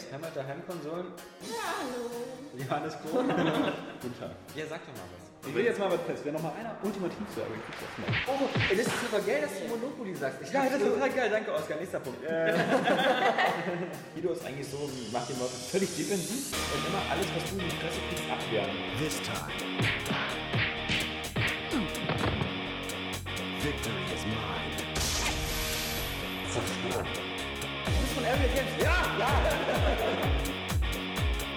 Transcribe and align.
Games, 0.00 0.12
Hammer 0.12 0.30
der 0.34 0.46
Heimkonsolen. 0.46 1.06
Ja, 1.42 1.74
hallo. 1.80 2.10
Johannes 2.56 2.94
Krohn. 3.00 3.28
Guten 4.02 4.18
Tag. 4.18 4.30
Ja, 4.54 4.64
sag 4.68 4.80
doch 4.86 4.94
mal 4.94 5.08
was. 5.12 5.48
Ich 5.48 5.54
will 5.54 5.64
jetzt 5.64 5.78
mal 5.78 5.90
was 5.90 6.00
fest. 6.02 6.20
Wer 6.24 6.32
noch 6.32 6.42
mal 6.42 6.52
einer 6.52 6.76
ultimativ 6.82 7.26
sagen, 7.34 7.54
kriegt 7.64 7.80
das 7.80 7.96
mal. 7.96 8.12
Oh, 8.28 8.48
ey, 8.70 8.76
das 8.76 8.86
ist 8.86 9.00
super 9.00 9.20
geil, 9.24 9.40
dass 9.40 9.52
du 9.56 9.68
Monopoly 9.68 10.14
sagst. 10.14 10.42
Ich 10.42 10.52
ja, 10.52 10.64
das 10.64 10.80
ist 10.80 10.84
total 10.84 11.10
geil. 11.10 11.30
Danke, 11.30 11.54
Oskar. 11.54 11.76
Nächster 11.78 12.00
Punkt. 12.00 12.20
Guido 14.14 14.32
ist 14.32 14.44
eigentlich 14.44 14.68
so, 14.68 14.90
macht 15.12 15.28
den 15.28 15.38
Leuten 15.38 15.56
völlig 15.70 15.96
defensiv 15.96 16.52
und 16.52 16.86
immer 16.88 17.02
alles, 17.10 17.26
was 17.34 17.44
du 17.48 17.56
in 17.56 17.64
die 17.64 17.76
Fresse 17.76 18.00
kriegst, 18.08 18.24
abwehren. 18.30 18.70
This 19.00 19.16
time, 19.24 19.48
Ja, 28.30 28.96
ja. 29.18 29.28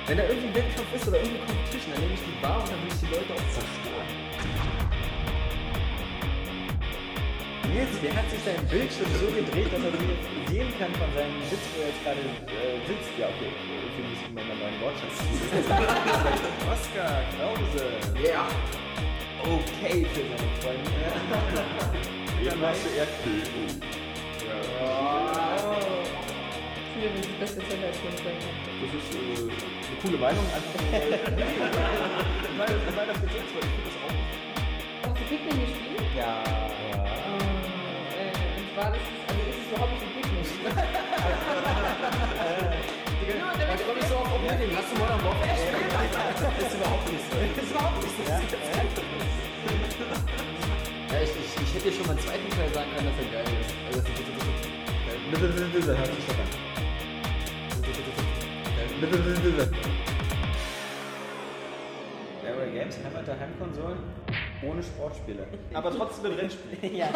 Wenn 0.08 0.18
da 0.18 0.24
irgendwie 0.24 0.48
ein 0.48 0.56
Wettkampf 0.56 0.94
ist 0.96 1.08
oder 1.08 1.18
irgendwie 1.18 1.40
Competition, 1.46 1.94
dann 1.94 2.02
nehme 2.02 2.14
ich 2.14 2.26
die 2.26 2.42
Bar 2.42 2.60
und 2.60 2.70
dann 2.70 2.82
will 2.82 2.90
ich 2.90 3.00
die 3.00 3.12
Leute 3.14 3.32
auch 3.34 3.48
zerstören. 3.54 4.10
Nils, 7.70 7.94
der 8.02 8.14
hat 8.16 8.30
sich 8.30 8.42
sein 8.44 8.58
Bildschirm 8.68 9.10
so 9.22 9.28
gedreht, 9.30 9.70
dass 9.70 9.82
er 9.86 9.94
jetzt 9.94 10.28
sehen 10.50 10.70
kann 10.78 10.92
von 10.98 11.10
seinem 11.14 11.38
Sitz, 11.50 11.66
wo 11.74 11.82
er 11.82 11.90
jetzt 11.94 12.02
gerade 12.04 12.22
äh, 12.22 12.82
sitzt. 12.90 13.14
Ja, 13.18 13.30
okay, 13.30 13.54
ich 13.54 14.02
muss 14.02 14.22
ihm 14.26 14.34
mal 14.34 14.46
meinen 14.50 14.82
Wortschatz 14.82 15.18
Oskar 16.74 17.22
Krause. 17.38 17.86
Ja. 18.18 18.50
Okay 19.46 20.06
für 20.10 20.26
seine 20.26 20.50
Freunde. 20.58 20.90
Dann 22.50 22.60
machst 22.60 22.82
du 22.86 22.90
Erdbeben. 22.98 24.03
Ich 27.04 27.12
ist 27.20 27.28
das 27.28 27.36
beste 27.36 27.60
Zeller 27.68 27.92
als. 27.92 28.00
Das 28.00 28.08
ist 28.08 29.12
äh, 29.12 29.44
eine 29.44 30.00
coole 30.00 30.16
Meinung. 30.24 30.48
Einfach 30.56 30.80
weil, 30.88 31.12
weil, 32.64 32.72
weil 32.96 33.08
das 33.12 33.20
jetzt 33.20 33.52
weil 33.52 33.60
ich 33.60 33.76
finde 33.76 33.92
das 33.92 34.00
auch. 34.00 34.16
Hast 35.04 35.20
du 35.20 35.24
Pikmin 35.28 35.68
gespielt? 35.68 36.00
Ja. 36.16 36.40
Äh, 38.16 38.32
und 38.32 38.72
war 38.80 38.96
das, 38.96 39.04
also 39.04 39.36
ist 39.52 39.52
es 39.52 39.68
überhaupt 39.68 40.00
nicht 40.00 40.16
ein? 40.16 40.32
Nur 43.36 43.52
damit 43.60 43.68
Da 43.68 43.76
komme 43.84 44.00
ich 44.00 44.08
so 44.08 44.16
auf 44.24 44.32
Oblivion. 44.40 44.72
Hast 44.72 44.88
du 44.88 44.96
Modern 44.96 45.20
Warfare 45.28 45.60
gespielt? 45.60 45.84
Das 46.40 46.56
ist 46.56 46.80
überhaupt 46.80 47.04
nicht 47.12 47.28
so. 47.28 47.36
Das 47.36 47.52
ist 47.52 47.68
überhaupt 47.68 48.00
nicht 48.00 48.16
so. 48.16 48.24
Ja, 48.32 48.40
ich, 51.20 51.36
ich, 51.36 51.52
ich 51.52 51.68
hätte 51.68 51.84
dir 51.84 51.92
schon 52.00 52.08
mal 52.08 52.16
einen 52.16 52.24
zweiten 52.24 52.48
Teil 52.48 52.72
sagen 52.72 52.88
können, 52.96 53.12
dass 53.12 53.20
er 53.20 53.28
geil 53.28 53.44
ist. 53.60 53.76
Also, 53.92 54.00
das 54.00 54.08
ist 54.08 54.16
bitte, 54.16 54.32
bitte. 54.40 54.56
Bitte, 55.36 55.52
bitte, 55.52 55.68
bitte, 55.68 56.00
hört 56.00 56.08
sich 56.08 56.32
doch 56.32 56.40
an. 56.40 56.72
Area 62.44 62.66
Games, 62.74 62.98
Hammer 63.04 63.22
der 63.22 63.40
Heimkonsolen, 63.40 64.00
ohne 64.68 64.82
Sportspiele. 64.82 65.46
Aber 65.76 65.96
trotzdem 65.96 66.32
ein 66.32 66.40
Rennspiel. 66.40 66.96
ja. 66.98 67.10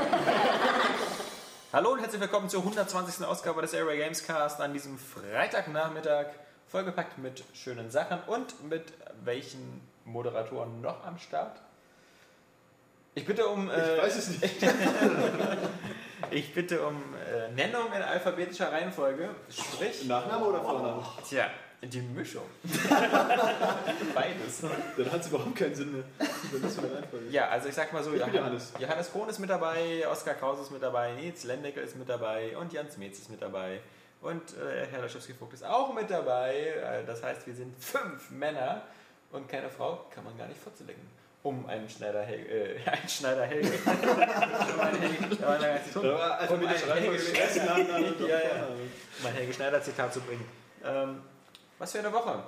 Hallo 1.74 1.94
und 1.94 2.00
herzlich 2.00 2.22
willkommen 2.22 2.48
zur 2.48 2.60
120. 2.60 3.26
Ausgabe 3.26 3.62
des 3.62 3.74
Area 3.74 4.04
Games 4.04 4.24
Cast 4.24 4.62
an 4.62 4.74
diesem 4.74 5.00
Freitagnachmittag. 5.00 6.28
Vollgepackt 6.68 7.18
mit 7.18 7.44
schönen 7.54 7.90
Sachen 7.90 8.20
und 8.28 8.70
mit 8.70 8.94
welchen 9.24 9.82
Moderatoren 10.06 10.82
noch 10.82 11.04
am 11.08 11.18
Start? 11.18 11.60
Ich 13.18 13.26
bitte 13.26 13.48
um. 13.48 13.68
Äh, 13.68 13.96
Ich 13.96 14.04
weiß 14.04 14.16
es 14.16 14.30
nicht. 14.30 14.56
ich 16.30 16.54
bitte 16.54 16.86
um 16.86 16.96
äh, 17.16 17.52
Nennung 17.52 17.92
in 17.92 18.02
alphabetischer 18.04 18.72
Reihenfolge. 18.72 19.30
Sprich. 19.50 20.06
Nachname 20.06 20.46
oder 20.46 20.62
Vorname? 20.62 21.04
Tja, 21.28 21.50
die 21.82 22.02
Mischung. 22.02 22.44
Beides. 24.14 24.62
Dann 24.96 25.12
hat 25.12 25.22
es 25.22 25.28
überhaupt 25.30 25.56
keinen 25.56 25.74
Sinn 25.74 25.94
mehr. 25.94 26.04
Ja, 27.32 27.48
also 27.50 27.70
ich 27.70 27.74
sag 27.74 27.92
mal 27.92 28.04
so, 28.04 28.14
Johannes. 28.14 28.74
Johannes. 28.80 29.12
Krohn 29.12 29.28
ist 29.30 29.40
mit 29.40 29.50
dabei, 29.50 30.08
Oskar 30.08 30.36
Kraus 30.36 30.60
ist 30.62 30.70
mit 30.72 30.84
dabei, 30.84 31.14
Nils 31.14 31.44
Lendeckel 31.44 31.84
ist 31.84 31.96
mit 31.96 32.08
dabei 32.08 32.56
und 32.56 32.72
Jans 32.72 32.98
Metz 32.98 33.18
ist 33.18 33.32
mit 33.32 33.42
dabei. 33.42 33.80
Und 34.22 34.44
äh, 34.58 34.86
Herr 34.92 35.02
Laschewski-Vogt 35.02 35.54
ist 35.54 35.66
auch 35.66 35.92
mit 35.92 36.12
dabei. 36.12 36.54
Äh, 36.54 37.04
das 37.08 37.24
heißt, 37.24 37.48
wir 37.48 37.56
sind 37.56 37.76
fünf 37.84 38.30
Männer 38.30 38.84
und 39.32 39.50
keine 39.50 39.72
Frau, 39.72 40.06
kann 40.14 40.24
man 40.24 40.38
gar 40.38 40.48
nicht 40.48 40.62
vorzulenken. 40.62 41.17
Um 41.48 41.66
einen 41.66 41.88
Schneider 41.88 42.24
Helge, 42.24 42.76
äh, 42.76 42.90
einen 42.90 43.08
Schneider 43.08 43.46
Helge. 43.46 43.72
um 49.22 49.26
ein 49.26 49.34
Helge 49.34 49.54
Schneider 49.54 49.82
Zitat 49.82 50.14
zu 50.14 50.20
bringen. 50.20 50.44
Ähm, 50.84 51.22
was 51.80 51.94
für 51.94 52.00
eine 52.00 52.12
Woche. 52.12 52.44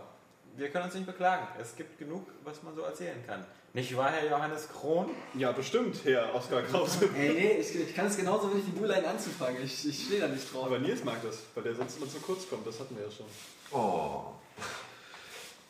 Wir 0.58 0.68
können 0.68 0.84
uns 0.84 0.96
nicht 0.96 1.06
beklagen. 1.06 1.48
Es 1.62 1.78
gibt 1.78 1.98
genug, 1.98 2.28
was 2.44 2.62
man 2.62 2.76
so 2.76 2.82
erzählen 2.82 3.24
kann. 3.26 3.46
Nicht 3.72 3.96
wahr, 3.96 4.12
Herr 4.12 4.30
Johannes 4.30 4.68
Krohn? 4.68 5.12
Ja, 5.34 5.54
bestimmt, 5.54 5.96
Herr 6.04 6.36
Oskar 6.36 6.64
Krause. 6.64 7.08
Ey, 7.18 7.30
nee, 7.30 7.52
ich, 7.62 7.74
ich 7.74 7.96
kann 7.96 8.08
es 8.08 8.18
genauso 8.18 8.52
wenig 8.52 8.66
die 8.66 8.72
Buhlein 8.72 9.06
anzufangen. 9.06 9.64
Ich, 9.64 9.88
ich 9.88 10.08
stehe 10.08 10.20
da 10.20 10.28
nicht 10.28 10.54
drauf. 10.54 10.66
Aber 10.66 10.80
Nils 10.80 11.06
mag 11.06 11.24
das, 11.24 11.44
weil 11.56 11.64
der 11.64 11.76
sonst 11.76 11.96
immer 12.00 12.10
zu 12.10 12.20
kurz 12.20 12.50
kommt. 12.50 12.68
Das 12.68 12.78
hatten 12.82 12.98
wir 12.98 13.06
ja 13.06 13.12
schon. 13.12 13.28
Oh. 13.72 14.34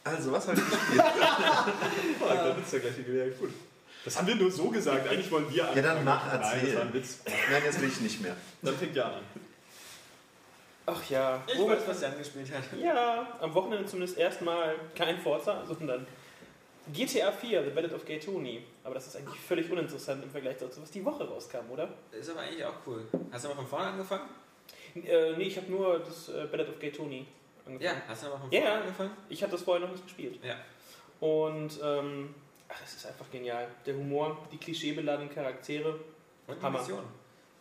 Also, 0.04 0.32
was 0.32 0.48
habe 0.48 0.58
ich 0.60 0.66
gespielt? 0.70 1.04
Oh, 2.22 2.28
dann 2.28 2.62
ist 2.62 2.74
ja 2.74 2.80
gleich 2.80 2.98
wieder 3.08 3.28
gut. 3.28 3.52
Das 4.06 4.18
haben 4.18 4.28
wir 4.28 4.36
nur 4.36 4.50
so 4.52 4.70
gesagt. 4.70 5.08
Eigentlich 5.10 5.30
wollen 5.32 5.50
wir 5.50 5.56
Ja, 5.58 5.74
dann 5.82 6.04
mach, 6.06 6.26
Nein, 6.28 6.40
das 6.42 6.54
erzähl. 6.54 6.76
war 6.76 6.82
ein 6.84 6.94
Witz. 6.94 7.20
Nein, 7.26 7.62
jetzt 7.66 7.82
will 7.82 7.90
ich 7.90 8.00
nicht 8.02 8.22
mehr. 8.22 8.36
Dann 8.62 8.76
fängt 8.76 8.96
ja 8.96 9.06
an. 9.06 9.24
Ach 10.86 11.10
ja, 11.10 11.44
Ich 11.48 11.60
wo- 11.60 11.70
weiß, 11.70 11.82
was 11.88 12.02
Jan 12.02 12.18
gespielt 12.18 12.50
hat. 12.52 12.64
ja, 12.80 13.38
am 13.42 13.54
Wochenende 13.54 13.86
zumindest 13.86 14.18
erstmal 14.18 14.76
kein 14.96 15.20
Forza, 15.20 15.64
sondern 15.68 16.08
GTA 16.92 17.32
4, 17.32 17.64
The 17.66 17.70
Ballad 17.70 17.94
of 17.94 18.06
Gay 18.06 18.20
Tony. 18.20 18.64
Aber 18.84 18.96
das 18.96 19.06
ist 19.08 19.16
eigentlich 19.18 19.40
völlig 19.40 19.70
uninteressant 19.70 20.24
im 20.24 20.32
Vergleich 20.32 20.58
dazu, 20.58 20.82
was 20.82 20.90
die 20.90 21.06
Woche 21.06 21.28
rauskam, 21.28 21.70
oder? 21.70 21.90
Ist 22.12 22.30
aber 22.32 22.40
eigentlich 22.40 22.66
auch 22.66 22.74
cool. 22.88 23.04
Hast 23.32 23.44
du 23.46 23.50
mal 23.50 23.56
von 23.56 23.68
vorne 23.68 23.86
angefangen? 23.88 24.30
Äh, 24.96 25.34
nee, 25.38 25.44
ich 25.44 25.58
habe 25.58 25.70
nur 25.70 26.00
das 26.00 26.30
äh, 26.30 26.46
Ballad 26.52 26.70
of 26.70 26.80
Gay 26.80 26.92
Tony 26.92 27.28
angefangen. 27.74 27.82
Ja, 27.82 28.02
hast 28.08 28.24
du 28.24 28.30
mal 28.30 28.38
von 28.40 28.52
Ja, 28.52 28.62
vorne 28.62 28.76
ja. 28.76 28.82
angefangen? 28.82 29.12
Ich 29.30 29.42
habe 29.44 29.52
das 29.52 29.62
vorher 29.62 29.86
noch 29.86 29.92
nicht 29.94 30.04
gespielt. 30.06 30.40
Ja. 30.44 30.56
Und 31.20 31.80
ähm, 31.84 32.34
ach, 32.68 32.82
es 32.86 32.96
ist 32.96 33.06
einfach 33.06 33.30
genial. 33.32 33.68
Der 33.86 33.96
Humor, 33.96 34.38
die 34.52 34.58
klischeebeladenen 34.58 35.34
Charaktere. 35.34 36.00
Und 36.48 36.58
die 36.60 36.62
Hammer. 36.62 36.80
Mission. 36.80 37.04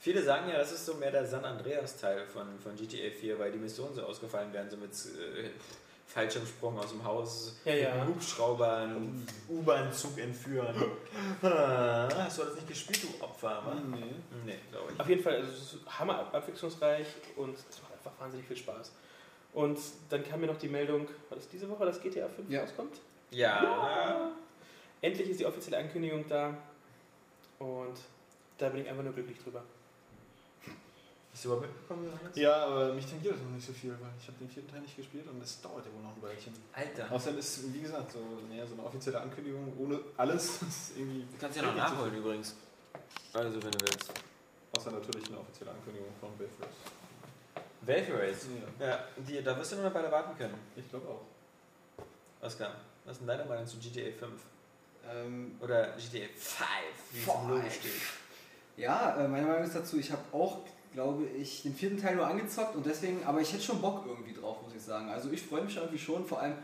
Viele 0.01 0.23
sagen 0.23 0.49
ja, 0.49 0.59
das 0.59 0.71
ist 0.73 0.87
so 0.87 0.95
mehr 0.95 1.11
der 1.11 1.27
San 1.27 1.45
Andreas-Teil 1.45 2.25
von, 2.29 2.47
von 2.61 2.77
GTA 2.77 3.11
4, 3.11 3.37
weil 3.39 3.51
die 3.51 3.59
Missionen 3.59 3.95
so 3.95 4.03
ausgefallen 4.05 4.53
werden, 4.53 4.71
so 4.71 4.77
mit 4.77 4.93
äh, 4.93 5.51
Fallschirmsprung 6.07 6.79
aus 6.79 6.91
dem 6.91 7.03
Haus, 7.05 7.57
Ja, 7.65 7.75
ja. 7.75 7.95
mit 7.97 8.15
Hubschraubern, 8.15 9.27
U-Bahn-Zug 9.49 10.17
entführen. 10.19 10.75
Ah, 11.43 12.09
Hast 12.17 12.39
du 12.39 12.45
das 12.45 12.55
nicht 12.55 12.69
gespielt, 12.69 13.03
du 13.03 13.25
Opfer? 13.25 13.63
wa? 13.67 13.75
Nee. 13.75 14.05
Nee, 14.47 14.59
glaube 14.71 14.93
ich. 14.95 15.01
Auf 15.01 15.09
jeden 15.09 15.23
Fall, 15.23 15.35
also 15.37 15.49
es 15.51 15.73
ist 15.75 15.99
hammer 15.99 16.21
abwechslungsreich 16.33 17.07
und 17.37 17.59
es 17.59 17.83
macht 17.83 17.93
einfach 17.95 18.13
wahnsinnig 18.21 18.47
viel 18.47 18.57
Spaß. 18.57 18.93
Und 19.53 19.79
dann 20.11 20.23
kam 20.25 20.41
mir 20.41 20.47
noch 20.47 20.59
die 20.59 20.69
Meldung, 20.69 21.07
war 21.29 21.37
das 21.37 21.49
diese 21.49 21.69
Woche, 21.69 21.85
dass 21.87 22.01
GTA 22.01 22.29
5 22.29 22.51
Ja. 22.51 22.61
rauskommt? 22.61 23.01
Ja, 23.31 24.31
Endlich 25.01 25.31
ist 25.31 25.41
die 25.41 25.47
offizielle 25.47 25.79
Ankündigung 25.79 26.25
da 26.29 26.57
und 27.59 27.95
da 28.59 28.69
bin 28.69 28.83
ich 28.83 28.89
einfach 28.89 29.05
nur 29.05 29.13
glücklich 29.13 29.39
drüber. 29.39 29.63
Hast 31.33 31.45
du 31.45 31.49
überhaupt 31.51 31.69
mitbekommen? 31.69 32.11
Ja, 32.35 32.67
aber 32.67 32.93
mich 32.95 33.07
tangiert 33.07 33.35
das 33.35 33.43
noch 33.43 33.51
nicht 33.51 33.65
so 33.67 33.73
viel, 33.73 33.91
weil 33.91 34.11
ich 34.21 34.27
habe 34.27 34.39
den 34.41 34.49
vierten 34.49 34.71
Teil 34.73 34.81
nicht 34.81 34.97
gespielt 34.97 35.25
und 35.29 35.41
es 35.41 35.61
dauert 35.61 35.87
ja 35.87 35.93
wohl 35.93 36.03
noch 36.03 36.17
ein 36.17 36.23
Weilchen. 36.23 36.53
Alter. 36.73 37.13
Außerdem 37.13 37.39
ist, 37.39 37.73
wie 37.73 37.81
gesagt, 37.81 38.11
so, 38.13 38.19
naja, 38.49 38.67
so 38.67 38.75
eine 38.75 38.83
offizielle 38.85 39.21
Ankündigung 39.21 39.73
ohne 39.79 40.01
alles. 40.17 40.59
Das 40.61 40.69
ist 40.69 40.97
irgendwie 40.97 41.21
Du 41.21 41.39
kannst 41.41 41.57
ja 41.59 41.63
noch 41.63 41.77
nachholen 41.77 42.15
übrigens. 42.17 42.57
Also, 43.33 43.63
wenn 43.63 43.71
du 43.71 43.81
willst. 43.83 44.11
Außer 44.77 44.91
natürlich 44.91 45.29
eine 45.29 45.39
offizielle 45.39 45.71
Ankündigung 45.71 46.09
von 46.21 46.31
Bayfrost. 46.37 46.98
Valve 47.89 48.21
Race. 48.21 48.47
Ja, 48.79 48.87
Ja, 48.87 49.05
die, 49.17 49.43
da 49.43 49.57
wirst 49.59 49.73
du 49.73 49.77
nur 49.77 49.87
noch 49.87 49.93
beide 49.93 50.11
warten 50.13 50.37
können. 50.37 50.55
ich 50.77 50.89
glaube 50.91 51.09
auch. 51.09 52.45
Oskar, 52.45 52.73
was 53.05 53.13
ist 53.15 53.21
denn 53.21 53.29
deine 53.29 53.45
Meinung 53.47 53.67
zu 53.67 53.79
GTA 53.79 54.13
5? 54.19 54.31
Ähm, 55.11 55.57
Oder 55.61 55.93
GTA 55.97 56.27
5, 56.37 56.69
wie 57.13 57.19
es 57.19 57.27
im 57.27 57.49
Logo 57.49 57.71
steht. 57.71 57.93
ja, 58.77 59.17
äh, 59.17 59.27
meine 59.27 59.47
Meinung 59.47 59.65
ist 59.65 59.75
dazu, 59.75 59.99
ich 59.99 60.13
habe 60.13 60.23
auch, 60.33 60.59
glaube 60.93 61.25
ich, 61.25 61.63
den 61.63 61.75
vierten 61.75 61.97
Teil 62.01 62.17
nur 62.17 62.27
angezockt 62.27 62.77
und 62.77 62.85
deswegen, 62.85 63.25
aber 63.25 63.41
ich 63.41 63.53
hätte 63.53 63.63
schon 63.63 63.81
Bock 63.81 64.05
irgendwie 64.07 64.35
drauf, 64.35 64.59
muss 64.63 64.75
ich 64.75 64.83
sagen. 64.83 65.09
Also 65.09 65.31
ich 65.31 65.43
freue 65.43 65.63
mich 65.63 65.77
irgendwie 65.77 65.99
schon, 65.99 66.27
vor 66.27 66.41
allem 66.41 66.55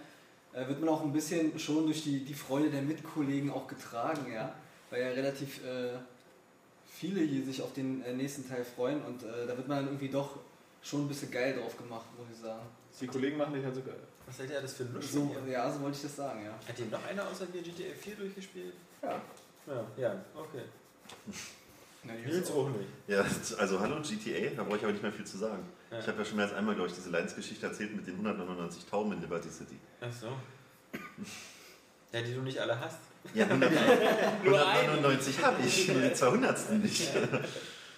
äh, 0.53 0.69
wird 0.69 0.79
man 0.81 0.91
auch 0.91 1.03
ein 1.03 1.13
bisschen 1.13 1.59
schon 1.59 1.87
durch 1.87 2.03
die, 2.05 2.23
die 2.25 2.35
Freude 2.35 2.71
der 2.71 2.83
Mitkollegen 2.83 3.51
auch 3.51 3.67
getragen, 3.67 4.31
ja. 4.33 4.55
Weil 4.91 5.01
ja 5.01 5.09
relativ 5.09 5.65
äh, 5.65 5.95
viele 6.87 7.23
hier 7.23 7.45
sich 7.45 7.63
auf 7.63 7.73
den 7.73 8.05
äh, 8.05 8.13
nächsten 8.13 8.47
Teil 8.49 8.65
freuen 8.65 9.03
und 9.05 9.23
äh, 9.23 9.47
da 9.47 9.57
wird 9.57 9.67
man 9.67 9.79
dann 9.79 9.87
irgendwie 9.87 10.11
doch 10.11 10.37
schon 10.85 11.05
ein 11.05 11.09
bisschen 11.09 11.31
geil 11.31 11.57
drauf 11.59 11.77
gemacht, 11.77 12.07
muss 12.17 12.29
ich 12.33 12.41
sagen. 12.41 12.67
Die 13.01 13.07
Kollegen 13.07 13.37
machen 13.39 13.55
dich 13.55 13.65
halt 13.65 13.75
so 13.75 13.83
geil. 13.83 13.99
Was 14.27 14.39
seid 14.39 14.51
ihr 14.51 14.61
das 14.61 14.75
für 14.75 14.85
ein 14.85 14.95
Lusch 14.95 15.07
So, 15.07 15.37
ja, 15.51 15.71
so 15.71 15.81
wollte 15.81 15.97
ich 15.97 16.03
das 16.03 16.17
sagen, 16.17 16.45
ja. 16.45 16.53
Hat 16.53 16.77
hier 16.77 16.87
noch 16.87 17.05
einer 17.07 17.27
außer 17.27 17.47
dir 17.47 17.63
GTA 17.63 17.95
4 17.95 18.17
durchgespielt? 18.17 18.75
Ja. 19.03 19.21
Ja, 19.67 19.87
ja, 19.97 20.25
okay. 20.35 20.63
Nils 22.27 22.51
auch 22.51 22.69
nicht. 22.69 22.89
Ja, 23.07 23.25
also 23.59 23.81
hallo 23.81 23.97
GTA, 24.03 24.55
da 24.55 24.63
brauche 24.63 24.77
ich 24.77 24.83
aber 24.83 24.93
nicht 24.93 25.03
mehr 25.03 25.13
viel 25.13 25.25
zu 25.25 25.39
sagen. 25.39 25.65
Ja. 25.91 25.99
Ich 26.01 26.07
habe 26.07 26.19
ja 26.19 26.25
schon 26.25 26.37
mehr 26.37 26.45
als 26.47 26.55
einmal, 26.55 26.75
glaube 26.75 26.91
ich, 26.91 26.95
diese 26.95 27.09
Leidensgeschichte 27.09 27.67
erzählt 27.67 27.97
mit 27.97 28.07
den 28.07 28.15
199 28.15 28.85
Tauben 28.85 29.13
in 29.13 29.23
Liberty 29.23 29.49
City. 29.49 29.79
Ach 30.03 30.13
so. 30.13 30.29
Ja, 32.13 32.21
die 32.21 32.35
du 32.35 32.43
nicht 32.43 32.59
alle 32.59 32.79
hast. 32.79 32.99
Ja, 33.33 33.47
100, 33.47 33.73
199 34.45 35.43
habe 35.43 35.63
ich, 35.67 35.89
nur 35.89 36.03
die 36.09 36.13
200. 36.13 36.73
nicht. 36.73 37.11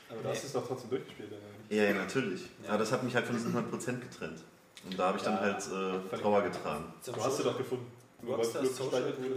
Aber 0.09 0.23
du 0.23 0.29
hast 0.29 0.45
es 0.45 0.53
doch 0.53 0.67
trotzdem 0.67 0.91
durchgespielt. 0.91 1.31
oder? 1.33 1.41
Ja, 1.69 1.83
ja, 1.85 1.95
natürlich. 1.95 2.43
Ja. 2.63 2.71
Aber 2.71 2.79
das 2.79 2.93
hat 2.93 3.03
mich 3.03 3.15
halt 3.15 3.27
von 3.27 3.37
diesen 3.37 3.55
100% 3.55 4.01
getrennt. 4.01 4.43
Und 4.85 4.99
da 4.99 5.09
habe 5.09 5.19
ich 5.19 5.25
dann 5.25 5.35
Ja, 5.35 5.41
halt 5.41 6.13
äh, 6.13 6.17
Trauer 6.17 6.43
getragen. 6.43 6.93
Du 7.05 7.13
hast 7.17 7.37
Social- 7.37 7.53
doch 7.53 7.59
gefunden. 7.59 7.91
Weil 8.23 8.35
Rockstar 8.37 8.63
Glück 8.63 8.75
Social. 8.75 9.03
Club 9.03 9.17
irgendwie. 9.19 9.37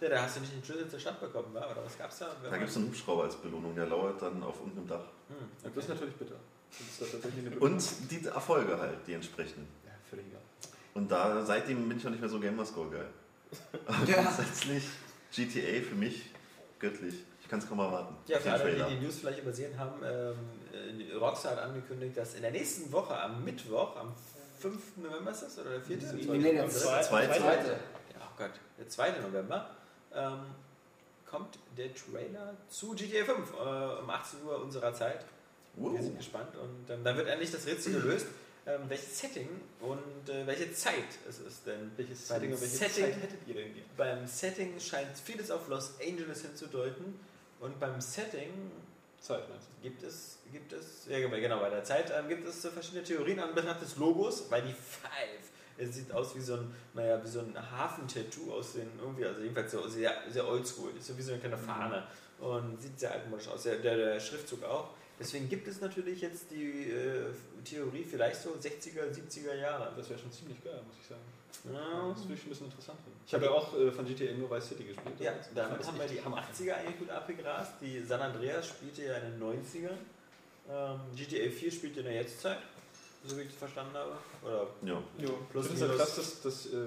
Ja, 0.00 0.08
da 0.08 0.22
hast 0.22 0.36
du 0.36 0.40
nicht 0.40 0.54
den 0.54 0.64
Schlüssel 0.64 0.88
zur 0.88 0.98
Stadt 0.98 1.20
bekommen, 1.20 1.48
wa? 1.52 1.60
oder 1.70 1.84
was 1.84 1.98
gab's 1.98 2.18
da? 2.18 2.28
Da 2.50 2.56
gibt 2.56 2.70
es 2.70 2.76
einen 2.76 2.86
Hubschrauber 2.86 3.24
als 3.24 3.36
Belohnung, 3.36 3.74
der 3.74 3.86
lauert 3.86 4.20
dann 4.22 4.42
auf 4.42 4.58
irgendeinem 4.60 4.88
Dach. 4.88 5.04
Hm, 5.28 5.36
Und 5.64 5.76
das 5.76 5.84
ist 5.84 5.90
natürlich 5.90 6.14
bitter. 6.14 6.36
Das 6.98 7.08
ist 7.12 7.60
Und 7.60 8.10
die 8.10 8.24
Erfolge 8.26 8.78
halt, 8.78 8.98
die 9.06 9.12
entsprechenden. 9.12 9.68
Ja, 9.84 9.90
völlig 10.08 10.26
egal. 10.28 10.40
Und 10.94 11.10
da 11.12 11.44
seitdem 11.44 11.86
bin 11.88 11.98
ich 11.98 12.06
auch 12.06 12.10
nicht 12.10 12.20
mehr 12.20 12.30
so 12.30 12.40
Gamerscore 12.40 12.88
geil. 12.90 13.06
Aber 13.86 14.04
Ja. 14.06 14.22
grundsätzlich 14.22 14.84
GTA 15.34 15.82
für 15.86 15.94
mich 15.96 16.30
göttlich. 16.78 17.16
Ich 17.42 17.48
kann 17.48 17.58
es 17.58 17.68
kaum 17.68 17.80
erwarten. 17.80 18.14
Ja, 18.26 18.38
für 18.38 18.52
alle, 18.52 18.72
die 18.88 18.96
die 18.96 19.04
News 19.04 19.18
vielleicht 19.18 19.40
übersehen 19.40 19.78
haben, 19.78 20.00
ähm, 20.02 20.34
Rockstar 21.18 21.52
hat 21.52 21.58
angekündigt, 21.62 22.16
dass 22.16 22.34
in 22.34 22.42
der 22.42 22.50
nächsten 22.50 22.90
Woche, 22.92 23.18
am 23.18 23.44
Mittwoch, 23.44 23.96
am 23.96 24.12
5. 24.60 24.96
November 24.96 25.30
ist 25.30 25.42
das, 25.42 25.58
oder 25.58 25.70
der 25.70 25.80
4. 25.82 25.96
Nee, 25.96 26.52
der 26.52 26.68
Zwei- 26.68 27.02
Zweite. 27.02 27.40
Zweite. 27.40 27.68
Ja, 28.12 28.20
oh 28.22 28.34
Gott, 28.36 28.52
der 28.78 28.88
2. 28.88 29.10
November, 29.22 29.70
ähm, 30.14 30.40
kommt 31.26 31.58
der 31.78 31.94
Trailer 31.94 32.54
zu 32.68 32.92
GTA 32.94 33.24
5 33.24 33.52
äh, 33.52 34.00
um 34.02 34.10
18 34.10 34.42
Uhr 34.44 34.60
unserer 34.62 34.92
Zeit. 34.92 35.24
Wir 35.76 36.02
sind 36.02 36.18
gespannt 36.18 36.56
und 36.56 36.90
ähm, 36.90 37.04
dann 37.04 37.16
wird 37.16 37.28
endlich 37.28 37.52
das 37.52 37.64
Rätsel 37.66 37.92
gelöst, 37.92 38.26
ähm, 38.66 38.80
welches 38.88 39.18
Setting 39.20 39.48
und 39.80 40.28
äh, 40.28 40.44
welche 40.46 40.72
Zeit 40.74 41.04
es 41.28 41.38
ist. 41.38 41.64
Denn 41.66 41.92
Welches 41.96 42.26
Setting 42.26 42.52
und 42.52 42.60
welche 42.60 42.76
Setting- 42.76 43.04
Zeit 43.04 43.22
hättet 43.22 43.38
ihr 43.46 43.54
denn 43.54 43.72
beim 43.96 44.26
Setting 44.26 44.78
scheint 44.80 45.16
vieles 45.16 45.50
auf 45.52 45.68
Los 45.68 45.92
Angeles 46.04 46.42
hinzudeuten 46.42 47.18
und 47.60 47.78
beim 47.78 48.00
Setting 48.00 48.50
Zeit, 49.20 49.44
gibt 49.82 50.02
es, 50.02 50.38
gibt 50.52 50.72
es, 50.72 51.06
ja 51.08 51.18
genau, 51.20 51.60
bei 51.60 51.70
der 51.70 51.84
Zeit 51.84 52.12
ähm, 52.16 52.28
gibt 52.28 52.46
es 52.46 52.62
so 52.62 52.70
verschiedene 52.70 53.04
Theorien 53.04 53.40
anbetracht 53.40 53.82
des 53.82 53.96
Logos, 53.96 54.50
weil 54.50 54.62
die 54.62 54.72
Five, 54.72 55.50
es 55.78 55.94
sieht 55.94 56.12
aus 56.12 56.34
wie 56.36 56.40
so 56.40 56.54
ein, 56.54 56.74
naja, 56.94 57.22
wie 57.22 57.28
so 57.28 57.40
ein 57.40 57.54
Hafentattoo 57.56 58.52
aus 58.52 58.74
den, 58.74 58.88
irgendwie, 59.00 59.24
also 59.24 59.40
jedenfalls 59.40 59.72
so 59.72 59.86
sehr, 59.88 60.12
sehr 60.30 60.46
oldschool, 60.46 60.90
ist 60.96 61.06
so 61.06 61.16
wie 61.16 61.22
so 61.22 61.32
eine 61.32 61.40
kleine 61.40 61.58
Fahne 61.58 62.06
und 62.38 62.80
sieht 62.80 62.98
sehr 62.98 63.12
altmodisch 63.12 63.48
aus, 63.48 63.62
der, 63.62 63.76
der, 63.76 63.96
der 63.96 64.20
Schriftzug 64.20 64.64
auch. 64.64 64.90
Deswegen 65.18 65.50
gibt 65.50 65.68
es 65.68 65.82
natürlich 65.82 66.22
jetzt 66.22 66.50
die 66.50 66.90
äh, 66.90 67.26
Theorie, 67.62 68.04
vielleicht 68.04 68.40
so 68.40 68.50
60er, 68.52 69.12
70er 69.12 69.54
Jahre. 69.54 69.92
Das 69.94 70.08
wäre 70.08 70.18
schon 70.18 70.32
ziemlich 70.32 70.64
geil, 70.64 70.80
muss 70.86 70.96
ich 70.98 71.08
sagen. 71.08 71.20
Ja, 71.64 72.08
Das 72.08 72.22
würde 72.22 72.34
ich 72.34 72.44
ein 72.44 72.48
bisschen 72.48 72.66
interessant. 72.66 72.98
Ich 73.26 73.34
habe 73.34 73.44
ja 73.44 73.50
auch 73.50 73.78
äh, 73.78 73.92
von 73.92 74.06
GTA 74.06 74.32
nur 74.32 74.50
Vice 74.50 74.68
City 74.68 74.84
gespielt. 74.84 75.20
Ja. 75.20 75.32
Ich 75.38 75.54
damit 75.54 75.86
haben 75.86 75.98
wir 75.98 76.06
die 76.06 76.16
echt 76.16 76.24
hammer. 76.24 76.42
80er 76.42 76.72
eigentlich 76.72 76.98
gut 76.98 77.10
abgegrast. 77.10 77.74
Die 77.82 78.02
San 78.02 78.22
Andreas 78.22 78.66
spielte 78.68 79.04
ja 79.04 79.16
in 79.18 79.32
den 79.32 79.42
90ern. 79.42 79.98
Ähm, 80.70 81.00
GTA 81.16 81.50
4 81.50 81.70
spielt 81.70 81.96
in 81.96 82.04
der 82.04 82.14
Jetztzeit, 82.14 82.58
so 83.24 83.36
wie 83.36 83.42
ich 83.42 83.48
das 83.48 83.56
verstanden 83.56 83.94
habe. 83.94 84.12
Oder 84.44 84.68
Ja. 84.82 85.02
Jo. 85.18 85.38
plus 85.50 85.66
Ich 85.66 85.72
finde 85.72 85.84
es 85.84 85.90
halt 85.90 85.98
krass, 85.98 86.16
dass, 86.16 86.42
dass 86.42 86.66
äh, 86.66 86.78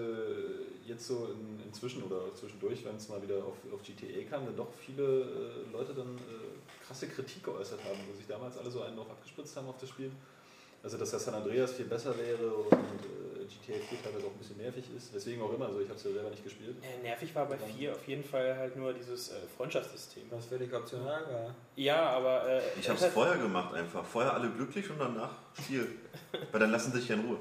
jetzt 0.85 1.05
so 1.07 1.27
in, 1.27 1.59
inzwischen 1.65 2.03
oder 2.03 2.33
zwischendurch, 2.33 2.85
wenn 2.85 2.95
es 2.95 3.09
mal 3.09 3.21
wieder 3.21 3.43
auf, 3.43 3.57
auf 3.73 3.83
GTA 3.83 4.29
kam, 4.29 4.45
dann 4.45 4.55
doch 4.55 4.71
viele 4.73 5.03
äh, 5.03 5.71
Leute 5.71 5.93
dann 5.93 6.15
äh, 6.17 6.85
krasse 6.85 7.07
Kritik 7.07 7.43
geäußert 7.43 7.79
haben, 7.83 7.99
wo 8.09 8.15
sich 8.15 8.27
damals 8.27 8.57
alle 8.57 8.71
so 8.71 8.81
einen 8.81 8.95
drauf 8.95 9.09
abgespritzt 9.09 9.55
haben 9.57 9.67
auf 9.67 9.77
das 9.77 9.89
Spiel. 9.89 10.11
Also, 10.83 10.97
dass 10.97 11.11
das 11.11 11.23
San 11.25 11.33
Andreas 11.35 11.71
viel 11.73 11.85
besser 11.85 12.13
wäre 12.17 12.45
und 12.53 12.73
äh, 12.73 13.45
GTA 13.45 13.79
4 13.79 14.03
teilweise 14.03 14.25
auch 14.27 14.31
ein 14.31 14.37
bisschen 14.37 14.57
nervig 14.57 14.83
ist. 14.97 15.13
Weswegen 15.13 15.41
auch 15.41 15.53
immer 15.53 15.71
so, 15.71 15.79
ich 15.79 15.87
habe 15.87 15.97
es 15.97 16.03
ja 16.03 16.11
selber 16.11 16.29
nicht 16.29 16.43
gespielt. 16.43 16.75
Ja, 16.81 17.01
nervig 17.01 17.33
war 17.33 17.45
bei 17.45 17.57
4 17.57 17.93
auf 17.93 18.05
jeden 18.07 18.23
Fall 18.23 18.57
halt 18.57 18.75
nur 18.75 18.91
dieses 18.93 19.29
äh, 19.29 19.35
Freundschaftssystem. 19.55 20.23
Was 20.29 20.45
völlig 20.47 20.73
optional 20.73 21.23
war. 21.31 21.55
Ja, 21.77 22.09
aber. 22.09 22.47
Äh, 22.49 22.61
Ich 22.77 22.83
es 22.83 22.89
habe 22.89 22.99
es 22.99 23.13
vorher 23.13 23.37
gemacht 23.37 23.73
einfach. 23.73 24.03
Vorher 24.05 24.33
alle 24.33 24.49
glücklich 24.49 24.89
und 24.89 24.99
danach 24.99 25.31
Spiel. 25.57 25.87
Weil 26.51 26.59
dann 26.59 26.71
lassen 26.71 26.91
sie 26.91 26.99
sich 26.99 27.07
ja 27.09 27.15
in 27.15 27.21
Ruhe. 27.27 27.37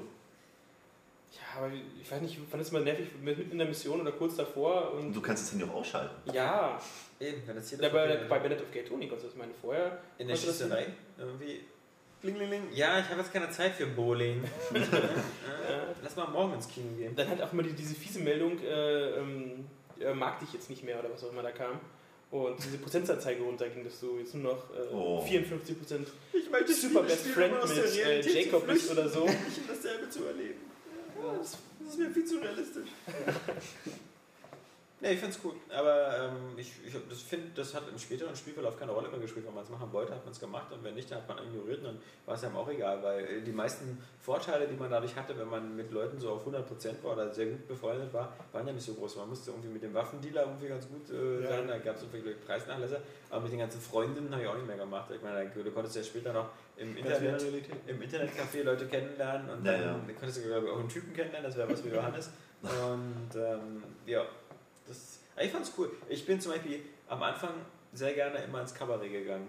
Ja, 1.33 1.57
aber 1.61 1.71
ich 2.01 2.09
weiß 2.09 2.21
nicht, 2.21 2.39
fand 2.49 2.61
es 2.63 2.71
mal 2.71 2.81
nervig 2.83 3.07
mitten 3.21 3.51
in 3.51 3.57
der 3.57 3.67
Mission 3.67 3.99
oder 3.99 4.11
kurz 4.13 4.35
davor 4.37 4.93
Und 4.93 5.07
und. 5.07 5.13
du 5.15 5.21
kannst 5.21 5.43
das 5.43 5.51
Handy 5.51 5.65
auch 5.65 5.75
ausschalten. 5.75 6.15
Ja, 6.31 6.79
Eben, 7.19 7.41
wenn 7.45 7.55
das 7.55 7.69
hier 7.69 7.77
da 7.77 7.89
bei, 7.89 8.25
bei 8.29 8.39
Bennett 8.39 8.61
of 8.61 8.71
Gay 8.71 8.83
Tony 8.83 9.07
konntest 9.07 9.25
du 9.25 9.27
das 9.29 9.37
meine 9.37 9.53
vorher. 9.53 9.97
in 10.17 10.27
der 10.27 10.35
Schießerei 10.35 10.87
irgendwie. 11.17 11.61
Kling. 12.23 12.63
Ja, 12.73 12.99
ich 12.99 13.09
habe 13.09 13.19
jetzt 13.19 13.33
keine 13.33 13.49
Zeit 13.49 13.73
für 13.73 13.85
Bowling. 13.85 14.43
äh, 14.73 14.79
lass 16.01 16.15
mal 16.15 16.27
morgen 16.27 16.53
ins 16.53 16.67
Kino 16.69 16.87
gehen. 16.97 17.15
Dann 17.15 17.27
halt 17.27 17.41
auch 17.41 17.51
immer 17.51 17.63
die, 17.63 17.73
diese 17.73 17.95
fiese 17.95 18.19
Meldung, 18.19 18.59
äh, 18.59 19.19
ähm, 19.19 19.65
äh, 19.99 20.13
mag 20.13 20.39
dich 20.39 20.53
jetzt 20.53 20.69
nicht 20.69 20.83
mehr 20.83 20.99
oder 20.99 21.11
was 21.11 21.23
auch 21.23 21.31
immer 21.31 21.43
da 21.43 21.51
kam. 21.51 21.79
Und 22.31 22.63
diese 22.63 22.77
Prozentsanzeige 22.77 23.43
runterging, 23.43 23.83
dass 23.83 23.99
du 23.99 24.17
jetzt 24.17 24.33
nur 24.33 24.53
noch 24.53 24.69
äh, 24.73 24.93
Oh. 24.93 25.21
54 25.21 25.77
Prozent 25.77 26.07
Super 26.67 27.03
Best 27.03 27.27
Friend 27.27 27.53
mit 27.61 27.95
äh, 27.97 28.21
Jacob 28.21 28.65
bist 28.65 28.89
oder 28.91 29.07
so. 29.07 29.25
Ich 29.47 29.57
um 29.59 29.67
dasselbe 29.67 30.09
zu 30.09 30.25
erleben. 30.25 30.61
Ja, 31.21 31.37
das, 31.37 31.57
das 31.79 31.89
ist 31.89 31.99
mir 31.99 32.09
viel 32.09 32.25
zu 32.25 32.37
realistisch. 32.39 32.89
Ja, 35.03 35.09
ich 35.09 35.19
finde 35.19 35.35
es 35.35 35.43
cool. 35.43 35.51
Aber 35.69 36.17
ähm, 36.17 36.57
ich, 36.57 36.71
ich 36.87 36.93
das 37.09 37.21
finde, 37.23 37.47
das 37.53 37.75
hat 37.75 37.83
im 37.91 37.99
späteren 37.99 38.33
Spielverlauf 38.33 38.79
keine 38.79 38.93
Rolle 38.93 39.09
mehr 39.09 39.19
gespielt. 39.19 39.45
Wenn 39.45 39.53
man 39.53 39.65
es 39.65 39.69
machen 39.69 39.91
wollte, 39.91 40.13
hat 40.15 40.23
man 40.23 40.31
es 40.31 40.39
gemacht 40.39 40.71
und 40.71 40.81
wenn 40.81 40.93
nicht, 40.95 41.11
dann 41.11 41.17
hat 41.17 41.27
man 41.27 41.39
ignoriert 41.45 41.79
und 41.79 41.83
dann 41.87 41.97
war 42.25 42.35
es 42.35 42.43
einem 42.45 42.55
auch 42.55 42.69
egal, 42.69 43.03
weil 43.03 43.19
äh, 43.25 43.41
die 43.41 43.51
meisten 43.51 44.01
Vorteile, 44.21 44.65
die 44.65 44.75
man 44.77 44.89
dadurch 44.89 45.13
hatte, 45.13 45.37
wenn 45.37 45.49
man 45.49 45.75
mit 45.75 45.91
Leuten 45.91 46.17
so 46.21 46.29
auf 46.31 46.47
100% 46.47 47.03
war 47.03 47.13
oder 47.13 47.33
sehr 47.33 47.47
gut 47.47 47.67
befreundet 47.67 48.13
war, 48.13 48.31
waren 48.53 48.65
ja 48.65 48.71
nicht 48.71 48.85
so 48.85 48.93
groß. 48.93 49.17
Man 49.17 49.27
musste 49.27 49.51
irgendwie 49.51 49.67
mit 49.67 49.83
dem 49.83 49.93
Waffendealer 49.93 50.43
irgendwie 50.43 50.69
ganz 50.69 50.87
gut 50.87 51.09
äh, 51.11 51.41
Ja. 51.43 51.49
sein, 51.49 51.67
da 51.67 51.77
gab 51.79 51.97
es 51.97 52.03
irgendwie 52.03 52.33
Preisnachlässe, 52.35 53.01
aber 53.29 53.41
mit 53.41 53.51
den 53.51 53.59
ganzen 53.59 53.81
Freundinnen 53.81 54.31
habe 54.31 54.41
ich 54.43 54.47
auch 54.47 54.55
nicht 54.55 54.67
mehr 54.67 54.77
gemacht. 54.77 55.11
Ich 55.13 55.21
meine, 55.21 55.49
du 55.49 55.71
konntest 55.71 55.97
ja 55.97 56.03
später 56.03 56.31
noch 56.31 56.47
im 56.77 56.95
Internet 56.95 57.43
im 57.87 58.01
Internetcafé 58.01 58.63
Leute 58.63 58.87
kennenlernen 58.87 59.49
und 59.49 59.65
Ja, 59.65 59.73
dann 59.73 60.07
ja. 60.07 60.13
konntest 60.17 60.37
du 60.37 60.47
glaub 60.47 60.63
ich, 60.63 60.69
auch 60.69 60.79
einen 60.79 60.87
Typen 60.87 61.11
kennenlernen, 61.13 61.49
das 61.49 61.57
wäre 61.57 61.69
was 61.69 61.81
für 61.81 61.89
Johannes. 61.93 62.29
Und 62.63 63.35
ähm, 63.35 63.83
ja, 64.05 64.23
das, 64.87 65.19
ich 65.41 65.51
fand's 65.51 65.71
cool. 65.77 65.91
Ich 66.09 66.25
bin 66.25 66.39
zum 66.39 66.51
Beispiel 66.53 66.81
am 67.07 67.21
Anfang 67.23 67.51
sehr 67.93 68.13
gerne 68.13 68.37
immer 68.43 68.61
ins 68.61 68.73
Kabarett 68.73 69.11
gegangen. 69.11 69.47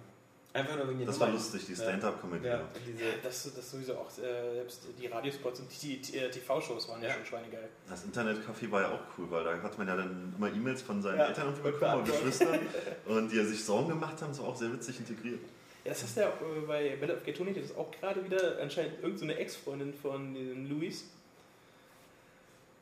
Einfach 0.52 0.76
nur 0.76 0.88
wegen 0.88 0.98
den 1.00 1.06
Das 1.08 1.19
war 1.19 1.26
Nummern. 1.26 1.42
lustig, 1.42 1.66
die 1.66 1.72
Ja. 1.72 1.78
Stand-Up-Comedy. 1.78 2.46
Ja, 2.46 2.62
diese, 2.86 3.04
Das, 3.25 3.52
das 3.56 3.70
sowieso 3.72 3.94
auch, 3.96 4.08
äh, 4.19 4.54
selbst 4.54 4.82
die 5.00 5.06
Radiospots 5.08 5.58
und 5.58 5.82
die, 5.82 6.00
die, 6.00 6.12
die 6.12 6.19
TV-Shows 6.31 6.88
waren 6.88 7.03
ja, 7.03 7.08
Ja. 7.08 7.14
schon 7.14 7.26
schweinegeil. 7.26 7.69
Das 7.88 8.05
Internetcafé 8.05 8.70
war 8.70 8.82
ja 8.82 8.88
auch 8.93 9.00
cool, 9.19 9.26
weil 9.31 9.43
da 9.43 9.60
hat 9.60 9.76
man 9.79 9.88
ja 9.88 9.96
dann 9.96 10.32
immer 10.38 10.46
E-Mails 10.53 10.82
von 10.82 11.03
seinen 11.03 11.19
Ja, 11.19 11.26
Eltern 11.26 11.48
und 11.48 11.60
bekommen 11.60 12.03
und. 12.03 12.06
Geschwistern. 12.06 12.60
Und 13.06 13.32
die 13.32 13.36
ja 13.36 13.44
sich 13.44 13.64
Sorgen 13.64 13.88
gemacht 13.88 14.22
haben, 14.22 14.36
war 14.38 14.44
auch 14.46 14.56
sehr 14.56 14.72
witzig 14.72 15.00
integriert. 15.00 15.41
Ja, 15.84 15.91
das 15.91 16.05
hast 16.05 16.17
du 16.17 16.20
ja 16.20 16.29
auch 16.29 16.41
äh, 16.41 16.60
bei 16.69 16.96
Ballad 17.00 17.17
of 17.17 17.24
Gay 17.24 17.34
Tony, 17.34 17.53
das 17.53 17.64
ist 17.64 17.76
auch 17.76 17.91
gerade 17.91 18.24
wieder 18.24 18.58
anscheinend 18.62 18.94
irgendeine 19.03 19.19
so 19.19 19.24
eine 19.24 19.36
Ex-Freundin 19.38 19.93
von 19.93 20.69
Luis. 20.69 21.05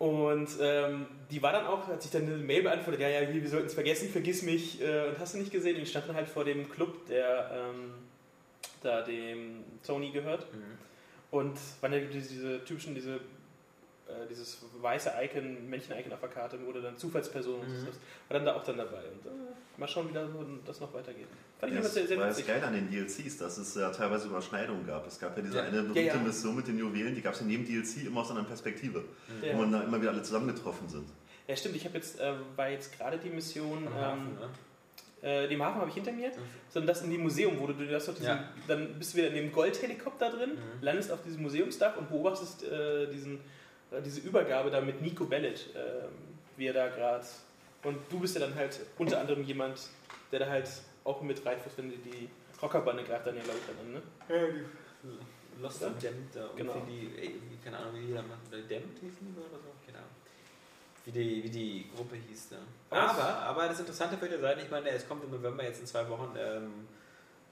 Und 0.03 0.49
ähm, 0.61 1.07
die 1.31 1.41
war 1.41 1.53
dann 1.53 1.65
auch, 1.65 1.87
hat 1.87 2.03
sich 2.03 2.11
dann 2.11 2.23
eine 2.23 2.37
Mail 2.37 2.65
beantwortet, 2.65 3.01
ja, 3.03 3.09
ja, 3.09 3.21
hier, 3.21 3.41
wir 3.41 3.49
sollten 3.49 3.69
es 3.69 3.75
vergessen, 3.75 4.09
vergiss 4.09 4.43
mich. 4.43 4.83
Äh, 4.83 5.11
und 5.11 5.21
hast 5.21 5.35
du 5.35 5.39
nicht 5.39 5.53
gesehen, 5.53 5.77
die 5.77 5.87
stand 5.87 6.09
dann 6.09 6.17
halt 6.17 6.29
vor 6.29 6.45
dem 6.45 6.69
Club, 6.69 7.07
der 7.07 7.53
ähm, 7.55 7.95
da 8.83 9.03
dem 9.03 9.63
Tony 9.87 10.11
gehört. 10.11 10.53
Mhm. 10.53 10.79
Und 11.31 11.57
waren 11.81 11.93
ja 11.93 12.01
diese 12.01 12.65
typischen, 12.65 12.97
diese, 12.97 13.21
äh, 14.13 14.27
dieses 14.29 14.59
weiße 14.81 15.13
Icon, 15.23 15.69
Männchen-Icon 15.71 16.13
auf 16.13 16.21
der 16.21 16.29
Karte, 16.29 16.65
wurde 16.67 16.83
dann 16.83 16.97
Zufallsperson 16.97 17.61
und 17.61 17.69
Mhm. 17.69 17.81
so, 17.81 17.87
war 17.87 17.93
dann 18.31 18.45
da 18.45 18.55
auch 18.57 18.65
dann 18.65 18.77
dabei. 18.77 18.99
Und 18.99 19.27
äh, 19.27 19.31
mal 19.79 19.89
schauen, 19.89 20.09
wie 20.11 20.67
das 20.67 20.81
noch 20.81 20.93
weitergeht. 20.95 21.27
Fand 21.59 21.73
ich 21.73 21.81
Das 21.81 21.95
sehr, 21.95 22.07
sehr 22.07 22.19
war 22.19 22.27
das 22.29 22.47
geil 22.47 22.63
an 22.65 22.75
den 22.75 22.91
DLCs, 22.91 23.39
dass 23.39 23.59
es 23.59 23.75
ja 23.75 23.91
teilweise 23.91 24.29
Überschneidungen 24.29 24.87
gab. 24.87 25.07
Es 25.07 25.19
gab 25.19 25.37
ja 25.37 25.43
diese 25.43 25.57
Ja. 25.59 25.63
eine 25.65 25.83
berühmte 25.83 26.01
Ja, 26.01 26.15
ja. 26.15 26.21
Mission 26.21 26.55
mit 26.57 26.67
den 26.69 26.79
Juwelen, 26.79 27.15
die 27.15 27.21
gab 27.23 27.35
es 27.35 27.41
in 27.41 27.49
jedem 27.51 27.67
DLC 27.67 28.07
immer 28.07 28.21
aus 28.21 28.31
einer 28.31 28.45
Person, 28.45 29.05
Ja. 29.43 29.53
wo 29.55 29.59
man 29.59 29.73
da 29.73 29.83
immer 29.83 30.01
wieder 30.01 30.11
alle 30.11 30.23
zusammengetroffen 30.23 30.89
sind. 30.89 31.09
Ja, 31.49 31.57
stimmt. 31.57 31.77
Ich 31.77 31.85
habe 31.85 31.97
jetzt, 31.97 32.21
äh, 32.21 32.33
war 32.57 32.69
jetzt 32.69 32.97
gerade 32.97 33.19
die 33.19 33.31
Mission, 33.31 33.87
Am 33.89 33.93
ähm, 33.93 34.01
Hafen, 34.01 34.35
ne? 34.35 35.29
äh, 35.29 35.49
dem 35.49 35.63
Hafen 35.63 35.81
habe 35.81 35.89
ich 35.89 35.95
hinter 35.95 36.13
mir, 36.13 36.31
sondern 36.69 36.89
das 36.89 37.03
in 37.03 37.11
dem 37.11 37.23
Museum, 37.23 37.59
wo 37.61 37.67
du, 37.67 37.75
du 37.75 37.95
hast 37.95 38.09
doch 38.09 38.15
diesen, 38.15 38.27
Ja. 38.29 38.49
dann 38.69 38.95
bist 38.99 39.13
du 39.15 39.19
wieder 39.19 39.29
in 39.29 39.35
dem 39.35 39.53
Goldhelikopter 39.53 40.31
drin, 40.31 40.51
Mhm. 40.53 40.83
landest 40.83 41.11
auf 41.13 41.23
diesem 41.23 41.43
Museumsdach 41.43 41.97
und 41.97 42.09
beobachtest 42.09 42.65
äh, 42.65 43.07
diesen, 43.09 43.37
äh, 43.37 43.41
diese 44.01 44.21
Übergabe 44.21 44.71
da 44.71 44.81
mit 44.81 45.01
Nico 45.03 45.25
Bellet, 45.25 45.69
ähm, 45.75 46.09
wie 46.57 46.67
er 46.67 46.73
da 46.73 46.89
gerade, 46.89 47.25
und 47.85 47.99
du 48.11 48.21
bist 48.21 48.35
ja 48.35 48.41
dann 48.41 48.55
halt 48.55 48.79
unter 48.99 49.21
anderem 49.21 49.43
jemand, 49.45 49.81
der 50.31 50.41
da 50.41 50.47
halt 50.49 50.69
auch 51.05 51.21
mit 51.23 51.45
reinfällt, 51.45 51.77
wenn 51.79 51.91
die, 51.91 51.97
die 51.99 52.29
Rockerbande 52.61 53.03
greift 53.05 53.27
dann 53.27 53.37
ja, 53.37 53.43
glaube 53.43 53.59
ich, 53.59 53.67
dann 53.67 53.87
an, 53.87 53.93
ne? 53.93 54.03
Ja, 54.29 54.53
die 55.57 55.61
Lost 55.63 55.83
and 55.85 56.03
Damned, 56.03 56.35
da 56.35 56.49
Genau. 56.57 56.75
irgendwie 56.75 56.93
die, 57.11 57.19
ey, 57.21 57.35
wie- 57.51 57.57
keine 57.65 57.77
Ahnung, 57.79 57.95
wie 57.97 58.07
jeder 58.07 58.23
macht, 58.23 58.47
oder 58.49 58.59
Damned 58.63 58.99
hießen 59.01 59.35
die 59.35 59.39
oder 59.41 59.51
so, 59.59 59.73
keine 59.85 59.99
Ahnung. 59.99 60.11
wie 61.05 61.11
die, 61.11 61.43
wie 61.45 61.51
die 61.51 61.91
Gruppe 61.95 62.17
hieß. 62.17 62.53
Ne? 62.53 62.59
Aber, 62.91 63.25
aber 63.25 63.69
das 63.69 63.81
Interessante 63.81 64.21
wird 64.21 64.31
ja 64.33 64.39
sein, 64.39 64.59
ich 64.61 64.71
meine, 64.71 64.89
es 64.91 65.07
kommt 65.09 65.25
im 65.25 65.31
November 65.33 65.65
jetzt 65.65 65.81
in 65.81 65.87
zwei 65.87 66.09
Wochen. 66.09 66.33
Ähm, 66.39 66.87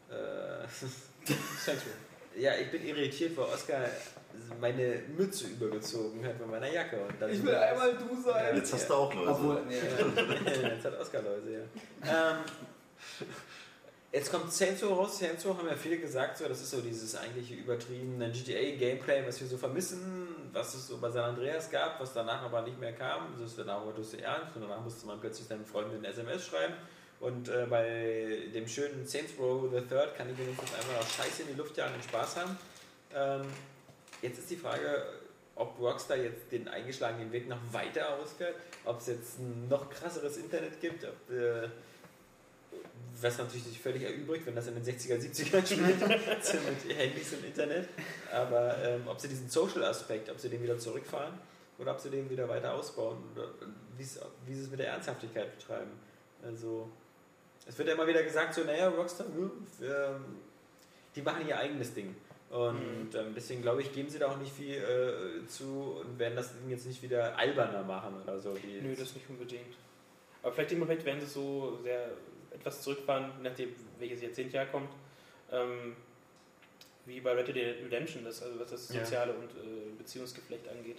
äh, 0.08 0.66
Central. 1.64 1.92
Ja, 2.40 2.52
ich 2.56 2.70
bin 2.70 2.86
irritiert, 2.86 3.36
weil 3.36 3.44
Oskar 3.46 3.80
meine 4.60 5.02
Mütze 5.16 5.46
übergezogen 5.48 6.24
hat 6.24 6.38
mit 6.38 6.50
meiner 6.50 6.70
Jacke. 6.70 7.00
Und 7.00 7.20
dann 7.20 7.30
Ich 7.30 7.42
will 7.42 7.54
einmal 7.54 7.94
du 7.94 8.20
sein. 8.20 8.56
Jetzt 8.56 8.72
hast 8.72 8.88
du 8.88 8.94
auch 8.94 9.12
Leute. 9.12 9.30
Obwohl, 9.30 9.62
nee. 9.66 9.74
Jetzt 10.68 10.84
hat 10.84 10.98
Oskar 10.98 11.22
Läuse, 11.22 11.52
ja. 11.52 12.30
Ähm, 12.32 12.36
jetzt 14.12 14.30
kommt 14.30 14.52
Row 14.82 14.98
raus. 14.98 15.20
Row 15.44 15.56
haben 15.56 15.68
ja 15.68 15.76
viele 15.76 15.98
gesagt, 15.98 16.38
so, 16.38 16.48
das 16.48 16.60
ist 16.60 16.70
so 16.70 16.80
dieses 16.80 17.16
eigentliche 17.16 17.54
übertriebene 17.54 18.30
GTA-Gameplay, 18.30 19.26
was 19.26 19.40
wir 19.40 19.46
so 19.46 19.56
vermissen, 19.56 20.28
was 20.52 20.74
es 20.74 20.88
so 20.88 20.98
bei 20.98 21.10
San 21.10 21.24
Andreas 21.24 21.70
gab, 21.70 22.00
was 22.00 22.12
danach 22.12 22.42
aber 22.42 22.62
nicht 22.62 22.78
mehr 22.78 22.92
kam. 22.92 23.32
Das 23.38 23.50
ist 23.50 23.58
danach 23.58 23.82
aber 23.82 23.92
du 23.92 24.00
ernst 24.00 24.56
und 24.56 24.62
danach 24.62 24.82
musste 24.82 25.06
man 25.06 25.20
plötzlich 25.20 25.46
seinen 25.46 25.64
Freunden 25.64 25.96
eine 25.96 26.08
SMS 26.08 26.46
schreiben. 26.46 26.74
Und 27.20 27.48
äh, 27.48 27.66
bei 27.68 28.48
dem 28.54 28.66
schönen 28.66 29.06
Saints 29.06 29.32
Row 29.38 29.68
the 29.70 29.80
Third 29.82 30.16
kann 30.16 30.30
ich 30.30 30.38
wenigstens 30.38 30.72
einfach 30.74 31.00
noch 31.00 31.08
Scheiße 31.08 31.42
in 31.42 31.48
die 31.48 31.54
Luft 31.54 31.76
jagen 31.76 31.94
und 31.94 32.02
Spaß 32.04 32.36
haben. 32.36 32.58
Ähm, 33.14 33.42
jetzt 34.22 34.38
ist 34.38 34.50
die 34.50 34.56
Frage, 34.56 35.04
ob 35.54 35.78
Rockstar 35.78 36.16
jetzt 36.16 36.50
den 36.50 36.66
eingeschlagenen 36.68 37.30
Weg 37.30 37.46
noch 37.48 37.58
weiter 37.72 38.16
ausfährt, 38.18 38.54
ob 38.86 39.00
es 39.00 39.08
jetzt 39.08 39.38
ein 39.38 39.68
noch 39.68 39.90
krasseres 39.90 40.38
Internet 40.38 40.80
gibt, 40.80 41.04
ob, 41.04 41.30
äh, 41.36 41.68
was 43.20 43.36
natürlich 43.36 43.64
sich 43.64 43.78
völlig 43.80 44.02
erübrigt, 44.04 44.46
wenn 44.46 44.54
das 44.54 44.68
in 44.68 44.82
den 44.82 44.84
60er, 44.84 45.16
70er 45.18 45.66
spielt, 45.66 46.00
mit 46.08 46.96
Handys 46.96 47.32
und 47.34 47.44
Internet. 47.44 47.88
Aber 48.32 48.78
ähm, 48.82 49.02
ob 49.06 49.20
sie 49.20 49.28
diesen 49.28 49.50
Social-Aspekt, 49.50 50.30
ob 50.30 50.38
sie 50.40 50.48
den 50.48 50.62
wieder 50.62 50.78
zurückfahren 50.78 51.34
oder 51.78 51.92
ob 51.92 52.00
sie 52.00 52.08
den 52.08 52.30
wieder 52.30 52.48
weiter 52.48 52.72
ausbauen 52.72 53.18
oder 53.34 53.48
wie's- 53.98 54.18
wie 54.46 54.54
sie 54.54 54.62
es 54.62 54.70
mit 54.70 54.78
der 54.80 54.88
Ernsthaftigkeit 54.88 55.58
betreiben. 55.58 55.90
Also, 56.42 56.90
es 57.66 57.78
wird 57.78 57.88
ja 57.88 57.94
immer 57.94 58.06
wieder 58.06 58.22
gesagt, 58.22 58.54
so, 58.54 58.64
naja, 58.64 58.88
Rockstar, 58.88 59.26
hm, 59.26 59.52
die 61.14 61.22
machen 61.22 61.46
ihr 61.46 61.58
eigenes 61.58 61.94
Ding. 61.94 62.14
Und 62.50 63.14
ähm, 63.14 63.32
deswegen 63.34 63.62
glaube 63.62 63.80
ich, 63.82 63.92
geben 63.92 64.08
sie 64.08 64.18
da 64.18 64.28
auch 64.28 64.38
nicht 64.38 64.52
viel 64.52 64.74
äh, 64.74 65.46
zu 65.46 66.00
und 66.04 66.18
werden 66.18 66.34
das 66.34 66.52
Ding 66.52 66.68
jetzt 66.68 66.84
nicht 66.86 67.00
wieder 67.00 67.38
alberner 67.38 67.84
machen 67.84 68.20
oder 68.22 68.40
so. 68.40 68.56
Nö, 68.82 68.94
das 68.96 69.14
nicht 69.14 69.28
unbedingt. 69.28 69.76
Aber 70.42 70.52
vielleicht 70.52 70.72
im 70.72 70.80
Moment 70.80 71.04
werden 71.04 71.20
sie 71.20 71.26
so 71.26 71.78
sehr 71.84 72.10
etwas 72.50 72.82
zurückfahren, 72.82 73.30
je 73.42 73.48
nachdem 73.48 73.72
welches 74.00 74.22
Jahrzehntjahr 74.22 74.66
kommt. 74.66 74.90
Ähm, 75.52 75.94
wie 77.06 77.20
bei 77.20 77.32
Red 77.32 77.48
Dead 77.48 77.56
Redemption, 77.56 78.24
das, 78.24 78.42
also 78.42 78.58
was 78.58 78.70
das 78.70 78.92
Ja. 78.92 79.04
soziale 79.04 79.32
und 79.32 79.50
äh, 79.50 79.90
Beziehungsgeflecht 79.96 80.68
angeht. 80.68 80.98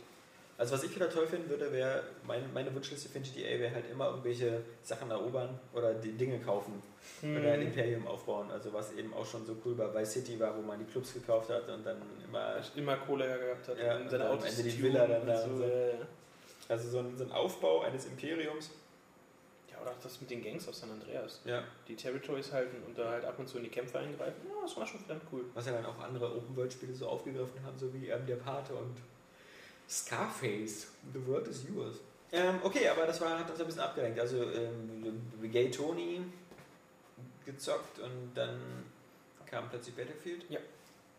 Also 0.58 0.76
was 0.76 0.84
ich 0.84 0.94
wieder 0.96 1.10
toll 1.10 1.26
finden 1.26 1.50
würde, 1.50 1.72
wäre, 1.72 2.04
mein, 2.24 2.54
meine 2.54 2.74
Wunschliste 2.76 3.10
für 3.10 3.20
GTA 3.20 3.60
wäre 3.60 3.74
halt 3.74 3.90
immer 3.90 4.10
irgendwelche 4.10 4.62
Sachen 4.84 5.10
erobern 5.10 5.60
oder 5.74 5.94
die 5.96 6.12
Dinge 6.12 6.40
kaufen 6.40 6.82
oder 7.24 7.54
ein 7.54 7.64
Imperium 7.64 8.06
aufbauen. 8.08 8.52
Also 8.52 8.72
was 8.72 8.94
eben 8.94 9.12
auch 9.14 9.26
schon 9.26 9.44
so 9.46 9.56
cool 9.66 9.74
bei 9.74 9.92
Vice 9.94 10.14
City 10.14 10.40
war, 10.40 10.56
wo 10.56 10.62
man 10.62 10.78
die 10.78 10.86
Clubs 10.86 11.14
gekauft 11.16 11.50
hat 11.50 11.68
und 11.68 11.84
dann 11.84 11.98
immer, 12.28 12.58
immer 12.76 12.98
Kohle 12.98 13.26
gehabt 13.40 13.68
hat, 13.70 13.78
Ja, 13.80 13.98
und 13.98 14.10
seine 14.10 14.24
dann 14.26 14.38
am 14.38 14.44
Ende 14.44 14.64
die 14.64 14.84
Villa 14.84 15.08
dann 15.08 15.22
und 15.22 15.28
da 15.28 15.38
so. 15.42 15.50
und 15.50 15.58
so. 15.58 15.66
Also 16.70 16.90
so 16.90 17.00
ein, 17.00 17.18
so 17.18 17.24
ein 17.24 17.32
Aufbau 17.32 17.82
eines 17.82 18.06
Imperiums. 18.06 18.70
ja, 19.72 19.82
oder 19.82 19.92
auch 19.92 20.00
das 20.04 20.22
mit 20.22 20.30
den 20.30 20.44
Gangs 20.44 20.68
aus 20.68 20.80
San 20.80 20.92
Andreas. 20.92 21.42
Ja. 21.44 21.64
Die 21.88 21.96
Territories 21.96 22.52
halten 22.52 22.78
und 22.86 22.96
da 22.98 23.10
halt 23.10 23.26
ab 23.26 23.40
und 23.40 23.50
zu 23.50 23.58
in 23.58 23.64
die 23.64 23.70
Kämpfe 23.72 23.98
eingreifen. 23.98 24.42
Ja, 24.48 24.62
das 24.62 24.78
war 24.78 24.86
schon 24.86 25.00
verdammt 25.00 25.24
cool. 25.32 25.46
Was 25.56 25.66
ja 25.66 25.72
dann 25.74 25.86
auch 25.88 26.00
andere 26.00 26.28
Open-World-Spiele 26.36 26.94
so 26.94 27.08
aufgegriffen 27.08 27.64
haben, 27.66 27.78
so 27.80 27.92
wie 27.94 28.10
ähm, 28.10 28.26
Der 28.28 28.36
Pate 28.36 28.74
und 28.74 28.96
Scarface. 29.92 30.88
The 31.14 31.28
World 31.28 31.48
is 31.50 31.66
Yours. 31.68 31.98
Ähm, 32.32 32.60
okay, 32.64 32.88
aber 32.88 33.06
das 33.06 33.20
war, 33.20 33.38
hat 33.38 33.50
uns 33.50 33.60
ein 33.60 33.66
bisschen 33.66 33.82
abgelenkt. 33.82 34.18
Also 34.20 34.50
ähm, 34.52 35.22
Gay 35.52 35.70
Tony 35.70 36.22
gezockt 37.46 38.00
und 38.00 38.32
dann 38.34 38.86
kam 39.46 39.70
plötzlich 39.70 39.94
Battlefield. 39.96 40.46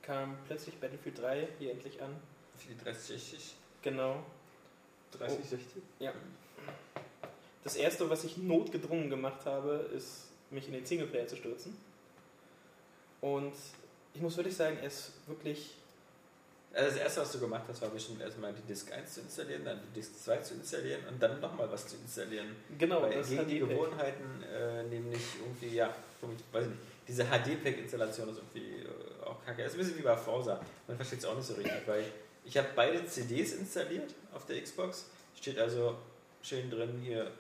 Kam 0.01 0.39
plötzlich 0.47 0.75
Battlefield 0.79 1.19
3 1.21 1.49
hier 1.59 1.73
endlich 1.73 2.01
an. 2.03 2.17
Für 2.57 2.69
die 2.69 2.79
360. 2.79 3.55
Genau. 3.83 4.25
30, 5.19 5.45
60? 5.45 5.83
Das 7.65 7.77
erste, 7.77 8.09
was 8.09 8.25
ich 8.25 8.39
notgedrungen 8.39 9.11
gemacht 9.11 9.45
habe, 9.45 9.91
ist, 9.95 10.29
mich 10.51 10.67
in 10.67 10.73
den 10.73 10.87
Singleplayer 10.87 11.27
zu 11.27 11.37
stürzen. 11.37 11.77
Und 13.21 13.53
ich 14.15 14.21
muss 14.21 14.37
wirklich 14.37 14.57
sagen, 14.57 14.79
er 14.79 14.87
ist 14.87 15.13
wirklich. 15.27 15.77
Also 16.75 16.89
das 16.91 16.97
erste, 16.97 17.21
was 17.21 17.33
du 17.33 17.41
gemacht 17.41 17.65
hast, 17.69 17.83
war 17.83 17.91
bestimmt 17.91 18.23
erstmal 18.23 18.53
die 18.53 18.63
Disk 18.63 18.91
1 18.93 19.15
zu 19.15 19.21
installieren, 19.21 19.63
dann 19.65 19.79
die 19.89 20.01
Disk 20.01 20.19
2 20.25 20.39
zu 20.39 20.55
installieren 20.55 21.01
und 21.09 21.23
dann 21.23 21.39
nochmal 21.41 21.71
was 21.71 21.87
zu 21.87 21.97
installieren. 21.97 22.57
Genau, 22.79 23.03
Weil 23.03 23.15
das 23.15 23.29
gegen 23.29 23.47
die. 23.47 23.59
Gewohnheiten, 23.59 24.43
äh, 24.43 24.83
nämlich 24.85 25.21
irgendwie, 25.41 25.77
ja, 25.77 25.95
weiß 26.53 26.65
ich 26.65 26.71
nicht, 26.71 26.81
diese 27.07 27.25
HD-Pack-Installation 27.25 28.29
ist 28.31 28.39
irgendwie 28.39 28.83
äh, 28.83 29.25
auch 29.27 29.45
kacke. 29.45 29.63
Das 29.63 29.73
ist 29.73 29.79
ein 29.79 29.85
bisschen 29.85 29.99
wie 29.99 30.03
bei 30.03 30.17
Forza. 30.17 30.61
Man 30.87 30.97
versteht 30.97 31.19
es 31.19 31.25
auch 31.27 31.37
nicht 31.37 31.47
so 31.47 31.55
richtig, 31.55 31.73
weil 31.87 32.05
ich 32.45 32.57
habe 32.57 32.69
beide 32.75 33.05
CDs 33.05 33.53
installiert 33.53 34.15
auf 34.33 34.47
der 34.47 34.63
Xbox. 34.63 35.07
Steht 35.37 35.59
also 35.59 35.97
schön 36.43 36.71
drin 36.71 37.01
hier 37.03 37.31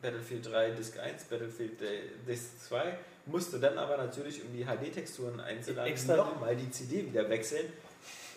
Battlefield 0.00 0.50
3 0.50 0.70
Disk 0.70 0.98
1, 0.98 1.24
Battlefield 1.24 1.80
äh, 1.82 2.00
Disk 2.26 2.58
2. 2.68 2.98
Musste 3.26 3.60
dann 3.60 3.78
aber 3.78 3.96
natürlich, 3.96 4.42
um 4.42 4.52
die 4.52 4.64
HD-Texturen 4.64 5.38
einzuladen, 5.38 5.94
nochmal 6.16 6.56
die 6.56 6.70
CD 6.70 7.06
wieder 7.06 7.28
wechseln. 7.28 7.72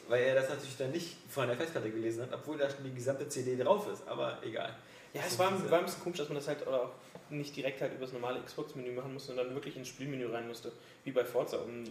Weil 0.07 0.23
er 0.23 0.35
das 0.35 0.49
natürlich 0.49 0.77
dann 0.77 0.91
nicht 0.91 1.17
von 1.29 1.47
der 1.47 1.55
Festplatte 1.57 1.89
gelesen 1.89 2.23
hat, 2.23 2.33
obwohl 2.33 2.57
da 2.57 2.69
schon 2.69 2.83
die 2.83 2.93
gesamte 2.93 3.27
CD 3.27 3.55
drauf 3.57 3.87
ist. 3.91 4.07
Aber 4.07 4.37
egal. 4.43 4.75
Ja, 5.13 5.21
es 5.25 5.39
war, 5.39 5.51
war 5.71 5.79
ein 5.79 5.85
bisschen 5.85 6.03
komisch, 6.03 6.19
dass 6.19 6.27
man 6.29 6.35
das 6.35 6.47
halt 6.47 6.67
auch 6.67 6.91
nicht 7.29 7.55
direkt 7.55 7.81
halt 7.81 7.93
über 7.93 8.01
das 8.05 8.13
normale 8.13 8.39
Xbox-Menü 8.41 8.91
machen 8.91 9.13
musste, 9.13 9.27
sondern 9.29 9.47
dann 9.47 9.55
wirklich 9.55 9.75
ins 9.77 9.87
Spielmenü 9.87 10.27
rein 10.27 10.47
musste, 10.47 10.71
wie 11.05 11.11
bei 11.11 11.25
Forza, 11.25 11.57
um 11.57 11.83
äh, 11.85 11.87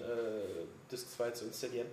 Disk 0.93 1.11
2 1.11 1.31
zu 1.33 1.47
installieren. 1.47 1.89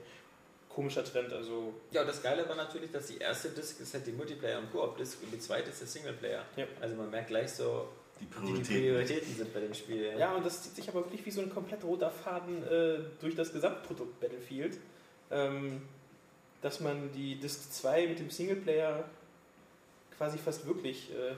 Komischer 0.69 1.03
Trend, 1.03 1.33
also 1.33 1.73
Ja, 1.91 2.01
und 2.01 2.07
das 2.07 2.21
Geile 2.21 2.47
war 2.47 2.55
natürlich, 2.55 2.91
dass 2.91 3.07
die 3.07 3.17
erste 3.17 3.49
Disc 3.49 3.79
ist 3.81 3.93
halt 3.93 4.05
die 4.07 4.11
Multiplayer- 4.11 4.59
und 4.59 4.71
Koop-Disc 4.71 5.17
und 5.23 5.31
die 5.33 5.39
zweite 5.39 5.69
ist 5.69 5.81
der 5.81 5.87
Singleplayer. 5.87 6.45
Ja. 6.55 6.65
Also 6.79 6.95
man 6.95 7.09
merkt 7.09 7.27
gleich 7.29 7.51
so, 7.51 7.89
Die 8.19 8.23
wie 8.23 8.25
die 8.25 8.31
Prioritäten. 8.31 8.81
Prioritäten 8.83 9.35
sind 9.35 9.53
bei 9.53 9.59
dem 9.59 9.73
Spiel. 9.73 10.13
Ja, 10.17 10.33
und 10.35 10.45
das 10.45 10.63
zieht 10.63 10.75
sich 10.75 10.87
aber 10.87 10.99
wirklich 11.03 11.25
wie 11.25 11.31
so 11.31 11.41
ein 11.41 11.49
komplett 11.49 11.83
roter 11.83 12.11
Faden 12.11 12.63
äh, 12.63 12.99
durch 13.19 13.35
das 13.35 13.51
Gesamtprodukt 13.51 14.19
Battlefield. 14.21 14.77
Ähm, 15.29 15.81
dass 16.61 16.79
man 16.79 17.11
die 17.13 17.35
Disc 17.35 17.71
2 17.71 18.07
mit 18.07 18.19
dem 18.19 18.29
Singleplayer 18.29 19.03
quasi 20.17 20.37
fast 20.37 20.65
wirklich. 20.67 21.09
Äh, 21.11 21.33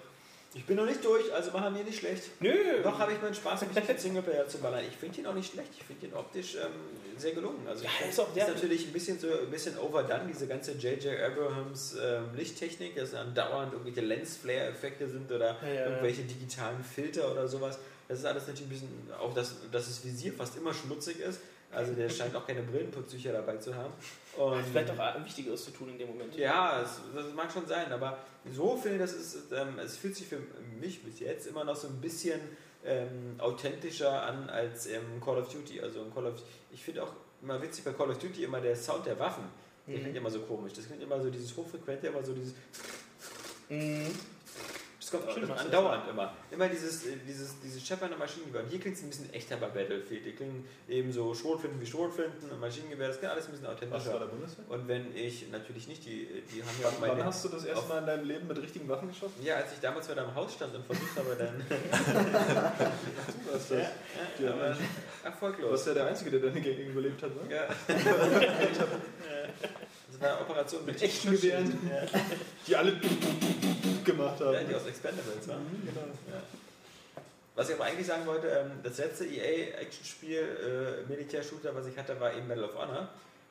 Ich 0.56 0.65
bin 0.65 0.75
noch 0.77 0.86
nicht 0.86 1.03
durch, 1.03 1.34
also 1.34 1.50
machen 1.51 1.74
wir 1.75 1.84
nicht 1.84 1.98
schlecht. 1.98 2.25
nö! 2.39 2.53
Noch 2.84 3.00
habe 3.00 3.13
ich 3.13 3.20
meinen 3.22 3.34
Spaß, 3.34 3.62
mich 3.62 3.72
den 3.86 3.98
Singleplayer 3.98 4.48
zu 4.48 4.60
ballern. 4.60 4.84
Ich 4.88 4.96
finde 4.96 5.20
ihn 5.20 5.25
auch 5.25 5.34
nicht 5.34 5.51
schlecht, 5.51 5.70
ich 5.75 5.84
finde 5.84 6.06
ihn 6.06 6.13
optisch 6.13 6.53
ähm, 6.56 6.70
sehr 7.18 7.32
gelungen. 7.32 7.65
Also 7.68 7.86
Ja, 7.86 7.89
ist 8.08 8.20
auch 8.20 8.32
der- 8.36 8.50
natürlich 8.50 8.86
ein 8.86 8.94
bisschen 8.94 9.18
so 9.18 9.27
ein 9.32 9.50
bisschen 9.50 9.75
overdone, 9.80 10.25
diese 10.27 10.46
ganze 10.46 10.74
J.J. 10.74 11.20
Abrahams 11.20 11.96
ähm, 12.00 12.36
Lichttechnik, 12.36 12.96
dass 12.96 13.12
dann 13.12 13.34
dauernd 13.34 13.74
irgendwelche 13.74 14.01
Lens-Flare-Effekte 14.01 15.10
sind 15.10 15.32
oder 15.32 15.58
Ja, 15.63 15.68
ja, 15.74 15.86
irgendwelche 15.88 16.22
digitalen 16.24 16.84
Filter 16.84 17.32
oder 17.32 17.48
sowas. 17.48 17.80
Das 18.08 18.20
ist 18.20 18.25
alles 18.25 18.46
natürlich 18.46 18.68
ein 18.68 18.70
bisschen, 18.70 19.12
auch 19.20 19.34
dass, 19.34 19.56
dass 19.72 19.88
das 19.88 20.03
Visier 20.06 20.34
fast 20.34 20.56
immer 20.58 20.74
schmutzig 20.74 21.20
ist. 21.20 21.39
Also 21.72 21.94
der 21.94 22.10
scheint 22.18 22.36
auch 22.36 22.46
keine 22.46 22.62
Brillenputztücher 22.62 23.32
dabei 23.34 23.58
zu 23.58 23.74
haben. 23.74 23.94
Und 24.38 24.66
Vielleicht 24.66 24.90
auch 24.92 24.98
Wichtigeres 25.25 25.63
zu 25.66 25.72
tun 25.72 25.90
in 25.90 25.98
dem 26.00 26.08
Moment. 26.10 26.36
ja, 26.36 26.82
es, 26.82 27.00
das 27.13 27.34
mag 27.34 27.52
schon 27.52 27.68
sein, 27.68 27.92
aber 27.92 28.18
so 28.52 28.75
ich, 28.78 28.98
das 28.98 29.13
ist, 29.13 29.52
ähm, 29.52 29.78
es 29.80 29.98
fühlt 29.98 30.16
sich 30.16 30.28
für 30.28 30.40
mich 30.80 31.04
bis 31.04 31.20
jetzt 31.20 31.46
immer 31.48 31.63
noch 31.63 31.75
so 31.75 31.88
ein 31.88 32.02
bisschen 32.02 32.40
ähm, 32.84 33.36
authentischer 33.38 34.24
an 34.24 34.50
als 34.50 34.88
im 34.88 35.22
Call 35.24 35.38
of 35.38 35.50
Duty. 35.54 35.82
Also 35.82 36.02
im 36.02 36.13
Call 36.13 36.25
of, 36.25 36.34
ich 36.72 36.84
finde 36.84 37.04
auch 37.04 37.12
immer 37.42 37.62
witzig 37.62 37.84
bei 37.86 37.94
Call 37.94 38.10
of 38.10 38.18
Duty 38.18 38.44
immer 38.44 38.60
der 38.60 38.75
Sound 38.75 39.06
der 39.06 39.20
Waffen. 39.20 39.44
Der 39.86 39.98
Mhm. 39.98 40.02
klingt 40.02 40.16
immer 40.18 40.32
so 40.32 40.40
komisch. 40.42 40.74
Das 40.74 40.86
klingt 40.88 41.04
immer 41.04 41.22
so 41.22 41.30
dieses 41.30 41.56
hochfrequente, 41.56 42.08
immer 42.08 42.24
so 42.24 42.34
dieses. 42.34 42.54
Mhm. 43.70 44.08
Das 45.13 45.22
kommt 45.36 45.50
hast 45.50 45.60
du 45.62 45.65
andauernd 45.65 46.10
immer. 46.10 46.34
Immer 46.51 46.67
dieses, 46.70 47.05
äh, 47.05 47.17
dieses, 47.27 47.60
dieses 47.60 47.86
scheppernde 47.86 48.17
Maschinengewehr. 48.17 48.63
Und 48.63 48.70
hier 48.70 48.79
klingt 48.79 48.98
es 48.98 49.03
ein 49.03 49.10
bisschen 49.10 49.32
echter 49.34 49.58
bei 49.58 49.67
Battlefield. 49.67 50.25
Die 50.25 50.32
klingen 50.32 50.65
eben 50.89 51.12
so 51.12 51.34
Schrotflinten 51.34 51.79
wie 51.79 51.86
Schrotflinten 51.86 52.50
und 52.50 52.60
Maschinengewehr. 52.60 53.10
Das 53.10 53.20
klingt 53.20 53.32
alles 53.32 53.46
ein 53.46 53.51
bisschen 53.51 53.67
Was 53.67 53.82
war 53.82 53.89
authentischer. 53.89 54.20
der 54.20 54.25
Bundeswehr? 54.25 54.65
Und 54.70 54.88
wenn 54.88 55.15
ich, 55.15 55.50
natürlich 55.51 55.88
nicht, 55.88 56.05
die, 56.05 56.27
die 56.53 56.62
haben 56.63 56.70
ja 56.82 56.88
auch 56.88 56.91
Wann, 56.93 57.01
wann 57.01 57.10
meine. 57.17 57.25
hast 57.25 57.43
du 57.46 57.50
das 57.50 57.65
erste 57.65 57.88
Mal 57.89 58.00
in 58.00 58.05
deinem 58.08 58.25
Leben 58.27 58.48
mit 58.48 58.58
richtigen 58.62 58.88
Waffen 58.89 59.10
geschossen? 59.10 59.36
Ja, 59.43 59.55
als 59.55 59.74
ich 59.74 59.79
damals 59.79 60.08
bei 60.08 60.15
deinem 60.15 60.34
Haus 60.36 60.53
stand 60.53 60.74
und 60.75 60.86
versucht 60.86 61.15
habe, 61.17 61.36
dann. 61.38 61.63
Du 63.46 63.53
hast 63.60 63.72
das. 63.72 63.79
ja, 64.39 64.48
Du 64.74 64.77
erfolglos. 65.27 65.72
warst 65.72 65.88
ja 65.88 65.93
der 65.93 66.08
Einzige, 66.08 66.32
der 66.32 66.39
deine 66.50 66.62
Gegend 66.62 66.89
überlebt 66.89 67.22
hat, 67.22 67.32
ne? 67.36 67.55
Ja. 67.55 67.67
Das 70.24 70.32
war 70.32 70.38
eine 70.38 70.50
Operation 70.50 70.86
mit 70.86 71.01
echten 71.01 71.32
Gewehren. 71.32 71.89
Ja. 71.89 72.20
Die 72.65 72.75
alle 72.75 72.94
gemacht 74.06 74.39
haben. 74.39 74.53
Ja, 74.53 74.63
die 74.63 74.75
aus 74.75 74.86
Expendables 74.86 75.48
war. 75.48 75.58
Mhm, 75.58 75.86
genau. 75.86 76.08
Ja. 76.32 76.42
Was 77.56 77.70
ich 77.70 77.75
aber 77.75 77.84
eigentlich 77.86 78.08
sagen 78.08 78.25
wollte, 78.25 78.48
ähm, 78.48 78.72
das 78.82 78.98
letzte 78.98 79.25
EA-Action-Spiel, 79.25 80.39
äh, 80.39 81.12
Militär-Shooter, 81.12 81.75
was 81.75 81.88
ich 81.88 81.98
hatte, 81.98 82.18
war 82.20 82.34
eben 82.34 82.48
Medal 82.48 82.63
of 82.63 82.75
Honor. 82.75 83.10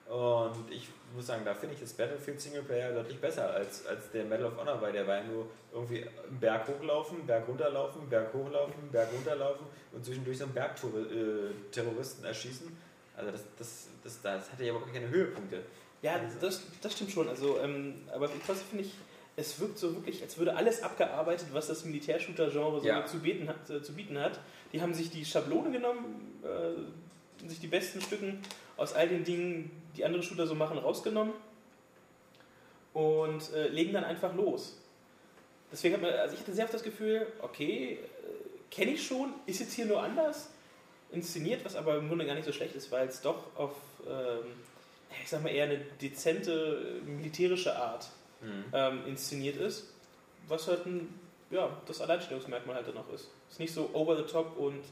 Und 0.09 0.71
ich 0.71 0.89
muss 1.15 1.27
sagen, 1.27 1.43
da 1.45 1.55
finde 1.55 1.75
ich 1.75 1.81
das 1.81 1.93
Battlefield 1.93 2.41
Singleplayer 2.41 2.93
deutlich 2.93 3.21
besser 3.21 3.51
als, 3.51 3.87
als 3.87 4.11
der 4.11 4.25
Medal 4.25 4.47
of 4.47 4.59
Honor, 4.59 4.81
weil 4.81 4.93
der 4.93 5.07
war 5.07 5.19
ja 5.19 5.25
nur 5.25 5.47
irgendwie 5.73 6.03
einen 6.03 6.41
Berg 6.41 6.67
hochlaufen, 6.69 7.27
Berg 7.27 7.47
runterlaufen, 7.47 8.09
Berg 8.09 8.33
hochlaufen, 8.33 8.91
Berg 8.91 9.09
runterlaufen 9.13 9.67
und 9.93 10.05
zwischendurch 10.05 10.39
so 10.39 10.45
einen 10.45 10.55
Bergterroristen 10.55 12.25
erschießen. 12.25 12.77
Also 13.17 13.31
das, 13.31 13.43
das, 13.59 13.87
das, 14.03 14.23
das 14.23 14.51
hatte 14.51 14.65
ja 14.65 14.71
überhaupt 14.71 14.93
keine 14.93 15.09
Höhepunkte. 15.09 15.63
Ja, 16.03 16.21
das, 16.41 16.63
das 16.81 16.93
stimmt 16.95 17.13
schon. 17.13 17.29
Also, 17.29 17.59
ähm, 17.61 17.95
aber 18.13 18.29
trotzdem 18.45 18.67
finde 18.69 18.85
ich, 18.85 18.93
es 19.37 19.59
wirkt 19.61 19.79
so 19.79 19.95
wirklich, 19.95 20.21
als 20.23 20.37
würde 20.37 20.55
alles 20.57 20.83
abgearbeitet, 20.83 21.49
was 21.53 21.69
das 21.69 21.85
Militärshooter-Genre 21.85 22.81
so 22.81 22.87
Ja. 22.87 23.07
zu, 23.07 23.21
bieten 23.21 23.49
hat, 23.49 23.71
äh, 23.71 23.83
zu 23.83 23.95
bieten 23.95 24.19
hat. 24.19 24.39
Die 24.73 24.83
haben 24.83 24.93
sich 24.95 25.11
die 25.11 25.25
Schablone 25.25 25.71
genommen, 25.71 26.43
äh, 26.43 27.49
sich 27.49 27.61
die 27.61 27.67
besten 27.69 28.01
Stücken 28.01 28.41
aus 28.77 28.93
all 28.95 29.09
den 29.09 29.25
Dingen, 29.25 29.71
die 29.97 30.05
andere 30.05 30.23
Shooter 30.23 30.47
so 30.47 30.55
machen, 30.55 30.77
rausgenommen 30.79 31.33
und 32.93 33.53
äh, 33.53 33.69
legen 33.69 33.93
dann 33.93 34.05
einfach 34.05 34.35
los. 34.35 34.79
Deswegen 35.71 35.95
hat 35.95 36.03
man, 36.03 36.13
also 36.13 36.35
ich 36.35 36.41
hatte 36.41 36.53
sehr 36.53 36.65
oft 36.65 36.75
das 36.75 36.83
Gefühl, 36.83 37.27
okay, 37.41 37.93
äh, 37.95 37.99
kenne 38.71 38.93
ich 38.93 39.07
schon, 39.07 39.33
ist 39.47 39.61
jetzt 39.61 39.73
hier 39.73 39.87
nur 39.87 40.03
anders 40.03 40.51
inszeniert, 41.11 41.65
was 41.65 41.77
aber 41.77 41.97
im 41.97 42.09
Grunde 42.09 42.27
gar 42.27 42.35
nicht 42.35 42.45
so 42.45 42.53
schlecht 42.53 42.75
ist, 42.75 42.91
weil 42.91 43.09
es 43.09 43.21
doch 43.23 43.55
auf, 43.57 43.73
ähm, 44.07 44.45
ich 45.23 45.29
sag 45.29 45.43
mal, 45.43 45.51
eher 45.51 45.65
eine 45.65 45.79
dezente 46.01 47.01
militärische 47.05 47.77
Art 47.77 48.09
Mhm. 48.43 48.65
ähm, 48.73 49.07
inszeniert 49.07 49.57
ist, 49.57 49.93
was 50.49 50.67
halt 50.67 50.85
ein, 50.87 51.15
ja, 51.51 51.71
das 51.87 52.01
Alleinstellungsmerkmal 52.01 52.75
halt 52.75 52.89
dann 52.89 52.97
auch 52.97 53.09
ist. 53.13 53.31
Ist 53.49 53.61
nicht 53.61 53.73
so 53.73 53.89
over 53.93 54.17
the 54.17 54.25
top 54.25 54.57
und 54.59 54.83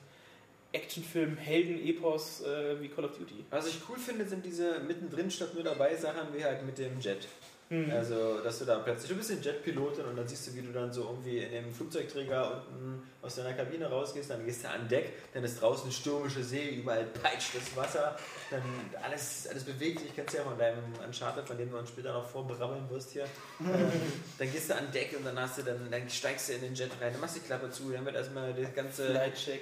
Actionfilm, 0.72 1.36
Helden-Epos 1.36 2.42
äh, 2.42 2.80
wie 2.80 2.88
Call 2.88 3.06
of 3.06 3.18
Duty. 3.18 3.44
Was 3.50 3.66
ich 3.66 3.80
cool 3.88 3.98
finde, 3.98 4.24
sind 4.28 4.44
diese 4.44 4.78
mittendrin 4.78 5.30
statt 5.32 5.52
nur 5.54 5.64
dabei 5.64 5.96
Sachen 5.96 6.32
wie 6.32 6.44
halt 6.44 6.64
mit 6.64 6.78
dem 6.78 7.00
Jet. 7.00 7.26
Mhm. 7.70 7.88
Also, 7.92 8.40
dass 8.40 8.58
du 8.58 8.64
da 8.64 8.80
plötzlich, 8.80 9.10
du 9.10 9.16
bist 9.16 9.30
ein 9.30 9.40
Jetpilotin 9.40 10.04
und 10.04 10.16
dann 10.16 10.26
siehst 10.26 10.48
du, 10.48 10.54
wie 10.56 10.62
du 10.62 10.72
dann 10.72 10.92
so 10.92 11.02
irgendwie 11.04 11.38
in 11.38 11.52
dem 11.52 11.72
Flugzeugträger 11.72 12.66
unten 12.68 13.00
aus 13.22 13.36
deiner 13.36 13.52
Kabine 13.52 13.86
rausgehst, 13.86 14.28
dann 14.28 14.44
gehst 14.44 14.64
du 14.64 14.70
an 14.70 14.88
Deck, 14.88 15.12
dann 15.32 15.44
ist 15.44 15.62
draußen 15.62 15.92
stürmische 15.92 16.42
See, 16.42 16.70
überall 16.70 17.04
peitscht 17.04 17.54
das 17.54 17.76
Wasser, 17.76 18.18
dann 18.50 18.62
alles, 19.00 19.46
alles 19.48 19.62
bewegt 19.62 20.00
sich, 20.00 20.12
kennst 20.16 20.34
du 20.34 20.38
ja 20.38 20.44
von 20.44 20.58
deinem 20.58 20.82
Uncharted, 21.06 21.46
von 21.46 21.56
dem 21.56 21.70
du 21.70 21.78
uns 21.78 21.90
später 21.90 22.12
noch 22.12 22.28
vorbrabbeln 22.28 22.90
wirst 22.90 23.12
hier. 23.12 23.26
ähm, 23.60 23.92
dann 24.36 24.50
gehst 24.50 24.68
du 24.68 24.74
an 24.74 24.90
Deck 24.92 25.14
und 25.16 25.24
dann 25.24 25.38
hast 25.38 25.58
du 25.58 25.62
dann, 25.62 25.88
dann 25.88 26.10
steigst 26.10 26.48
du 26.48 26.54
in 26.54 26.62
den 26.62 26.74
Jet 26.74 26.90
rein, 27.00 27.12
dann 27.12 27.20
machst 27.20 27.36
du 27.36 27.40
die 27.40 27.46
Klappe 27.46 27.70
zu, 27.70 27.92
dann 27.92 28.04
wird 28.04 28.16
erstmal 28.16 28.52
das 28.52 28.74
ganze 28.74 29.16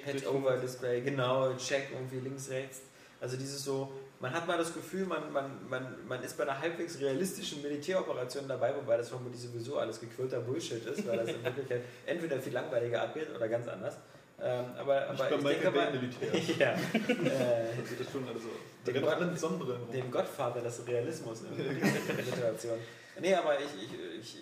Head-Over-Display, 0.05 1.01
genau, 1.01 1.53
Check 1.57 1.89
irgendwie 1.93 2.21
links, 2.21 2.49
rechts. 2.49 2.81
Also 3.21 3.37
dieses 3.37 3.63
so, 3.63 3.91
man 4.19 4.33
hat 4.33 4.47
mal 4.47 4.57
das 4.57 4.73
Gefühl, 4.73 5.05
man, 5.05 5.31
man, 5.31 5.51
man, 5.69 5.95
man 6.07 6.21
ist 6.23 6.37
bei 6.37 6.43
einer 6.43 6.59
halbwegs 6.59 6.99
realistischen 6.99 7.61
Militäroperation 7.61 8.47
dabei, 8.47 8.75
wobei 8.75 8.97
das 8.97 9.09
vermutlich 9.09 9.41
sowieso 9.41 9.77
alles 9.77 9.99
gequälter 9.99 10.39
Bullshit 10.41 10.85
ist, 10.85 11.07
weil 11.07 11.17
das 11.17 11.29
in 11.29 11.43
Wirklichkeit 11.43 11.81
entweder 12.05 12.39
viel 12.39 12.53
langweiliger 12.53 13.01
abgeht 13.01 13.27
oder 13.33 13.47
ganz 13.47 13.67
anders. 13.67 13.95
Ähm, 14.41 14.65
aber 14.77 15.09
aber 15.09 15.13
ich 15.13 15.43
denke 15.43 15.71
mal, 15.71 15.91
Militär. 15.91 16.29
ja, 16.59 16.71
äh, 16.71 17.65
Das 17.77 17.89
sieht 17.89 18.09
schon 18.11 18.27
alle 18.27 18.39
so. 18.39 18.49
Alle 18.87 19.01
Gott- 19.01 19.93
dem 19.93 20.11
Gottvater 20.11 20.61
des 20.61 20.87
Realismus 20.87 21.41
in 21.41 21.57
der 21.57 22.23
Situation. 22.23 22.77
Nee, 23.21 23.33
aber 23.35 23.59
ich, 23.59 23.65
ich, 23.83 23.99
ich, 24.21 24.37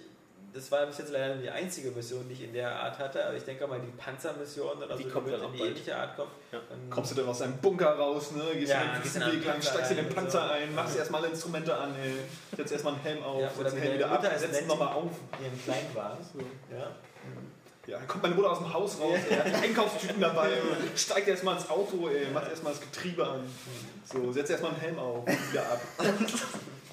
das 0.57 0.71
war 0.71 0.85
bis 0.85 0.97
jetzt 0.97 1.11
leider 1.11 1.35
die 1.35 1.49
einzige 1.49 1.91
Mission, 1.91 2.27
die 2.27 2.33
ich 2.33 2.43
in 2.43 2.53
der 2.53 2.71
Art 2.71 2.97
hatte, 2.99 3.25
aber 3.25 3.35
ich 3.37 3.43
denke 3.43 3.65
mal, 3.67 3.79
die 3.79 3.91
Panzermission 3.97 4.77
oder 4.77 4.95
Die 4.97 5.03
so, 5.03 5.09
kommt 5.09 5.27
wird 5.27 5.39
dann 5.41 5.47
in 5.47 5.53
die 5.53 5.59
bald. 5.59 5.71
ähnliche 5.71 5.95
Art 5.95 6.15
kommen. 6.15 6.31
Ja. 6.51 6.59
Kommst 6.89 7.11
du 7.11 7.15
dann 7.15 7.27
aus 7.29 7.39
deinem 7.39 7.57
Bunker 7.57 7.97
raus, 7.97 8.31
ne? 8.31 8.43
Gehst 8.53 8.71
Ja, 8.73 8.81
ja, 8.83 8.99
den 8.99 9.33
Weg 9.33 9.45
lang, 9.45 9.53
Panzer 9.55 9.71
steigst 9.71 9.91
in 9.91 9.97
den 9.97 10.09
Panzer 10.09 10.47
so. 10.47 10.53
ein, 10.53 10.75
machst 10.75 10.97
erstmal 10.97 11.23
Instrumente 11.25 11.75
an, 11.77 11.95
ey. 12.03 12.13
Setzt 12.57 12.71
erstmal 12.73 12.93
einen 12.95 13.03
Helm 13.03 13.23
auf, 13.23 13.41
Ja, 13.41 13.47
setzt 13.49 13.59
oder 13.61 13.69
den 13.71 13.79
Helm 13.81 13.93
wieder 13.93 14.11
ab, 14.11 14.21
Mutter 14.23 14.33
es 14.35 14.41
setzt 14.41 14.67
nochmal 14.67 14.93
auf. 14.93 15.11
ihren 15.41 15.63
kleinen 15.63 15.95
war. 15.95 16.17
Ja. 16.77 16.91
Ja, 17.87 17.99
dann 17.99 18.07
kommt 18.07 18.23
meine 18.23 18.35
Mutter 18.35 18.51
aus 18.51 18.57
dem 18.57 18.73
Haus 18.73 18.99
raus, 18.99 19.17
ey, 19.29 19.37
hat 19.37 19.63
Einkaufstüten 19.63 20.19
dabei, 20.19 20.49
steigt 20.95 21.29
erstmal 21.29 21.55
ins 21.55 21.69
Auto, 21.69 22.09
ey, 22.09 22.27
macht 22.33 22.49
erstmal 22.49 22.73
das 22.73 22.81
Getriebe 22.81 23.25
an. 23.25 23.39
So, 24.03 24.29
setzt 24.33 24.51
erstmal 24.51 24.71
einen 24.71 24.81
Helm 24.81 24.99
auf, 24.99 25.25
wieder 25.25 25.61
ab. 25.71 25.81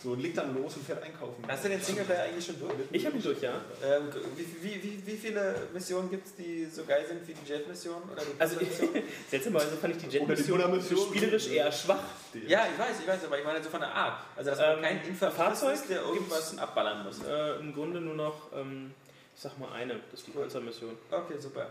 So, 0.04 0.14
legt 0.14 0.36
dann 0.36 0.54
los 0.54 0.76
und 0.76 0.84
fährt 0.84 1.02
einkaufen. 1.02 1.42
Hast 1.48 1.64
du 1.64 1.68
den 1.70 1.80
Singleplayer 1.80 2.24
eigentlich 2.24 2.44
schon 2.44 2.60
durch? 2.60 2.74
Ich 2.92 3.06
habe 3.06 3.16
ihn 3.16 3.22
durch, 3.22 3.40
ja. 3.40 3.54
Ähm, 3.82 4.02
wie, 4.36 4.62
wie, 4.62 4.82
wie, 4.82 5.06
wie 5.06 5.16
viele 5.16 5.54
Missionen 5.72 6.10
gibt 6.10 6.26
es, 6.26 6.34
die 6.34 6.66
so 6.66 6.84
geil 6.84 7.06
sind 7.08 7.26
wie 7.26 7.32
die 7.32 7.50
Jet-Mission? 7.50 8.02
Also 8.38 8.60
seltsamerweise 9.30 9.78
fand 9.78 9.96
ich 9.96 10.06
die 10.06 10.20
Oder 10.20 10.34
die 10.34 10.42
Jet-Mission 10.42 10.98
spielerisch 11.08 11.48
eher 11.48 11.72
schwach. 11.72 12.02
ja, 12.46 12.66
ich 12.70 12.78
weiß, 12.78 13.00
ich 13.00 13.08
weiß, 13.08 13.24
aber 13.24 13.38
ich 13.38 13.44
meine 13.46 13.62
so 13.64 13.70
von 13.70 13.80
der 13.80 13.94
Art. 13.94 14.20
Also, 14.36 14.50
dass 14.50 14.58
man 14.58 14.76
Ähm, 14.76 14.82
kein 14.82 14.96
Infanterist 15.08 15.36
Fahrzeug 15.36 15.74
ist, 15.74 15.88
der 15.88 16.02
irgendwas 16.02 16.58
abballern 16.58 17.04
muss. 17.04 17.22
Äh, 17.24 17.60
Im 17.60 17.72
Grunde 17.72 18.02
nur 18.02 18.14
noch, 18.14 18.52
ähm, 18.54 18.92
ich 19.34 19.40
sag 19.40 19.58
mal 19.58 19.72
eine, 19.72 19.94
das 20.10 20.20
ist 20.20 20.26
die 20.26 20.32
Panzermission. 20.32 20.98
Okay, 21.10 21.38
super. 21.38 21.68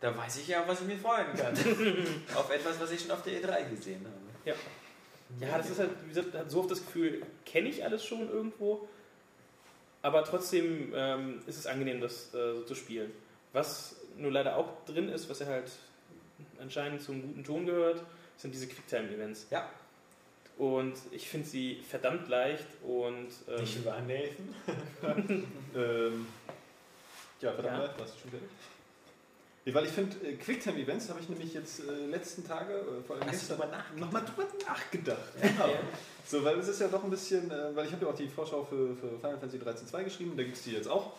Da 0.00 0.16
weiß 0.16 0.38
ich 0.38 0.48
ja, 0.48 0.62
auf 0.62 0.68
was 0.68 0.80
ich 0.80 0.88
mich 0.88 1.00
freuen 1.00 1.32
kann. 1.36 1.54
auf 2.34 2.50
etwas, 2.50 2.80
was 2.80 2.90
ich 2.90 3.00
schon 3.00 3.12
auf 3.12 3.22
der 3.22 3.34
E3 3.34 3.70
gesehen 3.70 4.04
habe. 4.04 4.50
Ja. 4.50 4.54
Ja, 5.40 5.58
das 5.58 5.70
ist 5.70 5.78
halt, 5.78 5.90
wie 6.04 6.08
gesagt, 6.08 6.34
hat 6.34 6.50
so 6.50 6.60
oft 6.60 6.70
das 6.70 6.84
Gefühl, 6.84 7.22
kenne 7.44 7.68
ich 7.68 7.84
alles 7.84 8.04
schon 8.04 8.28
irgendwo, 8.30 8.88
aber 10.02 10.24
trotzdem 10.24 10.92
ähm, 10.94 11.42
ist 11.46 11.58
es 11.58 11.66
angenehm, 11.66 12.00
das 12.00 12.32
äh, 12.34 12.54
so 12.54 12.62
zu 12.62 12.74
spielen. 12.74 13.10
Was 13.52 13.96
nur 14.16 14.30
leider 14.32 14.56
auch 14.56 14.84
drin 14.86 15.08
ist, 15.08 15.28
was 15.28 15.40
ja 15.40 15.46
halt 15.46 15.70
anscheinend 16.60 17.02
zum 17.02 17.20
guten 17.22 17.44
Ton 17.44 17.66
gehört, 17.66 18.02
sind 18.36 18.54
diese 18.54 18.66
Quicktime-Events. 18.68 19.46
Ja. 19.50 19.68
Und 20.56 20.94
ich 21.12 21.28
finde 21.28 21.46
sie 21.46 21.82
verdammt 21.88 22.28
leicht 22.28 22.66
und 22.82 23.28
ähm, 23.48 23.60
Nicht 23.60 23.76
über 23.76 23.96
Nathan. 24.00 25.46
Ähm, 25.76 26.26
ja, 27.40 27.52
verdammt, 27.52 27.84
Ja. 27.92 27.98
warst 28.00 28.14
du 28.16 28.20
schon 28.22 28.30
fertig? 28.30 28.48
Nee, 29.68 29.74
weil 29.74 29.84
ich 29.84 29.90
finde, 29.90 30.16
äh, 30.26 30.34
Quicktime-Events 30.36 31.10
habe 31.10 31.20
ich 31.20 31.28
nämlich 31.28 31.52
jetzt 31.52 31.80
äh, 31.80 32.06
letzten 32.06 32.42
Tage, 32.42 32.72
äh, 32.72 33.02
vor 33.06 33.16
allem 33.16 33.26
Hast 33.26 33.48
gestern, 33.48 33.70
nochmal 33.96 34.24
drüber 34.24 34.48
nachgedacht. 34.66 35.18
Genau. 35.42 35.68
Ja. 35.68 35.80
So, 36.26 36.42
weil 36.42 36.58
es 36.58 36.68
ist 36.68 36.80
ja 36.80 36.88
doch 36.88 37.04
ein 37.04 37.10
bisschen, 37.10 37.50
äh, 37.50 37.76
weil 37.76 37.84
ich 37.84 37.92
habe 37.92 38.06
ja 38.06 38.10
auch 38.10 38.16
die 38.16 38.28
Vorschau 38.28 38.64
für, 38.64 38.96
für 38.96 39.18
Final 39.18 39.38
Fantasy 39.38 39.58
13.2 39.58 40.04
geschrieben, 40.04 40.32
da 40.38 40.42
gibt 40.42 40.56
es 40.56 40.62
die 40.62 40.72
jetzt 40.72 40.88
auch. 40.88 41.12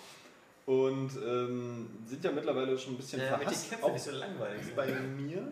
Und 0.66 1.12
ähm, 1.24 1.90
sind 2.08 2.24
ja 2.24 2.32
mittlerweile 2.32 2.76
schon 2.80 2.94
ein 2.94 2.98
bisschen 2.98 3.20
Ja, 3.20 3.30
damit 3.30 3.42
die 3.42 3.54
verhasst, 3.54 3.70
Kämpfe 3.70 3.86
auch 3.86 3.94
nicht 3.94 4.06
so 4.06 4.12
langweilig 4.12 4.76
bei 4.76 4.88
mir. 5.00 5.52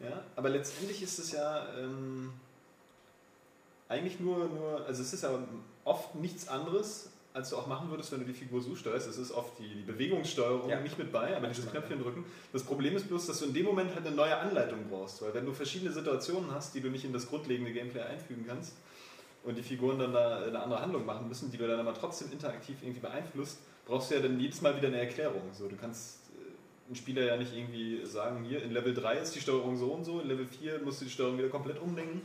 Ja, 0.00 0.22
aber 0.36 0.48
letztendlich 0.48 1.02
ist 1.02 1.18
es 1.18 1.32
ja 1.32 1.68
ähm, 1.78 2.32
eigentlich 3.90 4.20
nur, 4.20 4.48
nur, 4.48 4.86
also 4.86 5.02
es 5.02 5.12
ist 5.12 5.22
ja 5.22 5.38
oft 5.84 6.14
nichts 6.14 6.48
anderes, 6.48 7.10
als 7.34 7.50
du 7.50 7.56
auch 7.56 7.66
machen 7.66 7.90
würdest, 7.90 8.12
wenn 8.12 8.20
du 8.20 8.26
die 8.26 8.32
Figur 8.32 8.62
so 8.62 8.76
steuerst. 8.76 9.08
Es 9.08 9.18
ist 9.18 9.32
oft 9.32 9.58
die, 9.58 9.66
die 9.68 9.82
Bewegungssteuerung 9.82 10.70
Ja. 10.70 10.80
nicht 10.80 10.96
mit 10.96 11.10
bei, 11.10 11.36
aber 11.36 11.48
dieses 11.48 11.68
Knöpfchen 11.68 12.00
drücken. 12.00 12.24
Das 12.52 12.62
Problem 12.62 12.94
ist 12.96 13.08
bloß, 13.08 13.26
dass 13.26 13.40
du 13.40 13.46
in 13.46 13.52
dem 13.54 13.66
Moment 13.66 13.92
halt 13.92 14.06
eine 14.06 14.14
neue 14.14 14.36
Anleitung 14.36 14.78
brauchst, 14.88 15.20
weil 15.20 15.34
wenn 15.34 15.44
du 15.44 15.52
verschiedene 15.52 15.90
Situationen 15.92 16.52
hast, 16.54 16.74
die 16.76 16.80
du 16.80 16.88
nicht 16.90 17.04
in 17.04 17.12
das 17.12 17.28
grundlegende 17.28 17.72
Gameplay 17.72 18.02
einfügen 18.02 18.44
kannst 18.46 18.76
und 19.42 19.58
die 19.58 19.64
Figuren 19.64 19.98
dann 19.98 20.12
da 20.12 20.44
eine 20.44 20.60
andere 20.60 20.80
Handlung 20.80 21.04
machen 21.04 21.26
müssen, 21.26 21.50
die 21.50 21.58
du 21.58 21.66
dann 21.66 21.80
aber 21.80 21.92
trotzdem 21.92 22.30
interaktiv 22.30 22.76
irgendwie 22.82 23.00
beeinflusst, 23.00 23.58
brauchst 23.84 24.12
du 24.12 24.14
ja 24.14 24.20
dann 24.20 24.38
jedes 24.38 24.62
Mal 24.62 24.76
wieder 24.76 24.86
eine 24.88 25.00
Erklärung. 25.00 25.42
So, 25.52 25.66
du 25.66 25.74
kannst 25.74 26.20
äh, 26.38 26.92
ein 26.92 26.94
Spieler 26.94 27.24
ja 27.24 27.36
nicht 27.36 27.52
irgendwie 27.52 28.06
sagen, 28.06 28.44
hier 28.44 28.62
in 28.62 28.70
Level 28.70 28.94
3 28.94 29.16
ist 29.18 29.34
die 29.34 29.40
Steuerung 29.40 29.76
so 29.76 29.86
und 29.92 30.04
so, 30.04 30.20
in 30.20 30.28
Level 30.28 30.46
4 30.46 30.82
musst 30.84 31.00
du 31.00 31.06
die 31.06 31.10
Steuerung 31.10 31.36
wieder 31.36 31.48
komplett 31.48 31.80
umdenken. 31.80 32.22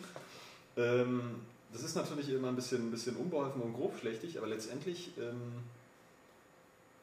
Ähm, 0.77 1.21
das 1.71 1.83
ist 1.83 1.95
natürlich 1.95 2.29
immer 2.29 2.49
ein 2.49 2.55
bisschen, 2.55 2.87
ein 2.87 2.91
bisschen 2.91 3.15
unbeholfen 3.15 3.61
und 3.61 3.73
grobschlächtig, 3.73 4.37
aber 4.37 4.47
letztendlich 4.47 5.11
ähm, 5.19 5.63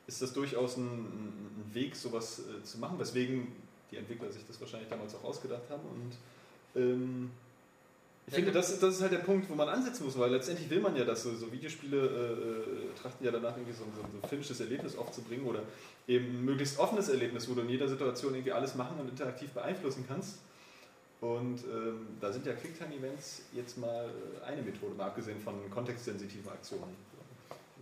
ist 0.06 0.22
das 0.22 0.32
durchaus 0.32 0.76
ein, 0.76 0.86
ein 0.86 1.74
Weg, 1.74 1.96
sowas 1.96 2.40
äh, 2.40 2.62
zu 2.64 2.78
machen, 2.78 2.98
weswegen 2.98 3.48
die 3.90 3.96
Entwickler 3.96 4.30
sich 4.32 4.46
das 4.46 4.60
wahrscheinlich 4.60 4.88
damals 4.88 5.14
auch 5.14 5.24
ausgedacht 5.24 5.68
haben. 5.70 5.82
Und 5.82 6.80
ähm, 6.80 7.30
ich 8.26 8.32
Ja, 8.32 8.36
finde, 8.38 8.52
das, 8.52 8.78
das 8.80 8.96
ist 8.96 9.02
halt 9.02 9.12
der 9.12 9.18
Punkt, 9.18 9.48
wo 9.48 9.54
man 9.54 9.68
ansetzen 9.68 10.04
muss, 10.04 10.18
weil 10.18 10.30
letztendlich 10.32 10.68
will 10.68 10.80
man 10.80 10.96
ja, 10.96 11.04
dass 11.04 11.22
so, 11.22 11.34
so 11.36 11.52
Videospiele 11.52 11.96
äh, 11.96 12.00
äh, 12.00 13.00
trachten 13.00 13.24
ja 13.24 13.30
danach 13.30 13.56
irgendwie 13.56 13.72
so, 13.72 13.84
so, 13.94 14.02
ein 14.02 14.28
filmisches 14.28 14.58
Erlebnis 14.58 14.96
aufzubringen 14.96 15.46
oder 15.46 15.62
eben 16.08 16.26
ein 16.26 16.44
möglichst 16.44 16.78
offenes 16.80 17.08
Erlebnis, 17.08 17.48
wo 17.48 17.54
du 17.54 17.60
in 17.60 17.68
jeder 17.68 17.88
Situation 17.88 18.34
irgendwie 18.34 18.52
alles 18.52 18.74
machen 18.74 18.98
und 18.98 19.08
interaktiv 19.08 19.50
beeinflussen 19.50 20.04
kannst. 20.08 20.38
Und 21.20 21.64
ähm, 21.64 22.08
da 22.20 22.30
sind 22.30 22.46
ja 22.46 22.52
Quicktime-Events 22.52 23.46
jetzt 23.52 23.78
mal 23.78 24.10
äh, 24.42 24.44
eine 24.44 24.62
Methode, 24.62 24.94
mal 24.94 25.06
abgesehen 25.06 25.40
von 25.40 25.70
kontextsensitiven 25.70 26.50
Aktionen. 26.50 26.94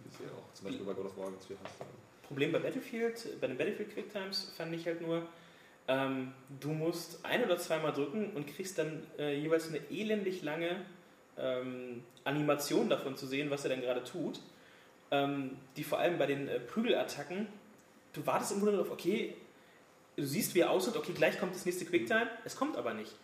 Wie 0.03 0.09
es 0.09 0.19
ja 0.21 0.27
auch 0.27 0.55
zum 0.55 0.67
Beispiel 0.67 0.87
bei 0.87 0.93
God 0.93 1.07
of 1.07 1.17
War 1.17 1.31
ganz 1.31 1.47
viel 1.47 1.57
hast. 1.63 1.75
Problem 2.23 2.53
bei 2.53 2.59
Battlefield, 2.59 3.41
bei 3.41 3.49
den 3.49 3.59
Battlefield 3.59 3.93
Quickttimes 3.93 4.53
fand 4.57 4.73
ich 4.75 4.87
halt 4.87 5.01
nur, 5.01 5.27
ähm, 5.89 6.33
du 6.61 6.71
musst 6.71 7.25
ein 7.25 7.45
oder 7.45 7.59
zweimal 7.59 7.93
drücken 7.93 8.31
und 8.35 8.47
kriegst 8.47 8.79
dann 8.79 9.03
äh, 9.19 9.39
jeweils 9.39 9.69
eine 9.69 9.81
elendig 9.91 10.43
lange 10.43 10.85
ähm, 11.37 12.05
Animation 12.23 12.89
davon 12.89 13.17
zu 13.17 13.27
sehen, 13.27 13.51
was 13.51 13.65
er 13.65 13.71
denn 13.71 13.81
gerade 13.81 14.05
tut. 14.05 14.41
Ähm, 15.11 15.59
die 15.77 15.85
vor 15.85 15.99
allem 15.99 16.19
bei 16.19 16.27
den 16.27 16.49
äh, 16.49 16.61
Prügelattacken, 16.61 17.47
du 18.15 18.27
wartest 18.27 18.53
im 18.53 18.61
Grunde 18.61 18.79
darauf, 18.79 18.91
okay, 18.91 19.35
du 20.17 20.25
siehst, 20.25 20.55
wie 20.55 20.61
er 20.61 20.71
aussieht, 20.71 20.97
okay, 20.97 21.13
gleich 21.13 21.39
kommt 21.39 21.55
das 21.55 21.67
nächste 21.67 21.85
Quicktime, 21.85 22.29
es 22.45 22.57
kommt 22.57 22.77
aber 22.77 22.95
nicht. 22.95 23.15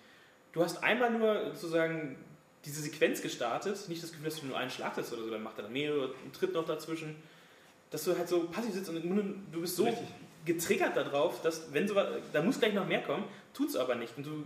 Du 0.53 0.63
hast 0.63 0.83
einmal 0.83 1.11
nur 1.11 1.53
sozusagen 1.55 2.17
diese 2.65 2.83
Sequenz 2.83 3.23
gestartet, 3.23 3.89
nicht 3.89 4.03
das 4.03 4.11
Gefühl, 4.11 4.27
dass 4.27 4.41
du 4.41 4.47
nur 4.47 4.59
einen 4.59 4.71
Schlag 4.71 4.97
hast 4.97 5.13
oder 5.13 5.23
so, 5.23 5.31
dann 5.31 5.43
macht 5.43 5.59
er 5.59 5.65
dann 5.65 5.73
mehrere, 5.73 6.13
einen 6.23 6.33
Tritt 6.33 6.53
noch 6.53 6.67
dazwischen, 6.67 7.17
dass 7.91 8.05
du 8.05 8.17
halt 8.17 8.29
so 8.29 8.45
passiv 8.49 8.75
sitzt 8.75 8.89
und 8.91 9.03
du 9.53 9.61
bist 9.61 9.77
so 9.77 9.85
Richtig. 9.85 10.07
getriggert 10.45 10.97
darauf, 10.97 11.41
dass 11.43 11.73
wenn 11.73 11.89
so 11.89 11.95
da 11.95 12.43
muss 12.43 12.59
gleich 12.59 12.75
noch 12.75 12.87
mehr 12.87 13.03
kommen, 13.03 13.25
tut's 13.55 13.77
aber 13.77 13.95
nicht 13.95 14.17
und 14.17 14.27
du 14.27 14.45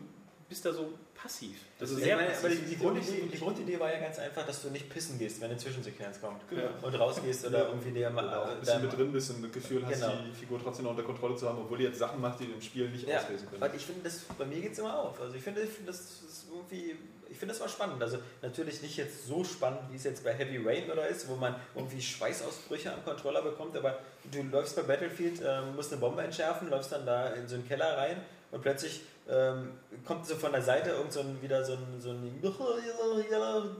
bist 0.54 0.64
da 0.66 0.72
so 0.72 0.92
passiv. 1.14 1.56
Das 1.80 1.90
ist 1.90 1.98
Ja, 1.98 2.04
sehr 2.04 2.16
meine, 2.16 2.28
aber 2.28 2.48
die, 2.48 2.54
passiv. 2.54 2.68
die, 2.70 2.76
Grundidee, 2.78 3.22
die 3.32 3.38
Grundidee 3.38 3.80
war 3.80 3.92
ja 3.92 3.98
ganz 3.98 4.18
einfach, 4.20 4.46
dass 4.46 4.62
du 4.62 4.70
nicht 4.70 4.88
pissen 4.88 5.18
gehst, 5.18 5.40
wenn 5.40 5.50
eine 5.50 5.58
Zwischensequenz 5.58 6.20
kommt. 6.20 6.48
Genau. 6.48 6.62
Und 6.80 6.94
rausgehst 6.94 7.44
oder 7.46 7.66
irgendwie 7.68 7.90
dir 7.90 8.08
mal. 8.10 8.24
Oder 8.24 8.42
auch 8.42 8.46
ein 8.50 8.56
äh, 8.56 8.60
bisschen 8.60 8.82
mit 8.82 8.96
drin 8.96 9.12
bist 9.12 9.30
und 9.30 9.42
das 9.42 9.50
Gefühl 9.52 9.84
hast, 9.84 10.00
Genau. 10.00 10.12
die 10.30 10.32
Figur 10.32 10.60
trotzdem 10.62 10.84
noch 10.84 10.92
unter 10.92 11.02
Kontrolle 11.02 11.34
zu 11.34 11.48
haben, 11.48 11.58
obwohl 11.58 11.78
die 11.78 11.84
jetzt 11.84 11.98
Sachen 11.98 12.20
macht, 12.20 12.38
die 12.38 12.46
du 12.46 12.52
im 12.52 12.62
Spiel 12.62 12.88
nicht 12.88 13.08
Ja, 13.08 13.18
auslesen 13.18 13.48
können. 13.50 13.72
ich 13.74 13.84
finde, 13.84 14.02
das 14.04 14.20
bei 14.38 14.44
mir 14.44 14.60
geht 14.60 14.72
es 14.72 14.78
immer 14.78 14.96
auf. 14.96 15.20
Also 15.20 15.34
ich 15.34 15.42
finde, 15.42 15.62
ich 15.62 15.70
finde 15.70 15.90
das 15.90 16.00
ist 16.00 16.46
irgendwie, 16.52 16.94
ich 17.28 17.36
finde 17.36 17.52
das 17.52 17.60
war 17.60 17.68
spannend. 17.68 18.00
Also 18.00 18.18
natürlich 18.42 18.80
nicht 18.82 18.96
jetzt 18.96 19.26
so 19.26 19.42
spannend, 19.42 19.80
wie 19.90 19.96
es 19.96 20.04
jetzt 20.04 20.22
bei 20.22 20.32
Heavy 20.34 20.58
Rain 20.64 20.88
oder 20.88 21.08
ist, 21.08 21.28
wo 21.28 21.34
man 21.34 21.56
irgendwie 21.74 22.00
Schweißausbrüche 22.00 22.92
am 22.92 23.04
Controller 23.04 23.42
bekommt, 23.42 23.76
aber 23.76 23.98
du 24.30 24.40
läufst 24.42 24.76
bei 24.76 24.82
Battlefield, 24.82 25.40
ähm, 25.44 25.74
musst 25.74 25.90
eine 25.90 26.00
Bombe 26.00 26.22
entschärfen, 26.22 26.70
läufst 26.70 26.92
dann 26.92 27.04
da 27.04 27.30
in 27.30 27.48
so 27.48 27.56
einen 27.56 27.66
Keller 27.66 27.96
rein 27.98 28.18
und 28.52 28.62
plötzlich 28.62 29.00
ähm, 29.28 29.72
kommt 30.04 30.26
so 30.26 30.34
von 30.36 30.52
der 30.52 30.62
Seite 30.62 30.90
irgend 30.90 31.12
so 31.12 31.20
ein, 31.20 31.40
wieder 31.40 31.64
so 31.64 31.72
ein, 31.72 32.00
so 32.00 32.10
ein 32.10 32.40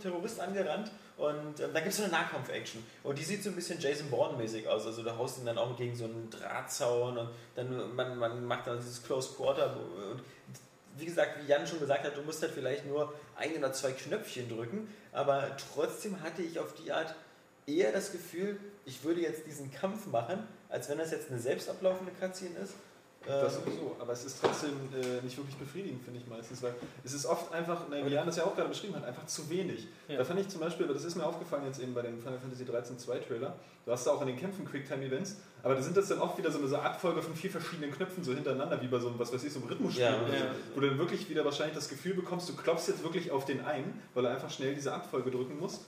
Terrorist 0.00 0.40
angerannt 0.40 0.90
und 1.16 1.60
ähm, 1.60 1.70
dann 1.72 1.82
gibt 1.82 1.88
es 1.88 1.96
so 1.96 2.04
eine 2.04 2.12
Nahkampf-Action 2.12 2.82
und 3.02 3.18
die 3.18 3.22
sieht 3.22 3.42
so 3.42 3.50
ein 3.50 3.54
bisschen 3.54 3.78
Jason 3.78 4.08
Bourne-mäßig 4.10 4.66
aus. 4.68 4.86
Also 4.86 5.02
da 5.02 5.16
haust 5.16 5.36
du 5.36 5.42
ihn 5.42 5.46
dann 5.46 5.58
auch 5.58 5.76
gegen 5.76 5.94
so 5.94 6.04
einen 6.04 6.30
Drahtzaun 6.30 7.18
und 7.18 7.28
dann 7.54 7.94
man, 7.94 8.18
man 8.18 8.44
macht 8.44 8.66
dann 8.66 8.78
dieses 8.78 9.02
Close 9.02 9.34
Quarter 9.34 9.76
und 9.76 10.22
wie 10.96 11.06
gesagt, 11.06 11.42
wie 11.42 11.50
Jan 11.50 11.66
schon 11.66 11.80
gesagt 11.80 12.04
hat, 12.04 12.16
du 12.16 12.22
musst 12.22 12.40
halt 12.40 12.52
vielleicht 12.52 12.86
nur 12.86 13.12
ein 13.36 13.56
oder 13.56 13.72
zwei 13.72 13.92
Knöpfchen 13.92 14.48
drücken, 14.48 14.88
aber 15.12 15.56
trotzdem 15.74 16.22
hatte 16.22 16.42
ich 16.42 16.58
auf 16.58 16.72
die 16.74 16.92
Art 16.92 17.14
eher 17.66 17.92
das 17.92 18.12
Gefühl, 18.12 18.58
ich 18.84 19.02
würde 19.04 19.20
jetzt 19.20 19.46
diesen 19.46 19.72
Kampf 19.72 20.06
machen, 20.06 20.46
als 20.68 20.88
wenn 20.88 20.98
das 20.98 21.10
jetzt 21.10 21.30
eine 21.30 21.40
selbst 21.40 21.68
ablaufende 21.68 22.12
Cutscene 22.20 22.58
ist. 22.58 22.74
Das 23.26 23.56
Ähm, 23.56 23.62
sowieso, 23.64 23.96
aber 23.98 24.12
es 24.12 24.24
ist 24.24 24.38
trotzdem 24.40 24.72
äh, 24.92 25.22
nicht 25.22 25.36
wirklich 25.36 25.56
befriedigend, 25.56 26.02
finde 26.04 26.20
ich 26.20 26.26
meistens, 26.26 26.62
weil 26.62 26.74
es 27.02 27.14
ist 27.14 27.24
oft 27.24 27.52
einfach, 27.52 27.82
na, 27.90 28.04
wie 28.04 28.10
Jan 28.10 28.26
das 28.26 28.36
ja 28.36 28.44
auch 28.44 28.54
gerade 28.54 28.68
beschrieben 28.68 28.94
hat, 28.96 29.04
einfach 29.04 29.24
zu 29.26 29.48
wenig. 29.48 29.88
Ja. 30.08 30.18
Da 30.18 30.24
fand 30.24 30.40
ich 30.40 30.48
zum 30.48 30.60
Beispiel, 30.60 30.86
das 30.86 31.04
ist 31.04 31.16
mir 31.16 31.24
aufgefallen 31.24 31.64
jetzt 31.66 31.80
eben 31.80 31.94
bei 31.94 32.02
den 32.02 32.18
Final 32.20 32.38
Fantasy 32.38 32.64
13 32.64 32.98
2 32.98 33.18
Trailer, 33.20 33.54
du 33.86 33.92
hast 33.92 34.06
da 34.06 34.10
auch 34.10 34.20
in 34.20 34.26
den 34.26 34.38
Kämpfen 34.38 34.66
Quicktime-Events, 34.66 35.36
aber 35.62 35.74
da 35.74 35.82
sind 35.82 35.96
das 35.96 36.08
dann 36.08 36.18
oft 36.18 36.36
wieder 36.36 36.50
so 36.50 36.58
eine 36.58 36.68
so 36.68 36.76
Abfolge 36.76 37.22
von 37.22 37.34
vier 37.34 37.50
verschiedenen 37.50 37.92
Knöpfen 37.92 38.22
so 38.22 38.34
hintereinander, 38.34 38.80
wie 38.82 38.88
bei 38.88 38.98
so 38.98 39.08
einem, 39.08 39.18
was 39.18 39.32
weiß 39.32 39.42
ich, 39.44 39.52
so 39.52 39.60
einem 39.60 39.68
Rhythmusspiel 39.68 40.04
Ja, 40.04 40.20
oder 40.20 40.28
so, 40.28 40.34
ja. 40.34 40.50
wo 40.74 40.80
du 40.80 40.88
dann 40.88 40.98
wirklich 40.98 41.28
wieder 41.30 41.44
wahrscheinlich 41.44 41.74
das 41.74 41.88
Gefühl 41.88 42.14
bekommst, 42.14 42.48
du 42.48 42.54
klopfst 42.54 42.88
jetzt 42.88 43.02
wirklich 43.02 43.30
auf 43.30 43.46
den 43.46 43.64
ein, 43.64 44.02
weil 44.12 44.26
er 44.26 44.32
einfach 44.32 44.50
schnell 44.50 44.74
diese 44.74 44.92
Abfolge 44.92 45.30
drücken 45.30 45.58
muss. 45.58 45.80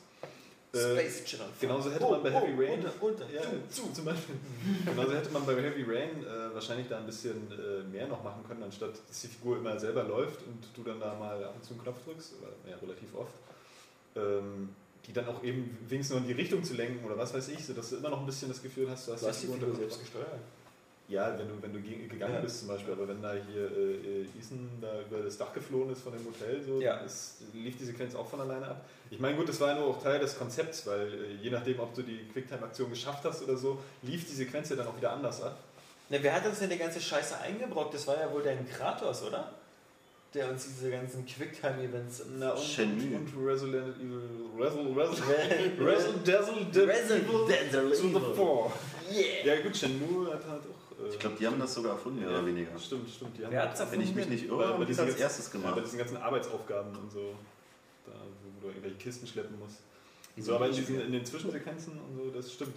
Äh, 0.76 1.00
Space 1.10 1.24
Channel. 1.24 1.46
Genauso 1.60 1.90
hätte 1.90 2.04
Oh, 2.04 2.10
man 2.12 2.22
bei 2.22 2.30
Heavy 2.32 2.52
oh, 2.56 2.60
Rain. 2.60 2.78
unter, 2.78 2.92
unter, 3.02 3.24
Ja, 3.34 3.42
zu, 3.42 3.82
zu, 3.82 3.92
zum 3.92 4.04
Beispiel. 4.04 4.36
Genauso 4.84 5.12
hätte 5.14 5.30
man 5.30 5.46
bei 5.46 5.54
Heavy 5.54 5.82
Rain 5.82 6.24
äh, 6.24 6.54
wahrscheinlich 6.54 6.88
da 6.88 6.98
ein 6.98 7.06
bisschen 7.06 7.50
äh, 7.50 7.82
mehr 7.90 8.06
noch 8.06 8.22
machen 8.22 8.44
können, 8.46 8.62
anstatt 8.62 8.90
dass 9.08 9.20
die 9.22 9.28
Figur 9.28 9.56
immer 9.58 9.78
selber 9.78 10.04
läuft 10.04 10.40
und 10.46 10.62
du 10.74 10.82
dann 10.82 11.00
da 11.00 11.14
mal 11.14 11.42
ab 11.44 11.54
und 11.56 11.64
zu 11.64 11.72
einen 11.74 11.82
Knopf 11.82 12.04
drückst, 12.04 12.34
oder 12.40 12.50
ja, 12.70 12.76
relativ 12.76 13.14
oft. 13.14 13.34
Ähm, 14.16 14.70
die 15.06 15.12
dann 15.12 15.28
auch 15.28 15.42
eben 15.44 15.76
wenigstens 15.88 16.16
nur 16.16 16.20
in 16.22 16.26
die 16.26 16.40
Richtung 16.40 16.64
zu 16.64 16.74
lenken 16.74 17.04
oder 17.04 17.16
was 17.16 17.32
weiß 17.32 17.48
ich, 17.48 17.64
sodass 17.64 17.90
du 17.90 17.96
immer 17.96 18.10
noch 18.10 18.20
ein 18.20 18.26
bisschen 18.26 18.48
das 18.48 18.60
Gefühl 18.60 18.90
hast, 18.90 19.06
du 19.06 19.12
hast, 19.12 19.22
Du 19.22 19.28
hast 19.28 19.42
die 19.42 19.46
unter 19.46 19.66
Figur 19.66 19.76
selbst 19.78 20.00
gesteuert. 20.00 20.26
Ja, 21.08 21.38
wenn 21.38 21.46
du, 21.46 21.54
wenn 21.62 21.72
du 21.72 21.80
ge- 21.80 22.08
gegangen 22.08 22.34
Ja. 22.34 22.40
bist 22.40 22.58
zum 22.60 22.68
Beispiel, 22.68 22.92
aber 22.92 23.06
wenn 23.06 23.22
da 23.22 23.32
hier 23.32 23.62
äh, 23.70 24.22
äh, 24.22 24.22
Ethan 24.36 24.68
da 24.80 25.00
über 25.02 25.22
das 25.22 25.38
Dach 25.38 25.52
geflohen 25.52 25.90
ist 25.90 26.00
von 26.02 26.12
dem 26.12 26.24
Hotel, 26.26 26.60
so, 26.60 26.80
Ja. 26.80 26.96
ist, 26.98 27.42
lief 27.54 27.76
die 27.78 27.84
Sequenz 27.84 28.14
auch 28.16 28.28
von 28.28 28.40
alleine 28.40 28.66
ab. 28.66 28.84
Ich 29.10 29.20
meine, 29.20 29.36
gut, 29.36 29.48
das 29.48 29.60
war 29.60 29.68
ja 29.68 29.74
nur 29.78 29.86
auch 29.86 30.02
Teil 30.02 30.18
des 30.18 30.36
Konzepts, 30.36 30.84
weil 30.86 31.06
äh, 31.06 31.34
je 31.40 31.50
nachdem, 31.50 31.78
ob 31.78 31.94
du 31.94 32.02
die 32.02 32.24
Quicktime-Aktion 32.32 32.90
geschafft 32.90 33.24
hast 33.24 33.42
oder 33.44 33.56
so, 33.56 33.78
lief 34.02 34.26
die 34.26 34.34
Sequenz 34.34 34.68
ja 34.70 34.74
dann 34.76 34.88
auch 34.88 34.96
wieder 34.96 35.12
anders 35.12 35.40
ab. 35.42 35.56
Na, 36.08 36.18
wer 36.20 36.34
hat 36.34 36.44
uns 36.44 36.58
denn 36.58 36.70
die 36.70 36.76
ganze 36.78 37.00
Scheiße 37.00 37.38
eingebrockt? 37.40 37.94
Das 37.94 38.04
war 38.08 38.18
ja 38.18 38.32
wohl 38.32 38.42
dein 38.42 38.68
Kratos, 38.68 39.22
oder? 39.22 39.52
Der 40.34 40.50
uns 40.50 40.66
diese 40.66 40.90
ganzen 40.90 41.24
Quicktime-Events. 41.24 42.24
Na, 42.36 42.50
und, 42.50 42.60
Shenmue. 42.62 43.16
und, 43.16 43.32
und 43.36 43.46
Resident 43.46 43.96
Evil, 43.96 44.20
Resident 44.58 44.96
Re- 44.96 45.86
Resident 45.86 46.28
Dazzle 46.28 47.90
to 47.90 47.96
the 47.96 48.08
Evil. 48.08 48.34
fore. 48.34 48.72
Yeah! 49.10 49.54
Ja 49.56 49.62
gut, 49.62 49.76
Shenmue 49.76 50.26
hat 50.32 50.44
halt 50.48 50.62
auch... 50.62 50.85
äh, 51.02 51.08
Ich 51.08 51.18
glaube, 51.18 51.36
die 51.38 51.46
haben 51.46 51.58
das 51.58 51.74
sogar 51.74 51.92
erfunden, 51.92 52.20
mehr 52.20 52.30
ja, 52.30 52.38
oder 52.38 52.46
weniger. 52.46 52.78
Stimmt, 52.78 53.10
stimmt. 53.10 53.36
Die 53.38 53.44
haben 53.44 53.52
Wer 53.52 53.60
halt- 53.68 53.78
hat's 53.78 53.92
Wenn 53.92 54.00
ich 54.00 54.14
mich 54.14 54.28
nicht 54.28 54.46
irre, 54.48 54.68
haben 54.68 54.80
die 54.86 54.92
das 54.92 55.00
als 55.00 55.16
erstes 55.16 55.52
Ja, 55.52 55.58
bei 55.60 55.68
gemacht. 55.70 55.84
diesen 55.84 55.98
ganzen 55.98 56.16
Arbeitsaufgaben 56.18 56.96
und 56.96 57.10
so, 57.12 57.34
da, 58.06 58.12
wo 58.12 58.60
du 58.60 58.68
irgendwelche 58.68 58.96
Kisten 58.96 59.26
schleppen 59.26 59.58
musst. 59.58 59.78
So, 60.38 60.54
aber 60.54 60.68
in, 60.68 60.74
diesen, 60.74 61.00
in 61.00 61.12
den 61.12 61.24
Zwischensequenzen 61.24 61.94
und 61.98 62.16
so, 62.16 62.30
das 62.30 62.52
stimmt. 62.52 62.76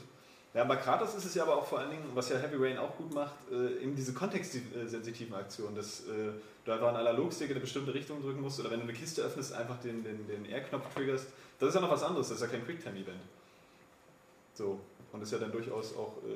Ja, 0.53 0.63
bei 0.63 0.77
Kratos 0.77 1.13
ist 1.13 1.25
es 1.25 1.35
ja 1.35 1.43
aber 1.43 1.57
auch 1.57 1.65
vor 1.65 1.79
allen 1.79 1.91
Dingen, 1.91 2.03
was 2.15 2.29
ja 2.29 2.37
Heavy 2.37 2.55
Rain 2.57 2.77
auch 2.79 2.95
gut 2.97 3.13
macht, 3.13 3.35
äh, 3.51 3.83
eben 3.83 3.95
diese 3.95 4.13
kontextsensitiven 4.13 5.35
Aktionen, 5.35 5.75
dass 5.75 6.07
äh, 6.07 6.31
du 6.65 6.71
einfach 6.71 6.87
einen 6.87 6.97
Analogstick 6.97 7.49
in 7.49 7.55
eine 7.55 7.59
bestimmte 7.59 7.93
Richtung 7.93 8.21
drücken 8.21 8.41
musst 8.41 8.59
oder 8.59 8.71
wenn 8.71 8.79
du 8.79 8.85
eine 8.85 8.93
Kiste 8.93 9.21
öffnest, 9.21 9.53
einfach 9.53 9.79
den, 9.81 10.03
den, 10.03 10.25
den 10.27 10.45
R-Knopf 10.45 10.91
triggerst. 10.95 11.27
Das 11.59 11.69
ist 11.69 11.75
ja 11.75 11.81
noch 11.81 11.91
was 11.91 12.01
anderes, 12.01 12.29
das 12.29 12.37
ist 12.37 12.41
ja 12.41 12.47
kein 12.47 12.65
Quicktime-Event. 12.65 13.19
So, 14.55 14.79
und 15.11 15.21
ist 15.21 15.31
ja 15.31 15.37
dann 15.37 15.51
durchaus 15.51 15.95
auch 15.95 16.17
äh, 16.25 16.35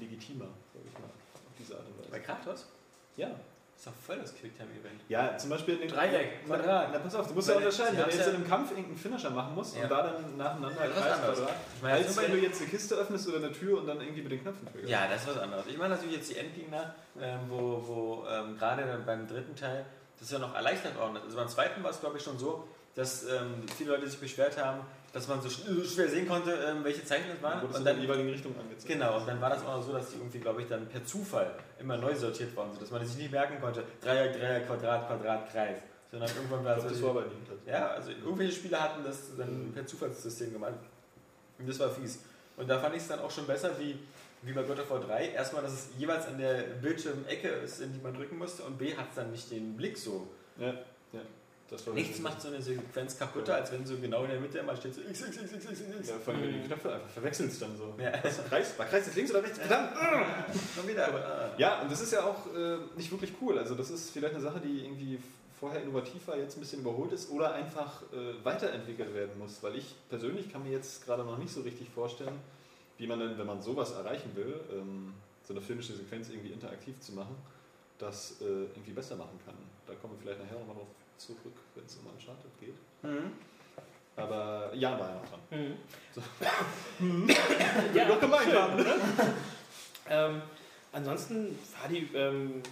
legitimer, 0.00 0.46
sag 0.72 0.82
ich 0.86 0.92
mal, 0.98 1.06
auf 1.06 1.52
diese 1.58 1.74
Art 1.76 1.86
und 1.86 2.10
Bei 2.10 2.16
Weise. 2.18 2.24
Kratos? 2.26 2.66
Ja. 3.16 3.28
Das 3.28 3.86
ist 3.86 3.86
doch 3.88 4.06
voll 4.06 4.18
das 4.20 4.34
Quicktime-Event. 4.36 5.00
Ja, 5.08 5.36
zum 5.36 5.50
Beispiel 5.50 5.74
in 5.74 5.80
den 5.80 5.88
Dreieck, 5.88 6.28
Na, 6.46 6.56
Quadrat. 6.56 6.88
na, 6.92 6.98
pass 7.00 7.14
auf, 7.16 7.26
du 7.26 7.34
musst 7.34 7.48
ja 7.48 7.56
unterscheiden, 7.56 7.98
wenn 7.98 8.04
du 8.08 8.16
jetzt 8.16 8.28
in 8.28 8.34
einem 8.36 8.46
Kampf 8.48 8.70
irgendeinen 8.70 8.96
Finisher 8.96 9.30
machen 9.30 9.54
musst 9.56 9.76
und 9.76 9.90
da 9.90 10.02
dann 10.02 10.36
nacheinander 10.36 10.84
Ja, 10.86 11.32
Ich 11.76 11.82
meine, 11.82 11.94
als 11.96 12.16
wenn 12.16 12.30
du 12.30 12.38
jetzt 12.38 12.60
eine 12.60 12.70
Kiste 12.70 12.94
öffnest 12.94 13.26
oder 13.28 13.38
eine 13.38 13.52
Tür 13.52 13.78
und 13.80 13.86
dann 13.88 14.00
irgendwie 14.00 14.22
mit 14.22 14.30
den 14.30 14.42
Knöpfen 14.42 14.66
triggerst. 14.68 14.88
Ja, 14.90 15.08
das 15.08 15.22
ist 15.22 15.28
was 15.28 15.38
anderes. 15.38 15.66
Ich 15.66 15.76
meine 15.76 15.94
natürlich 15.96 16.16
jetzt 16.16 16.30
die 16.30 16.36
Endgegner, 16.36 16.94
ähm, 17.20 17.40
wo, 17.48 17.82
wo 17.84 18.26
ähm, 18.28 18.56
gerade 18.56 19.02
beim 19.04 19.26
dritten 19.26 19.56
Teil 19.56 19.84
das 20.20 20.30
ja 20.30 20.38
noch 20.38 20.54
erleichtert 20.54 20.96
worden 20.96 21.16
ist. 21.16 21.24
Also 21.24 21.36
beim 21.36 21.48
zweiten 21.48 21.82
war 21.82 21.90
es 21.90 21.98
glaube 22.00 22.18
ich 22.18 22.22
schon 22.22 22.38
so, 22.38 22.68
dass 22.94 23.24
ähm, 23.24 23.66
viele 23.76 23.90
Leute 23.90 24.08
sich 24.08 24.20
beschwert 24.20 24.56
haben, 24.56 24.82
dass 25.14 25.26
man 25.28 25.40
so 25.40 25.48
sch- 25.48 25.94
schwer 25.94 26.08
sehen 26.08 26.28
konnte, 26.28 26.52
ähm, 26.52 26.84
welche 26.84 27.04
Zeichen 27.04 27.30
es 27.34 27.40
waren. 27.42 27.52
Dann 27.54 27.62
wurdest 27.62 27.78
Und 27.78 27.84
du 27.86 27.90
in 27.90 27.96
dann, 27.96 27.96
der 27.96 28.04
jeweiligen 28.04 28.30
Richtung 28.30 28.54
angezeigt. 28.58 28.86
genau, 28.92 29.16
und 29.18 29.26
dann 29.26 29.40
war 29.40 29.48
das 29.50 29.64
auch 29.64 29.80
so, 29.82 29.92
dass 29.92 30.10
die 30.10 30.16
irgendwie, 30.16 30.40
glaube 30.40 30.60
ich, 30.62 30.68
dann 30.68 30.86
per 30.88 31.04
Zufall 31.04 31.54
immer 31.80 31.96
neu 31.96 32.14
sortiert 32.14 32.54
waren, 32.56 32.74
sodass 32.74 32.90
man 32.90 33.06
sich 33.06 33.16
nicht 33.16 33.30
merken 33.32 33.60
konnte, 33.60 33.82
Dreieck, 34.02 34.32
Dreieck, 34.38 34.66
Quadrat, 34.66 35.06
Quadrat, 35.06 35.50
Kreis. 35.50 35.78
Sondern 36.10 36.28
irgendwann 36.36 36.64
war 36.64 36.76
Ich 36.76 36.82
glaub, 36.82 36.92
es 36.92 36.98
das 36.98 37.06
war 37.06 37.14
bei 37.14 37.22
tatsächlich. 37.22 37.66
ja, 37.72 37.86
also 37.88 38.10
irgendwelche 38.10 38.52
Spieler 38.52 38.80
hatten 38.82 39.02
das 39.04 39.36
dann 39.38 39.72
per 39.72 39.86
Zufallssystem 39.86 40.52
gemacht. 40.52 40.74
Und 41.58 41.68
das 41.68 41.78
war 41.78 41.88
fies. 41.90 42.18
Und 42.56 42.68
da 42.68 42.78
fand 42.78 42.94
ich 42.94 43.02
es 43.02 43.08
dann 43.08 43.18
auch 43.20 43.30
schon 43.30 43.46
besser, 43.46 43.70
wie, 43.80 43.98
wie 44.42 44.52
bei 44.52 44.62
God 44.62 44.78
of 44.80 44.90
War 44.90 45.00
3. 45.00 45.28
Erstmal, 45.30 45.62
dass 45.62 45.72
es 45.72 45.88
jeweils 45.98 46.26
an 46.26 46.38
der 46.38 46.54
Bildschirmecke 46.82 47.48
ist, 47.48 47.80
in 47.80 47.92
die 47.92 48.00
man 48.00 48.14
drücken 48.14 48.38
musste. 48.38 48.62
Und 48.62 48.78
B, 48.78 48.94
hat 48.96 49.08
es 49.10 49.16
dann 49.16 49.30
nicht 49.32 49.50
den 49.50 49.76
Blick 49.76 49.96
so. 49.98 50.28
Ja, 50.58 50.74
ja. 51.12 51.20
Das 51.70 51.86
Nichts 51.86 52.18
macht 52.20 52.42
so 52.42 52.48
eine 52.48 52.60
Sequenz 52.60 53.18
kaputter, 53.18 53.54
als 53.54 53.72
wenn 53.72 53.86
so 53.86 53.96
genau 53.96 54.24
in 54.24 54.30
der 54.30 54.40
Mitte 54.40 54.58
immer 54.58 54.76
steht 54.76 54.94
so 54.94 55.00
x, 55.00 55.22
x, 55.22 55.36
x, 55.36 55.52
x, 55.52 55.64
x, 55.64 55.80
x. 55.80 56.08
Ja, 56.08 56.16
vor 56.22 56.34
allem, 56.34 56.42
wenn 56.42 56.52
du 56.52 56.58
die 56.58 56.66
Knöpfe 56.66 56.92
einfach 56.92 57.08
verwechselst 57.08 57.62
dann 57.62 57.76
so. 57.76 57.94
Ja. 57.98 58.12
Was, 58.22 58.44
Kreis, 58.44 58.78
war 58.78 58.86
Kreis 58.86 59.06
jetzt 59.06 59.16
links 59.16 59.30
oder 59.30 59.42
rechts? 59.42 59.58
Verdammt! 59.58 59.96
Schon 60.74 60.86
wieder. 60.86 61.54
Ja, 61.56 61.80
und 61.80 61.90
das 61.90 62.02
ist 62.02 62.12
ja 62.12 62.22
auch 62.22 62.54
äh, 62.54 62.76
nicht 62.96 63.10
wirklich 63.10 63.32
cool. 63.40 63.58
Also 63.58 63.74
das 63.74 63.90
ist 63.90 64.10
vielleicht 64.10 64.34
eine 64.34 64.42
Sache, 64.42 64.60
die 64.60 64.84
irgendwie 64.84 65.18
vorher 65.58 65.82
innovativ 65.82 66.26
war, 66.28 66.36
jetzt 66.36 66.58
ein 66.58 66.60
bisschen 66.60 66.80
überholt 66.80 67.12
ist 67.12 67.30
oder 67.30 67.54
einfach 67.54 68.02
äh, 68.12 68.44
weiterentwickelt 68.44 69.14
werden 69.14 69.38
muss. 69.38 69.62
Weil 69.62 69.76
ich 69.76 69.94
persönlich 70.10 70.52
kann 70.52 70.62
mir 70.62 70.72
jetzt 70.72 71.06
gerade 71.06 71.24
noch 71.24 71.38
nicht 71.38 71.52
so 71.52 71.62
richtig 71.62 71.88
vorstellen, 71.88 72.38
wie 72.98 73.06
man 73.06 73.18
denn, 73.18 73.38
wenn 73.38 73.46
man 73.46 73.62
sowas 73.62 73.92
erreichen 73.92 74.32
will, 74.34 74.60
ähm, 74.70 75.14
so 75.42 75.54
eine 75.54 75.62
filmische 75.62 75.94
Sequenz 75.94 76.28
irgendwie 76.28 76.52
interaktiv 76.52 77.00
zu 77.00 77.12
machen, 77.12 77.36
das 77.98 78.40
äh, 78.42 78.44
irgendwie 78.44 78.92
besser 78.92 79.16
machen 79.16 79.38
kann. 79.46 79.54
Da 79.86 79.94
kommen 79.94 80.14
wir 80.14 80.20
vielleicht 80.20 80.40
nachher 80.40 80.58
nochmal 80.58 80.76
drauf 80.76 80.88
zurück, 81.26 81.56
wenn 81.74 81.84
es 81.84 81.96
um 81.96 82.06
Uncharted 82.06 82.50
geht. 82.60 82.74
Mhm. 83.02 83.32
Aber 84.16 84.70
Jan 84.74 84.98
war 84.98 85.08
ja 85.08 85.14
noch 85.16 85.28
dran. 85.28 85.40
Mhm. 85.50 85.76
So. 86.14 86.22
ja, 87.98 88.04
Doch 88.06 88.20
gemeint 88.20 88.44
schön, 88.44 88.54
haben. 88.54 88.76
ne? 88.76 88.94
ähm, 90.08 90.42
ansonsten 90.92 91.58
war 91.80 91.88
die 91.88 92.08
ähm, 92.14 92.62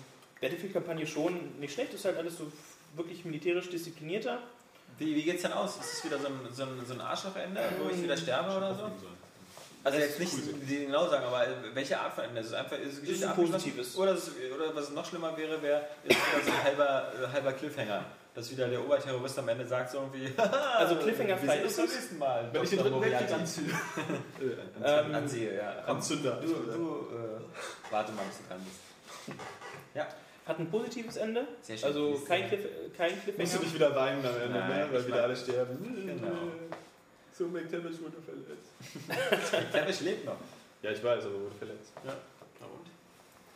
Battlefield-Kampagne 0.41 1.07
schon 1.07 1.59
nicht 1.59 1.75
schlecht. 1.75 1.95
Ist 1.95 2.05
halt 2.05 2.17
alles 2.17 2.39
so 2.39 2.51
wirklich 2.95 3.25
militärisch 3.25 3.71
disziplinierter. 3.71 4.39
Wie, 4.99 5.17
wie 5.17 5.23
geht's 5.23 5.43
denn 5.43 5.53
aus? 5.53 5.79
Ist 5.79 5.95
es 5.95 6.05
wieder 6.05 6.19
so 6.19 6.27
ein, 6.29 6.35
so 6.53 6.63
ein, 6.65 6.87
so 6.87 6.95
ein 6.95 7.01
Arschlochende, 7.01 7.61
wo 7.83 7.91
ich 7.91 8.03
wieder 8.03 8.17
sterbe 8.17 8.57
oder 8.57 8.75
so? 8.75 8.85
Also 9.85 9.99
Das 9.99 10.09
jetzt 10.11 10.21
ist 10.21 10.37
nicht 10.37 10.55
cool. 10.55 10.61
die 10.69 10.87
genau 10.87 11.09
sagen, 11.09 11.25
aber 11.25 11.45
welche 11.75 11.99
Art 11.99 12.15
von 12.15 12.25
Ende? 12.25 12.41
Ist 12.41 12.49
es 12.49 12.53
einfach 12.53 12.79
ist 12.79 12.99
die 12.99 13.01
Geschichte 13.07 13.29
ein 13.31 13.35
positives. 13.35 13.97
Oder, 13.97 14.13
ist, 14.13 14.31
oder 14.55 14.73
was 14.77 14.91
noch 14.91 15.05
schlimmer 15.05 15.37
wäre, 15.37 15.61
wäre 15.61 15.87
ist 16.05 16.11
wieder 16.17 16.45
so 16.45 16.51
ein 16.53 16.63
halber, 16.63 17.13
halber 17.33 17.53
Cliffhanger. 17.55 18.05
Dass 18.35 18.51
wieder 18.51 18.67
der 18.69 18.83
Oberterrorist 18.83 19.39
am 19.39 19.49
Ende 19.49 19.67
sagt 19.67 19.91
so 19.91 19.99
irgendwie, 19.99 20.33
Also 20.79 20.97
Cliffhanger-frei 20.97 21.59
wir 21.59 21.65
ist 21.67 21.79
es. 21.79 21.93
nächsten 21.93 22.19
Mal. 22.19 22.49
Wenn 22.51 22.63
ich 22.63 22.71
den 22.71 22.79
Dr. 22.79 22.91
dritten 23.01 23.13
Weltkrieg 23.13 23.33
anziehe. 23.39 23.67
äh, 24.83 25.01
Ähm, 25.01 25.15
Ansehe, 25.15 25.57
ja. 25.57 25.83
Komm, 25.85 25.97
Anzünder. 25.97 26.41
du, 26.41 26.47
du 26.49 27.09
äh, 27.15 27.93
warte 27.93 28.13
mal, 28.13 28.25
bis 28.25 28.39
du 28.39 28.49
dran 28.49 28.61
bist. 28.65 29.39
hat 30.47 30.59
ein 30.59 30.71
positives 30.71 31.17
Ende. 31.17 31.47
Sehr 31.61 31.77
schön. 31.77 31.89
Also 31.89 32.23
kein, 32.27 32.49
Cliff, 32.49 32.67
kein 32.97 33.13
Musst 33.13 33.27
du 33.27 33.33
Cliffhanger. 33.35 33.61
nicht 33.61 33.75
wieder 33.75 33.95
weinen 33.95 34.25
am 34.27 34.37
Ende, 34.41 34.59
Nein, 34.59 34.79
ne? 34.81 34.89
weil 34.93 35.07
wieder 35.07 35.23
alle 35.25 35.37
sterben. 35.37 36.05
Genau. 36.07 36.33
So 37.33 37.47
McTavish 37.49 37.97
wurde 38.01 38.17
verletzt. 38.25 39.73
Travis 39.73 40.01
lebt 40.01 40.25
noch. 40.25 40.37
Ja, 40.83 40.91
ich 40.91 41.03
weiß, 41.05 41.25
aber 41.27 41.35
wurde 41.35 41.55
verletzt. 41.59 41.93
Ja. 42.05 42.13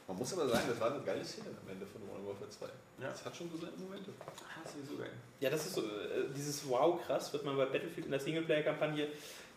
Man 0.07 0.17
muss 0.19 0.33
aber 0.33 0.49
sagen, 0.49 0.65
das 0.69 0.81
war 0.81 0.93
eine 0.93 1.03
geile 1.03 1.25
Szene 1.25 1.49
am 1.49 1.69
Ende 1.69 1.85
von 1.85 2.07
Modern 2.07 2.27
Warfare 2.27 2.49
2. 2.49 2.67
Ja. 2.67 3.11
Das 3.11 3.25
hat 3.25 3.37
schon 3.37 3.51
so 3.51 3.59
seine 3.59 3.77
Momente. 3.77 4.11
Ah, 4.21 4.65
ist 4.65 4.75
sowieso 4.75 4.97
geil. 4.99 5.11
Ja, 5.41 5.51
das 5.51 5.67
ist 5.67 5.75
so, 5.75 5.83
äh, 5.83 6.29
dieses 6.35 6.69
Wow 6.69 7.05
krass 7.05 7.33
wird 7.33 7.45
man 7.45 7.57
bei 7.57 7.67
Battlefield 7.67 8.07
in 8.07 8.13
der 8.13 8.21
Singleplayer-Kampagne, 8.21 9.09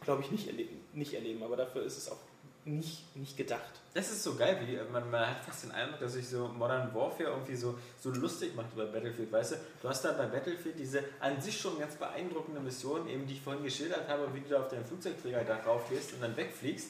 glaube 0.02 0.24
ich, 0.24 0.32
nicht 0.32 0.48
erleben, 0.48 0.82
nicht 0.94 1.14
erleben. 1.14 1.44
Aber 1.44 1.56
dafür 1.56 1.84
ist 1.84 1.98
es 1.98 2.10
auch 2.10 2.18
nicht, 2.66 3.16
nicht 3.16 3.38
gedacht. 3.38 3.80
Das 3.94 4.12
ist 4.12 4.24
so 4.24 4.36
geil, 4.36 4.60
wie 4.66 4.78
man, 4.92 5.10
man 5.10 5.28
hat 5.28 5.44
fast 5.44 5.64
den 5.64 5.72
Eindruck, 5.72 6.00
dass 6.00 6.14
sich 6.14 6.28
so 6.28 6.48
Modern 6.48 6.94
Warfare 6.94 7.30
irgendwie 7.30 7.56
so, 7.56 7.78
so 8.00 8.12
lustig 8.12 8.56
macht 8.56 8.74
über 8.74 8.86
Battlefield. 8.86 9.32
Weißt 9.32 9.54
du, 9.54 9.56
du 9.82 9.90
hast 9.90 10.04
da 10.04 10.12
bei 10.14 10.26
Battlefield 10.26 10.78
diese 10.78 11.04
an 11.20 11.40
sich 11.42 11.60
schon 11.60 11.80
ganz 11.80 11.96
beeindruckende 11.96 12.60
Mission, 12.60 13.08
eben 13.08 13.26
die 13.26 13.34
ich 13.34 13.42
vorhin 13.42 13.64
geschildert 13.64 14.08
habe, 14.08 14.28
wie 14.34 14.42
du 14.42 14.50
da 14.50 14.62
auf 14.62 14.68
deinen 14.68 14.86
Flugzeugträger 14.86 15.44
da 15.44 15.58
drauf 15.58 15.90
gehst 15.90 16.14
und 16.14 16.22
dann 16.22 16.36
wegfliegst. 16.36 16.90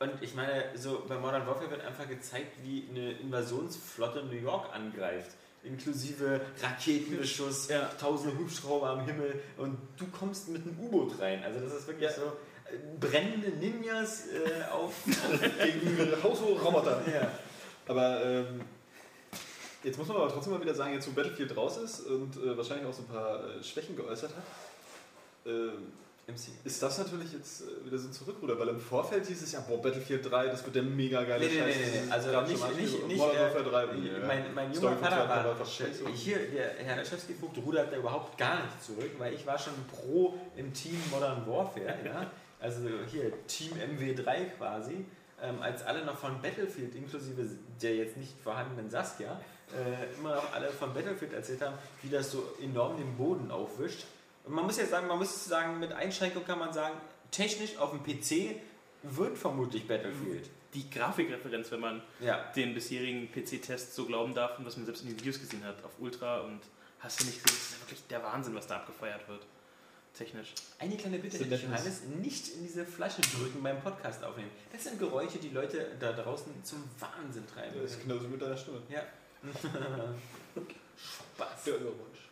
Und 0.00 0.12
ich 0.22 0.34
meine, 0.34 0.64
so 0.76 1.04
bei 1.08 1.16
Modern 1.16 1.46
Warfare 1.46 1.70
wird 1.70 1.80
einfach 1.84 2.08
gezeigt, 2.08 2.52
wie 2.62 2.86
eine 2.90 3.12
Invasionsflotte 3.18 4.22
New 4.24 4.36
York 4.36 4.72
angreift. 4.74 5.32
Inklusive 5.64 6.40
Raketenbeschuss, 6.62 7.68
Ja. 7.68 7.90
tausende 8.00 8.38
Hubschrauber 8.38 8.90
am 8.90 9.00
Himmel 9.00 9.40
und 9.56 9.76
du 9.96 10.06
kommst 10.06 10.48
mit 10.50 10.62
einem 10.62 10.78
U-Boot 10.78 11.20
rein. 11.20 11.42
Also 11.42 11.58
das 11.60 11.72
ist 11.74 11.88
wirklich 11.88 12.08
Ja. 12.10 12.14
so 12.14 12.22
äh, 12.72 12.78
brennende 13.00 13.48
Ninjas 13.50 14.28
äh, 14.28 14.70
auf 14.70 14.92
Gegen 15.04 16.12
Hausroboter. 16.22 17.02
ja. 17.12 17.32
Aber 17.88 18.24
ähm, 18.24 18.60
jetzt 19.82 19.98
muss 19.98 20.06
man 20.06 20.18
aber 20.18 20.28
trotzdem 20.28 20.52
mal 20.52 20.60
wieder 20.62 20.74
sagen, 20.74 20.92
jetzt 20.94 21.08
wo 21.08 21.12
Battlefield 21.12 21.56
raus 21.56 21.76
ist 21.78 22.00
und 22.06 22.36
äh, 22.36 22.56
wahrscheinlich 22.56 22.86
auch 22.86 22.92
so 22.94 23.02
ein 23.02 23.08
paar 23.08 23.56
äh, 23.56 23.62
Schwächen 23.64 23.96
geäußert 23.96 24.30
hat, 24.30 24.44
ähm, 26.28 26.34
MC. 26.34 26.64
ist 26.64 26.82
das 26.82 26.98
natürlich 26.98 27.32
jetzt 27.32 27.62
äh, 27.62 27.86
wieder 27.86 27.98
so 27.98 28.08
ein 28.08 28.12
Zurückruder, 28.12 28.58
weil 28.58 28.68
im 28.68 28.80
Vorfeld 28.80 29.26
hieß 29.26 29.42
es 29.42 29.52
ja, 29.52 29.60
boah, 29.60 29.80
Battlefield 29.80 30.30
3, 30.30 30.48
das 30.48 30.64
wird 30.64 30.76
der 30.76 30.82
mega 30.82 31.24
geile 31.24 31.46
Nee, 31.46 31.58
Scheiß. 31.58 31.76
nee, 31.76 31.84
nee, 31.84 32.00
nee. 32.06 32.12
Also 32.12 32.40
nicht, 32.42 32.76
nicht, 32.76 33.06
nicht 33.08 33.18
Modern 33.18 33.36
äh, 33.36 33.54
Warfare 33.54 33.64
3. 33.64 33.96
ja. 33.96 34.26
mein, 34.26 34.54
mein 34.54 34.72
junger 34.72 34.96
Vater 34.96 35.28
war 35.28 35.56
hier, 36.14 36.38
der 36.50 36.74
Herr 36.84 36.96
Laschewski-Vogt 36.96 37.58
rudert 37.64 37.92
da 37.92 37.96
überhaupt 37.96 38.36
gar 38.38 38.62
nicht 38.64 38.84
zurück, 38.84 39.10
weil 39.18 39.34
ich 39.34 39.46
war 39.46 39.58
schon 39.58 39.74
pro 39.90 40.38
im 40.56 40.72
Team 40.72 41.00
Modern 41.10 41.46
Warfare, 41.46 41.98
ja? 42.04 42.30
also 42.60 42.80
hier 43.10 43.32
Team 43.46 43.72
MW3 43.72 44.50
quasi, 44.56 45.04
ähm, 45.42 45.62
als 45.62 45.82
alle 45.82 46.04
noch 46.04 46.18
von 46.18 46.40
Battlefield, 46.42 46.94
inklusive 46.94 47.48
der 47.80 47.96
jetzt 47.96 48.16
nicht 48.16 48.32
vorhandenen 48.42 48.90
Saskia, 48.90 49.40
äh, 49.76 50.18
immer 50.18 50.34
noch 50.36 50.52
alle 50.52 50.68
von 50.68 50.92
Battlefield 50.94 51.32
erzählt 51.32 51.62
haben, 51.62 51.76
wie 52.02 52.08
das 52.08 52.32
so 52.32 52.42
enorm 52.62 52.96
den 52.96 53.16
Boden 53.16 53.50
aufwischt. 53.50 54.04
Und 54.48 54.54
man 54.54 54.64
muss 54.64 54.78
ja 54.78 54.86
sagen, 54.86 55.06
man 55.06 55.18
muss 55.18 55.44
sagen, 55.44 55.78
mit 55.78 55.92
Einschränkung 55.92 56.42
kann 56.44 56.58
man 56.58 56.72
sagen, 56.72 56.98
technisch 57.30 57.76
auf 57.76 57.90
dem 57.90 58.02
PC 58.02 58.56
wird 59.02 59.36
vermutlich 59.36 59.86
Battlefield. 59.86 60.48
Die 60.74 60.88
Grafikreferenz, 60.90 61.70
wenn 61.70 61.80
man 61.80 62.02
Ja. 62.20 62.50
den 62.56 62.72
bisherigen 62.74 63.30
PC-Test 63.30 63.94
so 63.94 64.06
glauben 64.06 64.34
darf 64.34 64.58
und 64.58 64.64
was 64.66 64.76
man 64.76 64.86
selbst 64.86 65.02
in 65.02 65.08
den 65.10 65.20
Videos 65.20 65.38
gesehen 65.38 65.62
hat, 65.64 65.84
auf 65.84 65.92
Ultra 65.98 66.40
und 66.40 66.60
hast 67.00 67.20
du 67.20 67.24
nicht 67.26 67.42
gesehen, 67.44 67.58
das 67.60 67.70
ist 67.76 67.80
wirklich 67.82 68.06
der 68.08 68.22
Wahnsinn, 68.22 68.54
was 68.54 68.66
da 68.66 68.76
abgefeiert 68.76 69.28
wird. 69.28 69.46
Technisch. 70.16 70.54
Eine 70.78 70.96
kleine 70.96 71.18
Bitte, 71.18 71.36
So 71.38 71.44
ich, 71.44 71.62
Johannes, 71.62 72.02
nicht 72.20 72.48
in 72.48 72.62
diese 72.66 72.84
Flasche 72.86 73.20
drücken 73.20 73.62
beim 73.62 73.80
Podcast 73.82 74.24
aufnehmen. 74.24 74.50
Das 74.72 74.82
sind 74.84 74.98
Geräusche, 74.98 75.38
die 75.38 75.50
Leute 75.50 75.92
da 76.00 76.12
draußen 76.12 76.52
zum 76.64 76.82
Wahnsinn 76.98 77.46
treiben. 77.46 77.74
Das 77.82 77.92
ist 77.92 78.00
genauso 78.02 78.26
mit 78.26 78.40
deiner 78.42 78.56
Stimme. 78.56 78.82
Ja. 78.88 79.02
Spaß. 81.36 81.64
Der 81.66 81.76
Überwatch. 81.76 82.27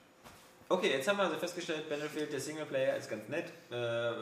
Okay, 0.69 0.91
jetzt 0.91 1.07
haben 1.09 1.19
wir 1.19 1.25
also 1.25 1.37
festgestellt, 1.37 1.89
Battlefield, 1.89 2.33
der 2.33 2.41
Singleplayer 2.41 2.97
ist 2.97 3.09
ganz 3.09 3.29
nett. 3.29 3.47
Äh, 3.71 3.77
äh, 4.11 4.15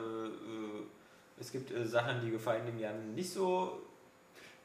es 1.38 1.50
gibt 1.50 1.70
äh, 1.70 1.86
Sachen, 1.86 2.20
die 2.20 2.30
gefallen 2.30 2.66
dem 2.66 2.78
Jan 2.78 3.14
nicht 3.14 3.30
so. 3.32 3.80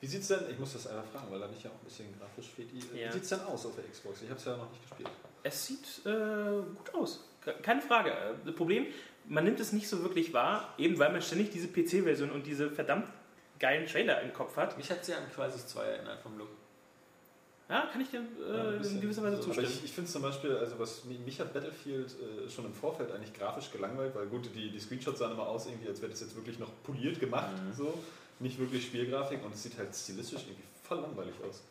Wie 0.01 0.07
sieht's 0.07 0.27
denn, 0.29 0.39
ich 0.49 0.57
muss 0.59 0.73
das 0.73 0.87
einfach 0.87 1.05
fragen, 1.05 1.27
weil 1.31 1.39
da 1.39 1.47
mich 1.47 1.63
ja 1.63 1.69
auch 1.69 1.75
ein 1.75 1.85
bisschen 1.85 2.07
grafisch 2.19 2.49
fehlt. 2.49 2.69
Wie 2.73 2.99
Ja. 2.99 3.11
sieht's 3.11 3.29
denn 3.29 3.41
aus 3.41 3.65
auf 3.65 3.75
der 3.75 3.85
Xbox? 3.85 4.21
Ich 4.21 4.29
habe 4.29 4.39
es 4.39 4.45
ja 4.45 4.55
noch 4.57 4.69
nicht 4.69 4.81
gespielt. 4.87 5.09
Es 5.43 5.65
sieht 5.65 6.05
äh, 6.05 6.09
gut 6.75 6.93
aus. 6.93 7.25
Ke- 7.41 7.55
Keine 7.61 7.81
Frage. 7.81 8.11
Äh, 8.11 8.33
Das 8.45 8.55
Problem, 8.55 8.87
man 9.25 9.43
nimmt 9.45 9.59
es 9.59 9.71
nicht 9.73 9.87
so 9.87 10.01
wirklich 10.03 10.33
wahr, 10.33 10.73
eben 10.77 10.97
weil 10.99 11.11
man 11.11 11.21
ständig 11.21 11.49
diese 11.51 11.67
PC-Version 11.69 12.31
und 12.31 12.45
diese 12.45 12.69
verdammt 12.71 13.07
geilen 13.59 13.85
Trailer 13.87 14.21
im 14.21 14.33
Kopf 14.33 14.55
hat. 14.57 14.77
Mich 14.77 14.89
hat 14.91 15.03
sie 15.03 15.13
an 15.13 15.23
Crisis 15.33 15.67
2 15.67 15.83
erinnert 15.83 16.21
vom 16.21 16.37
Look. 16.37 16.49
Ja, 17.69 17.85
kann 17.91 18.01
ich 18.01 18.09
dir 18.09 18.21
Ja, 18.51 18.71
äh, 18.73 18.77
bisschen 18.79 18.95
in 18.95 19.01
gewisser 19.01 19.21
Weise 19.23 19.37
so. 19.37 19.43
zustimmen. 19.43 19.67
Aber 19.67 19.75
ich, 19.75 19.83
ich 19.85 19.91
finde 19.93 20.09
zum 20.09 20.21
Beispiel, 20.23 20.55
also 20.57 20.79
was 20.79 21.03
mich, 21.05 21.39
hat 21.39 21.53
Battlefield 21.53 22.07
äh, 22.19 22.49
schon 22.49 22.65
im 22.65 22.73
Vorfeld 22.73 23.11
eigentlich 23.11 23.33
grafisch 23.33 23.71
gelangweilt, 23.71 24.15
weil 24.15 24.25
gut, 24.25 24.49
die, 24.55 24.71
die 24.71 24.79
Screenshots 24.79 25.19
sahen 25.19 25.33
immer 25.33 25.47
aus, 25.47 25.67
irgendwie, 25.67 25.87
als 25.87 26.01
wäre 26.01 26.09
das 26.11 26.21
jetzt 26.21 26.35
wirklich 26.35 26.57
noch 26.57 26.71
poliert 26.83 27.19
gemacht, 27.19 27.51
Mhm. 27.53 27.73
so. 27.75 27.93
Nicht 28.39 28.57
wirklich 28.57 28.85
Spielgrafik 28.85 29.43
und 29.45 29.53
es 29.53 29.61
sieht 29.63 29.77
halt 29.77 29.93
stilistisch 29.93 30.41
irgendwie 30.47 30.63
voll 30.81 30.99
langweilig 30.99 31.33
aus. 31.47 31.61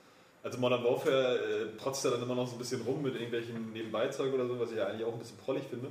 Also 0.42 0.58
Modern 0.58 0.84
Warfare 0.84 1.38
äh, 1.38 1.66
protzt 1.76 2.04
da 2.04 2.10
dann 2.10 2.22
immer 2.22 2.34
noch 2.36 2.46
so 2.46 2.54
ein 2.54 2.58
bisschen 2.58 2.82
rum 2.82 3.02
mit 3.02 3.14
irgendwelchen 3.14 3.72
Nebenbeizeug 3.72 4.32
oder 4.32 4.46
so, 4.46 4.60
was 4.60 4.70
ich 4.70 4.76
ja 4.76 4.86
eigentlich 4.86 5.04
auch 5.04 5.12
ein 5.14 5.18
bisschen 5.18 5.38
prollig 5.38 5.64
finde. 5.68 5.88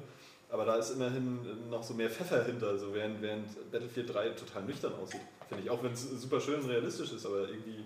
Aber 0.49 0.63
da 0.65 0.77
ist 0.77 0.91
immerhin 0.91 1.69
noch 1.69 1.83
so 1.83 1.93
mehr 1.93 2.09
Pfeffer 2.09 2.45
hinter, 2.45 2.77
so 2.77 2.93
während, 2.93 3.21
während 3.21 3.69
Battlefield 3.71 4.13
3 4.13 4.29
total 4.29 4.63
nüchtern 4.63 4.93
aussieht, 5.01 5.19
finde 5.49 5.63
ich. 5.65 5.69
Auch 5.69 5.83
wenn 5.83 5.91
es 5.91 6.09
super 6.21 6.39
schön 6.39 6.61
und 6.61 6.69
realistisch 6.69 7.11
ist, 7.11 7.25
aber 7.25 7.49
irgendwie 7.49 7.83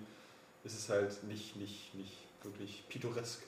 ist 0.64 0.78
es 0.78 0.90
halt 0.90 1.24
nicht, 1.24 1.56
nicht, 1.56 1.94
nicht 1.96 2.18
wirklich 2.44 2.84
pittoresk. 2.90 3.42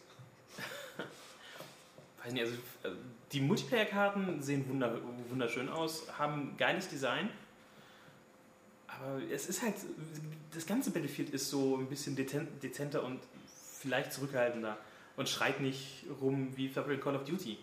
Weiß 2.24 2.34
nicht, 2.34 2.44
also 2.44 2.56
äh, 2.84 2.96
die 3.32 3.42
Multiplayer-Karten 3.42 4.42
sehen 4.42 4.68
wunder, 4.70 5.00
wunderschön 5.30 5.70
aus, 5.70 6.04
haben 6.18 6.56
geiles 6.58 6.88
Design. 6.88 7.30
Aber 8.88 9.22
es 9.32 9.48
ist 9.48 9.62
halt, 9.62 9.76
das 10.54 10.66
ganze 10.66 10.92
Battlefield 10.92 11.32
ist 11.32 11.50
so 11.50 11.78
ein 11.78 11.88
bisschen 11.88 12.16
dezenter 12.16 13.04
und 13.04 13.20
vielleicht 13.80 14.14
zurückhaltender 14.14 14.78
und 15.18 15.28
schreit 15.28 15.60
nicht 15.62 16.06
rum 16.22 16.56
wie 16.56 16.70
February 16.70 17.00
Call 17.00 17.16
of 17.16 17.26
Duty. 17.26 17.58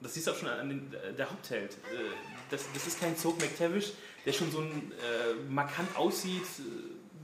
Das 0.00 0.14
siehst 0.14 0.26
du 0.26 0.32
auch 0.32 0.36
schon 0.36 0.48
an 0.48 0.68
den, 0.68 0.92
äh, 0.92 1.14
der 1.14 1.30
Hauptheld. 1.30 1.72
Äh, 1.72 2.10
Das, 2.50 2.64
das 2.74 2.86
ist 2.86 3.00
kein 3.00 3.16
Zog 3.16 3.40
McTavish, 3.40 3.92
der 4.26 4.32
schon 4.32 4.50
so 4.50 4.60
ein, 4.60 4.92
äh, 4.92 5.34
markant 5.48 5.96
aussieht, 5.96 6.44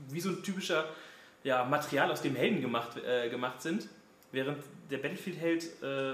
wie 0.09 0.19
so 0.19 0.29
ein 0.29 0.41
typischer 0.41 0.89
ja, 1.43 1.63
Material, 1.65 2.11
aus 2.11 2.21
dem 2.21 2.35
Helden 2.35 2.61
gemacht, 2.61 2.97
äh, 2.97 3.29
gemacht 3.29 3.61
sind. 3.61 3.87
Während 4.31 4.59
der 4.89 4.97
Battlefield-Held 4.99 5.63
äh, 5.63 6.13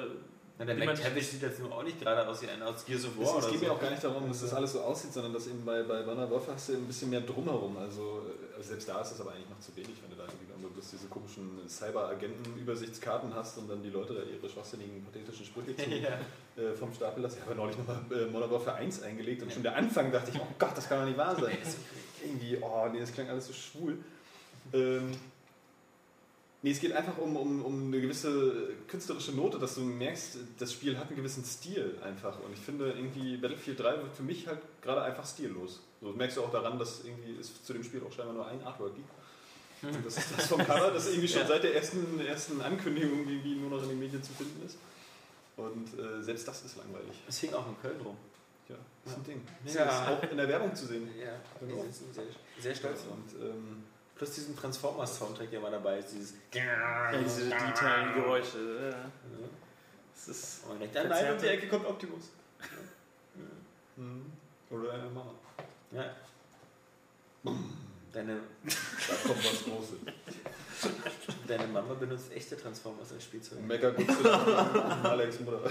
Na, 0.60 0.66
der 0.66 0.76
Wie 0.76 0.86
man- 0.86 0.96
McTavish 0.96 1.28
sieht 1.28 1.42
jetzt 1.44 1.60
nur 1.60 1.72
auch 1.72 1.84
nicht 1.84 2.00
gerade 2.02 2.28
aus 2.28 2.42
wie 2.42 2.48
einer 2.48 2.66
aus 2.68 2.84
Gears 2.84 3.06
of 3.06 3.12
Es, 3.12 3.28
War 3.28 3.38
es 3.38 3.44
oder 3.44 3.52
geht 3.52 3.60
so. 3.60 3.66
mir 3.68 3.72
auch 3.74 3.80
gar 3.80 3.92
nicht 3.92 4.04
darum, 4.04 4.28
dass 4.28 4.42
das 4.42 4.54
alles 4.56 4.74
so 4.74 4.82
aussieht, 4.82 5.14
sondern 5.14 5.34
dass 5.34 5.46
eben 5.48 5.64
bei, 5.64 5.84
bei 5.84 6.02
Banner 6.02 6.30
Warfare 6.32 6.56
hast 6.56 6.70
du 6.70 6.74
ein 6.74 6.86
bisschen 6.88 7.12
mehr 7.12 7.22
drumherum. 7.22 7.78
Also, 7.78 8.24
also 8.56 8.68
selbst 8.70 8.90
da 8.90 9.00
ist 9.02 9.12
es 9.12 9.22
aber 9.22 9.34
eigentlich 9.34 9.50
noch 9.50 9.60
zu 9.60 9.76
wenig, 9.76 9.94
wenn 10.02 10.10
du 10.10 10.16
da 10.16 10.24
irgendwie 10.24 10.48
nur 10.60 10.72
bloß 10.72 10.90
diese 10.90 11.08
komischen 11.08 11.48
Cyber-Agenten-Übersichtskarten 11.70 13.34
hast 13.36 13.58
und 13.58 13.70
dann 13.70 13.82
die 13.84 13.90
Leute 13.90 14.14
da 14.14 14.22
ihre 14.24 14.50
schwachsinnigen, 14.50 15.04
pathetischen 15.06 15.46
Sprüche 15.46 15.76
zu, 15.78 15.90
ja. 15.90 16.18
äh, 16.62 16.74
vom 16.74 16.94
Stapel 16.94 17.24
lassen. 17.24 17.38
Ich 17.40 17.46
habe 17.46 17.56
neulich 17.56 17.78
nochmal 17.78 18.00
äh, 18.12 18.26
Modern 18.26 18.52
Warfare 18.52 18.78
1 18.78 19.04
eingelegt 19.04 19.44
und 19.44 19.52
schon 19.54 19.64
der 19.64 19.76
Anfang 19.76 20.12
dachte 20.12 20.32
ich, 20.34 20.40
oh 20.40 20.48
Gott, 20.58 20.72
das 20.76 20.88
kann 20.90 21.00
doch 21.02 21.06
nicht 21.06 21.18
wahr 21.18 21.36
sein. 21.40 21.58
irgendwie, 22.24 22.58
oh 22.62 22.88
nee, 22.92 23.00
das 23.00 23.14
klang 23.14 23.30
alles 23.30 23.48
so 23.48 23.54
schwul. 23.54 23.98
Ähm, 24.74 25.12
Nee, 26.64 26.72
es 26.72 26.80
geht 26.80 26.92
einfach 26.92 27.20
um, 27.20 27.36
um, 27.38 27.64
um 27.64 27.86
eine 27.88 28.02
gewisse 28.02 28.70
künstlerische 28.88 29.32
Note, 29.32 29.60
dass 29.60 29.76
du 29.76 29.82
merkst, 29.82 30.38
das 30.58 30.74
Spiel 30.74 30.98
hat 30.98 31.08
einen 31.08 31.16
gewissen 31.16 31.46
Stil 31.46 31.96
einfach. 32.04 32.40
Und 32.40 32.52
ich 32.52 32.60
finde 32.60 32.90
irgendwie 32.94 33.38
Battlefield 33.38 33.80
3 33.80 33.98
wird 34.02 34.16
für 34.16 34.24
mich 34.24 34.48
halt 34.48 34.60
gerade 34.82 35.04
einfach 35.04 35.26
stillos. 35.26 35.82
So 36.02 36.10
merkst 36.14 36.36
du 36.36 36.44
auch 36.44 36.52
daran, 36.52 36.80
dass 36.80 37.06
irgendwie 37.06 37.40
es 37.40 37.64
zu 37.64 37.74
dem 37.74 37.84
Spiel 37.84 38.02
auch 38.04 38.12
scheinbar 38.12 38.34
nur 38.34 38.48
ein 38.48 38.62
Artwork 38.64 38.96
gibt. 38.96 39.08
Das 40.04 40.18
ist 40.18 40.32
das 40.36 40.48
vom 40.48 40.58
Cover, 40.66 40.90
das 40.90 41.08
irgendwie 41.08 41.28
schon 41.28 41.42
Ja. 41.42 41.48
seit 41.48 41.64
der 41.64 41.76
ersten, 41.76 42.20
ersten 42.22 42.60
Ankündigung 42.60 43.20
irgendwie 43.30 43.54
nur 43.56 43.70
noch 43.70 43.84
in 43.84 43.90
den 43.90 44.00
Medien 44.00 44.24
zu 44.24 44.34
finden 44.34 44.66
ist. 44.66 44.78
Und 45.58 45.88
äh, 46.00 46.24
selbst 46.24 46.48
das 46.48 46.66
ist 46.66 46.76
langweilig. 46.78 47.22
Es 47.28 47.38
hing 47.38 47.54
auch 47.54 47.68
in 47.68 47.80
Köln 47.80 48.02
rum. 48.02 48.18
Ja, 48.68 48.76
das 49.06 49.14
ist 49.14 49.20
ein 49.20 49.24
Ding. 49.26 49.42
Ja. 49.64 49.86
Das 49.86 49.94
ist 50.02 50.08
auch 50.08 50.32
in 50.32 50.38
der 50.38 50.48
Werbung 50.50 50.74
zu 50.76 50.88
sehen. 50.88 51.08
Ja, 51.24 51.40
Genau. 51.60 51.84
die 51.84 51.92
sind 51.94 52.14
sehr, 52.16 52.24
sehr 52.60 52.76
stolz. 52.76 53.04
drauf. 53.04 53.12
Und 53.14 53.42
ähm, 53.46 53.84
Plus 54.18 54.32
diesen 54.32 54.58
Transformers-Soundtrack, 54.58 55.52
der 55.52 55.60
mal 55.60 55.72
dabei 55.72 56.00
ist. 56.00 56.12
Dieses 56.14 56.34
ja, 56.54 57.12
diese 57.18 57.44
digitalen 57.44 58.16
Geräusche. 58.16 58.90
Ja. 58.92 59.10
Das 60.16 60.28
ist 60.28 60.64
Und 60.68 60.80
direkt 60.80 60.98
an 60.98 61.10
nein, 61.10 61.34
um 61.34 61.40
die 61.40 61.48
Ecke 61.48 61.68
kommt 61.68 61.86
Optimus. 61.86 62.24
mhm. 63.96 64.32
oder 64.72 64.94
eine 64.94 65.10
Mama. 65.10 65.34
Ja. 65.92 66.16
Deine, 68.12 68.40
Da 68.64 69.16
kommt 69.28 69.38
was 69.46 69.64
Großes. 69.64 70.00
deine 71.48 71.68
Mama 71.68 71.94
benutzt 71.94 72.32
echte 72.34 72.58
Transformers 72.58 73.12
als 73.12 73.24
Spielzeug. 73.24 73.60
Mega 73.62 73.92
gut 73.92 74.08
zu 74.12 74.30
Alex 74.32 75.40
Mutter. 75.42 75.62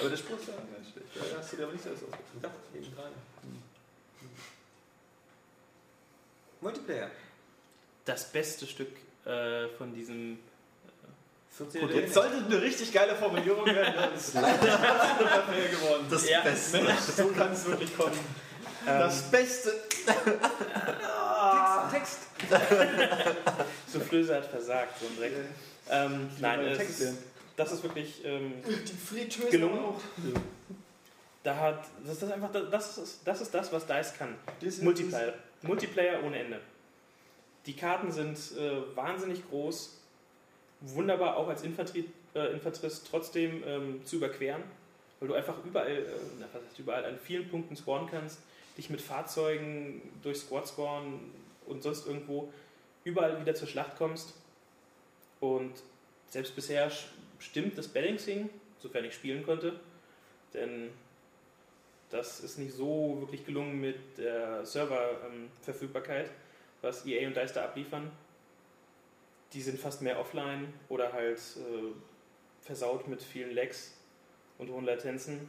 Aber 0.00 0.08
der 0.10 0.16
Spruch 0.16 0.38
ist 0.38 0.48
ja 0.48 0.54
ganz 0.54 0.90
schlecht. 0.90 1.08
Ja, 1.14 1.38
hast 1.38 1.52
du 1.52 1.56
dir 1.58 1.62
aber 1.64 1.72
nicht 1.72 1.84
selbst 1.84 2.02
ausgedacht. 2.04 2.24
Doch, 2.42 2.78
eben 2.80 2.94
gerade. 2.94 3.12
Multiplayer. 6.64 7.10
das 8.04 8.24
beste 8.32 8.66
Stück 8.66 8.90
äh, 9.26 9.68
von 9.78 9.94
diesem 9.94 10.38
Funktioniert 11.56 11.94
Jetzt 11.94 12.14
sollte 12.14 12.36
eine 12.38 12.60
richtig 12.60 12.92
geile 12.92 13.14
Formulierung 13.14 13.64
werden. 13.66 13.94
Das 14.12 14.28
ist 14.28 14.34
leider 14.40 14.58
geworden. 14.58 16.06
Das 16.10 16.28
Ja. 16.28 16.40
Beste. 16.40 16.82
Mensch, 16.82 16.98
so 17.00 17.28
kann 17.28 17.52
es 17.52 17.64
wirklich 17.64 17.96
kommen. 17.96 18.18
Das 18.84 19.22
Beste. 19.30 19.72
Text. 21.92 22.18
Soufflöse 23.86 24.34
hat 24.34 24.46
versagt, 24.46 24.98
so 24.98 25.06
ein 25.06 25.16
Dreck. 25.16 25.32
Ähm, 25.90 26.28
nein, 26.40 26.60
es 26.60 27.00
ist, 27.00 27.14
das 27.56 27.72
ist 27.72 27.82
wirklich 27.84 28.24
ähm, 28.24 28.54
gelungen. 29.50 29.78
auch. 29.78 30.00
Da 31.44 31.56
hat, 31.56 31.84
das 32.04 32.22
ist 32.22 32.32
einfach, 32.32 32.50
das 32.52 32.98
ist, 32.98 33.20
das 33.24 33.40
ist 33.42 33.54
das, 33.54 33.72
was 33.72 33.86
DICE 33.86 34.12
kann. 34.18 34.34
Multiplayer, 34.80 35.34
Multiplayer 35.66 36.22
ohne 36.22 36.38
Ende. 36.38 36.60
Die 37.66 37.74
Karten 37.74 38.12
sind 38.12 38.38
äh, 38.58 38.96
wahnsinnig 38.96 39.48
groß, 39.48 39.98
wunderbar 40.80 41.36
auch 41.36 41.48
als 41.48 41.62
Infantrie, 41.62 42.10
äh, 42.34 42.52
Infanterist 42.52 43.06
trotzdem 43.10 43.62
ähm, 43.66 44.04
zu 44.04 44.16
überqueren, 44.16 44.62
weil 45.18 45.28
du 45.28 45.34
einfach 45.34 45.54
überall, 45.64 45.90
äh, 45.90 46.06
was 46.52 46.62
heißt 46.62 46.78
überall, 46.78 47.04
an 47.04 47.18
vielen 47.18 47.48
Punkten 47.48 47.76
spawnen 47.76 48.08
kannst, 48.10 48.40
dich 48.76 48.90
mit 48.90 49.00
Fahrzeugen 49.00 50.02
durch 50.22 50.38
Squad 50.38 50.66
scoren 50.66 51.20
und 51.66 51.82
sonst 51.82 52.06
irgendwo 52.06 52.52
überall 53.04 53.40
wieder 53.40 53.54
zur 53.54 53.68
Schlacht 53.68 53.96
kommst. 53.96 54.34
Und 55.40 55.72
selbst 56.28 56.54
bisher 56.54 56.90
stimmt 57.38 57.78
das 57.78 57.88
Balancing, 57.88 58.50
sofern 58.80 59.04
ich 59.04 59.14
spielen 59.14 59.44
konnte, 59.44 59.78
denn 60.52 60.90
das 62.14 62.38
ist 62.38 62.58
nicht 62.58 62.72
so 62.72 63.16
wirklich 63.18 63.44
gelungen 63.44 63.80
mit 63.80 64.18
der 64.18 64.64
Serververfügbarkeit, 64.64 66.30
was 66.80 67.04
EA 67.04 67.26
und 67.26 67.36
DICE 67.36 67.52
da 67.54 67.64
abliefern. 67.64 68.08
Die 69.52 69.60
sind 69.60 69.80
fast 69.80 70.00
mehr 70.00 70.20
offline 70.20 70.72
oder 70.88 71.12
halt 71.12 71.38
äh, 71.38 71.92
versaut 72.60 73.08
mit 73.08 73.20
vielen 73.20 73.52
Lags 73.52 73.94
und 74.58 74.70
hohen 74.70 74.84
Latenzen. 74.84 75.48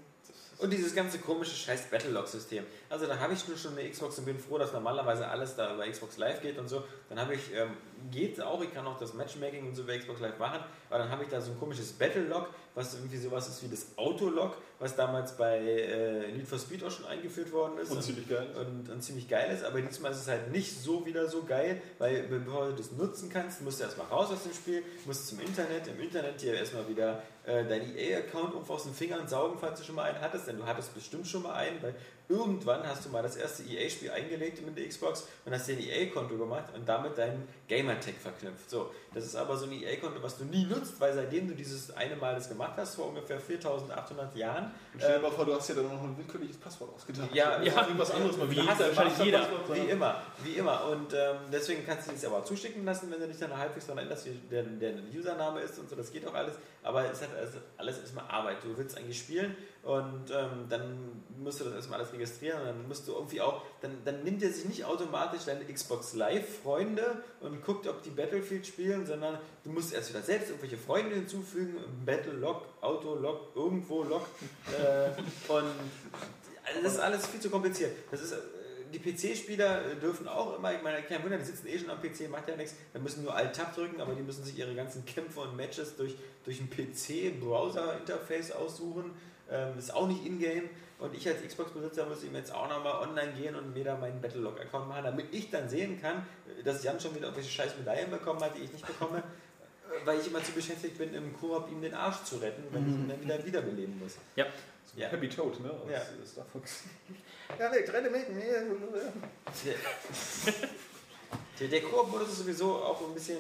Und 0.58 0.74
dieses 0.74 0.96
ganze 0.96 1.20
komische 1.20 1.56
scheiß 1.56 1.84
Battlelog-System. 1.92 2.66
Also 2.96 3.08
da 3.08 3.20
habe 3.20 3.34
ich 3.34 3.46
nur 3.46 3.58
schon 3.58 3.78
eine 3.78 3.90
Xbox 3.90 4.20
und 4.20 4.24
bin 4.24 4.40
froh, 4.40 4.58
dass 4.58 4.72
normalerweise 4.72 5.28
alles 5.28 5.54
da 5.58 5.74
über 5.74 5.86
Xbox 5.86 6.18
Live 6.18 6.42
geht 6.42 6.58
und 6.58 6.70
so. 6.70 6.82
Dann 7.10 7.20
habe 7.20 7.34
ich, 7.34 7.54
ähm, 7.54 7.72
geht 8.10 8.42
auch, 8.42 8.62
ich 8.62 8.74
kann 8.74 8.88
auch 8.88 8.98
das 8.98 9.14
Matchmaking 9.14 9.68
und 9.68 9.76
so 9.76 9.82
über 9.82 9.98
Xbox 9.98 10.22
Live 10.22 10.40
machen, 10.40 10.62
aber 10.90 11.00
dann 11.00 11.10
habe 11.10 11.24
ich 11.24 11.30
da 11.30 11.42
so 11.42 11.52
ein 11.52 11.60
komisches 11.60 11.92
Battlelog, 11.92 12.48
was 12.74 12.94
irgendwie 12.94 13.18
sowas 13.18 13.50
ist 13.50 13.62
wie 13.64 13.68
das 13.68 13.88
Autolog, 13.98 14.56
was 14.80 14.96
damals 14.96 15.36
bei 15.36 15.58
äh, 15.58 16.32
Need 16.32 16.48
for 16.48 16.58
Speed 16.58 16.86
auch 16.86 16.92
schon 16.92 17.06
eingeführt 17.06 17.52
worden 17.52 17.78
ist. 17.80 17.92
Und 17.92 18.02
ziemlich 18.02 18.30
geil. 18.30 18.48
und, 18.56 18.90
und 18.90 19.02
ziemlich 19.02 19.28
geil 19.28 19.54
ist, 19.54 19.66
aber 19.66 19.82
diesmal 19.82 20.14
ist 20.14 20.22
es 20.22 20.28
halt 20.30 20.52
nicht 20.54 20.82
so 20.82 21.06
wieder 21.06 21.28
so 21.28 21.44
geil, 21.44 21.82
weil 21.98 22.24
bevor 22.24 22.68
du 22.68 22.76
das 22.76 22.94
nutzen 22.94 23.30
kannst, 23.30 23.62
musst 23.62 23.82
du 23.82 23.84
erstmal 23.84 24.08
raus 24.08 24.32
aus 24.32 24.44
dem 24.44 24.54
Spiel, 24.54 24.84
musst 25.04 25.28
zum 25.28 25.42
Internet, 25.42 25.86
im 25.88 26.00
Internet 26.00 26.42
dir 26.42 26.54
erstmal 26.54 26.88
wieder 26.88 27.22
äh, 27.46 27.66
deinen 27.66 27.98
EA-Account 27.98 28.54
irgendwo 28.54 28.74
aus 28.74 28.84
den 28.84 28.94
Fingern 28.94 29.28
saugen, 29.28 29.58
falls 29.60 29.80
du 29.80 29.86
schon 29.86 29.96
mal 29.96 30.04
einen 30.04 30.22
hattest, 30.22 30.48
denn 30.48 30.58
du 30.58 30.66
hattest 30.66 30.94
bestimmt 30.94 31.28
schon 31.28 31.44
mal 31.44 31.56
einen, 31.56 31.82
weil 31.84 31.94
irgendwann 32.28 32.86
hast 32.88 33.06
du 33.06 33.10
mal 33.10 33.22
das 33.22 33.36
erste 33.36 33.64
EA-Spiel 33.64 34.12
eingelegt 34.12 34.66
mit 34.66 34.78
der 34.78 34.88
Xbox 34.88 35.28
und 35.46 35.54
hast 35.54 35.68
dir 35.68 35.74
ein 35.74 35.84
EA-Konto 35.84 36.38
gemacht 36.38 36.66
und 36.74 36.88
damit 36.88 37.18
deinen 37.18 37.48
Gamertag 37.68 38.16
verknüpft. 38.16 38.70
So, 38.70 38.92
das 39.14 39.26
ist 39.26 39.36
aber 39.36 39.58
so 39.58 39.66
ein 39.66 39.72
EA-Konto, 39.72 40.22
was 40.22 40.38
du 40.38 40.46
nie 40.46 40.66
nutzt, 40.66 41.00
weil 41.00 41.14
seitdem 41.14 41.48
du 41.48 41.56
dieses 41.56 41.92
eine 41.96 42.16
Mal 42.16 42.36
das 42.36 42.50
gemacht 42.50 42.74
hast, 42.78 42.96
vor 42.96 43.10
ungefähr 43.10 43.40
4800 43.40 44.36
Jahren, 44.36 44.66
Und 44.94 45.00
stell 45.00 45.16
dir 45.16 45.22
mal 45.22 45.32
vor, 45.32 45.46
du 45.46 45.54
hast 45.54 45.70
dir 45.70 45.76
dann 45.76 45.88
noch 45.88 46.04
ein 46.04 46.18
willkürliches 46.18 46.58
Passwort 46.58 46.94
ausgedacht. 46.96 47.30
Ja, 47.34 47.62
ja, 47.62 47.82
irgendwas 47.82 48.12
anderes 48.12 48.38
mal 48.38 48.50
wie 48.50 48.56
wieder. 48.56 48.68
hat 48.68 48.80
wahrscheinlich 48.80 49.18
jeder. 49.20 49.48
Wie 49.72 49.90
immer, 49.90 50.22
wie 50.44 50.54
immer. 50.54 50.86
Und 50.86 51.14
ähm, 51.14 51.38
deswegen 51.52 51.86
kannst 51.86 52.08
du 52.08 52.14
dich 52.14 52.26
aber 52.26 52.44
zuschicken 52.44 52.86
lassen, 52.86 53.12
wenn 53.12 53.20
du 53.20 53.28
dich 53.28 53.38
dann 53.38 53.56
halbwegs 53.56 53.86
daran 53.86 54.00
erinnerst, 54.00 54.26
wie 54.26 54.40
der, 54.50 54.64
der 54.64 54.94
Username 55.16 55.62
ist 55.62 55.78
und 55.80 55.90
so, 55.90 55.96
das 55.96 56.12
geht 56.12 56.28
auch 56.28 56.34
alles. 56.34 56.56
Aber 56.84 57.10
es 57.10 57.22
hat 57.22 57.36
also 57.36 57.60
alles 57.78 58.00
erstmal 58.00 58.26
Arbeit. 58.28 58.58
Du 58.64 58.78
willst 58.78 58.98
eigentlich 58.98 59.20
spielen 59.20 59.56
und 59.86 60.32
ähm, 60.32 60.66
dann 60.68 61.22
musst 61.38 61.60
du 61.60 61.66
das 61.66 61.76
erstmal 61.76 62.00
alles 62.00 62.12
registrieren 62.12 62.60
und 62.60 62.66
dann 62.66 62.88
musst 62.88 63.08
du 63.08 63.14
irgendwie 63.14 63.40
auch, 63.40 63.62
dann, 63.82 63.92
dann 64.04 64.24
nimmt 64.24 64.42
er 64.42 64.52
sich 64.52 64.66
nicht 64.66 64.84
automatisch 64.84 65.46
deine 65.46 65.64
Xbox 65.64 66.16
Live-Freunde 66.16 67.22
und 67.40 67.64
guckt, 67.64 67.88
ob 67.88 68.02
die 68.02 68.10
Battlefield 68.10 68.66
spielen, 68.66 69.06
sondern 69.06 69.38
du 69.64 69.70
musst 69.70 69.94
erst 69.94 70.10
wieder 70.10 70.24
selbst 70.24 70.50
irgendwelche 70.50 70.78
Freunde 70.78 71.16
hinzufügen, 71.16 71.76
Battle-Log, 72.04 72.64
Auto-Log, 72.82 73.56
irgendwo 73.56 74.02
Log. 74.02 74.26
Äh, 74.76 75.10
und 75.52 75.66
also 76.64 76.82
das 76.82 76.94
ist 76.94 77.00
alles 77.00 77.28
viel 77.28 77.40
zu 77.40 77.52
kompliziert. 77.52 77.92
Das 78.10 78.24
ist, 78.24 78.32
äh, 78.32 78.38
die 78.92 78.98
PC-Spieler 78.98 79.82
dürfen 80.02 80.28
auch 80.28 80.58
immer, 80.58 80.74
ich 80.74 80.82
meine, 80.82 81.04
kein 81.04 81.22
Wunder, 81.22 81.38
die 81.38 81.46
sitzen 81.46 81.68
eh 81.68 81.78
schon 81.78 81.92
am 81.92 82.02
PC, 82.02 82.28
macht 82.32 82.48
ja 82.48 82.56
nichts, 82.56 82.74
dann 82.92 83.04
müssen 83.04 83.24
nur 83.24 83.36
Alt-Tab 83.36 83.76
drücken, 83.76 84.02
aber 84.02 84.16
die 84.16 84.24
müssen 84.24 84.44
sich 84.44 84.58
ihre 84.58 84.74
ganzen 84.74 85.06
Kämpfe 85.06 85.42
und 85.42 85.56
Matches 85.56 85.96
durch, 85.96 86.16
durch 86.44 86.60
ein 86.60 86.72
PC-Browser-Interface 86.72 88.52
aussuchen. 88.54 89.12
Ähm, 89.52 89.78
ist 89.78 89.94
auch 89.94 90.08
nicht 90.08 90.26
in-game. 90.26 90.70
Und 90.98 91.14
ich 91.14 91.28
als 91.28 91.42
Xbox-Besitzer 91.46 92.06
muss 92.06 92.24
ihm 92.24 92.34
jetzt 92.36 92.54
auch 92.54 92.70
nochmal 92.70 93.08
online 93.08 93.34
gehen 93.34 93.56
und 93.56 93.74
mir 93.74 93.84
da 93.84 93.98
meinen 93.98 94.22
Battlelog-Account 94.22 94.88
machen, 94.88 95.04
damit 95.04 95.34
ich 95.34 95.52
dann 95.52 95.68
sehen 95.68 96.02
kann, 96.02 96.26
dass 96.64 96.84
Jan 96.84 97.00
schon 97.00 97.14
wieder 97.14 97.26
irgendwelche 97.26 97.52
scheiß 97.52 97.78
Medaillen 97.78 98.10
bekommen 98.10 98.40
hat, 98.42 98.56
die 98.58 98.62
ich 98.62 98.72
nicht 98.72 98.88
bekomme, 98.88 99.18
äh, 99.90 100.06
weil 100.06 100.20
ich 100.20 100.28
immer 100.28 100.42
zu 100.44 100.54
beschäftigt 100.54 100.98
bin, 100.98 101.14
im 101.14 101.38
Koop 101.38 101.70
ihm 101.70 101.82
den 101.82 101.94
Arsch 101.94 102.24
zu 102.24 102.38
retten, 102.38 102.64
wenn 102.72 102.88
ich 102.88 102.94
ihn 102.94 103.10
dann 103.10 103.22
wieder 103.22 103.46
wiederbeleben 103.46 104.00
muss. 104.00 104.16
Ja. 104.36 104.46
Ja. 104.96 105.10
Happy 105.10 105.28
Toad, 105.28 105.60
ne? 105.60 105.70
Aus 105.70 105.92
Ja. 105.92 106.02
Star 106.26 106.46
Fox. 106.54 106.84
Ja, 107.60 107.70
nee, 107.70 107.78
rette 107.80 108.10
mich. 108.10 108.24
Der, 111.60 111.70
der 111.70 111.82
Koop-Modus 111.84 112.30
ist 112.30 112.40
sowieso 112.40 112.76
auch 112.76 113.02
ein 113.08 113.14
bisschen, 113.14 113.38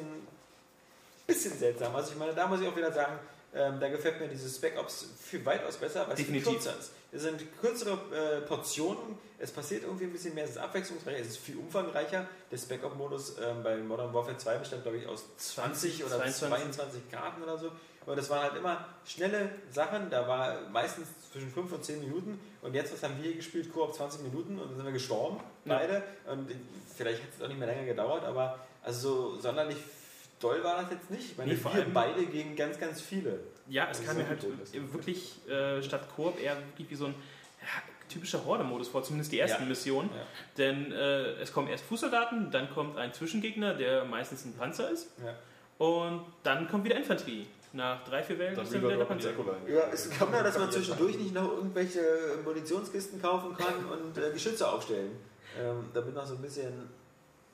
bisschen 1.27 1.57
seltsam. 1.57 1.93
Also 1.95 2.13
ich 2.13 2.17
meine, 2.17 2.33
da 2.33 2.47
muss 2.47 2.61
ich 2.61 2.67
auch 2.67 2.75
wieder 2.75 2.91
sagen, 2.91 3.19
ähm, 3.55 3.79
da 3.79 3.87
gefällt 3.89 4.19
mir 4.19 4.27
dieses 4.27 4.55
Spec 4.57 4.77
Ops 4.79 5.07
viel 5.19 5.45
weitaus 5.45 5.77
besser, 5.77 6.01
weil 6.07 6.13
es 6.13 6.21
viel 6.21 6.33
Definitiv. 6.33 6.53
kürzer 6.63 6.77
ist. 6.79 6.91
Es 7.11 7.21
sind 7.21 7.41
kürzere 7.61 7.93
äh, 8.13 8.41
Portionen, 8.41 9.17
es 9.39 9.51
passiert 9.51 9.83
irgendwie 9.83 10.05
ein 10.05 10.11
bisschen 10.11 10.35
mehr, 10.35 10.43
es 10.43 10.51
ist 10.51 10.57
abwechslungsreicher, 10.57 11.19
es 11.19 11.27
ist 11.29 11.37
viel 11.37 11.57
umfangreicher. 11.57 12.27
Der 12.51 12.57
Spec 12.57 12.83
Ops-Modus 12.83 13.35
ähm, 13.41 13.63
bei 13.63 13.77
Modern 13.77 14.13
Warfare 14.13 14.37
2 14.37 14.57
bestand, 14.57 14.83
glaube 14.83 14.97
ich, 14.97 15.07
aus 15.07 15.23
20 15.37 16.03
oder 16.03 16.17
22. 16.17 16.49
22 16.49 17.11
Karten 17.11 17.41
oder 17.43 17.57
so. 17.57 17.71
Und 18.05 18.17
das 18.17 18.29
waren 18.29 18.43
halt 18.43 18.55
immer 18.55 18.85
schnelle 19.05 19.49
Sachen, 19.71 20.09
da 20.11 20.27
war 20.27 20.69
meistens 20.69 21.07
zwischen 21.31 21.49
5 21.51 21.71
und 21.71 21.83
10 21.83 21.99
Minuten. 22.01 22.39
Und 22.61 22.75
jetzt, 22.75 22.93
was 22.93 23.01
haben 23.01 23.15
wir 23.17 23.23
hier 23.23 23.35
gespielt? 23.35 23.71
Koop 23.73 23.95
20 23.95 24.21
Minuten 24.21 24.59
und 24.59 24.67
dann 24.69 24.75
sind 24.75 24.85
wir 24.85 24.91
gestorben, 24.91 25.37
Ja. 25.65 25.77
beide. 25.79 26.03
Und 26.31 26.51
vielleicht 26.95 27.21
hätte 27.23 27.31
es 27.37 27.43
auch 27.43 27.47
nicht 27.47 27.57
mehr 27.57 27.67
länger 27.67 27.85
gedauert, 27.85 28.23
aber 28.25 28.59
also 28.83 29.33
so 29.35 29.41
sonderlich 29.41 29.77
doll 30.47 30.63
war 30.63 30.81
das 30.81 30.91
jetzt 30.91 31.11
nicht. 31.11 31.31
Ich 31.31 31.37
meine, 31.37 31.51
Nee, 31.51 31.57
vor 31.57 31.73
wir 31.73 31.81
allem- 31.81 31.93
beide 31.93 32.25
gegen 32.25 32.55
ganz, 32.55 32.79
ganz 32.79 33.01
viele. 33.01 33.39
Ja, 33.67 33.87
es 33.89 33.97
Das 33.97 34.07
kam 34.07 34.17
mir 34.17 34.27
halt 34.27 34.45
wirklich 34.93 35.33
äh, 35.49 35.81
statt 35.81 36.07
Koop 36.15 36.39
eher 36.41 36.55
wirklich 36.57 36.89
wie 36.89 36.95
so 36.95 37.05
ein 37.07 37.15
ja, 37.61 37.67
typischer 38.07 38.45
Horde-Modus 38.45 38.89
vor, 38.89 39.03
zumindest 39.03 39.31
die 39.31 39.39
ersten 39.39 39.63
Ja. 39.63 39.69
Missionen. 39.69 40.09
Ja. 40.13 40.21
Denn 40.57 40.91
äh, 40.91 41.31
es 41.41 41.51
kommen 41.51 41.67
erst 41.67 41.83
Fußsoldaten, 41.85 42.51
dann 42.51 42.69
kommt 42.69 42.97
ein 42.97 43.11
Zwischengegner, 43.13 43.73
der 43.73 44.05
meistens 44.05 44.45
ein 44.45 44.53
Panzer 44.55 44.89
ist, 44.91 45.09
Ja. 45.25 45.33
und 45.85 46.25
dann 46.43 46.69
kommt 46.69 46.83
wieder 46.85 46.95
Infanterie. 46.97 47.47
Nach 47.73 48.05
drei, 48.05 48.23
vier 48.23 48.39
Wellen 48.39 48.55
Dann 48.55 48.63
ist 48.63 48.73
dann 48.73 48.83
wieder 48.83 48.95
der 48.97 49.03
Panzer. 49.05 49.31
Ja, 49.67 49.89
es 49.91 50.09
kommt 50.17 50.33
ja, 50.33 50.41
dass 50.43 50.57
man 50.57 50.71
zwischendurch 50.71 51.17
nicht 51.17 51.33
noch 51.33 51.51
irgendwelche 51.57 51.99
Munitionskisten 52.45 53.21
kaufen 53.21 53.53
kann 53.57 53.83
und 53.91 54.17
äh, 54.17 54.31
Geschütze 54.31 54.65
aufstellen. 54.71 55.11
Ähm, 55.59 55.89
damit 55.93 56.13
noch 56.15 56.25
so 56.25 56.35
ein 56.35 56.41
bisschen, 56.41 56.71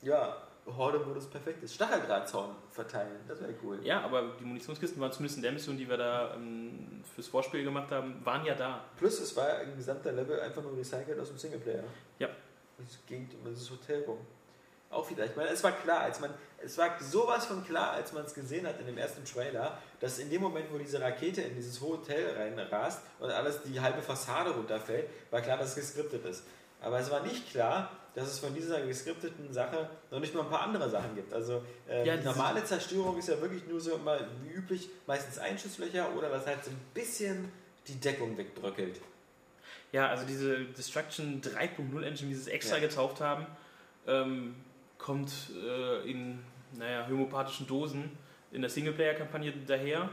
ja, 0.03 0.37
Horde-Modus 0.65 1.27
perfekt 1.27 1.63
ist. 1.63 1.73
Stacheldrahtzaun 1.75 2.55
verteilen, 2.69 3.19
das 3.27 3.41
wäre 3.41 3.53
cool. 3.63 3.79
Ja, 3.83 4.01
aber 4.01 4.33
die 4.39 4.45
Munitionskisten 4.45 5.01
waren 5.01 5.11
zumindest 5.11 5.37
in 5.37 5.43
der 5.43 5.51
Mission, 5.51 5.77
die 5.77 5.89
wir 5.89 5.97
da 5.97 6.35
ähm, 6.35 7.03
fürs 7.15 7.27
Vorspiel 7.27 7.63
gemacht 7.63 7.91
haben, 7.91 8.23
waren 8.23 8.45
ja 8.45 8.53
da. 8.53 8.83
Plus, 8.97 9.19
es 9.19 9.35
war 9.35 9.47
ein 9.57 9.75
gesamter 9.75 10.11
Level 10.11 10.39
einfach 10.39 10.61
nur 10.61 10.77
recycelt 10.77 11.19
aus 11.19 11.29
dem 11.29 11.37
Singleplayer. 11.37 11.83
Ja. 12.19 12.29
Es 12.87 12.99
ging 13.07 13.27
um 13.43 13.49
dieses 13.49 13.69
Hotel 13.69 14.03
rum. 14.03 14.19
Auch 14.91 15.09
wieder. 15.09 15.25
Ich 15.25 15.35
meine, 15.35 15.49
es 15.49 15.63
war 15.63 15.71
klar, 15.71 16.01
als 16.01 16.19
man, 16.19 16.31
es 16.61 16.77
war 16.77 16.99
sowas 16.99 17.45
von 17.45 17.63
klar, 17.65 17.91
als 17.91 18.11
man 18.11 18.25
es 18.25 18.33
gesehen 18.33 18.67
hat 18.67 18.79
in 18.79 18.85
dem 18.85 18.97
ersten 18.97 19.23
Trailer, 19.23 19.77
dass 20.01 20.19
in 20.19 20.29
dem 20.29 20.41
Moment, 20.41 20.65
wo 20.71 20.77
diese 20.77 20.99
Rakete 20.99 21.41
in 21.41 21.55
dieses 21.55 21.79
Hotel 21.79 22.35
reinrast 22.35 23.01
und 23.19 23.31
alles 23.31 23.61
die 23.63 23.79
halbe 23.79 24.01
Fassade 24.01 24.51
runterfällt, 24.51 25.07
war 25.29 25.41
klar, 25.41 25.57
dass 25.57 25.69
es 25.69 25.75
geskriptet 25.75 26.25
ist. 26.25 26.43
Aber 26.81 26.99
es 26.99 27.09
war 27.09 27.21
nicht 27.21 27.49
klar, 27.49 27.91
dass 28.13 28.27
es 28.27 28.39
von 28.39 28.53
dieser 28.53 28.81
geskripteten 28.81 29.53
Sache 29.53 29.89
noch 30.09 30.19
nicht 30.19 30.33
mal 30.35 30.41
ein 30.43 30.49
paar 30.49 30.61
andere 30.63 30.89
Sachen 30.89 31.15
gibt. 31.15 31.33
Also 31.33 31.63
äh, 31.89 32.05
Ja, 32.05 32.17
die 32.17 32.25
normale 32.25 32.63
Zerstörung 32.63 33.17
ist 33.17 33.29
ja 33.29 33.39
wirklich 33.39 33.65
nur 33.67 33.79
so 33.79 33.95
immer 33.95 34.19
wie 34.43 34.49
üblich, 34.51 34.89
meistens 35.07 35.37
Einschusslöcher 35.37 36.09
oder 36.17 36.29
dass 36.29 36.45
halt 36.45 36.63
so 36.63 36.71
ein 36.71 36.79
bisschen 36.93 37.51
die 37.87 37.95
Deckung 37.99 38.37
wegbröckelt. 38.37 38.99
Ja, 39.91 40.07
also 40.09 40.25
diese 40.25 40.65
Destruction 40.65 41.41
3.0 41.41 42.01
Engine, 42.03 42.29
wie 42.29 42.35
sie 42.35 42.41
es 42.41 42.47
extra 42.47 42.75
Ja. 42.75 42.81
getauft 42.81 43.21
haben, 43.21 43.45
ähm, 44.07 44.55
kommt 44.97 45.31
äh, 45.55 46.09
in 46.09 46.39
naja, 46.73 47.07
homöopathischen 47.09 47.67
Dosen 47.67 48.11
in 48.51 48.61
der 48.61 48.69
Singleplayer-Kampagne 48.69 49.53
daher. 49.67 50.09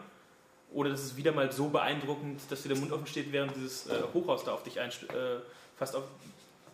Oder 0.72 0.91
das 0.91 1.03
ist 1.03 1.16
wieder 1.16 1.33
mal 1.33 1.51
so 1.51 1.68
beeindruckend, 1.68 2.41
dass 2.51 2.62
dir 2.62 2.68
der 2.68 2.79
Mund 2.79 2.93
offen 2.93 3.07
steht, 3.07 3.33
während 3.33 3.57
dieses 3.57 3.87
äh, 3.87 4.03
Hochhaus 4.12 4.45
da 4.45 4.53
auf 4.53 4.62
dich 4.62 4.77
äh, 4.77 4.91
fast 5.77 5.97
auf, 5.97 6.05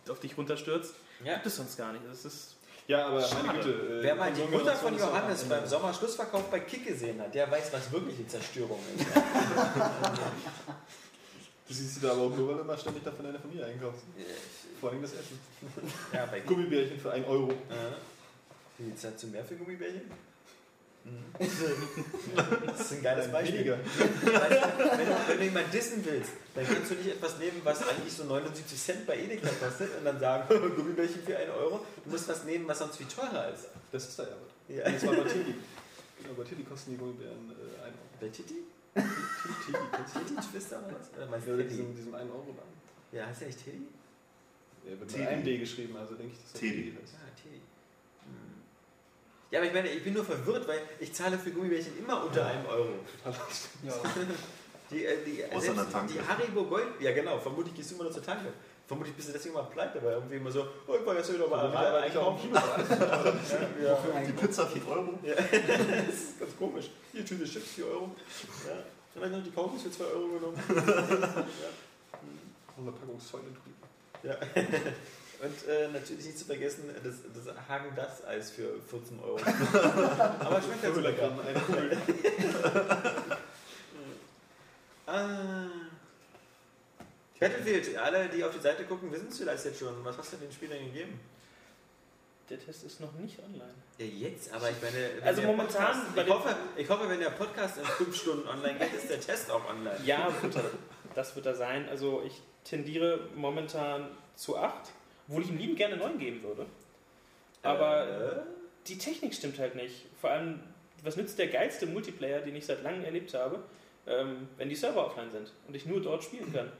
auf 0.09 0.19
dich 0.19 0.37
runterstürzt. 0.37 0.95
Ja. 1.23 1.33
Gibt 1.35 1.45
es 1.45 1.55
sonst 1.55 1.77
gar 1.77 1.93
nicht. 1.93 2.03
Das 2.09 2.25
ist 2.25 2.55
Ja, 2.87 3.07
aber 3.07 3.27
meine 3.45 3.59
Güte. 3.63 3.99
äh, 3.99 4.03
Wer 4.03 4.15
mal 4.15 4.31
die 4.33 4.41
Konsumgeneration 4.41 4.51
Mutter 4.51 4.75
von 4.75 4.95
ist 4.95 5.01
auch 5.03 5.07
Johannes 5.09 5.43
beim 5.45 5.65
Sommerschlussverkauf 5.65 6.43
bei 6.51 6.59
Kick 6.59 6.85
gesehen 6.85 7.21
hat, 7.21 7.33
der 7.33 7.49
weiß, 7.49 7.71
was 7.73 7.91
wirkliche 7.91 8.27
Zerstörung 8.27 8.79
ist. 8.97 9.05
Du 11.67 11.73
siehst 11.73 11.95
sie 11.95 12.01
da 12.01 12.11
aber 12.11 12.21
auch 12.21 12.35
nur, 12.35 12.47
weil 12.49 12.55
du 12.57 12.61
immer 12.61 12.77
ständig 12.77 13.03
da 13.03 13.11
von 13.11 13.25
deiner 13.25 13.39
Familie 13.39 13.65
einkaufst. 13.65 14.03
Vor 14.79 14.91
allem 14.91 15.01
das 15.01 15.13
Essen. 15.13 15.39
ja. 16.13 16.27
Gummibärchen 16.45 16.99
für 16.99 17.11
1 17.11 17.27
Euro. 17.27 17.49
Äh, 17.51 17.95
Wie 18.77 18.93
zahlst 18.95 19.23
du 19.23 19.27
mehr 19.27 19.43
für 19.43 19.55
Gummibärchen? 19.55 20.11
Das 21.37 22.79
ist 22.79 22.93
ein 22.93 23.03
geiles 23.03 23.31
Beispiel. 23.31 23.57
Weniger. 23.59 23.77
Weißt 23.85 24.25
du, 24.25 24.97
wenn, 24.97 25.05
du, 25.05 25.15
wenn 25.27 25.37
du 25.37 25.43
jemanden 25.43 25.71
dissen 25.71 26.05
willst, 26.05 26.31
dann 26.55 26.65
kannst 26.65 26.91
du 26.91 26.95
nicht 26.95 27.07
etwas 27.09 27.37
nehmen, 27.39 27.59
was 27.63 27.87
eigentlich 27.87 28.13
so 28.13 28.23
79 28.23 28.79
Cent 28.81 29.05
bei 29.05 29.17
Edeka 29.19 29.49
kostet 29.59 29.97
und 29.97 30.05
dann 30.05 30.19
sagen, 30.19 30.47
Gummibärchen 30.75 31.21
für 31.23 31.37
1 31.37 31.49
Euro. 31.51 31.85
Du 32.05 32.09
musst 32.11 32.27
was 32.29 32.43
nehmen, 32.45 32.67
was 32.67 32.79
sonst 32.79 32.97
viel 32.97 33.07
teurer 33.07 33.51
ist. 33.53 33.65
Das 33.91 34.07
ist 34.07 34.17
da 34.17 34.23
ja 34.23 34.29
was. 34.29 34.75
Ja. 34.75 34.89
Das 34.89 35.05
war 35.05 35.15
bei 35.15 35.23
Tilly. 35.29 35.55
Genau, 36.23 36.33
bei 36.37 36.43
Tilly 36.45 36.63
kosten 36.63 36.91
die 36.91 36.97
Gummibären 36.97 37.51
äh, 37.51 37.85
1 37.85 37.93
Euro. 37.93 38.07
Bei 38.21 38.27
Titi? 38.29 38.55
Tilly, 38.95 39.77
du 39.91 40.19
Titi 40.19 40.47
Twister 40.51 40.79
oder 40.87 40.95
was? 40.97 41.09
Oder 41.15 41.27
meinst 41.27 41.47
Ja, 41.47 41.55
du 41.57 41.63
diesem, 41.63 41.95
diesem 41.95 42.15
1 42.15 42.31
Euro 42.31 42.47
Laden. 42.47 42.75
Ja, 43.11 43.27
heißt 43.27 43.41
der 43.41 43.47
nicht 43.49 43.63
Teddy? 43.63 43.81
Der 44.87 44.99
wird 44.99 45.09
Tilly. 45.09 45.21
mit 45.23 45.29
einem 45.33 45.43
D 45.43 45.57
geschrieben, 45.57 45.97
also 45.97 46.15
denke 46.15 46.33
ich, 46.33 46.41
dass 46.41 46.51
das 46.53 46.61
Tilly. 46.61 46.93
heißt. 46.99 47.13
Ja, 49.55 49.61
aber 49.61 49.67
ich 49.69 49.73
meine, 49.73 49.87
ich 49.87 50.03
bin 50.03 50.13
nur 50.13 50.25
verwirrt, 50.25 50.67
weil 50.67 50.81
ich 50.99 51.13
zahle 51.13 51.39
für 51.39 51.49
Gummibärchen 51.49 51.97
immer 51.97 52.25
unter 52.25 52.45
einem 52.45 52.65
Euro. 52.65 52.89
Ja. 53.23 53.93
Die, 54.91 55.03
äh, 55.03 55.17
die, 55.25 55.43
Außer 55.45 55.73
selbst 55.73 55.95
die 56.13 56.21
Haribo 56.21 56.65
Gold, 56.65 56.85
ja 56.99 57.11
genau, 57.11 57.39
vermutlich 57.39 57.73
gehst 57.73 57.89
du 57.89 57.95
immer 57.95 58.03
nur 58.03 58.13
zur 58.13 58.21
Tanke. 58.23 58.49
Vermutlich 58.85 59.15
bist 59.15 59.29
du 59.29 59.33
deswegen 59.33 59.55
mal 59.55 59.63
pleite, 59.63 60.03
weil 60.03 60.11
irgendwie 60.11 60.35
immer 60.35 60.51
so, 60.51 60.67
oh, 60.85 60.93
ich 60.99 61.03
war 61.05 61.15
jetzt 61.15 61.33
wieder 61.33 61.47
mal 61.47 61.65
Aber 61.65 61.93
rein 61.93 62.11
ich 62.11 62.17
auch 62.17 62.37
einkaufen. 62.39 62.51
Ja, 63.81 63.87
Ja, 63.87 64.21
Die 64.27 64.31
Pizza 64.33 64.67
5 64.67 64.87
Euro? 64.87 65.17
ja. 65.23 65.33
das 66.05 66.15
ist 66.15 66.39
ganz 66.39 66.55
komisch. 66.59 66.91
Hier, 67.13 67.25
Tüte 67.25 67.45
Chips, 67.45 67.71
4 67.71 67.85
Euro. 67.87 68.11
Ja. 68.67 68.73
Vielleicht 69.13 69.31
noch 69.33 69.43
die 69.43 69.51
Kaugummis 69.51 69.81
für 69.83 69.91
2 69.91 70.03
Euro 70.03 70.27
genommen. 70.27 70.63
ja. 70.67 71.45
Und 72.77 72.83
eine 72.83 72.91
Packung 72.91 73.19
Säule 73.19 73.45
drüben. 73.45 73.75
Ja. 74.21 74.35
Und 75.41 75.67
äh, 75.67 75.87
natürlich 75.89 76.25
nicht 76.25 76.39
zu 76.39 76.45
vergessen, 76.45 76.83
das, 77.03 77.15
das 77.33 77.55
Hagen 77.67 77.93
das 77.95 78.25
Eis 78.25 78.51
für 78.51 78.79
14 78.89 79.19
Euro. 79.19 79.37
Aber 80.39 80.61
schmeckt 80.61 80.81
ganz 80.81 80.97
lecker. 80.97 81.31
Eine 81.47 81.59
Kugel. 81.61 81.97
Ah. 85.07 85.67
Battlefield, 87.39 87.95
alle, 87.97 88.27
die 88.27 88.43
auf 88.43 88.51
die 88.55 88.59
Seite 88.59 88.85
gucken, 88.85 89.11
wissen 89.11 89.27
es 89.27 89.37
vielleicht 89.37 89.65
jetzt 89.65 89.77
schon. 89.77 90.03
Was 90.03 90.17
hast 90.17 90.33
du 90.33 90.37
den 90.37 90.51
Spielern 90.51 90.79
gegeben? 90.79 91.19
Der 92.49 92.59
Test 92.59 92.83
ist 92.83 92.99
noch 92.99 93.11
nicht 93.13 93.39
online. 93.39 93.73
Ja, 93.97 94.05
jetzt, 94.05 94.53
aber 94.53 94.69
ich 94.69 94.75
meine. 94.81 95.09
wenn 95.17 95.23
Also 95.23 95.41
momentan 95.41 96.13
Podcast, 96.13 96.27
ich, 96.27 96.33
hoffe, 96.33 96.55
ich 96.77 96.89
hoffe, 96.89 97.09
wenn 97.09 97.19
der 97.19 97.31
Podcast 97.31 97.77
in 97.77 97.85
5 97.85 98.15
Stunden 98.15 98.47
online 98.47 98.77
geht, 98.77 98.93
ist 98.93 99.09
der 99.09 99.19
Test 99.19 99.49
auch 99.49 99.67
online. 99.67 99.99
Ja, 100.05 100.31
das 101.15 101.35
wird 101.35 101.45
er 101.45 101.55
sein. 101.55 101.89
Also 101.89 102.23
ich 102.25 102.41
tendiere 102.63 103.29
momentan 103.35 104.09
zu 104.35 104.57
8, 104.57 104.91
obwohl 105.27 105.43
ich 105.43 105.49
ihm 105.49 105.57
lieben 105.57 105.75
gerne 105.75 105.97
9 105.97 106.17
geben 106.19 106.43
würde. 106.43 106.65
Aber 107.63 108.07
Äh, 108.07 108.39
die 108.87 108.97
Technik 108.97 109.33
stimmt 109.33 109.57
halt 109.59 109.75
nicht. 109.75 110.05
Vor 110.21 110.29
allem, 110.29 110.59
was 111.03 111.17
nützt 111.17 111.37
der 111.39 111.47
geilste 111.47 111.87
Multiplayer, 111.87 112.39
den 112.41 112.55
ich 112.55 112.65
seit 112.65 112.83
langem 112.83 113.03
erlebt 113.03 113.33
habe, 113.33 113.59
ähm, 114.07 114.47
wenn 114.57 114.69
die 114.69 114.75
Server 114.75 115.05
offline 115.07 115.31
sind 115.31 115.51
und 115.67 115.75
ich 115.75 115.85
nur 115.85 116.01
dort 116.01 116.23
spielen 116.23 116.53
kann? 116.53 116.71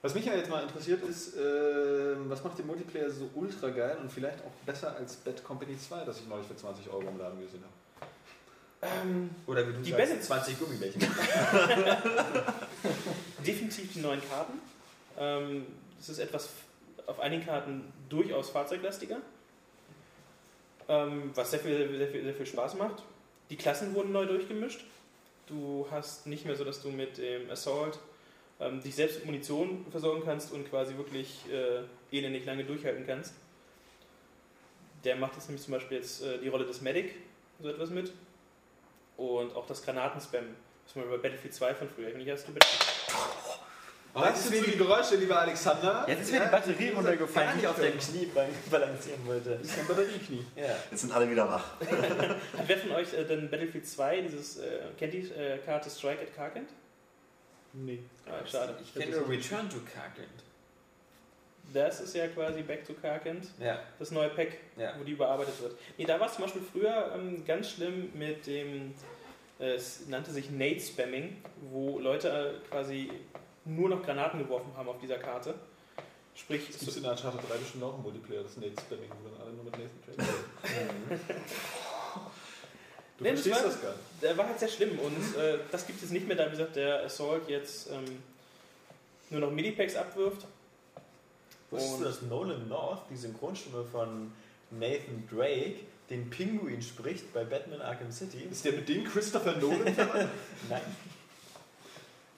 Was 0.00 0.14
mich 0.14 0.24
ja 0.26 0.34
jetzt 0.36 0.48
mal 0.48 0.62
interessiert 0.62 1.02
ist, 1.02 1.34
ähm, 1.36 2.26
was 2.30 2.44
macht 2.44 2.56
den 2.56 2.68
Multiplayer 2.68 3.10
so 3.10 3.28
ultra 3.34 3.70
geil 3.70 3.96
und 4.00 4.12
vielleicht 4.12 4.38
auch 4.44 4.52
besser 4.64 4.94
als 4.94 5.16
Bad 5.16 5.42
Company 5.42 5.76
2, 5.76 6.04
das 6.04 6.20
ich 6.20 6.28
neulich 6.28 6.46
für 6.46 6.54
20 6.56 6.88
Euro 6.88 7.08
im 7.08 7.18
Laden 7.18 7.40
gesehen 7.40 7.64
habe? 7.64 8.08
Ähm, 9.10 9.30
oder 9.48 9.66
wie 9.66 9.72
du 9.72 9.80
Die 9.80 9.90
sagst, 9.90 10.06
Bälle- 10.12 10.20
20 10.20 10.58
Gummibärchen. 10.60 11.00
definitiv 13.44 13.92
die 13.92 13.98
neuen 14.00 14.20
Karten. 14.28 14.60
Ähm, 15.18 15.66
es 15.98 16.10
ist 16.10 16.20
etwas 16.20 16.48
auf 17.08 17.20
einigen 17.20 17.44
Karten 17.44 17.92
durchaus 18.08 18.50
fahrzeuglastiger, 18.50 19.20
ähm, 20.88 21.32
was 21.34 21.50
sehr 21.50 21.60
viel, 21.60 21.96
sehr, 21.96 22.08
viel, 22.08 22.22
sehr 22.22 22.34
viel 22.34 22.46
Spaß 22.46 22.76
macht. 22.76 23.02
Die 23.50 23.56
Klassen 23.56 23.94
wurden 23.94 24.12
neu 24.12 24.26
durchgemischt. 24.26 24.84
Du 25.46 25.86
hast 25.90 26.26
nicht 26.26 26.44
mehr 26.44 26.54
so, 26.54 26.64
dass 26.64 26.82
du 26.82 26.90
mit 26.90 27.16
dem 27.16 27.50
Assault 27.50 27.98
ähm, 28.60 28.82
dich 28.82 28.94
selbst 28.94 29.16
mit 29.16 29.26
Munition 29.26 29.86
versorgen 29.90 30.22
kannst 30.22 30.52
und 30.52 30.68
quasi 30.68 30.96
wirklich 30.98 31.44
äh, 31.50 31.82
elendig 32.14 32.44
lange 32.44 32.64
durchhalten 32.64 33.06
kannst. 33.06 33.34
Der 35.04 35.16
macht 35.16 35.34
jetzt 35.34 35.48
nämlich 35.48 35.64
zum 35.64 35.72
Beispiel 35.72 35.96
jetzt 35.96 36.22
äh, 36.22 36.38
die 36.38 36.48
Rolle 36.48 36.66
des 36.66 36.82
Medic, 36.82 37.14
so 37.62 37.70
etwas 37.70 37.88
mit. 37.88 38.12
Und 39.16 39.56
auch 39.56 39.66
das 39.66 39.82
Granatenspam, 39.82 40.44
was 40.84 40.94
man 40.94 41.06
über 41.06 41.16
Battlefield 41.16 41.54
2 41.54 41.74
von 41.74 41.88
früher, 41.88 42.08
ich 42.08 42.26
weiß 42.26 42.40
hast 42.40 42.48
du 42.48 42.54
Was 42.54 43.47
sind 44.34 44.56
so 44.56 44.70
die 44.70 44.76
Geräusche, 44.76 45.16
lieber 45.16 45.40
Alexander? 45.40 46.04
Jetzt 46.06 46.22
ist 46.22 46.32
mir 46.32 46.40
die 46.40 46.50
Batterie 46.50 46.88
runtergefallen, 46.90 47.50
die 47.54 47.60
ich 47.60 47.66
auf 47.66 47.80
dem 47.80 47.98
Knie 47.98 48.26
balancieren 48.70 49.26
wollte. 49.26 49.58
Das 49.58 49.70
ist 49.70 49.78
ein 49.78 49.86
Batterieknie. 49.86 50.44
Ja. 50.56 50.64
Jetzt 50.90 51.00
sind 51.00 51.12
alle 51.12 51.30
wieder 51.30 51.48
wach. 51.48 51.64
Hat 51.80 51.88
wer 52.66 52.78
von 52.78 52.92
euch 52.92 53.12
äh, 53.14 53.24
denn 53.24 53.48
Battlefield 53.50 53.86
2, 53.86 54.20
dieses, 54.22 54.58
äh, 54.58 54.80
kennt 54.98 55.12
die 55.12 55.28
äh, 55.30 55.58
Karte 55.58 55.90
Strike 55.90 56.22
at 56.22 56.34
Karkent? 56.34 56.68
Nee. 57.72 58.00
Ah, 58.26 58.46
schade. 58.46 58.74
Ich 58.82 58.94
kenne 58.94 59.16
nur 59.16 59.28
Return 59.28 59.68
to 59.68 59.76
Karkland. 59.92 60.28
Das 61.72 62.00
ist 62.00 62.14
ja 62.14 62.26
quasi 62.28 62.62
Back 62.62 62.86
to 62.86 62.94
Karkent, 62.94 63.46
Ja, 63.60 63.78
das 63.98 64.10
neue 64.10 64.30
Pack, 64.30 64.52
ja. 64.76 64.94
wo 64.98 65.04
die 65.04 65.12
überarbeitet 65.12 65.60
wird. 65.60 65.76
Nee, 65.98 66.06
da 66.06 66.18
war 66.18 66.26
es 66.26 66.34
zum 66.34 66.44
Beispiel 66.44 66.62
früher 66.72 67.12
ähm, 67.14 67.44
ganz 67.44 67.72
schlimm 67.72 68.10
mit 68.14 68.46
dem, 68.46 68.94
äh, 69.60 69.72
es 69.74 70.06
nannte 70.08 70.30
sich 70.30 70.50
Nade-Spamming, 70.50 71.36
wo 71.70 71.98
Leute 71.98 72.28
äh, 72.64 72.68
quasi 72.70 73.10
nur 73.68 73.88
noch 73.88 74.02
Granaten 74.02 74.38
geworfen 74.40 74.72
haben 74.76 74.88
auf 74.88 74.98
dieser 74.98 75.18
Karte. 75.18 75.54
Sprich, 76.34 76.68
Es 76.70 76.78
gibt 76.78 76.96
in 76.96 77.02
der 77.02 77.12
Uncharted 77.12 77.40
3 77.50 77.56
bestimmt 77.58 77.84
auch 77.84 77.94
einen 77.94 78.02
Multiplayer, 78.02 78.42
das 78.44 78.56
Nate 78.56 78.80
Spamming, 78.80 79.10
wo 79.22 79.28
dann 79.28 79.40
alle 79.40 79.52
nur 79.54 79.64
mit 79.64 79.72
Nathan 79.72 80.16
Drake 80.16 81.20
Du 83.18 83.24
Nee, 83.24 83.30
das 83.32 83.40
verstehst 83.40 83.64
war- 83.64 83.70
das 83.72 83.82
gar 83.82 83.90
nicht. 83.90 84.02
der 84.22 84.38
war 84.38 84.46
halt 84.46 84.58
sehr 84.60 84.68
schlimm 84.68 84.98
und 85.00 85.36
äh, 85.36 85.58
das 85.72 85.86
gibt 85.86 86.00
es 86.02 86.10
nicht 86.10 86.28
mehr, 86.28 86.36
da 86.36 86.46
wie 86.46 86.50
gesagt 86.52 86.76
der 86.76 87.04
Assault 87.04 87.48
jetzt 87.48 87.90
ähm, 87.90 88.22
nur 89.30 89.40
noch 89.40 89.50
Midipacks 89.50 89.96
abwirft. 89.96 90.46
Wusstest 91.70 91.94
Und- 91.94 92.00
du, 92.00 92.04
dass 92.04 92.22
Nolan 92.22 92.68
North, 92.68 93.02
die 93.10 93.16
Synchronstimme 93.16 93.84
von 93.84 94.32
Nathan 94.70 95.28
Drake, 95.28 95.80
den 96.10 96.30
Pinguin 96.30 96.80
spricht 96.80 97.32
bei 97.34 97.42
Batman 97.44 97.82
Arkham 97.82 98.12
City? 98.12 98.46
Ist 98.50 98.64
der 98.64 98.72
mit 98.74 98.88
dem 98.88 99.02
Christopher 99.04 99.56
Nolan? 99.56 99.82
Nein. 100.70 100.80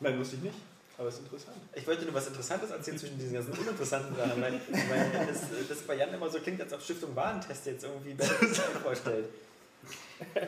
Nein, 0.00 0.18
wusste 0.18 0.36
ich 0.36 0.42
nicht. 0.42 0.56
Aber 1.00 1.08
ist 1.08 1.18
interessant. 1.18 1.56
Ich 1.74 1.86
wollte 1.86 2.04
nur 2.04 2.12
was 2.12 2.26
Interessantes 2.26 2.70
erzählen 2.70 2.98
zwischen 2.98 3.18
diesen 3.18 3.32
ganzen 3.32 3.52
uninteressanten 3.54 4.14
Sachen, 4.14 4.42
weil, 4.42 4.52
weil 4.52 5.26
das, 5.26 5.40
das 5.66 5.78
bei 5.78 5.94
Jan 5.94 6.12
immer 6.12 6.28
so 6.28 6.38
klingt, 6.40 6.60
als 6.60 6.74
ob 6.74 6.82
Stiftung 6.82 7.16
Warentest 7.16 7.64
jetzt 7.64 7.84
irgendwie 7.84 8.12
Batman 8.12 8.50
vorstellt. 8.82 9.24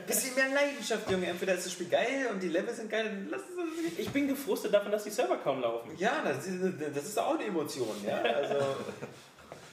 Bisschen 0.07 0.35
mehr 0.35 0.51
Leidenschaft, 0.51 1.11
Junge. 1.11 1.29
Entweder 1.29 1.55
ist 1.55 1.65
das 1.65 1.73
Spiel 1.73 1.89
geil 1.89 2.29
und 2.31 2.43
die 2.43 2.51
Level 2.51 2.75
sind 2.75 2.91
geil, 2.91 3.05
dann 3.05 3.29
lass 3.31 3.41
es 3.41 3.57
uns 3.57 3.99
Ich 3.99 4.11
bin 4.11 4.29
gefrustet 4.29 4.75
davon, 4.75 4.93
dass 4.93 5.05
die 5.05 5.11
Server 5.11 5.39
kaum 5.39 5.63
laufen. 5.63 5.93
Ja, 5.97 6.23
das 6.23 6.47
ist, 6.47 6.61
das 6.95 7.05
ist 7.07 7.19
auch 7.19 7.35
eine 7.35 7.47
Emotion, 7.47 7.97
ja. 8.07 8.21
Also, 8.21 8.77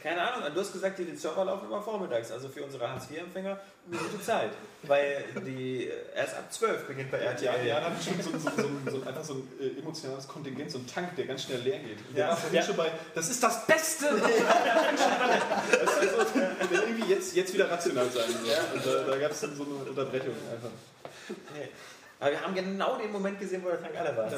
keine 0.02 0.22
Ahnung, 0.22 0.50
du 0.54 0.60
hast 0.62 0.72
gesagt, 0.72 0.97
die 1.00 1.16
Server 1.16 1.43
laufen 1.45 1.66
immer 1.68 1.82
vormittags, 1.82 2.32
also 2.32 2.47
für 2.47 2.64
unsere 2.64 2.89
Hartz-IV-Empfänger 2.89 3.60
eine 3.91 3.97
gute 4.00 4.22
Zeit. 4.24 4.52
Weil 4.84 5.26
die 5.45 5.89
erst 6.16 6.36
ab 6.38 6.45
12 6.52 6.88
beginnt 6.88 7.12
bei 7.12 7.18
Ja, 7.18 7.32
RTL. 7.32 7.68
ja, 7.68 7.82
hat 7.82 7.91
schon 8.02 8.22
so, 8.22 8.32
so, 8.32 8.50
so, 8.56 8.91
so, 9.00 9.08
einfach 9.08 9.24
so 9.24 9.34
ein 9.34 9.47
äh, 9.60 9.80
emotionales 9.80 10.26
Kontingent, 10.28 10.72
so 10.72 10.78
ein 10.78 10.88
Tank, 10.88 11.16
der 11.18 11.26
ganz 11.26 11.43
schnell 11.43 11.60
leer 11.62 11.80
geht. 11.80 11.97
Der 12.16 12.20
Ja. 12.26 12.30
war 12.30 12.38
vorhin 12.38 12.56
Ja. 12.60 12.64
schon 12.64 12.78
bei, 12.78 12.91
das 13.14 13.30
ist 13.30 13.43
das 13.43 13.66
Beste! 13.68 14.06
das 14.16 16.04
ist 16.04 16.14
also, 16.20 16.39
der 16.39 16.84
irgendwie 16.88 17.10
jetzt, 17.12 17.36
jetzt 17.36 17.54
wieder 17.54 17.70
rational 17.70 18.06
sein 18.10 18.30
soll. 18.32 18.50
Ja. 18.50 18.60
Und 18.74 18.86
da, 18.86 19.12
da 19.12 19.18
gab 19.18 19.32
es 19.32 19.41
dann 19.41 19.56
so 19.56 19.64
eine 19.64 19.74
Unterbrechung 19.89 20.34
einfach. 20.52 20.70
Nee. 21.56 21.68
Aber 22.22 22.32
wir 22.32 22.41
haben 22.41 22.53
genau 22.53 22.97
den 22.97 23.11
Moment 23.13 23.39
gesehen, 23.39 23.63
wo 23.63 23.70
der 23.70 23.82
Tank 23.82 23.95
alle 23.97 24.15
war. 24.17 24.30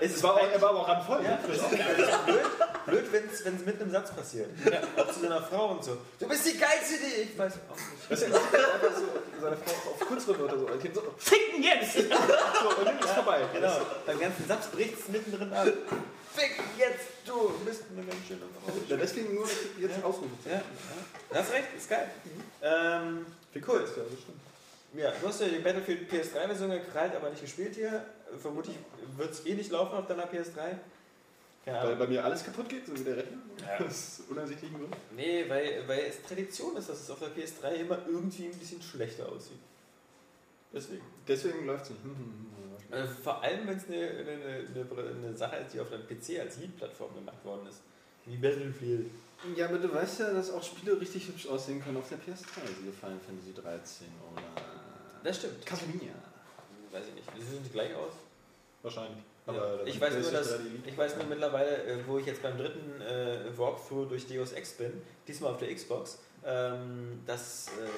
Es 0.00 0.20
war, 0.22 0.34
auch- 0.34 0.48
er 0.52 0.60
war 0.60 0.70
aber 0.70 0.80
auch 0.80 0.88
randvoll. 0.88 1.22
Ja, 1.22 1.38
das 1.46 1.56
ist 1.58 2.24
blöd, 2.26 2.40
blöd 2.86 3.12
wenn 3.12 3.54
es 3.54 3.64
mitten 3.64 3.82
im 3.82 3.90
Satz 3.92 4.10
passiert. 4.12 4.48
Auch 4.96 5.12
zu 5.12 5.20
seiner 5.20 5.40
Frau 5.42 5.68
und 5.72 5.84
so. 5.84 5.96
Du 6.18 6.26
bist 6.26 6.44
die 6.44 6.58
geilste, 6.58 6.94
die 6.98 7.22
ich 7.22 7.38
weiß 7.38 7.52
auch 7.70 7.76
nicht. 7.76 8.10
Weißt 8.10 8.22
du, 8.22 8.26
einfach 8.26 8.96
so, 8.96 9.40
seine 9.40 9.56
Frau 9.58 9.90
auf 9.92 10.00
Kurzrunde 10.08 10.44
oder 10.44 10.58
so. 10.58 10.66
Ein 10.66 10.80
Kind 10.80 10.94
so, 10.96 11.02
Ficken 11.18 11.62
jetzt! 11.62 11.92
so 11.94 12.00
und 12.00 12.84
dann 12.84 12.98
ist 12.98 13.10
vorbei. 13.10 13.42
Genau, 13.54 13.76
beim 14.04 14.18
ganzen 14.18 14.48
Satz 14.48 14.66
bricht 14.66 14.98
es 14.98 15.08
mittendrin 15.08 15.52
ab. 15.52 15.66
Fick 16.34 16.56
jetzt, 16.76 17.06
du 17.26 17.50
bist 17.64 17.84
eine 17.96 18.04
ganz 18.04 18.26
schöne 18.26 18.40
Frau. 18.64 18.72
Ja, 18.88 18.96
deswegen 18.96 19.34
nur 19.36 19.46
jetzt 19.78 20.02
ausrufen. 20.02 20.36
Ja, 20.44 20.52
ja. 20.54 20.62
Du 21.30 21.34
hast 21.38 21.52
recht, 21.52 21.68
ist 21.76 21.88
geil. 21.88 22.10
Ähm, 22.60 23.24
Cool. 23.66 23.80
Ja, 23.80 24.02
das 24.02 24.20
stimmt. 24.20 24.40
Ja, 24.96 25.12
du 25.20 25.28
hast 25.28 25.40
ja 25.40 25.48
die 25.48 25.58
Battlefield 25.58 26.10
PS3-Version 26.10 26.70
gekrallt, 26.70 27.14
aber 27.14 27.30
nicht 27.30 27.42
gespielt 27.42 27.74
hier. 27.74 28.04
Vermutlich 28.38 28.76
wird 29.16 29.30
es 29.30 29.46
eh 29.46 29.54
nicht 29.54 29.70
laufen 29.70 29.94
auf 29.94 30.06
deiner 30.06 30.26
PS3. 30.26 30.78
Keine 31.64 31.88
Weil 31.88 31.96
bei 31.96 32.06
mir 32.06 32.24
alles 32.24 32.44
kaputt 32.44 32.68
geht, 32.68 32.86
so 32.86 32.96
wie 32.96 33.02
der 33.02 33.16
Rechner. 33.16 33.38
Ja. 33.60 33.84
Aus 33.86 34.22
unersichtlichen 34.28 34.78
Gründen. 34.78 34.96
Nee, 35.16 35.44
weil, 35.48 35.82
weil 35.86 36.00
es 36.08 36.22
Tradition 36.22 36.76
ist, 36.76 36.88
dass 36.88 37.00
es 37.00 37.10
auf 37.10 37.18
der 37.18 37.30
PS3 37.30 37.74
immer 37.74 37.98
irgendwie 38.06 38.46
ein 38.46 38.56
bisschen 38.56 38.80
schlechter 38.80 39.28
aussieht. 39.28 39.58
Deswegen. 40.72 41.02
Deswegen 41.26 41.66
läuft 41.66 41.84
es 41.84 41.90
nicht. 41.90 42.00
Also 42.90 43.12
vor 43.14 43.42
allem, 43.42 43.66
wenn 43.66 43.76
es 43.76 43.88
eine, 43.88 43.96
eine, 43.96 44.30
eine, 44.74 45.10
eine 45.10 45.36
Sache 45.36 45.56
ist, 45.56 45.74
die 45.74 45.80
auf 45.80 45.88
dem 45.90 46.06
PC 46.06 46.40
als 46.40 46.58
Lead-Plattform 46.58 47.14
gemacht 47.16 47.44
worden 47.44 47.66
ist. 47.66 47.80
Wie 48.26 48.36
Battlefield. 48.36 49.10
Ja, 49.56 49.68
aber 49.68 49.78
du 49.78 49.92
weißt 49.92 50.20
ja, 50.20 50.32
dass 50.32 50.50
auch 50.50 50.62
Spiele 50.62 51.00
richtig 51.00 51.28
hübsch 51.28 51.48
aussehen 51.48 51.82
können 51.82 51.96
auf 51.96 52.08
der 52.08 52.18
PS3. 52.18 52.60
Siehe 52.80 52.92
Final 52.92 53.18
Fantasy 53.26 53.52
13 53.54 54.06
oder 54.32 54.42
Das 55.26 55.38
stimmt. 55.38 55.66
Castlevania. 55.66 56.12
Weiß 56.92 57.02
ich 57.08 57.14
nicht. 57.14 57.28
Sie 57.36 57.56
sehen 57.56 57.68
gleich 57.72 57.92
aus. 57.96 58.12
Wahrscheinlich. 58.82 59.18
Ja. 59.48 59.52
da 59.52 59.82
Ich, 59.84 59.94
sind 59.94 60.00
weiß 60.00 60.12
nur, 60.12 60.22
dass, 60.22 60.30
PlayStation 60.30 60.58
3 60.58 60.62
die 60.62 60.68
Elite. 60.68 60.88
ich 60.90 60.98
weiß 60.98 61.16
nur 61.16 61.24
mittlerweile, 61.24 61.84
äh, 61.84 62.06
wo 62.06 62.18
ich 62.18 62.26
jetzt 62.26 62.42
beim 62.42 62.56
dritten 62.56 63.00
äh, 63.00 63.58
Walkthrough 63.58 64.08
durch 64.08 64.28
Deus 64.28 64.52
Ex 64.52 64.74
bin, 64.74 65.02
diesmal 65.26 65.52
auf 65.52 65.58
der 65.58 65.74
Xbox, 65.74 66.20
ähm, 66.44 67.22
dass, 67.26 67.68
äh, 67.68 67.88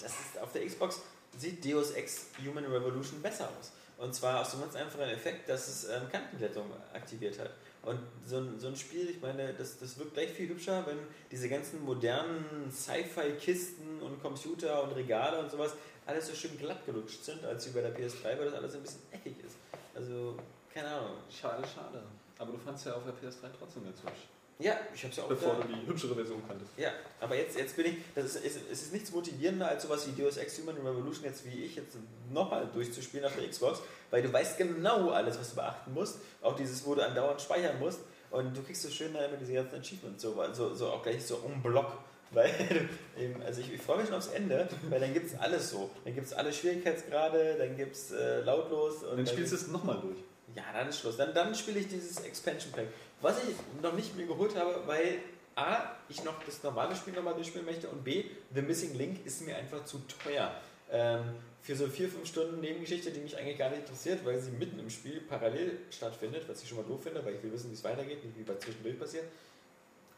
das 0.00 0.12
ist 0.12 0.40
auf 0.40 0.50
der 0.52 0.64
Xbox 0.64 1.02
sieht 1.36 1.62
Deus 1.62 1.90
Ex 1.90 2.28
Human 2.42 2.64
Revolution 2.64 3.20
besser 3.20 3.50
aus. 3.60 3.72
Und 3.98 4.14
zwar 4.14 4.40
aus 4.40 4.52
dem 4.52 4.60
ganz 4.60 4.74
einfachen 4.76 5.10
Effekt, 5.10 5.46
dass 5.46 5.68
es 5.68 5.90
ähm, 5.90 6.08
Kantenglättung 6.10 6.64
aktiviert 6.94 7.38
hat. 7.38 7.50
Und 7.82 7.98
so 8.26 8.38
ein, 8.38 8.58
so 8.58 8.68
ein 8.68 8.76
Spiel, 8.76 9.10
ich 9.10 9.20
meine, 9.20 9.52
das, 9.52 9.78
das 9.78 9.98
wirkt 9.98 10.14
gleich 10.14 10.30
viel 10.30 10.48
hübscher, 10.48 10.86
wenn 10.86 10.98
diese 11.30 11.50
ganzen 11.50 11.84
modernen 11.84 12.70
Sci-Fi-Kisten 12.70 14.00
und 14.00 14.22
Computer 14.22 14.82
und 14.82 14.92
Regale 14.92 15.38
und 15.38 15.50
sowas 15.50 15.74
alles 16.10 16.26
so 16.26 16.34
schön 16.34 16.58
glatt 16.58 16.84
gelutscht 16.86 17.24
sind, 17.24 17.44
als 17.44 17.66
wie 17.66 17.70
bei 17.70 17.80
der 17.80 17.94
PS3, 17.96 18.24
weil 18.38 18.44
das 18.46 18.54
alles 18.54 18.74
ein 18.74 18.82
bisschen 18.82 19.02
eckig 19.12 19.34
ist. 19.44 19.56
Also, 19.94 20.36
keine 20.72 20.88
Ahnung. 20.88 21.16
Schade, 21.30 21.62
schade. 21.66 22.02
Aber 22.38 22.52
du 22.52 22.58
fandst 22.58 22.86
ja 22.86 22.94
auf 22.94 23.02
der 23.04 23.14
PS3 23.14 23.48
trotzdem 23.58 23.84
ganz 23.84 24.02
hübsch. 24.02 24.28
Ja, 24.58 24.74
ich 24.94 25.02
hab's 25.04 25.16
ja 25.16 25.24
auch 25.24 25.28
Bevor 25.28 25.54
da. 25.54 25.62
du 25.62 25.72
die 25.72 25.86
hübschere 25.86 26.14
Version 26.14 26.46
kanntest. 26.46 26.70
Ja, 26.76 26.90
aber 27.18 27.34
jetzt, 27.34 27.56
jetzt 27.56 27.74
bin 27.76 27.86
ich, 27.86 27.94
das 28.14 28.26
ist, 28.26 28.44
es, 28.44 28.56
es 28.70 28.82
ist 28.82 28.92
nichts 28.92 29.10
motivierender 29.10 29.66
als 29.66 29.84
sowas 29.84 30.06
wie 30.06 30.20
Deus 30.20 30.36
Ex 30.36 30.58
Human 30.58 30.76
Revolution 30.76 31.24
jetzt 31.24 31.46
wie 31.46 31.64
ich 31.64 31.76
jetzt 31.76 31.96
nochmal 32.30 32.68
durchzuspielen 32.72 33.24
auf 33.24 33.34
der 33.34 33.48
Xbox, 33.48 33.80
weil 34.10 34.22
du 34.22 34.30
weißt 34.30 34.58
genau 34.58 35.10
alles, 35.10 35.38
was 35.40 35.50
du 35.50 35.56
beachten 35.56 35.94
musst, 35.94 36.18
auch 36.42 36.56
dieses, 36.56 36.84
wo 36.84 36.94
du 36.94 37.02
andauernd 37.02 37.40
speichern 37.40 37.78
musst 37.78 38.00
und 38.30 38.54
du 38.54 38.62
kriegst 38.62 38.82
so 38.82 38.90
schön 38.90 39.14
da 39.14 39.24
immer 39.24 39.38
diese 39.38 39.54
ganzen 39.54 39.76
Achievements, 39.80 40.22
so, 40.22 40.36
so, 40.52 40.74
so 40.74 40.88
auch 40.88 41.02
gleich 41.02 41.24
so 41.24 41.36
um 41.36 41.62
Block. 41.62 41.92
Weil, 42.32 42.50
eben, 43.18 43.42
also 43.42 43.60
ich, 43.60 43.72
ich 43.74 43.82
freue 43.82 43.98
mich 43.98 44.06
schon 44.06 44.16
aufs 44.16 44.28
Ende, 44.28 44.68
weil 44.88 45.00
dann 45.00 45.12
gibt 45.12 45.26
es 45.26 45.38
alles 45.38 45.70
so. 45.70 45.90
Dann 46.04 46.14
gibt 46.14 46.26
es 46.26 46.32
alle 46.32 46.52
Schwierigkeitsgrade, 46.52 47.56
dann 47.58 47.76
gibt 47.76 47.96
es 47.96 48.12
äh, 48.12 48.40
lautlos. 48.42 49.02
Und 49.02 49.10
Und 49.10 49.16
dann 49.18 49.26
spielst 49.26 49.52
du 49.52 49.56
es 49.56 49.68
nochmal 49.68 49.98
durch. 50.00 50.18
ja, 50.54 50.62
dann 50.72 50.88
ist 50.88 51.00
Schluss. 51.00 51.16
Dann, 51.16 51.34
dann 51.34 51.54
spiele 51.54 51.80
ich 51.80 51.88
dieses 51.88 52.20
Expansion 52.20 52.72
Pack. 52.72 52.86
Was 53.20 53.36
ich 53.38 53.54
noch 53.82 53.94
nicht 53.94 54.16
mir 54.16 54.26
geholt 54.26 54.54
habe, 54.56 54.82
weil 54.86 55.18
A, 55.56 55.90
ich 56.08 56.24
noch 56.24 56.42
das 56.44 56.62
normale 56.62 56.94
Spiel 56.94 57.12
nochmal 57.12 57.34
durchspielen 57.34 57.66
möchte 57.66 57.88
und 57.88 58.04
B, 58.04 58.24
The 58.54 58.62
Missing 58.62 58.94
Link 58.94 59.26
ist 59.26 59.42
mir 59.42 59.56
einfach 59.56 59.84
zu 59.84 60.00
teuer. 60.22 60.54
Ähm, 60.90 61.34
für 61.62 61.76
so 61.76 61.84
4-5 61.84 62.24
Stunden 62.24 62.60
Nebengeschichte, 62.60 63.10
die 63.10 63.20
mich 63.20 63.36
eigentlich 63.36 63.58
gar 63.58 63.68
nicht 63.68 63.80
interessiert, 63.80 64.24
weil 64.24 64.40
sie 64.40 64.50
mitten 64.52 64.78
im 64.78 64.88
Spiel 64.88 65.20
parallel 65.20 65.78
stattfindet, 65.90 66.44
was 66.48 66.62
ich 66.62 66.68
schon 66.68 66.78
mal 66.78 66.84
doof 66.86 67.02
finde, 67.02 67.24
weil 67.24 67.34
ich 67.34 67.42
will 67.42 67.52
wissen, 67.52 67.70
wie 67.70 67.74
es 67.74 67.84
weitergeht, 67.84 68.24
nicht 68.24 68.38
wie 68.38 68.42
bei 68.42 68.56
zwischendurch 68.56 68.98
passiert. 68.98 69.24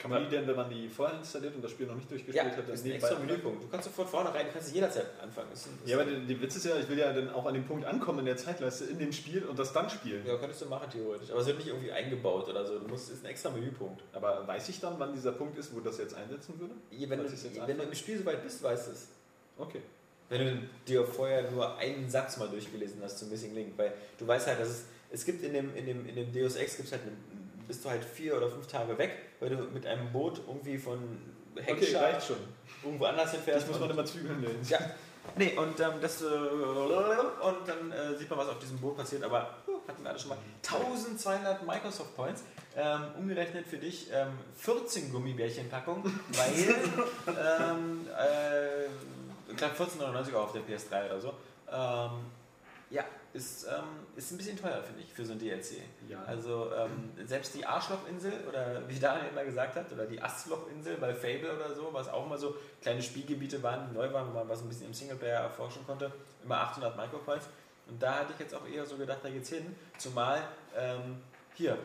Kann 0.02 0.10
man 0.10 0.24
die 0.24 0.30
denn, 0.30 0.46
wenn 0.48 0.56
man 0.56 0.68
die 0.68 0.88
vorher 0.88 1.16
installiert 1.16 1.54
und 1.54 1.62
das 1.62 1.70
Spiel 1.70 1.86
noch 1.86 1.94
nicht 1.94 2.10
durchgespielt 2.10 2.36
Ja, 2.36 2.50
hat, 2.50 2.58
das 2.58 2.66
dann 2.66 2.74
ist 2.74 2.84
ein 2.84 2.90
extra? 2.90 3.18
Menüpunkt. 3.20 3.62
Du 3.62 3.68
kannst 3.68 3.84
sofort 3.84 4.08
vorne 4.08 4.34
rein, 4.34 4.46
du 4.46 4.52
kannst 4.52 4.74
jederzeit 4.74 5.06
anfangen. 5.22 5.46
Das 5.50 5.60
ist 5.60 5.68
das 5.80 5.88
Ja, 5.90 6.00
aber 6.00 6.10
der, 6.10 6.18
der 6.18 6.42
Witz 6.42 6.56
ist 6.56 6.66
ja, 6.66 6.76
ich 6.76 6.88
will 6.88 6.98
ja 6.98 7.12
dann 7.12 7.30
auch 7.30 7.46
an 7.46 7.54
den 7.54 7.64
Punkt 7.64 7.84
ankommen 7.86 8.18
in 8.18 8.24
der 8.24 8.36
Zeitleiste 8.36 8.86
in 8.86 8.98
dem 8.98 9.12
Spiel 9.12 9.44
und 9.44 9.56
das 9.56 9.72
dann 9.72 9.88
spielen. 9.88 10.26
ja, 10.26 10.36
könntest 10.36 10.62
du 10.62 10.66
machen 10.66 10.90
theoretisch. 10.90 11.30
Aber 11.30 11.40
es 11.40 11.46
wird 11.46 11.58
nicht 11.58 11.68
irgendwie 11.68 11.92
eingebaut 11.92 12.48
oder 12.48 12.66
so. 12.66 12.80
Du 12.80 12.88
musst, 12.88 13.08
es 13.10 13.18
ist 13.18 13.24
ein 13.24 13.30
extra 13.30 13.50
Menüpunkt. 13.50 14.02
Aber 14.12 14.44
weiß 14.46 14.68
ich 14.70 14.80
dann, 14.80 14.94
wann 14.98 15.12
dieser 15.14 15.32
Punkt 15.32 15.56
ist, 15.56 15.72
wo 15.74 15.78
das 15.78 15.98
jetzt 15.98 16.14
einsetzen 16.14 16.58
würde? 16.58 16.74
Wenn 16.90 17.18
du, 17.20 17.68
wenn 17.68 17.76
du 17.78 17.82
im 17.84 17.94
Spiel 17.94 18.18
soweit 18.18 18.42
bist, 18.42 18.60
weißt 18.62 18.88
du 18.88 18.92
es. 18.92 19.08
Okay. 19.56 19.82
Wenn 20.28 20.46
du 20.46 20.62
dir 20.88 21.04
vorher 21.06 21.48
nur 21.50 21.76
einen 21.76 22.08
Satz 22.08 22.38
mal 22.38 22.48
durchgelesen 22.48 22.98
hast 23.02 23.18
zum 23.18 23.28
Missing 23.28 23.54
Link, 23.54 23.74
weil 23.76 23.92
du 24.18 24.26
weißt 24.26 24.46
halt, 24.46 24.60
dass 24.60 24.68
es, 24.68 24.84
es 25.10 25.24
gibt 25.26 25.44
in 25.44 25.52
dem, 25.52 25.76
in 25.76 25.84
dem, 25.84 26.08
in 26.08 26.14
dem 26.16 26.32
Deus 26.32 26.56
Ex 26.56 26.76
gibt's 26.76 26.90
halt 26.90 27.02
eine, 27.02 27.12
bist 27.72 27.86
du 27.86 27.88
halt 27.88 28.04
vier 28.04 28.36
oder 28.36 28.50
fünf 28.50 28.66
Tage 28.66 28.98
weg, 28.98 29.12
weil 29.40 29.48
du 29.48 29.56
mit 29.72 29.86
einem 29.86 30.12
Boot 30.12 30.42
irgendwie 30.46 30.76
von 30.76 30.98
Okay, 31.56 31.64
Heckscher 31.64 32.02
reicht 32.02 32.26
schon. 32.26 32.36
irgendwo 32.84 33.06
anders 33.06 33.30
hinfährst. 33.30 33.62
Das 33.62 33.70
muss 33.70 33.80
man 33.80 33.88
immer 33.90 34.04
zügeln. 34.04 34.44
ja. 34.68 34.78
Nee, 35.36 35.56
und 35.56 35.80
ähm, 35.80 35.92
das 36.02 36.20
äh, 36.20 36.26
und 36.26 37.66
dann 37.66 37.92
äh, 37.92 38.14
sieht 38.18 38.28
man, 38.28 38.40
was 38.40 38.48
auf 38.48 38.58
diesem 38.58 38.76
Boot 38.78 38.96
passiert, 38.96 39.22
aber 39.22 39.56
uh, 39.66 39.80
hatten 39.88 40.02
wir 40.02 40.10
alle 40.10 40.18
schon 40.18 40.30
mal 40.30 40.38
1200 40.66 41.66
Microsoft 41.66 42.14
Points, 42.14 42.42
ähm, 42.76 43.04
umgerechnet 43.18 43.66
für 43.66 43.78
dich 43.78 44.10
ähm, 44.12 44.36
14 44.58 45.10
Gummibärchenpackungen, 45.12 46.02
weil 46.32 46.74
ähm, 47.28 48.06
äh, 48.18 48.84
ich 49.50 49.56
glaube 49.56 49.74
14,99 49.76 50.34
Euro 50.34 50.44
auf 50.44 50.52
der 50.52 50.62
PS3 50.62 51.06
oder 51.06 51.20
so. 51.20 51.32
Ja, 52.92 53.04
ist, 53.32 53.64
ähm, 53.64 54.06
ist 54.14 54.30
ein 54.32 54.36
bisschen 54.36 54.60
teuer, 54.60 54.82
finde 54.82 55.00
ich, 55.00 55.10
für 55.10 55.24
so 55.24 55.32
ein 55.32 55.38
DLC. 55.38 55.78
Ja. 56.08 56.22
Also 56.24 56.70
ähm, 56.76 57.10
selbst 57.26 57.54
die 57.54 57.64
Arschlochinsel, 57.64 58.32
oder 58.46 58.86
wie 58.86 58.98
Daniel 58.98 59.30
immer 59.30 59.44
gesagt 59.44 59.76
hat, 59.76 59.90
oder 59.90 60.04
die 60.04 60.20
Astlochinsel 60.20 60.98
bei 60.98 61.14
Fable 61.14 61.56
oder 61.56 61.74
so, 61.74 61.88
was 61.92 62.08
auch 62.08 62.28
mal 62.28 62.36
so 62.36 62.54
kleine 62.82 63.02
Spielgebiete 63.02 63.62
waren, 63.62 63.88
die 63.88 63.94
neu 63.94 64.12
waren, 64.12 64.28
wo 64.28 64.34
man 64.34 64.46
was 64.46 64.60
ein 64.60 64.68
bisschen 64.68 64.88
im 64.88 64.94
Singleplayer 64.94 65.40
erforschen 65.40 65.86
konnte, 65.86 66.12
immer 66.44 66.58
800 66.58 66.94
Micropoints. 66.94 67.46
Und 67.88 68.02
da 68.02 68.20
hatte 68.20 68.34
ich 68.34 68.40
jetzt 68.40 68.54
auch 68.54 68.68
eher 68.68 68.84
so 68.84 68.96
gedacht, 68.96 69.20
da 69.22 69.30
geht's 69.30 69.48
hin. 69.48 69.74
Zumal 69.96 70.42
ähm, 70.76 71.16
hier, 71.54 71.78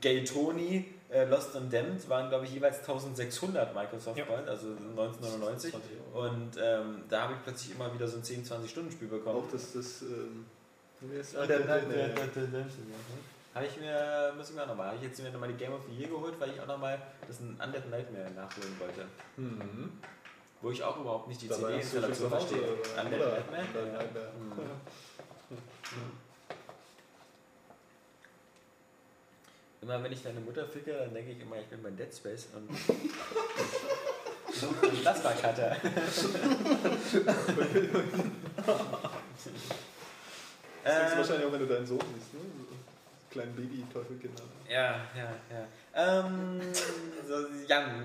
Gay 0.00 0.24
Tony, 0.24 0.94
äh, 1.12 1.24
Lost 1.26 1.54
and 1.56 1.72
Damned 1.72 2.08
waren, 2.08 2.28
glaube 2.30 2.46
ich, 2.46 2.52
jeweils 2.54 2.78
1600 2.78 3.74
Microsoft 3.74 4.18
Ja. 4.18 4.24
Points, 4.24 4.48
also 4.48 4.68
1999. 4.68 5.70
20 5.72 5.90
Euro. 6.14 6.28
Und 6.28 6.56
ähm, 6.62 7.02
da 7.08 7.22
habe 7.22 7.34
ich 7.34 7.42
plötzlich 7.44 7.74
immer 7.74 7.92
wieder 7.92 8.08
so 8.08 8.16
ein 8.16 8.22
10-20-Stunden-Spiel 8.22 9.08
bekommen. 9.08 9.38
Auch 9.38 9.50
das, 9.52 9.72
das, 9.72 10.02
ähm, 10.02 10.46
Habe 13.54 13.66
ich 13.66 13.78
mir, 13.78 14.32
muss 14.36 14.48
ich 14.48 14.56
mir 14.56 14.62
auch 14.62 14.68
nochmal, 14.68 14.86
habe 14.88 14.96
ich 14.96 15.02
jetzt 15.02 15.22
mir 15.22 15.30
nochmal 15.30 15.50
die 15.50 15.56
Game 15.58 15.72
of 15.74 15.82
the 15.86 15.94
Year 15.94 16.08
geholt, 16.08 16.34
weil 16.38 16.50
ich 16.52 16.60
auch 16.60 16.66
nochmal 16.66 16.98
das 17.28 17.40
ein 17.40 17.58
Undead 17.62 17.90
Nightmare 17.90 18.30
nachholen 18.30 18.80
wollte. 18.80 19.04
Mhm. 19.36 19.92
Wo 20.62 20.70
ich 20.70 20.82
auch 20.82 20.98
überhaupt 20.98 21.28
nicht 21.28 21.42
die 21.42 21.48
CD-Installation 21.50 22.30
verstehe. 22.30 22.62
Undead? 22.62 22.96
Nightmare? 22.96 23.42
Undead 23.50 23.74
Ja. 23.74 23.92
Nightmare. 23.98 24.28
Mhm. 25.50 26.21
Immer 29.82 30.02
wenn 30.02 30.12
ich 30.12 30.22
deine 30.22 30.40
Mutter 30.40 30.66
ficke, 30.66 30.92
dann 30.92 31.12
denke 31.12 31.32
ich 31.32 31.40
immer, 31.40 31.58
ich 31.58 31.66
bin 31.66 31.82
bei 31.82 31.90
Dead 31.90 32.14
Space 32.14 32.46
und. 32.54 32.70
das 35.04 35.24
war 35.24 35.32
Cutter. 35.32 35.76
Das 40.84 41.12
Ähm, 41.12 41.18
wahrscheinlich 41.18 41.46
auch, 41.46 41.52
wenn 41.52 41.60
du 41.60 41.66
deinen 41.66 41.86
Sohn 41.86 42.00
siehst, 42.00 42.34
ne? 42.34 42.40
So 42.58 42.66
Kleinen 43.30 43.54
Baby-Teufelkinder. 43.54 44.42
Ja, 44.68 45.06
ja, 45.16 45.32
ja. 45.48 45.64
Ähm, 45.94 46.60
so, 47.26 47.46
Jan, 47.68 48.04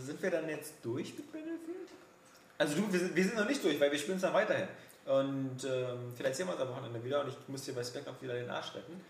sind 0.00 0.22
wir 0.22 0.30
dann 0.30 0.48
jetzt 0.48 0.76
durch 0.82 1.14
mit 1.16 1.30
Battlefield? 1.30 1.90
Also 2.56 2.76
du, 2.76 2.90
wir 2.92 2.98
sind, 2.98 3.14
wir 3.14 3.24
sind 3.24 3.36
noch 3.36 3.46
nicht 3.46 3.62
durch, 3.62 3.78
weil 3.78 3.92
wir 3.92 3.98
spielen 3.98 4.16
es 4.16 4.22
dann 4.22 4.32
weiterhin. 4.32 4.68
Und 5.04 5.64
ähm, 5.64 6.14
vielleicht 6.16 6.36
sehen 6.36 6.46
wir 6.46 6.54
uns 6.54 6.62
am 6.62 6.70
Wochenende 6.70 7.04
wieder 7.04 7.20
und 7.20 7.28
ich 7.28 7.36
muss 7.46 7.60
dir 7.62 7.74
bei 7.74 7.84
Spec 7.84 8.08
auch 8.08 8.22
wieder 8.22 8.32
den 8.34 8.48
Arsch 8.48 8.74
retten. 8.74 9.04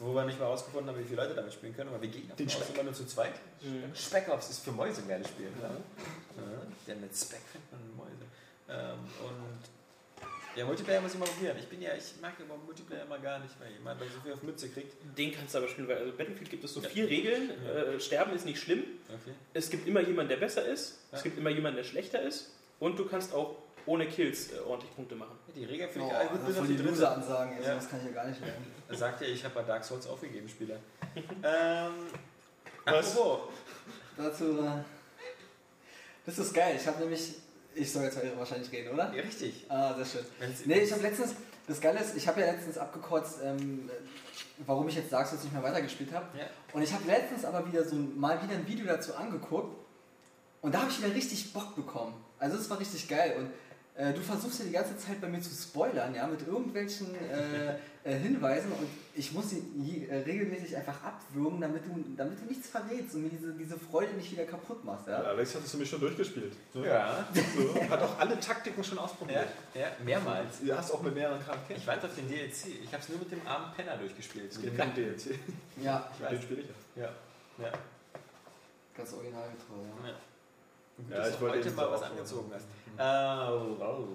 Wo 0.00 0.14
wir 0.14 0.24
nicht 0.24 0.38
mal 0.38 0.46
rausgefunden 0.46 0.88
haben, 0.94 1.00
wie 1.02 1.04
viele 1.08 1.22
Leute 1.22 1.34
damit 1.34 1.52
spielen 1.52 1.74
können, 1.74 1.88
aber 1.90 2.00
wir 2.00 2.08
gehen 2.08 2.30
Den 2.38 2.48
Speck. 2.48 2.68
immer 2.74 2.84
nur 2.84 2.94
zu 2.94 3.04
zweit. 3.06 3.34
Mhm. 3.62 3.94
Spec-Ops 3.94 4.50
ist 4.50 4.64
für 4.64 4.70
Mäuse 4.72 5.02
ein 5.02 5.08
geiles 5.08 5.28
Spiel. 5.28 5.48
Ja. 5.60 5.68
Ja, 5.70 6.62
denn 6.86 7.00
mit 7.00 7.16
Spec 7.16 7.40
findet 7.50 7.72
man 7.72 7.96
Mäuse. 7.96 8.24
Ähm, 8.68 8.98
und 9.26 10.56
ja, 10.56 10.64
Multiplayer 10.64 11.00
muss 11.00 11.14
ich 11.14 11.18
mal 11.18 11.28
probieren. 11.28 11.56
Ich 11.58 11.66
bin 11.68 11.80
ja, 11.82 11.90
ich 11.96 12.14
mag 12.20 12.32
aber 12.38 12.56
Multiplayer 12.64 13.04
immer 13.04 13.18
gar 13.18 13.38
nicht, 13.40 13.54
weil 13.60 13.72
jemand 13.72 14.00
so 14.00 14.20
viel 14.22 14.32
auf 14.32 14.42
Mütze 14.42 14.68
kriegt. 14.68 14.92
Den 15.16 15.32
kannst 15.32 15.54
du 15.54 15.58
aber 15.58 15.68
spielen, 15.68 15.88
weil 15.88 15.98
also 15.98 16.12
Battlefield 16.12 16.50
gibt 16.50 16.64
es 16.64 16.74
so 16.74 16.80
Ja. 16.80 16.88
vier 16.88 17.08
Regeln. 17.08 17.50
Ja. 17.64 17.82
Äh, 17.94 18.00
Sterben 18.00 18.32
ist 18.34 18.44
nicht 18.44 18.60
schlimm. 18.60 18.82
Okay. 19.08 19.34
Es 19.54 19.70
gibt 19.70 19.86
immer 19.88 20.00
jemanden, 20.00 20.30
der 20.30 20.36
besser 20.36 20.64
ist. 20.64 20.98
Ja. 21.12 21.18
Es 21.18 21.24
gibt 21.24 21.38
immer 21.38 21.50
jemanden, 21.50 21.76
der 21.76 21.84
schlechter 21.84 22.20
ist. 22.22 22.50
Und 22.80 22.98
du 22.98 23.06
kannst 23.06 23.32
auch 23.34 23.56
ohne 23.86 24.06
Kills 24.06 24.52
äh, 24.52 24.58
ordentlich 24.60 24.94
Punkte 24.94 25.14
machen. 25.14 25.38
Die 25.54 25.64
Regel 25.64 25.86
Oh, 25.88 25.92
finde 25.92 26.08
ich 26.08 26.14
all 26.14 26.28
gut, 26.28 26.40
das 26.40 26.46
bis 26.48 26.58
auf 26.58 26.66
die 26.66 26.76
dritte. 26.76 26.88
Loser-Ansagen, 26.90 27.52
ey, 27.58 27.62
Ja. 27.64 27.70
sowas 27.72 27.88
kann 27.90 28.00
ich 28.00 28.06
ja 28.06 28.12
gar 28.12 28.26
nicht 28.26 28.40
lernen. 28.40 28.66
Er 28.88 28.96
sagt 28.96 29.20
ja, 29.20 29.26
ich 29.26 29.44
habe 29.44 29.54
bei 29.54 29.62
Dark 29.62 29.84
Souls 29.84 30.06
aufgegeben, 30.06 30.48
Spieler. 30.48 30.76
ähm, 31.16 31.92
Was? 32.84 33.10
apropos, 33.16 33.48
Dazu. 34.16 34.60
äh, 34.60 34.82
Das 36.26 36.38
ist 36.38 36.52
geil. 36.54 36.76
Ich 36.80 36.86
habe 36.86 37.00
nämlich. 37.00 37.34
Ich 37.74 37.92
soll 37.92 38.02
jetzt 38.04 38.18
wahrscheinlich 38.36 38.72
reden, 38.72 38.92
oder? 38.92 39.12
ja, 39.14 39.22
richtig. 39.22 39.64
Ah, 39.68 39.94
sehr 39.94 40.04
schön. 40.04 40.24
Wenn's- 40.40 40.66
Nee, 40.66 40.80
ich 40.80 40.92
habe 40.92 41.02
letztens. 41.02 41.34
Das 41.68 41.80
Geile 41.80 42.00
ist, 42.00 42.16
ich 42.16 42.26
habe 42.26 42.40
ja 42.40 42.46
letztens 42.50 42.78
abgekotzt, 42.78 43.40
ähm, 43.44 43.90
warum 44.66 44.88
ich 44.88 44.96
jetzt 44.96 45.12
Dark 45.12 45.26
Souls 45.28 45.44
nicht 45.44 45.52
mehr 45.52 45.62
weitergespielt 45.62 46.12
habe. 46.12 46.26
Ja. 46.36 46.46
Und 46.72 46.80
ich 46.82 46.92
habe 46.92 47.04
letztens 47.06 47.44
aber 47.44 47.66
wieder 47.70 47.84
so 47.84 47.94
mal 47.94 48.42
wieder 48.42 48.54
ein 48.54 48.66
Video 48.66 48.86
dazu 48.86 49.14
angeguckt 49.14 49.76
und 50.62 50.74
da 50.74 50.80
habe 50.80 50.90
ich 50.90 50.98
wieder 51.04 51.14
richtig 51.14 51.52
Bock 51.52 51.76
bekommen. 51.76 52.14
Also 52.38 52.56
es 52.56 52.70
war 52.70 52.80
richtig 52.80 53.06
geil 53.06 53.36
und 53.38 53.50
äh, 53.98 54.12
du 54.12 54.20
versuchst 54.20 54.60
ja 54.60 54.64
die 54.66 54.72
ganze 54.72 54.96
Zeit 54.96 55.20
bei 55.20 55.28
mir 55.28 55.40
zu 55.40 55.50
spoilern, 55.50 56.14
ja, 56.14 56.26
mit 56.28 56.46
irgendwelchen 56.46 57.08
äh, 57.16 57.74
äh, 58.04 58.16
Hinweisen 58.16 58.70
und 58.70 58.86
ich 59.16 59.32
muss 59.32 59.50
sie 59.50 60.06
äh, 60.08 60.18
regelmäßig 60.18 60.76
einfach 60.76 61.02
abwürgen, 61.02 61.60
damit 61.60 61.84
du, 61.84 62.04
damit 62.16 62.40
du 62.40 62.44
nichts 62.46 62.68
verrätst 62.68 63.16
und 63.16 63.24
mir 63.24 63.28
diese, 63.28 63.52
diese 63.54 63.76
Freude 63.76 64.12
nicht 64.12 64.30
wieder 64.30 64.44
kaputt 64.44 64.84
machst, 64.84 65.08
ja. 65.08 65.20
Ja, 65.20 65.28
Alex 65.30 65.52
hattest 65.56 65.74
du 65.74 65.78
mich 65.78 65.90
schon 65.90 65.98
durchgespielt. 65.98 66.52
Ne? 66.74 66.86
Ja, 66.86 67.26
So, 67.34 67.90
hat 67.90 68.00
auch 68.00 68.18
alle 68.20 68.38
Taktiken 68.38 68.84
schon 68.84 68.98
ja, 68.98 69.02
ausprobiert. 69.02 69.48
ja, 69.74 69.88
mehrmals. 70.04 70.60
Du 70.60 70.76
hast 70.76 70.92
auch 70.92 71.02
mit 71.02 71.14
mehreren 71.14 71.44
Charakteren. 71.44 71.80
Ich 71.80 71.86
warte 71.88 72.06
auf 72.06 72.14
den 72.14 72.28
DLC. 72.28 72.66
Ich 72.84 72.92
habe 72.92 73.02
es 73.02 73.08
nur 73.08 73.18
mit 73.18 73.32
dem 73.32 73.44
armen 73.44 73.74
Penner 73.74 73.96
durchgespielt. 73.96 74.52
Es 74.52 74.60
gibt 74.60 74.74
dem 74.74 74.76
kein 74.76 74.88
Nackten. 74.90 75.16
DLC. 75.16 75.38
Ja, 75.82 76.08
Ich 76.14 76.22
weiß. 76.22 76.30
Den 76.30 76.42
spiele 76.42 76.60
ich 76.60 76.68
ja. 76.94 77.02
Ja, 77.02 77.64
ja. 77.64 77.72
ganz 78.96 79.12
originalgetreu, 79.12 79.74
ja. 80.04 80.08
ja. 80.08 80.14
Gut, 80.98 81.10
Ja, 81.10 81.16
dass 81.18 81.28
ich 81.30 81.34
du 81.36 81.40
wollte 81.42 81.58
heute 81.58 81.70
mal 81.70 81.86
so 81.86 81.92
was 81.92 82.02
angezogen 82.02 82.52
hast. 82.54 82.66
Ah, 82.98 83.50
oh, 83.52 83.76
oh, 83.80 83.84
oh. 83.84 84.08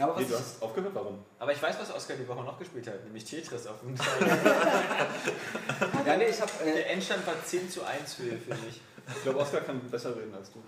Aber 0.00 0.14
was 0.14 0.20
Nee, 0.22 0.26
du 0.26 0.32
ich, 0.32 0.38
hast 0.40 0.62
aufgehört, 0.62 0.94
warum? 0.94 1.18
Aber 1.38 1.52
ich 1.52 1.62
weiß, 1.62 1.76
was 1.78 1.94
Oskar 1.94 2.16
die 2.16 2.26
Woche 2.26 2.42
noch 2.42 2.58
gespielt 2.58 2.86
hat, 2.86 3.04
nämlich 3.04 3.24
Tetris 3.24 3.66
auf 3.66 3.80
dem 3.80 3.94
ja, 6.06 6.16
nee, 6.16 6.28
ich 6.28 6.40
hab, 6.40 6.48
äh, 6.62 6.72
Der 6.72 6.90
Endstand 6.90 7.26
war 7.26 7.34
10 7.44 7.68
zu 7.68 7.84
1 7.84 8.14
für, 8.14 8.38
für 8.38 8.54
mich. 8.64 8.80
Ich 9.08 9.22
glaube, 9.22 9.40
Oskar 9.40 9.60
kann 9.60 9.78
besser 9.90 10.16
reden 10.16 10.34
als 10.34 10.50
du. 10.52 10.62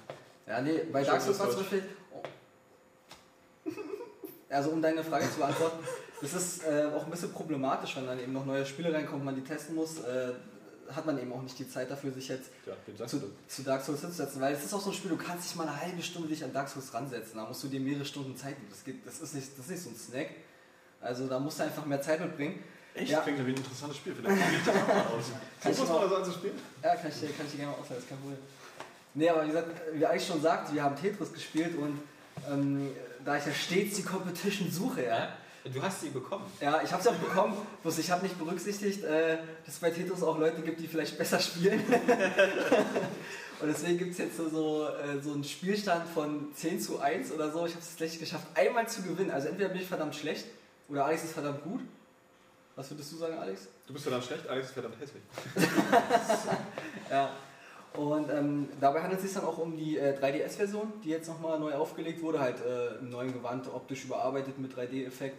Ja, 0.47 0.61
nee, 0.61 0.83
bei 0.93 1.03
Dark 1.03 1.23
Souls 1.23 1.39
war 1.39 1.49
zum 1.49 1.61
Beispiel. 1.61 1.85
Also, 4.51 4.71
um 4.71 4.83
deine 4.83 5.03
Frage 5.03 5.29
zu 5.31 5.39
beantworten, 5.39 5.79
das 6.21 6.35
ist 6.35 6.65
äh, 6.65 6.87
auch 6.95 7.05
ein 7.05 7.11
bisschen 7.11 7.33
problematisch, 7.33 7.97
wenn 7.97 8.07
dann 8.07 8.21
eben 8.21 8.33
noch 8.33 8.45
neue 8.45 8.65
Spiele 8.67 8.93
reinkommen, 8.93 9.25
man 9.25 9.35
die 9.35 9.43
testen 9.43 9.75
muss. 9.75 10.01
Äh, 10.01 10.33
hat 10.95 11.07
man 11.07 11.19
eben 11.19 11.33
auch 11.33 11.43
nicht 11.43 11.59
die 11.59 11.69
Zeit 11.69 11.91
dafür, 11.91 12.13
sich 12.13 12.29
jetzt 12.29 12.51
Ja, 12.67 13.07
zu, 13.07 13.23
zu 13.49 13.63
Dark 13.63 13.83
Souls 13.83 14.01
hinzusetzen, 14.01 14.41
weil 14.41 14.55
es 14.55 14.65
ist 14.65 14.75
auch 14.75 14.81
so 14.81 14.91
ein 14.91 14.95
Spiel, 14.97 15.11
du 15.11 15.17
kannst 15.17 15.49
dich 15.49 15.57
mal 15.57 15.67
eine 15.69 15.81
halbe 15.81 16.03
Stunde 16.03 16.29
dich 16.29 16.43
an 16.45 16.53
Dark 16.53 16.69
Souls 16.69 16.93
ransetzen, 16.93 17.37
da 17.37 17.47
musst 17.47 17.63
du 17.63 17.69
dir 17.69 17.81
mehrere 17.81 18.05
Stunden 18.05 18.37
Zeit 18.37 18.59
nehmen. 18.59 18.71
Das, 18.71 18.85
geht, 18.85 19.07
das, 19.07 19.21
ist, 19.21 19.35
nicht, 19.35 19.49
das 19.59 19.65
ist 19.67 19.71
nicht 19.71 19.83
so 19.83 19.91
ein 19.91 19.97
Snack. 19.97 20.31
Also 21.01 21.27
da 21.27 21.39
musst 21.39 21.59
du 21.59 21.65
einfach 21.65 21.85
mehr 21.87 22.01
Zeit 22.01 22.21
mitbringen. 22.21 22.63
Echt? 22.95 23.11
Ja. 23.11 23.21
Klingt 23.21 23.39
wie 23.39 23.51
ein 23.51 23.57
interessantes 23.57 23.97
Spiel. 23.99 24.15
Vielleicht 24.15 24.41
probiere 24.41 24.61
ich 24.61 24.65
das 24.67 24.75
mal 24.75 25.01
aus. 25.07 25.25
Kann 25.61 25.73
ich 25.73 25.79
So 25.79 25.85
mal- 25.85 26.09
das 26.09 26.13
also 26.19 26.33
spielen? 26.33 26.55
Ja, 26.83 26.95
kann 26.97 27.11
ich, 27.11 27.21
dir- 27.21 27.29
kann 27.33 27.47
ich 27.47 27.53
dir 27.53 27.59
gerne 27.59 27.73
mal 27.73 27.79
ausleihen, 27.81 28.03
ist 28.03 28.09
kein 28.09 28.19
Problem. 28.19 28.39
Nee, 29.15 29.29
aber 29.29 29.43
wie 29.45 29.49
gesagt, 29.49 29.69
wie 29.95 30.07
Alex 30.07 30.27
schon 30.27 30.41
sagt, 30.43 30.73
wir 30.75 30.83
haben 30.83 30.97
Tetris 30.97 31.33
gespielt 31.33 31.77
und 31.77 32.01
ähm, 32.51 32.91
da 33.25 33.37
ich 33.37 33.47
ja 33.47 33.53
stets 33.53 33.97
die 33.97 34.03
Competition 34.03 34.71
suche, 34.71 35.05
ja, 35.05 35.19
Ja? 35.19 35.29
Du 35.73 35.83
hast 35.83 36.03
sie 36.03 36.11
bekommen. 36.11 36.45
Ja, 36.61 36.83
ich 36.83 36.93
habe 36.93 37.01
es 37.01 37.09
auch 37.09 37.15
bekommen, 37.15 37.57
bloß 37.83 37.99
ich 37.99 38.11
habe 38.11 38.23
nicht 38.23 38.39
berücksichtigt, 38.39 39.03
äh, 39.03 39.39
dass 39.65 39.75
es 39.75 39.81
bei 39.81 39.91
Tetris 39.91 40.23
auch 40.23 40.39
Leute 40.39 40.61
gibt, 40.61 40.79
die 40.79 40.87
vielleicht 40.87 41.17
besser 41.17 41.41
spielen. 41.41 41.81
Und 43.61 43.69
deswegen 43.69 43.97
gibt 43.97 44.13
es 44.13 44.19
jetzt 44.19 44.37
so, 44.37 44.51
so, 44.51 44.89
äh, 44.89 45.23
so 45.23 45.33
einen 45.33 45.43
Spielstand 45.43 46.07
von 46.11 46.55
10 46.55 46.81
zu 46.81 47.01
1 47.01 47.33
oder 47.33 47.51
so. 47.51 47.65
Ich 47.65 47.73
habe 47.73 47.83
es 47.83 47.99
nicht 47.99 48.21
geschafft, 48.21 48.47
einmal 48.55 48.87
zu 48.89 49.03
gewinnen. 49.03 49.31
Also 49.31 49.49
entweder 49.49 49.71
bin 49.71 49.81
ich 49.81 49.89
verdammt 49.89 50.15
schlecht 50.15 50.45
oder 50.91 51.07
Alex 51.07 51.25
ist 51.25 51.33
verdammt 51.33 51.65
gut. 51.65 51.81
Was 52.77 52.91
würdest 52.91 53.13
du 53.13 53.17
sagen, 53.17 53.39
Alex? 53.39 53.69
Du 53.87 53.95
bist 53.95 54.05
verdammt 54.05 54.25
schlecht, 54.25 54.47
Alex 54.47 54.67
ist 54.67 54.75
verdammt 54.75 55.01
hässlich. 55.01 55.23
Ja. 57.11 57.31
Und 57.95 58.29
ähm, 58.29 58.69
dabei 58.81 59.03
handelt 59.03 59.21
es 59.21 59.27
sich 59.27 59.35
dann 59.35 59.45
auch 59.45 59.57
um 59.57 59.77
die 59.77 59.97
äh, 59.97 60.19
3DS-Version, 60.19 60.93
die 61.05 61.11
jetzt 61.11 61.29
nochmal 61.29 61.61
neu 61.61 61.73
aufgelegt 61.75 62.21
wurde, 62.23 62.41
halt 62.41 62.57
äh, 62.61 62.97
im 62.97 63.11
neuen 63.11 63.33
Gewand, 63.33 63.73
optisch 63.73 64.05
überarbeitet 64.05 64.59
mit 64.59 64.77
3D-Effekt 64.77 65.37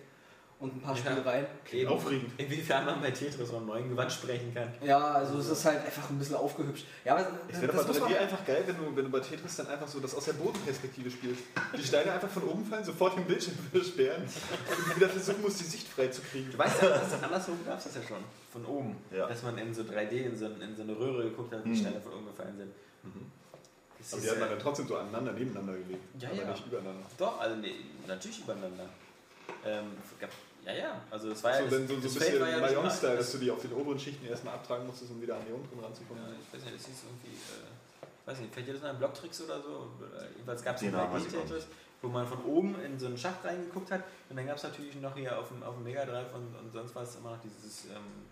und 0.65 0.75
ein 0.75 0.81
paar 0.81 0.95
Ja. 0.95 1.01
Spielereien. 1.01 1.45
Eben. 1.71 1.89
Aufregend. 1.89 2.31
Inwiefern 2.39 2.85
man 2.85 3.01
bei 3.01 3.11
Tetris 3.11 3.49
von 3.49 3.65
neuen 3.65 3.89
Gewand 3.89 4.11
sprechen 4.11 4.53
kann. 4.53 4.67
Ja, 4.83 4.97
also 4.99 5.37
es 5.39 5.47
ist 5.49 5.65
halt 5.65 5.85
einfach 5.85 6.09
ein 6.09 6.19
bisschen 6.19 6.35
aufgehübscht. 6.35 6.85
Ja, 7.05 7.13
aber 7.15 7.27
Es 7.47 7.61
wäre 7.61 7.71
das 7.71 7.85
bei 7.87 7.93
3D 7.93 8.17
einfach 8.17 8.45
geil, 8.45 8.63
wenn 8.65 8.77
du, 8.77 8.95
wenn 8.95 9.05
du 9.05 9.09
bei 9.11 9.19
Tetris 9.19 9.55
dann 9.55 9.67
einfach 9.67 9.87
so 9.87 9.99
das 9.99 10.13
aus 10.15 10.25
der 10.25 10.33
Bodenperspektive 10.33 11.09
spielst. 11.09 11.43
Die 11.77 11.83
Steine 11.83 12.11
einfach 12.11 12.29
von 12.29 12.43
oben 12.43 12.65
fallen, 12.65 12.83
sofort 12.83 13.17
den 13.17 13.25
Bildschirm 13.25 13.55
versperren 13.71 14.23
und 14.23 14.95
wieder 14.95 15.09
versuchen 15.09 15.41
musst, 15.41 15.59
die 15.61 15.65
Sicht 15.65 15.87
frei 15.87 16.07
zu 16.07 16.21
kriegen. 16.21 16.51
Du 16.51 16.57
weißt 16.57 16.81
ja, 16.81 16.89
dass 16.89 17.09
das 17.11 17.23
andersrum 17.23 17.57
gab 17.65 17.77
es 17.77 17.85
das 17.85 17.95
ja 17.95 18.01
schon. 18.03 18.17
Von 18.51 18.65
oben. 18.65 18.95
Ja. 19.11 19.27
Dass 19.27 19.43
man 19.43 19.57
in 19.57 19.73
so 19.73 19.81
3D 19.83 20.11
in 20.11 20.35
so, 20.37 20.45
in 20.45 20.75
so 20.75 20.83
eine 20.83 20.97
Röhre 20.97 21.23
geguckt 21.23 21.53
hat 21.53 21.63
und 21.63 21.71
die 21.71 21.77
Mhm. 21.79 21.85
Steine 21.85 22.01
von 22.01 22.13
oben 22.13 22.25
gefallen 22.27 22.57
sind. 22.57 22.71
Das 23.99 24.13
Aber 24.13 24.21
die 24.21 24.29
hat 24.29 24.39
man 24.39 24.49
dann 24.49 24.59
trotzdem 24.59 24.87
so 24.87 24.97
aneinander, 24.97 25.31
nebeneinander 25.33 25.73
gelegt. 25.73 26.03
Ja, 26.19 26.29
aber 26.29 26.41
ja. 26.43 26.51
nicht 26.51 26.65
übereinander. 26.67 27.05
Doch, 27.17 27.39
also 27.39 27.55
nee, 27.55 27.73
natürlich 28.07 28.39
übereinander. 28.41 28.85
Ähm, 29.65 29.85
gab- 30.19 30.29
ja, 30.65 30.73
ja, 30.73 31.01
also 31.11 31.29
es 31.29 31.43
war 31.43 31.51
ja. 31.51 31.69
So, 31.69 31.77
dann 31.77 31.87
so, 31.87 31.93
so 31.93 31.99
ein 31.99 32.03
das 32.03 32.13
bisschen 32.15 32.41
war 32.41 32.49
ja 32.49 32.59
Mayong-Style, 32.59 33.17
dass 33.17 33.31
du 33.31 33.37
die 33.37 33.51
auf 33.51 33.61
den 33.61 33.73
oberen 33.73 33.99
Schichten 33.99 34.25
erstmal 34.25 34.55
abtragen 34.55 34.87
musstest, 34.87 35.11
um 35.11 35.21
wieder 35.21 35.35
an 35.35 35.41
die 35.47 35.53
unteren 35.53 35.79
ranzukommen. 35.79 36.23
Ja, 36.23 36.29
ich 36.33 36.53
weiß 36.53 36.65
nicht, 36.65 36.75
das 36.75 36.85
hieß 36.87 37.03
irgendwie, 37.05 37.37
äh, 37.37 38.27
weiß 38.27 38.39
nicht, 38.39 38.53
vielleicht 38.53 38.81
Mal 38.81 38.89
ein 38.89 38.97
Blocktricks 38.97 39.41
oder 39.41 39.61
so. 39.61 39.89
Oder 39.99 40.27
Jedenfalls 40.31 40.63
gab 40.63 40.75
es 40.75 40.81
ich 40.81 40.95
auch 40.95 41.15
3D-Tetris, 41.15 41.67
wo 42.01 42.07
man 42.07 42.27
von 42.27 42.43
oben 42.45 42.75
in 42.83 42.97
so 42.97 43.05
einen 43.05 43.17
Schacht 43.17 43.43
reingeguckt 43.45 43.91
hat. 43.91 44.03
Und 44.29 44.37
dann 44.37 44.47
gab 44.47 44.57
es 44.57 44.63
natürlich 44.63 44.95
noch 44.95 45.15
hier 45.15 45.37
auf 45.37 45.49
dem, 45.49 45.61
auf 45.61 45.75
dem 45.75 45.83
Mega 45.83 46.05
Drive 46.05 46.33
und, 46.33 46.55
und 46.55 46.73
sonst 46.73 46.95
was 46.95 47.15
immer 47.15 47.31
noch 47.31 47.41
dieses, 47.41 47.85
ähm, 47.85 48.25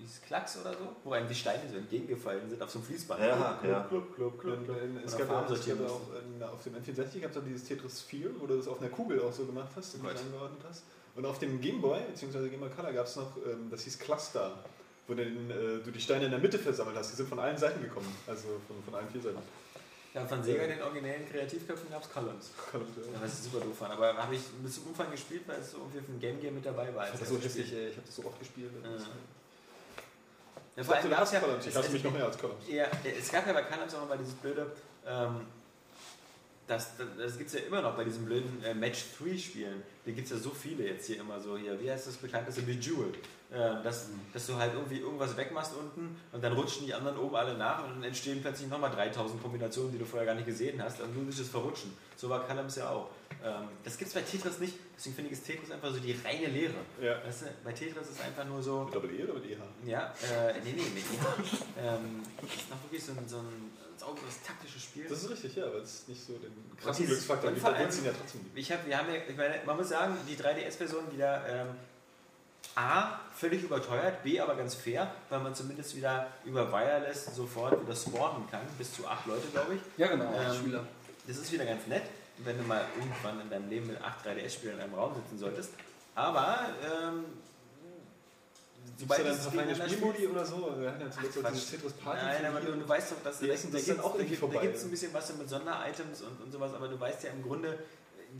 dieses 0.00 0.22
Klacks 0.22 0.58
oder 0.58 0.72
so, 0.72 0.96
wo 1.04 1.12
einem 1.12 1.28
die 1.28 1.34
Steine 1.34 1.68
so 1.68 1.76
entgegengefallen 1.76 2.48
sind 2.48 2.62
auf 2.62 2.70
so 2.70 2.78
einem 2.78 2.86
Fließband. 2.86 3.20
Ja, 3.20 3.60
ja. 3.62 3.86
Klub, 3.88 4.14
klub, 4.14 4.40
klub, 4.40 4.64
klub. 4.64 4.76
es 5.04 5.16
gab 5.16 5.28
ja 5.30 5.46
es 5.52 5.66
ja 5.66 5.74
auch 5.74 6.00
in, 6.24 6.42
auf 6.42 6.62
dem 6.62 6.74
N64 6.74 7.20
gab 7.20 7.30
es 7.30 7.36
auch 7.36 7.44
dieses 7.44 7.64
Tetris 7.64 8.00
4, 8.02 8.40
wo 8.40 8.46
du 8.46 8.56
das 8.56 8.68
auf 8.68 8.80
einer 8.80 8.90
Kugel 8.90 9.20
auch 9.20 9.32
so 9.32 9.44
gemacht 9.44 9.70
hast 9.76 9.94
und 9.94 10.02
Gut. 10.02 10.12
dich 10.12 10.20
angeordnet 10.20 10.62
hast. 10.68 10.84
Und 11.16 11.24
auf 11.24 11.38
dem 11.38 11.60
Gameboy, 11.60 11.98
beziehungsweise 12.12 12.50
Game 12.50 12.60
Boy 12.60 12.68
Color, 12.68 12.92
gab 12.92 13.06
es 13.06 13.16
noch, 13.16 13.36
ähm, 13.38 13.70
das 13.70 13.82
hieß 13.82 13.98
Cluster, 13.98 14.58
wo 15.08 15.14
dann, 15.14 15.50
äh, 15.50 15.82
du 15.82 15.90
die 15.90 16.00
Steine 16.00 16.26
in 16.26 16.30
der 16.30 16.40
Mitte 16.40 16.58
versammelt 16.58 16.96
hast. 16.96 17.12
Die 17.12 17.16
sind 17.16 17.28
von 17.28 17.38
allen 17.38 17.56
Seiten 17.56 17.82
gekommen, 17.82 18.14
also 18.26 18.60
von, 18.66 18.82
von 18.84 18.94
allen 18.94 19.08
vier 19.08 19.22
Seiten. 19.22 19.38
Ja, 20.12 20.24
von 20.26 20.42
Sega, 20.42 20.66
den 20.66 20.80
originellen 20.80 21.28
Kreativköpfen, 21.28 21.90
gab 21.90 22.02
es 22.02 22.10
Columns. 22.10 22.50
Columns, 22.70 22.90
ja. 22.96 23.12
Ja, 23.12 23.22
was 23.22 23.34
ich 23.34 23.52
super 23.52 23.64
doof 23.64 23.76
fand. 23.78 23.92
Aber 23.92 24.16
habe 24.16 24.34
ich 24.34 24.42
bis 24.62 24.74
zum 24.76 24.88
Umfang 24.88 25.10
gespielt, 25.10 25.42
weil 25.46 25.60
es 25.60 25.72
so 25.72 25.78
irgendwie 25.78 26.00
für 26.00 26.12
ein 26.12 26.20
Game 26.20 26.40
Gear 26.40 26.52
mit 26.52 26.64
dabei 26.64 26.94
war. 26.94 27.06
Das 27.10 27.20
ist 27.20 27.28
so 27.28 27.38
hässlich, 27.38 27.72
ey. 27.72 27.88
ich 27.88 27.96
habe 27.96 28.06
das 28.06 28.16
so 28.16 28.24
oft 28.24 28.38
gespielt. 28.38 28.70
Ja. 28.82 28.90
Ja, 30.76 30.84
vor 30.84 30.96
allem 30.96 31.10
gab 31.10 31.22
es 31.22 31.32
ja. 31.32 31.42
Ich 31.66 31.76
hasse 31.76 31.92
mich 31.92 32.04
noch 32.04 32.12
mehr 32.12 32.26
als 32.26 32.38
Columns. 32.38 32.64
Ja, 32.68 32.86
es 33.04 33.30
gab 33.32 33.46
ja 33.46 33.52
bei 33.54 33.62
Columns 33.62 33.94
auch 33.94 34.04
immer 34.04 34.16
dieses 34.16 34.34
blöde, 34.34 34.70
ähm, 35.06 35.40
das, 36.66 36.96
das, 36.96 37.06
das 37.18 37.38
gibt 37.38 37.48
es 37.48 37.54
ja 37.54 37.66
immer 37.66 37.80
noch 37.80 37.96
bei 37.96 38.04
diesen 38.04 38.24
blöden 38.24 38.62
äh, 38.64 38.74
Match-3-Spielen. 38.74 39.82
Da 40.04 40.12
gibt 40.12 40.26
es 40.26 40.32
ja 40.32 40.38
so 40.38 40.50
viele 40.50 40.86
jetzt 40.86 41.06
hier 41.06 41.20
immer 41.20 41.40
so 41.40 41.56
hier. 41.56 41.80
Wie 41.80 41.90
heißt 41.90 42.06
das 42.06 42.16
bekannteste? 42.16 42.62
Bejeweled. 42.62 43.16
Äh, 43.48 43.82
dass, 43.84 44.08
dass 44.32 44.46
du 44.48 44.56
halt 44.56 44.74
irgendwie 44.74 44.98
irgendwas 44.98 45.36
wegmachst 45.36 45.72
unten 45.76 46.16
und 46.32 46.42
dann 46.42 46.52
rutschen 46.54 46.84
die 46.84 46.92
anderen 46.92 47.16
oben 47.16 47.36
alle 47.36 47.56
nach 47.56 47.84
und 47.84 47.90
dann 47.90 48.02
entstehen 48.02 48.40
plötzlich 48.42 48.68
nochmal 48.68 48.90
3000 48.90 49.40
Kombinationen, 49.40 49.92
die 49.92 49.98
du 49.98 50.04
vorher 50.04 50.26
gar 50.26 50.34
nicht 50.34 50.46
gesehen 50.46 50.82
hast. 50.82 51.00
Und 51.00 51.14
nur 51.14 51.24
durch 51.24 51.38
das 51.38 51.48
Verrutschen. 51.48 51.96
So 52.16 52.28
war 52.28 52.44
Columns 52.44 52.74
ja 52.74 52.90
auch. 52.90 53.10
Ähm, 53.44 53.68
das 53.84 53.96
gibt 53.96 54.08
es 54.08 54.14
bei 54.14 54.22
Tetris 54.22 54.58
nicht. 54.58 54.74
Deswegen 54.96 55.14
finde 55.14 55.30
ich, 55.30 55.38
ist 55.38 55.46
Tetris 55.46 55.70
einfach 55.70 55.92
so 55.92 56.00
die 56.00 56.16
reine 56.24 56.48
Lehre. 56.48 56.74
Ja. 57.00 57.24
Weißt 57.24 57.42
du, 57.42 57.46
bei 57.62 57.72
Tetris 57.72 58.08
ist 58.10 58.20
einfach 58.20 58.44
nur 58.44 58.60
so. 58.60 58.84
Mit 58.84 58.94
Doppel-E 58.96 59.22
oder 59.22 59.34
mit 59.34 59.44
EH? 59.44 59.58
Ja, 59.84 60.12
äh, 60.22 60.54
nee, 60.64 60.72
nee, 60.72 60.82
mit 60.92 61.04
ja. 61.14 61.94
ähm, 61.94 62.22
Das 62.40 62.50
ist 62.50 62.68
noch 62.68 62.82
wirklich 62.82 63.04
so 63.04 63.12
ein, 63.12 63.28
so 63.28 63.36
ein 63.38 63.70
sauberes 63.98 64.42
taktisches 64.46 64.82
Spiel. 64.82 65.06
Das 65.08 65.22
ist 65.22 65.30
richtig, 65.30 65.56
ja, 65.56 65.64
weil 65.72 65.80
es 65.80 66.06
nicht 66.08 66.24
so 66.26 66.34
den 66.34 66.52
Und 66.70 66.78
krassen 66.80 67.04
dieses- 67.06 67.26
Glücksfaktor 67.26 67.48
und 67.50 67.54
gibt, 67.54 67.66
ja 68.04 68.12
trotzdem 68.12 68.42
gibt. 68.44 68.58
Ich, 68.58 68.72
hab, 68.72 68.86
wir 68.86 68.98
haben 68.98 69.08
ja, 69.08 69.20
ich 69.28 69.36
meine, 69.36 69.60
man 69.64 69.76
muss 69.76 69.88
sagen, 69.88 70.16
die 70.28 70.36
3DS-Version 70.36 71.10
wieder 71.12 71.44
ähm, 71.48 71.68
A, 72.74 73.20
völlig 73.34 73.62
überteuert, 73.62 74.22
B, 74.22 74.38
aber 74.40 74.54
ganz 74.56 74.74
fair, 74.74 75.10
weil 75.30 75.40
man 75.40 75.54
zumindest 75.54 75.96
wieder 75.96 76.26
über 76.44 76.70
Wireless 76.72 77.26
sofort 77.34 77.80
wieder 77.80 77.96
spawnen 77.96 78.48
kann, 78.50 78.60
bis 78.76 78.92
zu 78.92 79.06
acht 79.06 79.24
Leute, 79.26 79.46
glaube 79.48 79.74
ich. 79.76 79.80
ja 79.96 80.08
genau, 80.08 80.30
Ähm, 80.32 80.54
Spieler. 80.54 80.84
Das 81.26 81.38
ist 81.38 81.50
wieder 81.52 81.64
ganz 81.64 81.86
nett, 81.86 82.02
wenn 82.38 82.58
du 82.58 82.64
mal 82.64 82.84
irgendwann 82.98 83.40
in 83.40 83.48
deinem 83.50 83.68
Leben 83.70 83.86
mit 83.86 84.00
acht 84.02 84.24
3DS-Spielern 84.26 84.76
in 84.76 84.82
einem 84.82 84.94
Raum 84.94 85.14
sitzen 85.14 85.38
solltest. 85.38 85.70
Aber, 86.14 86.66
ähm, 86.84 87.24
sobald 88.96 89.20
da 89.20 89.24
dann 89.24 89.38
verschiedene 89.38 89.66
gegeneinander 89.66 89.94
Spielmodi 89.94 90.26
oder 90.26 90.46
so? 90.46 90.74
Wir 90.78 90.88
hatten 90.88 91.00
ja 91.00 91.10
zuletzt 91.10 91.38
auch 91.38 91.50
dieses 91.50 91.70
Tetris 91.70 91.92
Party. 91.92 92.24
Nein, 92.24 92.44
aber 92.46 92.60
du, 92.60 92.72
du 92.72 92.88
weißt 92.88 93.12
doch, 93.12 93.22
dass 93.22 93.38
Die 93.38 93.48
da, 93.48 94.60
gibt 94.60 94.76
es 94.76 94.84
ein 94.84 94.90
bisschen 94.90 95.12
was 95.14 95.36
mit 95.36 95.48
Sonderitems 95.48 96.22
und, 96.22 96.40
und 96.42 96.52
sowas, 96.52 96.74
aber 96.74 96.88
du 96.88 96.98
weißt 96.98 97.24
ja 97.24 97.30
im 97.30 97.42
Grunde, 97.42 97.78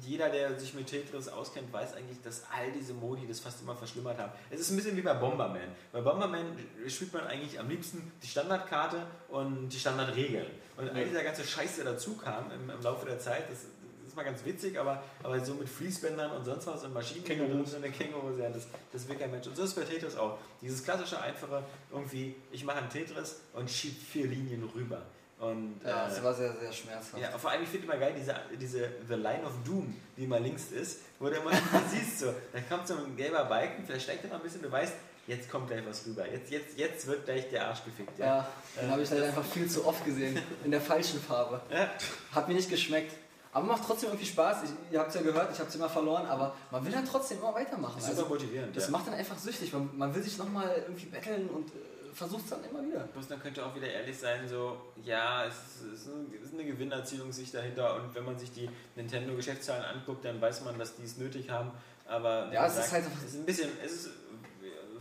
jeder, 0.00 0.28
der 0.28 0.58
sich 0.58 0.74
mit 0.74 0.86
Tetris 0.86 1.28
auskennt, 1.28 1.72
weiß 1.72 1.94
eigentlich, 1.94 2.20
dass 2.22 2.42
all 2.54 2.70
diese 2.72 2.92
Modi 2.92 3.26
das 3.26 3.40
fast 3.40 3.62
immer 3.62 3.74
verschlimmert 3.74 4.18
haben. 4.18 4.32
Es 4.50 4.60
ist 4.60 4.70
ein 4.70 4.76
bisschen 4.76 4.96
wie 4.96 5.02
bei 5.02 5.14
Bomberman. 5.14 5.60
Bei 5.92 6.00
Bomberman 6.00 6.56
spielt 6.88 7.12
man 7.12 7.26
eigentlich 7.26 7.58
am 7.58 7.68
liebsten 7.68 8.12
die 8.22 8.26
Standardkarte 8.26 9.06
und 9.28 9.68
die 9.68 9.78
Standardregeln. 9.78 10.46
Und 10.76 10.90
all 10.90 11.04
dieser 11.04 11.22
ganze 11.22 11.44
Scheiß, 11.44 11.76
der 11.76 11.86
dazu 11.86 12.16
kam 12.16 12.50
im, 12.50 12.68
im 12.68 12.82
Laufe 12.82 13.06
der 13.06 13.18
Zeit, 13.18 13.50
das, 13.50 13.60
das 13.60 13.62
ist 13.62 13.75
mal 14.16 14.24
ganz 14.24 14.44
witzig, 14.44 14.78
aber, 14.78 15.02
aber 15.22 15.38
so 15.44 15.54
mit 15.54 15.68
Fließbändern 15.68 16.30
und 16.32 16.44
sonst 16.44 16.66
was 16.66 16.82
und 16.84 16.94
Maschinen 16.94 17.24
Kängurus. 17.24 17.74
und 17.74 17.84
eine 17.84 17.92
Kängurus, 17.92 18.38
ja, 18.38 18.48
das, 18.48 18.66
das 18.92 19.06
will 19.08 19.16
kein 19.16 19.30
Mensch. 19.30 19.46
Und 19.46 19.56
so 19.56 19.62
ist 19.62 19.70
es 19.70 19.74
bei 19.76 19.82
Tetris 19.82 20.16
auch. 20.16 20.38
Dieses 20.60 20.82
klassische, 20.82 21.20
einfache, 21.20 21.62
irgendwie, 21.92 22.34
ich 22.50 22.64
mache 22.64 22.78
einen 22.78 22.90
Tetris 22.90 23.36
und 23.52 23.70
schiebe 23.70 23.96
vier 24.04 24.26
Linien 24.26 24.68
rüber. 24.74 25.02
Und, 25.38 25.80
Ja, 25.84 26.06
äh, 26.06 26.08
das 26.08 26.22
war 26.24 26.32
sehr, 26.32 26.56
sehr 26.56 26.72
schmerzhaft. 26.72 27.18
ja, 27.22 27.36
vor 27.36 27.50
allem, 27.50 27.62
ich 27.62 27.68
finde 27.68 27.84
immer 27.86 27.98
geil, 27.98 28.14
diese, 28.18 28.34
diese 28.58 28.90
The 29.06 29.14
Line 29.14 29.44
of 29.44 29.52
Doom, 29.66 29.94
die 30.16 30.24
immer 30.24 30.40
links 30.40 30.70
ist, 30.72 31.00
wo 31.18 31.26
du 31.28 31.36
immer 31.36 31.50
siehst, 31.90 32.20
so, 32.20 32.32
da 32.52 32.60
kommt 32.62 32.88
so 32.88 32.94
ein 32.94 33.14
gelber 33.16 33.44
Balken, 33.44 33.84
vielleicht 33.84 34.04
steigt 34.04 34.24
er 34.24 34.30
noch 34.30 34.36
ein 34.36 34.42
bisschen, 34.42 34.62
du 34.62 34.72
weißt, 34.72 34.94
jetzt 35.26 35.50
kommt 35.50 35.68
gleich 35.68 35.84
was 35.86 36.06
rüber. 36.06 36.26
Jetzt, 36.26 36.50
jetzt, 36.50 36.78
jetzt 36.78 37.06
wird 37.06 37.26
gleich 37.26 37.50
der 37.50 37.66
Arsch 37.68 37.84
gefickt. 37.84 38.18
Ja. 38.18 38.26
Ja, 38.26 38.48
den 38.80 38.90
habe 38.90 39.02
ich 39.02 39.10
halt 39.10 39.24
einfach 39.24 39.44
viel 39.44 39.68
zu 39.68 39.84
oft 39.86 40.02
gesehen. 40.06 40.38
In 40.64 40.70
der 40.70 40.80
falschen 40.80 41.20
Farbe. 41.20 41.60
Ja. 41.70 41.90
Hat 42.32 42.48
mir 42.48 42.54
nicht 42.54 42.70
geschmeckt. 42.70 43.12
Aber 43.56 43.64
macht 43.68 43.84
trotzdem 43.86 44.10
irgendwie 44.10 44.26
Spaß. 44.26 44.64
Ich, 44.64 44.92
ihr 44.92 44.98
habt 44.98 45.08
es 45.08 45.14
ja 45.14 45.22
gehört, 45.22 45.50
ich 45.50 45.58
habe 45.58 45.68
es 45.70 45.74
immer 45.74 45.88
verloren, 45.88 46.26
aber 46.26 46.54
man 46.70 46.84
will 46.84 46.92
dann 46.92 47.06
trotzdem 47.06 47.38
immer 47.38 47.54
weitermachen. 47.54 47.94
Das 47.96 48.04
ist 48.04 48.10
Also, 48.10 48.22
super 48.24 48.34
motivierend. 48.34 48.76
das 48.76 48.84
ja. 48.84 48.90
macht 48.90 49.06
dann 49.06 49.14
einfach 49.14 49.38
süchtig. 49.38 49.72
Man, 49.72 49.88
man 49.96 50.14
will 50.14 50.22
sich 50.22 50.36
nochmal 50.36 50.76
irgendwie 50.86 51.06
betteln 51.06 51.48
und 51.48 51.68
äh, 51.70 51.72
versucht 52.12 52.44
es 52.44 52.50
dann 52.50 52.62
immer 52.70 52.82
wieder. 52.86 53.00
Bloß 53.14 53.28
dann 53.28 53.40
könnte 53.40 53.64
auch 53.64 53.74
wieder 53.74 53.88
ehrlich 53.88 54.18
sein, 54.18 54.46
so, 54.46 54.76
ja, 55.02 55.46
es 55.46 55.54
ist, 55.90 56.06
es 56.06 56.48
ist 56.48 56.52
eine 56.54 56.66
Gewinnerzielung 56.66 57.32
sich 57.32 57.50
dahinter 57.50 57.94
und 57.96 58.14
wenn 58.14 58.26
man 58.26 58.38
sich 58.38 58.52
die 58.52 58.68
Nintendo-Geschäftszahlen 58.94 59.84
anguckt, 59.86 60.22
dann 60.26 60.38
weiß 60.38 60.62
man, 60.64 60.78
dass 60.78 60.94
die 60.96 61.04
es 61.04 61.16
nötig 61.16 61.48
haben. 61.48 61.70
Aber 62.06 62.52
Ja, 62.52 62.66
es 62.66 62.72
gesagt, 62.74 62.86
ist 62.88 62.92
halt 62.92 63.04
einfach- 63.06 63.18
es 63.24 63.30
ist 63.32 63.36
ein 63.40 63.46
bisschen, 63.46 63.70
es 63.82 63.92
ist 63.92 64.10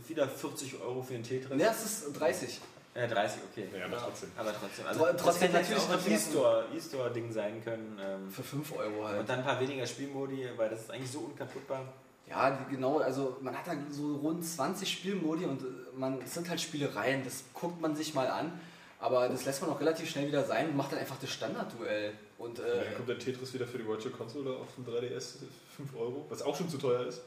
wieder 0.08 0.26
40 0.28 0.80
Euro 0.80 1.02
für 1.02 1.14
ein 1.14 1.22
Tetris. 1.22 1.60
Ja, 1.60 1.72
es 1.72 1.84
ist 1.84 2.12
30. 2.18 2.58
Ja, 2.96 3.06
30, 3.06 3.40
okay. 3.52 3.68
Ja, 3.78 3.84
aber 3.86 3.98
trotzdem. 3.98 4.30
Aber 4.36 4.52
trotzdem. 4.52 4.84
Tro- 4.84 4.88
Also, 4.88 5.04
das 5.06 5.22
trotzdem 5.22 5.42
hätte 5.52 5.72
jetzt 5.72 5.88
natürlich 5.90 6.36
auch 6.38 6.62
ein 6.70 6.76
E-Store-Ding 6.76 7.32
sein 7.32 7.62
können. 7.64 8.00
Ähm, 8.02 8.30
Für 8.30 8.42
5 8.42 8.72
Euro 8.76 9.00
und 9.00 9.06
halt. 9.08 9.28
dann 9.28 9.38
ein 9.40 9.44
paar 9.44 9.60
weniger 9.60 9.86
Spielmodi, 9.86 10.48
weil 10.56 10.70
das 10.70 10.80
ist 10.82 10.90
eigentlich 10.90 11.10
so 11.10 11.20
unkaputtbar. 11.20 11.82
Ja, 12.28 12.58
genau, 12.70 12.98
also 12.98 13.36
man 13.40 13.56
hat 13.56 13.66
da 13.66 13.72
so 13.90 14.16
rund 14.16 14.44
20 14.44 14.90
Spielmodi 14.90 15.44
und 15.44 15.62
äh, 15.62 15.64
man, 15.96 16.20
es 16.22 16.34
sind 16.34 16.48
halt 16.48 16.60
Spielereien, 16.60 17.22
das 17.22 17.44
guckt 17.54 17.80
man 17.80 17.94
sich 17.94 18.14
mal 18.14 18.26
an. 18.28 18.58
Aber 18.98 19.28
das 19.28 19.44
lässt 19.44 19.60
man 19.60 19.70
auch 19.70 19.78
relativ 19.78 20.08
schnell 20.08 20.26
wieder 20.26 20.42
sein 20.44 20.70
und 20.70 20.76
macht 20.76 20.90
dann 20.90 20.98
einfach 20.98 21.16
das 21.20 21.30
Standardduell. 21.30 22.14
Und 22.38 22.58
Und 22.58 22.64
äh, 22.66 22.84
dann 22.86 22.94
kommt 22.96 23.08
der 23.10 23.18
Tetris 23.18 23.52
wieder 23.52 23.66
für 23.66 23.76
die 23.78 23.86
Virtual 23.86 24.12
Console 24.14 24.50
auf 24.56 24.68
dem 24.74 24.86
3DS 24.86 25.34
5 25.76 25.94
Euro, 25.96 26.24
was 26.30 26.40
auch 26.42 26.56
schon 26.56 26.68
zu 26.68 26.78
teuer 26.78 27.06
ist. 27.06 27.20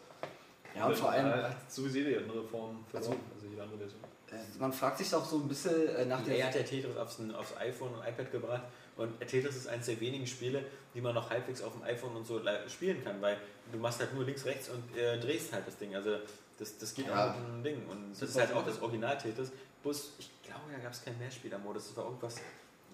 ja, 0.75 0.87
und 0.87 0.97
vor 0.97 1.11
allem, 1.11 1.27
Äh, 1.27 1.43
hat 1.43 1.71
sowieso 1.71 1.99
die 1.99 2.17
andere 2.17 2.43
Form 2.43 2.83
Also- 2.91 3.11
also 3.11 3.47
jede 3.49 3.61
andere 3.61 3.77
Version. 3.77 3.99
Äh, 4.31 4.59
man 4.59 4.71
fragt 4.73 4.97
sich 4.99 5.13
auch 5.13 5.25
so 5.25 5.37
ein 5.37 5.47
bisschen 5.47 5.87
äh, 5.95 6.05
nach 6.05 6.19
Er 6.27 6.35
der. 6.35 6.45
hat 6.47 6.55
ja 6.55 6.63
Tetris 6.63 6.95
aufs, 6.97 7.17
aufs 7.37 7.57
iPhone 7.57 7.93
und 7.93 7.99
iPad 8.07 8.31
gebracht 8.31 8.63
und 8.97 9.19
Tetris 9.21 9.55
ist 9.55 9.67
eines 9.67 9.85
der 9.85 9.99
wenigen 9.99 10.27
Spiele, 10.27 10.63
die 10.93 11.01
man 11.01 11.15
noch 11.15 11.29
halbwegs 11.29 11.61
auf 11.61 11.73
dem 11.73 11.83
iPhone 11.83 12.15
und 12.15 12.25
so 12.25 12.41
spielen 12.67 13.03
kann, 13.03 13.21
weil 13.21 13.37
du 13.71 13.77
machst 13.79 13.99
halt 13.99 14.13
nur 14.13 14.25
links, 14.25 14.45
rechts 14.45 14.69
und 14.69 14.97
äh, 14.97 15.19
drehst 15.19 15.53
halt 15.53 15.65
das 15.67 15.77
Ding. 15.77 15.95
Also 15.95 16.17
das, 16.57 16.77
das 16.77 16.93
geht 16.93 17.07
Ja. 17.07 17.31
auch 17.31 17.35
mit 17.39 17.47
dem 17.47 17.63
Ding. 17.63 17.87
Und 17.89 18.11
das 18.11 18.21
ist 18.23 18.33
Super 18.33 18.47
halt 18.47 18.55
auch 18.57 18.65
das 18.65 18.81
Original 18.81 19.17
Tetris. 19.17 19.51
Bloß, 19.83 20.13
ich 20.19 20.29
glaube, 20.43 20.63
da 20.73 20.79
gab 20.79 20.91
es 20.91 21.01
keinen 21.05 21.17
Mehrspielermodus. 21.19 21.87
Das 21.87 21.95
war 21.97 22.03
irgendwas, 22.05 22.35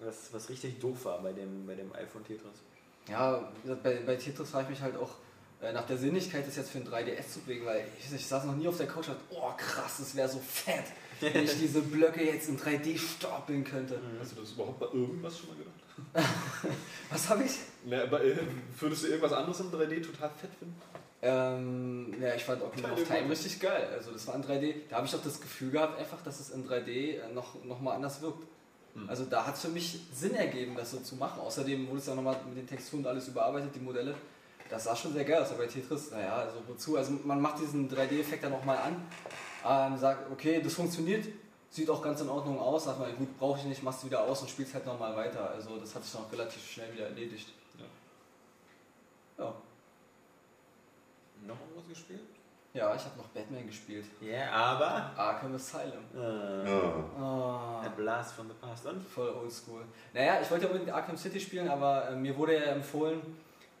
was, 0.00 0.32
was 0.32 0.48
richtig 0.48 0.78
doof 0.78 1.04
war 1.06 1.20
bei 1.20 1.32
dem, 1.32 1.66
bei 1.66 1.74
dem 1.74 1.92
iPhone 1.94 2.24
Tetris. 2.24 2.60
Ja, 3.08 3.52
bei, 3.82 3.96
bei 4.06 4.14
Tetris 4.16 4.50
frage 4.50 4.64
ich 4.64 4.70
mich 4.70 4.80
halt 4.82 4.96
auch 4.96 5.10
äh, 5.60 5.72
nach 5.72 5.86
der 5.86 5.96
Sinnigkeit, 5.96 6.46
das 6.46 6.54
jetzt 6.54 6.70
für 6.70 6.78
ein 6.78 6.86
3DS 6.86 7.32
zu 7.32 7.40
bewegen, 7.40 7.66
weil 7.66 7.84
ich, 7.98 8.12
ich 8.12 8.26
saß 8.26 8.44
noch 8.44 8.54
nie 8.54 8.68
auf 8.68 8.76
der 8.76 8.86
Couch 8.86 9.08
und 9.08 9.14
dachte, 9.16 9.24
oh 9.30 9.50
krass, 9.56 9.96
das 9.98 10.14
wäre 10.14 10.28
so 10.28 10.38
fett, 10.38 10.84
wenn 11.20 11.44
ich 11.44 11.58
diese 11.58 11.82
Blöcke 11.82 12.24
jetzt 12.24 12.48
in 12.48 12.58
3D 12.58 12.98
stapeln 12.98 13.64
könnte. 13.64 14.00
Hast 14.20 14.32
du 14.32 14.40
das 14.40 14.52
überhaupt 14.52 14.80
bei 14.80 14.86
irgendwas 14.86 15.38
schon 15.38 15.48
mal 15.50 15.56
gedacht? 15.56 15.76
Was 17.10 17.28
habe 17.28 17.44
ich? 17.44 17.52
Na, 17.84 18.02
aber, 18.02 18.22
äh, 18.22 18.36
würdest 18.78 19.04
du 19.04 19.08
irgendwas 19.08 19.32
anderes 19.32 19.60
in 19.60 19.70
3D 19.70 20.02
total 20.02 20.30
fett 20.30 20.50
finden? 20.58 20.76
Ähm, 21.22 22.14
ja, 22.20 22.34
ich 22.34 22.44
fand 22.44 22.62
Ocarina 22.62 22.92
of 22.92 23.04
Time 23.04 23.30
richtig 23.30 23.58
geil. 23.58 23.88
Also 23.92 24.12
das 24.12 24.26
war 24.26 24.34
in 24.34 24.44
3D. 24.44 24.74
Da 24.88 24.96
habe 24.96 25.06
ich 25.06 25.14
auch 25.14 25.22
das 25.22 25.40
Gefühl 25.40 25.70
gehabt, 25.70 25.98
einfach, 25.98 26.22
dass 26.22 26.40
es 26.40 26.50
in 26.50 26.68
3D 26.68 26.88
äh, 26.88 27.32
noch, 27.32 27.64
noch 27.64 27.80
mal 27.80 27.94
anders 27.94 28.20
wirkt. 28.20 28.44
Hm. 28.94 29.08
Also 29.08 29.24
da 29.24 29.46
hat 29.46 29.54
es 29.54 29.62
für 29.62 29.68
mich 29.68 30.00
Sinn 30.12 30.34
ergeben, 30.34 30.74
das 30.76 30.90
so 30.90 30.98
zu 30.98 31.16
machen. 31.16 31.40
Außerdem 31.40 31.88
wurde 31.88 31.98
es 31.98 32.06
ja 32.06 32.14
nochmal 32.14 32.36
mit 32.48 32.58
den 32.58 32.66
Texturen 32.66 33.00
und 33.00 33.08
alles 33.08 33.28
überarbeitet, 33.28 33.74
die 33.74 33.80
Modelle. 33.80 34.14
Das 34.68 34.84
sah 34.84 34.96
schon 34.96 35.12
sehr 35.12 35.24
geil 35.24 35.42
aus, 35.42 35.50
aber 35.50 35.60
bei 35.60 35.66
Tetris, 35.66 36.10
naja, 36.10 36.36
also 36.36 36.56
wozu? 36.66 36.96
Also 36.96 37.12
man 37.24 37.40
macht 37.40 37.60
diesen 37.60 37.88
3D-Effekt 37.88 38.42
dann 38.42 38.50
nochmal 38.50 38.78
an, 38.78 38.96
ähm, 39.68 39.96
sagt, 39.98 40.30
okay, 40.30 40.60
das 40.62 40.74
funktioniert, 40.74 41.26
sieht 41.70 41.88
auch 41.90 42.02
ganz 42.02 42.20
in 42.20 42.28
Ordnung 42.28 42.58
aus, 42.58 42.84
sagt 42.84 43.00
man, 43.00 43.16
gut, 43.16 43.38
brauche 43.38 43.58
ich 43.58 43.64
nicht, 43.66 43.82
machst 43.82 44.02
du 44.02 44.06
wieder 44.06 44.22
aus 44.22 44.40
und 44.42 44.48
spielst 44.50 44.74
halt 44.74 44.86
nochmal 44.86 45.14
weiter. 45.16 45.50
Also 45.50 45.76
das 45.78 45.94
hat 45.94 46.04
sich 46.04 46.14
noch 46.14 46.30
relativ 46.32 46.64
schnell 46.70 46.92
wieder 46.94 47.06
erledigt. 47.06 47.48
Ja, 49.38 49.52
Noch 51.46 51.56
irgendwas 51.60 51.88
gespielt? 51.88 52.20
ja 52.72 52.94
ich 52.94 53.04
habe 53.04 53.16
noch 53.18 53.26
Batman 53.28 53.66
gespielt. 53.66 54.04
Ja, 54.20 54.50
aber. 54.50 55.10
Arkham 55.16 55.54
Asylum. 55.54 56.04
Äh, 56.14 56.68
Oh. 57.18 57.22
A 57.22 57.88
Blast 57.96 58.34
from 58.34 58.48
the 58.48 58.54
Past. 58.60 58.86
Und? 58.86 59.02
Voll 59.02 59.28
oldschool. 59.30 59.82
Naja, 60.12 60.40
ich 60.42 60.50
wollte 60.50 60.64
ja 60.64 60.70
unbedingt 60.70 60.94
Arkham 60.94 61.16
City 61.16 61.40
spielen, 61.40 61.68
aber 61.68 62.08
äh, 62.10 62.16
mir 62.16 62.36
wurde 62.36 62.54
ja 62.54 62.72
empfohlen, 62.72 63.20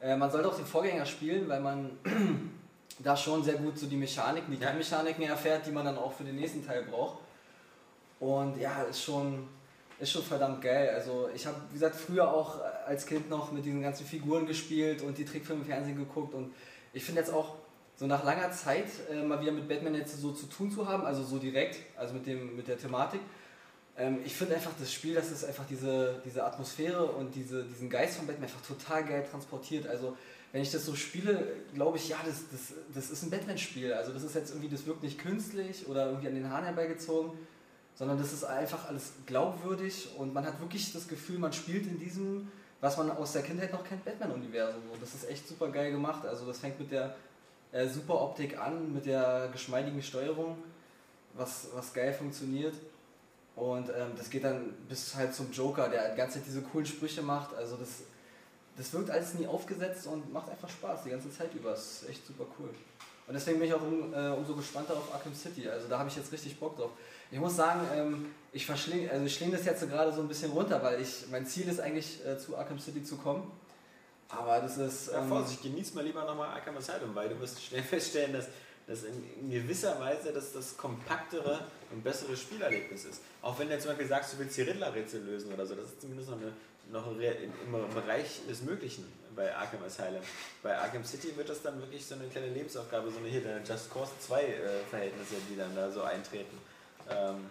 äh, 0.00 0.16
man 0.16 0.30
sollte 0.30 0.48
auch 0.48 0.56
den 0.56 0.64
Vorgänger 0.66 1.04
spielen, 1.06 1.48
weil 1.48 1.60
man 1.60 1.90
da 2.98 3.16
schon 3.16 3.42
sehr 3.42 3.54
gut 3.54 3.78
so 3.78 3.86
die 3.86 3.96
Mechaniken, 3.96 4.50
die 4.50 4.58
Ja. 4.58 4.68
Kernmechaniken 4.68 5.24
erfährt, 5.24 5.66
die 5.66 5.70
man 5.70 5.84
dann 5.84 5.98
auch 5.98 6.12
für 6.12 6.24
den 6.24 6.36
nächsten 6.36 6.64
Teil 6.66 6.82
braucht. 6.84 7.18
Und 8.20 8.58
ja, 8.58 8.82
ist 8.82 9.02
schon, 9.02 9.48
ist 9.98 10.10
schon 10.10 10.22
verdammt 10.22 10.62
geil. 10.62 10.90
Also 10.94 11.28
ich 11.34 11.46
habe, 11.46 11.56
wie 11.70 11.74
gesagt, 11.74 11.96
früher 11.96 12.32
auch 12.32 12.60
als 12.86 13.04
Kind 13.06 13.28
noch 13.28 13.52
mit 13.52 13.64
diesen 13.64 13.82
ganzen 13.82 14.06
Figuren 14.06 14.46
gespielt 14.46 15.02
und 15.02 15.18
die 15.18 15.24
Trickfilme 15.24 15.62
im 15.62 15.68
Fernsehen 15.68 15.96
geguckt 15.96 16.34
und 16.34 16.54
ich 16.92 17.04
finde 17.04 17.20
jetzt 17.20 17.32
auch 17.32 17.56
so 17.96 18.06
nach 18.06 18.24
langer 18.24 18.50
Zeit 18.52 18.86
äh, 19.10 19.22
mal 19.22 19.40
wieder 19.40 19.52
mit 19.52 19.68
Batman 19.68 19.94
jetzt 19.94 20.18
so 20.20 20.32
zu 20.32 20.46
tun 20.46 20.70
zu 20.70 20.86
haben, 20.86 21.04
also 21.04 21.22
so 21.22 21.38
direkt, 21.38 21.78
also 21.96 22.14
mit, 22.14 22.26
dem, 22.26 22.56
mit 22.56 22.68
der 22.68 22.78
Thematik, 22.78 23.20
ähm, 23.98 24.20
ich 24.24 24.34
finde 24.34 24.54
einfach 24.54 24.72
das 24.78 24.92
Spiel, 24.92 25.14
das 25.14 25.30
ist 25.30 25.44
einfach 25.44 25.64
diese, 25.68 26.20
diese 26.24 26.44
Atmosphäre 26.44 27.04
und 27.04 27.34
diese, 27.34 27.64
diesen 27.64 27.88
Geist 27.88 28.18
von 28.18 28.26
Batman 28.26 28.44
einfach 28.44 28.60
total 28.66 29.04
geil 29.04 29.26
transportiert. 29.30 29.86
Also 29.86 30.16
wenn 30.52 30.62
ich 30.62 30.70
das 30.70 30.86
so 30.86 30.94
spiele, 30.94 31.46
glaube 31.74 31.98
ich, 31.98 32.08
ja, 32.08 32.18
das, 32.24 32.44
das, 32.50 32.74
das 32.94 33.10
ist 33.10 33.22
ein 33.22 33.30
Batman-Spiel. 33.30 33.92
Also 33.92 34.12
das 34.12 34.22
ist 34.22 34.34
jetzt 34.34 34.50
irgendwie, 34.50 34.68
das 34.68 34.86
wirkt 34.86 35.02
nicht 35.02 35.18
künstlich 35.18 35.86
oder 35.88 36.06
irgendwie 36.06 36.28
an 36.28 36.34
den 36.34 36.50
Haaren 36.50 36.64
herbeigezogen, 36.64 37.32
sondern 37.94 38.18
das 38.18 38.32
ist 38.32 38.44
einfach 38.44 38.88
alles 38.88 39.12
glaubwürdig 39.26 40.08
und 40.16 40.34
man 40.34 40.46
hat 40.46 40.60
wirklich 40.60 40.92
das 40.92 41.08
Gefühl, 41.08 41.38
man 41.38 41.52
spielt 41.52 41.86
in 41.86 41.98
diesem, 41.98 42.50
was 42.80 42.96
man 42.96 43.10
aus 43.10 43.32
der 43.32 43.42
Kindheit 43.42 43.72
noch 43.72 43.84
kennt, 43.84 44.04
Batman-Universum. 44.04 44.82
Und 44.92 45.02
das 45.02 45.14
ist 45.14 45.28
echt 45.28 45.48
super 45.48 45.68
geil 45.68 45.90
gemacht. 45.92 46.26
Also 46.26 46.46
das 46.46 46.58
fängt 46.58 46.78
mit 46.78 46.90
der 46.90 47.16
äh, 47.72 47.88
super 47.88 48.20
Optik 48.20 48.58
an, 48.58 48.92
mit 48.92 49.06
der 49.06 49.48
geschmeidigen 49.50 50.02
Steuerung, 50.02 50.56
was, 51.34 51.68
was 51.74 51.92
geil 51.92 52.12
funktioniert. 52.12 52.74
Und 53.56 53.88
ähm, 53.88 54.12
das 54.16 54.28
geht 54.28 54.44
dann 54.44 54.74
bis 54.88 55.14
halt 55.14 55.34
zum 55.34 55.50
Joker, 55.50 55.88
der 55.88 56.10
die 56.10 56.16
ganze 56.16 56.38
Zeit 56.38 56.46
diese 56.46 56.60
coolen 56.60 56.86
Sprüche 56.86 57.22
macht. 57.22 57.54
Also 57.54 57.76
das, 57.76 58.02
das 58.76 58.92
wirkt 58.92 59.10
alles 59.10 59.34
nie 59.34 59.46
aufgesetzt 59.46 60.06
und 60.06 60.32
macht 60.32 60.50
einfach 60.50 60.68
Spaß 60.68 61.04
die 61.04 61.10
ganze 61.10 61.30
Zeit 61.30 61.54
über. 61.54 61.70
Das 61.70 62.02
ist 62.02 62.08
echt 62.08 62.26
super 62.26 62.44
cool. 62.58 62.70
Und 63.26 63.34
deswegen 63.34 63.58
bin 63.58 63.68
ich 63.68 63.74
auch 63.74 63.82
um, 63.82 64.14
äh, 64.14 64.28
umso 64.28 64.54
gespannter 64.54 64.94
auf 64.94 65.12
Arkham 65.12 65.34
City. 65.34 65.68
Also 65.68 65.88
da 65.88 65.98
habe 65.98 66.08
ich 66.08 66.16
jetzt 66.16 66.30
richtig 66.30 66.58
Bock 66.60 66.76
drauf. 66.76 66.90
Ich 67.30 67.40
muss 67.40 67.56
sagen, 67.56 67.80
ähm, 67.92 68.26
ich 68.52 68.64
verschlinge, 68.64 69.10
also 69.10 69.24
ich 69.24 69.34
schlinge 69.34 69.56
das 69.56 69.64
jetzt 69.64 69.80
so 69.80 69.88
gerade 69.88 70.12
so 70.12 70.20
ein 70.20 70.28
bisschen 70.28 70.52
runter, 70.52 70.80
weil 70.82 71.00
ich 71.00 71.24
mein 71.30 71.44
Ziel 71.44 71.68
ist 71.68 71.80
eigentlich 71.80 72.24
äh, 72.24 72.38
zu 72.38 72.56
Arkham 72.56 72.78
City 72.78 73.02
zu 73.02 73.16
kommen. 73.16 73.50
Aber 74.28 74.60
das 74.60 74.76
ist. 74.78 75.12
Ja, 75.12 75.22
ähm, 75.22 75.28
Vorsicht, 75.28 75.62
genieß 75.62 75.94
mal 75.94 76.04
lieber 76.04 76.24
nochmal 76.24 76.50
Arkham 76.50 76.76
Asylum, 76.76 77.14
weil 77.14 77.28
du 77.28 77.40
wirst 77.40 77.62
schnell 77.62 77.82
feststellen, 77.82 78.32
dass 78.32 78.46
das 78.86 79.02
in, 79.04 79.50
gewisser 79.50 79.98
Weise 80.00 80.32
das, 80.32 80.52
das 80.52 80.76
kompaktere 80.76 81.60
und 81.90 82.04
bessere 82.04 82.36
Spielerlebnis 82.36 83.04
ist. 83.04 83.20
Auch 83.42 83.58
wenn 83.58 83.68
du 83.68 83.78
zum 83.78 83.90
Beispiel 83.90 84.06
sagst, 84.06 84.34
du 84.34 84.38
willst 84.38 84.56
die 84.56 84.62
Riddler-Rätsel 84.62 85.22
lösen 85.22 85.52
oder 85.52 85.66
so, 85.66 85.74
das 85.74 85.86
ist 85.86 86.00
zumindest 86.00 86.30
noch, 86.30 86.38
eine, 86.38 86.52
noch 86.92 87.06
ein 87.06 87.20
im 87.20 87.94
Bereich 87.94 88.40
des 88.48 88.62
Möglichen 88.62 89.04
bei 89.34 89.54
Arkham 89.54 89.82
Asylum. 89.84 90.22
Bei 90.62 90.76
Arkham 90.76 91.04
City 91.04 91.36
wird 91.36 91.48
das 91.48 91.62
dann 91.62 91.78
wirklich 91.80 92.04
so 92.04 92.14
eine 92.14 92.26
kleine 92.28 92.48
Lebensaufgabe, 92.48 93.10
so 93.10 93.18
eine 93.18 93.28
hier, 93.28 93.42
deine 93.42 93.60
Just 93.64 93.92
Cause 93.92 94.12
2 94.20 94.42
äh, 94.42 94.58
Verhältnisse, 94.88 95.34
die 95.50 95.56
dann 95.56 95.74
da 95.76 95.90
so 95.90 96.02
eintreten. 96.02 96.56
Ähm, 97.10 97.50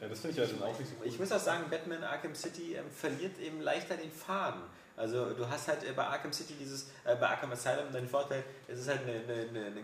Ja, 0.00 0.08
das 0.08 0.20
finde 0.20 0.42
ich 0.42 0.50
halt 0.50 0.62
auch 0.62 0.78
nicht 0.78 0.88
so 0.88 0.96
cool. 1.00 1.06
ich 1.06 1.18
muss 1.18 1.30
auch 1.30 1.38
sagen, 1.40 1.64
Batman 1.68 2.02
Arkham 2.02 2.34
City 2.34 2.74
ähm, 2.74 2.90
verliert 2.90 3.38
eben 3.38 3.60
leichter 3.60 3.96
den 3.96 4.10
Faden. 4.10 4.62
Also 4.96 5.30
du 5.34 5.48
hast 5.48 5.68
halt 5.68 5.84
äh, 5.84 5.92
bei 5.92 6.04
Arkham 6.04 6.32
City 6.32 6.54
dieses, 6.58 6.88
äh, 7.04 7.14
bei 7.16 7.28
Arkham 7.28 7.52
Asylum 7.52 7.92
den 7.92 8.08
Vorteil, 8.08 8.42
es 8.66 8.80
ist 8.80 8.88
halt 8.88 9.02
eine, 9.02 9.12
eine, 9.12 9.48
eine, 9.48 9.66
eine, 9.66 9.80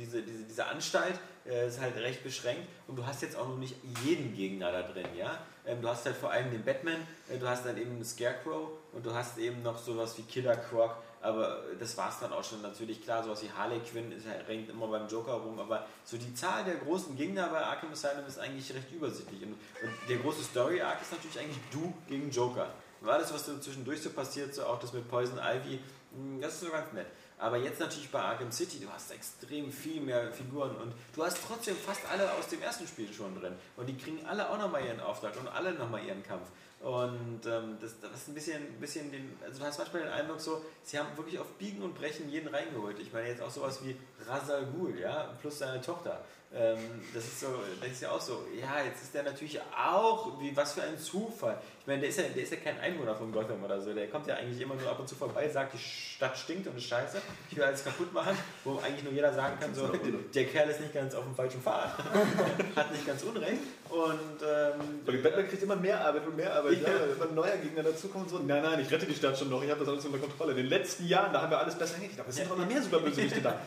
diese, 0.00 0.22
diese, 0.22 0.44
diese 0.44 0.66
Anstalt, 0.66 1.14
äh, 1.46 1.68
ist 1.68 1.80
halt 1.80 1.96
recht 1.96 2.22
beschränkt 2.22 2.68
und 2.86 2.96
du 2.96 3.06
hast 3.06 3.22
jetzt 3.22 3.36
auch 3.36 3.48
noch 3.48 3.58
nicht 3.58 3.74
jeden 4.04 4.34
Gegner 4.34 4.72
da 4.72 4.82
drin, 4.82 5.06
ja. 5.16 5.38
Ähm, 5.66 5.82
du 5.82 5.88
hast 5.88 6.04
halt 6.06 6.16
vor 6.16 6.30
allem 6.30 6.50
den 6.50 6.64
Batman, 6.64 7.06
äh, 7.28 7.38
du 7.38 7.48
hast 7.48 7.64
dann 7.66 7.76
eben 7.76 7.92
einen 7.92 8.04
Scarecrow 8.04 8.70
und 8.92 9.04
du 9.04 9.14
hast 9.14 9.38
eben 9.38 9.62
noch 9.62 9.78
sowas 9.78 10.16
wie 10.18 10.22
Killer 10.22 10.56
Croc, 10.56 10.96
aber 11.22 11.62
das 11.78 11.96
war 11.96 12.08
es 12.08 12.18
dann 12.18 12.32
auch 12.32 12.42
schon. 12.42 12.62
Natürlich 12.62 13.02
klar, 13.02 13.22
sowas 13.22 13.42
wie 13.42 13.50
Harley 13.50 13.78
Quinn 13.80 14.10
ist 14.12 14.26
halt, 14.26 14.48
rennt 14.48 14.70
immer 14.70 14.86
beim 14.88 15.06
Joker 15.06 15.34
rum, 15.34 15.58
aber 15.58 15.86
so 16.04 16.16
die 16.16 16.34
Zahl 16.34 16.64
der 16.64 16.76
großen 16.76 17.16
Gegner 17.16 17.48
bei 17.48 17.60
Arkham 17.60 17.92
Asylum 17.92 18.26
ist 18.26 18.38
eigentlich 18.38 18.72
recht 18.74 18.90
übersichtlich. 18.90 19.42
Und, 19.42 19.52
und 19.52 20.08
der 20.08 20.16
große 20.16 20.42
Story-Arc 20.42 21.02
ist 21.02 21.12
natürlich 21.12 21.38
eigentlich 21.38 21.60
du 21.70 21.92
gegen 22.08 22.30
Joker. 22.30 22.72
Und 23.00 23.08
alles, 23.08 23.32
was 23.32 23.46
so 23.46 23.58
zwischendurch 23.58 24.00
so 24.00 24.10
passiert, 24.10 24.54
so 24.54 24.64
auch 24.64 24.78
das 24.78 24.92
mit 24.92 25.08
Poison 25.08 25.38
Ivy, 25.38 25.78
mh, 26.12 26.40
das 26.40 26.54
ist 26.54 26.60
so 26.60 26.70
ganz 26.70 26.92
nett. 26.92 27.06
Aber 27.40 27.56
jetzt 27.56 27.80
natürlich 27.80 28.10
bei 28.10 28.20
Arkham 28.20 28.52
City, 28.52 28.80
du 28.80 28.90
hast 28.90 29.10
extrem 29.10 29.72
viel 29.72 30.02
mehr 30.02 30.30
Figuren 30.30 30.76
und 30.76 30.92
du 31.14 31.24
hast 31.24 31.38
trotzdem 31.48 31.74
fast 31.74 32.02
alle 32.12 32.30
aus 32.34 32.48
dem 32.48 32.60
ersten 32.60 32.86
Spiel 32.86 33.10
schon 33.10 33.34
drin. 33.40 33.54
Und 33.78 33.88
die 33.88 33.96
kriegen 33.96 34.24
alle 34.26 34.48
auch 34.50 34.58
nochmal 34.58 34.84
ihren 34.84 35.00
Auftrag 35.00 35.34
und 35.40 35.48
alle 35.48 35.72
nochmal 35.72 36.04
ihren 36.04 36.22
Kampf. 36.22 36.48
Und 36.80 37.40
ähm, 37.46 37.78
das, 37.80 37.98
das 38.00 38.12
ist 38.12 38.28
ein 38.28 38.34
bisschen, 38.34 38.62
ein 38.62 38.80
bisschen 38.80 39.10
den, 39.10 39.38
also 39.42 39.58
du 39.58 39.64
hast 39.64 39.78
manchmal 39.78 40.02
den 40.02 40.12
Eindruck 40.12 40.40
so, 40.40 40.62
sie 40.82 40.98
haben 40.98 41.08
wirklich 41.16 41.38
auf 41.38 41.46
Biegen 41.58 41.82
und 41.82 41.94
Brechen 41.94 42.28
jeden 42.28 42.48
reingeholt. 42.48 42.98
Ich 42.98 43.10
meine 43.10 43.28
jetzt 43.28 43.40
auch 43.40 43.50
sowas 43.50 43.80
wie 43.84 43.96
Ra's 44.26 44.50
al 44.50 44.66
Ghul, 44.66 44.98
ja, 44.98 45.34
plus 45.40 45.58
seine 45.58 45.80
Tochter. 45.80 46.20
Ähm, 46.52 46.78
das 47.14 47.22
ist 47.22 47.38
so, 47.38 47.46
das 47.80 47.92
ist 47.92 48.02
ja 48.02 48.10
auch 48.10 48.20
so, 48.20 48.44
ja, 48.60 48.84
jetzt 48.84 49.02
ist 49.02 49.14
der 49.14 49.22
natürlich 49.22 49.60
auch, 49.60 50.40
wie, 50.40 50.56
was 50.56 50.72
für 50.72 50.82
ein 50.82 50.98
Zufall. 50.98 51.56
Ich 51.80 51.86
meine, 51.86 52.00
der 52.00 52.08
ist, 52.08 52.18
ja, 52.18 52.24
der 52.24 52.42
ist 52.42 52.50
ja 52.50 52.58
kein 52.58 52.76
Einwohner 52.80 53.14
von 53.14 53.30
Gotham 53.30 53.62
oder 53.62 53.80
so, 53.80 53.94
der 53.94 54.08
kommt 54.08 54.26
ja 54.26 54.34
eigentlich 54.34 54.60
immer 54.60 54.74
nur 54.74 54.90
ab 54.90 54.98
und 54.98 55.08
zu 55.08 55.14
vorbei, 55.14 55.48
sagt, 55.48 55.74
die 55.74 55.78
Stadt 55.78 56.36
stinkt 56.36 56.66
und 56.66 56.76
ist 56.76 56.86
scheiße, 56.88 57.18
ich 57.48 57.56
will 57.56 57.62
alles 57.62 57.84
kaputt 57.84 58.12
machen, 58.12 58.36
wo 58.64 58.78
eigentlich 58.78 59.04
nur 59.04 59.12
jeder 59.12 59.32
sagen 59.32 59.60
kann, 59.60 59.72
so, 59.72 59.92
der 60.34 60.44
Kerl 60.46 60.68
ist 60.70 60.80
nicht 60.80 60.92
ganz 60.92 61.14
auf 61.14 61.22
dem 61.22 61.36
falschen 61.36 61.62
Pfad, 61.62 61.92
hat 62.74 62.90
nicht 62.90 63.06
ganz 63.06 63.22
Unrecht 63.22 63.62
und 63.88 64.42
ähm, 64.42 65.00
Weil 65.06 65.18
Batman 65.18 65.48
kriegt 65.48 65.62
immer 65.62 65.76
mehr 65.76 66.04
Arbeit 66.04 66.26
und 66.26 66.36
mehr 66.36 66.52
Arbeit. 66.52 66.78
Ja. 66.80 66.88
Ja. 66.88 67.00
Wenn 67.18 67.28
ein 67.28 67.34
neuer 67.34 67.56
Gegner 67.58 67.82
dazukommt, 67.82 68.30
so, 68.30 68.38
nein, 68.38 68.62
nein, 68.62 68.80
ich 68.80 68.90
rette 68.90 69.06
die 69.06 69.14
Stadt 69.14 69.38
schon 69.38 69.50
noch, 69.50 69.62
ich 69.62 69.70
habe 69.70 69.80
das 69.80 69.88
alles 69.88 70.04
unter 70.04 70.18
Kontrolle. 70.18 70.52
In 70.52 70.58
den 70.58 70.66
letzten 70.66 71.06
Jahren, 71.06 71.32
da 71.32 71.42
haben 71.42 71.50
wir 71.50 71.58
alles 71.58 71.76
besser 71.76 71.94
hingekriegt, 71.94 72.20
aber 72.20 72.30
es 72.30 72.36
sind 72.36 72.50
doch 72.50 72.56
noch 72.56 72.66
mehr 72.66 72.82
Superbösewichte 72.82 73.40
da. 73.40 73.60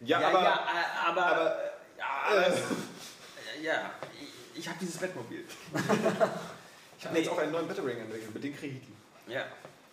Ja, 0.00 0.20
ja, 0.20 0.28
aber, 0.28 0.42
ja, 0.42 0.54
äh, 0.54 1.08
aber, 1.08 1.26
aber- 1.26 1.56
ja, 1.98 2.42
äh, 2.42 2.52
ja, 3.62 3.90
ich, 4.54 4.60
ich 4.60 4.68
habe 4.68 4.78
dieses 4.80 4.98
Bettmobil. 4.98 5.44
ich 6.98 7.06
habe 7.06 7.18
jetzt 7.18 7.28
auch 7.30 7.38
einen 7.38 7.52
neuen 7.52 7.66
Battering 7.68 7.98
entwickelt, 7.98 8.34
mit 8.34 8.44
dem 8.44 8.56
kriege 8.56 8.76
ich 8.76 8.82
die. 8.86 9.32
Ja. 9.32 9.44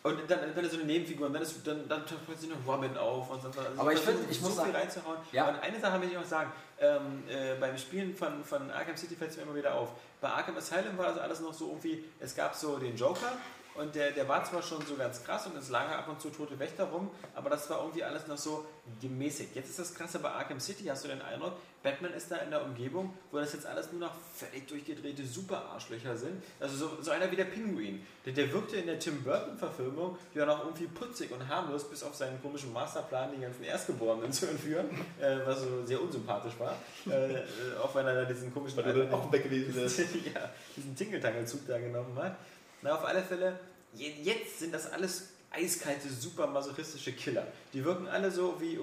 Und 0.04 0.30
dann, 0.30 0.54
dann 0.54 0.70
so 0.70 0.76
eine 0.76 0.84
Nebenfigur, 0.86 1.28
und 1.28 1.34
dann, 1.34 1.42
ist, 1.42 1.66
dann, 1.66 1.88
dann 1.88 2.06
taucht 2.06 2.26
plötzlich 2.26 2.50
noch 2.52 2.58
Robin 2.68 2.98
auf. 2.98 3.30
Und 3.30 3.42
so, 3.42 3.48
also 3.48 3.62
Aber 3.78 3.94
ich 3.94 4.00
versuchen 4.00 4.26
find, 4.26 4.32
ich 4.32 4.40
so 4.42 4.44
muss 4.50 4.56
viel 4.56 4.64
sagen- 4.66 4.76
reinzuhauen. 4.76 5.18
Ja. 5.32 5.48
Und 5.48 5.60
eine 5.62 5.80
Sache 5.80 5.98
möchte 5.98 6.14
ich 6.16 6.20
noch 6.20 6.28
sagen. 6.28 6.52
Ähm, 6.80 7.24
äh, 7.30 7.56
beim 7.58 7.78
Spielen 7.78 8.14
von, 8.14 8.44
von 8.44 8.70
Arkham 8.72 8.98
City 8.98 9.16
fällt 9.16 9.32
es 9.32 9.38
mir 9.38 9.44
immer 9.44 9.56
wieder 9.56 9.74
auf. 9.74 9.90
Bei 10.20 10.28
Arkham 10.30 10.58
Asylum 10.58 10.98
war 10.98 11.06
das 11.08 11.18
alles 11.20 11.40
noch 11.40 11.54
so 11.54 11.68
irgendwie, 11.70 12.04
es 12.20 12.36
gab 12.36 12.54
so 12.54 12.78
den 12.78 12.98
Joker 12.98 13.32
und 13.76 13.96
der, 13.96 14.12
der 14.12 14.28
war 14.28 14.44
zwar 14.44 14.62
schon 14.62 14.86
so 14.86 14.96
ganz 14.96 15.24
krass 15.24 15.48
und 15.48 15.56
es 15.58 15.70
lagen 15.70 15.94
ab 15.94 16.08
und 16.08 16.22
zu 16.22 16.30
tote 16.30 16.58
Wächter 16.60 16.86
rum, 16.86 17.10
aber 17.36 17.50
das 17.50 17.70
war 17.70 17.80
irgendwie 17.80 18.04
alles 18.04 18.28
noch 18.28 18.38
so 18.38 18.66
gemäßigt. 19.02 19.56
Jetzt 19.56 19.70
ist 19.70 19.80
das 19.80 19.94
krasse 19.94 20.20
bei 20.20 20.30
Arkham 20.30 20.60
City, 20.60 20.86
hast 20.86 21.04
du 21.04 21.08
den 21.08 21.22
Eindruck, 21.22 21.54
Batman 21.84 22.14
ist 22.14 22.32
da 22.32 22.38
in 22.38 22.50
der 22.50 22.64
Umgebung, 22.64 23.14
wo 23.30 23.38
das 23.38 23.52
jetzt 23.52 23.66
alles 23.66 23.92
nur 23.92 24.00
noch 24.00 24.14
völlig 24.34 24.66
durchgedrehte 24.68 25.26
Super-Arschlöcher 25.26 26.16
sind. 26.16 26.42
Also 26.60 26.78
so, 26.78 27.02
so 27.02 27.12
einer 27.12 27.30
wie 27.30 27.36
der 27.36 27.44
Pinguin. 27.44 28.06
Der, 28.26 28.32
der 28.32 28.52
wirkte 28.54 28.78
in 28.78 28.86
der 28.86 28.98
Tim 29.00 29.22
Burton-Verfilmung 29.22 30.18
ja 30.34 30.46
noch 30.46 30.64
irgendwie 30.64 30.88
putzig 30.88 31.30
und 31.32 31.46
harmlos, 31.46 31.90
bis 31.90 32.02
auf 32.04 32.16
seinen 32.16 32.42
komischen 32.42 32.72
Masterplan, 32.72 33.32
die 33.36 33.42
ganzen 33.42 33.66
Erstgeborenen 33.66 34.32
zu 34.32 34.46
entführen, 34.48 34.90
äh, 35.20 35.38
was 35.46 35.62
so 35.62 35.86
sehr 35.86 36.02
unsympathisch 36.02 36.54
war. 36.58 36.78
Äh, 37.06 37.34
äh, 37.34 37.42
auch 37.82 37.94
wenn 37.94 38.08
er 38.08 38.16
da 38.16 38.24
diesen 38.24 38.54
komischen 38.54 38.78
Weil 38.78 38.94
du 38.94 39.04
dann 39.04 39.14
auch 39.14 39.30
weg 39.30 39.44
gewesen 39.44 39.76
wärst. 39.76 40.00
ja, 40.00 40.50
diesen 40.78 40.96
Tingeltangelzug 40.96 41.68
da 41.68 41.78
genommen 41.80 42.18
hat. 42.18 42.38
Na, 42.84 42.96
auf 42.96 43.06
alle 43.06 43.24
Fälle, 43.24 43.60
je- 43.94 44.14
jetzt 44.22 44.60
sind 44.60 44.74
das 44.74 44.92
alles 44.92 45.30
eiskalte, 45.56 46.10
super 46.10 46.48
masochistische 46.48 47.12
Killer. 47.14 47.46
Die 47.74 47.86
wirken 47.86 48.08
alle 48.08 48.32
so 48.32 48.60
wie, 48.60 48.80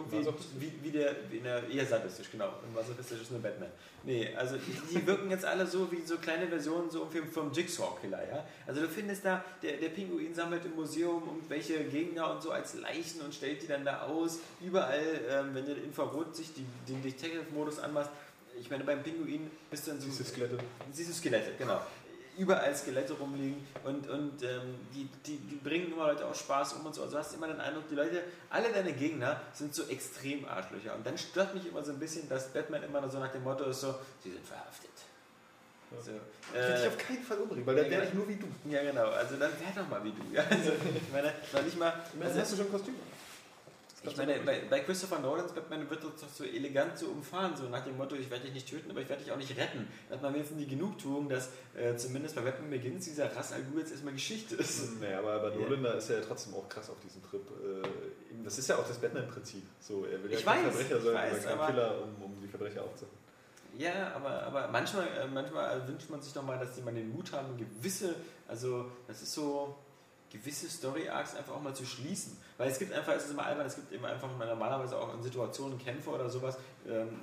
wie, 0.60 0.72
wie 0.84 0.90
der, 0.92 1.16
wie 1.28 1.40
der, 1.40 1.68
eher 1.68 1.84
sadistisch, 1.84 2.30
genau. 2.30 2.48
Und 2.62 2.72
masochistisch 2.72 3.22
ist 3.22 3.32
nur 3.32 3.40
Batman. 3.40 3.68
Nee, 4.04 4.32
also 4.36 4.54
die, 4.56 5.04
wirken 5.04 5.28
jetzt 5.30 5.44
alle 5.44 5.66
so 5.66 5.90
wie 5.90 6.00
so 6.02 6.16
kleine 6.18 6.46
Versionen 6.46 6.88
so 6.88 7.06
vom, 7.06 7.26
vom 7.28 7.52
Jigsaw-Killer, 7.52 8.28
ja. 8.28 8.44
Also 8.68 8.82
du 8.82 8.88
findest 8.88 9.24
da, 9.24 9.44
der, 9.60 9.78
der 9.78 9.88
Pinguin 9.88 10.32
sammelt 10.32 10.64
im 10.64 10.76
Museum 10.76 11.20
irgendwelche 11.26 11.82
Gegner 11.86 12.32
und 12.32 12.40
so 12.40 12.52
als 12.52 12.74
Leichen 12.74 13.20
und 13.22 13.34
stellt 13.34 13.60
die 13.62 13.66
dann 13.66 13.84
da 13.84 14.02
aus. 14.02 14.38
Überall, 14.60 15.02
ähm, 15.28 15.52
wenn 15.52 15.66
du 15.66 15.72
Infrarot 15.72 16.36
sich 16.36 16.54
die, 16.54 16.64
den 16.88 17.02
Detective-Modus 17.02 17.80
anmachst, 17.80 18.10
ich 18.60 18.70
meine, 18.70 18.84
beim 18.84 19.02
Pinguin 19.02 19.50
bist 19.70 19.86
du 19.86 19.92
in 19.92 20.00
so 20.00 20.06
Siehst 20.06 20.20
du 20.20 20.24
Skelette? 20.24 20.58
Siehst 20.92 21.08
du 21.10 21.14
Skelette, 21.14 21.52
genau. 21.58 21.80
Überall 22.40 22.74
Skelette 22.74 23.12
rumliegen 23.12 23.66
und, 23.84 24.08
und 24.08 24.42
ähm, 24.42 24.76
die, 24.94 25.08
die, 25.26 25.36
die 25.36 25.56
bringen 25.56 25.92
immer 25.92 26.06
Leute 26.06 26.26
auch 26.26 26.34
Spaß 26.34 26.72
um 26.74 26.86
und 26.86 26.94
so. 26.94 27.02
Also 27.02 27.14
du 27.14 27.18
hast 27.18 27.34
immer 27.34 27.48
den 27.48 27.60
Eindruck, 27.60 27.84
die 27.90 27.94
Leute, 27.94 28.22
alle 28.48 28.72
deine 28.72 28.94
Gegner 28.94 29.40
sind 29.52 29.74
so 29.74 29.84
extrem 29.88 30.46
Arschlöcher. 30.46 30.94
Und 30.94 31.06
dann 31.06 31.18
stört 31.18 31.54
mich 31.54 31.66
immer 31.66 31.84
so 31.84 31.92
ein 31.92 31.98
bisschen, 31.98 32.28
dass 32.30 32.48
Batman 32.48 32.82
immer 32.82 33.06
so 33.10 33.18
nach 33.18 33.30
dem 33.30 33.44
Motto 33.44 33.64
ist 33.64 33.82
so, 33.82 33.94
sie 34.22 34.30
sind 34.30 34.46
verhaftet. 34.46 34.90
So, 35.90 36.12
Ich 36.12 36.54
will 36.54 36.74
dich 36.74 36.84
äh, 36.84 36.86
auf 36.86 36.98
keinen 36.98 37.22
Fall 37.24 37.38
umbringen, 37.38 37.66
weil 37.66 37.76
dann 37.76 37.90
wäre 37.90 38.06
genau. 38.06 38.08
ich 38.08 38.14
nur 38.14 38.28
wie 38.28 38.36
du. 38.36 38.46
ja 38.70 38.82
genau, 38.82 39.10
also 39.10 39.36
dann 39.36 39.50
wär 39.50 39.82
doch 39.82 39.88
mal 39.90 40.02
wie 40.04 40.12
du. 40.12 40.22
Ja, 40.32 40.44
also, 40.50 40.70
ich 40.70 41.12
meine, 41.12 41.34
noch 41.52 41.62
nicht 41.62 41.78
mal, 41.78 41.92
also, 42.20 42.40
hast 42.40 42.52
du 42.52 42.56
schon 42.56 42.66
ein 42.66 42.72
Kostüm? 42.72 42.94
Ich 44.02 44.16
meine, 44.16 44.38
bei, 44.40 44.62
bei 44.70 44.80
Christopher 44.80 45.18
Nolans 45.18 45.52
Batman 45.52 45.88
wird 45.90 46.02
das 46.02 46.20
doch 46.20 46.28
so 46.28 46.44
elegant 46.44 46.96
so 46.98 47.06
umfahren, 47.08 47.54
so 47.56 47.68
nach 47.68 47.84
dem 47.84 47.96
Motto, 47.96 48.14
ich 48.16 48.30
werde 48.30 48.44
dich 48.44 48.54
nicht 48.54 48.68
töten, 48.68 48.90
aber 48.90 49.00
ich 49.00 49.08
werde 49.08 49.22
dich 49.22 49.32
auch 49.32 49.36
nicht 49.36 49.56
retten. 49.56 49.86
Da 50.08 50.14
hat 50.14 50.22
man 50.22 50.32
wenigstens 50.34 50.58
die 50.58 50.66
Genugtuung, 50.66 51.28
dass 51.28 51.50
äh, 51.76 51.94
zumindest 51.96 52.34
bei 52.34 52.42
Batman 52.42 52.70
Begins 52.70 53.04
dieser 53.04 53.34
Ra's 53.36 53.52
al 53.52 53.62
Ghul 53.64 53.80
jetzt 53.80 53.92
erstmal 53.92 54.14
Geschichte 54.14 54.54
ist. 54.56 55.00
Naja, 55.00 55.18
aber 55.18 55.38
bei. 55.50 55.54
Nolan, 55.56 55.82
da 55.82 55.92
ist 55.92 56.08
er 56.10 56.20
ja 56.20 56.24
trotzdem 56.26 56.54
auch 56.54 56.68
krass 56.68 56.88
auf 56.90 56.98
diesem 57.00 57.22
Trip. 57.22 57.42
Äh, 57.50 58.42
Das 58.44 58.58
ist 58.58 58.68
ja 58.68 58.76
auch 58.76 58.86
das 58.88 58.98
Batman-Prinzip. 58.98 59.62
So, 59.80 60.04
er 60.06 60.22
will 60.22 60.30
ja 60.32 60.38
Ich 60.38 60.44
kein 60.44 60.64
weiß, 60.66 60.74
Verbrecher 60.76 61.00
sein, 61.00 61.14
weiß, 61.14 61.32
oder 61.32 61.42
kein 61.44 61.52
aber- 61.58 61.66
Killer, 61.66 62.02
um, 62.02 62.22
um 62.24 62.40
die 62.40 62.48
Verbrecher 62.48 62.82
aufzuhalten. 62.82 63.18
Ja, 63.78 64.12
aber, 64.16 64.42
aber 64.44 64.68
manchmal, 64.68 65.06
äh, 65.06 65.26
manchmal 65.32 65.86
wünscht 65.86 66.10
man 66.10 66.20
sich 66.20 66.32
doch 66.32 66.42
mal, 66.42 66.58
dass 66.58 66.74
die 66.74 66.82
mal 66.82 66.92
den 66.92 67.12
Mut 67.12 67.30
haben, 67.32 67.56
gewisse, 67.56 68.14
also 68.48 68.90
das 69.06 69.22
ist 69.22 69.32
so, 69.32 69.76
gewisse 70.30 70.68
Story-Arcs 70.68 71.34
einfach 71.34 71.54
auch 71.54 71.62
mal 71.62 71.74
zu 71.74 71.84
schließen. 71.84 72.36
Weil 72.56 72.70
es 72.70 72.78
gibt 72.78 72.92
einfach, 72.92 73.14
es 73.14 73.24
ist 73.24 73.32
immer 73.32 73.46
albern, 73.46 73.66
es 73.66 73.76
gibt 73.76 73.92
eben 73.92 74.04
einfach 74.04 74.28
normalerweise 74.28 74.98
auch 74.98 75.12
in 75.14 75.22
Situationen 75.22 75.78
Kämpfe 75.78 76.10
oder 76.10 76.28
sowas. 76.30 76.56
Ähm, 76.88 77.20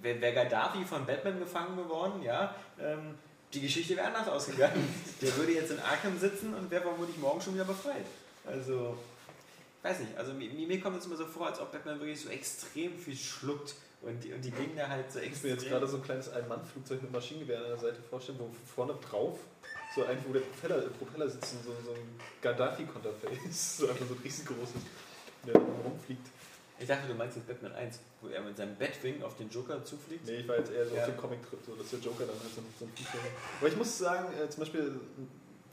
Wäre 0.00 0.20
wär 0.20 0.32
Gaddafi 0.32 0.84
von 0.84 1.04
Batman 1.04 1.40
gefangen 1.40 1.76
geworden, 1.76 2.22
ja, 2.22 2.54
ähm, 2.80 3.16
die 3.52 3.60
Geschichte 3.62 3.96
wäre 3.96 4.06
anders 4.06 4.28
ausgegangen. 4.28 4.94
Der 5.20 5.36
würde 5.36 5.52
jetzt 5.54 5.72
in 5.72 5.80
Arkham 5.80 6.16
sitzen 6.18 6.54
und 6.54 6.70
wäre 6.70 6.82
vermutlich 6.82 7.18
morgen 7.18 7.40
schon 7.40 7.54
wieder 7.54 7.64
befreit. 7.64 8.04
Also, 8.46 8.96
weiß 9.82 9.98
nicht, 10.00 10.16
also 10.16 10.34
mir, 10.34 10.50
mir 10.50 10.80
kommt 10.80 10.98
es 10.98 11.06
immer 11.06 11.16
so 11.16 11.26
vor, 11.26 11.48
als 11.48 11.58
ob 11.58 11.72
Batman 11.72 11.98
wirklich 11.98 12.20
so 12.20 12.28
extrem 12.28 12.96
viel 12.96 13.16
schluckt 13.16 13.74
und 14.02 14.22
die, 14.22 14.32
und 14.32 14.44
die 14.44 14.52
Gegner 14.52 14.88
halt 14.88 15.10
so 15.10 15.18
Ich 15.18 15.26
extrem. 15.26 15.50
mir 15.50 15.56
jetzt 15.56 15.68
gerade 15.68 15.88
so 15.88 15.96
ein 15.96 16.02
kleines 16.04 16.28
Ein-Mann-Flugzeug 16.32 17.02
mit 17.02 17.10
Maschinengewehr 17.10 17.58
an 17.58 17.64
der 17.64 17.78
Seite 17.78 17.98
vorstellen, 18.08 18.38
wo 18.38 18.50
vorne 18.72 18.94
drauf 19.10 19.40
so 19.94 20.04
ein, 20.04 20.18
wo 20.26 20.32
der 20.32 20.40
Propeller, 20.40 20.80
Propeller 20.98 21.28
sitzt 21.28 21.54
und 21.54 21.64
so, 21.64 21.70
so 21.84 21.92
ein 21.92 22.20
Gaddafi-Konterface, 22.42 23.78
so 23.78 23.88
einfach 23.88 24.06
so 24.06 24.14
ein 24.14 24.20
riesengroßes, 24.22 24.82
der 25.46 25.54
rumfliegt. 25.54 26.26
Ich 26.80 26.86
dachte, 26.86 27.08
du 27.08 27.14
meinst 27.14 27.36
jetzt 27.36 27.48
Batman 27.48 27.72
1, 27.72 27.98
wo 28.20 28.28
er 28.28 28.40
mit 28.40 28.56
seinem 28.56 28.76
Batwing 28.76 29.20
auf 29.22 29.36
den 29.36 29.50
Joker 29.50 29.84
zufliegt. 29.84 30.24
Nee, 30.26 30.36
ich 30.40 30.48
war 30.48 30.58
jetzt 30.58 30.70
eher 30.72 30.86
so 30.86 30.94
Ja. 30.94 31.02
auf 31.02 31.08
den 31.08 31.16
Comic-Trip, 31.16 31.58
so, 31.66 31.74
dass 31.74 31.90
der 31.90 31.98
Joker 31.98 32.24
dann 32.26 32.38
halt 32.38 32.54
so, 32.54 32.62
so 32.78 32.84
ein 32.84 32.92
Flugzeug 32.94 33.20
hat. 33.22 33.30
Aber 33.60 33.68
ich 33.68 33.76
muss 33.76 33.98
sagen, 33.98 34.28
äh, 34.38 34.48
zum 34.48 34.60
Beispiel 34.60 35.00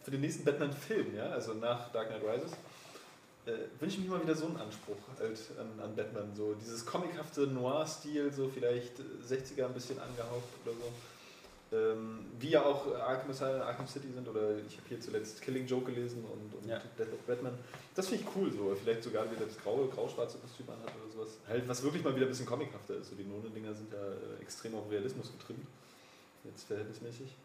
für 0.03 0.11
den 0.11 0.21
nächsten 0.21 0.43
Batman-Film, 0.43 1.15
ja, 1.15 1.25
also 1.29 1.53
nach 1.53 1.91
Dark 1.91 2.07
Knight 2.09 2.23
Rises, 2.23 2.53
äh, 3.45 3.51
wünsche 3.79 3.97
ich 3.99 4.03
mir 4.05 4.09
mal 4.15 4.23
wieder 4.23 4.33
so 4.35 4.47
einen 4.47 4.57
Anspruch 4.57 4.97
halt 5.19 5.37
an, 5.59 5.79
an 5.83 5.95
Batman. 5.95 6.35
So 6.35 6.55
dieses 6.55 6.83
comichafte 6.83 7.41
Noir-Stil, 7.41 8.33
so 8.33 8.49
vielleicht 8.49 8.99
äh, 8.99 9.03
60er 9.31 9.67
ein 9.67 9.73
bisschen 9.75 9.99
angehaucht 9.99 10.49
oder 10.63 10.73
so. 10.73 10.91
Ähm, 11.71 12.25
wie 12.39 12.49
ja 12.49 12.63
auch 12.63 12.85
Arkham 12.95 13.31
Asylum, 13.31 13.61
Arkham 13.61 13.87
City 13.87 14.07
sind, 14.13 14.27
oder 14.27 14.51
ich 14.67 14.77
habe 14.77 14.87
hier 14.87 14.99
zuletzt 15.01 15.41
Killing 15.41 15.65
Joke 15.65 15.91
gelesen 15.91 16.23
und, 16.23 16.53
und 16.53 16.69
Ja. 16.69 16.77
Death 16.97 17.11
of 17.11 17.19
Batman. 17.25 17.57
Das 17.95 18.07
finde 18.07 18.23
ich 18.23 18.35
cool 18.35 18.51
so. 18.51 18.75
Vielleicht 18.81 19.03
sogar 19.03 19.29
wieder 19.31 19.45
das 19.45 19.57
graue, 19.57 19.87
grau-schwarze 19.87 20.37
Kostüm 20.37 20.67
anhat 20.69 20.91
oder 21.01 21.11
sowas. 21.11 21.37
Halt, 21.47 21.67
was 21.67 21.81
wirklich 21.83 22.03
mal 22.03 22.15
wieder 22.15 22.27
ein 22.27 22.29
bisschen 22.29 22.45
comichafter 22.45 22.95
ist. 22.97 23.09
So 23.09 23.15
die 23.15 23.23
Nolan-Dinger 23.23 23.73
sind 23.73 23.91
ja 23.91 23.99
äh, 23.99 24.41
extrem 24.41 24.75
auf 24.75 24.89
Realismus 24.91 25.31
getrimmt. 25.37 25.65
Jetzt 26.43 26.65
verhältnismäßig. 26.67 27.35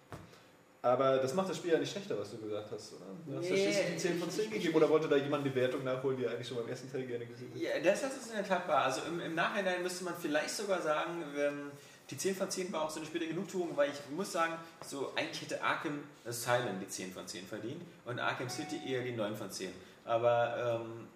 Aber 0.82 1.18
das 1.18 1.34
macht 1.34 1.48
das 1.50 1.58
Spiel 1.58 1.72
ja 1.72 1.78
nicht 1.78 1.90
schlechter, 1.92 2.18
was 2.18 2.30
du 2.30 2.38
gesagt 2.38 2.70
hast, 2.72 2.94
oder? 2.94 3.04
Du 3.26 3.36
hast 3.36 3.44
ja 3.48 3.54
Nee, 3.54 3.62
schließlich 3.64 3.86
die 3.92 3.96
10 3.98 4.18
von 4.18 4.30
10 4.30 4.44
ich- 4.46 4.50
gegeben 4.50 4.74
oder 4.76 4.88
wollte 4.88 5.08
da 5.08 5.16
jemand 5.16 5.44
die 5.44 5.54
Wertung 5.54 5.84
nachholen, 5.84 6.16
die 6.16 6.24
er 6.24 6.30
eigentlich 6.32 6.48
schon 6.48 6.56
beim 6.56 6.68
ersten 6.68 6.90
Teil 6.90 7.06
gerne 7.06 7.26
gesehen 7.26 7.50
hat? 7.54 7.60
Ja, 7.60 7.70
das 7.82 8.02
ist 8.02 8.28
in 8.30 8.36
der 8.36 8.46
Tat 8.46 8.66
wahr. 8.66 8.84
Also 8.84 9.02
im, 9.08 9.20
im 9.20 9.34
Nachhinein 9.34 9.82
müsste 9.82 10.04
man 10.04 10.14
vielleicht 10.18 10.50
sogar 10.50 10.80
sagen, 10.80 11.22
ähm, 11.36 11.70
die 12.11 12.16
10 12.16 12.34
von 12.34 12.50
10 12.50 12.72
war 12.72 12.82
auch 12.82 12.90
so 12.90 12.98
eine 12.98 13.06
späte 13.06 13.26
Genugtuung, 13.26 13.76
weil 13.76 13.90
ich 13.90 14.16
muss 14.16 14.32
sagen, 14.32 14.54
so 14.84 15.12
eigentlich 15.14 15.42
hätte 15.42 15.62
Arkham 15.62 16.02
Asylum 16.26 16.80
die 16.80 16.88
10 16.88 17.12
von 17.12 17.26
10 17.26 17.46
verdient 17.46 17.82
und 18.04 18.18
Arkham 18.18 18.48
City 18.48 18.80
eher 18.86 19.02
die 19.02 19.12
9 19.12 19.36
von 19.36 19.50
10. 19.50 19.72
Aber 20.04 20.80
ähm, 20.82 21.06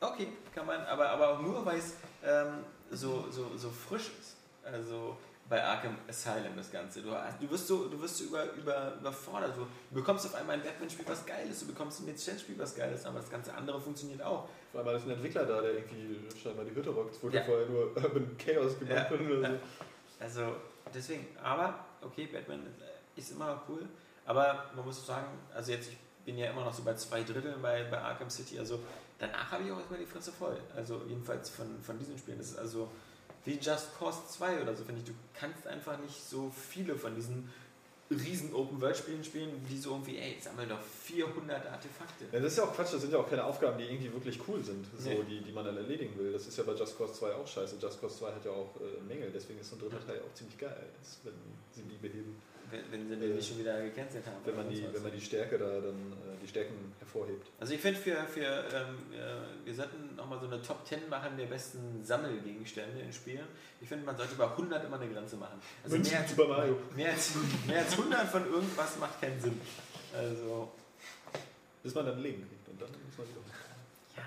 okay, 0.00 0.28
kann 0.54 0.66
man, 0.66 0.80
aber, 0.82 1.10
aber 1.10 1.28
auch 1.30 1.42
nur, 1.42 1.64
weil 1.66 1.78
es 1.78 1.94
ähm, 2.24 2.64
so, 2.90 3.26
so, 3.30 3.50
so 3.56 3.70
frisch 3.70 4.10
ist. 4.18 4.36
Also 4.64 5.16
bei 5.50 5.62
Arkham 5.62 5.96
Asylum 6.08 6.56
das 6.56 6.70
Ganze. 6.70 7.02
Du, 7.02 7.10
du 7.10 7.50
wirst 7.50 7.66
so, 7.66 7.88
du 7.88 8.00
wirst 8.00 8.18
so 8.18 8.24
über, 8.24 8.52
über, 8.54 8.94
überfordert. 9.00 9.56
Du 9.56 9.66
bekommst 9.94 10.24
auf 10.24 10.34
einmal 10.36 10.56
ein 10.56 10.62
Batman-Spiel, 10.62 11.04
was 11.08 11.26
geil 11.26 11.48
ist, 11.50 11.62
du 11.62 11.66
bekommst 11.66 12.00
ein 12.00 12.06
Lizenz-Spiel, 12.06 12.56
was 12.56 12.74
geil 12.74 12.92
ist, 12.94 13.04
aber 13.04 13.18
das 13.18 13.28
ganze 13.28 13.52
andere 13.52 13.80
funktioniert 13.80 14.22
auch. 14.22 14.48
Vor 14.70 14.86
allem 14.86 14.96
ist 14.96 15.06
ein 15.06 15.10
Entwickler 15.10 15.44
da, 15.44 15.60
der 15.60 15.72
irgendwie 15.72 16.20
scheinbar 16.40 16.64
die 16.64 16.74
Hütte 16.74 16.90
rockt. 16.90 17.16
Es 17.16 17.22
wurde 17.22 17.38
ja. 17.38 17.42
vorher 17.42 17.66
nur 17.66 17.84
Urban 17.96 18.36
Chaos 18.38 18.78
gemacht 18.78 19.10
Ja. 19.10 19.16
oder 19.16 19.50
so. 19.50 19.58
Also 20.20 20.56
deswegen, 20.94 21.26
aber 21.42 21.84
okay, 22.02 22.26
Batman 22.26 22.60
ist 23.16 23.32
immer 23.32 23.62
cool. 23.68 23.88
Aber 24.26 24.70
man 24.76 24.84
muss 24.84 25.04
sagen, 25.04 25.26
also 25.54 25.72
jetzt, 25.72 25.88
ich 25.88 25.96
bin 26.24 26.38
ja 26.38 26.50
immer 26.50 26.64
noch 26.64 26.72
so 26.72 26.82
bei 26.82 26.94
zwei 26.94 27.22
Dritteln 27.22 27.60
bei, 27.60 27.84
bei 27.84 27.98
Arkham 27.98 28.30
City, 28.30 28.58
also 28.58 28.78
danach 29.18 29.50
habe 29.50 29.64
ich 29.64 29.72
auch 29.72 29.78
erstmal 29.78 29.98
die 29.98 30.06
Fresse 30.06 30.30
voll. 30.30 30.60
Also 30.76 31.02
jedenfalls 31.08 31.50
von, 31.50 31.80
von 31.82 31.98
diesen 31.98 32.16
Spielen. 32.18 32.38
Das 32.38 32.50
ist 32.50 32.58
also 32.58 32.90
wie 33.44 33.58
Just 33.58 33.98
Cause 33.98 34.20
2 34.28 34.62
oder 34.62 34.74
so, 34.74 34.84
finde 34.84 35.00
ich. 35.00 35.06
Du 35.06 35.14
kannst 35.34 35.66
einfach 35.66 35.98
nicht 35.98 36.22
so 36.22 36.50
viele 36.50 36.94
von 36.94 37.14
diesen 37.14 37.50
riesen 38.10 38.52
Open-World-Spielen 38.52 39.22
spielen, 39.22 39.50
die 39.70 39.78
so 39.78 39.90
irgendwie, 39.92 40.18
ey, 40.18 40.36
sammel 40.40 40.66
doch 40.66 40.80
400 40.82 41.64
Artefakte. 41.66 42.24
Ja, 42.32 42.40
das 42.40 42.52
ist 42.52 42.58
ja 42.58 42.64
auch 42.64 42.74
Quatsch, 42.74 42.92
das 42.92 43.02
sind 43.02 43.12
ja 43.12 43.18
auch 43.20 43.28
keine 43.30 43.44
Aufgaben, 43.44 43.78
die 43.78 43.84
irgendwie 43.84 44.12
wirklich 44.12 44.38
cool 44.48 44.62
sind, 44.64 44.84
so, 44.98 45.08
Nee. 45.10 45.22
die, 45.28 45.40
die 45.42 45.52
man 45.52 45.64
dann 45.64 45.76
erledigen 45.76 46.18
will. 46.18 46.32
Das 46.32 46.46
ist 46.46 46.56
ja 46.58 46.64
bei 46.64 46.72
Just 46.74 46.98
Cause 46.98 47.12
2 47.14 47.32
auch 47.34 47.46
scheiße. 47.46 47.76
Just 47.80 48.00
Cause 48.00 48.18
2 48.18 48.32
hat 48.32 48.44
ja 48.44 48.50
auch 48.50 48.74
äh, 48.80 49.00
Mängel, 49.06 49.30
deswegen 49.32 49.60
ist 49.60 49.70
so 49.70 49.76
ein 49.76 49.80
dritter 49.82 50.04
Teil 50.04 50.20
auch 50.22 50.34
ziemlich 50.34 50.58
geil, 50.58 50.86
wenn 51.22 51.34
sie 51.72 51.82
die 51.82 51.96
beheben. 51.98 52.36
Wenn, 52.70 52.92
wenn 52.92 53.08
sie 53.08 53.16
nämlich 53.16 53.46
schon 53.46 53.58
wieder 53.58 53.82
gecancelt 53.82 54.24
haben. 54.26 54.36
Wenn 54.44 54.56
man 54.56 54.68
die, 54.68 54.86
wenn 54.92 55.02
man 55.02 55.12
die 55.12 55.20
Stärke 55.20 55.58
da 55.58 55.66
dann, 55.66 56.12
äh, 56.12 56.38
die 56.42 56.46
Stärken 56.46 56.92
hervorhebt. 56.98 57.48
Also 57.58 57.74
ich 57.74 57.80
finde, 57.80 57.98
für, 57.98 58.16
für 58.28 58.44
ähm, 58.44 58.96
äh, 59.12 59.66
wir 59.66 59.74
sollten 59.74 60.14
nochmal 60.14 60.38
so 60.38 60.46
eine 60.46 60.62
Top 60.62 60.86
10 60.86 61.08
machen 61.08 61.36
der 61.36 61.46
besten 61.46 62.02
Sammelgegenstände 62.04 63.00
in 63.00 63.12
Spielen. 63.12 63.46
Ich 63.80 63.88
finde, 63.88 64.04
man 64.04 64.16
sollte 64.16 64.34
bei 64.36 64.46
100 64.46 64.84
immer 64.84 65.00
eine 65.00 65.12
Grenze 65.12 65.36
machen. 65.36 65.60
Also 65.82 65.98
mehr 65.98 66.20
als, 66.20 66.30
Super 66.30 66.46
Mario. 66.46 66.78
mehr, 66.94 67.10
als, 67.10 67.32
mehr 67.66 67.78
als 67.80 67.92
100 67.92 68.28
von 68.28 68.46
irgendwas 68.46 68.98
macht 68.98 69.20
keinen 69.20 69.40
Sinn. 69.40 69.60
Also, 70.16 70.72
Bis 71.82 71.94
man 71.94 72.06
dann 72.06 72.20
Leben 72.20 72.46
kriegt 72.48 72.68
und 72.68 72.80
dann 72.80 72.90
muss 72.90 73.18
man 73.18 73.26
wieder. 73.28 73.40
ja, 74.16 74.24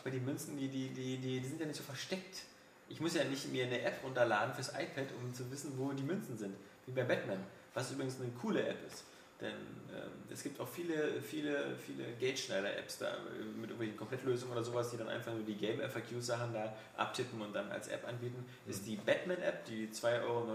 aber 0.00 0.10
die 0.10 0.20
Münzen, 0.20 0.56
die, 0.56 0.68
die, 0.68 0.88
die, 0.88 1.16
die, 1.16 1.40
die 1.40 1.48
sind 1.48 1.60
ja 1.60 1.66
nicht 1.66 1.76
so 1.76 1.82
versteckt. 1.82 2.42
Ich 2.88 3.00
muss 3.00 3.14
ja 3.14 3.24
nicht 3.24 3.50
mir 3.50 3.64
eine 3.64 3.80
App 3.80 4.04
runterladen 4.04 4.54
fürs 4.54 4.68
iPad, 4.68 5.06
um 5.20 5.32
zu 5.32 5.50
wissen, 5.50 5.72
wo 5.78 5.92
die 5.92 6.02
Münzen 6.02 6.36
sind. 6.36 6.54
Wie 6.86 6.92
bei 6.92 7.04
Batman, 7.04 7.44
was 7.74 7.92
übrigens 7.92 8.20
eine 8.20 8.30
coole 8.30 8.66
App 8.66 8.78
ist. 8.86 9.04
Denn 9.42 9.54
ähm, 9.92 10.10
es 10.32 10.44
gibt 10.44 10.60
auch 10.60 10.68
viele, 10.68 11.20
viele, 11.20 11.74
viele 11.74 12.04
Gate-Schneider-Apps 12.20 12.98
da 12.98 13.08
mit 13.56 13.70
irgendwelchen 13.70 13.96
Komplettlösungen 13.96 14.52
oder 14.52 14.62
sowas, 14.62 14.90
die 14.90 14.96
dann 14.96 15.08
einfach 15.08 15.32
nur 15.32 15.42
die 15.42 15.56
Game-FAQ-Sachen 15.56 16.54
da 16.54 16.72
abtippen 16.96 17.40
und 17.42 17.52
dann 17.52 17.70
als 17.72 17.88
App 17.88 18.06
anbieten. 18.06 18.46
Ist 18.68 18.86
die 18.86 18.94
Batman-App, 18.94 19.64
die 19.64 19.88
2,39 19.88 20.22
Euro 20.22 20.46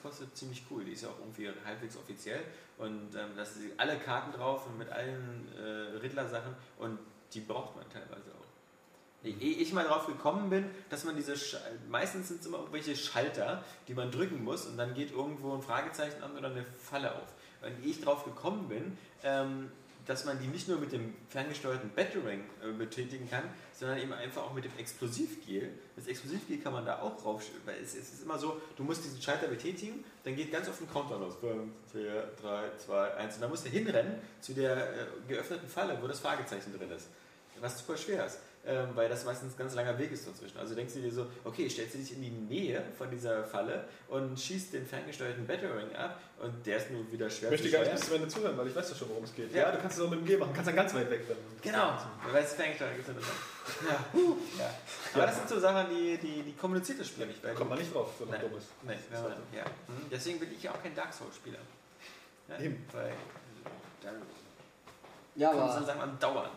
kostet, 0.00 0.36
ziemlich 0.36 0.62
cool. 0.70 0.84
Die 0.84 0.92
ist 0.92 1.02
ja 1.02 1.08
auch 1.08 1.18
irgendwie 1.18 1.50
halbwegs 1.64 1.96
offiziell 1.96 2.40
und 2.78 3.16
ähm, 3.16 3.30
da 3.36 3.44
sind 3.44 3.72
alle 3.78 3.98
Karten 3.98 4.32
drauf 4.32 4.66
und 4.66 4.78
mit 4.78 4.90
allen 4.90 5.48
äh, 5.58 5.98
Riddler-Sachen 5.98 6.54
und 6.78 7.00
die 7.34 7.40
braucht 7.40 7.74
man 7.74 7.84
teilweise 7.90 8.30
auch. 8.30 8.35
Ehe 9.30 9.56
ich 9.56 9.72
mal 9.72 9.84
drauf 9.84 10.06
gekommen 10.06 10.50
bin, 10.50 10.64
dass 10.90 11.04
man 11.04 11.16
diese, 11.16 11.36
Sch 11.36 11.56
meistens 11.88 12.28
sind 12.28 12.40
es 12.40 12.46
immer 12.46 12.58
irgendwelche 12.58 12.96
Schalter, 12.96 13.64
die 13.88 13.94
man 13.94 14.10
drücken 14.10 14.44
muss 14.44 14.66
und 14.66 14.76
dann 14.76 14.94
geht 14.94 15.12
irgendwo 15.12 15.54
ein 15.54 15.62
Fragezeichen 15.62 16.22
an 16.22 16.36
oder 16.36 16.50
eine 16.50 16.64
Falle 16.64 17.14
auf. 17.14 17.34
Und 17.62 17.84
ehe 17.84 17.90
ich 17.90 18.00
drauf 18.00 18.24
gekommen 18.24 18.68
bin, 18.68 18.98
ähm, 19.22 19.70
dass 20.06 20.24
man 20.24 20.38
die 20.40 20.46
nicht 20.46 20.68
nur 20.68 20.78
mit 20.78 20.92
dem 20.92 21.14
ferngesteuerten 21.28 21.90
Battering 21.90 22.44
äh, 22.62 22.72
betätigen 22.72 23.28
kann, 23.28 23.42
sondern 23.72 23.98
eben 23.98 24.12
einfach 24.12 24.42
auch 24.42 24.54
mit 24.54 24.64
dem 24.64 24.72
Explosivgel. 24.78 25.70
Das 25.96 26.06
Explosivgel 26.06 26.58
kann 26.58 26.72
man 26.72 26.86
da 26.86 27.00
auch 27.00 27.24
rauf, 27.24 27.42
weil 27.64 27.76
es, 27.82 27.94
es 27.94 28.12
ist 28.12 28.22
immer 28.22 28.38
so, 28.38 28.60
du 28.76 28.84
musst 28.84 29.04
diesen 29.04 29.20
Schalter 29.20 29.48
betätigen, 29.48 30.04
dann 30.24 30.36
geht 30.36 30.52
ganz 30.52 30.68
oft 30.68 30.80
ein 30.80 30.88
Countdown 30.88 31.20
los. 31.20 31.34
5, 31.40 31.72
4, 31.92 32.30
3, 32.40 32.70
2, 32.78 33.14
1 33.14 33.34
und 33.34 33.40
dann 33.40 33.50
musst 33.50 33.66
du 33.66 33.70
hinrennen 33.70 34.18
zu 34.40 34.54
der 34.54 34.76
äh, 34.76 35.06
geöffneten 35.28 35.68
Falle, 35.68 35.98
wo 36.00 36.06
das 36.06 36.20
Fragezeichen 36.20 36.72
drin 36.76 36.90
ist. 36.92 37.08
Was 37.60 37.78
super 37.78 37.96
schwer 37.96 38.26
ist 38.26 38.38
ähm, 38.66 38.88
weil 38.94 39.08
das 39.08 39.24
meistens 39.24 39.54
ein 39.54 39.58
ganz 39.58 39.74
langer 39.74 39.96
Weg 39.98 40.10
ist 40.10 40.26
dazwischen. 40.26 40.58
Also 40.58 40.74
denkst 40.74 40.94
du 40.94 41.00
dir 41.00 41.12
so, 41.12 41.26
okay, 41.44 41.68
stellst 41.70 41.94
du 41.94 41.98
dich 41.98 42.12
in 42.12 42.22
die 42.22 42.30
Nähe 42.30 42.82
von 42.98 43.08
dieser 43.10 43.44
Falle 43.44 43.84
und 44.08 44.38
schießt 44.38 44.72
den 44.72 44.84
ferngesteuerten 44.84 45.46
Battering 45.46 45.94
ab 45.94 46.20
und 46.40 46.66
der 46.66 46.78
ist 46.78 46.90
nur 46.90 47.10
wieder 47.12 47.30
schwer 47.30 47.52
Ich 47.52 47.62
möchte 47.62 47.70
gar 47.70 47.82
nicht 47.82 47.92
bis 47.92 48.06
zum 48.06 48.14
Ende 48.16 48.28
zuhören, 48.28 48.58
weil 48.58 48.66
ich 48.66 48.74
weiß 48.74 48.90
ja 48.90 48.96
schon, 48.96 49.08
worum 49.10 49.24
es 49.24 49.34
geht. 49.34 49.52
Ja. 49.52 49.62
Ja, 49.62 49.72
du 49.72 49.78
kannst 49.78 49.98
es 49.98 50.04
auch 50.04 50.10
mit 50.10 50.18
dem 50.18 50.26
G 50.26 50.36
machen, 50.36 50.50
kannst 50.52 50.68
dann 50.68 50.76
ganz 50.76 50.94
weit 50.94 51.08
weg 51.10 51.28
dann. 51.28 51.36
Genau, 51.62 51.96
weil 52.32 52.42
es 52.42 52.54
ferngesteuert 52.54 52.98
ist. 52.98 53.08
Ja. 53.08 53.92
ja. 54.58 54.70
Aber 55.14 55.26
das 55.26 55.36
sind 55.36 55.48
so 55.48 55.60
Sachen, 55.60 55.86
die, 55.94 56.18
die, 56.18 56.42
die 56.42 56.52
kommuniziert 56.54 57.00
das 57.00 57.06
Spiel 57.06 57.26
nicht. 57.26 57.42
Weil 57.44 57.54
Kommt 57.54 57.70
man 57.70 57.78
nicht 57.78 57.94
drauf, 57.94 58.14
wenn 58.18 58.28
man 58.28 58.40
Nein. 58.40 58.48
dumm 58.50 58.58
ist. 58.58 58.68
Nee, 58.82 58.94
wenn 59.10 59.22
man, 59.22 59.32
ja. 59.52 59.64
Mhm. 59.64 60.06
Deswegen 60.10 60.40
bin 60.40 60.52
ich 60.52 60.62
ja 60.62 60.72
auch 60.72 60.82
kein 60.82 60.94
Dark 60.94 61.14
Souls-Spieler. 61.14 61.58
Ja, 62.48 62.58
Eben. 62.58 62.84
Weil 62.92 63.12
da 64.02 64.10
Ja, 65.36 65.50
es 65.50 65.56
dann 65.56 65.68
aber, 65.68 65.86
sagen, 65.86 66.00
am 66.00 66.18
Dauern. 66.18 66.50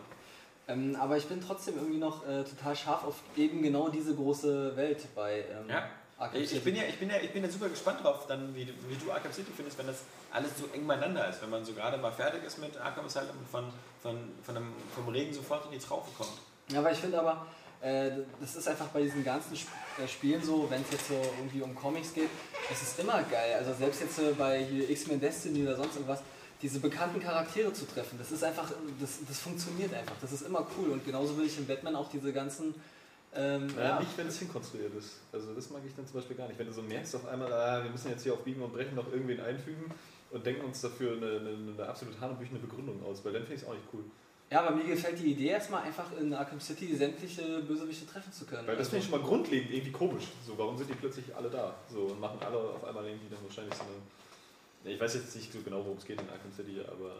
Ähm, 0.70 0.96
aber 1.00 1.16
ich 1.16 1.26
bin 1.26 1.40
trotzdem 1.40 1.74
irgendwie 1.76 1.98
noch 1.98 2.26
äh, 2.26 2.44
total 2.44 2.76
scharf 2.76 3.04
auf 3.04 3.16
eben 3.36 3.62
genau 3.62 3.88
diese 3.88 4.14
große 4.14 4.76
Welt 4.76 5.06
bei 5.14 5.40
ähm, 5.50 5.68
Ja. 5.68 5.88
Arkham 6.18 6.36
Ich, 6.36 6.42
ich, 6.44 6.48
City. 6.50 6.64
bin 6.64 6.76
ja, 6.76 6.82
ich, 6.88 6.98
bin 6.98 7.08
ja, 7.10 7.16
ich 7.22 7.32
bin 7.32 7.42
ja 7.42 7.48
super 7.50 7.68
gespannt 7.70 8.04
drauf, 8.04 8.26
dann, 8.28 8.54
wie, 8.54 8.66
du- 8.66 8.72
wie 8.88 8.94
du 9.02 9.10
Arkham 9.10 9.32
City 9.32 9.50
findest, 9.56 9.78
wenn 9.78 9.86
das 9.86 10.02
alles 10.32 10.50
so 10.58 10.66
eng 10.74 10.86
beieinander 10.86 11.28
ist. 11.28 11.40
Wenn 11.42 11.48
man 11.50 11.64
so 11.64 11.72
gerade 11.72 11.96
mal 11.96 12.12
fertig 12.12 12.44
ist 12.44 12.58
mit 12.58 12.76
Arkham 12.78 13.06
Asylum 13.06 13.30
und 13.38 13.48
von, 13.48 13.64
von, 14.02 14.16
von 14.42 14.56
einem, 14.56 14.72
vom 14.94 15.08
Regen 15.08 15.32
sofort 15.32 15.64
in 15.66 15.72
die 15.72 15.78
Traufe 15.78 16.10
kommt. 16.16 16.32
Ja, 16.70 16.80
aber 16.80 16.92
ich 16.92 16.98
finde 16.98 17.18
aber, 17.18 17.46
äh, 17.80 18.10
das 18.38 18.54
ist 18.54 18.68
einfach 18.68 18.88
bei 18.88 19.00
diesen 19.02 19.24
ganzen 19.24 19.54
Sp 19.56 19.72
äh, 19.98 20.06
Spielen 20.06 20.42
so, 20.42 20.68
wenn 20.70 20.82
es 20.82 20.90
jetzt 20.92 21.08
so 21.08 21.14
irgendwie 21.38 21.62
um 21.62 21.74
Comics 21.74 22.12
geht, 22.12 22.28
es 22.70 22.82
ist 22.82 23.00
immer 23.00 23.22
geil. 23.22 23.54
Also 23.58 23.72
selbst 23.72 24.02
jetzt 24.02 24.18
äh, 24.18 24.32
bei 24.36 24.60
X-Men 24.90 25.18
Destiny 25.20 25.62
oder 25.62 25.76
sonst 25.76 25.94
irgendwas, 25.94 26.20
diese 26.62 26.80
bekannten 26.80 27.20
Charaktere 27.20 27.72
zu 27.72 27.86
treffen, 27.86 28.18
das 28.18 28.30
ist 28.32 28.44
einfach, 28.44 28.70
das, 29.00 29.18
das 29.26 29.38
funktioniert 29.38 29.94
einfach. 29.94 30.14
Das 30.20 30.32
ist 30.32 30.42
immer 30.42 30.66
cool. 30.78 30.90
Und 30.90 31.04
genauso 31.04 31.36
will 31.38 31.46
ich 31.46 31.56
in 31.58 31.66
Batman 31.66 31.96
auch 31.96 32.10
diese 32.10 32.32
ganzen. 32.32 32.74
Ähm, 33.32 33.68
Ja, 33.76 33.82
ja, 33.84 34.00
nicht, 34.00 34.16
wenn 34.18 34.26
es 34.26 34.38
hinkonstruiert 34.40 34.92
ist. 34.96 35.20
Also 35.32 35.54
das 35.54 35.70
mag 35.70 35.82
ich 35.86 35.94
dann 35.94 36.04
zum 36.06 36.14
Beispiel 36.16 36.36
gar 36.36 36.48
nicht. 36.48 36.58
Wenn 36.58 36.66
du 36.66 36.72
so 36.72 36.82
merkst 36.82 37.14
auf 37.16 37.26
einmal, 37.28 37.52
ah, 37.52 37.82
wir 37.82 37.90
müssen 37.90 38.10
jetzt 38.10 38.24
hier 38.24 38.32
auf 38.34 38.40
Biegen 38.44 38.60
und 38.60 38.72
Brechen 38.72 38.94
noch 38.96 39.10
irgendwen 39.12 39.40
einfügen 39.40 39.84
und 40.32 40.44
denken 40.44 40.64
uns 40.64 40.80
dafür 40.80 41.12
eine, 41.16 41.38
eine, 41.38 41.72
eine 41.74 41.86
absolut 41.88 42.20
hanebüchene 42.20 42.58
Begründung 42.58 43.02
aus, 43.04 43.24
weil 43.24 43.32
dann 43.32 43.42
finde 43.42 43.54
ich 43.56 43.62
es 43.62 43.68
auch 43.68 43.72
nicht 43.74 43.86
cool. 43.92 44.02
ja, 44.50 44.62
aber 44.62 44.74
mir 44.74 44.82
gefällt 44.84 45.18
die 45.20 45.26
Idee 45.32 45.46
erstmal 45.46 45.84
einfach 45.84 46.06
in 46.18 46.34
Arkham 46.34 46.60
City 46.60 46.94
sämtliche 46.96 47.60
Bösewichte 47.60 48.04
treffen 48.06 48.32
zu 48.32 48.44
können. 48.46 48.66
Weil 48.66 48.74
das 48.76 48.88
Also- 48.88 48.90
finde 48.90 49.04
ich 49.04 49.10
schon 49.10 49.20
mal 49.20 49.26
grundlegend 49.26 49.70
irgendwie 49.70 49.92
komisch. 49.92 50.24
So, 50.44 50.58
warum 50.58 50.76
sind 50.76 50.90
die 50.90 50.94
plötzlich 50.94 51.24
alle 51.36 51.48
da? 51.48 51.76
So 51.88 52.00
und 52.06 52.20
machen 52.20 52.38
alle 52.44 52.58
auf 52.58 52.84
einmal 52.84 53.06
irgendwie 53.06 53.28
dann 53.30 53.38
wahrscheinlich 53.44 53.74
so 53.74 53.82
eine. 53.82 53.92
Ich 54.84 54.98
weiß 54.98 55.14
jetzt 55.14 55.36
nicht 55.36 55.52
so 55.52 55.60
genau, 55.60 55.84
worum 55.84 55.98
es 55.98 56.04
geht 56.04 56.20
in 56.20 56.28
Arkham 56.28 56.52
City, 56.52 56.80
aber 56.80 57.14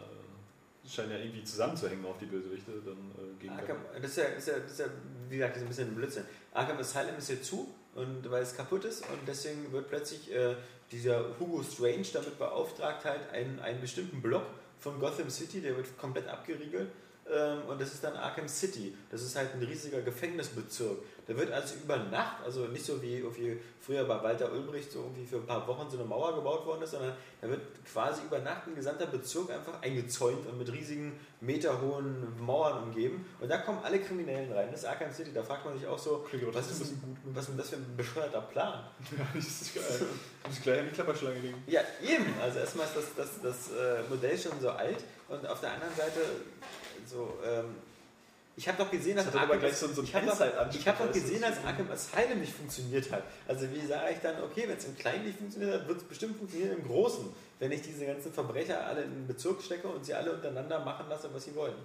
es 0.83 0.93
scheint 0.93 1.11
ja 1.11 1.17
irgendwie 1.17 1.43
zusammenzuhängen 1.43 2.03
auf 2.05 2.17
die 2.17 2.25
Bösewichte 2.25 2.71
dann 2.83 3.11
äh, 3.17 3.39
gegen 3.39 3.53
Arkham, 3.53 3.77
das, 4.01 4.11
ist 4.11 4.17
ja, 4.17 4.23
das, 4.29 4.37
ist 4.39 4.47
ja, 4.47 4.59
das 4.59 4.71
ist 4.71 4.79
ja, 4.79 4.85
wie 5.29 5.37
gesagt, 5.37 5.55
das 5.55 5.61
ist 5.61 5.65
ein 5.65 5.69
bisschen 5.69 5.87
ein 5.89 5.95
Blödsinn. 5.95 6.25
Arkham 6.53 6.77
Asylum 6.77 7.17
ist 7.17 7.29
jetzt 7.29 7.45
zu, 7.45 7.73
und 7.95 8.29
weil 8.29 8.43
es 8.43 8.55
kaputt 8.55 8.85
ist 8.85 9.01
und 9.01 9.19
deswegen 9.27 9.71
wird 9.71 9.89
plötzlich 9.89 10.33
äh, 10.33 10.55
dieser 10.91 11.37
Hugo 11.39 11.63
Strange 11.63 12.05
damit 12.13 12.37
beauftragt, 12.37 13.05
halt 13.05 13.29
einen, 13.31 13.59
einen 13.59 13.81
bestimmten 13.81 14.21
Block 14.21 14.45
von 14.79 14.99
Gotham 14.99 15.29
City, 15.29 15.61
der 15.61 15.75
wird 15.75 15.97
komplett 15.97 16.27
abgeriegelt. 16.27 16.89
Ähm, 17.31 17.59
und 17.67 17.79
das 17.79 17.93
ist 17.93 18.03
dann 18.03 18.15
Arkham 18.15 18.47
City. 18.47 18.93
Das 19.09 19.21
ist 19.21 19.35
halt 19.35 19.53
ein 19.53 19.63
riesiger 19.63 20.01
Gefängnisbezirk. 20.01 20.97
Da 21.27 21.37
wird 21.37 21.51
also 21.51 21.75
über 21.75 21.95
Nacht, 21.95 22.43
also 22.43 22.65
nicht 22.67 22.83
so 22.83 23.01
wie, 23.01 23.23
wie 23.37 23.57
früher 23.79 24.03
bei 24.03 24.21
Walter 24.21 24.51
Ulbricht 24.51 24.91
so 24.91 24.99
irgendwie 24.99 25.25
für 25.25 25.37
ein 25.37 25.45
paar 25.45 25.65
Wochen 25.65 25.89
so 25.89 25.97
eine 25.97 26.05
Mauer 26.05 26.35
gebaut 26.35 26.65
worden 26.65 26.81
ist, 26.81 26.91
sondern 26.91 27.13
da 27.39 27.47
wird 27.47 27.61
quasi 27.85 28.23
über 28.23 28.39
Nacht 28.39 28.67
ein 28.67 28.75
gesamter 28.75 29.05
Bezirk 29.05 29.49
einfach 29.49 29.81
eingezäunt 29.81 30.45
und 30.45 30.57
mit 30.57 30.71
riesigen 30.73 31.17
meterhohen 31.39 32.27
Mauern 32.43 32.83
umgeben. 32.83 33.25
Und 33.39 33.49
da 33.49 33.59
kommen 33.59 33.79
alle 33.81 33.99
Kriminellen 33.99 34.51
rein. 34.51 34.67
Das 34.71 34.81
ist 34.81 34.85
Arkham 34.87 35.11
City. 35.13 35.31
Da 35.33 35.41
fragt 35.41 35.63
man 35.63 35.77
sich 35.77 35.87
auch 35.87 35.99
so, 35.99 36.25
aber 36.33 36.53
was 36.53 36.69
ist, 36.69 36.79
gut. 36.79 37.17
was 37.33 37.47
ist 37.47 37.59
das 37.59 37.69
für 37.69 37.75
ein 37.77 37.95
bescheuerter 37.95 38.41
Plan? 38.41 38.83
Ja, 39.17 39.27
das 39.33 39.45
ist 39.45 39.75
geil. 39.75 39.83
Du 40.43 40.49
musst 40.49 40.63
gleich 40.63 40.79
an 40.79 40.85
die 40.89 40.93
Klapperschlange 40.93 41.39
legen. 41.39 41.63
Ja, 41.67 41.81
eben. 42.01 42.25
Also 42.41 42.59
erstmal 42.59 42.87
ist 42.87 42.95
das, 42.95 43.05
das, 43.15 43.41
das 43.41 43.71
äh, 43.71 44.03
Modell 44.09 44.37
schon 44.37 44.59
so 44.59 44.69
alt 44.69 45.03
und 45.29 45.47
auf 45.47 45.59
der 45.61 45.73
anderen 45.73 45.95
Seite 45.95 46.19
so. 47.05 47.37
Ähm, 47.45 47.75
ich 48.57 48.67
habe 48.67 48.77
doch 48.77 48.91
gesehen, 48.91 49.15
dass 49.15 49.25
Das 49.25 49.35
aber 49.35 49.57
gleich 49.57 49.75
so, 49.75 49.87
so 49.87 50.03
ich 50.03 50.13
habe 50.13 50.27
doch, 50.27 50.39
hab 50.39 50.99
doch 50.99 51.11
gesehen, 51.11 51.41
dass 51.41 51.63
Arkham 51.63 51.89
Asylum 51.89 52.39
nicht 52.39 52.53
funktioniert 52.53 53.09
hat. 53.11 53.23
Also 53.47 53.65
wie 53.71 53.85
sage 53.85 54.13
ich 54.13 54.19
dann, 54.19 54.43
okay, 54.43 54.65
wenn 54.67 54.77
es 54.77 54.85
im 54.85 54.97
Kleinen 54.97 55.25
nicht 55.25 55.37
funktioniert 55.37 55.73
hat, 55.73 55.87
wird 55.87 55.97
es 55.99 56.03
bestimmt 56.03 56.37
funktionieren 56.37 56.77
im 56.77 56.85
Großen, 56.85 57.25
wenn 57.59 57.71
ich 57.71 57.81
diese 57.81 58.05
ganzen 58.05 58.31
Verbrecher 58.31 58.85
alle 58.85 59.03
in 59.03 59.11
einen 59.11 59.27
Bezirk 59.27 59.61
stecke 59.61 59.87
und 59.87 60.05
sie 60.05 60.13
alle 60.13 60.33
untereinander 60.33 60.83
machen 60.83 61.05
lasse, 61.09 61.29
was 61.33 61.45
sie 61.45 61.55
wollen. 61.55 61.75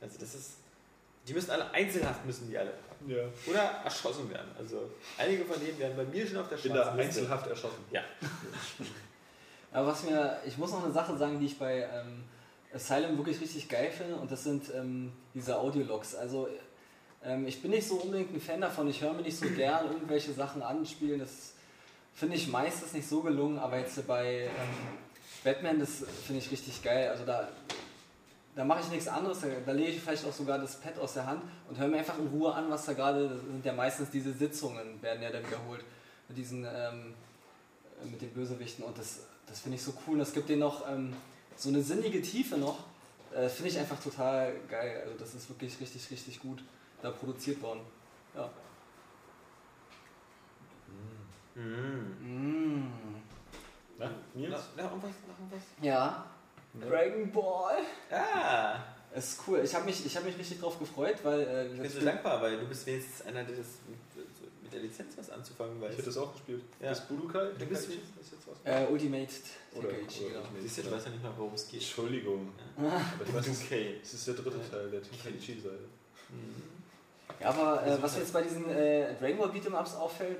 Also 0.00 0.18
das 0.18 0.34
ist, 0.34 0.50
die 1.26 1.32
müssen 1.32 1.50
alle 1.50 1.70
einzelhaft 1.70 2.26
müssen 2.26 2.50
die 2.50 2.58
alle. 2.58 2.72
Ja. 3.06 3.22
Oder 3.46 3.60
erschossen 3.84 4.28
werden. 4.30 4.50
Also 4.58 4.90
einige 5.16 5.44
von 5.44 5.60
denen 5.60 5.78
werden 5.78 5.96
bei 5.96 6.04
mir 6.04 6.26
schon 6.26 6.38
auf 6.38 6.48
der 6.48 6.64
In 6.64 6.72
der. 6.72 6.92
Einzelhaft 6.92 7.46
erschossen. 7.46 7.84
Ja. 7.92 8.02
Aber 9.72 9.88
was 9.88 10.02
mir, 10.02 10.40
ich 10.44 10.56
muss 10.58 10.72
noch 10.72 10.84
eine 10.84 10.92
Sache 10.92 11.16
sagen, 11.16 11.38
die 11.38 11.46
ich 11.46 11.58
bei 11.58 11.88
ähm, 11.92 12.24
Asylum 12.74 13.16
wirklich 13.16 13.40
richtig 13.40 13.68
geil 13.68 13.90
finde, 13.90 14.16
und 14.16 14.30
das 14.30 14.44
sind 14.44 14.64
ähm, 14.74 15.12
diese 15.34 15.58
Audiologs. 15.58 16.14
Also 16.14 16.48
ähm, 17.24 17.46
ich 17.46 17.62
bin 17.62 17.70
nicht 17.70 17.88
so 17.88 17.96
unbedingt 17.96 18.34
ein 18.34 18.40
Fan 18.40 18.60
davon, 18.60 18.88
ich 18.88 19.00
höre 19.00 19.12
mir 19.12 19.22
nicht 19.22 19.38
so 19.38 19.48
gern 19.48 19.86
irgendwelche 19.86 20.32
Sachen 20.32 20.62
anspielen, 20.62 21.20
das 21.20 21.54
finde 22.14 22.36
ich 22.36 22.48
meistens 22.48 22.92
nicht 22.92 23.08
so 23.08 23.20
gelungen, 23.20 23.58
aber 23.58 23.78
jetzt 23.78 24.06
bei 24.06 24.44
ähm, 24.44 24.50
Batman, 25.44 25.78
das 25.78 26.04
finde 26.26 26.42
ich 26.42 26.50
richtig 26.50 26.82
geil. 26.82 27.08
Also 27.08 27.24
da, 27.24 27.48
da 28.56 28.64
mache 28.64 28.80
ich 28.80 28.90
nichts 28.90 29.08
anderes, 29.08 29.40
da, 29.40 29.46
da 29.64 29.72
lege 29.72 29.92
ich 29.92 30.00
vielleicht 30.00 30.26
auch 30.26 30.32
sogar 30.32 30.58
das 30.58 30.80
Pad 30.80 30.98
aus 30.98 31.14
der 31.14 31.26
Hand 31.26 31.42
und 31.68 31.78
höre 31.78 31.88
mir 31.88 31.98
einfach 31.98 32.18
in 32.18 32.26
Ruhe 32.26 32.52
an, 32.52 32.70
was 32.70 32.86
da 32.86 32.92
gerade, 32.92 33.28
sind 33.28 33.64
ja 33.64 33.72
meistens 33.72 34.10
diese 34.10 34.32
Sitzungen, 34.32 35.00
werden 35.00 35.22
ja 35.22 35.30
dann 35.30 35.46
wiederholt, 35.46 35.84
mit 36.28 36.36
diesen, 36.36 36.64
ähm, 36.64 37.14
mit 38.10 38.20
den 38.20 38.30
Bösewichten 38.30 38.84
und 38.84 38.98
das, 38.98 39.20
das 39.46 39.60
finde 39.60 39.76
ich 39.76 39.82
so 39.82 39.94
cool. 40.06 40.14
Und 40.14 40.18
das 40.20 40.32
gibt 40.32 40.48
denen 40.48 40.60
noch 40.60 40.88
ähm, 40.88 41.14
so 41.58 41.68
eine 41.70 41.82
sinnige 41.82 42.22
Tiefe 42.22 42.56
noch. 42.56 42.78
Äh, 43.34 43.48
finde 43.48 43.70
ich 43.70 43.78
einfach 43.78 44.00
total 44.02 44.54
geil. 44.70 45.02
Also 45.04 45.18
das 45.18 45.34
ist 45.34 45.48
wirklich 45.48 45.78
richtig, 45.80 46.10
richtig 46.10 46.40
gut 46.40 46.62
da 47.02 47.10
produziert 47.10 47.60
worden. 47.60 47.80
Ja. 48.34 48.48
Mhm. 51.54 52.84
Mm. 52.84 52.92
Na, 53.98 54.10
Nils? 54.34 54.50
Noch, 54.50 54.76
noch 54.76 54.90
irgendwas? 54.90 55.10
Noch 55.26 55.38
irgendwas? 55.38 55.62
Ja. 55.82 56.24
Dragon 56.80 57.32
Ball. 57.32 57.78
Ah, 58.10 58.78
Es 59.12 59.32
ist 59.32 59.40
cool. 59.48 59.60
Ich 59.64 59.74
habe 59.74 59.84
mich, 59.84 60.04
ich 60.06 60.16
hab 60.16 60.24
mich 60.24 60.38
richtig 60.38 60.60
drauf 60.60 60.78
gefreut, 60.78 61.16
weil 61.24 61.40
äh, 61.40 61.66
ich 61.72 61.80
bin 61.80 61.90
so 61.90 62.00
dankbar, 62.00 62.40
weil 62.40 62.58
du 62.60 62.66
bist 62.66 62.86
wenigstens 62.86 63.26
einer, 63.26 63.42
der 63.42 63.56
das 63.56 63.66
mit, 64.68 64.72
der 64.72 64.80
Lizenz 64.80 65.16
was 65.16 65.30
anzufangen 65.30 65.80
weiß. 65.80 65.90
Ich 65.92 65.98
hätte 65.98 66.06
das 66.06 66.16
auch 66.18 66.32
gespielt. 66.32 66.62
Ja. 66.80 66.90
Das 66.90 67.06
Budokai? 67.06 67.50
Du 67.58 67.66
bist 67.66 67.88
ist 67.88 67.94
jetzt 68.32 68.46
was? 68.46 68.56
äh, 68.64 68.86
Ultimate 68.90 69.26
Oder- 69.74 69.88
Tenkaichi, 69.88 70.20
oder 70.24 70.28
genau. 70.28 70.40
Ultimate. 70.42 70.62
Siehst 70.62 70.78
du, 70.78 70.82
du 70.82 70.90
weißt 70.92 71.06
ja 71.06 71.12
nicht 71.12 71.22
mal, 71.22 71.32
worum 71.36 71.54
es 71.54 71.68
geht. 71.68 71.80
Entschuldigung. 71.80 72.48
Aber 72.76 72.92
ich 73.26 73.34
weiß, 73.34 73.46
es 73.48 73.62
Okay. 73.62 73.96
es 74.02 74.14
ist 74.14 74.26
der 74.26 74.34
dritte 74.34 74.60
Teil 74.70 74.90
der 74.90 75.02
Tenkaichi-Seite. 75.02 75.78
Ja, 77.40 77.50
aber 77.50 77.86
äh, 77.86 78.02
was 78.02 78.14
mir 78.14 78.20
jetzt 78.20 78.32
bei 78.32 78.42
diesen 78.42 78.68
äh, 78.68 79.14
Dragon 79.14 79.38
Ball 79.38 79.50
Beat'em-Ups 79.50 79.94
auffällt, 79.94 80.38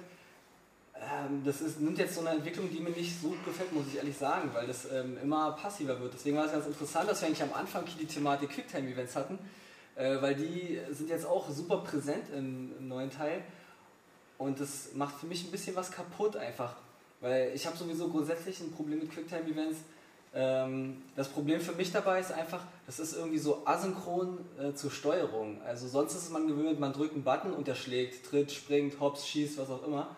ähm, 0.96 1.42
das 1.44 1.60
ist, 1.60 1.80
nimmt 1.80 1.96
jetzt 1.98 2.14
so 2.14 2.20
eine 2.22 2.30
Entwicklung, 2.30 2.68
die 2.70 2.80
mir 2.80 2.90
nicht 2.90 3.20
so 3.22 3.28
gut 3.28 3.44
gefällt, 3.44 3.72
muss 3.72 3.86
ich 3.86 3.96
ehrlich 3.96 4.16
sagen, 4.16 4.50
weil 4.52 4.66
das 4.66 4.90
ähm, 4.90 5.16
immer 5.22 5.52
passiver 5.52 6.00
wird. 6.00 6.14
Deswegen 6.14 6.36
war 6.36 6.46
es 6.46 6.52
ganz 6.52 6.66
interessant, 6.66 7.08
dass 7.08 7.20
wir 7.20 7.28
eigentlich 7.28 7.42
am 7.42 7.52
Anfang 7.52 7.84
die 8.00 8.06
Thematik 8.06 8.50
Quicktime-Events 8.50 9.14
hatten, 9.14 9.38
äh, 9.94 10.20
weil 10.20 10.34
die 10.34 10.80
sind 10.90 11.08
jetzt 11.08 11.24
auch 11.24 11.48
super 11.50 11.78
präsent 11.78 12.24
im, 12.36 12.72
im 12.78 12.88
neuen 12.88 13.10
Teil 13.10 13.42
und 14.38 14.60
das 14.60 14.94
macht 14.94 15.16
für 15.16 15.26
mich 15.26 15.44
ein 15.44 15.50
bisschen 15.50 15.74
was 15.76 15.90
kaputt 15.90 16.36
einfach, 16.36 16.76
weil 17.20 17.52
ich 17.54 17.66
habe 17.66 17.76
sowieso 17.76 18.08
grundsätzlich 18.08 18.60
ein 18.60 18.70
Problem 18.70 19.00
mit 19.00 19.10
Quicktime-Events. 19.10 19.78
Ähm, 20.34 21.02
das 21.16 21.28
Problem 21.28 21.60
für 21.60 21.72
mich 21.72 21.90
dabei 21.90 22.20
ist 22.20 22.32
einfach, 22.32 22.62
das 22.86 23.00
ist 23.00 23.16
irgendwie 23.16 23.38
so 23.38 23.62
asynchron 23.66 24.38
äh, 24.60 24.72
zur 24.74 24.90
Steuerung. 24.90 25.60
Also 25.62 25.88
sonst 25.88 26.14
ist 26.14 26.30
man 26.30 26.46
gewöhnt, 26.46 26.78
man 26.78 26.92
drückt 26.92 27.14
einen 27.14 27.24
Button 27.24 27.52
und 27.52 27.66
der 27.66 27.74
schlägt, 27.74 28.26
tritt, 28.26 28.52
springt, 28.52 29.00
hops, 29.00 29.26
schießt, 29.26 29.58
was 29.58 29.70
auch 29.70 29.84
immer. 29.86 30.14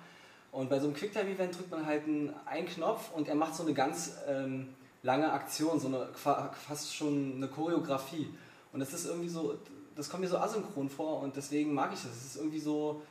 Und 0.53 0.69
bei 0.69 0.79
so 0.79 0.87
einem 0.87 0.95
Quicktime-Event 0.95 1.57
drückt 1.57 1.71
man 1.71 1.87
halt 1.87 2.05
einen, 2.05 2.35
einen 2.45 2.67
Knopf 2.67 3.13
und 3.15 3.29
er 3.29 3.37
macht 3.37 3.55
so 3.55 3.63
eine 3.63 3.73
ganz 3.73 4.15
ähm, 4.29 4.69
lange 5.03 5.33
Aktion, 5.33 5.81
so 5.81 5.87
eine 5.87 6.09
fast 6.15 6.95
schon 6.95 7.35
eine 7.37 7.49
Choreografie. 7.49 8.29
Und 8.73 8.81
das 8.81 8.93
ist 8.93 9.07
irgendwie 9.07 9.29
so, 9.29 9.55
das 9.97 10.11
kommt 10.11 10.23
mir 10.23 10.29
so 10.29 10.39
asynchron 10.39 10.91
vor 10.91 11.21
und 11.21 11.37
deswegen 11.37 11.73
mag 11.73 11.93
ich 11.95 12.03
das. 12.03 12.13
Es 12.13 12.25
ist 12.27 12.37
irgendwie 12.37 12.61
so, 12.61 13.03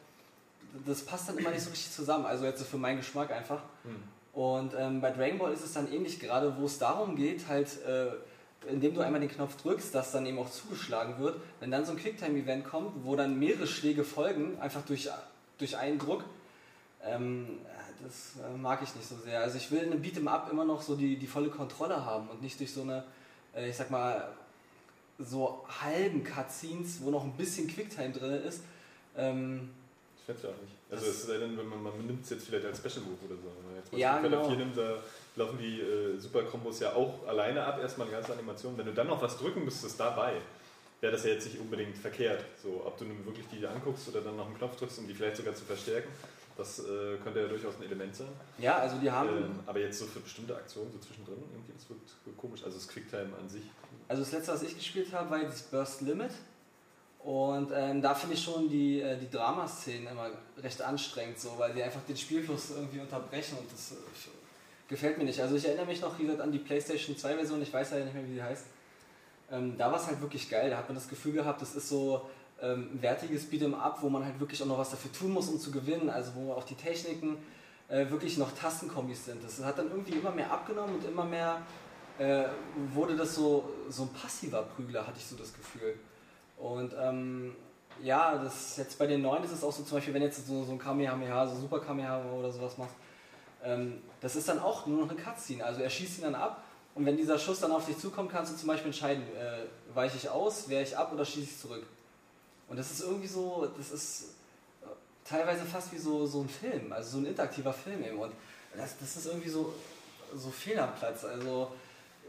das 0.86 1.02
passt 1.02 1.30
dann 1.30 1.38
immer 1.38 1.52
nicht 1.52 1.62
so 1.62 1.70
richtig 1.70 1.92
zusammen. 1.92 2.26
Also 2.26 2.46
jetzt 2.46 2.60
so 2.60 2.66
für 2.66 2.78
meinen 2.78 2.98
Geschmack 2.98 3.32
einfach. 3.32 3.62
Und 4.34 4.74
ähm, 4.78 5.02
bei 5.02 5.12
Dragon 5.12 5.38
Ball 5.38 5.54
ist 5.54 5.64
es 5.64 5.74
dann 5.74 5.92
ähnlich, 5.92 6.20
gerade 6.20 6.56
wo 6.58 6.66
es 6.66 6.78
darum 6.78 7.16
geht, 7.16 7.48
halt, 7.48 7.68
äh, 7.84 8.12
indem 8.70 8.94
du 8.94 9.02
einmal 9.02 9.20
den 9.20 9.30
Knopf 9.30 9.58
drückst, 9.58 9.94
dass 9.94 10.12
dann 10.12 10.26
eben 10.26 10.38
auch 10.38 10.50
zugeschlagen 10.50 11.18
wird, 11.20 11.40
wenn 11.60 11.72
dann 11.72 11.86
so 11.86 11.92
ein 11.92 11.98
Quicktime-Event 11.98 12.66
kommt, 12.66 13.06
wo 13.06 13.16
dann 13.16 13.40
mehrere 13.40 13.68
Schläge 13.68 14.04
folgen, 14.04 14.60
einfach 14.60 14.84
durch, 14.86 15.10
durch 15.58 15.78
einen 15.78 15.98
Druck, 15.98 16.24
ähm, 17.04 17.60
das 18.04 18.34
äh, 18.44 18.58
mag 18.58 18.82
ich 18.84 18.96
nicht 18.96 19.08
so 19.08 19.16
sehr. 19.18 19.42
Also 19.42 19.58
ich 19.58 19.72
will 19.72 19.80
in 19.80 19.92
einem 19.92 20.02
Beat'em 20.02 20.28
Up 20.28 20.50
immer 20.52 20.66
noch 20.66 20.82
so 20.82 20.96
die, 20.96 21.18
die 21.18 21.28
volle 21.28 21.50
Kontrolle 21.50 22.06
haben 22.06 22.30
und 22.30 22.42
nicht 22.42 22.60
durch 22.60 22.74
so 22.74 22.84
eine, 22.84 23.04
äh, 23.56 23.70
ich 23.70 23.76
sag 23.76 23.90
mal, 23.90 24.30
so 25.18 25.66
halben 25.82 26.24
Cutscenes, 26.24 27.02
wo 27.02 27.10
noch 27.10 27.24
ein 27.24 27.34
bisschen 27.34 27.68
Quicktime 27.68 28.12
drin 28.12 28.42
ist. 28.44 28.62
Ähm, 29.18 29.70
Es 30.36 30.44
ja 30.44 30.50
auch 30.50 30.62
nicht. 30.62 30.76
Also 30.92 31.06
es 31.08 31.24
sei 31.26 31.38
denn, 31.38 31.58
wenn 31.58 31.68
man, 31.68 31.82
man 31.84 32.06
nimmt 32.06 32.24
es 32.24 32.30
jetzt 32.30 32.48
vielleicht 32.48 32.66
als 32.66 32.78
Special 32.78 33.06
Move 33.06 33.18
oder 33.26 33.36
so. 33.36 33.50
Wenn 33.58 33.66
man 33.68 33.76
jetzt 33.78 33.92
mal 33.92 34.00
Ja, 34.00 34.20
genau. 34.20 34.48
4 34.48 34.58
nimmt, 34.58 34.78
da 34.78 34.98
laufen 35.36 35.58
die 35.58 35.82
äh, 35.82 36.18
Super-Kombos 36.18 36.80
ja 36.80 36.94
auch 36.94 37.28
alleine 37.28 37.64
ab, 37.64 37.80
erstmal 37.82 38.08
eine 38.08 38.18
ganze 38.18 38.34
Animation. 38.34 38.78
Wenn 38.78 38.86
du 38.86 38.94
dann 38.94 39.08
noch 39.08 39.22
was 39.22 39.38
drücken 39.38 39.66
müsstest 39.66 40.00
dabei, 40.00 40.34
wäre 41.02 41.14
das 41.14 41.24
ja 41.24 41.32
jetzt 41.32 41.46
nicht 41.46 41.60
unbedingt 41.60 41.98
verkehrt. 41.98 42.44
So, 42.62 42.84
ob 42.86 42.98
du 42.98 43.06
nun 43.06 43.26
wirklich 43.26 43.48
die 43.48 43.66
anguckst 43.66 44.08
oder 44.10 44.22
dann 44.22 44.36
noch 44.38 44.48
einen 44.48 44.58
Knopf 44.58 44.76
drückst, 44.78 45.00
um 45.00 45.08
die 45.08 45.14
vielleicht 45.14 45.38
sogar 45.38 45.56
zu 45.56 45.66
verstärken, 45.66 46.10
das 46.58 46.80
äh, 46.80 47.18
könnte 47.24 47.40
ja 47.40 47.48
durchaus 47.48 47.76
ein 47.78 47.84
Element 47.84 48.16
sein. 48.16 48.28
ja, 48.58 48.78
also 48.80 48.98
die 48.98 49.10
haben... 49.10 49.30
Ähm, 49.30 49.60
aber 49.66 49.80
jetzt 49.80 49.98
so 49.98 50.06
für 50.06 50.20
bestimmte 50.20 50.56
Aktionen 50.56 50.92
so 50.92 51.00
zwischendrin, 51.00 51.38
irgendwie, 51.54 51.72
das 51.74 51.90
wird 51.90 52.38
komisch. 52.38 52.64
Also 52.66 52.78
das 52.78 52.88
Quicktime 52.88 53.30
an 53.40 53.48
sich. 53.48 53.64
Also 54.10 54.24
das 54.24 54.32
letzte, 54.34 54.52
was 54.52 54.64
ich 54.64 54.76
gespielt 54.76 55.14
habe, 55.14 55.30
war 55.30 55.40
das 55.40 55.62
Burst 55.64 56.02
Limit. 56.02 56.32
Und 57.20 57.72
ähm, 57.76 58.02
da 58.02 58.16
finde 58.16 58.36
ich 58.36 58.44
schon 58.44 58.70
die, 58.70 59.02
äh, 59.02 59.18
die 59.18 59.30
Dramaszenen 59.30 60.08
immer 60.08 60.30
recht 60.58 60.82
anstrengend, 60.82 61.38
so, 61.40 61.54
weil 61.58 61.74
die 61.74 61.84
einfach 61.84 62.02
den 62.08 62.16
Spielfluss 62.16 62.72
irgendwie 62.72 63.00
unterbrechen 63.00 63.58
und 63.58 63.70
das 63.72 63.92
äh, 63.92 63.96
gefällt 64.88 65.18
mir 65.18 65.26
nicht. 65.26 65.42
Also 65.42 65.56
ich 65.56 65.66
erinnere 65.66 65.86
mich 65.86 66.02
noch 66.02 66.18
wie 66.18 66.24
gesagt, 66.24 66.42
an 66.42 66.52
die 66.52 66.60
PlayStation 66.60 67.18
2 67.18 67.36
Version, 67.36 67.62
ich 67.62 67.74
weiß 67.74 67.92
ja 67.92 68.00
nicht 68.00 68.14
mehr, 68.14 68.26
wie 68.26 68.36
die 68.36 68.42
heißt. 68.42 68.66
Ähm, 69.52 69.78
da 69.78 69.92
war 69.92 70.00
es 70.00 70.08
halt 70.08 70.22
wirklich 70.22 70.50
geil, 70.50 70.70
da 70.70 70.78
hat 70.78 70.88
man 70.88 70.96
das 70.96 71.10
Gefühl 71.10 71.34
gehabt, 71.34 71.62
das 71.62 71.76
ist 71.76 71.90
so 71.90 72.30
ähm, 72.62 72.90
ein 72.94 73.02
wertiges 73.02 73.52
Beat'em 73.52 73.74
Up, 73.74 74.02
wo 74.02 74.10
man 74.10 74.24
halt 74.24 74.40
wirklich 74.40 74.62
auch 74.64 74.68
noch 74.68 74.78
was 74.78 74.92
dafür 74.92 75.12
tun 75.12 75.32
muss, 75.32 75.50
um 75.50 75.60
zu 75.60 75.72
gewinnen, 75.72 76.10
also 76.10 76.32
wo 76.36 76.54
auch 76.54 76.64
die 76.64 76.76
Techniken 76.76 77.38
äh, 77.90 78.10
wirklich 78.10 78.38
noch 78.38 78.52
Tastenkombis 78.54 79.26
sind. 79.26 79.44
Das 79.44 79.62
hat 79.64 79.78
dann 79.78 79.90
irgendwie 79.90 80.14
immer 80.14 80.32
mehr 80.32 80.52
abgenommen 80.52 80.96
und 80.96 81.06
immer 81.06 81.26
mehr 81.26 81.62
äh, 82.18 82.46
wurde 82.94 83.16
das 83.16 83.36
so, 83.36 83.70
so 83.90 84.04
ein 84.04 84.10
passiver 84.10 84.64
Prügler, 84.64 85.06
hatte 85.06 85.18
ich 85.18 85.26
so 85.26 85.36
das 85.36 85.54
Gefühl. 85.54 85.96
Und 86.60 86.93
ähm, 86.99 87.55
ja, 88.03 88.38
das 88.38 88.78
jetzt 88.78 88.99
bei 88.99 89.07
den 89.07 89.22
neuen 89.22 89.43
ist 89.43 89.51
es 89.51 89.64
auch 89.64 89.72
so, 89.72 89.84
zum 89.84 89.97
Beispiel, 89.97 90.14
wenn 90.14 90.22
jetzt 90.22 90.45
so, 90.45 90.64
so 90.64 90.72
ein 90.72 90.80
Kamehameha, 90.80 91.47
so 91.47 91.55
Super 91.55 91.80
Kamehameha 91.80 92.32
oder 92.32 92.51
sowas 92.51 92.78
machst, 92.78 92.95
ähm, 93.64 94.01
das 94.22 94.36
ist 94.36 94.47
dann 94.47 94.60
auch 94.60 94.86
nur 94.86 95.05
noch 95.05 95.10
eine 95.10 95.20
Cutscene. 95.20 95.64
Also 95.64 95.82
er 95.82 95.89
schießt 95.89 96.20
ihn 96.20 96.24
dann 96.24 96.36
ab 96.36 96.64
und 96.95 97.05
wenn 97.05 97.18
dieser 97.18 97.39
Schuss 97.39 97.60
dann 97.60 97.72
auf 97.72 97.86
dich 97.86 97.97
zukommt, 97.97 98.32
kannst 98.32 98.53
du 98.53 98.57
zum 98.57 98.68
Beispiel 98.68 98.88
entscheiden, 98.88 99.24
äh, 99.36 99.95
weiche 99.95 100.18
ich 100.18 100.30
aus, 100.30 100.70
wehre 100.70 100.84
ich 100.84 100.97
ab 100.97 101.12
oder 101.14 101.26
schieße 101.26 101.45
ich 101.45 101.60
zurück. 101.60 101.86
Und 102.68 102.78
das 102.78 102.91
ist 102.91 103.01
irgendwie 103.01 103.28
so, 103.28 103.68
das 103.78 103.91
ist 103.91 104.36
äh, 104.82 104.86
teilweise 105.26 105.66
fast 105.66 105.91
wie 105.93 105.97
so, 105.97 106.26
so 106.26 106.41
ein 106.41 106.49
Film, 106.49 106.91
also 106.91 107.12
so 107.12 107.18
ein 107.20 107.26
interaktiver 107.26 107.74
Film 107.74 108.03
eben. 108.03 108.20
Und 108.20 108.32
das, 108.76 108.97
das 108.99 109.16
ist 109.16 109.26
irgendwie 109.26 109.49
so, 109.49 109.74
so 110.36 110.49
fehl 110.49 110.80
am 110.80 110.93
Platz. 110.95 111.24
Also 111.24 111.72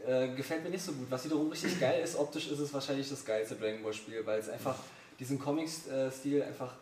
äh, 0.07 0.29
gefällt 0.35 0.63
mir 0.63 0.69
nicht 0.69 0.83
so 0.83 0.93
gut. 0.93 1.07
Was 1.09 1.25
wiederum 1.25 1.49
richtig 1.49 1.79
geil 1.79 2.01
ist, 2.03 2.17
optisch 2.17 2.49
ist 2.49 2.59
es 2.59 2.73
wahrscheinlich 2.73 3.09
das 3.09 3.23
geilste 3.25 3.55
Dragon 3.55 3.83
Ball 3.83 3.93
Spiel, 3.93 4.25
weil 4.25 4.39
es 4.39 4.49
einfach 4.49 4.75
diesen 5.19 5.39
Comic-Stil 5.39 6.43
einfach 6.43 6.73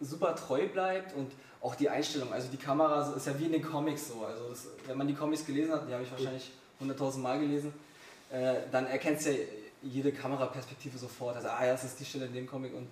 super 0.00 0.34
treu 0.34 0.66
bleibt 0.68 1.14
und 1.14 1.32
auch 1.60 1.74
die 1.76 1.88
Einstellung, 1.88 2.32
also 2.32 2.48
die 2.48 2.56
Kamera 2.56 3.14
ist 3.16 3.26
ja 3.26 3.38
wie 3.38 3.46
in 3.46 3.52
den 3.52 3.62
Comics 3.62 4.08
so. 4.08 4.24
Also 4.24 4.48
das, 4.48 4.66
wenn 4.86 4.98
man 4.98 5.06
die 5.06 5.14
Comics 5.14 5.46
gelesen 5.46 5.72
hat, 5.72 5.88
die 5.88 5.92
habe 5.92 6.02
ich 6.02 6.10
wahrscheinlich 6.10 6.50
100.000 6.80 7.18
Mal 7.18 7.38
gelesen, 7.38 7.72
äh, 8.30 8.54
dann 8.70 8.86
erkennst 8.86 9.26
du 9.26 9.30
ja 9.32 9.38
jede 9.82 10.12
Kameraperspektive 10.12 10.98
sofort. 10.98 11.36
Also, 11.36 11.48
ah 11.48 11.64
ja, 11.64 11.72
das 11.72 11.84
ist 11.84 12.00
die 12.00 12.04
Stelle 12.04 12.26
in 12.26 12.34
dem 12.34 12.46
Comic 12.46 12.74
und 12.74 12.88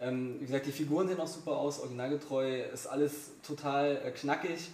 ähm, 0.00 0.36
wie 0.40 0.46
gesagt, 0.46 0.66
die 0.66 0.72
Figuren 0.72 1.08
sehen 1.08 1.20
auch 1.20 1.26
super 1.26 1.52
aus, 1.52 1.80
originalgetreu, 1.80 2.62
ist 2.62 2.86
alles 2.86 3.30
total 3.46 4.00
äh, 4.04 4.10
knackig, 4.10 4.70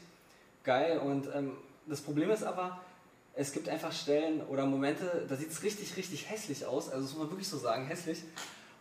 geil 0.65 0.99
und 0.99 1.29
ähm, 1.35 1.53
das 1.87 2.01
Problem 2.01 2.31
ist 2.31 2.43
aber, 2.43 2.81
es 3.35 3.53
gibt 3.53 3.69
einfach 3.69 3.93
Stellen 3.93 4.43
oder 4.43 4.67
Momente, 4.67 5.25
da 5.29 5.37
sieht 5.37 5.51
es 5.51 5.63
richtig, 5.63 5.97
richtig 5.97 6.29
hässlich 6.29 6.67
aus, 6.67 6.89
also 6.91 7.03
das 7.03 7.13
muss 7.13 7.23
man 7.23 7.31
wirklich 7.31 7.49
so 7.49 7.59
sagen, 7.59 7.87
hässlich. 7.87 8.23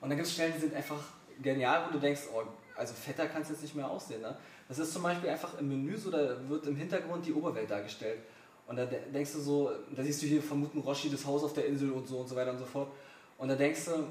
Und 0.02 0.10
dann 0.10 0.18
gibt 0.18 0.28
es 0.28 0.34
Stellen, 0.34 0.54
die 0.56 0.62
sind 0.62 0.74
einfach 0.74 1.02
genial, 1.42 1.86
wo 1.88 1.94
du 1.94 2.00
denkst, 2.00 2.22
oh, 2.34 2.44
also 2.76 2.94
fetter 2.94 3.28
kann 3.28 3.42
es 3.42 3.50
jetzt 3.50 3.62
nicht 3.62 3.76
mehr 3.76 3.90
aussehen. 3.90 4.22
Ne? 4.22 4.36
Das 4.68 4.80
ist 4.80 4.94
zum 4.94 5.04
Beispiel 5.04 5.30
einfach 5.30 5.58
im 5.60 5.68
Menü 5.68 5.98
so, 5.98 6.10
da 6.10 6.38
wird 6.48 6.66
im 6.68 6.76
Hintergrund 6.76 7.26
die 7.26 7.34
Oberwelt 7.34 7.70
dargestellt. 7.70 8.20
Und 8.68 8.78
da 8.78 8.86
de- 8.86 9.12
denkst 9.14 9.34
du 9.34 9.40
so, 9.42 9.72
da 9.96 10.04
siehst 10.04 10.22
du 10.22 10.28
hier 10.28 10.42
vermuten 10.42 10.80
Roshi 10.80 11.10
das 11.10 11.26
Haus 11.26 11.44
auf 11.44 11.54
der 11.54 11.66
Insel 11.66 11.92
und 11.92 12.08
so 12.08 12.20
und 12.20 12.28
so 12.30 12.36
weiter 12.36 12.52
und 12.52 12.60
so 12.60 12.66
fort. 12.66 12.90
Und 13.38 13.48
da 13.50 13.56
denkst 13.56 13.86
du, 13.86 14.04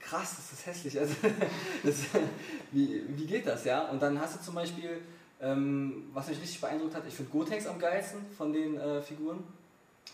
krass, 0.00 0.34
das 0.36 0.52
ist 0.58 0.66
hässlich. 0.66 0.98
Also, 0.98 1.14
das, 1.84 1.96
wie, 2.72 3.02
wie 3.16 3.26
geht 3.26 3.46
das, 3.46 3.64
ja? 3.64 3.88
Und 3.90 4.02
dann 4.02 4.20
hast 4.20 4.36
du 4.38 4.42
zum 4.44 4.54
Beispiel, 4.56 5.00
ähm, 5.40 6.10
was 6.12 6.28
mich 6.28 6.40
richtig 6.40 6.60
beeindruckt 6.60 6.94
hat, 6.94 7.04
ich 7.06 7.14
finde 7.14 7.30
Gotenks 7.30 7.66
am 7.66 7.78
geilsten 7.78 8.20
von 8.36 8.52
den 8.52 8.78
äh, 8.78 9.00
Figuren. 9.00 9.42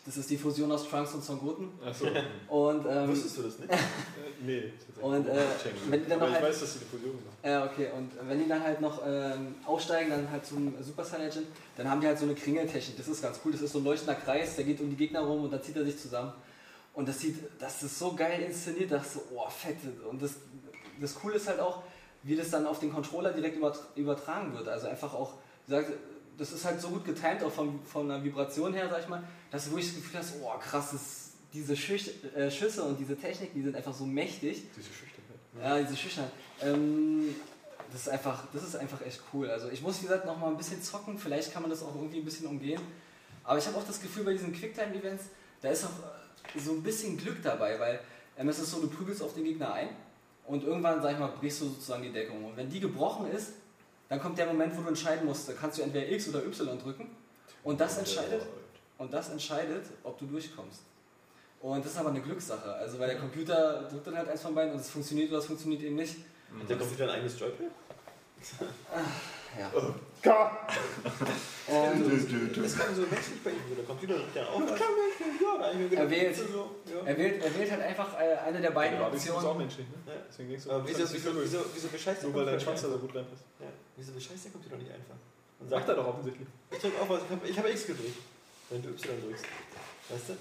Das 0.05 0.17
ist 0.17 0.31
die 0.31 0.39
Fusion 0.39 0.73
aus 0.73 0.89
Trunks 0.89 1.13
und 1.13 1.23
Son 1.23 1.39
Goten. 1.39 1.71
Achso. 1.85 2.07
Und, 2.49 2.87
ähm, 2.89 3.09
Wusstest 3.09 3.37
du 3.39 3.43
das 3.43 3.59
nicht? 3.59 3.71
nee. 4.43 4.73
Und, 5.03 5.29
äh, 5.29 5.43
wenn 5.91 6.03
die 6.03 6.09
dann 6.09 6.19
Aber 6.21 6.31
noch 6.31 6.37
ich 6.37 6.43
halt- 6.43 6.53
weiß, 6.55 6.61
dass 6.61 6.73
sie 6.75 6.79
die 6.79 6.85
Fusion 6.87 7.15
machen. 7.17 7.37
Ja, 7.45 7.67
okay. 7.67 7.89
Und 7.95 8.11
wenn 8.27 8.39
die 8.39 8.49
dann 8.49 8.63
halt 8.63 8.81
noch 8.81 9.03
ähm, 9.07 9.57
aufsteigen, 9.67 10.09
dann 10.11 10.31
halt 10.31 10.47
zum 10.47 10.73
Super 10.83 11.05
Saiyan, 11.05 11.31
dann 11.77 11.91
haben 11.91 12.01
die 12.01 12.07
halt 12.07 12.19
so 12.19 12.25
eine 12.25 12.35
Kringeltechnik. 12.35 12.97
Das 12.97 13.07
ist 13.09 13.21
ganz 13.21 13.39
cool. 13.45 13.53
Das 13.53 13.61
ist 13.61 13.73
so 13.73 13.79
ein 13.81 13.85
leuchtender 13.85 14.15
Kreis, 14.15 14.57
der 14.57 14.65
geht 14.65 14.81
um 14.81 14.89
die 14.89 14.97
Gegner 14.97 15.21
rum 15.21 15.45
und 15.45 15.53
dann 15.53 15.63
zieht 15.63 15.77
er 15.77 15.85
sich 15.85 15.99
zusammen. 15.99 16.33
Und 16.95 17.07
das 17.09 17.19
sieht, 17.21 17.37
das 17.59 17.83
ist 17.83 17.99
so 17.99 18.15
geil 18.15 18.41
inszeniert, 18.43 18.91
dass 18.91 19.13
so, 19.13 19.23
oh, 19.35 19.49
fett. 19.51 19.77
Und 20.09 20.23
das, 20.23 20.37
das 21.01 21.15
Coole 21.15 21.35
ist 21.37 21.49
halt 21.49 21.61
auch, 21.61 21.83
wie 22.23 22.35
das 22.35 22.51
dann 22.51 22.67
auf 22.67 22.79
den 22.81 22.93
Controller 22.93 23.33
direkt 23.33 23.59
übert- 23.59 23.95
übertragen 23.95 24.55
wird. 24.55 24.69
Also 24.69 24.87
einfach 24.89 25.13
auch, 25.13 25.35
wie 25.67 25.75
gesagt, 25.75 25.93
das 26.39 26.53
ist 26.53 26.65
halt 26.65 26.81
so 26.81 26.89
gut 26.89 27.05
getimt, 27.05 27.43
auch 27.43 27.53
von, 27.53 27.81
von 27.85 28.09
der 28.09 28.23
Vibration 28.23 28.73
her, 28.73 28.89
sag 28.89 29.03
ich 29.03 29.09
mal, 29.09 29.23
dass 29.51 29.65
du 29.65 29.71
wirklich 29.73 29.89
das 29.89 29.97
Gefühl 29.97 30.21
hast, 30.21 30.35
oh 30.41 30.59
krass, 30.59 30.93
das, 30.93 31.31
diese 31.53 31.77
Schüch 31.77 32.11
äh, 32.35 32.51
Schüsse 32.51 32.85
und 32.85 32.99
diese 32.99 33.17
Technik, 33.17 33.53
die 33.55 33.63
sind 33.63 33.75
einfach 33.75 33.95
so 33.95 34.07
mächtig. 34.07 34.65
Diese 34.77 34.89
Schüchternheit. 34.93 35.39
Ja, 35.61 35.79
diese 35.81 35.97
Schüchternheit. 35.97 36.33
Ähm, 36.63 37.35
das 37.91 38.03
ist 38.03 38.09
einfach, 38.09 38.45
das 38.53 38.63
ist 38.63 38.77
einfach 38.77 39.01
echt 39.05 39.21
cool. 39.33 39.51
Also 39.51 39.69
ich 39.71 39.83
muss 39.83 40.01
wie 40.01 40.07
gesagt 40.07 40.27
noch 40.27 40.39
mal 40.39 40.49
ein 40.49 40.57
bisschen 40.57 40.83
zocken. 40.83 41.19
Vielleicht 41.19 41.53
kann 41.53 41.63
man 41.63 41.71
das 41.71 41.83
auch 41.83 41.95
irgendwie 41.95 42.19
ein 42.19 42.25
bisschen 42.25 42.47
umgehen. 42.47 42.81
Aber 43.45 43.59
ich 43.59 43.67
habe 43.67 43.77
auch 43.79 43.87
das 43.87 44.01
Gefühl 44.01 44.25
bei 44.25 44.33
diesen 44.33 44.53
Quicktime-Events, 44.53 45.25
da 45.63 45.71
ist 45.71 45.85
auch 45.85 45.89
äh, 46.55 46.61
so 46.61 46.73
ein 46.73 46.83
bisschen 46.83 47.17
Glück 47.17 47.43
dabei, 47.43 47.81
weil 47.81 48.01
ähm, 48.37 48.49
es 48.49 48.59
ist 48.59 48.71
so, 48.71 48.81
du 48.81 48.89
prügelst 48.89 49.23
auf 49.23 49.35
den 49.35 49.45
Gegner 49.45 49.73
ein 49.73 49.89
und 50.47 50.63
irgendwann, 50.65 51.03
sag 51.03 51.13
ich 51.13 51.19
mal, 51.19 51.33
brichst 51.41 51.63
du 51.63 51.65
sozusagen 51.67 52.03
die 52.03 52.13
Deckung. 52.13 52.45
Und 52.45 52.57
wenn 52.57 52.69
die 52.69 52.81
gebrochen 52.81 53.31
ist, 53.31 53.53
dann 54.09 54.21
kommt 54.21 54.39
der 54.39 54.47
Moment, 54.47 54.77
wo 54.77 54.83
du 54.83 54.89
entscheiden 54.89 55.27
musst, 55.27 55.49
da 55.49 55.53
kannst 55.53 55.79
du 55.79 55.83
entweder 55.83 56.09
X 56.11 56.29
oder 56.29 56.45
Y 56.45 56.79
drücken 56.79 57.11
und 57.63 57.81
das 57.81 57.99
entscheidet, 57.99 58.43
und 58.99 59.13
das 59.13 59.31
entscheidet, 59.31 59.85
ob 60.03 60.19
du 60.19 60.27
durchkommst. 60.27 60.83
Und 61.61 61.85
das 61.85 61.93
ist 61.93 61.99
aber 61.99 62.11
eine 62.11 62.21
Glückssache. 62.21 62.73
Also 62.75 62.99
weil 62.99 63.09
der 63.09 63.19
Computer 63.19 63.89
drückt 63.91 64.07
dann 64.07 64.17
halt 64.17 64.29
eins 64.29 64.43
von 64.43 64.55
beiden 64.55 64.73
und 64.73 64.81
es 64.81 64.91
funktioniert 64.91 65.31
oder 65.31 65.39
es 65.39 65.47
funktioniert 65.47 65.83
eben 65.83 65.97
nicht. 65.97 66.17
Hat 66.59 66.69
der 66.69 66.79
Computer 66.79 67.05
ein 67.05 67.11
eigenes 67.11 67.39
Joypad? 67.39 67.67
Ja. 69.59 69.71
Oh, 69.75 69.95
Ähm, 71.71 72.53
Das 72.63 72.79
kann 72.79 72.95
so 72.95 73.03
menschlich 73.03 73.45
bei 73.45 73.51
ihm. 73.51 73.77
Der 73.77 73.85
Computer 73.85 74.15
drückt 74.17 74.35
ja 74.37 74.43
auch 74.49 74.61
was. 74.63 74.71
Ja, 74.71 74.77
da 75.59 75.65
hab 75.67 75.73
ich 75.75 75.79
mir 75.79 75.89
gedacht, 75.91 76.05
Er 76.05 76.11
wählt. 76.11 76.37
so, 76.37 76.43
ja. 76.87 77.01
er, 77.05 77.19
wählt, 77.19 77.45
er 77.45 77.55
wählt 77.59 77.71
halt 77.71 77.83
einfach 77.83 78.15
äh, 78.19 78.37
eine 78.47 78.61
der 78.63 78.71
beiden 78.71 78.99
Ja, 78.99 79.07
aber 79.07 79.15
ist 79.17 79.31
auch 79.31 79.35
Optionen. 79.37 79.59
menschlich, 79.59 79.87
ne? 79.87 79.95
Ja. 80.07 80.13
Deswegen 80.29 80.49
denkst 80.49 80.65
du, 80.65 80.71
Aber 80.73 80.89
wieso, 80.89 81.01
wieso, 81.13 81.31
wieso, 81.43 81.59
wieso 81.75 81.89
bescheißt 81.89 82.23
der 82.23 82.31
Nur 82.31 82.39
weil 82.41 82.47
dein 82.47 82.55
Computer 82.59 82.65
Schwanz 82.65 82.81
da 82.83 82.89
nicht 82.89 82.97
so 83.01 83.07
gut 83.07 83.17
reinpasst. 83.17 83.43
einfach? 83.45 83.67
Ja. 83.67 83.73
Wieso 83.97 84.13
bescheißt 84.13 84.45
der 84.45 84.53
Computer 84.53 84.77
nicht 84.77 84.91
einfach? 84.91 85.17
Und 85.61 85.71
Macht 85.71 85.71
sagt, 85.71 85.89
er 85.89 85.95
doch 85.97 86.09
offensichtlich. 86.09 86.49
ich 86.73 86.79
drück 86.79 87.01
auf 87.03 87.09
was, 87.11 87.21
ich 87.23 87.31
habe 87.31 87.49
ich 87.49 87.59
hab 87.59 87.69
X 87.69 87.87
gedrückt. 87.87 88.19
Wenn 88.71 88.83
du 88.83 88.89
Y 88.89 89.21
drückst. 89.29 89.45
Weißt 90.09 90.29
du? 90.31 90.33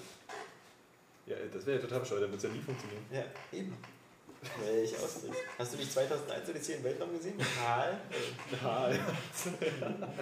Ja, 1.30 1.36
das 1.52 1.66
wäre 1.66 1.76
ja 1.76 1.82
total 1.84 2.00
bescheuert, 2.00 2.22
dann 2.24 2.30
wird 2.32 2.42
es 2.42 2.48
ja 2.48 2.54
nie 2.56 2.62
funktionieren. 2.64 3.04
Ja, 3.12 3.24
eben. 3.52 3.76
Weil 4.60 4.84
ich 4.84 4.96
ausdrücke. 4.96 5.36
Hast 5.58 5.72
du 5.72 5.76
nicht 5.78 5.92
2001 5.92 6.48
Odyssee 6.48 6.74
im 6.74 6.84
Weltraum 6.84 7.12
gesehen? 7.16 7.36
Mit 7.36 7.46
Hal? 7.66 7.98
Ja, 8.62 8.90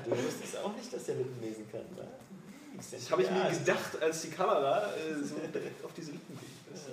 Du 0.05 0.11
wusstest 0.11 0.57
auch 0.59 0.75
nicht, 0.75 0.93
dass 0.93 1.05
der 1.05 1.17
Lippen 1.17 1.41
lesen 1.41 1.71
kann, 1.71 1.83
ne? 1.97 2.09
das 2.91 3.11
habe 3.11 3.23
ich 3.23 3.31
mir 3.31 3.51
gedacht, 3.51 4.03
als 4.03 4.21
die 4.23 4.31
Kamera 4.31 4.93
äh, 4.95 5.15
so 5.23 5.37
direkt 5.53 5.83
auf 5.85 5.93
diese 5.95 6.13
Lippen 6.13 6.39
ging. 6.39 6.51
Das 6.71 6.81
ist 6.81 6.89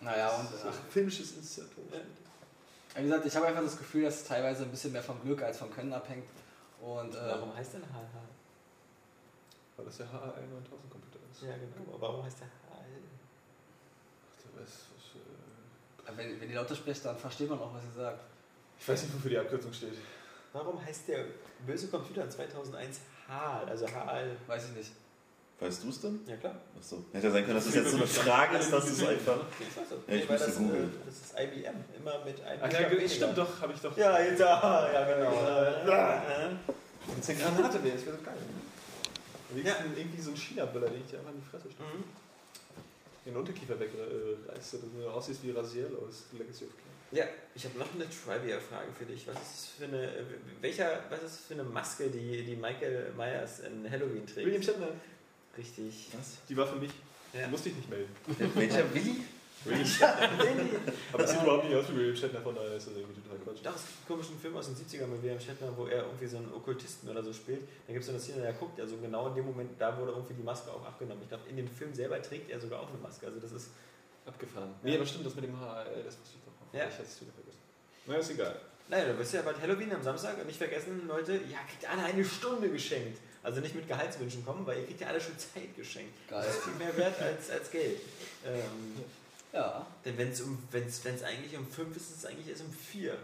Naja, 0.00 0.28
und 0.36 0.48
so 0.50 0.56
ach, 0.68 0.74
filmisches 0.90 1.32
Insert. 1.32 1.68
wie 2.94 3.02
gesagt, 3.02 3.24
ich 3.26 3.34
habe 3.36 3.46
einfach 3.46 3.62
das 3.62 3.78
Gefühl, 3.78 4.02
dass 4.04 4.16
es 4.16 4.24
teilweise 4.24 4.64
ein 4.64 4.70
bisschen 4.70 4.92
mehr 4.92 5.02
vom 5.02 5.20
Glück 5.22 5.42
als 5.42 5.58
vom 5.58 5.70
Können 5.70 5.92
abhängt. 5.94 6.28
Und 6.82 7.14
äh, 7.14 7.18
Warum 7.18 7.54
heißt 7.56 7.74
denn 7.74 7.82
Hal 7.94 8.02
Hal? 8.12 8.28
Weil 9.78 9.86
das 9.86 9.96
der 9.98 10.06
HA1000 10.06 10.10
Computer 10.90 11.18
ist. 11.32 11.42
Ja, 11.42 11.54
genau. 11.56 11.94
Aber 11.94 12.00
warum 12.08 12.24
heißt 12.24 12.40
der 12.40 12.46
Hal? 12.46 12.84
Ach, 12.84 14.42
du 14.42 14.60
weißt, 14.60 14.74
wenn, 16.14 16.40
wenn 16.40 16.48
ihr 16.50 16.56
lauter 16.56 16.74
sprecht, 16.76 17.04
dann 17.04 17.16
versteht 17.16 17.48
man 17.48 17.58
auch, 17.58 17.74
was 17.74 17.82
ihr 17.84 18.02
sagt. 18.02 18.20
ich 18.78 18.88
weiß 18.88 19.02
nicht, 19.02 19.14
wofür 19.14 19.30
die 19.30 19.38
Abkürzung 19.38 19.72
steht. 19.72 19.94
Warum 20.52 20.84
heißt 20.84 21.08
der 21.08 21.24
böse 21.66 21.88
Computer 21.88 22.24
in 22.24 22.30
2001 22.30 23.00
Hal? 23.28 23.68
Also 23.68 23.86
Hal. 23.92 24.36
Weiß 24.46 24.66
ich 24.70 24.76
nicht. 24.76 24.90
Weißt 25.58 25.82
du 25.84 25.88
es 25.88 26.00
denn? 26.02 26.20
Ja, 26.26 26.36
klar. 26.36 26.54
Achso. 26.78 27.02
Hätte 27.12 27.26
ja 27.28 27.32
sein 27.32 27.44
können, 27.44 27.56
dass 27.56 27.66
es 27.66 27.74
jetzt 27.74 27.90
so 27.90 27.96
eine 27.96 28.06
Frage 28.06 28.58
ist, 28.58 28.70
dass 28.70 28.88
es 28.90 29.06
einfach. 29.06 29.38
Ich 29.58 29.76
weiß 29.76 29.88
das. 29.88 29.98
Ja, 30.06 30.14
ich 30.14 30.28
musste 30.28 30.46
das, 30.46 30.58
googeln. 30.58 30.84
äh, 30.84 31.06
das 31.06 31.14
ist 31.16 31.34
IBM. 31.38 31.74
Immer 31.98 32.24
mit 32.26 32.42
einem. 32.44 32.60
Ach 32.62 32.72
ja, 32.72 32.88
ge- 32.88 33.08
stimmt 33.08 33.38
doch, 33.38 33.60
habe 33.62 33.72
ich 33.72 33.80
doch. 33.80 33.96
Ja, 33.96 34.20
jetzt, 34.20 34.42
ah, 34.42 34.88
ja, 34.92 35.14
genau. 35.14 35.32
Äh, 35.32 35.86
Wenn 37.06 37.20
es 37.20 37.28
eine 37.30 37.38
Granate 37.38 37.82
wäre, 37.84 37.96
das 37.96 38.04
wäre 38.06 38.16
so 38.16 38.22
geil. 38.22 38.34
Am 39.50 39.56
liebsten 39.56 39.96
irgendwie 39.96 40.20
so 40.20 40.30
ein 40.30 40.36
China-Böller, 40.36 40.88
den 40.88 41.00
ich 41.00 41.06
dir 41.10 41.18
einfach 41.20 41.32
in 41.32 41.40
die 41.40 41.48
Fresse 41.48 41.70
stelle. 41.70 41.88
Mhm. 41.88 42.04
Den 43.26 43.36
Unterkiefer 43.36 43.78
wegreißt, 43.78 44.74
dass 44.74 44.80
du 44.80 45.08
aussiehst 45.08 45.42
wie 45.42 45.50
Rasiel 45.50 45.88
aus 45.96 46.26
Legacy 46.32 46.64
of 46.64 46.70
Kain. 46.70 46.86
Ja, 47.18 47.24
ich 47.54 47.64
habe 47.64 47.78
noch 47.78 47.92
eine 47.94 48.04
Trivia-Frage 48.04 48.92
für 48.96 49.04
dich. 49.04 49.26
Was 49.26 49.34
ist 49.34 49.52
das 49.52 49.66
für 49.78 49.84
eine, 49.84 50.12
welcher, 50.60 51.00
was 51.10 51.22
ist 51.22 51.24
das 51.24 51.40
für 51.46 51.54
eine 51.54 51.64
Maske, 51.64 52.08
die, 52.08 52.44
die 52.44 52.56
Michael 52.56 53.12
Myers 53.16 53.60
in 53.60 53.90
Halloween 53.90 54.26
trägt? 54.26 54.46
William 54.46 54.62
Shatner, 54.62 54.88
Richtig. 55.58 56.08
Was? 56.16 56.36
die 56.48 56.56
war 56.56 56.66
für 56.66 56.76
mich. 56.76 56.90
Ja. 57.32 57.44
Du 57.44 57.50
musst 57.50 57.64
dich 57.64 57.74
nicht 57.74 57.88
melden. 57.90 58.14
Welcher 58.54 58.94
Willi? 58.94 59.16
William 59.64 59.86
Shatner. 59.86 60.28
Aber 61.12 61.24
es 61.24 61.30
sieht 61.30 61.42
überhaupt 61.42 61.64
nicht 61.64 61.76
aus 61.76 61.84
wie 61.90 61.96
William 61.96 62.16
Shatner, 62.16 62.40
von 62.40 62.54
daher 62.54 62.74
ist 62.74 62.86
das 62.86 62.96
irgendwie 62.96 63.20
total 63.20 63.38
Quatsch. 63.38 63.64
Doch, 63.64 63.74
es 63.74 63.82
gibt 63.82 63.98
einen 63.98 64.06
komischen 64.06 64.38
Film 64.38 64.56
aus 64.56 64.66
den 64.66 64.76
70ern 64.76 65.06
mit 65.06 65.22
William 65.22 65.40
Shatner, 65.40 65.72
wo 65.76 65.86
er 65.86 66.04
irgendwie 66.04 66.26
so 66.26 66.36
einen 66.36 66.52
Okkultisten 66.52 67.08
oder 67.08 67.22
so 67.22 67.32
spielt. 67.32 67.62
Da 67.86 67.92
gibt 67.92 68.00
es 68.00 68.06
so 68.06 68.12
eine 68.12 68.20
Szene, 68.20 68.42
der 68.42 68.52
guckt, 68.52 68.78
also 68.80 68.96
genau 68.98 69.28
in 69.28 69.34
dem 69.34 69.46
Moment, 69.46 69.70
da 69.78 69.96
wurde 69.98 70.12
irgendwie 70.12 70.34
die 70.34 70.42
Maske 70.42 70.70
auch 70.70 70.84
abgenommen. 70.84 71.22
Ich 71.22 71.28
glaube, 71.28 71.48
in 71.48 71.56
dem 71.56 71.68
Film 71.68 71.94
selber 71.94 72.20
trägt 72.22 72.50
er 72.50 72.60
sogar 72.60 72.80
auch 72.80 72.88
eine 72.88 72.98
Maske. 72.98 73.26
Also 73.26 73.40
das 73.40 73.52
ist, 73.52 73.70
Abgefahren. 74.26 74.70
Ja. 74.82 74.90
Nee, 74.90 74.96
aber 74.96 75.06
stimmt, 75.06 75.26
das 75.26 75.34
mit 75.36 75.44
dem 75.44 75.54
HL, 75.58 76.02
das 76.04 76.18
wusste 76.18 76.36
ich 76.36 76.44
doch. 76.44 76.78
Ja. 76.78 76.88
Ich 76.88 76.94
hatte 76.94 77.02
es 77.04 77.20
wieder 77.20 77.32
vergessen. 77.32 77.60
Na, 78.06 78.16
ist 78.16 78.30
egal. 78.30 78.60
naja, 78.88 79.12
du 79.12 79.18
wirst 79.18 79.34
ja 79.34 79.42
bald 79.42 79.60
Halloween 79.60 79.92
am 79.92 80.02
Samstag 80.02 80.38
und 80.38 80.46
nicht 80.46 80.58
vergessen, 80.58 81.06
Leute, 81.06 81.34
ja, 81.34 81.58
kriegt 81.68 81.88
alle 81.88 82.02
eine 82.02 82.24
Stunde 82.24 82.68
geschenkt. 82.68 83.18
Also 83.42 83.60
nicht 83.60 83.76
mit 83.76 83.86
Gehaltswünschen 83.86 84.44
kommen, 84.44 84.66
weil 84.66 84.80
ihr 84.80 84.86
kriegt 84.86 85.00
ja 85.00 85.06
alle 85.06 85.20
schon 85.20 85.38
Zeit 85.38 85.76
geschenkt. 85.76 86.12
Geil. 86.28 86.44
Das 86.44 86.56
ist 86.56 86.64
viel 86.64 86.74
mehr 86.74 86.96
wert 86.96 87.20
als, 87.22 87.50
als 87.50 87.70
Geld. 87.70 88.00
Ähm, 88.44 89.04
Ja. 89.56 89.86
denn 90.04 90.18
wenn 90.18 90.28
es 90.30 90.40
um, 90.42 90.58
wenn's, 90.70 91.04
wenn's 91.04 91.22
eigentlich 91.22 91.56
um 91.56 91.66
fünf 91.66 91.96
ist, 91.96 92.10
ist 92.10 92.18
es 92.18 92.26
eigentlich 92.26 92.48
erst 92.48 92.62
um 92.62 92.72
vier. 92.72 93.12
Ja. 93.12 93.18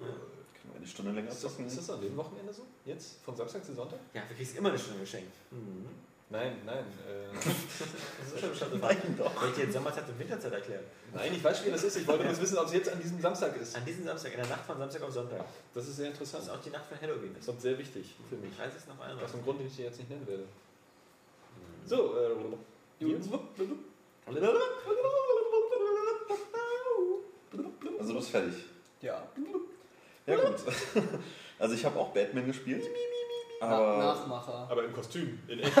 Können 0.00 0.72
wir 0.72 0.76
eine 0.76 0.86
Stunde 0.86 1.12
länger 1.12 1.30
Ist 1.30 1.44
das, 1.44 1.58
ist 1.58 1.78
das 1.78 1.90
an 1.90 2.00
dem 2.00 2.16
Wochenende 2.16 2.52
so? 2.52 2.62
Jetzt? 2.84 3.16
Von 3.24 3.36
Samstag 3.36 3.64
zu 3.64 3.74
Sonntag? 3.74 3.98
Ja, 4.14 4.22
du 4.28 4.34
kriegst 4.34 4.56
immer 4.56 4.70
eine 4.70 4.78
Stunde 4.78 5.00
geschenkt. 5.00 5.34
Mhm. 5.50 5.86
Nein, 6.30 6.58
nein. 6.66 6.84
Äh, 7.08 7.34
Das 8.20 8.32
ist 8.34 8.40
schon 8.40 8.54
schon 8.70 8.80
Nein, 8.82 9.14
doch. 9.16 9.32
Ich 9.48 9.54
dir 9.54 9.62
jetzt 9.64 9.72
Sommerzeit 9.72 10.08
und 10.08 10.18
Winterzeit 10.18 10.52
erklären? 10.52 10.84
nein, 11.14 11.32
ich 11.34 11.42
weiß, 11.42 11.64
wie 11.64 11.70
das 11.70 11.84
ist. 11.84 11.96
Ich 11.96 12.06
wollte 12.06 12.24
bloß 12.24 12.40
wissen, 12.40 12.58
ob 12.58 12.66
es 12.66 12.72
jetzt 12.74 12.88
an 12.90 13.00
diesem 13.00 13.20
Samstag 13.20 13.56
ist. 13.56 13.74
An 13.76 13.84
diesem 13.84 14.04
Samstag, 14.04 14.32
in 14.32 14.40
der 14.40 14.48
Nacht 14.48 14.64
von 14.66 14.76
Samstag 14.78 15.02
auf 15.02 15.12
Sonntag. 15.12 15.44
Das 15.74 15.88
ist 15.88 15.96
sehr 15.96 16.10
Das 16.10 16.20
interessant. 16.20 16.44
ist 16.44 16.50
auch 16.50 16.60
die 16.62 16.70
Nacht 16.70 16.86
von 16.86 17.00
Halloween. 17.00 17.34
Das 17.34 17.48
ist 17.48 17.62
sehr 17.62 17.78
wichtig 17.78 18.14
für 18.28 18.36
mich. 18.36 18.54
30. 18.56 18.82
auf 18.90 19.00
einmal. 19.00 19.24
Aus 19.24 19.32
einem 19.34 19.44
Grund, 19.44 19.60
den 19.60 19.66
ich 19.68 19.76
dir 19.76 19.86
jetzt 19.86 19.98
nicht 19.98 20.10
nennen 20.10 20.26
werde. 20.26 20.44
So, 21.86 22.16
äh? 22.18 22.30
Also 27.98 28.12
du 28.12 28.18
bist 28.18 28.30
fertig. 28.30 28.54
Ja. 29.00 29.22
Ja 30.26 30.36
gut. 30.36 30.56
Also 31.60 31.74
ich 31.74 31.84
habe 31.84 31.98
auch 31.98 32.10
Batman 32.10 32.46
gespielt. 32.46 32.84
Aber 33.60 33.96
Nachmacher. 33.98 34.68
aber 34.70 34.84
im 34.84 34.92
Kostüm. 34.92 35.40
In 35.48 35.58
echt. 35.58 35.72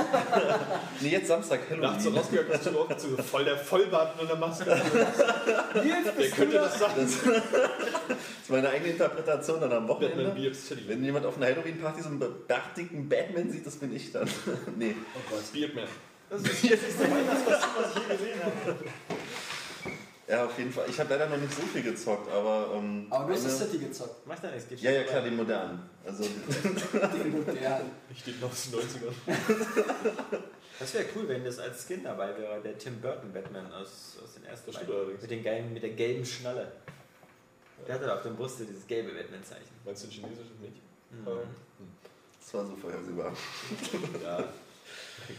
nee, 1.00 1.10
jetzt 1.10 1.28
Samstag 1.28 1.60
Nachts 1.78 2.02
so 2.02 2.10
Halloween. 2.10 2.18
rausgegangen, 2.18 2.50
Kostüm 2.52 2.76
aufgezogen. 2.78 3.18
Voll 3.22 3.44
der 3.44 3.56
Vollbart 3.56 4.20
mit 4.20 4.28
einer 4.28 4.40
Maske. 4.40 4.64
Nils, 4.64 6.08
Wer 6.16 6.30
könnte 6.30 6.56
da? 6.56 6.62
das 6.64 6.78
sagen? 6.80 6.94
Das, 6.96 7.12
das 7.22 7.36
ist 8.42 8.50
meine 8.50 8.68
eigene 8.70 8.90
Interpretation 8.90 9.60
dann 9.60 9.70
am 9.72 9.86
Batman 9.86 10.10
Wochenende. 10.10 10.32
Beards 10.32 10.66
Chili. 10.66 10.82
Wenn 10.88 11.04
jemand 11.04 11.24
auf 11.26 11.36
einer 11.36 11.46
Halloween-Party 11.46 12.02
so 12.02 12.08
einen 12.08 12.18
bärtigen 12.48 13.08
Batman 13.08 13.52
sieht, 13.52 13.64
das 13.64 13.76
bin 13.76 13.94
ich 13.94 14.10
dann. 14.10 14.28
nee. 14.76 14.96
Oh 15.14 15.20
Gott. 15.30 15.52
Beardman. 15.52 15.86
Das 16.30 16.42
ist 16.42 16.62
jetzt 16.64 16.84
das 16.84 17.10
Weihnachtskostüm, 17.10 17.70
was 17.76 17.96
ich 17.96 18.02
je 18.02 18.16
gesehen 18.16 18.44
habe. 18.44 18.76
Ja, 20.28 20.44
auf 20.44 20.58
jeden 20.58 20.70
Fall. 20.70 20.84
Ich 20.90 21.00
habe 21.00 21.08
leider 21.10 21.26
noch 21.30 21.38
nicht 21.38 21.54
so 21.54 21.62
viel 21.62 21.82
gezockt, 21.82 22.30
aber. 22.30 22.74
Ähm, 22.76 23.06
Aber 23.08 23.28
du 23.28 23.32
hast 23.32 23.46
das 23.46 23.58
City 23.58 23.78
gezockt. 23.78 24.26
Macht 24.26 24.44
da 24.44 24.50
nichts, 24.50 24.68
geht 24.68 24.80
Ja, 24.80 24.90
ja, 24.90 25.04
klar, 25.04 25.22
den 25.22 25.36
modernen. 25.36 25.88
Also, 26.04 26.24
Den 27.24 27.32
modernen. 27.32 27.90
Ich 28.10 28.18
stehe 28.18 28.36
noch 28.36 28.50
aus 28.50 28.70
den 28.70 28.80
90ern. 28.80 29.14
Das 30.80 30.94
wäre 30.94 31.06
cool, 31.16 31.26
wenn 31.26 31.44
das 31.44 31.58
als 31.58 31.84
Skin 31.88 32.04
dabei 32.04 32.38
wäre, 32.38 32.60
der 32.60 32.78
Tim 32.78 33.00
Burton 33.00 33.32
Batman 33.32 33.66
aus, 33.72 34.16
aus 34.22 34.34
den 34.34 34.44
ersten 34.44 34.70
Das 34.70 34.80
beiden. 34.80 35.20
Mit, 35.20 35.28
den 35.28 35.42
geilen, 35.42 35.72
mit 35.72 35.82
der 35.82 35.90
gelben 35.90 36.24
Schnalle. 36.24 36.70
Der 37.86 37.96
hatte 37.96 38.14
auf 38.14 38.22
der 38.22 38.30
Brust 38.30 38.60
dieses 38.60 38.86
gelbe 38.86 39.10
Batman-Zeichen. 39.10 39.66
Meinst 39.84 40.04
du 40.04 40.06
ein 40.06 40.10
chinesisches 40.12 40.52
Mädchen? 40.60 40.82
Mhm. 41.10 41.48
das 42.40 42.54
war 42.54 42.64
so 42.64 42.76
vorhersehbar. 42.76 43.32
Ja. 44.22 44.38
Ja, 45.28 45.34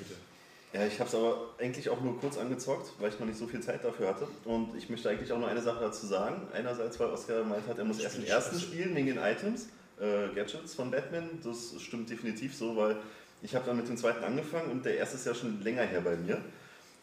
ich 0.71 0.99
habe 0.99 1.09
es 1.09 1.15
aber 1.15 1.55
eigentlich 1.57 1.89
auch 1.89 1.99
nur 2.01 2.19
kurz 2.19 2.37
angezockt, 2.37 2.91
weil 2.99 3.09
ich 3.09 3.19
noch 3.19 3.25
nicht 3.25 3.39
so 3.39 3.47
viel 3.47 3.59
Zeit 3.59 3.83
dafür 3.83 4.09
hatte. 4.09 4.27
Und 4.45 4.75
ich 4.75 4.87
möchte 4.89 5.09
eigentlich 5.09 5.31
auch 5.31 5.39
nur 5.39 5.47
eine 5.47 5.61
Sache 5.61 5.79
dazu 5.81 6.05
sagen. 6.05 6.47
Einerseits, 6.53 6.99
weil 6.99 7.09
Oskar 7.09 7.39
gemeint 7.39 7.67
hat, 7.67 7.79
er 7.79 7.85
muss 7.85 7.99
erst 7.99 8.17
den 8.17 8.25
ersten 8.25 8.59
spielen 8.59 8.95
wegen 8.95 9.07
den 9.07 9.17
Items, 9.17 9.69
äh, 9.99 10.27
Gadgets 10.35 10.75
von 10.75 10.91
Batman. 10.91 11.39
Das 11.43 11.73
stimmt 11.81 12.09
definitiv 12.09 12.55
so, 12.55 12.75
weil 12.75 12.97
ich 13.41 13.55
habe 13.55 13.65
dann 13.65 13.77
mit 13.77 13.87
dem 13.87 13.97
zweiten 13.97 14.23
angefangen 14.23 14.69
und 14.69 14.85
der 14.85 14.97
erste 14.97 15.15
ist 15.15 15.25
ja 15.25 15.33
schon 15.33 15.63
länger 15.63 15.83
her 15.83 16.01
bei 16.01 16.15
mir. 16.15 16.39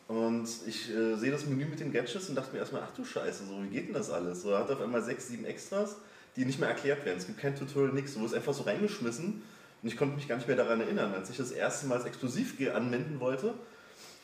Und 0.07 0.49
ich 0.69 0.95
äh, 0.95 1.17
sehe 1.17 1.33
das 1.33 1.47
Menü 1.47 1.65
mit 1.65 1.81
den 1.81 1.93
Gadgets 1.93 2.29
und 2.29 2.37
dachte 2.37 2.53
mir 2.53 2.61
erstmal, 2.61 2.83
ach 2.85 2.95
du 2.95 3.05
Scheiße, 3.05 3.47
so 3.47 3.61
wie 3.65 3.69
geht 3.69 3.89
denn 3.89 3.95
das 3.95 4.11
alles? 4.11 4.43
So, 4.43 4.51
er 4.51 4.61
hat 4.61 4.71
auf 4.71 4.81
einmal 4.81 5.03
sechs, 5.03 5.27
sieben 5.27 5.45
Extras, 5.45 5.97
die 6.37 6.45
nicht 6.45 6.61
mehr 6.61 6.69
erklärt 6.69 7.05
werden. 7.05 7.19
Es 7.19 7.27
gibt 7.27 7.41
kein 7.41 7.57
Tutorial, 7.57 7.93
nichts. 7.93 8.15
Du 8.15 8.21
wirst 8.21 8.35
einfach 8.35 8.55
so 8.55 8.63
reingeschmissen 8.63 9.43
und 9.87 9.93
ich 9.93 9.99
konnte 9.99 10.17
mich 10.17 10.27
gar 10.27 10.35
nicht 10.35 10.49
mehr 10.49 10.57
daran 10.57 10.81
erinnern, 10.81 11.15
als 11.15 11.31
ich 11.31 11.37
das 11.37 11.53
erste 11.53 11.87
Mal 11.87 11.99
als 11.99 12.07
Explosivgear 12.07 12.75
anwenden 12.75 13.21
wollte. 13.21 13.55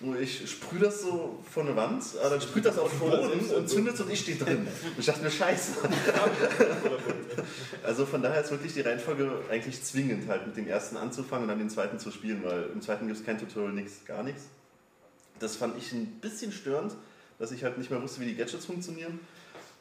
Und 0.01 0.21
ich 0.21 0.51
sprühe 0.51 0.81
das 0.81 1.03
so 1.03 1.39
vor 1.49 1.63
eine 1.63 1.77
Wand, 1.77 2.03
aber 2.21 2.31
dann 2.31 2.41
sprüht 2.41 2.65
das 2.65 2.77
auf 2.79 2.91
den 2.91 2.99
Boden 2.99 3.39
und 3.39 3.71
zündet 3.71 4.01
und 4.01 4.11
ich 4.11 4.19
stehe 4.19 4.37
drin. 4.37 4.67
Und 4.67 4.99
ich 4.99 5.07
dachte 5.07 5.23
mir, 5.23 5.31
scheiße. 5.31 5.75
Also 7.85 8.07
von 8.07 8.23
daher 8.23 8.41
ist 8.41 8.51
wirklich 8.51 8.75
die 8.75 8.81
Reihenfolge 8.81 9.31
eigentlich 9.51 9.81
zwingend, 9.85 10.29
halt 10.29 10.49
mit 10.49 10.57
dem 10.57 10.67
ersten 10.67 10.97
anzufangen 10.97 11.45
und 11.45 11.49
dann 11.51 11.59
den 11.59 11.71
zweiten 11.71 12.01
zu 12.01 12.11
spielen, 12.11 12.43
weil 12.43 12.71
im 12.73 12.81
zweiten 12.83 13.07
gibt 13.07 13.21
es 13.21 13.25
kein 13.25 13.39
Tutorial, 13.39 13.73
nichts, 13.73 14.05
gar 14.05 14.25
nichts. 14.25 14.47
Das 15.39 15.55
fand 15.55 15.79
ich 15.79 15.93
ein 15.93 16.07
bisschen 16.21 16.51
störend, 16.51 16.97
dass 17.39 17.53
ich 17.53 17.63
halt 17.63 17.79
nicht 17.79 17.91
mehr 17.91 18.03
wusste, 18.03 18.21
wie 18.21 18.27
die 18.27 18.35
Gadgets 18.35 18.67
funktionieren. 18.67 19.21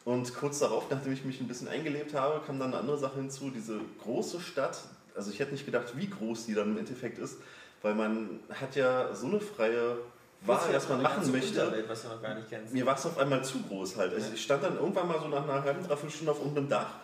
Und 0.04 0.32
kurz 0.34 0.60
darauf, 0.60 0.88
nachdem 0.90 1.12
ich 1.12 1.24
mich 1.24 1.40
ein 1.40 1.48
bisschen 1.48 1.66
eingelebt 1.66 2.14
habe, 2.14 2.44
kam 2.46 2.60
dann 2.60 2.68
eine 2.68 2.78
andere 2.78 2.98
Sache 2.98 3.16
hinzu, 3.16 3.50
diese 3.50 3.80
große 4.02 4.40
Stadt. 4.40 4.78
Also 5.16 5.30
ich 5.30 5.38
hätte 5.38 5.52
nicht 5.52 5.64
gedacht, 5.66 5.96
wie 5.96 6.08
groß 6.08 6.46
die 6.46 6.54
dann 6.54 6.70
im 6.72 6.78
Endeffekt 6.78 7.18
ist, 7.18 7.36
weil 7.82 7.94
man 7.94 8.40
hat 8.50 8.76
ja 8.76 9.14
so 9.14 9.26
eine 9.26 9.40
freie 9.40 9.96
Wahl, 10.42 10.60
was 10.72 10.88
man 10.88 11.02
machen 11.02 11.30
möchte. 11.30 11.60
Unterwelt, 11.64 11.88
was 11.88 12.02
du 12.02 12.08
noch 12.08 12.22
gar 12.22 12.34
nicht 12.34 12.48
kennst. 12.48 12.72
Mir 12.72 12.84
war 12.86 12.96
es 12.96 13.06
auf 13.06 13.18
einmal 13.18 13.44
zu 13.44 13.60
groß 13.62 13.96
halt. 13.96 14.14
Also 14.14 14.28
Ja. 14.28 14.34
ich 14.34 14.42
stand 14.42 14.62
dann 14.64 14.76
irgendwann 14.76 15.06
mal 15.08 15.20
so 15.20 15.28
nach 15.28 15.42
einer 15.44 15.62
halben, 15.62 15.82
dreiviertel 15.86 16.10
Stunde 16.10 16.32
auf 16.32 16.38
irgendeinem 16.38 16.68
Dach, 16.68 16.94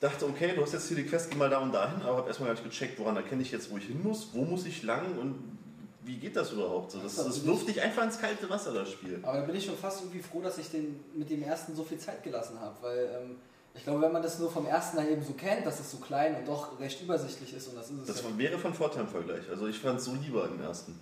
dachte, 0.00 0.24
okay, 0.26 0.52
du 0.54 0.62
hast 0.62 0.72
jetzt 0.72 0.88
hier 0.88 0.96
die 0.96 1.04
Quest, 1.04 1.30
geh 1.30 1.36
mal 1.36 1.50
da 1.50 1.58
und 1.58 1.72
dahin, 1.72 2.00
aber 2.02 2.18
habe 2.18 2.28
erstmal 2.28 2.48
gar 2.48 2.54
nicht 2.54 2.64
gecheckt, 2.64 2.98
woran 2.98 3.16
erkenne 3.16 3.42
ich 3.42 3.50
jetzt, 3.52 3.70
wo 3.70 3.76
ich 3.76 3.84
hin 3.84 4.02
muss, 4.02 4.28
wo 4.32 4.44
muss 4.44 4.64
ich 4.64 4.82
lang 4.82 5.18
und 5.18 5.58
wie 6.02 6.16
geht 6.16 6.34
das 6.34 6.52
überhaupt? 6.52 6.92
So, 6.92 6.98
das, 7.00 7.16
Das 7.16 7.26
das 7.26 7.44
wirft 7.44 7.68
dich 7.68 7.82
einfach 7.82 8.02
ins 8.04 8.18
kalte 8.18 8.48
Wasser, 8.48 8.72
das 8.72 8.90
Spiel. 8.90 9.18
Aber 9.22 9.40
da 9.40 9.44
bin 9.44 9.54
ich 9.54 9.66
schon 9.66 9.76
fast 9.76 10.00
irgendwie 10.00 10.22
froh, 10.22 10.40
dass 10.40 10.56
ich 10.56 10.70
den 10.70 10.98
mit 11.14 11.28
dem 11.28 11.42
ersten 11.42 11.76
so 11.76 11.84
viel 11.84 11.98
Zeit 11.98 12.22
gelassen 12.22 12.58
habe, 12.58 12.74
weil 12.80 13.10
ähm, 13.20 13.36
ich 13.80 13.84
glaube, 13.84 14.02
wenn 14.02 14.12
man 14.12 14.22
das 14.22 14.38
nur 14.38 14.50
vom 14.52 14.66
ersten 14.66 14.98
dann 14.98 15.08
eben 15.10 15.24
so 15.24 15.32
kennt, 15.32 15.64
dass 15.64 15.80
es 15.80 15.90
so 15.90 15.96
klein 15.96 16.34
und 16.36 16.46
doch 16.46 16.78
recht 16.78 17.00
übersichtlich 17.00 17.54
ist 17.54 17.66
und 17.68 17.76
das 17.76 17.88
ist 17.88 18.00
es. 18.00 18.06
Das 18.08 18.22
ja. 18.22 18.36
wäre 18.36 18.58
von 18.58 18.74
Vorteil 18.74 19.04
im 19.04 19.08
Vergleich. 19.08 19.48
Also 19.48 19.68
ich 19.68 19.78
fand 19.78 19.98
es 19.98 20.04
so 20.04 20.12
lieber 20.12 20.44
im 20.44 20.60
ersten. 20.60 21.00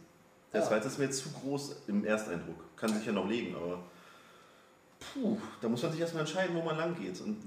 Der 0.53 0.61
Ja. 0.61 0.67
zweite 0.69 0.87
ist 0.87 0.97
mir 0.97 1.07
jetzt 1.07 1.19
zu 1.19 1.29
groß 1.31 1.75
im 1.89 2.05
Ersteindruck. 2.05 2.55
Kann 2.77 2.95
sich 2.95 3.05
ja 3.05 3.11
noch 3.11 3.27
legen, 3.29 3.57
aber 3.57 3.83
puh, 5.13 5.39
da 5.61 5.69
muss 5.69 5.83
man 5.83 5.91
sich 5.91 6.01
erstmal 6.01 6.21
entscheiden, 6.21 6.55
wo 6.55 6.63
man 6.63 6.77
lang 6.77 6.95
geht. 6.95 7.21
Und 7.21 7.39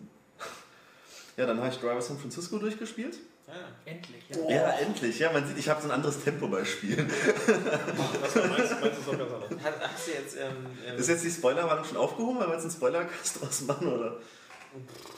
ja, 1.37 1.45
dann 1.45 1.59
habe 1.59 1.69
ich 1.69 1.79
Driver 1.79 2.01
San 2.01 2.17
Francisco 2.19 2.57
durchgespielt. 2.57 3.17
Ah. 3.47 3.53
Endlich, 3.85 4.23
Ja, 4.49 4.71
endlich. 4.71 5.17
Ja, 5.19 5.31
man 5.31 5.47
sieht, 5.47 5.57
ich 5.57 5.69
habe 5.69 5.81
so 5.81 5.87
ein 5.87 5.91
anderes 5.91 6.21
Tempo 6.21 6.49
bei 6.49 6.65
Spielen. 6.65 7.09
Was 7.97 8.33
du 8.33 8.39
meinst, 8.49 8.81
meinst 8.81 8.97
du 8.97 9.01
es 9.01 9.07
auch 9.07 9.17
ganz 9.17 9.31
anders. 9.31 9.63
Hast, 9.63 9.93
hast 9.93 10.07
du 10.07 10.11
jetzt. 10.11 10.35
Ähm, 10.35 10.65
ähm, 10.85 10.97
Ist 10.97 11.07
jetzt 11.07 11.23
die 11.23 11.31
Spoilerwarnung 11.31 11.85
schon 11.85 11.97
aufgehoben, 11.97 12.39
weil 12.39 12.47
wir 12.47 12.53
jetzt 12.55 12.63
einen 12.63 12.71
Spoilercast 12.73 13.41
draus 13.41 13.61
machen, 13.61 13.87
oder? 13.87 14.17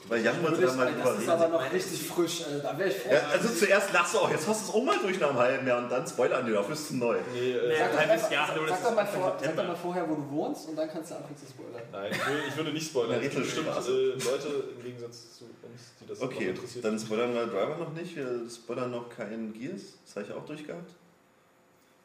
Weil 0.07 0.23
Jan 0.23 0.41
wollte 0.41 0.57
Würde 0.57 0.67
da 0.67 0.73
mal 0.75 0.89
ich, 0.89 1.03
das 1.03 1.19
ist 1.19 1.29
aber 1.29 1.47
noch 1.47 1.71
richtig 1.71 2.07
frisch. 2.07 2.43
Also, 2.43 2.59
da 2.59 2.77
wäre 2.77 2.89
ich 2.89 2.95
froh. 2.95 3.11
Ja, 3.13 3.27
also 3.31 3.49
zuerst 3.49 3.93
lachst 3.93 4.13
du 4.15 4.17
auch, 4.19 4.31
jetzt 4.31 4.47
hast 4.47 4.61
du 4.63 4.69
es 4.69 4.75
auch 4.75 4.83
mal 4.83 4.97
durch 4.99 5.19
nach 5.19 5.29
einem 5.29 5.37
halben 5.37 5.67
Jahr 5.67 5.77
und 5.77 5.89
dann 5.89 6.07
Spoiler 6.07 6.37
an 6.39 6.45
dir, 6.47 6.53
dafür 6.53 6.73
ist 6.73 6.81
es 6.81 6.91
neu. 6.91 7.17
Nee, 7.33 7.51
äh, 7.51 7.77
Sag 7.77 7.91
doch, 7.91 7.97
halbes 7.99 8.13
einfach, 8.13 8.31
Jahr, 8.31 8.47
sag, 8.47 8.67
sag, 8.69 8.83
doch 8.83 8.95
mal 8.95 9.05
vor, 9.05 9.37
sag 9.39 9.55
doch 9.55 9.67
mal 9.67 9.75
vorher, 9.75 10.09
wo 10.09 10.15
du 10.15 10.29
wohnst 10.31 10.69
und 10.69 10.75
dann 10.75 10.89
kannst 10.89 11.11
du 11.11 11.15
anfangen 11.15 11.37
zu 11.37 11.45
spoilern. 11.45 11.81
Nein, 11.91 12.11
ich 12.11 12.27
will, 12.27 12.39
ich 12.47 12.57
würde 12.57 12.73
nicht 12.73 12.87
spoilern. 12.87 13.21
Gibt 13.21 13.35
bestimmt 13.35 13.67
äh, 13.67 13.71
Leute 13.71 14.63
im 14.75 14.83
Gegensatz 14.83 15.37
zu 15.37 15.45
uns, 15.45 15.81
die 16.01 16.07
das 16.07 16.19
noch 16.19 16.27
Okay, 16.27 16.49
interessiert. 16.49 16.85
dann 16.85 16.99
spoilern 16.99 17.33
wir 17.33 17.45
Driver 17.45 17.77
noch 17.77 17.93
nicht, 17.93 18.15
wir 18.15 18.41
spoilern 18.49 18.89
noch 18.91 19.09
keinen 19.09 19.53
Gears, 19.53 19.81
das 20.05 20.15
habe 20.15 20.25
ich 20.25 20.33
auch 20.33 20.45
durchgehabt. 20.45 20.91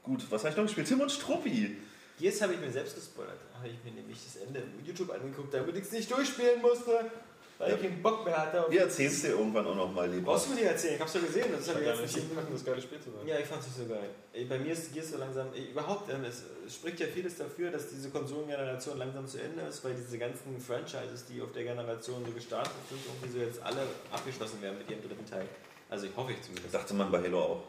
Gut, 0.02 0.24
was 0.30 0.42
habe 0.42 0.50
ich 0.50 0.56
noch 0.56 0.64
gespielt? 0.64 0.86
Tim 0.86 1.00
und 1.00 1.10
Struppi. 1.10 1.76
Gears 2.18 2.42
habe 2.42 2.54
ich 2.54 2.60
mir 2.60 2.70
selbst 2.70 2.94
gespoilert. 2.94 3.38
Da 3.52 3.58
habe 3.58 3.68
ich 3.68 3.84
mir 3.84 3.92
nämlich 3.92 4.18
das 4.24 4.42
Ende 4.42 4.60
im 4.60 4.84
YouTube 4.84 5.10
angeguckt, 5.10 5.54
damit 5.54 5.76
ich 5.76 5.84
es 5.84 5.92
nicht 5.92 6.10
durchspielen 6.10 6.60
musste, 6.60 7.10
weil 7.58 7.70
Ja. 7.70 7.74
ich 7.76 7.82
keinen 7.82 8.02
Bock 8.02 8.24
mehr 8.24 8.36
hatte. 8.36 8.64
Wir 8.70 8.82
erzählen 8.82 9.10
es 9.10 9.20
dir 9.22 9.28
irgendwann 9.30 9.66
auch 9.66 9.74
noch 9.74 9.92
mal 9.92 10.08
lieber. 10.08 10.32
Brauchst 10.32 10.46
du 10.46 10.50
mir 10.50 10.56
nicht 10.56 10.64
erzählen? 10.66 10.94
Ich 10.94 11.00
hab's 11.00 11.14
ja 11.14 11.20
gesehen. 11.20 11.46
Das 11.50 11.68
habe 11.68 11.80
ich 11.80 11.86
jetzt 11.86 12.00
nicht 12.02 12.16
nicht. 12.16 12.34
machen, 12.34 12.48
das 12.52 12.64
geile 12.64 12.80
Spiel 12.80 13.00
zu 13.00 13.10
sein. 13.10 13.26
Ja, 13.26 13.38
ich 13.38 13.46
fand's 13.46 13.66
nicht 13.66 13.76
so 13.78 13.86
geil. 13.86 14.08
Ey, 14.32 14.44
Bei 14.44 14.58
mir 14.58 14.72
ist 14.72 14.92
Gears 14.94 15.10
so 15.10 15.18
langsam. 15.18 15.48
ey, 15.54 15.70
Überhaupt, 15.72 16.08
ähm, 16.12 16.24
es, 16.24 16.44
es 16.66 16.74
spricht 16.76 17.00
ja 17.00 17.06
vieles 17.08 17.36
dafür, 17.36 17.70
dass 17.70 17.88
diese 17.90 18.10
Konsolengeneration 18.10 18.96
langsam 18.98 19.26
zu 19.26 19.38
Ende 19.38 19.62
ist, 19.62 19.84
weil 19.84 19.94
diese 19.94 20.18
ganzen 20.18 20.60
Franchises, 20.60 21.26
die 21.26 21.42
auf 21.42 21.52
der 21.52 21.64
Generation 21.64 22.24
so 22.24 22.32
gestartet 22.32 22.72
sind, 22.88 23.00
irgendwie 23.06 23.38
so 23.38 23.44
jetzt 23.44 23.60
alle 23.62 23.82
abgeschlossen 24.12 24.62
werden 24.62 24.78
mit 24.78 24.88
ihrem 24.90 25.02
dritten 25.02 25.26
Teil. 25.28 25.46
Also 25.90 26.06
ich 26.06 26.12
hoffe 26.16 26.32
ich 26.32 26.42
zumindest. 26.42 26.72
Dachte 26.74 26.94
man 26.94 27.10
bei 27.10 27.20
Halo 27.22 27.40
auch. 27.40 27.62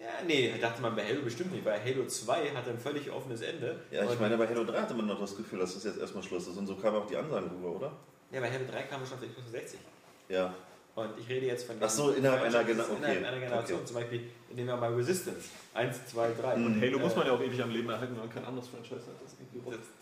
Ja, 0.00 0.08
nee, 0.26 0.52
dachte 0.60 0.82
man 0.82 0.94
bei 0.94 1.04
Halo 1.06 1.22
bestimmt 1.22 1.52
nicht, 1.52 1.64
weil 1.64 1.82
Halo 1.82 2.06
2 2.06 2.50
hat 2.50 2.68
ein 2.68 2.78
völlig 2.78 3.10
offenes 3.10 3.40
Ende. 3.40 3.80
Ja, 3.90 4.10
ich 4.10 4.20
meine, 4.20 4.36
bei 4.36 4.46
Halo 4.46 4.62
3 4.64 4.78
hatte 4.82 4.92
man 4.94 5.06
noch 5.06 5.18
das 5.20 5.34
Gefühl, 5.36 5.58
dass 5.60 5.72
das 5.74 5.84
jetzt 5.84 5.98
erstmal 5.98 6.22
Schluss 6.22 6.46
ist 6.48 6.56
und 6.58 6.66
so 6.66 6.74
kam 6.76 6.94
auch 6.96 7.06
die 7.06 7.16
Ansage 7.16 7.46
rüber, 7.50 7.76
oder? 7.76 7.92
Ja, 8.32 8.40
bei 8.40 8.50
Halo 8.50 8.64
3 8.70 8.82
kam 8.82 9.02
es 9.02 9.08
schon 9.08 9.18
auf 9.18 9.24
der 9.24 9.30
Xbox 9.30 9.50
60. 9.50 9.80
Ja. 10.28 10.54
Und 10.94 11.10
ich 11.18 11.28
rede 11.28 11.46
jetzt 11.46 11.66
von 11.66 11.76
Ach 11.80 11.90
so, 11.90 12.12
innerhalb 12.12 12.42
einer 12.42 12.60
Gena- 12.64 12.82
okay, 12.84 12.96
innerhalb 12.96 13.24
einer 13.26 13.38
Generation. 13.38 13.78
okay. 13.78 13.86
Zum 13.86 13.96
Beispiel, 13.96 14.20
nehmen 14.54 14.68
wir 14.68 14.76
mal 14.76 14.94
Resistance. 14.94 15.48
1, 15.74 16.06
2, 16.10 16.30
3. 16.40 16.56
Mhm. 16.56 16.80
Halo 16.80 16.98
muss 16.98 17.12
Äh, 17.12 17.16
man 17.16 17.26
ja 17.26 17.32
auch 17.34 17.40
ewig 17.40 17.62
am 17.62 17.70
Leben 17.70 17.88
erhalten, 17.90 18.14
wenn 18.14 18.20
man 18.20 18.30
kein 18.34 18.44
anderes 18.46 18.68
Franchise 18.68 19.02
hat. 19.06 19.22
Das 19.22 19.34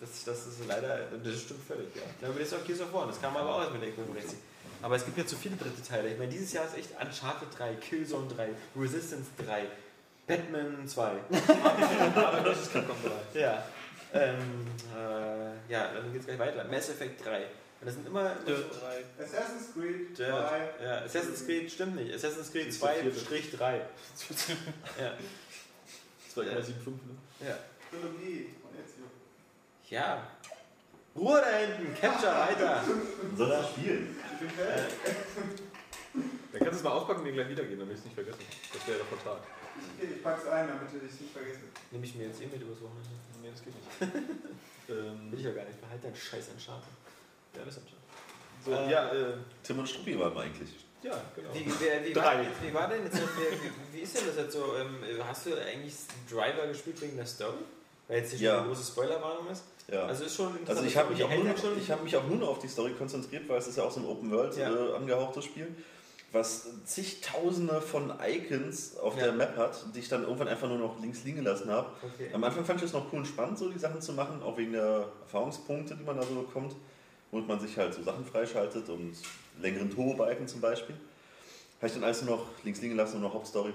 Das, 0.01 0.25
das, 0.25 0.25
das 0.25 0.47
ist 0.47 0.69
leider, 0.69 1.01
das 1.23 1.41
stimmt 1.41 1.65
völlig, 1.67 1.95
ja. 1.97 2.03
Dann 2.21 2.31
wird 2.31 2.41
jetzt 2.49 2.55
auch 2.55 2.65
Gears 2.65 2.81
of 2.81 2.93
War, 2.93 3.07
das 3.09 3.21
kam 3.21 3.37
aber 3.37 3.57
auch 3.57 3.61
erst 3.63 3.73
mit 3.73 3.83
der 3.83 3.91
Xbox 3.91 4.13
60. 4.15 4.39
Aber 4.83 4.97
es 4.97 5.05
gibt 5.05 5.19
ja 5.19 5.27
zu 5.27 5.37
viele 5.37 5.57
dritte 5.57 5.83
Teile. 5.83 6.09
Ich 6.13 6.19
meine, 6.19 6.31
dieses 6.31 6.53
Jahr 6.53 6.65
ist 6.67 6.77
echt 6.77 6.91
Uncharted 6.93 7.49
3, 7.59 7.75
Killzone 7.77 8.29
3, 8.29 8.49
Resistance 8.77 9.31
3, 9.45 9.65
Batman 10.29 10.87
2. 10.87 11.03
Aber 12.15 12.41
das 12.49 12.63
ist 12.63 12.73
Capcom 12.73 12.97
3. 13.33 13.41
Ja. 13.41 13.65
Ähm, 14.13 14.37
äh, 14.97 15.73
ja, 15.73 15.93
dann 15.93 16.13
geht's 16.13 16.27
gleich 16.27 16.39
weiter. 16.39 16.65
Mass 16.71 16.89
Effect 16.91 17.25
3. 17.25 17.43
Und 17.85 17.89
das 17.89 17.94
sind 17.97 18.06
immer. 18.06 18.35
Dirt 18.47 18.81
3. 19.19 19.24
Assassin's 19.24 19.74
Creed 19.74 20.16
Dirt. 20.16 20.31
2. 20.31 20.70
Ja, 20.82 20.98
Assassin's 21.05 21.44
Creed 21.44 21.70
stimmt 21.70 21.97
nicht. 21.97 22.15
Assassin's 22.15 22.51
Creed 22.51 22.69
Das 22.69 22.74
ist 22.77 22.82
der 22.82 22.94
2 22.94 23.02
vierte. 23.02 23.20
Strich 23.20 23.51
3. 23.51 23.74
Ja. 25.01 25.12
2,75, 26.35 26.47
ne? 26.47 27.47
Ja. 27.47 27.59
Trilogie 27.90 28.48
von 28.62 28.70
Ezio. 28.73 29.05
Ja. 29.90 30.27
Ruhe 31.15 31.43
da 31.43 31.59
hinten, 31.59 31.94
Capture 32.01 32.32
weiter. 32.32 32.82
Soll 33.36 33.65
spielen? 33.77 34.16
Dann 36.15 36.59
kannst 36.59 36.73
du 36.73 36.77
es 36.77 36.82
mal 36.82 36.90
auspacken 36.93 37.20
und 37.20 37.27
dir 37.27 37.32
gleich 37.32 37.51
wiedergeben, 37.51 37.81
damit 37.81 37.93
ich 37.97 37.98
es 37.98 38.05
nicht 38.06 38.15
vergesse. 38.15 38.39
Das 38.73 38.89
wäre 38.89 38.97
der 38.97 39.06
Vertrag. 39.06 39.40
Ich, 40.01 40.11
ich 40.11 40.23
pack's 40.23 40.47
ein, 40.47 40.69
damit 40.69 40.89
ich 40.89 41.12
es 41.12 41.20
nicht 41.20 41.32
vergesse. 41.35 41.61
Nehme 41.90 42.06
ich 42.06 42.15
mir 42.15 42.28
jetzt 42.28 42.40
eh 42.40 42.47
mit 42.47 42.62
übers 42.62 42.81
Wochenende. 42.81 43.11
Nee, 43.43 43.51
das 43.52 43.62
geht 43.62 43.74
nicht. 43.77 44.24
ähm, 44.89 45.31
Will 45.31 45.39
ich 45.39 45.44
ja 45.44 45.52
gar 45.52 45.65
nicht. 45.66 45.78
Behalte 45.82 46.02
deinen 46.05 46.16
Scheiß 46.16 46.48
an 46.51 46.59
Schaden. 46.59 47.05
Ja, 47.56 47.64
das 47.64 47.76
ist 47.76 47.82
so, 48.64 48.70
Äh, 48.72 48.90
ja, 48.90 49.12
äh, 49.12 49.35
Tim 49.62 49.78
und 49.78 49.89
Struppi 49.89 50.18
waren 50.18 50.35
wir 50.35 50.40
eigentlich. 50.43 50.70
ja, 51.02 51.12
genau. 51.36 51.51
Wie, 51.52 51.66
wie, 51.66 52.09
wie, 52.09 52.12
Drei. 52.12 52.39
war, 52.39 52.44
wie 52.62 52.74
war 52.74 52.89
denn 52.89 53.05
jetzt, 53.05 53.16
wie, 53.18 53.97
wie 53.97 54.01
ist 54.01 54.16
denn 54.16 54.26
das 54.26 54.36
jetzt 54.36 54.52
so? 54.55 54.74
Ähm, 54.81 54.97
hast 55.28 55.47
du 55.47 55.51
eigentlich 55.55 55.94
Driver 56.31 56.66
gespielt 56.68 57.01
wegen 57.02 57.16
der 57.16 57.26
Story? 57.26 57.59
Weil 58.09 58.18
jetzt 58.18 58.31
hier 58.31 58.39
schon 58.39 58.47
Ja. 58.47 58.59
eine 58.60 58.68
große 58.68 58.93
Spoilerwarnung 58.93 59.48
ist. 59.51 59.64
Ja. 59.90 60.06
Also 60.06 60.24
ist 60.24 60.35
schon 60.36 60.56
Also 60.66 60.82
ich 60.85 60.97
habe 60.97 61.12
mich, 61.12 61.22
auch 61.22 61.28
nur 61.31 61.56
schon. 61.59 61.78
ich 61.78 61.90
hab 61.90 62.02
mich 62.02 62.16
auch 62.16 62.26
nur 62.26 62.39
noch 62.39 62.48
auf 62.48 62.59
die 62.59 62.68
Story 62.68 62.93
konzentriert, 62.93 63.47
weil 63.48 63.59
es 63.59 63.66
ist 63.68 63.76
ja 63.76 63.85
auch 63.85 63.90
so 63.90 64.01
ein 64.01 64.06
Open 64.06 64.31
World 64.31 64.56
Ja. 64.56 64.70
äh, 64.74 64.94
angehauchtes 64.97 65.44
Spiel, 65.44 65.74
was 66.32 66.66
zigtausende 66.86 67.81
von 67.82 68.12
Icons 68.26 68.97
auf 68.97 69.16
Ja. 69.18 69.24
der 69.24 69.32
Map 69.35 69.56
hat, 69.59 69.85
die 69.94 69.98
ich 70.01 70.09
dann 70.09 70.22
irgendwann 70.22 70.48
einfach 70.48 70.68
nur 70.68 70.78
noch 70.78 70.98
links 71.01 71.22
liegen 71.24 71.44
gelassen 71.44 71.70
habe. 71.70 71.90
Okay. 72.02 72.31
Am 72.32 72.43
Anfang 72.44 72.64
fand 72.64 72.81
ich 72.81 72.86
es 72.86 72.93
noch 72.94 73.12
cool 73.12 73.18
und 73.20 73.26
spannend, 73.26 73.59
so 73.59 73.68
die 73.68 73.78
Sachen 73.78 74.01
zu 74.01 74.12
machen, 74.14 74.43
auch 74.43 74.56
wegen 74.56 74.72
der 74.72 75.06
Erfahrungspunkte, 75.22 75.94
die 75.97 76.02
man 76.05 76.16
da 76.16 76.22
so 76.22 76.35
bekommt, 76.35 76.74
womit 77.35 77.48
man 77.48 77.59
sich 77.59 77.77
halt 77.77 77.93
so 77.93 78.01
Sachen 78.02 78.24
freischaltet 78.24 78.89
und 78.89 79.12
längeren 79.61 79.90
Turbo-Balken 79.90 80.47
zum 80.47 80.61
Beispiel. 80.61 80.94
Habe 81.78 81.89
ich 81.89 81.93
dann 81.93 82.05
alles 82.05 82.23
nur 82.23 82.36
noch 82.36 82.47
links 82.62 82.81
liegen 82.81 82.94
gelassen 82.94 83.16
und 83.16 83.23
noch 83.23 83.35
Hauptstory, 83.35 83.73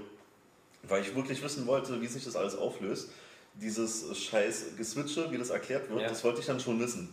weil 0.83 1.01
ich 1.01 1.13
wirklich 1.13 1.43
wissen 1.43 1.67
wollte, 1.67 1.99
wie 1.99 2.07
sich 2.07 2.23
das 2.23 2.37
alles 2.37 2.55
auflöst. 2.55 3.09
Dieses 3.55 4.17
scheiß 4.17 4.77
Geswitche, 4.77 5.29
wie 5.31 5.37
das 5.37 5.49
erklärt 5.49 5.89
wird, 5.89 6.01
Ja. 6.01 6.07
das 6.07 6.23
wollte 6.23 6.39
ich 6.39 6.45
dann 6.45 6.61
schon 6.61 6.79
wissen. 6.79 7.09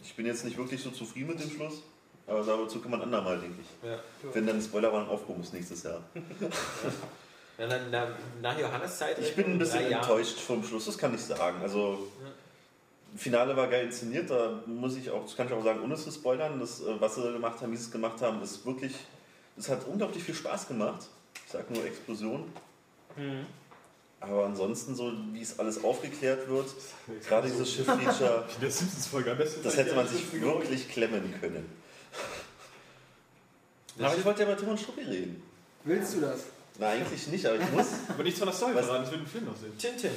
Ich 0.00 0.14
bin 0.14 0.26
jetzt 0.26 0.44
nicht 0.44 0.56
wirklich 0.56 0.80
so 0.80 0.90
zufrieden 0.90 1.26
mit 1.30 1.40
dem 1.42 1.50
Schluss, 1.50 1.82
aber 2.28 2.44
dazu 2.44 2.80
kann 2.80 2.92
man 2.92 3.02
andermal, 3.02 3.40
denke 3.40 3.56
ich. 3.60 3.88
Ja. 3.88 3.98
Wenn 4.32 4.46
dann 4.46 4.62
Spoilerwarnung 4.62 5.08
aufgehoben 5.08 5.42
ist 5.42 5.52
nächstes 5.52 5.82
Jahr. 5.82 6.00
Ja, 7.58 7.66
dann, 7.66 7.90
nach, 8.40 8.58
Johannes 8.58 8.96
Zeit. 8.96 9.18
Ich 9.18 9.36
bin 9.36 9.44
ein 9.44 9.58
bisschen 9.58 9.92
enttäuscht 9.92 10.38
vom 10.38 10.64
Schluss, 10.64 10.86
das 10.86 10.96
kann 10.96 11.14
ich 11.14 11.20
sagen. 11.20 11.60
Also, 11.60 12.08
Finale 13.16 13.56
war 13.56 13.68
geil 13.68 13.86
inszeniert, 13.86 14.30
da 14.30 14.62
muss 14.66 14.96
ich 14.96 15.10
auch, 15.10 15.24
das 15.24 15.36
kann 15.36 15.46
ich 15.46 15.52
auch 15.52 15.64
sagen, 15.64 15.80
ohne 15.82 15.96
zu 15.96 16.10
spoilern, 16.10 16.60
das, 16.60 16.80
äh, 16.80 17.00
was 17.00 17.16
sie 17.16 17.22
gemacht 17.32 17.60
haben, 17.60 17.72
wie 17.72 17.76
sie 17.76 17.84
es 17.84 17.90
gemacht 17.90 18.20
haben, 18.22 18.42
ist 18.42 18.64
wirklich, 18.64 18.94
das 19.56 19.68
hat 19.68 19.86
unglaublich 19.86 20.22
viel 20.22 20.34
Spaß 20.34 20.68
gemacht. 20.68 21.08
Ich 21.46 21.52
sag 21.52 21.70
nur 21.70 21.84
Explosion. 21.84 22.44
Mhm. 23.16 23.46
Aber 24.20 24.44
ansonsten, 24.44 24.94
so 24.94 25.12
wie 25.32 25.40
es 25.40 25.58
alles 25.58 25.82
aufgeklärt 25.82 26.48
wird, 26.48 26.66
gerade 27.26 27.48
dieses 27.48 27.72
Schiff-Feature, 27.72 28.46
das 29.62 29.76
hätte 29.76 29.94
man 29.94 30.06
sich 30.06 30.32
wirklich 30.40 30.88
klemmen 30.88 31.34
können. 31.40 31.64
Aber 33.98 34.16
ich 34.16 34.24
wollte 34.24 34.42
ja 34.42 34.48
bei 34.48 34.54
Tim 34.54 34.68
und 34.68 34.80
Struppi 34.80 35.02
reden. 35.02 35.42
Willst 35.84 36.14
du 36.14 36.20
das? 36.20 36.40
Na, 36.78 36.88
eigentlich 36.90 37.26
nicht, 37.28 37.44
aber 37.46 37.56
ich 37.56 37.72
muss. 37.72 37.86
Aber 38.08 38.22
nichts 38.22 38.38
von 38.38 38.48
der 38.48 38.54
Story 38.54 38.72
verraten, 38.72 39.02
das 39.02 39.10
wird 39.10 39.20
im 39.20 39.26
Film 39.26 39.44
noch 39.46 39.56
sehen. 39.56 39.76
Tintin. 39.76 40.12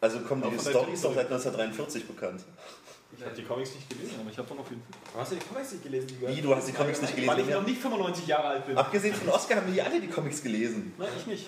Also 0.00 0.20
komm, 0.26 0.42
Auch 0.42 0.50
die 0.50 0.58
Story 0.58 0.92
ist 0.92 1.04
doch 1.04 1.14
seit 1.14 1.26
1943 1.26 2.06
bekannt. 2.06 2.42
Ich 3.16 3.24
habe 3.24 3.34
die 3.34 3.42
Comics 3.42 3.74
nicht 3.74 3.90
gelesen, 3.90 4.14
aber 4.20 4.30
ich 4.30 4.38
habe 4.38 4.48
doch 4.48 4.56
noch 4.56 4.70
jeden 4.70 4.82
Film. 4.82 4.94
Hast 5.16 5.32
du 5.32 5.36
die 5.36 5.44
Comics 5.44 5.72
nicht 5.72 5.82
gelesen? 5.82 6.06
Die 6.08 6.28
Wie, 6.28 6.40
du 6.40 6.54
hast 6.54 6.68
die 6.68 6.72
Comics 6.72 7.02
nicht 7.02 7.14
gelesen? 7.14 7.30
Weil 7.32 7.40
ich 7.40 7.54
noch 7.54 7.66
nicht 7.66 7.80
95 7.82 8.26
Jahre 8.26 8.48
alt 8.48 8.66
bin. 8.66 8.78
Abgesehen 8.78 9.14
von 9.14 9.28
Oscar 9.30 9.56
haben 9.56 9.66
wir 9.66 9.74
hier 9.74 9.84
alle 9.84 10.00
die 10.00 10.08
Comics 10.08 10.42
gelesen. 10.42 10.94
Nein, 10.96 11.08
ich 11.18 11.26
nicht. 11.26 11.46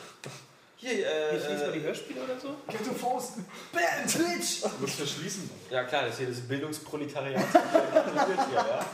Hier, 0.82 1.06
äh, 1.06 1.36
Ich 1.36 1.48
lese 1.48 1.66
mal 1.66 1.72
die 1.72 1.78
äh, 1.78 1.82
Hörspiele 1.82 2.20
oder 2.24 2.40
so. 2.40 2.56
Get 2.68 2.84
to 2.84 2.92
Faust! 2.92 3.34
Bam! 3.72 4.04
Twitch! 4.08 4.62
Du 4.62 4.68
musst 4.80 4.94
verschließen. 4.96 5.48
Ja 5.70 5.84
klar, 5.84 6.06
das 6.06 6.18
hier 6.18 6.26
das 6.26 6.40
Bildungsproletariat. 6.40 7.40
hier, 7.52 8.54
ja. 8.56 8.84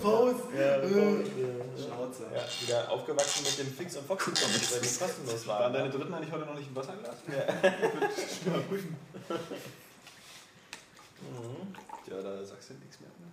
Faust! 0.00 0.44
Ja, 0.56 0.80
Schnauze. 1.76 2.22
ja, 2.32 2.44
wieder 2.60 2.88
aufgewachsen 2.92 3.42
mit 3.44 3.58
dem 3.58 3.74
Fix- 3.74 3.96
und 3.96 4.06
Fox-Comic, 4.06 4.38
weil 4.72 4.80
die 4.80 4.96
kostenlos 4.96 5.46
Waren 5.48 5.60
waren. 5.60 5.72
deine 5.72 5.90
Dritten 5.90 6.14
eigentlich 6.14 6.30
heute 6.32 6.46
noch 6.46 6.54
nicht 6.54 6.68
im 6.68 6.76
Wasserglas? 6.76 7.16
Ja. 7.26 7.70
Ich 8.16 8.46
will 8.46 8.52
mal 8.52 8.62
prüfen. 8.62 8.96
Mhm. 11.20 11.74
Ja, 12.10 12.22
da 12.22 12.44
sagst 12.44 12.70
du 12.70 12.74
nichts 12.74 13.00
mehr. 13.00 13.10
Ne? 13.18 13.26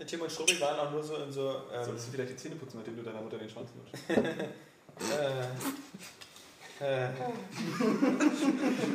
Ja, 0.00 0.04
Tim 0.04 0.20
und 0.22 0.32
Struppi 0.32 0.60
waren 0.60 0.80
auch 0.80 0.90
nur 0.90 1.04
so 1.04 1.14
in 1.16 1.30
so. 1.30 1.48
Ähm, 1.72 1.84
Solltest 1.84 2.08
du 2.08 2.12
vielleicht 2.12 2.30
die 2.32 2.36
Zähne 2.36 2.56
putzen, 2.56 2.78
nachdem 2.78 2.96
du 2.96 3.02
deiner 3.04 3.20
Mutter 3.20 3.38
den 3.38 3.48
Schwanz 3.48 3.70
lutschst? 3.76 4.04
äh, 5.00 5.44
äh, 6.84 7.08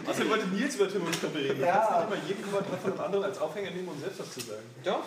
Außerdem 0.08 0.30
wollte 0.30 0.48
Nils 0.48 0.76
über 0.76 0.90
Tim 0.90 1.04
und 1.06 1.16
Struppi 1.16 1.38
reden. 1.40 1.60
Du 1.60 1.66
Ja. 1.66 1.78
kannst 1.78 2.12
nicht 2.12 2.20
immer 2.20 2.28
jeden 2.28 2.44
Kommentar 2.52 2.78
von 2.80 2.92
einem 2.92 3.02
anderen 3.02 3.24
als 3.26 3.40
Aufhänger 3.40 3.72
nehmen, 3.72 3.88
um 3.90 4.00
selbst 4.00 4.20
was 4.20 4.32
zu 4.34 4.40
sagen. 4.42 4.64
doch, 4.84 5.04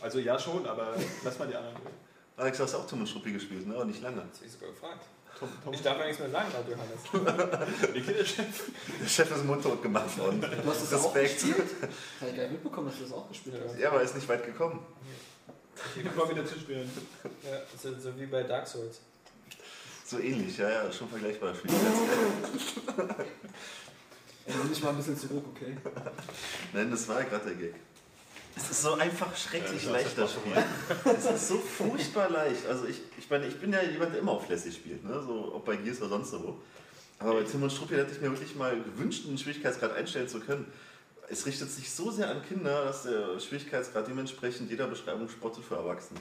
Also 0.00 0.18
ja 0.18 0.38
schon, 0.38 0.66
aber 0.66 0.94
lass 1.24 1.38
mal 1.38 1.46
die 1.48 1.54
anderen 1.56 1.76
reden. 1.76 1.96
Alex, 2.36 2.56
du 2.58 2.64
hast 2.64 2.74
auch 2.74 2.86
Tim 2.86 3.00
und 3.00 3.08
Struppi 3.08 3.32
gespielt, 3.32 3.66
ne? 3.66 3.74
Aber 3.74 3.84
nicht 3.84 4.00
lange. 4.02 4.22
das 4.30 4.40
hab 4.40 4.46
ich 4.46 4.52
sogar 4.52 4.70
gefragt. 4.70 5.04
Tom, 5.38 5.48
Tom, 5.64 5.72
Ich 5.74 5.82
darf 5.82 5.98
ja 5.98 6.06
nichts 6.06 6.18
mehr 6.20 6.30
sagen, 6.30 6.48
laut 6.52 6.68
Johannes. 6.68 7.92
Niki, 7.94 8.12
der 8.12 8.24
Chef. 8.24 8.70
Der 9.00 9.06
Chef 9.08 9.30
ist 9.30 9.44
mundtot 9.44 9.80
gemacht 9.82 10.18
worden. 10.18 10.40
Du 10.40 10.70
hast 10.70 10.92
das 10.92 10.94
auch 11.04 11.14
Respekt. 11.14 11.42
gespielt? 11.44 11.68
Das 11.80 11.90
habe 12.20 12.30
ich 12.30 12.36
gar 12.36 12.42
nicht 12.44 12.52
mitbekommen, 12.52 12.88
dass 12.88 12.96
du 12.98 13.04
das 13.04 13.12
auch 13.12 13.28
gespielt 13.28 13.56
hast. 13.64 13.78
Ja, 13.78 13.88
aber 13.90 13.98
er 13.98 14.02
ist 14.04 14.14
nicht 14.16 14.28
weit 14.28 14.44
gekommen. 14.44 14.84
Ich 15.96 16.04
mal 16.16 16.28
wieder 16.28 16.44
Tisch 16.44 16.60
spielen. 16.62 16.90
Ja, 17.44 17.58
so, 17.80 17.96
so 18.00 18.18
wie 18.18 18.26
bei 18.26 18.42
Dark 18.42 18.66
Souls. 18.66 19.00
So 20.08 20.18
ähnlich, 20.18 20.56
ja, 20.56 20.70
ja, 20.70 20.90
schon 20.90 21.06
vergleichbar. 21.10 21.54
Schwierigkeitsgrad. 21.54 23.26
Ey, 24.46 24.54
nimm 24.56 24.68
dich 24.70 24.82
mal 24.82 24.88
ein 24.88 24.96
bisschen 24.96 25.18
zurück, 25.18 25.44
okay? 25.54 25.76
Nein, 26.72 26.90
das 26.90 27.06
war 27.08 27.20
ja 27.20 27.28
gerade 27.28 27.44
der 27.44 27.56
Gag. 27.56 27.74
Es 28.56 28.70
ist 28.70 28.82
so 28.82 28.94
einfach 28.94 29.36
schrecklich 29.36 29.84
Ja, 29.84 29.92
leicht, 29.92 30.16
das 30.16 30.32
Spiel. 30.32 30.52
Es 31.04 31.26
ist 31.26 31.48
so 31.48 31.58
furchtbar 31.58 32.30
leicht. 32.30 32.66
Also 32.66 32.86
ich, 32.86 33.02
ich 33.18 33.28
meine, 33.28 33.48
ich 33.48 33.60
bin 33.60 33.70
ja 33.70 33.82
jemand, 33.82 34.14
der 34.14 34.20
immer 34.20 34.32
auf 34.32 34.48
Lässig 34.48 34.76
spielt, 34.76 35.04
ne? 35.04 35.22
so, 35.26 35.54
ob 35.54 35.66
bei 35.66 35.76
Gears 35.76 36.00
oder 36.00 36.08
sonst 36.08 36.32
wo. 36.32 36.56
Aber 37.18 37.34
bei 37.34 37.42
Tim 37.42 37.62
und 37.62 37.70
Struppi 37.70 37.96
hätte 37.96 38.12
ich 38.12 38.20
mir 38.22 38.30
wirklich 38.30 38.56
mal 38.56 38.80
gewünscht, 38.82 39.26
einen 39.28 39.36
Schwierigkeitsgrad 39.36 39.94
einstellen 39.94 40.28
zu 40.28 40.40
können. 40.40 40.72
Es 41.28 41.44
richtet 41.44 41.70
sich 41.70 41.90
so 41.90 42.10
sehr 42.10 42.30
an 42.30 42.42
Kinder, 42.48 42.86
dass 42.86 43.02
der 43.02 43.38
Schwierigkeitsgrad 43.38 44.08
dementsprechend 44.08 44.70
jeder 44.70 44.86
Beschreibung 44.86 45.28
spottet 45.28 45.64
für 45.64 45.74
Erwachsene. 45.74 46.18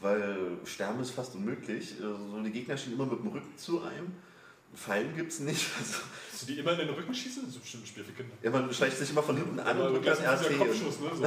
Weil 0.00 0.58
Sterben 0.64 1.00
ist 1.00 1.10
fast 1.10 1.34
unmöglich. 1.34 1.94
Also 2.02 2.42
die 2.42 2.50
Gegner 2.50 2.76
stehen 2.76 2.94
immer 2.94 3.06
mit 3.06 3.20
dem 3.20 3.28
Rücken 3.28 3.56
zu 3.56 3.82
einem. 3.82 4.12
Fallen 4.74 5.14
gibt 5.16 5.32
es 5.32 5.40
nicht. 5.40 5.66
Also, 5.78 5.98
Hast 6.32 6.42
du 6.48 6.54
die 6.54 6.60
immer 6.60 6.72
in 6.72 6.78
den 6.78 6.90
Rücken 6.90 7.12
schießen? 7.12 7.42
Das 7.44 7.54
ist 7.54 7.60
bestimmt 7.60 7.82
ein 7.82 7.86
Spiel 7.88 8.04
für 8.04 8.12
Kinder. 8.12 8.34
ja, 8.40 8.50
man 8.50 8.72
schleicht 8.72 8.96
sich 8.96 9.10
immer 9.10 9.22
von 9.22 9.36
hinten 9.36 9.58
an 9.60 9.76
und 9.76 9.82
Aber 9.82 9.90
drückt 9.98 10.06
das 10.06 10.20
RT. 10.20 10.58
Kopfschuss, 10.58 11.00
ne? 11.00 11.10
So. 11.14 11.24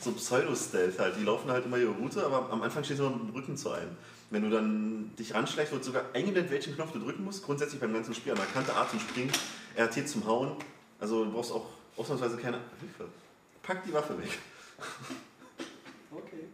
so 0.00 0.12
Pseudo-Stealth 0.12 0.98
halt. 0.98 1.14
Die 1.20 1.24
laufen 1.24 1.50
halt 1.50 1.66
immer 1.66 1.76
ihre 1.78 1.92
Route, 1.92 2.24
aber 2.24 2.50
am 2.50 2.62
Anfang 2.62 2.82
stehen 2.82 2.96
sie 2.96 3.02
immer 3.04 3.14
mit 3.14 3.28
dem 3.28 3.34
Rücken 3.34 3.56
zu 3.56 3.70
einem. 3.70 3.90
Wenn 4.30 4.42
du 4.42 4.50
dann 4.50 5.14
dich 5.16 5.34
ranschleichst, 5.34 5.72
wird 5.72 5.84
sogar 5.84 6.04
eingeblendet, 6.14 6.50
welchen 6.50 6.74
Knopf 6.74 6.92
du 6.92 6.98
drücken 6.98 7.22
musst. 7.22 7.44
Grundsätzlich 7.44 7.80
beim 7.80 7.92
ganzen 7.92 8.14
Spiel 8.14 8.32
an 8.32 8.38
der 8.38 8.46
Kante 8.46 8.74
A 8.74 8.88
zum 8.88 8.98
Springen, 8.98 9.30
RT 9.78 10.08
zum 10.08 10.26
Hauen. 10.26 10.56
Also 10.98 11.24
du 11.24 11.30
brauchst 11.30 11.52
auch 11.52 11.66
ausnahmsweise 11.96 12.38
keine 12.38 12.58
Hilfe. 12.80 13.08
Pack 13.62 13.84
die 13.84 13.92
Waffe 13.92 14.18
weg. 14.18 14.30
Okay. 16.10 16.44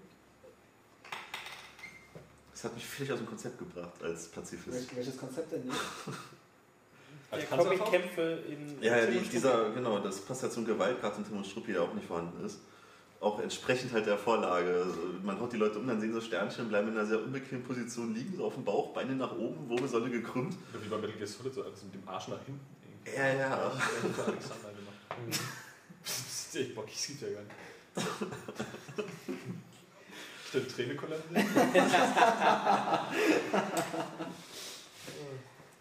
Das 2.63 2.71
hat 2.71 2.77
mich 2.77 2.87
völlig 2.87 3.11
aus 3.13 3.19
dem 3.19 3.27
Konzept 3.27 3.59
gebracht 3.59 4.01
als 4.05 4.29
Pazifist. 4.29 4.77
Wel- 4.93 4.97
Welches 4.97 5.17
Konzept 5.17 5.51
denn 5.51 5.65
nicht? 5.65 5.77
Als 7.31 7.41
Der 7.41 7.49
Panzerfaust? 7.57 7.81
Comic-Kämpfe 7.91 8.39
in. 8.49 8.81
Ja, 8.83 8.99
ja, 8.99 9.07
die, 9.07 9.19
dieser, 9.19 9.71
genau, 9.71 9.99
das 9.99 10.21
passt 10.21 10.45
ja 10.45 10.51
zum 10.51 10.65
Gewaltgrad 10.65 11.19
in 11.19 11.25
Tim 11.27 11.39
und 11.39 11.47
Struppi, 11.47 11.73
der 11.73 11.83
auch 11.83 11.93
nicht 11.95 12.07
vorhanden 12.07 12.45
ist. 12.47 12.61
Auch 13.21 13.41
entsprechend 13.41 13.93
halt 13.93 14.07
der 14.07 14.17
Vorlage. 14.17 14.75
Also 14.85 14.95
man 15.25 15.41
haut 15.41 15.53
die 15.53 15.57
Leute 15.57 15.79
um, 15.81 15.87
dann 15.89 16.01
sehen 16.01 16.13
sie 16.15 16.21
Sternchen, 16.21 16.69
bleiben 16.69 16.89
in 16.89 16.97
einer 16.99 17.07
sehr 17.07 17.19
unbequemen 17.21 17.65
Position 17.65 18.15
liegen, 18.15 18.37
so 18.37 18.45
auf 18.45 18.55
dem 18.55 18.65
Bauch, 18.65 18.93
Beine 18.95 19.17
nach 19.17 19.33
oben, 19.33 19.69
Wirbelsäule 19.69 20.11
gekrümmt. 20.11 20.55
Wie 20.81 20.89
bei 20.89 20.99
Metal 20.99 21.17
Gear 21.17 21.27
Solid, 21.27 21.55
so 21.55 21.65
alles 21.65 21.83
mit 21.83 21.95
dem 21.95 22.09
Arsch 22.09 22.29
nach 22.29 22.39
hinten. 22.47 22.61
irgendwie. 23.05 23.19
Ja, 23.19 23.27
ja. 23.35 23.73
Der 24.17 24.25
Alexander 24.27 24.69
gemacht. 24.71 25.41
Das 26.03 26.13
ist 26.55 26.57
echt 26.57 26.75
bockig, 26.77 26.95
das 26.95 27.07
gibt 27.09 27.23
ja 27.23 27.29
gar 27.29 27.43
nicht. 27.43 29.03
Stimmt, 30.53 30.77
Tränenkollande? 30.77 31.27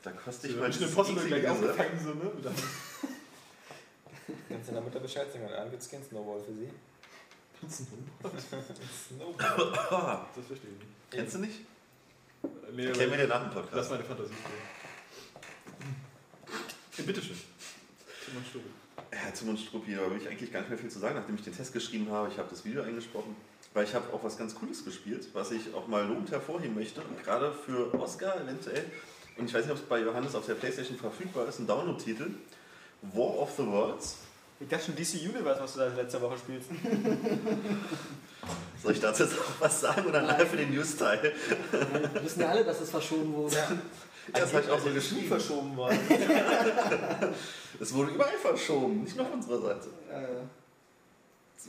Da 0.04 0.12
kostet 0.14 0.52
Ich 0.52 0.58
dieses 0.78 0.96
Posse 0.96 1.14
gleich 1.14 1.48
aufgefangen, 1.48 2.00
so, 2.04 2.14
ne? 2.14 2.32
Kannst 4.50 4.70
du 4.70 4.74
der 4.74 4.82
Mutter 4.82 5.00
Bescheid 5.00 5.32
sagen? 5.32 5.46
An 5.54 5.70
gibt's 5.70 5.90
kein 5.92 6.04
Snowball 6.04 6.40
für 6.40 6.54
sie. 6.54 6.70
Snowboard. 7.70 8.42
Snowball. 9.08 10.26
Das 10.36 10.46
verstehe 10.48 10.72
ich 10.72 10.78
nicht. 10.80 11.12
Kennst 11.12 11.36
du 11.36 11.40
nicht? 11.40 11.60
Nee, 12.74 12.86
Erklär 12.88 13.08
mir 13.10 13.18
den 13.18 13.30
nach 13.30 13.42
dem 13.44 13.52
lass 13.54 13.54
Podcast. 13.54 13.92
meine 13.92 14.04
Fantasie 14.04 14.34
spielen. 14.34 15.96
Ja, 16.98 17.04
bitteschön. 17.04 17.38
Timon 18.26 18.46
Stube. 18.50 18.66
Ja, 19.14 19.32
Tim 19.32 19.50
und 19.50 19.60
Struppi, 19.60 19.96
da 19.96 20.10
will 20.10 20.18
ich 20.20 20.28
eigentlich 20.28 20.52
gar 20.52 20.62
nicht 20.62 20.70
mehr 20.70 20.80
viel 20.80 20.90
zu 20.90 21.00
sagen, 21.00 21.16
nachdem 21.16 21.36
ich 21.36 21.44
den 21.44 21.56
Test 21.56 21.74
geschrieben 21.74 22.10
habe. 22.10 22.30
Ich 22.30 22.38
habe 22.40 22.50
das 22.50 22.66
Video 22.66 22.82
eingesprochen, 22.82 23.36
weil 23.74 23.86
ich 23.86 23.96
habe 23.96 24.14
auch 24.14 24.24
was 24.24 24.38
ganz 24.38 24.56
Cooles 24.56 24.84
gespielt, 24.84 25.28
was 25.34 25.52
ich 25.52 25.74
auch 25.74 25.88
mal 25.88 26.06
lobend 26.06 26.32
hervorheben 26.32 26.76
möchte. 26.76 27.02
Und 27.02 27.24
gerade 27.24 27.54
für 27.54 27.94
Oscar 28.00 28.40
eventuell, 28.42 28.86
und 29.38 29.46
ich 29.46 29.54
weiß 29.54 29.64
nicht, 29.64 29.72
ob 29.72 29.78
es 29.78 29.84
bei 29.84 30.00
Johannes 30.00 30.36
auf 30.36 30.46
der 30.46 30.56
Playstation 30.56 30.98
verfügbar 30.98 31.48
ist, 31.48 31.60
ein 31.60 31.68
Download-Titel. 31.68 32.32
War 33.14 33.40
of 33.40 33.52
the 33.58 33.66
Worlds. 33.66 34.18
Ich 34.60 34.68
dachte 34.68 34.86
schon 34.86 34.96
DC 34.96 35.16
Universe, 35.28 35.60
was 35.60 35.74
du 35.74 35.80
da 35.80 35.88
letzte 35.88 36.22
Woche 36.22 36.38
spielst. 36.38 36.70
Soll 38.84 38.92
ich 38.94 39.00
dazu 39.00 39.24
jetzt 39.24 39.34
auch 39.40 39.44
was 39.60 39.82
sagen 39.82 40.06
oder 40.06 40.22
nachher 40.22 40.46
für 40.46 40.58
den 40.58 40.72
News-Teil? 40.74 41.34
Wir 42.14 42.24
wissen 42.24 42.42
ja 42.42 42.50
alle, 42.50 42.64
dass 42.64 42.80
es 42.82 42.92
verschoben 42.92 43.34
wurde. 43.34 43.56
Das 44.34 44.54
habe 44.54 44.64
ich 44.64 44.70
auch 44.70 44.80
so 44.80 44.90
Nie 44.90 44.96
geschrieben. 44.96 45.28
verschoben 45.28 45.76
worden. 45.76 45.98
Es 47.80 47.92
wurde 47.96 48.12
überall 48.12 48.38
verschoben, 48.38 49.04
nicht 49.04 49.18
nur 49.18 49.26
auf 49.26 49.34
unserer 49.34 49.60
Seite. 49.60 49.88
Äh, 50.12 50.44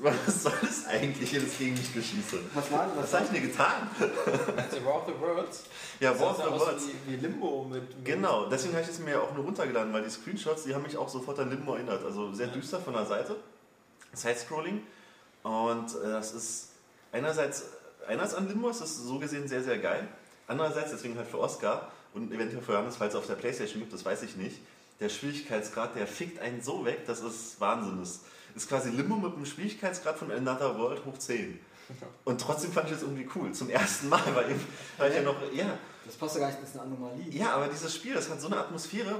Was 0.00 0.42
soll 0.42 0.52
das 0.62 0.86
eigentlich, 0.86 1.32
wenn 1.34 1.44
es 1.44 1.58
gegen 1.58 1.74
mich 1.74 1.92
geschieße? 1.92 2.38
was 2.54 2.70
war 2.70 2.86
denn 2.86 2.96
Was 2.96 3.12
was? 3.12 3.14
habe 3.14 3.24
ich 3.26 3.30
denn 3.40 3.50
getan? 3.50 3.90
Also 4.56 4.84
War 4.84 4.96
of 4.96 5.06
the 5.06 5.20
Worlds. 5.20 5.64
Ja, 6.00 6.12
Das 6.12 6.20
War 6.20 6.30
of 6.30 6.36
the 6.36 6.50
Worlds. 6.50 6.84
Wie, 7.06 7.12
wie 7.12 7.16
Limbo 7.16 7.64
mit. 7.64 7.82
mit 7.82 8.04
Genau, 8.04 8.46
deswegen 8.46 8.74
habe 8.74 8.82
ich 8.82 8.88
es 8.88 8.98
mir 8.98 9.12
ja 9.12 9.20
auch 9.20 9.34
nur 9.34 9.44
runtergeladen, 9.44 9.92
weil 9.92 10.02
die 10.02 10.10
Screenshots, 10.10 10.64
die 10.64 10.74
haben 10.74 10.82
mich 10.82 10.96
auch 10.96 11.08
sofort 11.08 11.38
an 11.40 11.50
Limbo 11.50 11.74
erinnert. 11.74 12.04
Also 12.04 12.32
sehr 12.32 12.48
düster 12.48 12.80
von 12.80 12.94
der 12.94 13.06
Seite, 13.06 13.36
Side-Scrolling. 14.14 14.82
Und 15.42 15.94
äh, 15.94 16.08
das 16.08 16.32
ist 16.32 16.68
einerseits, 17.12 17.64
einerseits 18.06 18.34
an 18.34 18.48
Limbo, 18.48 18.70
es 18.70 18.80
ist 18.80 18.96
so 19.04 19.18
gesehen 19.18 19.46
sehr, 19.46 19.62
sehr 19.62 19.78
geil. 19.78 20.08
Andererseits, 20.46 20.90
deswegen 20.90 21.16
halt 21.16 21.28
für 21.28 21.38
Oscar 21.38 21.92
und 22.14 22.32
eventuell 22.32 22.62
für 22.62 22.72
Johannes, 22.72 22.96
falls 22.96 23.14
es 23.14 23.18
auf 23.20 23.26
der 23.26 23.34
Playstation 23.34 23.80
gibt, 23.80 23.92
das 23.92 24.04
weiß 24.04 24.22
ich 24.22 24.36
nicht, 24.36 24.56
der 25.00 25.08
Schwierigkeitsgrad, 25.08 25.96
der 25.96 26.06
fickt 26.06 26.38
einen 26.40 26.62
so 26.62 26.84
weg, 26.84 27.06
dass 27.06 27.22
es 27.22 27.60
Wahnsinn 27.60 28.02
ist. 28.02 28.20
Ist 28.54 28.68
quasi 28.68 28.90
Limbo 28.90 29.16
mit 29.16 29.34
einem 29.34 29.46
Schwierigkeitsgrad 29.46 30.18
von 30.18 30.30
Another 30.30 30.78
World 30.78 31.04
hoch 31.06 31.16
10. 31.18 31.58
Und 32.24 32.40
trotzdem 32.40 32.72
fand 32.72 32.88
ich 32.90 32.96
es 32.96 33.02
irgendwie 33.02 33.28
cool. 33.34 33.52
Zum 33.52 33.68
ersten 33.70 34.08
Mal, 34.08 34.22
weil, 34.34 34.50
eben, 34.50 34.60
weil 34.98 35.10
ich 35.10 35.16
ja 35.16 35.22
noch, 35.22 35.36
ja, 35.52 35.78
Das 36.06 36.14
passt 36.16 36.34
ja 36.36 36.40
gar 36.42 36.48
nicht, 36.48 36.60
das 36.62 36.70
ist 36.70 36.74
eine 36.76 36.84
Anomalie. 36.84 37.30
ja, 37.30 37.54
aber 37.54 37.68
dieses 37.68 37.94
Spiel, 37.94 38.14
das 38.14 38.30
hat 38.30 38.40
so 38.40 38.46
eine 38.46 38.56
Atmosphäre. 38.58 39.16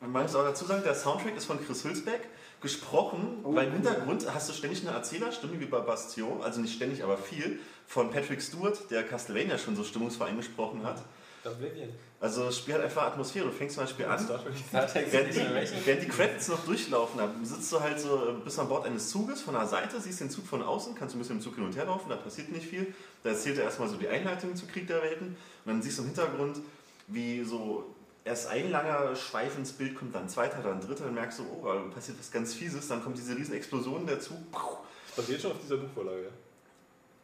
Man 0.00 0.22
muss 0.22 0.34
auch 0.34 0.44
dazu 0.44 0.64
sagen, 0.64 0.82
der 0.84 0.94
Soundtrack 0.94 1.36
ist 1.36 1.44
von 1.46 1.64
Chris 1.64 1.84
Hülsbeck, 1.84 2.28
gesprochen, 2.60 3.40
Oh, 3.44 3.54
weil 3.54 3.66
im. 3.68 3.74
Hintergrund 3.74 4.26
hast 4.32 4.48
du 4.48 4.52
ständig 4.52 4.86
eine 4.86 4.96
Erzählerstimme 4.96 5.58
wie 5.60 5.66
bei 5.66 5.80
Bastion, 5.80 6.42
also 6.42 6.60
nicht 6.60 6.74
ständig, 6.74 7.02
aber 7.02 7.16
viel, 7.16 7.60
von 7.86 8.10
Patrick 8.10 8.42
Stewart, 8.42 8.78
der 8.90 9.04
Castlevania 9.04 9.56
schon 9.58 9.76
so 9.76 9.84
stimmungsvoll 9.84 10.28
eingesprochen 10.28 10.82
hat. 10.84 11.02
Oblivion. 11.44 11.90
Also 12.18 12.44
das 12.44 12.58
Spiel 12.58 12.74
hat 12.74 12.82
einfach 12.82 13.02
Atmosphäre. 13.02 13.44
Du 13.46 13.52
fängst 13.52 13.74
zum 13.74 13.84
Beispiel 13.84 14.06
an, 14.06 14.26
während 14.72 15.34
die, 15.34 15.84
während 15.84 16.02
die 16.02 16.08
Credits 16.08 16.48
noch 16.48 16.64
durchlaufen, 16.64 17.18
dann 17.18 17.44
sitzt 17.44 17.70
du 17.72 17.80
halt 17.80 18.00
so, 18.00 18.30
äh, 18.30 18.32
bist 18.42 18.58
an 18.58 18.68
Bord 18.68 18.86
eines 18.86 19.10
Zuges 19.10 19.42
von 19.42 19.54
der 19.54 19.66
Seite, 19.66 20.00
siehst 20.00 20.20
den 20.20 20.30
Zug 20.30 20.46
von 20.46 20.62
außen, 20.62 20.94
kannst 20.94 21.14
du 21.14 21.18
ein 21.18 21.20
bisschen 21.20 21.36
im 21.36 21.42
Zug 21.42 21.56
hin 21.56 21.64
und 21.64 21.76
her 21.76 21.84
laufen, 21.84 22.08
da 22.08 22.16
passiert 22.16 22.50
nicht 22.50 22.66
viel. 22.66 22.94
Da 23.22 23.30
erzählt 23.30 23.58
er 23.58 23.64
erstmal 23.64 23.88
so 23.88 23.96
die 23.96 24.08
Einleitung 24.08 24.56
zu 24.56 24.66
Krieg 24.66 24.86
der 24.86 25.02
Welten 25.02 25.28
und 25.28 25.36
dann 25.66 25.82
siehst 25.82 25.98
du 25.98 26.02
im 26.02 26.08
Hintergrund, 26.08 26.60
wie 27.08 27.44
so 27.44 27.94
erst 28.24 28.48
ein 28.48 28.70
langer 28.70 29.14
Schweif 29.14 29.56
ins 29.58 29.72
Bild 29.72 29.94
kommt, 29.94 30.14
dann 30.14 30.22
ein 30.22 30.28
zweiter, 30.28 30.62
dann 30.62 30.80
ein 30.80 30.80
dritter, 30.80 31.04
dann 31.04 31.14
merkst 31.14 31.40
du, 31.40 31.44
oh, 31.44 31.66
da 31.66 31.80
passiert 31.94 32.18
was 32.18 32.30
ganz 32.30 32.54
Fieses, 32.54 32.88
dann 32.88 33.02
kommt 33.02 33.18
diese 33.18 33.36
riesen 33.36 33.54
Explosion, 33.54 34.06
der 34.06 34.20
Zug. 34.20 34.38
Das 34.52 35.16
basiert 35.16 35.42
schon 35.42 35.52
auf 35.52 35.60
dieser 35.60 35.76
Buchvorlage. 35.76 36.30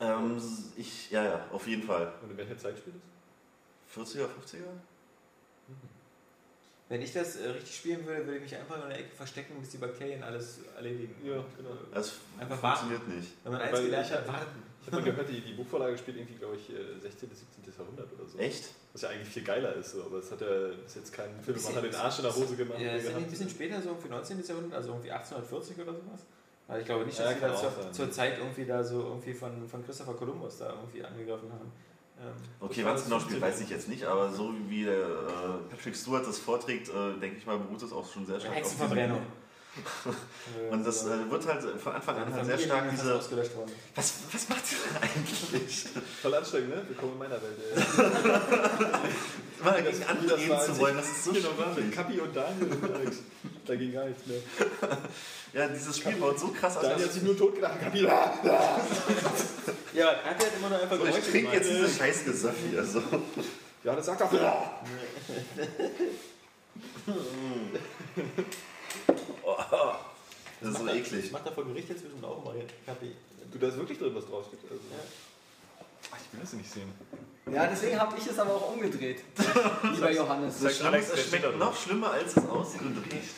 Ähm, 0.00 0.40
ich, 0.76 1.10
ja, 1.10 1.24
ja, 1.24 1.46
auf 1.50 1.66
jeden 1.66 1.82
Fall. 1.82 2.12
Und 2.22 2.30
in 2.30 2.36
welcher 2.36 2.58
Zeit 2.58 2.76
spielt 2.78 2.96
es? 2.96 3.11
40er, 3.94 4.24
50er? 4.24 4.72
Wenn 6.88 7.00
ich 7.00 7.12
das 7.14 7.36
äh, 7.36 7.48
richtig 7.48 7.74
spielen 7.74 8.04
würde, 8.06 8.26
würde 8.26 8.36
ich 8.36 8.42
mich 8.42 8.56
einfach 8.56 8.82
in 8.82 8.90
der 8.90 8.98
Ecke 8.98 9.14
verstecken, 9.16 9.54
bis 9.60 9.70
die 9.70 9.78
Bakterien 9.78 10.22
alles 10.22 10.58
erledigen. 10.76 11.14
Ja, 11.24 11.42
genau. 11.56 11.70
Das 11.94 12.12
Einfach 12.38 12.58
funktioniert 12.58 13.08
nicht. 13.08 13.28
Wenn 13.44 13.52
man 13.52 13.62
eins 13.62 13.72
Weil 13.72 13.84
gelernt 13.84 14.06
ich 14.06 14.12
hat, 14.12 14.28
warten. 14.28 14.62
Ich 14.82 14.86
habe 14.88 14.96
mal 14.96 15.10
gehört, 15.10 15.28
die, 15.30 15.40
die 15.40 15.52
Buchvorlage 15.54 15.96
spielt 15.96 16.18
irgendwie, 16.18 16.34
glaube 16.34 16.56
ich, 16.56 16.68
äh, 16.68 17.00
16. 17.00 17.28
bis 17.30 17.38
17. 17.38 17.72
Jahrhundert 17.78 18.12
oder 18.12 18.28
so. 18.28 18.36
Echt? 18.36 18.74
Was 18.92 19.02
ja 19.02 19.08
eigentlich 19.08 19.28
viel 19.28 19.44
geiler 19.44 19.74
ist, 19.76 19.92
so. 19.92 20.02
aber 20.04 20.18
es 20.18 20.30
hat 20.30 20.40
ja 20.42 20.68
bis 20.84 20.96
jetzt 20.96 21.12
kein 21.14 21.40
Filmemacher 21.40 21.80
den 21.80 21.94
Arsch 21.94 22.18
in 22.18 22.24
der 22.24 22.36
Hose 22.36 22.56
gemacht. 22.56 22.80
Ja, 22.80 22.92
ist 22.94 23.08
ja 23.08 23.16
ein 23.16 23.26
bisschen 23.26 23.48
später, 23.48 23.80
so 23.80 23.90
irgendwie 23.90 24.08
19. 24.08 24.44
Jahrhundert, 24.44 24.74
also 24.74 24.88
irgendwie 24.90 25.12
1840 25.12 25.78
oder 25.78 25.92
sowas? 25.94 26.20
Weil 26.66 26.80
ich 26.80 26.86
glaube 26.86 27.06
nicht, 27.06 27.18
Ja, 27.18 27.24
dass 27.24 27.34
sie 27.34 27.40
kann 27.40 27.50
da 27.52 27.56
zur, 27.56 27.92
zur 27.92 28.10
Zeit 28.12 28.38
irgendwie 28.38 28.66
da 28.66 28.84
so 28.84 29.00
irgendwie 29.00 29.32
von, 29.32 29.66
von 29.66 29.84
Christopher 29.84 30.14
Columbus 30.14 30.58
da 30.58 30.70
irgendwie 30.74 31.02
angegriffen 31.02 31.50
haben. 31.52 31.72
Ähm, 32.20 32.32
Okay, 32.60 32.84
wann 32.84 32.94
es 32.96 33.04
genau 33.04 33.18
spielt, 33.18 33.40
15. 33.40 33.42
weiß 33.42 33.60
ich 33.62 33.70
jetzt 33.70 33.88
nicht, 33.88 34.04
aber 34.04 34.30
so 34.30 34.52
wie 34.68 34.84
der, 34.84 34.94
äh, 34.94 35.70
Patrick 35.70 35.96
Stewart 35.96 36.26
das 36.26 36.38
vorträgt, 36.38 36.88
äh, 36.88 37.18
denke 37.20 37.38
ich 37.38 37.46
mal, 37.46 37.58
beruht 37.58 37.82
es 37.82 37.92
auch 37.92 38.10
schon 38.10 38.24
sehr 38.26 38.38
stark 38.38 38.52
auf 38.52 38.58
Hexenverbrennung. 38.58 39.20
Und 40.70 40.86
das 40.86 41.06
äh, 41.06 41.30
wird 41.30 41.46
halt 41.46 41.80
von 41.80 41.92
Anfang 41.94 42.16
an 42.16 42.34
halt 42.34 42.44
sehr 42.44 42.58
stark 42.58 42.90
diese. 42.90 43.14
ausgelöscht 43.14 43.56
worden. 43.56 43.72
Was, 43.94 44.14
was 44.30 44.48
macht 44.48 44.64
ihr 44.70 44.78
denn 44.84 45.02
eigentlich? 45.02 45.86
Voll 46.22 46.34
anstrengend, 46.34 46.68
ne? 46.70 46.82
Willkommen 46.88 47.12
in 47.12 47.18
meiner 47.18 47.40
Welt, 47.40 47.58
ey. 47.58 47.82
Immer 49.60 49.72
dagegen 49.72 50.04
anreden 50.04 50.60
zu 50.60 50.78
wollen, 50.78 50.96
das 50.96 51.06
ist 51.06 51.24
so 51.24 51.32
genau, 51.32 51.48
schwierig. 51.74 51.94
Kapi 51.94 52.20
und 52.20 52.36
Daniel 52.36 52.70
und 52.70 52.94
Alex. 52.94 53.16
Da 53.66 53.76
ging 53.76 53.92
gar 53.92 54.04
nichts 54.06 54.26
mehr. 54.26 54.40
Ja, 55.54 55.68
dieses 55.68 55.98
Spiel 55.98 56.16
baut 56.16 56.38
so 56.38 56.48
krass 56.48 56.78
aus. 56.78 56.82
Daniel 56.82 57.04
hat 57.04 57.12
sich 57.12 57.22
nur 57.22 57.36
totgelacht. 57.36 57.78
Kapi, 57.78 58.06
ah, 58.06 58.32
ah. 58.42 58.80
Ja, 59.92 60.14
Kapi 60.14 60.44
hat 60.44 60.56
immer 60.56 60.70
nur 60.70 60.80
einfach 60.80 60.96
So, 60.96 61.04
ich 61.04 61.10
Geräusche 61.10 61.30
trinke 61.30 61.50
gemacht. 61.50 61.54
jetzt 61.54 61.70
dieses 61.70 61.96
scheiß 61.98 62.24
Gesöff 62.24 62.54
hier. 62.70 62.82
So. 62.84 63.02
Johannes 63.84 64.06
sagt 64.06 64.20
doch. 64.22 64.32
Das 70.60 70.70
ist 70.70 70.78
so 70.78 70.88
eklig. 70.88 71.24
Ich 71.24 71.32
mach 71.32 71.40
da 71.40 71.50
vor 71.50 71.64
Gericht 71.64 71.88
jetzt 71.88 72.02
zwischen 72.02 72.24
auch 72.24 72.44
mal 72.44 72.54
Kaffee. 72.86 73.12
Du, 73.50 73.58
da 73.58 73.68
ist 73.68 73.76
wirklich 73.76 73.98
drin, 73.98 74.14
was 74.14 74.26
draufsteht. 74.26 74.60
Also, 74.70 74.80
Ach, 76.10 76.16
ich 76.16 76.32
will 76.32 76.40
das 76.40 76.52
nicht 76.52 76.70
sehen. 76.70 76.92
Ja, 77.52 77.66
deswegen 77.66 77.98
habe 77.98 78.16
ich 78.16 78.26
es 78.26 78.38
aber 78.38 78.54
auch 78.54 78.72
umgedreht. 78.72 79.22
Lieber 79.82 80.10
Johannes. 80.10 80.60
Das 80.60 80.78
Schlimme, 80.78 80.98
es 80.98 81.10
wer 81.10 81.16
steht 81.16 81.24
da 81.24 81.28
schmeckt 81.28 81.44
drauf? 81.44 81.56
noch 81.56 81.76
schlimmer, 81.76 82.10
als 82.12 82.36
es 82.36 82.48
aussieht 82.48 82.82
und 82.82 82.96
riecht. 82.98 83.34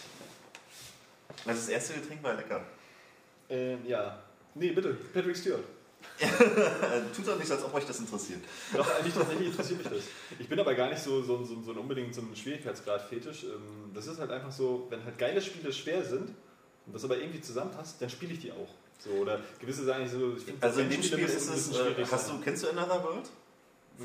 Also 1.46 1.60
das 1.60 1.68
erste 1.68 1.94
Getränk 1.94 2.22
war 2.22 2.34
lecker. 2.34 2.64
Ähm, 3.48 3.78
ja. 3.86 4.18
Nee, 4.54 4.70
bitte. 4.70 4.94
Patrick 5.12 5.36
Stewart. 5.36 5.64
Tut 7.16 7.26
doch 7.26 7.38
nicht, 7.38 7.50
als 7.50 7.64
ob 7.64 7.74
euch 7.74 7.84
das 7.86 7.98
interessiert. 7.98 8.40
Doch, 8.72 8.88
eigentlich 8.98 9.14
tatsächlich 9.14 9.48
interessiert 9.48 9.78
mich 9.84 9.92
das. 9.92 10.04
Ich 10.38 10.48
bin 10.48 10.58
aber 10.60 10.74
gar 10.74 10.88
nicht 10.88 11.02
so, 11.02 11.22
so, 11.22 11.42
so, 11.44 11.60
so 11.62 11.72
unbedingt 11.72 12.14
so 12.14 12.20
ein 12.22 12.34
Schwierigkeitsgrad-Fetisch. 12.34 13.44
Ähm, 13.44 13.90
Das 13.92 14.06
ist 14.06 14.18
halt 14.20 14.30
einfach 14.30 14.52
so, 14.52 14.86
wenn 14.90 15.04
halt 15.04 15.18
geile 15.18 15.40
Spiele 15.42 15.72
schwer 15.72 16.04
sind 16.04 16.30
und 16.86 16.92
das 16.94 17.04
aber 17.04 17.16
irgendwie 17.18 17.40
zusammenpasst, 17.40 18.00
dann 18.00 18.10
spiele 18.10 18.32
ich 18.34 18.38
die 18.40 18.52
auch. 18.52 18.68
So, 18.98 19.10
oder 19.10 19.40
gewisse 19.60 19.84
sagen 19.84 20.08
so, 20.08 20.34
ich 20.36 20.44
finde 20.44 20.62
Also 20.62 20.80
in 20.80 20.90
dem 20.90 21.02
Spiel 21.02 21.18
ist 21.24 21.48
es, 21.50 21.70
äh, 21.70 21.74
schwierig 21.74 22.06
hast 22.10 22.30
du, 22.30 22.38
kennst 22.40 22.62
du 22.62 22.68
Another 22.70 23.02
World? 23.02 23.28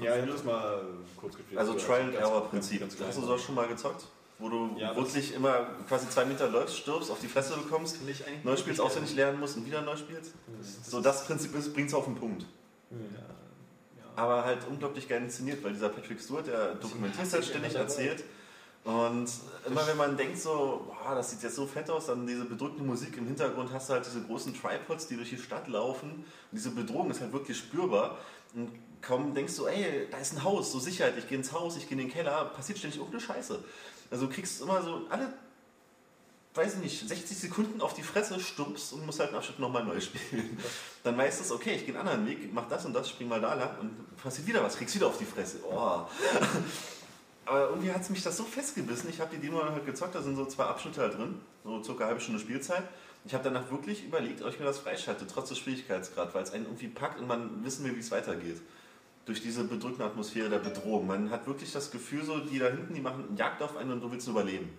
Ja, 0.01 0.15
ich 0.15 0.21
habe 0.21 0.31
das 0.31 0.43
mal 0.43 0.83
kurz 1.17 1.35
gespielt. 1.35 1.59
Also 1.59 1.73
Ganz- 1.73 1.85
Trial 1.85 2.01
and 2.01 2.13
ganz- 2.13 2.25
Error 2.25 2.39
ganz- 2.41 2.49
Prinzip. 2.51 2.79
ganz 2.81 2.93
Hast 2.93 2.99
du 2.99 3.03
klein. 3.05 3.21
sowas 3.27 3.41
schon 3.43 3.55
mal 3.55 3.67
gezockt? 3.67 4.05
Wo 4.39 4.47
du 4.49 4.75
Ja, 4.77 4.95
wirklich 4.95 5.33
immer 5.33 5.67
quasi 5.87 6.09
zwei 6.09 6.23
Meter 6.25 6.47
läufst, 6.47 6.77
stirbst, 6.77 7.11
auf 7.11 7.19
die 7.19 7.27
Fresse 7.27 7.55
bekommst, 7.57 7.97
neu 8.43 8.55
spielst, 8.55 8.79
auswendig 8.79 9.13
lernen 9.15 9.39
musst 9.39 9.57
und 9.57 9.65
wieder 9.65 9.81
neu 9.81 9.97
spielst? 9.97 10.31
Das- 10.57 10.89
So 10.89 11.01
das 11.01 11.25
Prinzip 11.25 11.51
bringt 11.73 11.89
es 11.89 11.93
auf 11.93 12.05
den 12.05 12.15
Punkt. 12.15 12.45
Ja, 12.89 12.97
ja. 12.97 14.03
Aber 14.15 14.45
halt 14.45 14.59
unglaublich 14.69 15.07
geil 15.09 15.21
inszeniert, 15.23 15.61
weil 15.63 15.73
dieser 15.73 15.89
Patrick 15.89 16.21
Stewart, 16.21 16.47
der 16.47 16.75
dokumentiert 16.75 17.31
halt 17.31 17.45
ständig 17.45 17.75
erzählt. 17.75 18.23
Und 18.85 19.29
immer 19.67 19.85
wenn 19.87 19.97
man 19.97 20.15
denkt 20.15 20.39
so, 20.39 20.87
boah, 21.03 21.13
das 21.13 21.31
sieht 21.31 21.43
jetzt 21.43 21.55
so 21.55 21.67
fett 21.67 21.89
aus, 21.89 22.05
dann 22.05 22.25
diese 22.25 22.45
bedrückende 22.45 22.83
Musik 22.85 23.17
im 23.17 23.27
Hintergrund 23.27 23.71
hast 23.73 23.89
du 23.89 23.93
halt 23.93 24.05
diese 24.05 24.21
großen 24.23 24.53
Tripods, 24.53 25.07
die 25.07 25.17
durch 25.17 25.29
die 25.31 25.37
Stadt 25.37 25.67
laufen. 25.67 26.09
Und 26.11 26.25
diese 26.53 26.71
Bedrohung 26.71 27.11
ist 27.11 27.19
halt 27.19 27.33
wirklich 27.33 27.57
spürbar. 27.57 28.17
Und 28.55 28.71
kaum 29.01 29.33
denkst 29.33 29.57
du, 29.57 29.65
ey, 29.67 30.07
da 30.09 30.17
ist 30.17 30.31
ein 30.33 30.43
Haus, 30.45 30.71
so 30.71 30.79
Sicherheit, 30.79 31.15
ich 31.17 31.27
gehe 31.27 31.37
ins 31.37 31.51
Haus, 31.51 31.75
ich 31.75 31.89
gehe 31.89 31.97
in 31.97 32.05
den 32.05 32.09
Keller, 32.11 32.45
passiert 32.45 32.77
ständig 32.79 32.99
irgendeine 32.99 33.21
Scheiße. 33.21 33.59
Also 34.11 34.27
du 34.27 34.33
kriegst 34.33 34.61
immer 34.61 34.81
so 34.81 35.01
alle, 35.09 35.33
weiß 36.55 36.75
ich 36.75 36.79
nicht, 36.79 37.07
60 37.07 37.37
Sekunden 37.37 37.81
auf 37.81 37.93
die 37.93 38.01
Fresse, 38.01 38.39
stumpfst 38.39 38.93
und 38.93 39.05
musst 39.05 39.19
halt 39.19 39.29
einen 39.29 39.37
Abschnitt 39.37 39.59
nochmal 39.59 39.83
neu 39.83 39.99
spielen. 40.01 40.57
Dann 41.03 41.17
weißt 41.17 41.49
du, 41.49 41.55
okay, 41.55 41.75
ich 41.75 41.85
gehe 41.85 41.97
einen 41.97 42.07
anderen 42.07 42.27
Weg, 42.27 42.53
mach 42.53 42.67
das 42.67 42.85
und 42.85 42.93
das, 42.93 43.09
spring 43.09 43.27
mal 43.27 43.41
da 43.41 43.53
lang 43.53 43.77
und 43.79 44.17
passiert 44.17 44.47
wieder 44.47 44.63
was, 44.63 44.77
kriegst 44.77 44.95
wieder 44.95 45.07
auf 45.07 45.17
die 45.17 45.25
Fresse. 45.25 45.57
Oh. 45.69 46.01
Aber 47.45 47.69
irgendwie 47.69 47.91
hat 47.91 48.01
es 48.01 48.09
mich 48.11 48.21
das 48.21 48.37
so 48.37 48.43
festgebissen. 48.43 49.09
Ich 49.09 49.19
habe 49.19 49.35
die 49.35 49.41
Demo 49.41 49.59
dann 49.59 49.73
halt 49.73 49.85
gezockt, 49.85 50.13
da 50.13 50.21
sind 50.21 50.35
so 50.35 50.45
zwei 50.45 50.65
Abschnitte 50.65 51.01
halt 51.01 51.17
drin, 51.17 51.39
so 51.63 51.83
circa 51.83 52.01
eine 52.01 52.09
halbe 52.09 52.21
Stunde 52.21 52.39
Spielzeit. 52.39 52.83
Ich 53.25 53.33
habe 53.33 53.43
danach 53.43 53.69
wirklich 53.71 54.05
überlegt, 54.05 54.41
ob 54.43 54.49
ich 54.49 54.59
mir 54.59 54.65
das 54.65 54.79
freischalte, 54.79 55.25
trotz 55.27 55.49
des 55.49 55.57
Schwierigkeitsgrads, 55.57 56.33
weil 56.33 56.43
es 56.43 56.51
einen 56.51 56.65
irgendwie 56.65 56.87
packt 56.87 57.19
und 57.19 57.27
man 57.27 57.63
wissen 57.63 57.83
will, 57.85 57.95
wie 57.95 57.99
es 57.99 58.11
weitergeht. 58.11 58.61
Durch 59.25 59.41
diese 59.41 59.63
bedrückende 59.63 60.05
Atmosphäre 60.05 60.49
der 60.49 60.59
Bedrohung. 60.59 61.05
Man 61.05 61.29
hat 61.29 61.45
wirklich 61.45 61.71
das 61.71 61.91
Gefühl, 61.91 62.23
so 62.23 62.39
die 62.39 62.57
da 62.57 62.67
hinten, 62.67 62.93
die 62.93 63.01
machen 63.01 63.35
Jagd 63.37 63.61
auf 63.61 63.77
einen 63.77 63.91
und 63.91 64.01
du 64.01 64.11
willst 64.11 64.27
überleben. 64.27 64.69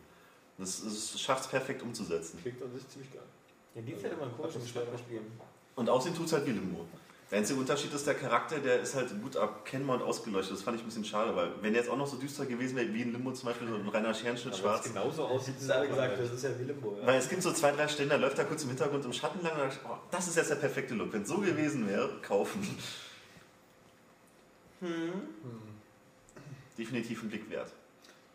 Das, 0.59 0.83
das 0.83 1.21
schafft 1.21 1.45
es 1.45 1.49
perfekt 1.49 1.83
umzusetzen. 1.83 2.39
Klingt 2.43 2.62
an 2.62 2.73
sich 2.75 2.87
ziemlich 2.89 3.12
geil. 3.12 3.23
Ja, 3.75 3.83
die 3.83 3.93
ist 3.93 4.03
halt 4.03 4.15
immer 4.15 4.25
ein 4.25 4.37
komisches 4.37 4.69
Spielen. 4.69 5.27
Und 5.77 5.89
aussehen 5.89 6.15
tut 6.15 6.27
es 6.27 6.33
halt 6.33 6.47
wie 6.47 6.51
Limbo. 6.53 6.85
Der 7.31 7.39
einzige 7.39 7.61
Unterschied 7.61 7.95
ist, 7.95 8.05
der 8.09 8.15
Charakter, 8.15 8.59
der 8.59 8.81
ist 8.81 8.97
halt 8.97 9.09
gut 9.23 9.37
erkennbar 9.37 9.97
und 9.97 10.03
ausgeleuchtet. 10.03 10.57
Das 10.57 10.62
fand 10.62 10.77
ich 10.77 10.83
ein 10.83 10.87
bisschen 10.87 11.05
schade, 11.05 11.35
weil 11.37 11.53
wenn 11.62 11.73
der 11.73 11.83
jetzt 11.83 11.91
auch 11.91 11.97
noch 11.97 12.09
so 12.09 12.17
düster 12.17 12.45
gewesen 12.45 12.77
wäre 12.77 12.93
wie 12.93 13.03
in 13.03 13.12
Limbo 13.12 13.31
zum 13.31 13.49
Beispiel, 13.51 13.69
so 13.69 13.77
ein 13.77 13.89
reiner 13.89 14.12
Scherenschnitt 14.12 14.53
Aber 14.55 14.62
schwarz. 14.62 14.83
genauso 14.89 15.25
aussieht, 15.27 15.55
Das 15.61 15.71
alle 15.71 15.89
gesagt, 15.89 16.19
das 16.19 16.33
ist 16.33 16.43
ja 16.43 16.51
wie 16.59 16.65
Limbo. 16.65 16.97
Ja. 17.01 17.07
Weil 17.07 17.19
es 17.21 17.29
gibt 17.29 17.43
so 17.43 17.53
zwei, 17.53 17.71
drei 17.71 17.87
Stellen, 17.87 18.09
da 18.09 18.17
läuft 18.17 18.37
er 18.39 18.47
kurz 18.47 18.65
im 18.65 18.71
Hintergrund 18.71 19.05
im 19.05 19.12
Schatten 19.12 19.45
lang 19.45 19.53
und 19.53 19.61
dann, 19.61 19.71
oh, 19.89 19.97
das 20.11 20.27
ist 20.27 20.37
jetzt 20.37 20.51
der 20.51 20.57
perfekte 20.57 20.95
Look. 20.95 21.12
Wenn 21.12 21.23
es 21.23 21.29
so 21.29 21.39
gewesen 21.39 21.87
wäre, 21.89 22.11
kaufen. 22.21 22.67
Hm. 24.81 25.12
Definitiv 26.78 27.23
ein 27.23 27.28
Blick 27.31 27.51
wert. 27.51 27.70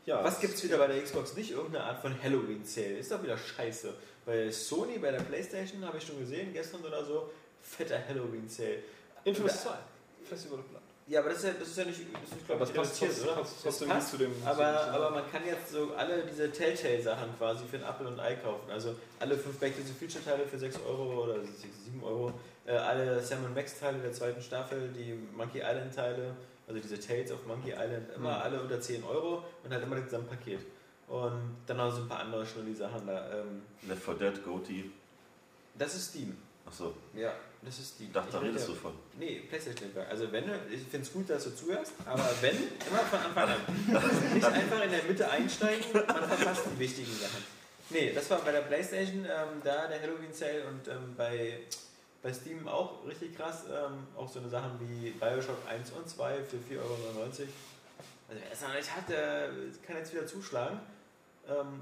Ja, 0.06 0.24
Was 0.24 0.40
gibt's 0.40 0.64
wieder 0.64 0.78
bei 0.78 0.88
der 0.88 1.02
Xbox? 1.02 1.36
Nicht 1.36 1.52
irgendeine 1.52 1.84
Art 1.86 2.00
von 2.02 2.14
Halloween-Sale. 2.22 2.98
Ist 3.00 3.12
doch 3.12 3.24
wieder 3.24 3.38
scheiße. 3.38 3.94
Bei 4.26 4.52
Sony, 4.52 5.00
bei 5.00 5.12
der 5.12 5.20
Playstation, 5.22 5.84
habe 5.86 5.98
ich 5.98 6.06
schon 6.06 6.20
gesehen, 6.20 6.54
gestern 6.54 6.82
oder 6.82 7.04
so, 7.04 7.32
fetter 7.64 8.00
Halloween-Sale. 8.08 8.80
Infamous 9.24 9.64
2. 9.64 9.70
Festival 10.30 10.60
of 10.60 10.66
Blood. 10.66 10.82
Ja, 11.08 11.20
aber 11.20 11.30
das 11.30 11.40
ist 11.40 11.44
ja, 11.46 11.52
das 11.60 11.68
ist 11.70 11.78
ja 11.78 11.86
nicht, 11.86 12.00
das 12.14 12.38
ist, 12.38 12.46
glaub 12.48 12.56
Aber 12.62 12.64
ich, 12.66 12.72
es 12.72 12.76
passt 12.76 13.00
trotzdem- 13.00 13.24
oder? 13.26 13.36
passt 13.36 13.54
Das 13.56 13.62
trotzdem 13.64 13.88
passt, 13.90 14.10
zu 14.12 14.18
dem- 14.18 14.32
aber, 14.44 14.56
zu 14.80 14.86
dem- 14.86 14.96
aber 14.96 15.10
man 15.12 15.32
kann 15.32 15.46
jetzt 15.46 15.70
so 15.72 15.94
alle 15.94 16.24
diese 16.26 16.52
Telltale-Sachen 16.52 17.38
quasi 17.38 17.64
für 17.70 17.78
ein 17.78 17.84
Apple 17.84 18.08
und 18.08 18.20
Ei 18.20 18.36
kaufen. 18.36 18.70
Also 18.72 18.96
alle 19.20 19.38
fünf 19.38 19.58
Back 19.60 19.76
to 19.76 19.84
the 19.84 19.94
Future-Teile 19.94 20.48
für 20.48 20.58
6 20.58 20.78
Euro 20.88 21.24
oder 21.26 21.42
7 21.44 22.04
Euro. 22.04 22.34
Äh, 22.66 22.72
alle 22.78 23.22
Sam 23.22 23.54
Max-Teile 23.54 24.00
der 24.00 24.12
zweiten 24.14 24.42
Staffel, 24.42 24.90
die 24.90 25.14
Monkey 25.36 25.60
Island-Teile, 25.60 26.36
also 26.68 26.80
diese 26.80 27.00
Tales 27.00 27.32
of 27.32 27.46
Monkey 27.46 27.72
Island, 27.72 28.10
immer 28.16 28.38
Mhm. 28.38 28.42
alle 28.44 28.62
unter 28.62 28.82
10 28.82 29.04
Euro 29.04 29.44
und 29.64 29.72
halt 29.72 29.84
immer 29.84 29.96
das 29.98 30.06
Gesamtpaket. 30.06 30.62
Und 31.08 31.56
dann 31.68 31.78
noch 31.78 31.92
so 31.94 32.02
ein 32.02 32.08
paar 32.08 32.22
andere 32.22 32.44
Schnulli-Sachen 32.46 33.06
da. 33.06 33.32
Ähm, 33.42 33.62
Left 33.88 34.02
4 34.04 34.14
Dead, 34.16 34.44
Goatee. 34.44 34.86
das 35.78 35.94
ist 35.96 36.10
Steam. 36.10 36.36
Achso, 36.66 36.96
Ja, 37.14 37.32
das 37.62 37.78
ist 37.78 37.94
Steam. 37.94 38.08
ich 38.08 38.14
dachte, 38.14 38.32
da 38.32 38.40
redest 38.40 38.68
möchte- 38.68 38.72
du 38.74 38.80
von. 38.90 38.94
Nee, 39.20 39.44
PlayStation 39.48 39.88
Network. 39.88 40.10
Also 40.10 40.32
wenn, 40.32 40.48
du- 40.48 40.54
ich 40.74 40.82
finde 40.82 41.06
es 41.06 41.14
gut, 41.14 41.30
dass 41.30 41.44
du 41.44 41.56
zuhörst, 41.56 41.94
aber 42.08 42.28
wenn, 42.42 42.56
immer 42.56 43.00
von 43.08 43.20
Anfang 43.20 43.50
an. 43.50 43.60
Nicht 44.34 44.44
einfach 44.48 44.84
in 44.84 44.90
der 44.90 45.04
Mitte 45.04 45.30
einsteigen, 45.30 45.86
man 45.94 46.04
verpasst 46.28 46.64
die 46.74 46.80
wichtigen 46.80 47.12
Sachen. 47.14 47.44
Nee, 47.92 48.14
das 48.16 48.28
war 48.32 48.40
bei 48.40 48.52
der 48.52 48.62
PlayStation 48.62 49.26
ähm, 49.26 49.62
da 49.64 49.86
der 49.86 50.02
Halloween 50.02 50.34
Sale 50.34 50.66
und 50.68 50.88
ähm, 50.88 51.14
bei, 51.16 51.60
bei 52.26 52.34
Steam 52.34 52.68
auch 52.68 53.06
richtig 53.06 53.38
krass. 53.38 53.66
Ähm, 53.70 54.08
auch 54.18 54.28
so 54.28 54.40
eine 54.40 54.50
Sachen 54.50 54.72
wie 54.80 55.12
Bioshock 55.12 55.60
1 55.70 55.92
und 55.92 56.10
2 56.10 56.38
für 56.44 56.58
4,99 56.58 56.80
Euro. 56.80 56.98
Also 57.24 57.42
wer 58.30 58.52
es 58.52 58.62
noch 58.62 58.74
nicht 58.74 58.96
hat, 58.96 59.08
der 59.08 59.50
kann 59.86 59.98
jetzt 59.98 60.12
wieder 60.12 60.26
zuschlagen. 60.26 60.80
Ähm, 61.48 61.82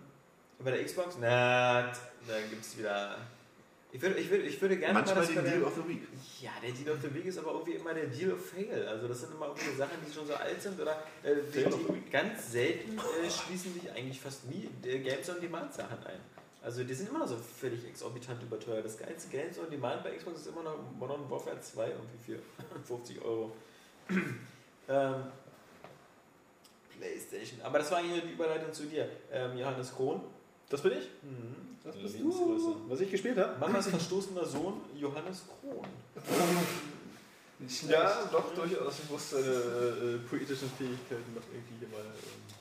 bei 0.59 0.71
der 0.71 0.83
Xbox, 0.83 1.15
na, 1.17 1.83
da 2.27 2.41
gibt 2.49 2.61
es 2.65 2.77
wieder... 2.77 3.15
Ich 3.93 4.01
würde, 4.01 4.15
ich, 4.19 4.29
würde, 4.29 4.43
ich 4.43 4.59
würde 4.61 4.75
gerne 4.77 4.95
Manchmal 4.95 5.15
das 5.17 5.27
den 5.27 5.43
der- 5.43 5.53
Deal 5.53 5.63
of 5.63 5.75
the 5.75 5.87
Week. 5.87 6.01
ja, 6.41 6.49
der 6.61 6.71
Deal 6.71 6.93
of 6.93 7.01
the 7.01 7.13
Week 7.13 7.25
ist 7.25 7.37
aber 7.37 7.51
irgendwie 7.51 7.73
immer 7.73 7.93
der 7.93 8.07
Deal 8.07 8.33
of 8.33 8.43
Fail. 8.49 8.85
Also 8.87 9.07
das 9.07 9.21
sind 9.21 9.33
immer 9.35 9.45
irgendwie 9.47 9.77
Sachen, 9.77 9.97
die 10.05 10.11
schon 10.11 10.25
so 10.27 10.33
alt 10.33 10.61
sind 10.61 10.77
oder 10.81 11.03
äh, 11.23 11.35
die, 11.53 11.63
die 11.63 12.09
ganz 12.09 12.51
selten 12.51 12.97
äh, 12.97 13.29
schließen 13.29 13.73
sich 13.75 13.89
eigentlich 13.91 14.19
fast 14.19 14.45
nie 14.49 14.67
äh, 14.83 14.99
Games 14.99 15.29
on 15.29 15.39
Demand 15.39 15.73
Sachen 15.73 15.97
ein. 16.05 16.19
Also 16.63 16.83
die 16.83 16.93
sind 16.93 17.09
immer 17.09 17.19
noch 17.19 17.27
so 17.27 17.35
völlig 17.35 17.85
exorbitant 17.85 18.41
überteuert. 18.41 18.85
Das 18.85 18.97
geilste 18.97 19.29
Games 19.29 19.59
on 19.59 19.69
Demand 19.69 20.01
bei 20.01 20.15
Xbox 20.15 20.39
ist 20.39 20.47
immer 20.47 20.63
noch 20.63 20.77
Modern 20.97 21.29
Warfare 21.29 21.59
2 21.59 21.89
irgendwie 21.89 22.17
für 22.25 22.39
50 22.87 23.21
Euro. 23.21 23.51
ähm, 24.09 25.15
Playstation. 26.97 27.59
Aber 27.61 27.79
das 27.79 27.91
war 27.91 27.97
eigentlich 27.97 28.11
nur 28.11 28.21
die 28.21 28.33
Überleitung 28.33 28.71
zu 28.71 28.83
dir. 28.83 29.09
Ähm, 29.31 29.57
Johannes 29.57 29.93
Krohn. 29.93 30.21
Das 30.69 30.81
bin 30.81 30.93
ich? 30.93 31.09
Mhm. 31.21 31.77
Das 31.83 31.97
bist 31.97 32.19
du. 32.19 32.81
Was 32.87 33.01
ich 33.01 33.11
gespielt 33.11 33.37
habe? 33.37 33.59
Mamas 33.59 33.87
verstoßener 33.87 34.45
Sohn 34.45 34.81
Johannes 34.95 35.43
Krohn. 35.47 35.85
Ja, 37.87 38.25
doch, 38.29 38.53
durchaus. 38.53 38.99
Ich 39.03 39.09
muss 39.09 39.29
seine 39.29 39.45
äh, 39.45 40.17
poetischen 40.29 40.69
Fähigkeiten 40.77 41.33
noch 41.33 41.43
irgendwie 41.53 41.75
hier 41.79 41.87
mal 41.87 42.03
ähm, 42.03 42.53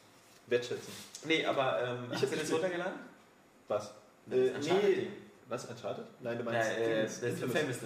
wertschätzen. 0.47 0.93
Nee, 1.24 1.45
aber 1.45 1.83
ähm, 1.83 2.05
Ich 2.12 2.15
hast 2.15 2.23
hab 2.23 2.31
du 2.31 2.37
das 2.37 2.53
runtergeladen? 2.53 3.12
Was? 3.73 3.94
Äh, 4.31 4.51
Uncharted-Ding. 4.51 5.09
Was? 5.49 5.65
Uncharted? 5.66 6.05
Nein, 6.20 6.39
du 6.39 6.44
meinst. 6.44 6.70
äh, 6.78 7.03
das 7.03 7.23
ist 7.23 7.43
Infamous. 7.43 7.53
Famous. 7.55 7.78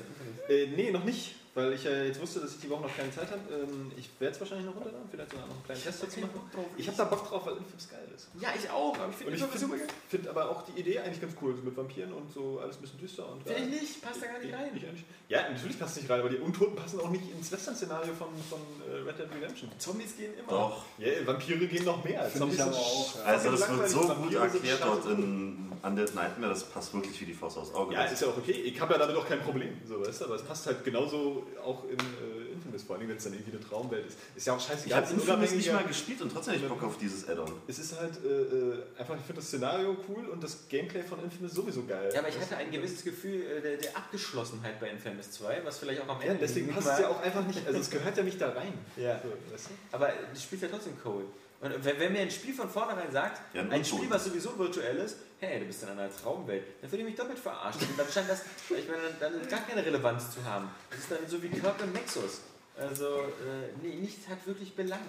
Äh, 0.49 0.67
nee, 0.77 0.91
noch 0.91 1.05
nicht, 1.05 1.37
weil 1.57 1.73
ich 1.73 1.85
äh, 1.87 2.07
jetzt 2.09 2.21
wusste, 2.21 2.41
dass 2.41 2.53
ich 2.53 2.61
die 2.61 2.69
Woche 2.71 2.83
noch 2.83 2.95
keine 2.97 3.11
Zeit 3.11 3.29
habe. 3.31 3.41
Ähm, 3.51 3.91
ich 3.97 4.09
werde 4.21 4.35
es 4.35 4.41
wahrscheinlich 4.41 4.67
noch 4.67 4.77
runterladen, 4.77 5.09
vielleicht 5.11 5.31
sogar 5.31 5.47
noch 5.47 5.55
einen 5.55 5.65
kleinen 5.65 5.83
Test 5.83 6.03
dazu 6.03 6.21
machen. 6.21 6.41
Ich 6.77 6.87
habe 6.87 6.97
da 6.99 7.05
Bock 7.05 7.27
drauf, 7.29 7.47
weil 7.47 7.57
Infamous 7.57 7.89
geil 7.89 8.07
ist. 8.15 8.29
Ja, 8.39 8.51
ich 8.55 8.69
auch, 8.71 8.95
aber 8.95 9.09
ich 9.09 9.09
Und 9.09 9.15
finde 9.17 9.35
ich 9.37 9.41
Infamous 9.43 9.61
super 9.61 9.75
finde 9.75 9.87
geil. 9.87 9.97
find 10.09 10.29
aber 10.29 10.51
auch 10.51 10.63
die 10.69 10.79
Idee 10.81 10.99
eigentlich 11.01 11.21
ganz 11.21 11.35
cool, 11.41 11.57
so 11.57 11.63
mit 11.63 11.75
Vampiren 11.77 12.13
und 12.13 12.31
so 12.31 12.61
alles 12.63 12.77
ein 12.77 12.83
bisschen 12.83 13.01
düster. 13.01 13.27
Und 13.33 13.43
Finde 13.43 13.63
ich 13.63 13.81
nicht, 13.83 14.03
passt 14.03 14.23
da 14.23 14.27
gar 14.27 14.39
nicht 14.39 14.53
rein. 14.55 14.71
Ich 14.77 14.85
eigentlich- 14.85 15.05
Ja, 15.29 15.49
natürlich 15.49 15.79
passt 15.79 15.97
es 15.97 16.03
nicht 16.03 16.11
rein, 16.11 16.21
aber 16.21 16.29
die 16.29 16.37
Untoten 16.39 16.77
passen 16.77 17.01
auch 17.01 17.11
nicht 17.11 17.25
ins 17.33 17.51
Western-Szenario 17.51 18.13
von, 18.13 18.29
von 18.49 18.61
äh, 18.87 19.09
Red 19.09 19.19
Dead 19.19 19.27
Redemption. 19.35 19.71
Zombies 19.79 20.15
gehen 20.17 20.35
immer. 20.39 20.49
Doch. 20.53 20.85
Ja, 20.99 21.09
Vampire 21.27 21.67
gehen 21.67 21.85
noch 21.85 22.05
mehr. 22.05 22.23
Finde 22.25 22.53
ich 22.53 22.59
Zombies 22.59 22.61
aber 22.61 22.77
auch, 22.77 23.15
ja. 23.17 23.23
Also 23.25 23.51
das 23.51 23.69
wird 23.69 23.89
so 23.89 24.01
gut 24.15 24.35
erklärt 24.35 24.81
dort 24.85 25.07
in 25.07 25.73
Undead 25.83 26.15
Nightmare, 26.15 26.53
das 26.53 26.65
passt 26.65 26.93
wirklich 26.95 27.21
wie 27.21 27.27
die 27.27 27.35
Faust 27.35 27.59
aufs 27.59 27.73
Auge. 27.75 27.95
Ja, 27.95 28.05
ist 28.05 28.21
ja 28.21 28.29
auch 28.29 28.37
okay. 28.37 28.53
Ich 28.53 28.81
habe 28.81 28.95
ja 28.95 28.99
damit 28.99 29.15
auch 29.17 29.27
kein 29.29 29.41
Problem, 29.41 29.71
so 29.87 30.01
weißt 30.05 30.21
du, 30.21 30.25
aber 30.27 30.35
es 30.35 30.43
passt 30.43 30.67
halt 30.67 30.85
genauso 30.85 31.46
auch 31.65 31.85
in 31.85 31.99
äh, 31.99 32.53
Infamous, 32.53 32.83
vor 32.83 32.97
allem 32.97 33.09
wenn 33.09 33.17
es 33.17 33.25
dann 33.25 33.33
irgendwie 33.35 33.53
eine 33.57 33.61
Traumwelt 33.61 34.07
ist. 34.07 34.19
Ist 34.35 34.47
ja 34.47 34.53
auch 34.55 34.59
Ich 34.59 34.65
scheißegal. 34.67 35.03
habe 35.05 35.13
Infamous 35.15 35.51
nicht 35.53 35.73
mal 35.73 35.85
gespielt 35.85 36.21
und 36.23 36.33
trotzdem 36.33 36.55
hab 36.55 36.63
ich 36.63 36.69
Bock 36.69 36.83
auf 36.83 36.99
dieses 36.99 37.29
Add-on. 37.29 37.53
Es 37.67 37.79
ist 37.79 37.99
halt 37.99 38.13
äh, 38.25 38.29
äh, 38.29 38.83
einfach, 38.99 39.15
ich 39.17 39.23
finde 39.23 39.41
das 39.41 39.47
Szenario 39.49 39.97
cool 40.09 40.27
und 40.27 40.43
das 40.43 40.69
Gameplay 40.69 41.03
von 41.03 41.23
Infamous 41.23 41.53
sowieso 41.53 41.85
geil. 41.85 42.11
Ja, 42.13 42.21
aber 42.21 42.29
ich 42.29 42.39
hatte 42.39 42.57
ein 42.57 42.71
gewisses 42.71 43.03
Gefühl 43.05 43.43
äh, 43.43 43.61
der, 43.61 43.77
der 43.79 43.97
Abgeschlossenheit 43.97 44.81
bei 44.81 44.91
Infamous 44.91 45.31
2, 45.33 45.63
was 45.65 45.79
vielleicht 45.79 46.01
auch 46.03 46.09
am 46.09 46.21
Ja, 46.21 46.29
Ende. 46.29 46.41
deswegen 46.41 46.67
nicht 46.67 46.77
passt 46.77 46.89
es 46.93 46.99
ja 47.01 47.09
auch 47.09 47.21
einfach 47.23 47.47
nicht, 47.47 47.67
also 47.67 47.79
es 47.81 47.91
gehört 47.91 48.17
ja 48.17 48.23
nicht 48.23 48.41
da 48.41 48.51
rein. 48.51 48.73
Ja. 48.97 49.21
So, 49.23 49.29
weißt 49.53 49.67
du? 49.67 49.71
Aber 49.97 50.09
du 50.33 50.41
spielst 50.41 50.63
ja 50.63 50.69
trotzdem 50.71 50.99
Cole. 51.03 51.25
Und 51.61 51.85
wenn, 51.85 51.99
wenn 51.99 52.13
mir 52.13 52.21
ein 52.21 52.31
Spiel 52.31 52.53
von 52.55 52.69
vornherein 52.69 53.11
sagt, 53.11 53.41
Ja, 53.55 53.63
ein. 53.63 53.85
Spiel, 53.85 54.09
was 54.11 54.25
sowieso 54.25 54.59
virtuell 54.59 54.97
ist, 54.99 55.17
hey, 55.41 55.61
du 55.61 55.67
bist 55.67 55.83
in 55.83 55.91
einer 55.91 56.09
Traumwelt, 56.11 56.65
dann 56.81 56.91
würde 56.91 57.03
ich 57.03 57.09
mich 57.09 57.17
doppelt 57.17 57.39
verarschen. 57.39 57.89
Und 57.89 57.99
dann 57.99 58.09
scheint 58.11 58.29
das, 58.29 58.43
ich 58.71 58.89
meine, 58.89 59.03
dann 59.21 59.49
gar 59.49 59.61
keine 59.61 59.85
Relevanz 59.85 60.35
zu 60.35 60.45
haben. 60.45 60.71
Das 60.91 61.01
ist 61.01 61.11
dann 61.11 61.27
so 61.27 61.43
wie 61.43 61.49
Kirk 61.49 61.81
und 61.83 61.93
Nexus. 61.93 62.41
Also, 62.79 63.21
äh, 63.21 63.73
nee, 63.83 63.95
nichts 63.97 64.29
hat 64.29 64.47
wirklich 64.47 64.75
Belang. 64.75 65.01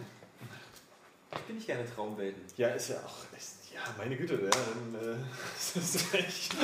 Ich 1.34 1.42
bin 1.42 1.56
nicht 1.56 1.68
gerne 1.68 1.84
Traumwelten. 1.94 2.42
Ja, 2.56 2.70
ist 2.70 2.90
ja 2.90 2.96
auch, 3.06 3.38
ist, 3.38 3.58
ja, 3.74 3.82
meine 3.98 4.16
Güte, 4.16 4.36
ja, 4.36 4.50
dann, 4.50 4.96
äh, 4.96 5.16
das 5.76 5.76
ist 5.76 6.14
echt, 6.14 6.56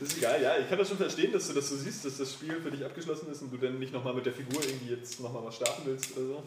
das 0.00 0.08
ist 0.08 0.18
egal, 0.18 0.42
ja, 0.42 0.58
ich 0.58 0.68
kann 0.68 0.78
das 0.78 0.88
schon 0.88 0.96
verstehen, 0.96 1.32
dass 1.32 1.46
du 1.48 1.52
das 1.52 1.68
so 1.68 1.76
siehst, 1.76 2.04
dass 2.06 2.16
das 2.16 2.32
Spiel 2.32 2.60
für 2.60 2.70
dich 2.70 2.84
abgeschlossen 2.84 3.30
ist 3.30 3.42
und 3.42 3.52
du 3.52 3.58
dann 3.58 3.78
nicht 3.78 3.92
nochmal 3.92 4.14
mit 4.14 4.24
der 4.24 4.32
Figur 4.32 4.62
irgendwie 4.64 4.94
jetzt 4.94 5.20
nochmal 5.20 5.44
was 5.44 5.56
starten 5.56 5.82
willst 5.84 6.16
oder 6.16 6.26
so. 6.26 6.42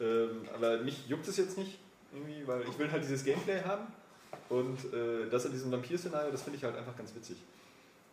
Ähm, 0.00 0.48
aber 0.54 0.78
mich 0.78 1.06
juckt 1.06 1.28
es 1.28 1.36
jetzt 1.36 1.58
nicht, 1.58 1.78
irgendwie, 2.12 2.46
weil 2.46 2.62
ich 2.62 2.78
will 2.78 2.90
halt 2.90 3.02
dieses 3.02 3.22
Gameplay 3.22 3.62
haben 3.62 3.86
und 4.48 4.78
äh, 4.92 5.28
das 5.30 5.44
in 5.46 5.52
diesem 5.52 5.72
Vampir-Szenario, 5.72 6.30
das 6.30 6.42
finde 6.42 6.58
ich 6.58 6.64
halt 6.64 6.76
einfach 6.76 6.96
ganz 6.96 7.14
witzig. 7.14 7.36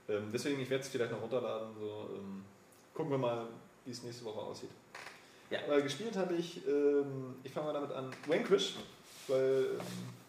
Ähm, 0.10 0.30
deswegen, 0.34 0.60
ich 0.62 0.70
werde 0.70 0.84
es 0.84 0.90
vielleicht 0.90 1.12
noch 1.12 1.22
runterladen, 1.22 1.70
so, 1.80 2.10
ähm, 2.16 2.44
gucken 2.94 3.12
wir 3.12 3.18
mal, 3.18 3.48
wie 3.86 3.92
es 3.92 4.04
nächste 4.04 4.26
Woche 4.26 4.40
aussieht. 4.40 4.70
Ja. 5.50 5.60
Aber 5.68 5.82
gespielt 5.82 6.16
habe 6.16 6.34
ich, 6.36 6.66
ähm, 6.68 7.36
ich 7.44 7.52
fange 7.52 7.68
mal 7.68 7.74
damit 7.74 7.92
an, 7.92 8.10
Vanquish, 8.28 8.76
weil 9.28 9.66
ähm, 9.74 9.80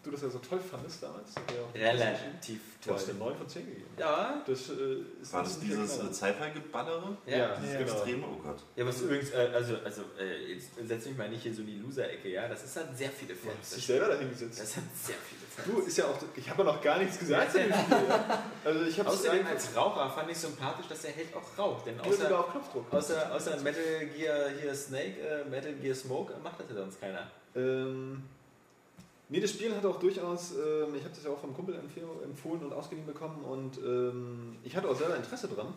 du 0.03 0.11
das 0.11 0.21
ja 0.21 0.29
so 0.29 0.39
toll 0.39 0.59
fandest 0.59 1.01
damals. 1.01 1.33
Ja 1.35 1.81
Relativ 1.81 2.59
Du 2.85 2.93
hast 2.93 3.09
eine 3.09 3.17
toll. 3.17 3.29
9 3.29 3.37
von 3.37 3.47
10 3.49 3.65
gegeben. 3.65 3.87
Ja, 3.97 4.43
Das 4.45 4.69
äh, 4.69 4.73
ist 5.21 5.31
War 5.33 5.43
das 5.43 5.59
dieses 5.61 5.97
äh, 5.99 6.13
Sci-Fi-Geballere? 6.13 7.17
ja. 7.25 7.37
Ja, 7.37 7.55
Dieses 7.55 7.77
genau. 7.77 7.91
Extreme? 7.93 8.25
Oh 8.27 8.35
Gott. 8.43 8.57
Ja, 8.75 8.85
was 8.85 9.01
übrigens, 9.01 9.29
äh, 9.31 9.49
also, 9.53 9.77
also 9.85 10.01
äh, 10.19 10.53
jetzt 10.53 10.69
setz 10.85 11.05
mich 11.05 11.17
mal 11.17 11.29
nicht 11.29 11.43
hier 11.43 11.53
so 11.53 11.61
in 11.61 11.67
die 11.67 11.77
Loser-Ecke, 11.79 12.29
ja? 12.29 12.47
Das 12.49 12.63
ist 12.65 12.75
halt 12.75 12.97
sehr 12.97 13.09
viele 13.09 13.33
Du 13.33 13.39
Fans. 13.39 13.55
hast 13.61 13.71
Das, 13.71 13.75
dich 13.77 13.85
selber 13.87 14.07
dahin 14.07 14.29
gesetzt. 14.29 14.59
das 14.59 14.75
hat 14.75 14.83
sehr 15.01 15.15
viele 15.15 15.41
Fans. 15.55 15.67
Du, 15.81 15.87
ist 15.87 15.97
ja 15.97 16.05
auch, 16.05 16.17
ich 16.35 16.49
habe 16.49 16.63
ja 16.63 16.73
noch 16.73 16.81
gar 16.81 16.97
nichts 16.99 17.17
gesagt 17.19 17.51
zu 17.53 17.59
dem 17.59 17.71
Spiel. 17.73 17.97
Also 18.65 18.81
ich 18.85 18.99
habe 18.99 19.09
Außerdem 19.09 19.47
als 19.47 19.75
Raucher 19.75 20.09
fand 20.09 20.31
ich 20.31 20.37
sympathisch, 20.37 20.87
dass 20.89 21.01
der 21.03 21.11
Held 21.11 21.27
auch 21.35 21.57
raucht. 21.57 21.85
Denn 21.85 21.95
sogar 21.97 22.09
außer, 22.11 22.39
auf 22.39 22.51
Knopfdruck. 22.51 22.93
außer, 22.93 23.33
außer 23.33 23.57
Metal 23.61 24.05
Gear 24.17 24.49
hier 24.59 24.75
Snake, 24.75 25.19
äh, 25.21 25.45
Metal 25.49 25.73
Gear 25.73 25.95
Smoke 25.95 26.33
macht 26.43 26.59
das 26.59 26.67
ja 26.69 26.75
sonst 26.75 26.99
keiner. 26.99 27.29
Ähm, 27.55 28.23
nee, 29.33 29.39
das 29.41 29.49
Spiel 29.49 29.75
hat 29.75 29.83
auch 29.85 29.99
durchaus, 29.99 30.51
ähm, 30.51 30.93
ich 30.95 31.03
habe 31.03 31.13
das 31.15 31.23
ja 31.23 31.31
auch 31.31 31.39
vom 31.39 31.53
Kumpel 31.55 31.75
empfohlen 32.23 32.63
und 32.63 32.71
ausgeliehen 32.71 33.07
bekommen 33.07 33.43
und 33.43 33.77
ähm, 33.79 34.55
ich 34.63 34.75
hatte 34.75 34.87
auch 34.87 34.95
selber 34.95 35.15
Interesse 35.17 35.47
dran. 35.47 35.73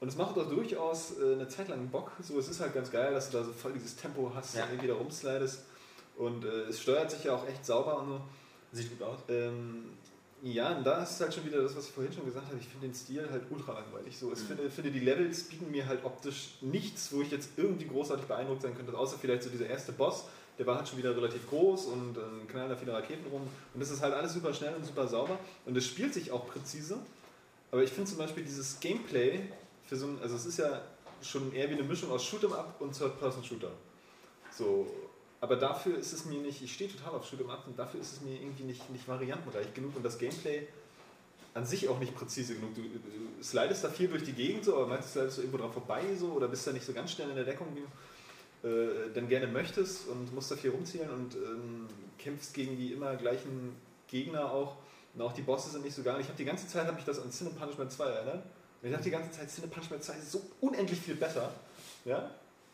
Und 0.00 0.08
es 0.08 0.16
macht 0.16 0.36
auch 0.36 0.48
durchaus 0.48 1.18
äh, 1.18 1.32
eine 1.32 1.48
Zeit 1.48 1.68
lang 1.68 1.88
Bock. 1.88 2.10
So, 2.20 2.38
es 2.38 2.48
ist 2.48 2.60
halt 2.60 2.74
ganz 2.74 2.90
geil, 2.90 3.14
dass 3.14 3.30
du 3.30 3.38
da 3.38 3.44
so 3.44 3.52
voll 3.52 3.72
dieses 3.72 3.96
Tempo 3.96 4.30
hast 4.34 4.54
Ja. 4.56 4.64
und 4.64 4.70
irgendwie 4.72 4.88
da 4.88 4.94
rumslidest. 4.94 5.62
Und 6.18 6.44
äh, 6.44 6.64
es 6.68 6.80
steuert 6.82 7.10
sich 7.10 7.24
ja 7.24 7.34
auch 7.36 7.46
echt 7.48 7.64
sauber 7.64 8.00
und 8.02 8.08
so. 8.08 8.20
Sieht 8.72 8.90
gut 8.90 9.02
aus. 9.06 9.20
Ähm, 9.28 9.84
ja, 10.42 10.76
und 10.76 10.84
da 10.84 11.02
ist 11.04 11.20
halt 11.20 11.32
schon 11.32 11.44
wieder 11.46 11.62
das, 11.62 11.76
was 11.76 11.86
ich 11.86 11.92
vorhin 11.92 12.12
schon 12.12 12.24
gesagt 12.26 12.46
habe. 12.48 12.58
Ich 12.58 12.66
finde 12.66 12.88
den 12.88 12.94
Stil 12.94 13.28
halt 13.30 13.44
ultra 13.50 13.74
langweilig. 13.74 14.18
So, 14.18 14.32
ich 14.32 14.40
Mhm. 14.40 14.46
finde, 14.46 14.70
finde, 14.70 14.90
die 14.90 14.98
Levels 15.00 15.44
bieten 15.44 15.70
mir 15.70 15.86
halt 15.86 16.04
optisch 16.04 16.54
nichts, 16.60 17.12
wo 17.12 17.22
ich 17.22 17.30
jetzt 17.30 17.50
irgendwie 17.56 17.86
großartig 17.86 18.26
beeindruckt 18.26 18.62
sein 18.62 18.74
könnte, 18.74 18.92
außer 18.98 19.16
vielleicht 19.20 19.44
so 19.44 19.50
dieser 19.50 19.68
erste 19.68 19.92
Boss. 19.92 20.24
Der 20.62 20.68
war 20.68 20.76
halt 20.76 20.86
schon 20.86 20.98
wieder 20.98 21.16
relativ 21.16 21.48
groß 21.48 21.86
und 21.86 22.16
äh, 22.16 22.20
knallen 22.48 22.70
da 22.70 22.76
viele 22.76 22.92
Raketen 22.92 23.26
rum. 23.32 23.42
Und 23.74 23.80
das 23.80 23.90
ist 23.90 24.00
halt 24.00 24.14
alles 24.14 24.32
super 24.32 24.54
schnell 24.54 24.72
und 24.76 24.86
super 24.86 25.08
sauber. 25.08 25.36
Und 25.66 25.76
es 25.76 25.84
spielt 25.84 26.14
sich 26.14 26.30
auch 26.30 26.46
präzise. 26.46 26.98
Aber 27.72 27.82
ich 27.82 27.90
finde 27.90 28.08
zum 28.08 28.18
Beispiel 28.18 28.44
dieses 28.44 28.78
Gameplay 28.78 29.40
für 29.88 29.96
so 29.96 30.06
ein, 30.06 30.20
also 30.22 30.36
es 30.36 30.46
ist 30.46 30.60
ja 30.60 30.82
schon 31.20 31.52
eher 31.52 31.68
wie 31.68 31.74
eine 31.74 31.82
Mischung 31.82 32.12
aus 32.12 32.22
Shoot'em 32.22 32.52
Up 32.52 32.76
und 32.78 32.96
Third-Person-Shooter. 32.96 33.72
So, 34.56 34.86
aber 35.40 35.56
dafür 35.56 35.98
ist 35.98 36.12
es 36.12 36.26
mir 36.26 36.40
nicht, 36.40 36.62
ich 36.62 36.72
stehe 36.72 36.88
total 36.88 37.14
auf 37.14 37.28
Shoot'em 37.28 37.50
Up 37.50 37.66
und 37.66 37.76
dafür 37.76 38.00
ist 38.00 38.12
es 38.12 38.20
mir 38.20 38.40
irgendwie 38.40 38.62
nicht, 38.62 38.88
nicht 38.90 39.08
variantenreich 39.08 39.74
genug 39.74 39.96
und 39.96 40.04
das 40.04 40.16
Gameplay 40.16 40.68
an 41.54 41.66
sich 41.66 41.88
auch 41.88 41.98
nicht 41.98 42.14
präzise 42.14 42.54
genug. 42.54 42.72
Du, 42.76 42.82
du 42.82 43.42
slidest 43.42 43.82
da 43.82 43.88
viel 43.88 44.06
durch 44.06 44.22
die 44.22 44.32
Gegend 44.32 44.64
so, 44.64 44.76
aber 44.76 44.86
meistens 44.86 45.12
slidest 45.14 45.38
du 45.38 45.42
irgendwo 45.42 45.58
dran 45.58 45.72
vorbei 45.72 46.02
so 46.16 46.28
oder 46.34 46.46
bist 46.46 46.64
da 46.68 46.72
nicht 46.72 46.86
so 46.86 46.92
ganz 46.92 47.10
schnell 47.10 47.30
in 47.30 47.34
der 47.34 47.44
Deckung, 47.44 47.66
wie 47.74 47.82
äh, 48.62 49.10
dann 49.14 49.28
gerne 49.28 49.46
möchtest 49.46 50.08
und 50.08 50.32
musst 50.34 50.50
da 50.50 50.56
viel 50.56 50.70
rumzielen 50.70 51.10
und 51.10 51.34
ähm, 51.34 51.88
kämpfst 52.18 52.54
gegen 52.54 52.76
die 52.76 52.92
immer 52.92 53.16
gleichen 53.16 53.74
Gegner 54.08 54.52
auch. 54.52 54.76
Und 55.14 55.20
auch 55.20 55.32
die 55.32 55.42
Bosse 55.42 55.70
sind 55.70 55.84
nicht 55.84 55.94
so 55.94 56.02
geil. 56.02 56.18
Ich 56.20 56.26
habe 56.26 56.38
die 56.38 56.44
ganze 56.44 56.66
Zeit 56.68 56.86
habe 56.86 56.98
ich 56.98 57.04
das 57.04 57.20
an 57.20 57.30
Sin 57.30 57.52
Punishment 57.54 57.90
2 57.90 58.04
erinnert. 58.04 58.44
Und 58.80 58.88
ich 58.88 58.90
dachte 58.90 59.04
die 59.04 59.10
ganze 59.10 59.30
Zeit, 59.30 59.50
Sin 59.50 59.68
Punishment 59.68 60.02
2 60.02 60.12
ist 60.14 60.32
so 60.32 60.42
unendlich 60.60 61.00
viel 61.00 61.16
besser. 61.16 61.52
Ja? 62.04 62.30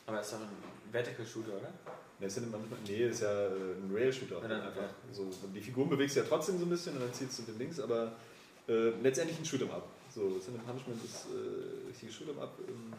Aber 0.06 0.20
ist 0.20 0.32
doch 0.32 0.39
ein 0.39 0.93
Vertical 0.93 1.27
Shooter, 1.27 1.52
oder? 1.52 1.73
Nee, 2.20 2.28
Sin 2.28 2.51
Punishment, 2.51 2.89
nee, 2.89 3.09
ist 3.09 3.23
ja 3.23 3.47
ein 3.47 3.90
Rail-Shooter. 3.93 4.43
Ja. 4.48 4.73
So, 5.12 5.31
die 5.55 5.60
Figuren 5.60 5.89
bewegst 5.89 6.16
du 6.16 6.20
ja 6.20 6.27
trotzdem 6.27 6.59
so 6.59 6.65
ein 6.65 6.70
bisschen 6.70 6.94
und 6.94 7.01
dann 7.01 7.12
ziehst 7.12 7.39
du 7.39 7.43
mit 7.43 7.52
dem 7.52 7.59
Links, 7.59 7.81
aber 7.81 8.12
äh, 8.69 8.90
letztendlich 9.02 9.39
ein 9.39 9.44
Shoot'em 9.44 9.70
Up. 9.70 9.89
So, 10.15 10.39
Sin 10.40 10.59
Punishment 10.59 11.05
ist 11.05 11.27
äh, 11.27 11.89
richtiges 11.89 12.15
Shoot'em 12.16 12.40
Up. 12.40 12.59
Ähm, 12.66 12.93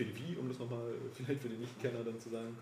für 0.00 0.06
die 0.06 0.16
Wii, 0.16 0.36
um 0.38 0.48
das 0.48 0.58
nochmal 0.58 0.94
vielleicht 1.14 1.42
für 1.42 1.48
die 1.48 1.56
Nicht-Kenner 1.56 2.02
dann 2.04 2.18
zu 2.18 2.30
sagen. 2.30 2.56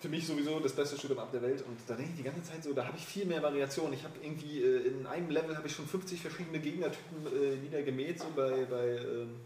Für 0.00 0.08
mich 0.08 0.26
sowieso 0.26 0.58
das 0.60 0.72
beste 0.72 0.96
Shoot'em 0.96 1.18
Up 1.18 1.30
der 1.30 1.42
Welt 1.42 1.62
und 1.66 1.76
da 1.86 1.94
denke 1.94 2.12
ich 2.12 2.16
die 2.16 2.24
ganze 2.24 2.42
Zeit 2.42 2.64
so, 2.64 2.72
da 2.72 2.86
habe 2.86 2.96
ich 2.96 3.04
viel 3.04 3.26
mehr 3.26 3.42
Variation. 3.42 3.92
Ich 3.92 4.02
habe 4.02 4.14
irgendwie 4.22 4.62
äh, 4.62 4.88
in 4.88 5.06
einem 5.06 5.30
Level 5.30 5.56
habe 5.56 5.66
ich 5.68 5.74
schon 5.74 5.86
50 5.86 6.20
verschiedene 6.20 6.58
Gegnertypen 6.58 7.26
äh, 7.26 7.56
niedergemäht. 7.56 8.18
So 8.18 8.26
bei, 8.34 8.64
bei 8.64 8.96
ähm, 8.96 9.36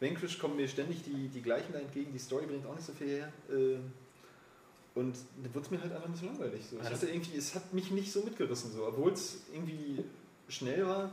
Vanquish 0.00 0.38
kommen 0.38 0.56
mir 0.56 0.68
ständig 0.68 1.02
die, 1.02 1.28
die 1.28 1.42
gleichen 1.42 1.72
da 1.72 1.80
entgegen. 1.80 2.12
Die 2.12 2.18
Story 2.18 2.46
bringt 2.46 2.64
auch 2.64 2.76
nicht 2.76 2.86
so 2.86 2.92
viel 2.92 3.08
her. 3.08 3.32
Ähm, 3.50 3.92
und 4.94 5.16
da 5.42 5.52
wurde 5.52 5.64
es 5.64 5.70
mir 5.72 5.82
halt 5.82 5.92
einfach 5.92 6.06
ein 6.06 6.12
bisschen 6.12 6.28
langweilig. 6.28 6.64
So. 6.70 6.78
Ich 6.80 6.88
hatte 6.88 7.08
irgendwie, 7.08 7.36
es 7.36 7.56
hat 7.56 7.74
mich 7.74 7.90
nicht 7.90 8.12
so 8.12 8.22
mitgerissen, 8.22 8.70
so. 8.72 8.86
obwohl 8.86 9.12
es 9.12 9.42
irgendwie 9.52 10.04
schnell 10.48 10.86
war, 10.86 11.12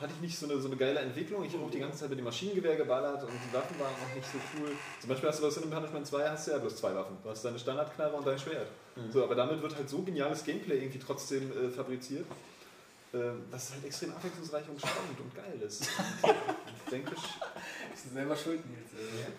hatte 0.00 0.12
ich 0.14 0.20
nicht 0.20 0.38
so 0.38 0.46
eine, 0.46 0.60
so 0.60 0.68
eine 0.68 0.76
geile 0.76 0.98
Entwicklung. 1.00 1.44
Ich 1.44 1.52
habe 1.52 1.64
auch 1.64 1.70
die 1.70 1.78
ganze 1.78 1.98
Zeit 1.98 2.10
mit 2.10 2.18
dem 2.18 2.24
Maschinengewehr 2.24 2.76
geballert 2.76 3.22
und 3.22 3.30
die 3.30 3.54
Waffen 3.54 3.78
waren 3.78 3.92
auch 3.92 4.14
nicht 4.14 4.26
so 4.26 4.38
cool. 4.56 4.70
Zum 5.00 5.08
Beispiel 5.08 5.28
hast 5.28 5.38
du 5.38 5.44
bei 5.44 5.50
Sin 5.50 5.70
Punishment 5.70 6.06
2 6.06 6.28
hast 6.28 6.46
du 6.46 6.50
ja 6.50 6.58
bloß 6.58 6.76
zwei 6.76 6.94
Waffen. 6.94 7.16
Du 7.22 7.30
hast 7.30 7.44
deine 7.44 7.58
Standardknarre 7.58 8.16
und 8.16 8.26
dein 8.26 8.38
Schwert. 8.38 8.68
Mhm. 8.96 9.12
So, 9.12 9.24
aber 9.24 9.34
damit 9.34 9.62
wird 9.62 9.76
halt 9.76 9.88
so 9.88 10.02
geniales 10.02 10.44
Gameplay 10.44 10.78
irgendwie 10.78 10.98
trotzdem 10.98 11.50
äh, 11.52 11.70
fabriziert, 11.70 12.26
äh, 13.12 13.18
dass 13.50 13.64
es 13.64 13.72
halt 13.74 13.84
extrem 13.84 14.10
abwechslungsreich 14.12 14.68
und 14.68 14.80
spannend 14.80 15.20
und 15.20 15.34
geil 15.34 15.60
ist. 15.66 15.82
Und 16.22 16.92
Vanquish, 16.92 17.22
Bist 17.90 18.06
du 18.06 18.14
selber 18.14 18.36
schuld, 18.36 18.60
Nils. 18.66 18.92
Äh, 18.92 19.30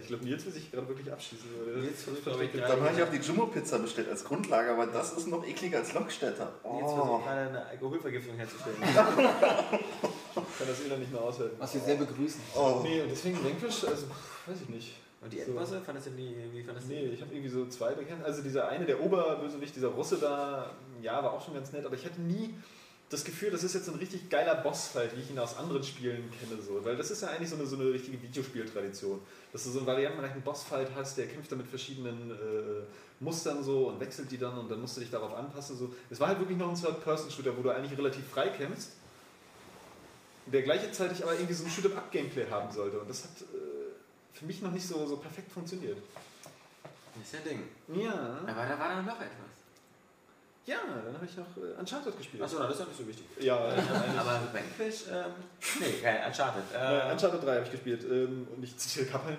ich 0.00 0.06
glaube, 0.06 0.24
Nils 0.24 0.44
will 0.46 0.52
sich 0.52 0.70
gerade 0.70 0.86
wirklich 0.88 1.10
abschießen. 1.12 1.46
Jetzt 1.84 2.02
versucht, 2.04 2.24
glaube 2.24 2.44
ich, 2.44 2.52
Dann 2.52 2.80
habe 2.80 2.90
ich 2.96 3.02
auch 3.02 3.10
die 3.10 3.16
Jumbo-Pizza 3.18 3.78
bestellt 3.78 4.08
als 4.08 4.24
Grundlage, 4.24 4.70
aber 4.72 4.86
das 4.86 5.12
ist 5.14 5.26
noch 5.26 5.44
ekliger 5.46 5.78
als 5.78 5.92
Lockstädter. 5.94 6.52
Jetzt 6.62 6.64
Oh. 6.64 6.96
versucht 6.96 7.24
gerade 7.24 7.40
eine 7.48 7.66
Alkoholvergiftung 7.66 8.36
herzustellen. 8.36 8.76
kann 10.34 10.66
das 10.66 10.80
Elend 10.84 11.00
nicht 11.00 11.12
mehr 11.12 11.20
aushalten. 11.22 11.56
was 11.58 11.74
wir 11.74 11.80
sehr 11.80 11.96
begrüßen. 11.96 12.40
Oh. 12.56 12.80
Nee, 12.82 13.02
und 13.02 13.10
deswegen 13.10 13.42
Vanquish, 13.42 13.84
also 13.84 14.06
weiß 14.46 14.56
ich 14.62 14.68
nicht. 14.68 14.94
Und 15.20 15.32
die 15.32 15.38
So. 15.38 15.44
Endbosse, 15.46 15.80
fandest 15.80 16.06
du 16.06 16.10
die, 16.12 16.36
wie 16.52 16.62
fandest 16.62 16.88
du 16.88 16.92
Nee, 16.92 17.06
ich 17.06 17.20
habe 17.20 17.32
irgendwie 17.34 17.50
so 17.50 17.66
zwei 17.66 17.92
bekannt. 17.94 18.24
Also 18.24 18.42
dieser 18.42 18.68
eine, 18.68 18.84
der 18.86 19.00
Oberbösewicht, 19.00 19.74
dieser 19.74 19.88
Russe 19.88 20.18
da, 20.18 20.70
ja, 21.02 21.22
war 21.22 21.32
auch 21.32 21.44
schon 21.44 21.54
ganz 21.54 21.72
nett, 21.72 21.84
aber 21.84 21.96
ich 21.96 22.04
hatte 22.04 22.20
nie 22.20 22.54
das 23.10 23.24
Gefühl, 23.24 23.50
das 23.50 23.64
ist 23.64 23.74
jetzt 23.74 23.88
ein 23.88 23.94
richtig 23.96 24.28
geiler 24.28 24.54
Bossfight, 24.56 25.16
wie 25.16 25.20
ich 25.22 25.30
ihn 25.30 25.38
aus 25.38 25.56
anderen 25.56 25.82
Spielen 25.82 26.30
kenne. 26.38 26.60
So. 26.62 26.84
Weil 26.84 26.96
das 26.96 27.10
ist 27.10 27.22
ja 27.22 27.28
eigentlich 27.28 27.48
so 27.48 27.56
eine, 27.56 27.66
so 27.66 27.76
eine 27.76 27.90
richtige 27.92 28.20
Videospieltradition. 28.22 29.20
Dass 29.52 29.64
du 29.64 29.70
so 29.70 29.78
einen 29.78 29.86
variantenreichen 29.86 30.42
Bossfight 30.42 30.88
hast, 30.94 31.16
der 31.16 31.26
kämpft 31.26 31.50
dann 31.50 31.58
mit 31.58 31.68
verschiedenen 31.68 32.30
äh, 32.30 32.84
Mustern 33.20 33.62
so 33.62 33.88
und 33.88 34.00
wechselt 34.00 34.30
die 34.30 34.38
dann 34.38 34.58
und 34.58 34.70
dann 34.70 34.80
musst 34.80 34.96
du 34.96 35.00
dich 35.00 35.10
darauf 35.10 35.34
anpassen. 35.34 35.76
So. 35.76 35.94
Es 36.10 36.20
war 36.20 36.28
halt 36.28 36.38
wirklich 36.38 36.58
noch 36.58 36.68
ein 36.68 36.74
Third-Person-Shooter, 36.74 37.56
wo 37.56 37.62
du 37.62 37.70
eigentlich 37.70 37.96
relativ 37.96 38.26
frei 38.28 38.48
kämpfst, 38.48 38.92
der 40.46 40.62
gleichzeitig 40.62 41.22
aber 41.22 41.32
irgendwie 41.32 41.54
so 41.54 41.64
ein 41.64 41.70
Shoot-up-Gameplay 41.70 42.48
haben 42.50 42.70
sollte. 42.70 43.00
Und 43.00 43.08
das 43.08 43.24
hat 43.24 43.30
äh, 43.40 44.36
für 44.38 44.44
mich 44.44 44.60
noch 44.60 44.70
nicht 44.70 44.86
so, 44.86 45.06
so 45.06 45.16
perfekt 45.16 45.50
funktioniert. 45.50 45.98
Das 47.14 47.24
ist 47.24 47.34
ja 47.34 47.40
Ding. 47.40 47.62
Ja. 48.00 48.38
Aber 48.46 48.66
da 48.66 48.78
war 48.78 48.88
dann 48.88 49.04
noch 49.06 49.16
etwas. 49.16 49.47
Ja, 50.68 50.76
dann 51.02 51.14
habe 51.14 51.24
ich 51.24 51.34
noch 51.36 51.46
äh, 51.56 51.80
Uncharted 51.80 52.18
gespielt. 52.18 52.42
Achso, 52.42 52.58
das 52.58 52.72
ist 52.72 52.80
ja 52.80 52.84
nicht 52.84 52.98
so 52.98 53.08
wichtig. 53.08 53.24
Ja. 53.40 53.56
Aber 54.18 54.40
Vanquish, 54.52 55.04
ähm, 55.10 55.32
nee, 55.80 55.92
kein 56.02 56.26
Uncharted. 56.26 56.62
Äh, 56.74 57.08
Äh, 57.08 57.12
Uncharted 57.12 57.42
3 57.42 57.54
habe 57.54 57.64
ich 57.64 57.70
gespielt. 57.70 58.04
Ähm, 58.04 58.46
und 58.54 58.62
ich 58.62 58.76
zitiere 58.76 59.06
Kappeln. 59.06 59.38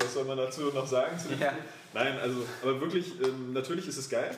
Was 0.00 0.14
soll 0.14 0.24
man 0.24 0.36
dazu 0.36 0.62
noch 0.72 0.86
sagen? 0.86 1.16
Ja. 1.40 1.52
Nein, 1.92 2.18
also, 2.20 2.44
aber 2.62 2.80
wirklich, 2.80 3.20
ähm, 3.22 3.52
natürlich 3.52 3.86
ist 3.86 3.98
es 3.98 4.10
geil. 4.10 4.36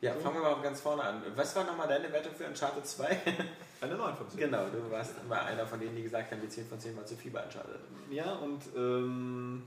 ja, 0.00 0.12
fangen 0.14 0.34
wir 0.34 0.42
mal 0.42 0.60
ganz 0.62 0.80
vorne 0.80 1.04
an. 1.04 1.22
Was 1.36 1.54
war 1.54 1.62
nochmal 1.64 1.86
deine 1.86 2.12
Wertung 2.12 2.34
für 2.34 2.44
Uncharted 2.46 2.84
2? 2.84 3.06
Eine 3.82 3.94
9 3.96 4.16
von 4.16 4.28
10. 4.28 4.40
Genau, 4.40 4.66
du 4.66 4.90
warst 4.90 5.12
immer 5.24 5.44
einer 5.44 5.64
von 5.66 5.78
denen, 5.78 5.94
die 5.94 6.02
gesagt 6.02 6.30
haben, 6.32 6.40
die 6.42 6.48
10 6.48 6.66
von 6.68 6.78
10 6.80 6.96
war 6.96 7.06
zu 7.06 7.14
viel 7.16 7.30
bei 7.30 7.42
Uncharted. 7.44 7.78
Ja, 8.10 8.32
und 8.32 8.62
ähm, 8.76 9.62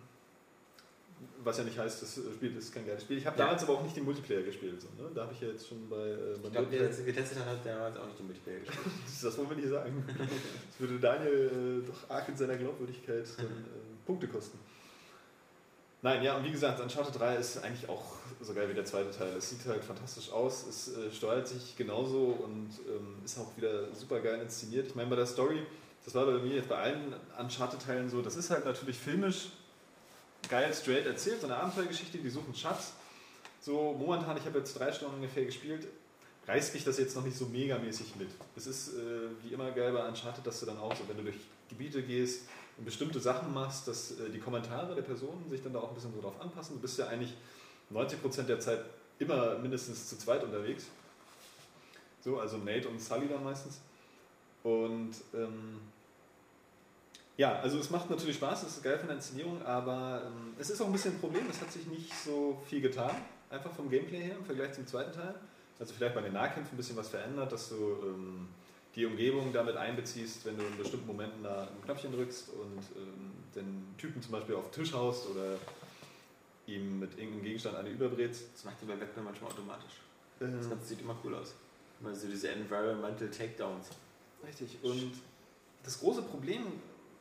was 1.44 1.58
ja 1.60 1.64
nicht 1.64 1.78
heißt, 1.78 2.02
das 2.02 2.20
Spiel 2.36 2.58
ist 2.58 2.74
kein 2.74 2.86
geiles 2.88 3.04
Spiel. 3.04 3.18
Ich 3.18 3.26
habe 3.26 3.38
Ja. 3.38 3.46
damals 3.46 3.64
aber 3.64 3.74
auch 3.74 3.84
nicht 3.84 3.96
den 3.96 4.04
Multiplayer 4.06 4.42
gespielt. 4.42 4.82
So, 4.82 4.88
ne? 5.02 5.10
Da 5.14 5.24
habe 5.24 5.34
ich 5.34 5.42
ja 5.42 5.48
jetzt 5.50 5.68
schon 5.68 5.88
bei, 5.90 5.98
äh, 5.98 6.34
Ich 6.44 6.52
glaube, 6.52 6.68
der, 6.72 6.90
getestet 6.90 7.38
hat, 7.40 7.48
hat 7.48 7.66
damals 7.66 7.98
auch 7.98 8.06
nicht 8.08 8.20
den 8.20 8.26
Multiplayer 8.28 8.60
gespielt. 8.60 8.86
Das 9.24 9.38
wollen 9.38 9.50
wir 9.52 9.58
nicht 9.58 9.70
sagen. 9.70 10.04
Das 10.18 10.80
würde 10.80 11.00
Daniel 11.00 11.84
äh, 11.84 11.88
doch 11.88 12.10
arg 12.10 12.28
in 12.30 12.36
seiner 12.38 12.58
Glaubwürdigkeit 12.58 13.26
dann, 13.38 13.46
äh, 13.46 14.06
Punkte 14.06 14.28
kosten. 14.28 14.58
Nein, 16.02 16.22
ja, 16.24 16.38
und 16.38 16.44
wie 16.44 16.52
gesagt, 16.52 16.80
Uncharted 16.80 17.20
3 17.20 17.36
ist 17.38 17.64
eigentlich 17.64 17.90
auch 17.90 18.04
so 18.42 18.54
geil 18.54 18.70
wie 18.70 18.74
der 18.76 18.86
zweite 18.86 19.10
Teil. 19.10 19.34
Es 19.38 19.50
sieht 19.50 19.66
halt 19.66 19.84
fantastisch 19.84 20.30
aus, 20.32 20.68
es 20.68 20.96
äh, 20.96 21.12
steuert 21.12 21.48
sich 21.48 21.76
genauso 21.76 22.38
und 22.44 22.70
ähm, 22.88 23.16
ist 23.24 23.40
auch 23.40 23.56
wieder 23.58 23.92
super 23.94 24.20
geil 24.20 24.40
inszeniert. 24.42 24.86
Ich 24.88 24.96
meine, 24.96 25.10
bei 25.10 25.16
der 25.16 25.26
Story, 25.26 25.66
das 26.04 26.14
war 26.14 26.26
bei 26.28 26.34
mir 26.40 26.56
jetzt 26.58 26.70
bei 26.70 26.76
allen 26.78 27.16
Uncharted-Teilen 27.40 28.10
so, 28.10 28.22
das 28.22 28.36
ist 28.36 28.52
halt 28.52 28.66
natürlich 28.66 28.98
filmisch 29.00 29.50
geil 30.50 30.74
straight 30.74 31.06
erzählt, 31.06 31.42
so 31.42 31.48
eine 31.48 31.58
Abenteuergeschichte, 31.58 32.18
die 32.18 32.30
suchen 32.30 32.54
Schatz. 32.56 32.94
So 33.62 33.96
momentan, 33.98 34.38
ich 34.38 34.46
habe 34.46 34.60
jetzt 34.60 34.78
drei 34.78 34.92
Stunden 34.92 35.16
ungefähr 35.16 35.46
gespielt, 35.46 35.88
reißt 36.48 36.74
mich 36.74 36.84
das 36.84 36.98
jetzt 36.98 37.16
noch 37.16 37.24
nicht 37.24 37.38
so 37.38 37.46
megamäßig 37.46 38.16
mit. 38.16 38.30
Es 38.56 38.68
ist 38.68 38.90
äh, 38.90 39.30
wie 39.44 39.54
immer 39.54 39.72
geil 39.72 39.92
bei 39.92 40.08
Uncharted, 40.08 40.46
dass 40.46 40.60
du 40.60 40.68
dann 40.68 40.78
auch 40.78 40.96
so, 40.96 41.08
wenn 41.08 41.18
du 41.18 41.24
durch 41.24 41.38
Gebiete 41.70 42.04
gehst 42.04 42.48
und 42.78 42.86
bestimmte 42.86 43.20
Sachen 43.20 43.54
machst, 43.54 43.88
dass 43.88 44.12
äh, 44.12 44.30
die 44.30 44.40
Kommentare 44.40 44.94
der 44.94 45.02
Personen 45.02 45.50
sich 45.50 45.64
dann 45.64 45.74
da 45.74 45.80
auch 45.80 45.90
ein 45.90 45.96
bisschen 45.96 46.14
so 46.14 46.22
drauf 46.22 46.40
anpassen. 46.40 46.76
Du 46.76 46.82
bist 46.82 47.00
ja 47.00 47.08
eigentlich 47.08 47.34
90% 47.92 48.44
der 48.44 48.60
Zeit 48.60 48.86
immer 49.20 49.58
mindestens 49.58 50.10
zu 50.10 50.18
zweit 50.18 50.44
unterwegs. 50.44 50.86
So, 52.22 52.40
also 52.40 52.58
Nate 52.58 52.88
und 52.90 53.02
Sully 53.02 53.28
dann 53.28 53.44
meistens. 53.44 53.80
Und 54.64 55.14
ähm, 55.34 55.80
ja, 57.38 57.60
also 57.60 57.78
es 57.80 57.90
macht 57.90 58.10
natürlich 58.10 58.38
Spaß, 58.38 58.64
es 58.64 58.78
ist 58.78 58.84
geil 58.84 58.98
von 58.98 59.08
der 59.08 59.18
Inszenierung, 59.18 59.62
aber 59.64 60.24
ähm, 60.26 60.54
es 60.58 60.70
ist 60.70 60.82
auch 60.82 60.86
ein 60.88 60.92
bisschen 60.94 61.14
ein 61.14 61.20
Problem, 61.20 61.44
es 61.50 61.60
hat 61.62 61.72
sich 61.72 61.86
nicht 61.88 62.14
so 62.14 62.62
viel 62.68 62.82
getan, 62.82 63.16
einfach 63.50 63.72
vom 63.72 63.90
Gameplay 63.90 64.22
her 64.22 64.38
im 64.38 64.46
Vergleich 64.46 64.74
zum 64.74 64.88
zweiten 64.88 65.12
Teil. 65.12 65.36
Also 65.78 65.94
vielleicht 65.94 66.16
bei 66.16 66.22
den 66.22 66.34
Nahkämpfen 66.34 66.74
ein 66.74 66.78
bisschen 66.78 66.96
was 66.96 67.10
verändert, 67.10 67.52
dass 67.52 67.70
du 67.70 67.76
ähm, 67.76 68.48
die 68.96 69.06
Umgebung 69.06 69.52
damit 69.52 69.76
einbeziehst, 69.76 70.46
wenn 70.46 70.58
du 70.58 70.64
in 70.64 70.78
bestimmten 70.78 71.08
Momenten 71.08 71.44
da 71.44 71.64
ein 71.64 71.84
Knöpfchen 71.84 72.14
drückst 72.14 72.50
und 72.50 72.80
ähm, 72.98 73.32
den 73.54 73.94
Typen 73.98 74.22
zum 74.22 74.32
Beispiel 74.32 74.56
auf 74.56 74.72
den 74.72 74.84
Tisch 74.84 74.94
haust 74.94 75.28
oder 75.30 75.58
ihm 76.68 77.00
mit 77.00 77.18
irgendeinem 77.18 77.44
Gegenstand 77.44 77.76
eine 77.76 77.90
überbrätst. 77.90 78.46
Das 78.54 78.64
macht 78.64 78.82
die 78.82 78.86
bei 78.86 78.96
Batman 78.96 79.26
manchmal 79.26 79.52
automatisch. 79.52 80.00
Das 80.40 80.50
Ähm, 80.50 80.70
Ganze 80.70 80.86
sieht 80.86 81.02
immer 81.02 81.18
cool 81.24 81.36
aus. 81.36 81.54
Immer 82.00 82.16
so 82.16 82.28
diese 82.28 82.50
Environmental 82.50 83.30
Takedowns. 83.30 83.90
Richtig. 84.48 84.78
Und 84.82 85.14
das 85.84 86.00
große 86.00 86.22
Problem, 86.24 86.64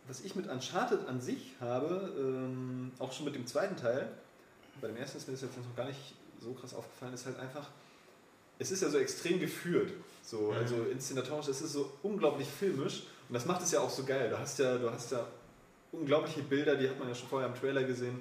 was 0.06 0.20
ich 0.20 0.34
mit 0.34 0.48
Uncharted 0.48 1.08
an 1.08 1.20
sich 1.20 1.52
habe, 1.60 2.12
ähm, 2.18 2.92
auch 2.98 3.12
schon 3.12 3.24
mit 3.24 3.34
dem 3.34 3.46
zweiten 3.46 3.76
Teil, 3.76 4.08
bei 4.80 4.88
dem 4.88 4.96
ersten 4.96 5.18
ist 5.18 5.26
mir 5.28 5.32
das 5.32 5.42
jetzt 5.42 5.56
noch 5.56 5.76
gar 5.76 5.86
nicht 5.86 6.14
so 6.40 6.52
krass 6.52 6.74
aufgefallen, 6.74 7.14
ist 7.14 7.26
halt 7.26 7.38
einfach, 7.38 7.68
es 8.58 8.70
ist 8.70 8.82
ja 8.82 8.90
so 8.90 8.98
extrem 8.98 9.40
geführt. 9.40 9.92
So, 10.22 10.52
Mhm. 10.52 10.58
Also 10.58 10.76
inszenatorisch, 10.90 11.48
es 11.48 11.62
ist 11.62 11.72
so 11.72 11.92
unglaublich 12.02 12.48
filmisch 12.48 13.04
und 13.28 13.34
das 13.34 13.46
macht 13.46 13.62
es 13.62 13.72
ja 13.72 13.80
auch 13.80 13.90
so 13.90 14.04
geil. 14.04 14.28
Du 14.30 14.38
hast 14.38 14.58
ja, 14.58 14.76
du 14.76 14.90
hast 14.90 15.12
ja 15.12 15.26
unglaubliche 15.92 16.42
Bilder, 16.42 16.76
die 16.76 16.88
hat 16.88 16.98
man 16.98 17.08
ja 17.08 17.14
schon 17.14 17.28
vorher 17.28 17.48
im 17.48 17.54
Trailer 17.54 17.84
gesehen, 17.84 18.20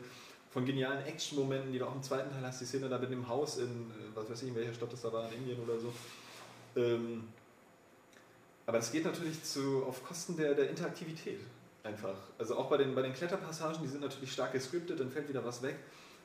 von 0.51 0.65
genialen 0.65 1.03
Action-Momenten, 1.05 1.71
die 1.73 1.79
du 1.79 1.87
auch 1.87 1.95
im 1.95 2.03
zweiten 2.03 2.29
Teil 2.31 2.45
hast, 2.45 2.61
die 2.61 2.65
Szene 2.65 2.87
da 2.87 2.99
mit 2.99 3.09
dem 3.09 3.27
Haus 3.27 3.57
in, 3.57 3.65
äh, 3.65 4.15
was 4.15 4.29
weiß 4.29 4.43
ich, 4.43 4.49
in 4.49 4.55
welcher 4.55 4.73
Stadt 4.73 4.93
das 4.93 5.01
da 5.01 5.11
war, 5.11 5.27
in 5.31 5.39
Indien 5.39 5.59
oder 5.59 5.79
so. 5.79 5.91
Ähm, 6.75 7.23
aber 8.65 8.77
das 8.77 8.91
geht 8.91 9.03
natürlich 9.03 9.43
zu, 9.43 9.83
auf 9.83 10.03
Kosten 10.05 10.37
der, 10.37 10.53
der 10.53 10.69
Interaktivität 10.69 11.39
einfach. 11.83 12.15
Also 12.37 12.55
auch 12.57 12.69
bei 12.69 12.77
den, 12.77 12.95
bei 12.95 13.01
den 13.01 13.13
Kletterpassagen, 13.13 13.81
die 13.83 13.89
sind 13.89 14.01
natürlich 14.01 14.31
stark 14.31 14.53
gescriptet, 14.53 14.99
dann 14.99 15.09
fällt 15.11 15.29
wieder 15.29 15.43
was 15.43 15.61
weg. 15.61 15.75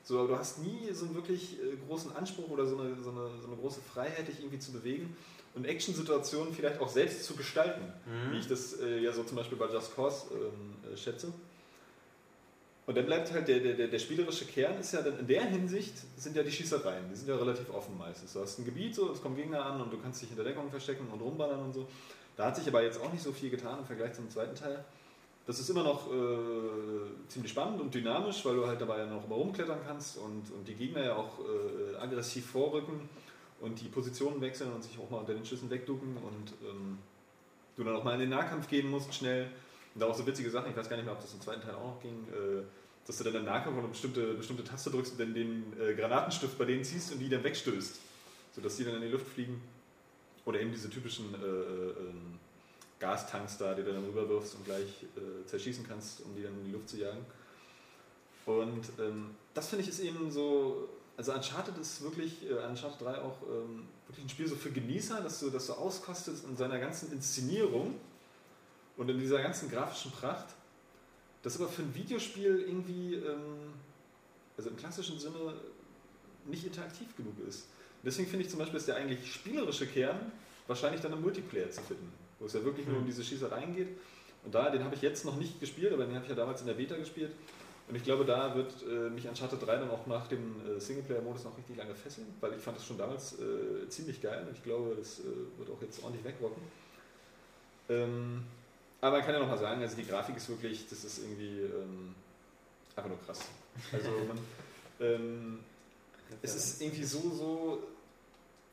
So, 0.03 0.19
aber 0.19 0.29
du 0.29 0.37
hast 0.37 0.59
nie 0.59 0.91
so 0.93 1.05
einen 1.05 1.15
wirklich 1.15 1.59
äh, 1.59 1.75
großen 1.87 2.15
Anspruch 2.15 2.49
oder 2.49 2.65
so 2.65 2.77
eine, 2.79 2.95
so, 3.03 3.11
eine, 3.11 3.29
so 3.41 3.47
eine 3.47 3.57
große 3.57 3.81
Freiheit, 3.81 4.27
dich 4.27 4.39
irgendwie 4.39 4.59
zu 4.59 4.71
bewegen 4.71 5.15
und 5.55 5.65
Action-Situationen 5.65 6.53
vielleicht 6.53 6.79
auch 6.79 6.89
selbst 6.89 7.25
zu 7.25 7.35
gestalten, 7.35 7.81
Mhm. 8.05 8.31
wie 8.31 8.37
ich 8.39 8.47
das 8.47 8.79
äh, 8.79 8.99
ja 8.99 9.11
so 9.11 9.23
zum 9.23 9.37
Beispiel 9.37 9.57
bei 9.57 9.67
Just 9.67 9.95
Cause 9.95 10.27
ähm, 10.31 10.91
äh, 10.91 10.95
schätze. 10.95 11.33
Und 12.85 12.97
dann 12.97 13.05
bleibt 13.05 13.31
halt 13.31 13.47
der, 13.47 13.59
der, 13.59 13.73
der, 13.75 13.87
der 13.87 13.99
spielerische 13.99 14.45
Kern 14.45 14.79
ist 14.79 14.93
ja 14.93 15.01
dann 15.03 15.19
in 15.19 15.27
der 15.27 15.45
Hinsicht 15.45 15.93
sind 16.17 16.35
ja 16.35 16.41
die 16.41 16.51
Schießereien, 16.51 17.07
die 17.11 17.15
sind 17.15 17.29
ja 17.29 17.35
relativ 17.35 17.69
offen 17.71 17.95
meistens. 17.97 18.33
Du 18.33 18.39
hast 18.39 18.57
ein 18.57 18.65
Gebiet, 18.65 18.95
so, 18.95 19.11
es 19.11 19.21
kommen 19.21 19.35
Gegner 19.35 19.63
an 19.63 19.79
und 19.79 19.93
du 19.93 19.97
kannst 19.99 20.21
dich 20.23 20.29
hinter 20.29 20.43
Deckung 20.43 20.71
verstecken 20.71 21.05
und 21.11 21.21
rumballern 21.21 21.59
und 21.59 21.73
so. 21.73 21.87
Da 22.35 22.45
hat 22.45 22.55
sich 22.55 22.67
aber 22.67 22.81
jetzt 22.81 22.99
auch 22.99 23.11
nicht 23.11 23.21
so 23.21 23.31
viel 23.31 23.51
getan 23.51 23.77
im 23.79 23.85
Vergleich 23.85 24.13
zum 24.13 24.27
zweiten 24.29 24.55
Teil. 24.55 24.83
Das 25.49 25.59
ist 25.59 25.67
immer 25.71 25.81
noch 25.81 26.05
äh, 26.13 27.27
ziemlich 27.27 27.51
spannend 27.51 27.81
und 27.81 27.91
dynamisch, 27.91 28.45
weil 28.45 28.55
du 28.55 28.67
halt 28.67 28.79
dabei 28.79 28.99
ja 28.99 29.07
noch 29.07 29.25
immer 29.25 29.33
rumklettern 29.33 29.79
kannst 29.83 30.19
und, 30.19 30.43
und 30.51 30.67
die 30.67 30.75
Gegner 30.75 31.03
ja 31.03 31.15
auch 31.15 31.39
äh, 31.39 31.97
aggressiv 31.97 32.45
vorrücken 32.45 33.09
und 33.59 33.81
die 33.81 33.87
Positionen 33.87 34.39
wechseln 34.41 34.71
und 34.71 34.83
sich 34.83 34.99
auch 34.99 35.09
mal 35.09 35.17
unter 35.17 35.33
den 35.33 35.43
Schüssen 35.43 35.71
wegducken 35.71 36.17
und 36.17 36.53
ähm, 36.69 36.99
du 37.75 37.83
dann 37.83 37.95
auch 37.95 38.03
mal 38.03 38.13
in 38.13 38.19
den 38.19 38.29
Nahkampf 38.29 38.67
gehen 38.67 38.91
musst 38.91 39.11
schnell. 39.11 39.49
Und 39.95 40.01
da 40.01 40.05
auch 40.05 40.13
so 40.13 40.27
witzige 40.27 40.51
Sachen, 40.51 40.69
ich 40.69 40.77
weiß 40.77 40.87
gar 40.87 40.97
nicht 40.97 41.05
mehr, 41.07 41.15
ob 41.15 41.21
das 41.21 41.33
im 41.33 41.41
zweiten 41.41 41.61
Teil 41.61 41.73
auch 41.73 41.95
noch 41.95 41.99
ging, 41.99 42.27
äh, 42.31 42.61
dass 43.07 43.17
du 43.17 43.23
dann 43.23 43.33
im 43.33 43.45
Nahkampf 43.45 43.75
eine 43.75 43.87
bestimmte, 43.87 44.35
bestimmte 44.35 44.63
Taste 44.63 44.91
drückst 44.91 45.13
und 45.13 45.19
dann 45.19 45.33
den 45.33 45.73
äh, 45.81 45.95
Granatenstift 45.95 46.59
bei 46.59 46.65
denen 46.65 46.83
ziehst 46.83 47.11
und 47.11 47.17
die 47.17 47.27
dann 47.27 47.43
wegstößt, 47.43 47.99
sodass 48.51 48.77
die 48.77 48.83
dann 48.83 48.97
in 48.97 49.01
die 49.01 49.07
Luft 49.07 49.27
fliegen. 49.27 49.59
Oder 50.45 50.61
eben 50.61 50.71
diese 50.71 50.91
typischen 50.91 51.33
äh, 51.33 51.37
äh, 51.37 51.89
ähm, 51.89 52.39
Gastanks 52.99 53.57
da, 53.57 53.73
die 53.73 53.83
du 53.83 53.93
dann 53.93 54.05
rüberwirfst 54.05 54.55
und 54.55 54.65
gleich 54.65 55.03
äh, 55.15 55.45
zerschießen 55.45 55.85
kannst, 55.87 56.21
um 56.21 56.35
die 56.35 56.43
dann 56.43 56.53
in 56.59 56.65
die 56.65 56.71
Luft 56.71 56.89
zu 56.89 56.97
jagen. 56.97 57.25
Und 58.45 58.83
ähm, 58.99 59.35
das 59.53 59.69
finde 59.69 59.83
ich 59.83 59.89
ist 59.89 59.99
eben 59.99 60.31
so, 60.31 60.89
also 61.15 61.33
Uncharted 61.33 61.77
ist 61.77 62.01
wirklich, 62.01 62.49
äh, 62.49 62.53
Uncharted 62.53 63.01
3 63.01 63.21
auch 63.21 63.37
ähm, 63.43 63.87
wirklich 64.07 64.25
ein 64.25 64.29
Spiel 64.29 64.47
so 64.47 64.55
für 64.55 64.71
Genießer, 64.71 65.21
dass 65.21 65.39
du 65.39 65.49
das 65.49 65.67
so 65.67 65.73
auskostest 65.73 66.45
in 66.45 66.57
seiner 66.57 66.79
ganzen 66.79 67.11
Inszenierung 67.11 67.95
und 68.97 69.09
in 69.09 69.19
dieser 69.19 69.41
ganzen 69.41 69.69
grafischen 69.69 70.11
Pracht. 70.11 70.47
Das 71.43 71.55
aber 71.59 71.69
für 71.69 71.83
ein 71.83 71.95
Videospiel 71.95 72.65
irgendwie, 72.67 73.15
ähm, 73.15 73.73
also 74.57 74.69
im 74.69 74.77
klassischen 74.77 75.19
Sinne, 75.19 75.53
nicht 76.45 76.65
interaktiv 76.65 77.15
genug 77.15 77.35
ist. 77.47 77.67
Deswegen 78.03 78.29
finde 78.29 78.45
ich 78.45 78.49
zum 78.49 78.59
Beispiel, 78.59 78.77
ist 78.77 78.87
der 78.87 78.95
eigentlich 78.95 79.31
spielerische 79.31 79.87
Kern 79.87 80.31
wahrscheinlich 80.67 81.01
dann 81.01 81.13
im 81.13 81.21
Multiplayer 81.21 81.69
zu 81.69 81.81
finden, 81.81 82.11
wo 82.39 82.45
es 82.45 82.53
ja 82.53 82.63
wirklich 82.63 82.87
nur 82.87 82.97
um 82.97 83.05
diese 83.05 83.23
Schießereien 83.23 83.75
geht. 83.75 83.89
Und 84.45 84.55
da, 84.55 84.69
den 84.69 84.83
habe 84.83 84.95
ich 84.95 85.01
jetzt 85.01 85.25
noch 85.25 85.35
nicht 85.35 85.59
gespielt, 85.59 85.93
aber 85.93 86.05
den 86.05 86.15
habe 86.15 86.23
ich 86.23 86.29
ja 86.29 86.35
damals 86.35 86.61
in 86.61 86.67
der 86.67 86.73
Beta 86.75 86.95
gespielt. 86.95 87.31
Und 87.89 87.95
ich 87.95 88.03
glaube, 88.03 88.23
da 88.23 88.55
wird 88.55 88.71
äh, 88.87 89.09
mich 89.09 89.27
Uncharted 89.27 89.65
3 89.65 89.77
dann 89.77 89.89
auch 89.89 90.05
nach 90.05 90.27
dem 90.27 90.55
äh, 90.65 90.79
Singleplayer-Modus 90.79 91.43
noch 91.43 91.57
richtig 91.57 91.75
lange 91.75 91.95
fesseln, 91.95 92.27
weil 92.39 92.53
ich 92.53 92.61
fand 92.61 92.77
das 92.77 92.85
schon 92.85 92.99
damals 92.99 93.33
äh, 93.39 93.89
ziemlich 93.89 94.21
geil 94.21 94.45
und 94.47 94.55
ich 94.55 94.63
glaube, 94.63 94.95
das 94.95 95.21
äh, 95.21 95.23
wird 95.57 95.71
auch 95.71 95.81
jetzt 95.81 96.03
ordentlich 96.03 96.23
wegrocken. 96.23 96.61
Ähm, 97.89 98.43
aber 99.01 99.17
man 99.17 99.25
kann 99.25 99.33
ja 99.33 99.39
noch 99.39 99.47
mal 99.47 99.57
sagen, 99.57 99.81
also 99.81 99.95
die 99.95 100.05
Grafik 100.05 100.37
ist 100.37 100.49
wirklich, 100.49 100.87
das 100.87 101.03
ist 101.03 101.19
irgendwie 101.19 101.61
ähm, 101.61 102.13
einfach 102.95 103.09
nur 103.09 103.19
krass. 103.25 103.39
Also 103.91 104.09
man, 104.27 104.37
ähm, 104.99 105.59
es 106.43 106.55
ist 106.55 106.81
irgendwie 106.81 107.03
so, 107.03 107.19
so. 107.31 107.83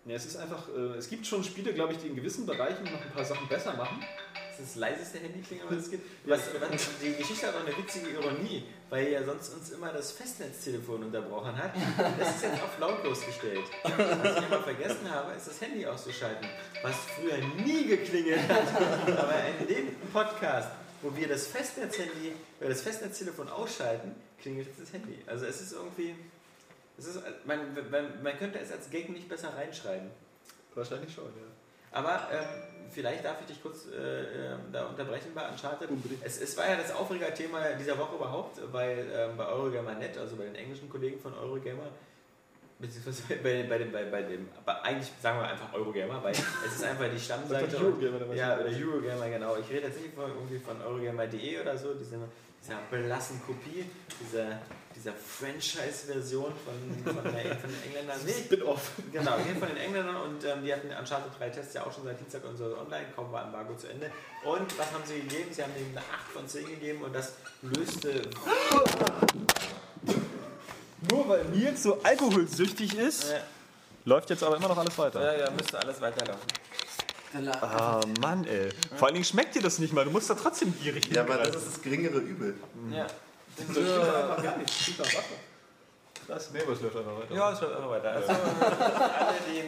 Ja, 0.06 0.14
es 0.14 0.24
ist 0.24 0.36
einfach, 0.36 0.68
äh, 0.68 0.96
es 0.96 1.10
gibt 1.10 1.26
schon 1.26 1.42
Spiele, 1.42 1.72
glaube 1.72 1.92
ich, 1.92 1.98
die 1.98 2.06
in 2.06 2.14
gewissen 2.14 2.46
Bereichen 2.46 2.84
noch 2.84 3.00
ein 3.00 3.10
paar 3.12 3.24
Sachen 3.24 3.48
besser 3.48 3.74
machen. 3.74 4.04
Das 4.56 4.60
ist 4.60 4.76
das 4.76 4.80
leiseste 4.80 5.18
Handyklingeln, 5.18 5.68
was 5.68 5.84
es 5.84 5.90
gibt. 5.90 6.06
Was, 6.24 6.40
was, 6.60 6.88
die 7.02 7.12
Geschichte 7.12 7.46
hat 7.46 7.56
auch 7.56 7.66
eine 7.66 7.76
witzige 7.76 8.08
Ironie, 8.10 8.62
weil 8.88 9.08
ja 9.08 9.24
sonst 9.24 9.52
uns 9.52 9.70
immer 9.70 9.92
das 9.92 10.12
Festnetztelefon 10.12 11.02
unterbrochen 11.02 11.56
hat. 11.56 11.72
Das 12.18 12.36
ist 12.36 12.44
jetzt 12.44 12.62
auf 12.62 12.78
lautlos 12.78 13.26
gestellt. 13.26 13.64
Was 13.82 14.38
ich 14.38 14.46
immer 14.46 14.62
vergessen 14.62 15.10
habe, 15.10 15.34
ist 15.34 15.48
das 15.48 15.60
Handy 15.60 15.84
auszuschalten, 15.84 16.48
was 16.82 16.94
früher 17.16 17.38
nie 17.64 17.86
geklingelt 17.86 18.48
hat. 18.48 19.18
Aber 19.18 19.34
in 19.60 19.66
dem 19.66 19.94
Podcast, 20.12 20.70
wo 21.02 21.14
wir 21.14 21.26
das 21.28 21.48
Festnetzhandy, 21.48 22.32
weil 22.60 22.68
das 22.68 22.80
Festnetztelefon 22.80 23.48
ausschalten, 23.48 24.14
klingelt 24.40 24.68
jetzt 24.68 24.80
das 24.80 24.92
Handy. 24.92 25.18
Also 25.26 25.46
es 25.46 25.60
ist 25.60 25.72
irgendwie, 25.72 26.14
es 26.98 27.06
ist, 27.06 27.20
man, 27.44 27.58
man, 27.90 28.22
man 28.22 28.38
könnte 28.38 28.58
es 28.58 28.72
als 28.72 28.90
Gag 28.90 29.08
nicht 29.10 29.28
besser 29.28 29.54
reinschreiben. 29.54 30.10
Wahrscheinlich 30.74 31.12
schon, 31.12 31.24
ja. 31.24 31.46
Aber 31.92 32.28
ähm, 32.32 32.88
vielleicht 32.90 33.24
darf 33.24 33.40
ich 33.40 33.46
dich 33.46 33.62
kurz 33.62 33.86
äh, 33.86 34.22
äh, 34.22 34.56
da 34.72 34.86
unterbrechen 34.86 35.32
bei 35.34 35.48
Uncharted. 35.48 35.88
Es, 36.22 36.40
es 36.40 36.56
war 36.56 36.68
ja 36.68 36.76
das 36.76 36.92
Aufregerthema 36.92 37.60
dieser 37.78 37.96
Woche 37.98 38.16
überhaupt, 38.16 38.60
weil 38.72 39.06
ähm, 39.12 39.36
bei 39.36 39.46
Eurogamer.net, 39.46 40.18
also 40.18 40.36
bei 40.36 40.44
den 40.44 40.54
englischen 40.54 40.88
Kollegen 40.90 41.18
von 41.18 41.32
Eurogamer, 41.34 41.88
beziehungsweise 42.78 43.22
bei, 43.42 43.62
bei, 43.62 43.78
dem, 43.78 43.92
bei, 43.92 44.04
bei 44.04 44.22
dem, 44.22 44.48
aber 44.58 44.84
eigentlich 44.84 45.10
sagen 45.20 45.40
wir 45.40 45.48
einfach 45.48 45.72
Eurogamer, 45.72 46.22
weil 46.22 46.32
es 46.32 46.74
ist 46.74 46.84
einfach 46.84 47.06
die 47.12 47.20
Stammseite. 47.24 47.76
Eurogamer, 47.76 48.34
ja, 48.34 48.58
oder 48.58 48.66
Eurogamer, 48.66 49.28
genau. 49.28 49.56
Ich 49.56 49.68
rede 49.70 49.86
jetzt 49.88 50.00
nicht 50.00 50.14
von, 50.14 50.30
irgendwie 50.30 50.58
von 50.58 50.80
Eurogamer.de 50.82 51.60
oder 51.60 51.76
so, 51.76 51.94
diese, 51.94 52.18
dieser 52.62 52.78
blassen 52.90 53.40
Kopie, 53.44 53.86
dieser, 54.20 54.60
dieser 54.94 55.12
Franchise-Version 55.12 56.52
von, 56.64 57.14
von, 57.14 57.24
der, 57.24 57.56
von 57.56 57.70
den 57.70 57.82
Engländern. 57.86 58.18
Nee, 58.26 58.32
Spin-off. 58.32 58.92
Genau, 59.12 59.38
hier 59.38 59.56
von 59.56 59.68
den 59.68 59.76
Engländern 59.78 60.16
und 60.16 60.44
ähm, 60.44 60.64
die 60.64 60.72
hatten 60.72 60.88
Uncharted 60.88 61.32
3 61.38 61.50
Tests 61.50 61.74
ja 61.74 61.86
auch 61.86 61.92
schon 61.92 62.04
seit 62.04 62.20
Dienstag 62.20 62.44
und 62.44 62.56
so 62.56 62.76
online, 62.76 63.06
kaum 63.14 63.32
war 63.32 63.44
Embargo 63.44 63.74
zu 63.74 63.88
Ende. 63.88 64.10
Und 64.44 64.78
was 64.78 64.92
haben 64.92 65.04
sie 65.04 65.20
gegeben? 65.20 65.50
Sie 65.50 65.62
haben 65.62 65.72
ihm 65.78 65.96
eine 65.96 66.00
8 66.00 66.32
von 66.32 66.46
10 66.48 66.66
gegeben 66.66 67.02
und 67.02 67.14
das 67.14 67.36
löste. 67.62 68.22
Nur 71.10 71.28
weil 71.28 71.44
Nils 71.46 71.82
so 71.82 72.00
alkoholsüchtig 72.02 72.94
ist, 72.96 73.30
Äh, 73.30 73.40
läuft 74.04 74.30
jetzt 74.30 74.42
aber 74.42 74.56
immer 74.56 74.68
noch 74.68 74.78
alles 74.78 74.96
weiter. 74.98 75.20
ja, 75.22 75.44
ja, 75.44 75.50
müsste 75.50 75.78
alles 75.78 76.00
weiterlaufen. 76.00 76.46
Ah, 77.60 78.00
Mann, 78.20 78.46
ey. 78.46 78.70
Vor 78.96 79.08
allen 79.08 79.14
Dingen 79.14 79.24
schmeckt 79.24 79.54
dir 79.54 79.62
das 79.62 79.78
nicht 79.78 79.92
mal. 79.92 80.04
Du 80.04 80.10
musst 80.10 80.30
da 80.30 80.34
trotzdem 80.34 80.72
gierig 80.80 81.06
Ja, 81.12 81.22
aber 81.22 81.36
das 81.36 81.56
ist 81.56 81.66
das 81.66 81.82
geringere 81.82 82.18
Übel. 82.18 82.54
Ja. 82.90 83.06
Das 83.56 83.64
stimmt 83.70 83.88
einfach 83.90 84.42
gar 84.42 84.56
nicht. 84.56 84.98
Das 84.98 85.06
nach 85.12 85.22
Wasser. 86.28 86.50
Nee, 86.54 86.62
aber 86.62 86.72
es 86.72 86.80
läuft 86.80 86.96
einfach 86.96 87.18
weiter. 87.18 87.34
Ja, 87.34 87.52
es 87.52 87.60
wird 87.60 87.76
immer 87.78 87.90
weiter. 87.90 88.10
Also, 88.10 88.28
alle, 88.30 89.34
die, 89.48 89.62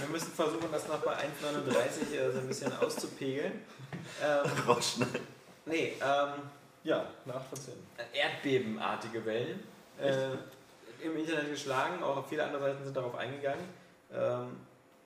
wir 0.00 0.08
müssen 0.12 0.32
versuchen, 0.32 0.68
das 0.70 0.86
noch 0.86 0.98
bei 0.98 1.12
1,39 1.14 2.14
äh, 2.14 2.32
so 2.32 2.38
ein 2.38 2.46
bisschen 2.48 2.72
auszupegeln. 2.78 3.52
Ähm, 4.22 4.50
Rausschneiden. 4.66 5.20
nee, 5.66 5.94
ähm, 6.00 6.28
Ja, 6.84 7.04
eine 7.24 7.34
8 7.34 7.48
von 7.48 7.58
10. 7.60 7.74
erdbebenartige 8.12 9.24
Wellen 9.26 9.62
äh, 10.00 10.30
im 11.04 11.16
Internet 11.16 11.50
geschlagen, 11.50 12.02
auch 12.02 12.26
viele 12.26 12.44
andere 12.44 12.62
Seiten 12.62 12.84
sind 12.84 12.96
darauf 12.96 13.14
eingegangen. 13.14 13.64
Ähm, 14.12 14.56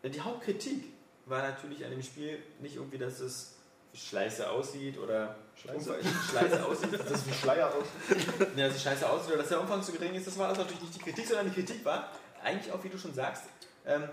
die 0.03 0.21
Hauptkritik 0.21 0.85
war 1.27 1.43
natürlich 1.43 1.85
an 1.85 1.91
dem 1.91 2.03
Spiel 2.03 2.39
nicht 2.61 2.77
irgendwie, 2.77 2.99
dass 2.99 3.21
es 3.21 3.57
scheiße 3.95 4.49
aussieht 4.49 4.99
oder 4.99 5.37
Scheiße. 5.57 5.97
scheiße 6.33 6.65
aussieht, 6.65 6.93
Das 6.99 7.11
ist 7.11 7.29
ein 7.29 7.35
Schleier 7.35 7.69
aus. 7.69 7.87
ja, 8.57 8.67
dass 8.67 8.77
es 8.77 8.83
scheiße 8.83 9.09
aussieht 9.09 9.29
oder 9.29 9.39
dass 9.39 9.49
der 9.49 9.61
Umfang 9.61 9.83
zu 9.83 9.93
gering 9.93 10.15
ist, 10.15 10.27
das 10.27 10.39
war 10.39 10.49
das 10.49 10.59
natürlich 10.59 10.83
nicht 10.83 10.95
die 10.95 11.01
Kritik, 11.01 11.27
sondern 11.27 11.47
die 11.47 11.55
Kritik 11.55 11.85
war 11.85 12.11
eigentlich 12.43 12.73
auch, 12.73 12.83
wie 12.85 12.89
du 12.89 12.99
schon 12.99 13.13
sagst, 13.13 13.45
ähm, 13.87 14.09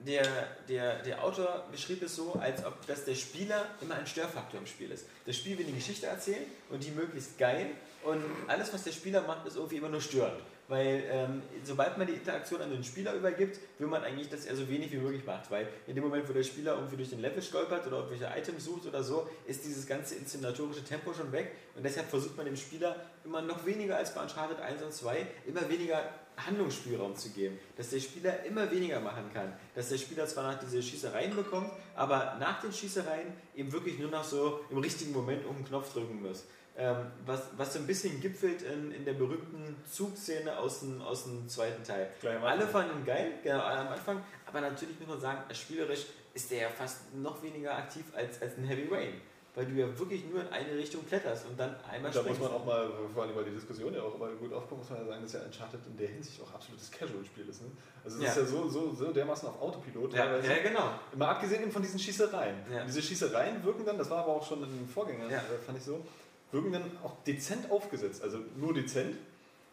der, 0.00 0.24
der, 0.68 1.02
der 1.02 1.22
Autor 1.22 1.66
beschrieb 1.70 2.02
es 2.02 2.16
so, 2.16 2.32
als 2.32 2.64
ob 2.64 2.86
dass 2.86 3.04
der 3.04 3.14
Spieler 3.14 3.66
immer 3.82 3.96
ein 3.96 4.06
Störfaktor 4.06 4.58
im 4.58 4.66
Spiel 4.66 4.90
ist. 4.90 5.04
Das 5.26 5.36
Spiel 5.36 5.58
will 5.58 5.66
eine 5.66 5.74
Geschichte 5.74 6.06
erzählen 6.06 6.44
und 6.70 6.82
die 6.82 6.90
möglichst 6.90 7.38
geil 7.38 7.72
und 8.04 8.22
alles, 8.46 8.72
was 8.72 8.84
der 8.84 8.92
Spieler 8.92 9.22
macht, 9.22 9.46
ist 9.46 9.56
irgendwie 9.56 9.76
immer 9.76 9.88
nur 9.88 10.00
störend. 10.00 10.40
Weil 10.70 11.02
ähm, 11.10 11.42
sobald 11.64 11.98
man 11.98 12.06
die 12.06 12.12
Interaktion 12.12 12.62
an 12.62 12.70
den 12.70 12.84
Spieler 12.84 13.14
übergibt, 13.14 13.58
will 13.80 13.88
man 13.88 14.04
eigentlich, 14.04 14.28
dass 14.28 14.46
er 14.46 14.54
so 14.54 14.68
wenig 14.68 14.92
wie 14.92 14.98
möglich 14.98 15.24
macht. 15.26 15.50
Weil 15.50 15.66
in 15.88 15.96
dem 15.96 16.04
Moment, 16.04 16.28
wo 16.28 16.32
der 16.32 16.44
Spieler 16.44 16.76
irgendwie 16.76 16.96
durch 16.96 17.10
den 17.10 17.18
Level 17.18 17.42
stolpert 17.42 17.84
oder 17.88 17.96
irgendwelche 17.96 18.32
Items 18.38 18.66
sucht 18.66 18.86
oder 18.86 19.02
so, 19.02 19.28
ist 19.48 19.64
dieses 19.64 19.84
ganze 19.84 20.14
inszenatorische 20.14 20.84
Tempo 20.84 21.12
schon 21.12 21.32
weg. 21.32 21.56
Und 21.74 21.84
deshalb 21.84 22.08
versucht 22.08 22.36
man 22.36 22.46
dem 22.46 22.56
Spieler 22.56 22.94
immer 23.24 23.42
noch 23.42 23.66
weniger 23.66 23.96
als 23.96 24.14
bei 24.14 24.22
Uncharted 24.22 24.60
1 24.60 24.80
und 24.82 24.94
2, 24.94 25.26
immer 25.46 25.68
weniger 25.68 26.04
Handlungsspielraum 26.36 27.16
zu 27.16 27.30
geben. 27.30 27.58
Dass 27.76 27.90
der 27.90 27.98
Spieler 27.98 28.44
immer 28.44 28.70
weniger 28.70 29.00
machen 29.00 29.28
kann. 29.34 29.52
Dass 29.74 29.88
der 29.88 29.98
Spieler 29.98 30.26
zwar 30.26 30.44
nach 30.44 30.60
diese 30.60 30.80
Schießereien 30.80 31.34
bekommt, 31.34 31.72
aber 31.96 32.36
nach 32.38 32.60
den 32.60 32.72
Schießereien 32.72 33.32
eben 33.56 33.72
wirklich 33.72 33.98
nur 33.98 34.10
noch 34.12 34.22
so 34.22 34.60
im 34.70 34.78
richtigen 34.78 35.12
Moment 35.12 35.44
um 35.46 35.56
den 35.56 35.64
Knopf 35.64 35.92
drücken 35.92 36.22
muss. 36.22 36.44
Ähm, 36.80 36.96
was, 37.26 37.42
was 37.58 37.74
so 37.74 37.78
ein 37.80 37.86
bisschen 37.86 38.20
gipfelt 38.20 38.62
in, 38.62 38.90
in 38.92 39.04
der 39.04 39.12
berühmten 39.12 39.76
Zugszene 39.90 40.56
aus 40.58 40.80
dem, 40.80 41.02
aus 41.02 41.24
dem 41.24 41.46
zweiten 41.48 41.84
Teil. 41.84 42.08
Alle 42.42 42.66
fanden 42.66 43.00
ihn 43.00 43.04
geil, 43.04 43.32
genau, 43.42 43.60
am 43.62 43.88
Anfang, 43.88 44.22
aber 44.46 44.62
natürlich 44.62 44.98
muss 44.98 45.08
man 45.08 45.20
sagen, 45.20 45.42
spielerisch 45.54 46.06
ist 46.32 46.50
der 46.50 46.62
ja 46.62 46.68
fast 46.70 47.14
noch 47.14 47.42
weniger 47.42 47.76
aktiv 47.76 48.04
als, 48.14 48.40
als 48.40 48.56
ein 48.56 48.64
Heavy 48.64 48.88
Rain. 48.90 49.20
Weil 49.52 49.66
du 49.66 49.72
ja 49.72 49.98
wirklich 49.98 50.24
nur 50.30 50.42
in 50.42 50.48
eine 50.48 50.76
Richtung 50.76 51.04
kletterst 51.08 51.44
und 51.46 51.58
dann 51.58 51.74
einmal 51.90 52.12
Da 52.12 52.22
muss 52.22 52.30
springst. 52.36 52.40
man 52.40 52.52
auch 52.52 52.64
mal, 52.64 52.88
vor 53.12 53.24
allem 53.24 53.34
weil 53.34 53.44
die 53.46 53.50
Diskussion 53.50 53.92
ja 53.92 54.00
auch 54.00 54.14
immer 54.14 54.28
gut 54.36 54.52
aufkommt, 54.52 54.80
muss 54.82 54.90
man 54.90 55.00
ja 55.00 55.06
sagen, 55.06 55.22
dass 55.22 55.32
ja 55.32 55.40
Uncharted 55.40 55.80
in 55.88 55.96
der 55.96 56.06
Hinsicht 56.08 56.40
auch 56.40 56.54
absolutes 56.54 56.88
Casual-Spiel 56.92 57.48
ist. 57.48 57.62
Ne? 57.62 57.68
Also 58.04 58.18
es 58.18 58.22
Ja. 58.22 58.30
ist 58.30 58.36
ja 58.36 58.44
so, 58.44 58.68
so, 58.68 58.94
so 58.94 59.12
dermaßen 59.12 59.48
auf 59.48 59.60
Autopilot. 59.60 60.14
ja, 60.14 60.38
ja, 60.38 60.62
genau. 60.62 60.92
Mal 61.16 61.30
abgesehen 61.30 61.62
eben 61.62 61.72
von 61.72 61.82
diesen 61.82 61.98
Schießereien. 61.98 62.58
Ja. 62.72 62.84
Diese 62.84 63.02
Schießereien 63.02 63.62
wirken 63.64 63.84
dann, 63.84 63.98
das 63.98 64.08
war 64.08 64.18
aber 64.22 64.36
auch 64.36 64.46
schon 64.46 64.62
in 64.62 64.70
den 64.70 64.88
Vorgängern, 64.88 65.28
Ja. 65.28 65.38
äh, 65.38 65.58
fand 65.66 65.76
ich 65.76 65.84
so, 65.84 66.06
wirken 66.52 66.72
dann 66.72 66.82
auch 67.02 67.22
dezent 67.24 67.70
aufgesetzt. 67.70 68.22
Also 68.22 68.38
nur 68.56 68.74
dezent. 68.74 69.16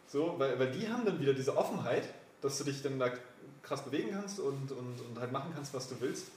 So, 0.06 0.34
weil, 0.38 0.58
weil 0.58 0.70
die 0.70 0.88
haben 0.88 1.04
dann 1.04 1.20
wieder 1.20 1.34
diese 1.34 1.56
Offenheit, 1.56 2.04
dass 2.40 2.58
du 2.58 2.64
dich 2.64 2.82
dann 2.82 2.98
da 2.98 3.10
krass 3.62 3.84
bewegen 3.84 4.10
kannst 4.12 4.40
und, 4.40 4.72
und, 4.72 5.00
und 5.00 5.20
halt 5.20 5.32
machen 5.32 5.52
kannst, 5.54 5.74
was 5.74 5.88
du 5.88 6.00
willst. 6.00 6.28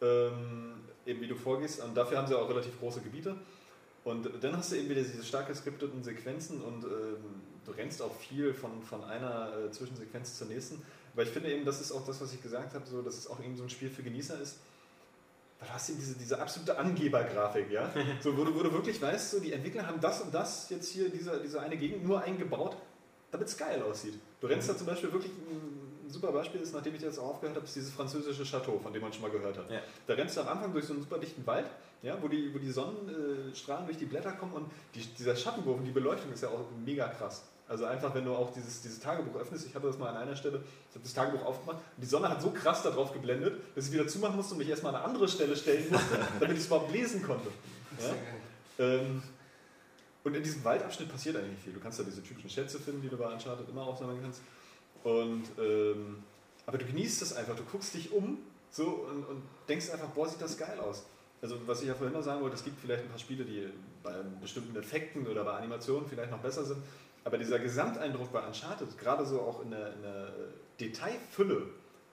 Ähm, 0.00 0.74
eben 1.06 1.20
wie 1.20 1.28
du 1.28 1.36
vorgehst. 1.36 1.82
Und 1.82 1.96
dafür 1.96 2.18
haben 2.18 2.26
sie 2.26 2.34
auch 2.34 2.48
relativ 2.48 2.78
große 2.78 3.00
Gebiete. 3.00 3.36
Und 4.04 4.28
dann 4.40 4.56
hast 4.56 4.70
du 4.70 4.76
eben 4.76 4.88
wieder 4.88 5.02
diese 5.02 5.24
stark 5.24 5.48
geskripteten 5.48 6.02
Sequenzen 6.02 6.60
und 6.60 6.84
ähm, 6.84 7.16
du 7.64 7.72
rennst 7.72 8.00
auch 8.00 8.14
viel 8.14 8.54
von, 8.54 8.80
von 8.82 9.02
einer 9.02 9.52
äh, 9.56 9.70
Zwischensequenz 9.72 10.38
zur 10.38 10.46
nächsten. 10.46 10.80
Weil 11.14 11.26
ich 11.26 11.32
finde 11.32 11.52
eben, 11.52 11.64
das 11.64 11.80
ist 11.80 11.90
auch 11.90 12.06
das, 12.06 12.20
was 12.20 12.32
ich 12.32 12.40
gesagt 12.40 12.74
habe, 12.74 12.86
so, 12.86 13.02
dass 13.02 13.16
es 13.16 13.26
auch 13.26 13.40
eben 13.40 13.56
so 13.56 13.64
ein 13.64 13.70
Spiel 13.70 13.90
für 13.90 14.02
Genießer 14.02 14.40
ist. 14.40 14.58
Du 15.58 15.66
hast 15.72 15.88
eben 15.88 15.98
diese, 15.98 16.14
diese 16.14 16.38
absolute 16.38 16.76
Angebergrafik, 16.78 17.70
ja? 17.70 17.90
So, 18.20 18.36
wo, 18.36 18.44
du, 18.44 18.54
wo 18.54 18.62
du 18.62 18.72
wirklich 18.72 19.00
weißt, 19.00 19.30
so, 19.30 19.40
die 19.40 19.52
Entwickler 19.52 19.86
haben 19.86 20.00
das 20.00 20.20
und 20.20 20.34
das 20.34 20.68
jetzt 20.70 20.90
hier, 20.90 21.08
diese, 21.08 21.40
diese 21.40 21.60
eine 21.60 21.76
Gegend 21.76 22.04
nur 22.04 22.22
eingebaut, 22.22 22.76
damit 23.30 23.48
es 23.48 23.56
geil 23.56 23.82
aussieht. 23.82 24.14
Du 24.40 24.46
rennst 24.46 24.68
da 24.68 24.76
zum 24.76 24.86
Beispiel 24.86 25.10
wirklich, 25.12 25.32
ein 25.32 26.10
super 26.10 26.30
Beispiel 26.30 26.60
ist, 26.60 26.74
nachdem 26.74 26.94
ich 26.94 27.00
jetzt 27.00 27.18
auch 27.18 27.30
aufgehört 27.30 27.56
habe, 27.56 27.66
ist 27.66 27.74
dieses 27.74 27.90
französische 27.90 28.44
Chateau, 28.44 28.78
von 28.78 28.92
dem 28.92 29.02
man 29.02 29.12
schon 29.12 29.22
mal 29.22 29.30
gehört 29.30 29.56
hat. 29.56 29.70
Ja. 29.70 29.80
Da 30.06 30.14
rennst 30.14 30.36
du 30.36 30.42
am 30.42 30.48
Anfang 30.48 30.72
durch 30.72 30.84
so 30.84 30.92
einen 30.92 31.02
super 31.02 31.18
dichten 31.18 31.46
Wald, 31.46 31.66
ja, 32.02 32.16
wo, 32.20 32.28
die, 32.28 32.54
wo 32.54 32.58
die 32.58 32.70
Sonnenstrahlen 32.70 33.86
durch 33.86 33.98
die 33.98 34.04
Blätter 34.04 34.32
kommen 34.32 34.52
und 34.52 34.70
die, 34.94 35.00
dieser 35.00 35.34
Schattenwurf 35.34 35.78
und 35.78 35.84
die 35.84 35.92
Beleuchtung 35.92 36.32
ist 36.32 36.42
ja 36.42 36.50
auch 36.50 36.66
mega 36.84 37.08
krass. 37.08 37.44
Also 37.68 37.84
einfach, 37.84 38.14
wenn 38.14 38.24
du 38.24 38.32
auch 38.32 38.52
dieses, 38.52 38.80
dieses 38.82 39.00
Tagebuch 39.00 39.40
öffnest, 39.40 39.66
ich 39.66 39.74
hatte 39.74 39.88
das 39.88 39.98
mal 39.98 40.10
an 40.10 40.16
einer 40.18 40.36
Stelle, 40.36 40.62
ich 40.88 40.94
habe 40.94 41.02
das 41.02 41.14
Tagebuch 41.14 41.44
aufgemacht 41.44 41.78
und 41.96 42.02
die 42.02 42.06
Sonne 42.06 42.28
hat 42.28 42.40
so 42.40 42.50
krass 42.50 42.82
da 42.82 42.90
drauf 42.90 43.12
geblendet, 43.12 43.60
dass 43.74 43.86
ich 43.86 43.92
wieder 43.92 44.06
zumachen 44.06 44.36
musste 44.36 44.54
und 44.54 44.58
mich 44.58 44.68
erstmal 44.68 44.94
an 44.94 45.00
eine 45.00 45.10
andere 45.10 45.26
Stelle 45.26 45.56
stellen 45.56 45.90
musste, 45.90 46.18
damit 46.40 46.56
ich 46.56 46.62
es 46.62 46.66
überhaupt 46.66 46.92
lesen 46.92 47.22
konnte. 47.22 47.48
Ja? 48.00 48.84
Ähm, 48.84 49.22
und 50.22 50.34
in 50.34 50.42
diesem 50.42 50.62
Waldabschnitt 50.64 51.10
passiert 51.10 51.36
eigentlich 51.36 51.58
viel. 51.58 51.72
Du 51.72 51.80
kannst 51.80 51.98
da 51.98 52.04
diese 52.04 52.22
typischen 52.22 52.50
Schätze 52.50 52.78
finden, 52.78 53.02
die 53.02 53.08
du 53.08 53.16
bei 53.16 53.26
Uncharted 53.26 53.68
immer 53.68 53.82
aufsammeln 53.82 54.20
kannst. 54.22 54.42
Und, 55.02 55.44
ähm, 55.58 56.22
aber 56.66 56.78
du 56.78 56.84
genießt 56.84 57.22
das 57.22 57.32
einfach, 57.32 57.56
du 57.56 57.62
guckst 57.64 57.94
dich 57.94 58.12
um 58.12 58.38
so, 58.70 59.06
und, 59.10 59.24
und 59.24 59.42
denkst 59.68 59.90
einfach, 59.90 60.08
boah, 60.08 60.28
sieht 60.28 60.42
das 60.42 60.56
geil 60.56 60.78
aus. 60.80 61.04
Also 61.42 61.56
was 61.66 61.82
ich 61.82 61.88
ja 61.88 61.94
vorhin 61.94 62.12
noch 62.12 62.22
sagen 62.22 62.42
wollte, 62.42 62.56
es 62.56 62.64
gibt 62.64 62.80
vielleicht 62.80 63.04
ein 63.04 63.08
paar 63.08 63.18
Spiele, 63.18 63.44
die 63.44 63.68
bei 64.02 64.14
bestimmten 64.40 64.74
Effekten 64.76 65.26
oder 65.26 65.44
bei 65.44 65.52
Animationen 65.52 66.08
vielleicht 66.08 66.30
noch 66.30 66.40
besser 66.40 66.64
sind. 66.64 66.78
Aber 67.26 67.38
dieser 67.38 67.58
Gesamteindruck 67.58 68.32
bei 68.32 68.46
Uncharted, 68.46 68.96
gerade 68.98 69.26
so 69.26 69.40
auch 69.40 69.60
in 69.62 69.72
der, 69.72 69.94
in 69.94 70.02
der 70.02 70.32
Detailfülle, 70.78 71.66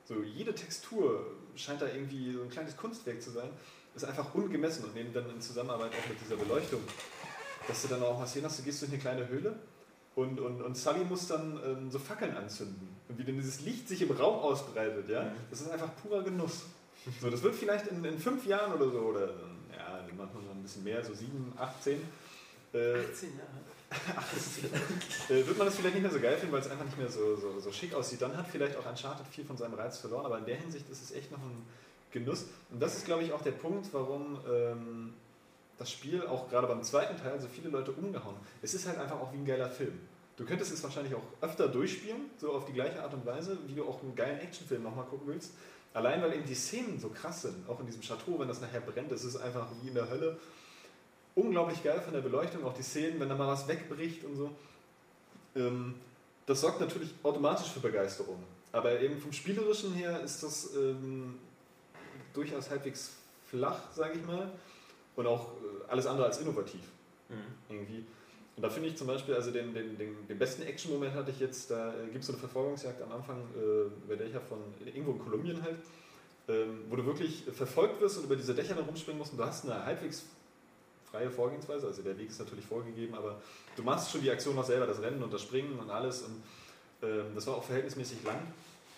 so 0.05 0.15
jede 0.23 0.55
Textur 0.55 1.27
scheint 1.55 1.83
da 1.83 1.85
irgendwie 1.85 2.33
so 2.33 2.41
ein 2.41 2.49
kleines 2.49 2.75
Kunstwerk 2.75 3.21
zu 3.21 3.29
sein, 3.29 3.49
ist 3.95 4.05
einfach 4.05 4.33
ungemessen. 4.33 4.85
Und 4.85 4.97
eben 4.97 5.13
dann 5.13 5.29
in 5.29 5.39
Zusammenarbeit 5.39 5.91
auch 5.91 6.09
mit 6.09 6.19
dieser 6.19 6.35
Beleuchtung, 6.35 6.81
dass 7.67 7.83
du 7.83 7.89
dann 7.89 8.01
auch 8.01 8.17
mal 8.17 8.25
sehen 8.25 8.43
hast, 8.43 8.57
du 8.57 8.63
gehst 8.63 8.81
durch 8.81 8.91
eine 8.91 8.99
kleine 8.99 9.27
Höhle 9.27 9.55
und, 10.15 10.39
und, 10.39 10.63
und 10.63 10.75
Sully 10.75 11.05
muss 11.05 11.27
dann 11.27 11.59
ähm, 11.63 11.91
so 11.91 11.99
Fackeln 11.99 12.35
anzünden. 12.35 12.89
Und 13.07 13.15
wie 13.19 13.23
dann 13.23 13.35
dieses 13.35 13.61
Licht 13.61 13.87
sich 13.87 14.01
im 14.01 14.11
Raum 14.11 14.39
ausbreitet, 14.39 15.09
ja, 15.09 15.31
das 15.51 15.61
ist 15.61 15.69
einfach 15.69 15.89
purer 16.01 16.23
Genuss. 16.23 16.63
So, 17.21 17.29
das 17.29 17.43
wird 17.43 17.53
vielleicht 17.53 17.85
in, 17.85 18.03
in 18.03 18.17
fünf 18.17 18.47
Jahren 18.47 18.73
oder 18.73 18.89
so, 18.89 18.99
oder 18.99 19.27
ja, 19.75 19.99
manchmal 20.17 20.41
noch 20.41 20.55
ein 20.55 20.63
bisschen 20.63 20.83
mehr, 20.83 21.03
so 21.03 21.13
sieben, 21.13 21.53
acht, 21.55 21.83
zehn, 21.83 22.01
äh, 22.73 23.05
18 23.11 23.29
Jahre. 23.37 23.63
äh, 25.29 25.47
wird 25.47 25.57
man 25.57 25.67
das 25.67 25.75
vielleicht 25.75 25.95
nicht 25.95 26.03
mehr 26.03 26.11
so 26.11 26.19
geil 26.19 26.37
finden, 26.37 26.53
weil 26.53 26.61
es 26.61 26.69
einfach 26.69 26.85
nicht 26.85 26.97
mehr 26.97 27.09
so, 27.09 27.35
so, 27.35 27.59
so 27.59 27.71
schick 27.71 27.93
aussieht. 27.93 28.21
Dann 28.21 28.35
hat 28.35 28.47
vielleicht 28.47 28.75
auch 28.77 28.85
Uncharted 28.85 29.27
viel 29.27 29.45
von 29.45 29.57
seinem 29.57 29.75
Reiz 29.75 29.99
verloren, 29.99 30.25
aber 30.25 30.39
in 30.39 30.45
der 30.45 30.57
Hinsicht 30.57 30.89
ist 30.89 31.03
es 31.03 31.11
echt 31.11 31.31
noch 31.31 31.39
ein 31.39 31.65
Genuss. 32.11 32.45
Und 32.71 32.81
das 32.81 32.97
ist, 32.97 33.05
glaube 33.05 33.23
ich, 33.23 33.33
auch 33.33 33.41
der 33.41 33.51
Punkt, 33.51 33.87
warum 33.93 34.39
ähm, 34.49 35.13
das 35.77 35.91
Spiel 35.91 36.25
auch 36.25 36.49
gerade 36.49 36.67
beim 36.67 36.83
zweiten 36.83 37.17
Teil 37.17 37.39
so 37.41 37.47
viele 37.47 37.69
Leute 37.69 37.91
umgehauen. 37.91 38.35
Es 38.61 38.73
ist 38.73 38.87
halt 38.87 38.97
einfach 38.97 39.19
auch 39.19 39.33
wie 39.33 39.37
ein 39.37 39.45
geiler 39.45 39.69
Film. 39.69 39.99
Du 40.37 40.45
könntest 40.45 40.73
es 40.73 40.83
wahrscheinlich 40.83 41.13
auch 41.13 41.23
öfter 41.41 41.67
durchspielen, 41.67 42.21
so 42.37 42.53
auf 42.53 42.65
die 42.65 42.73
gleiche 42.73 43.03
Art 43.03 43.13
und 43.13 43.25
Weise, 43.25 43.57
wie 43.67 43.75
du 43.75 43.85
auch 43.85 44.01
einen 44.01 44.15
geilen 44.15 44.39
Actionfilm 44.39 44.81
nochmal 44.81 45.05
gucken 45.05 45.27
willst. 45.27 45.51
Allein 45.93 46.23
weil 46.23 46.33
eben 46.33 46.45
die 46.45 46.55
Szenen 46.55 46.99
so 46.99 47.09
krass 47.09 47.43
sind, 47.43 47.69
auch 47.69 47.79
in 47.79 47.85
diesem 47.85 48.01
Chateau, 48.01 48.39
wenn 48.39 48.47
das 48.47 48.61
nachher 48.61 48.81
brennt, 48.81 49.11
ist 49.11 49.35
einfach 49.37 49.67
wie 49.81 49.89
in 49.89 49.93
der 49.93 50.09
Hölle. 50.09 50.37
Unglaublich 51.35 51.83
geil 51.83 51.99
von 52.01 52.13
der 52.13 52.21
Beleuchtung, 52.21 52.63
auch 52.63 52.73
die 52.73 52.83
Szenen, 52.83 53.19
wenn 53.19 53.29
da 53.29 53.35
mal 53.35 53.47
was 53.47 53.67
wegbricht 53.67 54.23
und 54.23 54.35
so. 54.35 54.51
Ähm, 55.55 55.95
das 56.45 56.61
sorgt 56.61 56.79
natürlich 56.79 57.13
automatisch 57.23 57.69
für 57.69 57.79
Begeisterung. 57.79 58.43
Aber 58.71 58.99
eben 58.99 59.19
vom 59.19 59.31
Spielerischen 59.31 59.93
her 59.93 60.21
ist 60.21 60.43
das 60.43 60.75
ähm, 60.75 61.39
durchaus 62.33 62.69
halbwegs 62.69 63.13
flach, 63.45 63.79
sage 63.93 64.19
ich 64.19 64.25
mal. 64.25 64.51
Und 65.15 65.27
auch 65.27 65.53
äh, 65.53 65.89
alles 65.89 66.05
andere 66.05 66.25
als 66.25 66.39
innovativ 66.39 66.81
Mhm. 67.29 67.35
irgendwie. 67.69 68.05
Und 68.55 68.61
da 68.61 68.69
finde 68.69 68.89
ich 68.89 68.97
zum 68.97 69.07
Beispiel, 69.07 69.33
also 69.33 69.49
den, 69.51 69.73
den, 69.73 69.97
den, 69.97 70.27
den 70.27 70.37
besten 70.37 70.61
Action-Moment 70.63 71.15
hatte 71.15 71.31
ich 71.31 71.39
jetzt, 71.39 71.71
da 71.71 71.93
äh, 71.93 72.05
gibt 72.11 72.19
es 72.19 72.27
so 72.27 72.33
eine 72.33 72.39
Verfolgungsjagd 72.39 73.01
am 73.01 73.11
Anfang, 73.11 73.37
äh, 73.55 73.89
bei 74.07 74.15
der 74.15 74.27
ich 74.27 74.33
ja 74.33 74.39
von 74.39 74.59
irgendwo 74.85 75.13
in 75.13 75.19
Kolumbien 75.19 75.61
halt, 75.61 75.77
ähm, 76.47 76.81
wo 76.89 76.95
du 76.95 77.05
wirklich 77.05 77.45
verfolgt 77.51 77.99
wirst 78.01 78.17
und 78.19 78.25
über 78.25 78.35
diese 78.35 78.53
Dächer 78.53 78.75
dann 78.75 78.85
rumspringen 78.85 79.17
musst 79.17 79.31
und 79.31 79.39
du 79.39 79.45
hast 79.45 79.65
eine 79.65 79.83
halbwegs 79.83 80.25
freie 81.13 81.29
Vorgehensweise, 81.29 81.85
also 81.85 82.01
der 82.01 82.17
Weg 82.17 82.29
ist 82.29 82.39
natürlich 82.39 82.65
vorgegeben, 82.65 83.13
aber 83.13 83.39
du 83.75 83.83
machst 83.83 84.11
schon 84.11 84.21
die 84.21 84.31
Aktion 84.31 84.55
noch 84.55 84.65
selber, 84.65 84.87
das 84.87 84.99
Rennen 84.99 85.21
und 85.21 85.31
das 85.31 85.43
Springen 85.43 85.77
und 85.77 85.89
alles 85.91 86.23
und 86.23 86.41
ähm, 87.03 87.35
das 87.35 87.45
war 87.45 87.57
auch 87.57 87.63
verhältnismäßig 87.63 88.23
lang. 88.23 88.39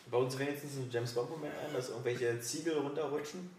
Bei 0.10 0.18
uns 0.18 0.40
wenigstens 0.40 0.78
ein 0.78 0.88
James 0.90 1.12
Bond-Moment 1.12 1.54
ein, 1.54 1.74
dass 1.74 1.90
irgendwelche 1.90 2.40
Ziegel 2.40 2.78
runterrutschen. 2.78 3.50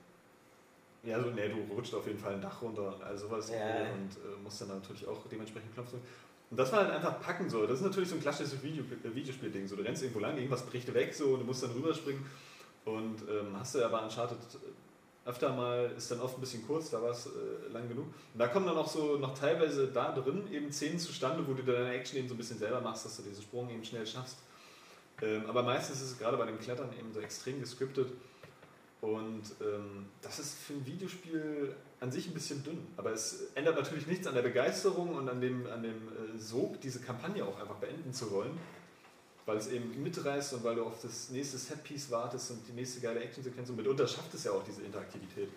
Ja, 1.03 1.23
so, 1.23 1.31
nee, 1.31 1.49
du 1.49 1.74
rutscht 1.74 1.93
auf 1.93 2.07
jeden 2.07 2.19
Fall 2.19 2.35
ein 2.35 2.41
Dach 2.41 2.62
runter 2.62 2.95
und 2.95 3.03
all 3.03 3.19
sowas 3.19 3.51
Ja. 3.51 3.93
und 3.93 4.11
äh, 4.16 4.43
musst 4.43 4.61
dann 4.62 4.69
natürlich 4.69 5.07
auch 5.07 5.19
dementsprechend 5.31 5.74
Knopf 5.74 5.91
drücken. 5.91 6.07
Und 6.51 6.57
das 6.57 6.73
war 6.73 6.85
halt 6.85 6.93
einfach 6.93 7.20
packen 7.20 7.51
so. 7.51 7.66
Das 7.66 7.81
ist 7.81 7.85
natürlich 7.85 8.09
so 8.09 8.15
ein 8.15 8.23
klassisches 8.23 8.62
Video, 8.62 8.85
äh, 8.85 9.15
Videospiel-Ding. 9.15 9.69
So, 9.69 9.77
du 9.77 9.83
rennst 9.83 10.03
irgendwo 10.03 10.20
lang, 10.20 10.37
irgendwas 10.37 10.65
bricht 10.65 10.93
weg 10.95 11.12
so 11.12 11.35
und 11.35 11.41
du 11.41 11.45
musst 11.45 11.62
dann 11.62 11.73
rüberspringen. 11.73 12.24
Und 12.87 13.23
ähm, 13.28 13.55
hast 13.59 13.74
du 13.74 13.81
ja 13.81 13.89
bei 13.89 13.99
Uncharted 13.99 14.39
öfter 15.27 15.53
mal, 15.53 15.90
ist 15.97 16.11
dann 16.11 16.20
oft 16.20 16.39
ein 16.39 16.40
bisschen 16.40 16.66
kurz, 16.66 16.90
da 16.90 17.03
war 17.03 17.11
es 17.11 17.27
äh, 17.27 17.73
lang 17.73 17.89
genug. 17.89 18.07
Und 18.07 18.39
da 18.39 18.47
kommen 18.47 18.66
dann 18.66 18.77
auch 18.77 18.89
so 18.89 19.16
noch 19.16 19.36
teilweise 19.36 19.89
da 19.89 20.12
drin 20.12 20.44
eben 20.53 20.73
Szenen 20.73 20.98
zustande, 20.98 21.47
wo 21.47 21.53
du 21.53 21.62
deine 21.62 21.93
Action 21.93 22.19
eben 22.19 22.28
so 22.28 22.35
ein 22.35 22.39
bisschen 22.39 22.59
selber 22.59 22.81
machst, 22.81 23.05
dass 23.05 23.16
du 23.16 23.23
diesen 23.23 23.43
Sprung 23.43 23.69
eben 23.69 23.85
schnell 23.85 24.07
schaffst. 24.07 24.39
Ähm, 25.23 25.44
aber 25.48 25.62
meistens 25.62 26.01
ist 26.01 26.12
es 26.12 26.19
gerade 26.19 26.36
bei 26.36 26.47
dem 26.47 26.59
Klettern 26.61 26.90
eben 26.98 27.12
so 27.12 27.20
extrem 27.20 27.61
gescriptet. 27.61 28.12
Und 29.01 29.43
ähm, 29.61 30.07
das 30.23 30.39
ist 30.39 30.55
für 30.59 30.73
ein 30.73 30.86
Videospiel 30.86 31.74
an 32.01 32.11
sich 32.11 32.28
ein 32.28 32.35
bisschen 32.35 32.62
dünn. 32.62 32.86
Aber 32.97 33.12
es 33.12 33.48
ändert 33.55 33.77
natürlich 33.77 34.07
nichts 34.07 34.27
an 34.27 34.35
der 34.35 34.43
Begeisterung 34.43 35.15
und 35.15 35.28
an 35.28 35.40
dem, 35.40 35.66
an 35.66 35.82
dem 35.82 36.09
äh, 36.09 36.39
Sog, 36.39 36.81
diese 36.81 37.01
Kampagne 37.01 37.44
auch 37.44 37.61
einfach 37.61 37.77
beenden 37.77 38.12
zu 38.12 38.31
wollen. 38.31 38.59
Weil 39.47 39.56
es 39.59 39.68
eben 39.68 40.02
mitreißt 40.02 40.55
und 40.55 40.64
weil 40.64 40.74
du 40.74 40.85
auf 40.85 41.01
das 41.02 41.31
nächste 41.31 41.56
Setpiece 41.56 42.10
wartest 42.10 42.51
und 42.51 42.66
die 42.66 42.73
nächste 42.73 43.01
geile 43.01 43.20
Actionsequenz. 43.20 43.70
Und 43.70 43.77
mitunter 43.77 44.06
schafft 44.06 44.35
es 44.35 44.43
ja 44.44 44.51
auch 44.51 44.64
diese 44.64 44.82
Interaktivität. 44.82 45.48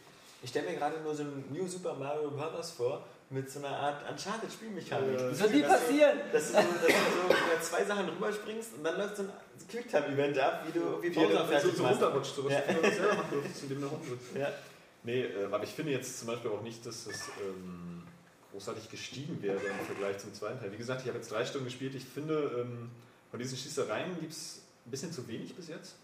Ich 0.44 0.52
stelle 0.52 0.70
mir 0.70 0.78
gerade 0.78 1.02
nur 1.02 1.14
so 1.16 1.24
ein 1.24 1.44
New 1.52 1.68
Super 1.68 1.96
Mario 1.96 2.30
Bros. 2.32 2.72
vor 2.72 3.04
mit 3.32 3.50
so 3.50 3.60
einer 3.60 3.76
Art 3.76 4.10
Uncharted-Spielmechanik. 4.10 5.20
Äh, 5.20 5.30
Das 5.30 5.40
wird 5.42 5.54
nie 5.56 5.62
passieren. 5.64 6.18
Dass 6.32 6.48
du, 6.48 6.54
so, 6.54 6.58
dass 6.60 6.64
du 6.64 6.88
so 6.88 7.28
über 7.28 7.62
zwei 7.62 7.84
Sachen 7.84 8.10
rüberspringst 8.10 8.76
und 8.78 8.84
dann 8.84 8.98
läuft 8.98 9.18
so 9.18 9.24
ein 9.24 9.30
Quicktime-Event 9.70 10.38
ab, 10.40 10.64
wie 10.68 10.80
du 10.80 11.02
wie 11.02 11.14
Wie 11.16 11.20
er 11.20 11.28
Bowser 11.28 11.34
dann 11.40 11.46
so, 11.48 11.52
fertig 11.52 11.74
so 11.76 11.84
machst. 11.84 12.02
runterrutscht, 12.02 12.36
so 12.36 12.46
was 12.46 12.54
Ja. 12.54 12.62
du 12.62 12.82
selber 12.92 13.16
machen 13.16 13.28
durftest, 13.32 13.64
indem 13.64 13.82
du 13.82 13.88
rumrutscht. 13.88 14.36
Ja. 14.36 14.52
Nee, 15.04 15.22
äh, 15.24 15.46
aber 15.52 15.64
ich 15.64 15.70
finde 15.72 15.92
jetzt 15.94 16.20
zum 16.20 16.28
Beispiel 16.28 16.52
auch 16.52 16.62
nicht, 16.62 16.86
dass 16.86 17.06
das 17.06 17.30
ähm, 17.46 18.04
großartig 18.52 18.90
gestiegen 18.90 19.42
wäre 19.42 19.58
im 19.58 19.86
Vergleich 19.88 20.18
zum 20.20 20.34
zweiten 20.34 20.60
Teil. 20.60 20.72
Wie 20.72 20.78
gesagt, 20.78 21.02
ich 21.02 21.08
habe 21.08 21.18
jetzt 21.18 21.32
drei 21.32 21.44
Stunden 21.46 21.66
gespielt. 21.66 21.96
Ich 21.96 22.06
finde, 22.06 22.66
ähm, 22.66 22.90
von 23.30 23.40
diesen 23.40 23.58
Schießereien 23.58 24.20
gibt 24.20 24.32
es 24.32 24.62
ein 24.86 24.92
bisschen 24.92 25.12
zu 25.12 25.28
wenig 25.28 25.56
bis 25.56 25.68
jetzt. 25.70 25.96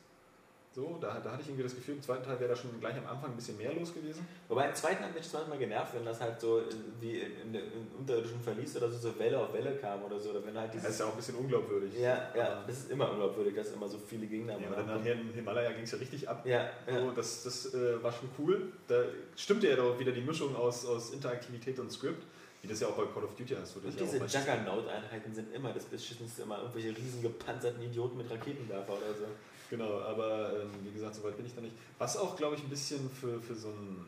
So, 0.73 0.97
da, 0.99 1.21
da 1.23 1.31
hatte 1.31 1.41
ich 1.41 1.47
irgendwie 1.47 1.63
das 1.63 1.73
Gefühl, 1.73 1.95
im 1.95 2.01
zweiten 2.01 2.25
Teil 2.25 2.37
wäre 2.37 2.49
da 2.49 2.55
schon 2.57 2.77
gleich 2.81 2.97
am 2.97 3.05
Anfang 3.07 3.29
ein 3.31 3.35
bisschen 3.37 3.57
mehr 3.57 3.73
los 3.73 3.93
gewesen. 3.93 4.27
Wobei 4.49 4.67
im 4.67 4.75
zweiten 4.75 5.05
hat 5.05 5.13
mich 5.13 5.23
das 5.23 5.31
manchmal 5.31 5.57
genervt, 5.57 5.93
wenn 5.95 6.03
das 6.03 6.19
halt 6.19 6.41
so 6.41 6.63
wie 6.99 7.19
in, 7.19 7.57
unterirdischen 7.97 8.41
Verlies 8.41 8.75
oder 8.75 8.91
so, 8.91 8.97
so 8.97 9.17
Welle 9.17 9.39
auf 9.39 9.53
Welle 9.53 9.77
kam 9.77 10.03
oder 10.03 10.19
so. 10.19 10.31
Oder 10.31 10.45
wenn 10.45 10.57
halt 10.57 10.67
Das 10.73 10.81
dieses 10.81 10.89
ist 10.95 10.99
ja 10.99 11.05
auch 11.05 11.11
ein 11.11 11.15
bisschen 11.15 11.35
unglaubwürdig. 11.35 11.93
ja, 11.97 12.29
ja, 12.35 12.57
Aber- 12.57 12.67
das 12.67 12.79
ist 12.79 12.91
immer 12.91 13.09
unglaubwürdig, 13.09 13.55
dass 13.55 13.71
immer 13.71 13.87
so 13.87 13.97
viele 13.97 14.27
Gegner 14.27 14.59
Ja, 14.59 14.67
aber 14.67 14.75
dann 14.75 14.87
nachher 14.99 15.13
im 15.13 15.33
Himalaya 15.33 15.71
ging 15.71 15.83
es 15.83 15.91
ja 15.91 15.97
richtig 15.97 16.27
ab. 16.27 16.45
Ja, 16.45 16.69
ja. 16.91 16.99
So, 16.99 17.11
das 17.11 17.43
das 17.43 17.73
äh, 17.73 18.03
war 18.03 18.11
schon 18.11 18.27
cool. 18.37 18.73
Da 18.89 19.01
stimmte 19.37 19.69
ja 19.69 19.77
doch 19.77 19.97
wieder 19.97 20.11
die 20.11 20.19
Mischung 20.21 20.57
aus, 20.57 20.85
aus 20.85 21.11
Interaktivität 21.13 21.79
und 21.79 21.89
Script, 21.89 22.25
wie 22.65 22.69
das 22.69 22.79
ja 22.79 22.87
auch 22.87 22.97
bei 22.97 23.05
Call 23.05 23.23
of 23.23 23.35
Duty 23.35 23.55
hast. 23.55 23.75
wo 23.75 23.79
du 23.79 23.87
Und 23.87 23.99
ja 23.99 24.05
diese 24.05 24.17
Juggernaut-Einheiten 24.17 25.33
sind 25.35 25.53
immer 25.53 25.71
das 25.71 25.83
Beschissenste, 25.85 26.41
immer 26.41 26.57
irgendwelche 26.57 26.97
riesen 26.97 27.21
gepanzerten 27.21 27.81
Idioten 27.83 28.17
mit 28.17 28.29
Raketenwerfer 28.29 28.93
oder 28.93 29.13
so. 29.13 29.25
Genau, 29.69 29.99
aber 29.99 30.61
ähm, 30.61 30.69
wie 30.83 30.91
gesagt, 30.91 31.15
soweit 31.15 31.37
bin 31.37 31.45
ich 31.45 31.53
da 31.53 31.61
nicht. 31.61 31.75
Was 31.99 32.17
auch, 32.17 32.35
glaube 32.35 32.55
ich, 32.55 32.63
ein 32.63 32.69
bisschen 32.69 33.09
für, 33.09 33.39
für 33.39 33.53
so 33.53 33.69
ein 33.69 34.05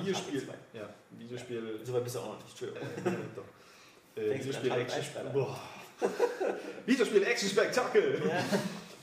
Videospiel. 0.00 0.46
Ja, 0.74 0.90
Videospiel. 1.18 1.80
So 1.82 1.94
weit 1.94 2.04
bist 2.04 2.16
du 2.16 2.20
auch 2.20 2.28
noch 2.28 2.36
nicht, 2.36 2.50
Entschuldigung. 2.50 2.88
Äh. 3.04 3.20
Äh, 4.16 4.38
Videospiel 4.38 4.70
Action. 4.70 5.02
Boah. 5.32 5.58
Videospiel 6.86 7.24
Action 7.24 7.48
Spektakel! 7.48 8.22
Ja. 8.28 8.44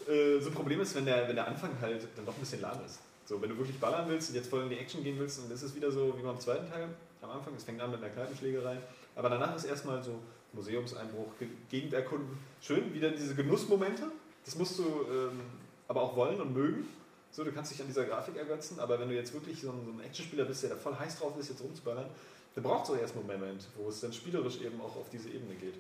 Äh, 0.08 0.40
so 0.40 0.50
ein 0.50 0.56
Problem 0.56 0.82
ist, 0.82 0.96
wenn 0.96 1.06
der, 1.06 1.28
wenn 1.28 1.36
der 1.36 1.48
Anfang 1.48 1.70
halt 1.80 2.08
dann 2.16 2.26
doch 2.26 2.34
ein 2.34 2.40
bisschen 2.40 2.60
lahm 2.60 2.84
ist. 2.84 3.00
So, 3.24 3.40
wenn 3.40 3.50
du 3.50 3.58
wirklich 3.58 3.80
ballern 3.80 4.10
willst 4.10 4.30
und 4.30 4.36
jetzt 4.36 4.50
voll 4.50 4.64
in 4.64 4.70
die 4.70 4.78
Action 4.78 5.04
gehen 5.04 5.20
willst, 5.20 5.44
dann 5.44 5.52
ist 5.52 5.62
es 5.62 5.76
wieder 5.76 5.92
so 5.92 6.18
wie 6.18 6.24
beim 6.24 6.40
zweiten 6.40 6.68
Teil 6.72 6.88
am 7.22 7.32
Anfang. 7.32 7.54
Es 7.56 7.64
fängt 7.64 7.82
an 7.82 7.92
mit 7.92 8.04
einer 8.04 8.12
Kneipenschlägerei. 8.14 8.78
Aber 9.16 9.30
danach 9.30 9.56
ist 9.56 9.66
erstmal 9.66 10.04
so 10.04 10.20
Museumseinbruch, 10.54 11.38
Ge- 11.40 11.48
Gegend 11.70 11.94
erkunden. 11.94 12.38
Schön, 12.62 12.94
wieder 12.94 13.12
diese 13.12 13.36
Genussmomente. 13.36 14.04
Das 14.46 14.56
musst 14.56 14.80
du 14.80 14.84
ähm, 14.84 15.42
aber 15.88 16.02
auch 16.02 16.16
wollen 16.16 16.40
und 16.42 16.54
mögen. 16.54 16.88
So, 17.32 17.44
du 17.44 17.52
kannst 17.52 17.72
dich 17.72 17.80
an 17.82 17.88
dieser 17.88 18.06
Grafik 18.06 18.36
ergötzen, 18.36 18.80
aber 18.80 19.00
wenn 19.00 19.08
du 19.08 19.16
jetzt 19.16 19.34
wirklich 19.34 19.62
so 19.62 19.70
ein, 19.72 19.86
so 19.86 19.92
ein 19.92 20.02
Actionspieler 20.02 20.44
bist, 20.46 20.64
der 20.64 20.72
da 20.72 20.76
voll 20.76 20.96
heiß 20.96 21.20
drauf 21.20 21.38
ist, 21.40 21.50
jetzt 21.50 21.64
rumzuballern, 21.64 22.08
dann 22.56 22.64
braucht 22.64 22.86
es 22.86 22.90
auch 22.92 22.98
erstmal 22.98 23.24
einen 23.30 23.40
Moment, 23.40 23.68
wo 23.78 23.88
es 23.88 24.02
dann 24.02 24.12
spielerisch 24.12 24.60
eben 24.60 24.82
auch 24.82 24.98
auf 24.98 25.10
diese 25.10 25.30
Ebene 25.30 25.56
geht. 25.56 25.76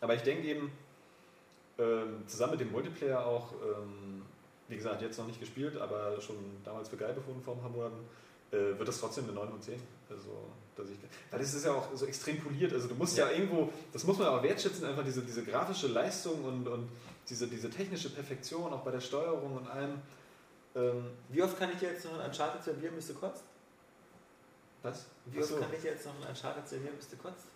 Aber 0.00 0.14
ich 0.14 0.22
denke 0.22 0.48
eben, 0.48 0.72
ähm, 1.78 2.24
zusammen 2.26 2.52
mit 2.52 2.60
dem 2.60 2.72
Multiplayer 2.72 3.24
auch, 3.24 3.52
ähm, 3.52 4.22
wie 4.66 4.74
gesagt, 4.76 5.00
jetzt 5.00 5.16
noch 5.18 5.28
nicht 5.28 5.38
gespielt, 5.38 5.76
aber 5.76 6.20
schon 6.20 6.36
damals 6.64 6.88
für 6.88 6.96
geil 6.96 7.12
befunden 7.14 7.40
vor 7.42 7.54
ein 7.54 7.60
paar 7.60 7.70
Monaten, 7.70 7.98
äh, 8.50 8.78
wird 8.78 8.88
das 8.88 9.00
trotzdem 9.00 9.24
eine 9.24 9.34
9 9.34 9.48
von 9.48 9.62
10. 9.62 9.80
Also, 10.10 10.48
dass 10.76 10.88
ich, 10.90 10.96
weil 11.30 11.40
es 11.40 11.54
ist 11.54 11.64
ja 11.64 11.72
auch 11.72 11.88
so 11.94 12.06
extrem 12.06 12.40
poliert. 12.40 12.72
Also 12.72 12.88
du 12.88 12.94
musst 12.94 13.16
ja, 13.16 13.30
irgendwo, 13.30 13.72
das 13.92 14.04
muss 14.04 14.18
man 14.18 14.28
aber 14.28 14.42
wertschätzen, 14.42 14.84
einfach 14.86 15.04
diese, 15.04 15.22
diese 15.22 15.44
grafische 15.44 15.88
Leistung 15.88 16.44
und, 16.44 16.68
und 16.68 16.88
diese, 17.28 17.46
diese 17.46 17.68
technische 17.68 18.10
Perfektion, 18.10 18.72
auch 18.72 18.82
bei 18.82 18.90
der 18.90 19.00
Steuerung 19.00 19.56
und 19.56 19.68
allem. 19.68 20.00
Ähm, 20.74 21.04
Wie 21.28 21.42
oft 21.42 21.58
kann 21.58 21.70
ich 21.72 21.78
dir 21.78 21.90
jetzt 21.90 22.04
noch 22.04 22.18
ein 22.18 22.26
Uncharted 22.26 22.62
servieren, 22.62 22.94
bis 22.94 23.08
du 23.08 23.14
kotzt? 23.14 23.42
was? 24.82 25.06
Wie 25.26 25.38
oft 25.38 25.52
Achso. 25.52 25.60
kann 25.60 25.74
ich 25.74 25.82
dir 25.82 25.92
jetzt 25.92 26.06
noch 26.06 26.14
ein 26.20 26.28
Uncharted 26.28 26.68
servieren, 26.68 26.96
bis 26.96 27.08
du 27.08 27.16
kotzt? 27.16 27.46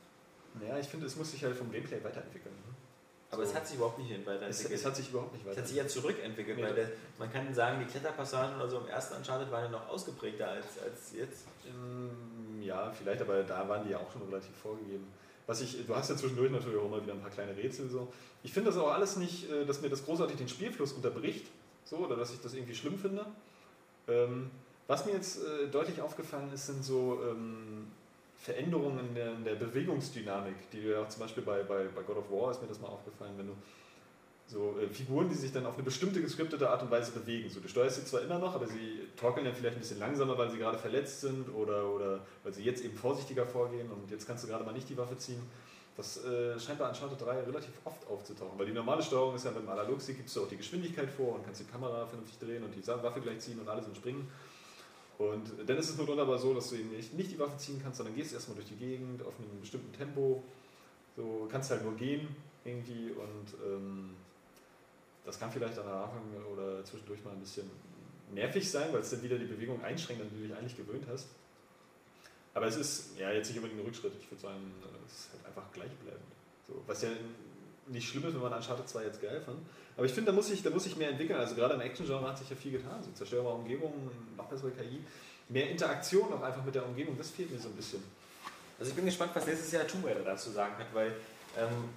Naja, 0.60 0.78
ich 0.78 0.86
finde, 0.86 1.06
es 1.06 1.16
muss 1.16 1.30
sich 1.30 1.42
halt 1.44 1.56
vom 1.56 1.70
Gameplay 1.70 2.02
weiterentwickeln. 2.02 2.54
Aber 3.32 3.44
So. 3.44 3.50
es 3.50 3.56
hat 3.56 3.66
sich 3.66 3.76
überhaupt 3.76 3.98
nicht 3.98 4.08
hin 4.10 4.20
Es, 4.20 4.26
weiterentwickelt. 4.26 4.72
es 4.78 4.84
hat 4.86 4.96
sich 4.96 5.08
überhaupt 5.08 5.32
nicht 5.32 5.46
Es 5.46 5.56
hat 5.56 5.66
sich 5.66 5.76
weiterentwickelt. 5.78 5.96
ja 5.96 6.02
zurückentwickelt, 6.02 6.56
Nee, 6.58 6.62
weil 6.64 6.74
der, 6.74 6.88
man 7.18 7.32
kann 7.32 7.52
sagen, 7.54 7.80
die 7.80 7.86
Kletterpassagen 7.86 8.56
oder 8.56 8.68
so 8.68 8.78
im 8.78 8.86
ersten 8.88 9.16
Uncharted 9.16 9.50
waren 9.50 9.64
ja 9.64 9.70
noch 9.70 9.88
ausgeprägter 9.88 10.48
als, 10.48 10.66
als 10.84 11.12
jetzt. 11.16 11.46
Ähm, 11.66 12.62
Ja, 12.62 12.92
vielleicht, 12.92 13.22
aber 13.22 13.42
da 13.42 13.68
waren 13.68 13.84
die 13.84 13.90
ja 13.90 13.98
auch 13.98 14.12
schon 14.12 14.22
relativ 14.28 14.54
vorgegeben. 14.56 15.06
Was 15.46 15.60
ich, 15.62 15.84
du 15.86 15.96
hast 15.96 16.10
ja 16.10 16.16
zwischendurch 16.16 16.52
natürlich 16.52 16.78
auch 16.78 16.84
immer 16.86 17.02
wieder 17.02 17.14
ein 17.14 17.20
paar 17.20 17.30
kleine 17.30 17.56
Rätsel 17.56 17.88
so. 17.88 18.12
Ich 18.44 18.52
finde 18.52 18.70
das 18.70 18.78
auch 18.78 18.92
alles 18.92 19.16
nicht, 19.16 19.50
äh, 19.50 19.64
dass 19.64 19.80
mir 19.80 19.88
das 19.88 20.04
großartig 20.04 20.36
den 20.36 20.48
Spielfluss 20.48 20.92
unterbricht, 20.92 21.46
so, 21.84 21.96
oder 21.96 22.16
dass 22.16 22.32
ich 22.32 22.40
das 22.40 22.54
irgendwie 22.54 22.74
schlimm 22.74 22.98
finde. 22.98 23.24
Ähm, 24.08 24.50
was 24.88 25.06
mir 25.06 25.12
jetzt 25.12 25.42
äh, 25.42 25.68
deutlich 25.68 26.00
aufgefallen 26.02 26.52
ist, 26.52 26.66
sind 26.66 26.84
so 26.84 27.18
ähm, 27.30 27.81
Veränderungen 28.42 28.98
in 28.98 29.44
der, 29.44 29.54
Bewegungsdynamik, 29.54 30.68
die 30.72 30.82
du 30.82 30.90
ja 30.90 31.02
auch 31.02 31.08
zum 31.08 31.20
Beispiel 31.20 31.44
bei, 31.44 31.62
bei, 31.62 31.84
bei 31.94 32.02
God 32.02 32.16
of 32.16 32.30
War 32.30 32.50
ist 32.50 32.60
mir 32.60 32.66
das 32.66 32.80
mal 32.80 32.88
aufgefallen, 32.88 33.34
wenn 33.36 33.46
du 33.46 33.52
so 34.48 34.76
äh, 34.80 34.88
Figuren, 34.88 35.28
die 35.28 35.36
sich 35.36 35.52
dann 35.52 35.64
auf 35.64 35.74
eine 35.74 35.84
bestimmte 35.84 36.20
geskriptete 36.20 36.68
Art 36.68 36.82
und 36.82 36.90
Weise 36.90 37.12
bewegen. 37.12 37.48
So, 37.48 37.60
du 37.60 37.68
steuerst 37.68 38.00
sie 38.00 38.04
zwar 38.04 38.22
immer 38.22 38.40
noch, 38.40 38.56
aber 38.56 38.66
sie 38.66 38.98
torkeln 39.16 39.46
ja 39.46 39.52
vielleicht 39.52 39.76
ein 39.76 39.80
bisschen 39.80 40.00
langsamer, 40.00 40.36
weil 40.36 40.50
sie 40.50 40.58
gerade 40.58 40.76
verletzt 40.76 41.20
sind 41.20 41.54
oder, 41.54 41.88
oder 41.88 42.18
weil 42.42 42.52
sie 42.52 42.64
jetzt 42.64 42.84
eben 42.84 42.96
vorsichtiger 42.96 43.46
vorgehen 43.46 43.88
und 43.92 44.10
jetzt 44.10 44.26
kannst 44.26 44.42
du 44.42 44.48
gerade 44.48 44.64
mal 44.64 44.72
nicht 44.72 44.88
die 44.88 44.98
Waffe 44.98 45.16
ziehen. 45.16 45.42
Das 45.96 46.24
äh, 46.24 46.58
scheint 46.58 46.80
bei 46.80 46.88
Uncharted 46.88 47.20
3 47.20 47.42
relativ 47.42 47.74
oft 47.84 48.08
aufzutauchen, 48.08 48.58
weil 48.58 48.66
die 48.66 48.72
normale 48.72 49.04
Steuerung 49.04 49.36
ist 49.36 49.44
ja 49.44 49.52
beim 49.52 49.68
Analogstick 49.68 50.16
gibst 50.16 50.34
du 50.34 50.42
auch 50.42 50.48
die 50.48 50.56
Geschwindigkeit 50.56 51.10
vor 51.10 51.36
und 51.36 51.44
kannst 51.44 51.60
die 51.60 51.70
Kamera 51.70 52.06
vernünftig 52.06 52.40
drehen 52.40 52.64
und 52.64 52.74
die 52.74 52.84
Waffe 52.88 53.20
gleich 53.20 53.38
ziehen 53.38 53.60
und 53.60 53.68
alles 53.68 53.86
und 53.86 53.96
springen. 53.96 54.28
Und 55.30 55.52
dann 55.66 55.76
ist 55.76 55.90
es 55.90 55.96
nur 55.96 56.18
aber 56.18 56.38
so, 56.38 56.54
dass 56.54 56.70
du 56.70 56.76
eben 56.76 56.90
nicht, 56.90 57.14
nicht 57.14 57.30
die 57.30 57.38
Waffe 57.38 57.56
ziehen 57.56 57.80
kannst, 57.82 57.98
sondern 57.98 58.14
gehst 58.14 58.32
erstmal 58.32 58.56
durch 58.56 58.68
die 58.68 58.76
Gegend 58.76 59.22
auf 59.22 59.34
einem 59.38 59.60
bestimmten 59.60 59.92
Tempo. 59.92 60.42
So 61.16 61.48
kannst 61.50 61.70
halt 61.70 61.82
nur 61.82 61.94
gehen 61.96 62.28
irgendwie 62.64 63.10
und 63.10 63.54
ähm, 63.66 64.10
das 65.24 65.38
kann 65.38 65.50
vielleicht 65.50 65.78
am 65.78 65.86
Anfang 65.86 66.22
oder 66.52 66.84
zwischendurch 66.84 67.22
mal 67.24 67.32
ein 67.32 67.40
bisschen 67.40 67.70
nervig 68.32 68.70
sein, 68.70 68.92
weil 68.92 69.00
es 69.00 69.10
dann 69.10 69.22
wieder 69.22 69.38
die 69.38 69.44
Bewegung 69.46 69.82
einschränkt, 69.82 70.22
an 70.22 70.30
die 70.30 70.42
du 70.42 70.48
dich 70.48 70.56
eigentlich 70.56 70.76
gewöhnt 70.76 71.04
hast. 71.10 71.28
Aber 72.54 72.66
es 72.66 72.76
ist 72.76 73.18
ja 73.18 73.30
jetzt 73.30 73.48
nicht 73.48 73.58
unbedingt 73.58 73.80
ein 73.80 73.86
Rückschritt. 73.86 74.12
Ich 74.20 74.30
würde 74.30 74.42
sagen, 74.42 74.72
es 75.06 75.12
ist 75.12 75.30
halt 75.32 75.46
einfach 75.46 75.70
gleichbleibend. 75.72 76.22
So, 76.66 76.82
was 76.86 77.02
ja 77.02 77.10
nicht 77.88 78.08
schlimm 78.08 78.26
ist, 78.26 78.34
wenn 78.34 78.42
man 78.42 78.52
Uncharted 78.52 78.88
2 78.88 79.04
jetzt 79.04 79.20
geil 79.20 79.40
fand. 79.44 79.58
Aber 79.96 80.06
ich 80.06 80.12
finde, 80.12 80.30
da 80.30 80.36
muss 80.36 80.50
ich, 80.50 80.62
da 80.62 80.70
muss 80.70 80.86
ich 80.86 80.96
mehr 80.96 81.10
entwickeln. 81.10 81.38
Also 81.38 81.54
gerade 81.54 81.74
im 81.74 81.80
Action-Genre 81.80 82.26
hat 82.26 82.38
sich 82.38 82.48
ja 82.48 82.56
viel 82.56 82.72
getan. 82.72 83.02
So 83.02 83.10
zerstörbare 83.12 83.54
Umgebungen, 83.54 84.10
noch 84.36 84.46
bessere 84.46 84.70
KI, 84.70 85.00
mehr 85.48 85.70
Interaktion 85.70 86.32
auch 86.32 86.42
einfach 86.42 86.64
mit 86.64 86.74
der 86.74 86.84
Umgebung, 86.86 87.16
das 87.18 87.30
fehlt 87.30 87.50
mir 87.50 87.58
so 87.58 87.68
ein 87.68 87.74
bisschen. 87.74 88.02
Also 88.78 88.90
ich 88.90 88.96
bin 88.96 89.04
gespannt, 89.04 89.32
was 89.34 89.46
nächstes 89.46 89.70
Jahr 89.72 89.86
Tomb 89.86 90.06
Raider 90.06 90.22
dazu 90.24 90.50
sagen 90.50 90.74
hat, 90.78 90.92
weil 90.92 91.14
ähm, 91.58 91.90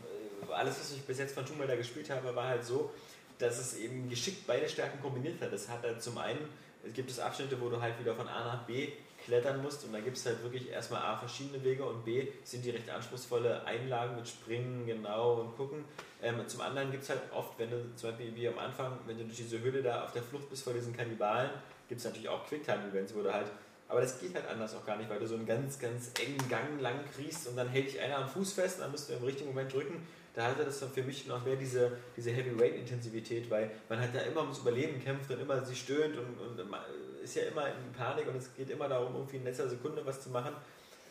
alles, 0.51 0.79
was 0.79 0.91
ich 0.91 1.01
bis 1.01 1.17
jetzt 1.17 1.33
von 1.33 1.45
Tomb 1.45 1.61
Raider 1.61 1.77
gespielt 1.77 2.09
habe, 2.09 2.35
war 2.35 2.49
halt 2.49 2.65
so, 2.65 2.91
dass 3.39 3.57
es 3.59 3.77
eben 3.77 4.09
geschickt 4.09 4.45
beide 4.45 4.67
Stärken 4.69 5.01
kombiniert 5.01 5.41
hat. 5.41 5.51
Es 5.51 5.69
hat 5.69 5.83
halt 5.83 6.01
zum 6.01 6.17
einen, 6.17 6.39
es 6.85 6.93
gibt 6.93 7.09
es 7.09 7.19
Abschnitte, 7.19 7.59
wo 7.59 7.69
du 7.69 7.81
halt 7.81 7.99
wieder 7.99 8.15
von 8.15 8.27
A 8.27 8.45
nach 8.45 8.63
B 8.65 8.89
klettern 9.25 9.61
musst. 9.61 9.83
Und 9.85 9.93
da 9.93 9.99
gibt 9.99 10.17
es 10.17 10.25
halt 10.25 10.41
wirklich 10.43 10.69
erstmal 10.69 11.01
A, 11.01 11.17
verschiedene 11.17 11.63
Wege 11.63 11.83
und 11.83 12.05
B, 12.05 12.27
sind 12.43 12.63
die 12.63 12.71
recht 12.71 12.89
anspruchsvolle 12.89 13.65
Einlagen 13.65 14.15
mit 14.15 14.27
Springen 14.27 14.85
genau 14.85 15.41
und 15.41 15.55
gucken. 15.57 15.83
Ähm, 16.21 16.47
zum 16.47 16.61
anderen 16.61 16.91
gibt 16.91 17.03
es 17.03 17.09
halt 17.09 17.21
oft, 17.33 17.57
wenn 17.59 17.69
du 17.69 17.95
zum 17.95 18.11
Beispiel 18.11 18.35
wie 18.35 18.47
am 18.47 18.57
Anfang, 18.57 18.97
wenn 19.05 19.17
du 19.17 19.25
durch 19.25 19.37
diese 19.37 19.59
Höhle 19.59 19.83
da 19.83 20.05
auf 20.05 20.13
der 20.13 20.23
Flucht 20.23 20.49
bist 20.49 20.63
vor 20.63 20.73
diesen 20.73 20.95
Kannibalen, 20.95 21.49
gibt 21.87 21.99
es 21.99 22.05
natürlich 22.05 22.29
auch 22.29 22.45
Quicktime-Events, 22.47 23.13
wo 23.15 23.21
du 23.21 23.33
halt 23.33 23.47
aber 23.87 24.01
das 24.01 24.19
geht 24.19 24.33
halt 24.33 24.47
anders 24.47 24.75
auch 24.75 24.85
gar 24.85 24.97
nicht, 24.97 25.09
weil 25.09 25.19
du 25.19 25.27
so 25.27 25.35
einen 25.35 25.45
ganz, 25.45 25.77
ganz 25.77 26.11
engen 26.19 26.49
Gang 26.49 26.81
lang 26.81 26.99
kriegst 27.15 27.47
und 27.47 27.55
dann 27.55 27.69
hält 27.69 27.87
dich 27.87 28.01
einer 28.01 28.17
am 28.17 28.27
Fuß 28.27 28.53
fest 28.53 28.77
und 28.77 28.83
dann 28.83 28.91
musst 28.91 29.09
du 29.09 29.13
im 29.13 29.23
richtigen 29.23 29.49
Moment 29.49 29.71
drücken. 29.71 30.07
Da 30.33 30.47
hatte 30.47 30.65
das 30.65 30.79
dann 30.79 30.91
für 30.91 31.03
mich 31.03 31.27
noch 31.27 31.45
mehr 31.45 31.55
diese, 31.55 31.97
diese 32.17 32.31
Heavyweight-Intensivität, 32.31 33.49
weil 33.49 33.71
man 33.87 33.99
halt 33.99 34.13
da 34.13 34.19
immer 34.19 34.41
ums 34.41 34.59
Überleben 34.59 35.01
kämpft 35.01 35.31
und 35.31 35.39
immer 35.39 35.63
sie 35.63 35.75
stöhnt 35.75 36.17
und, 36.17 36.37
und 36.39 36.69
man 36.69 36.81
ist 37.25 37.35
ja 37.35 37.43
immer 37.43 37.67
in 37.67 37.91
Panik 37.95 38.27
und 38.27 38.37
es 38.37 38.53
geht 38.55 38.69
immer 38.69 38.87
darum, 38.87 39.13
irgendwie 39.15 39.37
in 39.37 39.43
letzter 39.43 39.67
Sekunde 39.69 40.05
was 40.05 40.21
zu 40.21 40.29
machen. 40.29 40.53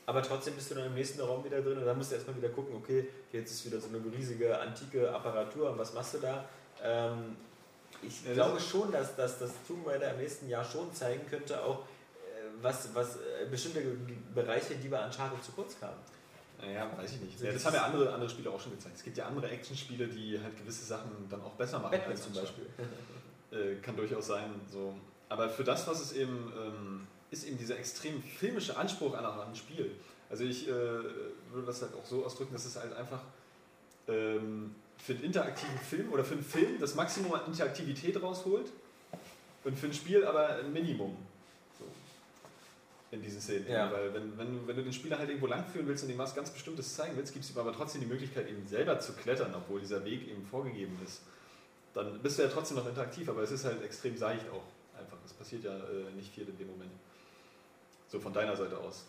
Aber 0.06 0.22
trotzdem 0.22 0.54
bist 0.54 0.70
du 0.70 0.74
dann 0.74 0.86
im 0.86 0.94
nächsten 0.94 1.20
Raum 1.20 1.44
wieder 1.44 1.60
drin 1.62 1.78
und 1.78 1.86
dann 1.86 1.96
musst 1.96 2.10
du 2.10 2.16
erstmal 2.16 2.36
wieder 2.36 2.50
gucken, 2.50 2.74
okay, 2.76 3.08
jetzt 3.32 3.50
ist 3.52 3.66
wieder 3.66 3.80
so 3.80 3.88
eine 3.88 4.00
riesige 4.16 4.58
antike 4.58 5.10
Apparatur 5.10 5.70
und 5.70 5.78
was 5.78 5.94
machst 5.94 6.14
du 6.14 6.18
da? 6.18 6.44
Ähm, 6.82 7.36
ich 8.02 8.24
Ja, 8.26 8.34
glaube 8.34 8.60
schon, 8.60 8.92
dass, 8.92 9.16
dass 9.16 9.38
das 9.38 9.50
Tomb 9.66 9.86
Raider 9.86 10.10
im 10.12 10.18
nächsten 10.18 10.48
Jahr 10.48 10.64
schon 10.64 10.92
zeigen 10.94 11.26
könnte, 11.28 11.62
auch 11.62 11.78
äh, 11.80 11.82
was, 12.60 12.94
was 12.94 13.16
äh, 13.16 13.46
bestimmte 13.50 13.80
Bereiche, 14.34 14.74
die 14.76 14.88
bei 14.88 15.02
Uncharted 15.04 15.42
zu 15.42 15.52
kurz 15.52 15.78
kamen. 15.80 15.96
Naja, 16.60 16.90
weiß 16.96 17.12
ich 17.12 17.20
nicht. 17.20 17.40
Ja, 17.40 17.52
das 17.52 17.64
haben 17.64 17.74
ja 17.74 17.84
andere, 17.86 18.12
andere 18.12 18.28
Spiele 18.28 18.50
auch 18.50 18.60
schon 18.60 18.72
gezeigt. 18.72 18.96
Es 18.96 19.02
gibt 19.02 19.16
ja 19.16 19.26
andere 19.26 19.48
Actionspiele, 19.48 20.06
die 20.06 20.38
halt 20.40 20.56
gewisse 20.56 20.84
Sachen 20.84 21.10
dann 21.30 21.40
auch 21.42 21.52
besser 21.52 21.78
machen. 21.78 21.92
Batman 21.92 22.10
als 22.10 22.22
zum. 22.22 22.34
Beispiel. 22.34 22.66
Äh, 23.50 23.76
kann 23.76 23.96
durchaus 23.96 24.26
sein. 24.26 24.60
So. 24.70 24.94
Aber 25.34 25.48
für 25.48 25.64
das, 25.64 25.84
was 25.88 26.00
es 26.00 26.12
eben 26.12 26.52
ähm, 26.56 27.06
ist, 27.32 27.44
eben 27.48 27.58
dieser 27.58 27.76
extrem 27.76 28.22
filmische 28.22 28.76
Anspruch 28.76 29.16
an 29.16 29.24
ein 29.26 29.56
Spiel. 29.56 29.90
Also 30.30 30.44
ich 30.44 30.68
äh, 30.68 30.70
würde 30.70 31.66
das 31.66 31.82
halt 31.82 31.92
auch 31.94 32.06
so 32.06 32.24
ausdrücken, 32.24 32.52
dass 32.52 32.64
es 32.66 32.76
halt 32.76 32.92
einfach 32.94 33.20
ähm, 34.06 34.76
für 34.96 35.14
einen 35.14 35.24
interaktiven 35.24 35.76
Film 35.78 36.12
oder 36.12 36.22
für 36.24 36.34
einen 36.34 36.44
Film 36.44 36.78
das 36.78 36.94
Maximum 36.94 37.34
an 37.34 37.40
Interaktivität 37.48 38.22
rausholt 38.22 38.70
und 39.64 39.76
für 39.76 39.86
ein 39.86 39.92
Spiel 39.92 40.24
aber 40.24 40.50
ein 40.50 40.72
Minimum. 40.72 41.16
So. 41.80 41.84
In 43.10 43.20
diesen 43.20 43.40
Szenen. 43.40 43.68
Ja. 43.68 43.90
Weil 43.90 44.14
wenn, 44.14 44.38
wenn, 44.38 44.52
du- 44.60 44.66
wenn 44.68 44.76
du 44.76 44.82
den 44.84 44.92
Spieler 44.92 45.18
halt 45.18 45.28
irgendwo 45.30 45.48
langführen 45.48 45.88
willst 45.88 46.04
und 46.04 46.10
ihm 46.10 46.18
was 46.18 46.32
ganz 46.32 46.50
Bestimmtes 46.50 46.94
zeigen 46.94 47.16
willst, 47.16 47.32
gibt 47.32 47.44
es 47.44 47.50
ihm 47.50 47.58
aber 47.58 47.72
trotzdem 47.72 48.02
die 48.02 48.06
Möglichkeit, 48.06 48.48
eben 48.48 48.64
selber 48.68 49.00
zu 49.00 49.14
klettern, 49.14 49.52
obwohl 49.52 49.80
dieser 49.80 50.04
Weg 50.04 50.28
eben 50.28 50.44
vorgegeben 50.46 50.96
ist. 51.04 51.22
Dann 51.92 52.20
bist 52.22 52.38
du 52.38 52.42
ja 52.44 52.48
trotzdem 52.48 52.76
noch 52.76 52.86
interaktiv, 52.88 53.28
aber 53.28 53.42
es 53.42 53.50
ist 53.50 53.64
halt 53.64 53.82
extrem 53.82 54.16
seicht 54.16 54.48
auch. 54.50 54.62
Es 55.24 55.32
passiert 55.32 55.64
ja 55.64 55.76
äh, 55.76 56.12
nicht 56.16 56.32
viel 56.34 56.48
in 56.48 56.56
dem 56.56 56.68
Moment. 56.68 56.92
So 58.08 58.20
von 58.20 58.32
deiner 58.32 58.54
Seite 58.54 58.78
aus. 58.78 59.06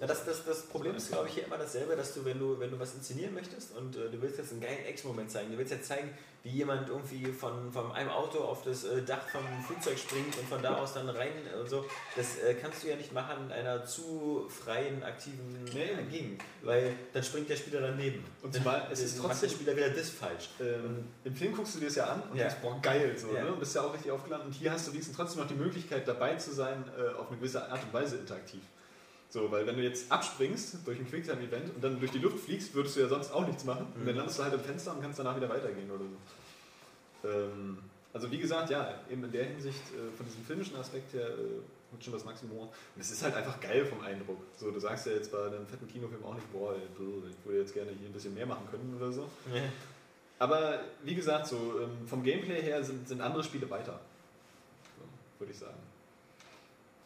Ja, 0.00 0.06
das, 0.06 0.24
das, 0.24 0.44
das 0.44 0.62
Problem 0.62 0.96
ist, 0.96 1.08
glaube 1.08 1.28
ich, 1.28 1.34
hier 1.34 1.44
immer 1.44 1.58
dasselbe, 1.58 1.94
dass 1.94 2.14
du, 2.14 2.24
wenn 2.24 2.38
du, 2.38 2.58
wenn 2.58 2.70
du 2.70 2.78
was 2.78 2.94
inszenieren 2.94 3.34
möchtest 3.34 3.76
und 3.76 3.94
äh, 3.96 4.10
du 4.10 4.20
willst 4.20 4.38
jetzt 4.38 4.50
einen 4.50 4.60
geilen 4.60 4.84
Action-Moment 4.86 5.30
zeigen, 5.30 5.52
du 5.52 5.58
willst 5.58 5.72
jetzt 5.72 5.86
zeigen, 5.86 6.10
wie 6.42 6.50
jemand 6.50 6.88
irgendwie 6.88 7.26
von, 7.26 7.70
von 7.70 7.92
einem 7.92 8.08
Auto 8.08 8.38
auf 8.38 8.62
das 8.62 8.84
äh, 8.84 9.02
Dach 9.02 9.28
vom 9.30 9.42
Flugzeug 9.66 9.98
springt 9.98 10.38
und 10.38 10.48
von 10.48 10.62
da 10.62 10.76
aus 10.76 10.94
dann 10.94 11.08
rein 11.10 11.32
und 11.60 11.68
so, 11.68 11.84
das 12.16 12.38
äh, 12.38 12.54
kannst 12.54 12.82
du 12.82 12.88
ja 12.88 12.96
nicht 12.96 13.12
machen 13.12 13.46
in 13.46 13.52
einer 13.52 13.84
zu 13.84 14.48
freien, 14.48 15.02
aktiven 15.02 15.64
Nee. 15.74 15.82
äh, 15.90 16.02
Gegend, 16.10 16.40
weil 16.62 16.94
dann 17.12 17.22
springt 17.22 17.48
der 17.50 17.56
Spieler 17.56 17.80
daneben. 17.82 18.24
Und 18.42 18.54
zumal 18.54 18.88
es 18.90 19.00
ist 19.00 19.18
trotzdem- 19.18 19.48
der 19.50 19.54
Spieler 19.56 19.76
wieder 19.76 19.90
das 19.90 20.08
falsch. 20.08 20.48
Ähm, 20.60 21.08
Im 21.24 21.34
Film 21.36 21.54
guckst 21.54 21.74
du 21.74 21.80
dir 21.80 21.86
das 21.86 21.96
ja 21.96 22.04
an 22.06 22.22
und 22.30 22.36
Ja. 22.38 22.44
denkst, 22.44 22.56
boah, 22.62 22.80
geil, 22.80 23.14
so, 23.18 23.34
Ja. 23.34 23.42
ne? 23.44 23.52
und 23.52 23.60
bist 23.60 23.74
ja 23.74 23.82
auch 23.82 23.92
richtig 23.92 24.10
aufgeladen. 24.10 24.46
Und 24.46 24.52
hier 24.54 24.72
hast 24.72 24.86
du 24.88 24.92
wenigstens 24.92 25.16
trotzdem 25.16 25.42
noch 25.42 25.48
die 25.48 25.54
Möglichkeit, 25.54 26.08
dabei 26.08 26.36
zu 26.36 26.54
sein, 26.54 26.84
äh, 26.98 27.14
auf 27.18 27.28
eine 27.28 27.36
gewisse 27.36 27.70
Art 27.70 27.82
und 27.84 27.92
Weise 27.92 28.16
interaktiv. 28.16 28.62
So, 29.30 29.50
weil 29.50 29.64
wenn 29.66 29.76
du 29.76 29.82
jetzt 29.82 30.10
abspringst 30.10 30.78
durch 30.84 30.98
ein 30.98 31.06
Quicktime-Event 31.08 31.74
und 31.74 31.82
dann 31.84 31.98
durch 32.00 32.10
die 32.10 32.18
Luft 32.18 32.40
fliegst, 32.40 32.74
würdest 32.74 32.96
du 32.96 33.00
ja 33.00 33.08
sonst 33.08 33.32
auch 33.32 33.46
nichts 33.46 33.64
machen. 33.64 33.86
Und 33.94 34.04
dann 34.04 34.14
Mhm. 34.14 34.18
landest 34.18 34.38
du 34.38 34.42
halt 34.42 34.54
im 34.54 34.60
Fenster 34.60 34.92
und 34.92 35.00
kannst 35.02 35.18
danach 35.20 35.36
wieder 35.36 35.48
weitergehen 35.48 35.88
oder 35.90 36.04
so. 36.04 37.28
Ähm, 37.28 37.78
also 38.12 38.30
wie 38.30 38.38
gesagt, 38.38 38.70
ja, 38.70 39.00
eben 39.10 39.22
in 39.22 39.30
der 39.30 39.44
Hinsicht, 39.44 39.82
äh, 39.94 40.10
von 40.16 40.26
diesem 40.26 40.44
filmischen 40.44 40.76
Aspekt 40.76 41.14
her, 41.14 41.28
äh, 41.28 42.02
schon 42.02 42.12
das 42.12 42.24
Maximum. 42.24 42.58
Und 42.62 42.70
es 42.98 43.10
ist 43.12 43.22
halt 43.22 43.34
einfach 43.36 43.60
geil 43.60 43.84
vom 43.86 44.00
Eindruck. 44.00 44.38
So, 44.56 44.70
du 44.72 44.80
sagst 44.80 45.06
ja 45.06 45.12
jetzt 45.12 45.30
bei 45.30 45.46
einem 45.46 45.64
fetten 45.66 45.86
Kinofilm 45.86 46.24
auch 46.24 46.34
nicht, 46.34 46.52
boah, 46.52 46.74
ey, 46.74 46.80
ich 46.82 47.46
würde 47.46 47.60
jetzt 47.60 47.72
gerne 47.74 47.90
hier 47.92 48.08
ein 48.08 48.12
bisschen 48.12 48.34
mehr 48.34 48.46
machen 48.46 48.66
können 48.70 48.94
oder 48.96 49.12
so. 49.12 49.28
Ja. 49.54 49.62
Aber 50.40 50.80
wie 51.04 51.14
gesagt, 51.14 51.46
so 51.46 51.56
ähm, 51.82 52.08
vom 52.08 52.22
Gameplay 52.24 52.62
her 52.62 52.82
sind, 52.82 53.06
sind 53.08 53.20
andere 53.20 53.44
Spiele 53.44 53.68
weiter. 53.70 54.00
So, 54.98 55.04
würde 55.38 55.52
ich 55.52 55.58
sagen. 55.58 55.76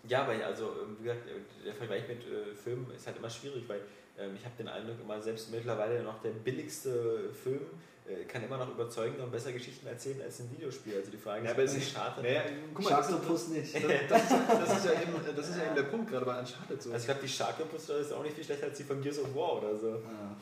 Ja, 0.08 0.26
weil 0.28 0.42
also, 0.42 0.66
ähm, 0.82 0.96
wie 0.98 1.04
gesagt, 1.04 1.26
äh, 1.28 1.64
der 1.64 1.74
Vergleich 1.74 2.06
mit 2.08 2.20
äh, 2.22 2.54
Filmen 2.54 2.90
ist 2.94 3.06
halt 3.06 3.16
immer 3.16 3.30
schwierig, 3.30 3.64
weil 3.68 3.80
ähm, 4.18 4.34
ich 4.38 4.44
habe 4.44 4.54
den 4.58 4.68
Eindruck, 4.68 4.96
immer 5.02 5.20
selbst 5.20 5.50
mittlerweile 5.50 6.02
noch 6.02 6.20
der 6.22 6.30
billigste 6.30 7.30
Film 7.32 7.62
äh, 8.06 8.24
kann 8.24 8.44
immer 8.44 8.58
noch 8.58 8.70
überzeugender 8.70 9.24
und 9.24 9.32
besser 9.32 9.52
Geschichten 9.52 9.86
erzählen 9.86 10.20
als 10.22 10.38
ein 10.40 10.50
Videospiel. 10.50 10.96
Also 10.96 11.10
die 11.10 11.16
Frage 11.16 11.44
Ja, 11.46 11.52
ist, 11.52 11.54
aber 11.56 11.62
ist- 11.64 11.90
schade. 11.90 12.22
Naja, 12.22 12.42
guck 12.74 12.84
mal, 12.84 12.90
Sharktopus 12.90 13.48
nicht. 13.48 13.74
das, 13.74 13.82
das, 13.82 14.22
ist, 14.24 14.30
das, 14.48 14.76
ist 14.78 14.84
ja 14.84 14.92
eben, 15.00 15.12
das 15.36 15.48
ist 15.48 15.56
ja 15.56 15.64
eben 15.64 15.74
der 15.74 15.82
Punkt, 15.84 16.10
gerade 16.10 16.26
bei 16.26 16.38
Uncharted 16.38 16.82
so. 16.82 16.92
Also 16.92 17.00
ich 17.02 17.06
glaube, 17.06 17.20
die 17.22 17.28
Shark-Story 17.28 18.00
ist 18.02 18.12
auch 18.12 18.22
nicht 18.22 18.34
viel 18.34 18.44
schlechter 18.44 18.66
als 18.66 18.76
die 18.76 18.84
von 18.84 19.00
Gears 19.00 19.18
of 19.20 19.34
War 19.34 19.56
oder 19.58 19.74
so. 19.76 20.02
Ah. 20.04 20.36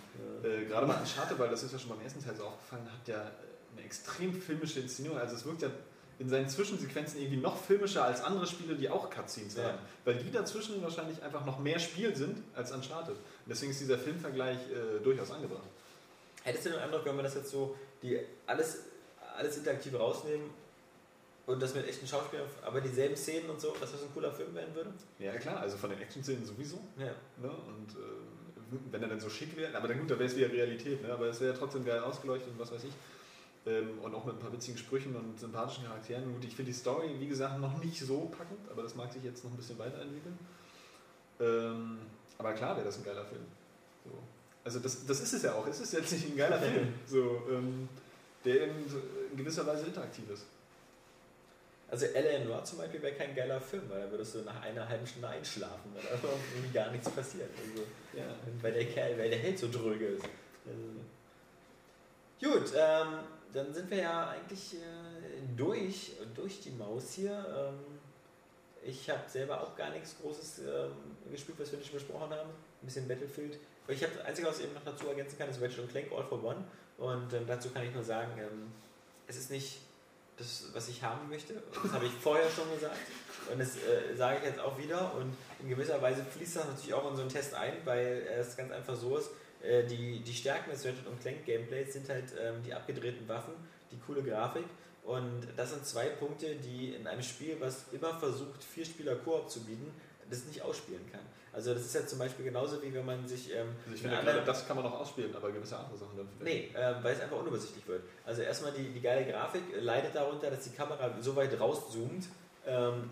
äh, 0.46 0.64
gerade 0.64 0.86
bei 0.86 0.94
Uncharted, 0.94 1.38
weil 1.38 1.50
das 1.50 1.62
ist 1.62 1.72
ja 1.72 1.78
schon 1.78 1.90
beim 1.90 2.00
ersten 2.00 2.22
Teil 2.22 2.34
so 2.34 2.44
aufgefallen, 2.44 2.84
hat 2.92 3.06
ja 3.06 3.30
eine 3.76 3.84
extrem 3.86 4.34
filmische 4.34 4.80
Inszenierung. 4.80 5.18
Also 5.18 5.36
es 5.36 5.44
wirkt 5.46 5.62
ja 5.62 5.70
in 6.18 6.28
seinen 6.28 6.48
Zwischensequenzen 6.48 7.20
irgendwie 7.20 7.40
noch 7.40 7.56
filmischer 7.56 8.04
als 8.04 8.22
andere 8.22 8.46
Spiele, 8.46 8.74
die 8.76 8.88
auch 8.88 9.10
Cutscenes 9.10 9.56
Ja. 9.56 9.64
haben. 9.64 9.78
Weil 10.04 10.16
die 10.16 10.30
dazwischen 10.30 10.80
wahrscheinlich 10.82 11.22
einfach 11.22 11.44
noch 11.44 11.58
mehr 11.58 11.78
Spiel 11.78 12.14
sind 12.14 12.42
als 12.54 12.70
Uncharted. 12.72 13.14
Und 13.14 13.48
deswegen 13.48 13.72
ist 13.72 13.80
dieser 13.80 13.98
Filmvergleich 13.98 14.58
äh, 14.70 15.02
durchaus 15.02 15.30
angebracht. 15.30 15.66
Hättest 16.44 16.66
du 16.66 16.70
den 16.70 16.78
Eindruck, 16.80 17.04
wenn 17.04 17.16
wir 17.16 17.22
das 17.22 17.34
jetzt 17.34 17.50
so, 17.50 17.76
die 18.02 18.18
alles, 18.46 18.80
alles 19.36 19.56
Interaktive 19.56 19.96
rausnehmen 19.96 20.50
und 21.46 21.60
das 21.60 21.74
mit 21.74 21.86
echten 21.88 22.06
Schauspielern, 22.06 22.46
aber 22.64 22.80
dieselben 22.80 23.16
Szenen 23.16 23.50
und 23.50 23.60
so, 23.60 23.74
dass 23.80 23.92
das 23.92 24.02
ein 24.02 24.08
cooler 24.14 24.32
Film 24.32 24.54
werden 24.54 24.74
würde? 24.74 24.92
Ja 25.18 25.36
klar, 25.36 25.58
also 25.60 25.76
von 25.76 25.90
den 25.90 26.00
Action-Szenen 26.00 26.44
sowieso. 26.44 26.78
Ja. 26.98 27.06
Ne? 27.40 27.48
Und 27.50 27.92
äh, 27.92 28.78
wenn 28.90 29.02
er 29.02 29.08
dann 29.08 29.20
so 29.20 29.28
schick 29.28 29.56
wäre, 29.56 29.76
aber 29.76 29.88
dann 29.88 29.98
gut, 29.98 30.10
da 30.10 30.18
wäre 30.18 30.28
es 30.28 30.36
wieder 30.36 30.50
Realität, 30.50 31.02
ne? 31.02 31.12
aber 31.12 31.26
es 31.26 31.40
wäre 31.40 31.52
ja 31.52 31.58
trotzdem 31.58 31.84
geil 31.84 31.98
ausgeleuchtet 32.00 32.48
und 32.52 32.58
was 32.58 32.72
weiß 32.72 32.84
ich. 32.84 32.92
Ähm, 33.64 33.98
und 34.00 34.14
auch 34.14 34.24
mit 34.24 34.34
ein 34.34 34.38
paar 34.40 34.52
witzigen 34.52 34.76
Sprüchen 34.76 35.14
und 35.14 35.38
sympathischen 35.38 35.84
Charakteren. 35.84 36.32
Gut, 36.34 36.44
ich 36.44 36.56
finde 36.56 36.72
die 36.72 36.76
Story, 36.76 37.10
wie 37.18 37.28
gesagt, 37.28 37.60
noch 37.60 37.78
nicht 37.82 38.00
so 38.00 38.22
packend, 38.36 38.58
aber 38.70 38.82
das 38.82 38.94
mag 38.96 39.12
sich 39.12 39.22
jetzt 39.22 39.44
noch 39.44 39.52
ein 39.52 39.56
bisschen 39.56 39.78
weiterentwickeln. 39.78 40.36
Ähm, 41.40 41.98
aber 42.38 42.52
klar 42.54 42.74
wäre 42.76 42.86
das 42.86 42.98
ein 42.98 43.04
geiler 43.04 43.24
Film. 43.24 43.44
So. 44.04 44.10
Also 44.64 44.80
das, 44.80 45.06
das 45.06 45.20
ist 45.20 45.32
es 45.32 45.42
ja 45.42 45.54
auch. 45.54 45.66
Es 45.66 45.80
ist 45.80 45.92
jetzt 45.92 46.10
nicht 46.12 46.28
ein 46.30 46.36
geiler 46.36 46.58
Film, 46.60 46.92
so, 47.06 47.42
ähm, 47.50 47.88
der 48.44 48.64
in, 48.64 48.70
in 49.30 49.36
gewisser 49.36 49.64
Weise 49.66 49.86
interaktiv 49.86 50.28
ist. 50.30 50.44
Also 51.88 52.06
L.A. 52.06 52.42
Noir 52.44 52.64
zum 52.64 52.78
Beispiel 52.78 53.02
wäre 53.02 53.14
kein 53.14 53.34
geiler 53.36 53.60
Film, 53.60 53.82
weil 53.90 54.00
da 54.00 54.10
würdest 54.10 54.34
du 54.34 54.38
nach 54.40 54.60
einer 54.62 54.88
halben 54.88 55.06
Stunde 55.06 55.28
einschlafen, 55.28 55.92
weil 55.94 56.02
da 56.02 56.28
irgendwie 56.54 56.72
gar 56.72 56.90
nichts 56.90 57.10
passiert. 57.10 57.50
Also, 57.50 57.82
Ja. 58.18 58.34
weil 58.62 58.72
der 58.72 58.86
Kerl, 58.86 59.18
weil 59.18 59.28
der 59.30 59.38
Held 59.38 59.58
so 59.58 59.68
dröge 59.70 60.06
ist. 60.06 60.24
Also. 60.66 61.00
Gut, 62.40 62.72
ähm, 62.74 63.18
dann 63.52 63.72
sind 63.72 63.90
wir 63.90 63.98
ja 63.98 64.30
eigentlich 64.30 64.74
äh, 64.74 65.56
durch, 65.56 66.12
durch 66.34 66.60
die 66.60 66.70
Maus 66.70 67.12
hier. 67.12 67.32
Ähm, 67.32 67.98
ich 68.84 69.08
habe 69.08 69.22
selber 69.28 69.60
auch 69.60 69.76
gar 69.76 69.90
nichts 69.90 70.16
Großes 70.20 70.60
ähm, 70.60 70.92
gespielt, 71.30 71.58
was 71.60 71.70
wir 71.70 71.78
nicht 71.78 71.92
besprochen 71.92 72.30
haben. 72.30 72.50
Ein 72.50 72.86
bisschen 72.86 73.06
Battlefield. 73.06 73.58
Ich 73.88 74.02
habe 74.02 74.14
das 74.16 74.24
Einzige, 74.24 74.48
was 74.48 74.58
ich 74.58 74.64
eben 74.64 74.74
noch 74.74 74.84
dazu 74.84 75.08
ergänzen 75.08 75.38
kann, 75.38 75.48
ist 75.48 75.60
Ratchet 75.60 75.88
Clank 75.90 76.10
All 76.12 76.24
for 76.24 76.42
One. 76.42 76.64
Und 76.98 77.32
ähm, 77.32 77.46
dazu 77.46 77.70
kann 77.70 77.84
ich 77.84 77.94
nur 77.94 78.02
sagen, 78.02 78.32
ähm, 78.38 78.72
es 79.26 79.36
ist 79.36 79.50
nicht 79.50 79.80
das, 80.36 80.70
was 80.72 80.88
ich 80.88 81.02
haben 81.02 81.28
möchte. 81.28 81.54
Das 81.82 81.92
habe 81.92 82.06
ich 82.06 82.12
vorher 82.12 82.48
schon 82.50 82.72
gesagt. 82.74 82.96
Und 83.50 83.58
das 83.58 83.76
äh, 83.76 84.14
sage 84.16 84.38
ich 84.38 84.44
jetzt 84.44 84.60
auch 84.60 84.78
wieder. 84.78 85.14
Und 85.14 85.34
in 85.60 85.68
gewisser 85.68 86.00
Weise 86.00 86.24
fließt 86.24 86.56
das 86.56 86.66
natürlich 86.66 86.94
auch 86.94 87.08
in 87.10 87.16
so 87.16 87.22
einen 87.22 87.30
Test 87.30 87.54
ein, 87.54 87.74
weil 87.84 88.26
es 88.38 88.56
ganz 88.56 88.72
einfach 88.72 88.96
so 88.96 89.16
ist. 89.16 89.30
Äh, 89.62 89.84
die, 89.84 90.20
die 90.20 90.34
Stärken 90.34 90.70
des 90.70 90.84
Ratchet 90.84 91.06
und 91.06 91.20
Clank 91.20 91.44
Gameplays 91.44 91.92
sind 91.92 92.08
halt 92.08 92.24
ähm, 92.40 92.62
die 92.64 92.74
abgedrehten 92.74 93.28
Waffen, 93.28 93.54
die 93.90 93.98
coole 93.98 94.22
Grafik. 94.22 94.64
Und 95.04 95.48
das 95.56 95.70
sind 95.70 95.84
zwei 95.84 96.06
Punkte, 96.10 96.54
die 96.56 96.94
in 96.94 97.06
einem 97.06 97.22
Spiel, 97.22 97.56
was 97.58 97.86
immer 97.92 98.14
versucht, 98.18 98.62
vier 98.62 98.84
Spieler 98.84 99.16
Koop 99.16 99.50
zu 99.50 99.64
bieten, 99.64 99.92
das 100.30 100.44
nicht 100.46 100.62
ausspielen 100.62 101.04
kann. 101.10 101.20
Also 101.52 101.74
das 101.74 101.84
ist 101.84 101.94
ja 101.94 102.06
zum 102.06 102.18
Beispiel 102.18 102.46
genauso 102.46 102.82
wie 102.82 102.94
wenn 102.94 103.04
man 103.04 103.28
sich 103.28 103.52
ähm, 103.52 103.68
Also 103.84 103.94
ich 103.94 104.04
in 104.04 104.10
finde, 104.10 104.24
gerade 104.24 104.44
das 104.44 104.66
kann 104.66 104.76
man 104.76 104.86
noch 104.86 105.00
ausspielen, 105.00 105.34
aber 105.36 105.52
gewisse 105.52 105.76
andere 105.76 105.98
Sachen 105.98 106.16
dann 106.16 106.28
vielleicht. 106.38 106.72
Nee, 106.74 106.74
ähm, 106.74 106.96
weil 107.02 107.14
es 107.14 107.20
einfach 107.20 107.38
unübersichtlich 107.38 107.86
wird. 107.86 108.02
Also 108.24 108.40
erstmal 108.42 108.72
die, 108.72 108.84
die 108.84 109.00
geile 109.00 109.30
Grafik 109.30 109.62
leidet 109.80 110.14
darunter, 110.14 110.50
dass 110.50 110.64
die 110.64 110.70
Kamera 110.70 111.10
so 111.20 111.36
weit 111.36 111.58
rauszoomt, 111.60 112.26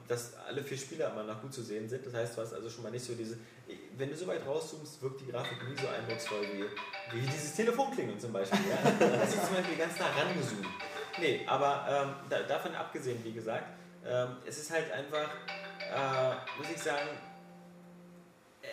dass 0.07 0.35
alle 0.47 0.63
vier 0.63 0.79
Spieler 0.79 1.11
immer 1.11 1.25
noch 1.25 1.43
gut 1.43 1.53
zu 1.53 1.63
sehen 1.63 1.89
sind. 1.89 2.07
Das 2.07 2.15
heißt, 2.15 2.37
du 2.37 2.43
hast 2.43 2.55
also 2.55 2.71
schon 2.71 2.85
mal 2.85 2.93
nicht 2.93 3.05
so 3.05 3.15
diese. 3.15 3.37
Wenn 3.97 4.09
du 4.09 4.17
so 4.17 4.27
weit 4.29 4.47
rauszoomst, 4.47 5.03
wirkt 5.03 5.21
die 5.21 5.27
Grafik 5.27 5.59
nie 5.69 5.77
so 5.77 5.89
eindrucksvoll 5.89 6.43
wie, 6.53 7.17
wie 7.17 7.27
dieses 7.27 7.55
Telefonklingeln 7.55 8.19
zum 8.19 8.33
Beispiel. 8.33 8.61
Ja? 8.69 9.09
Das 9.19 9.35
ist 9.35 9.47
zum 9.47 9.57
Beispiel 9.57 9.77
ganz 9.77 9.99
nah 9.99 10.07
rangezoomt. 10.07 10.67
Nee, 11.19 11.41
aber 11.47 11.85
ähm, 11.89 12.29
da, 12.31 12.43
davon 12.43 12.75
abgesehen, 12.75 13.23
wie 13.25 13.33
gesagt, 13.33 13.65
ähm, 14.07 14.37
es 14.47 14.59
ist 14.59 14.71
halt 14.71 14.91
einfach, 14.93 15.29
äh, 15.81 16.59
muss 16.59 16.71
ich 16.73 16.81
sagen, 16.81 17.09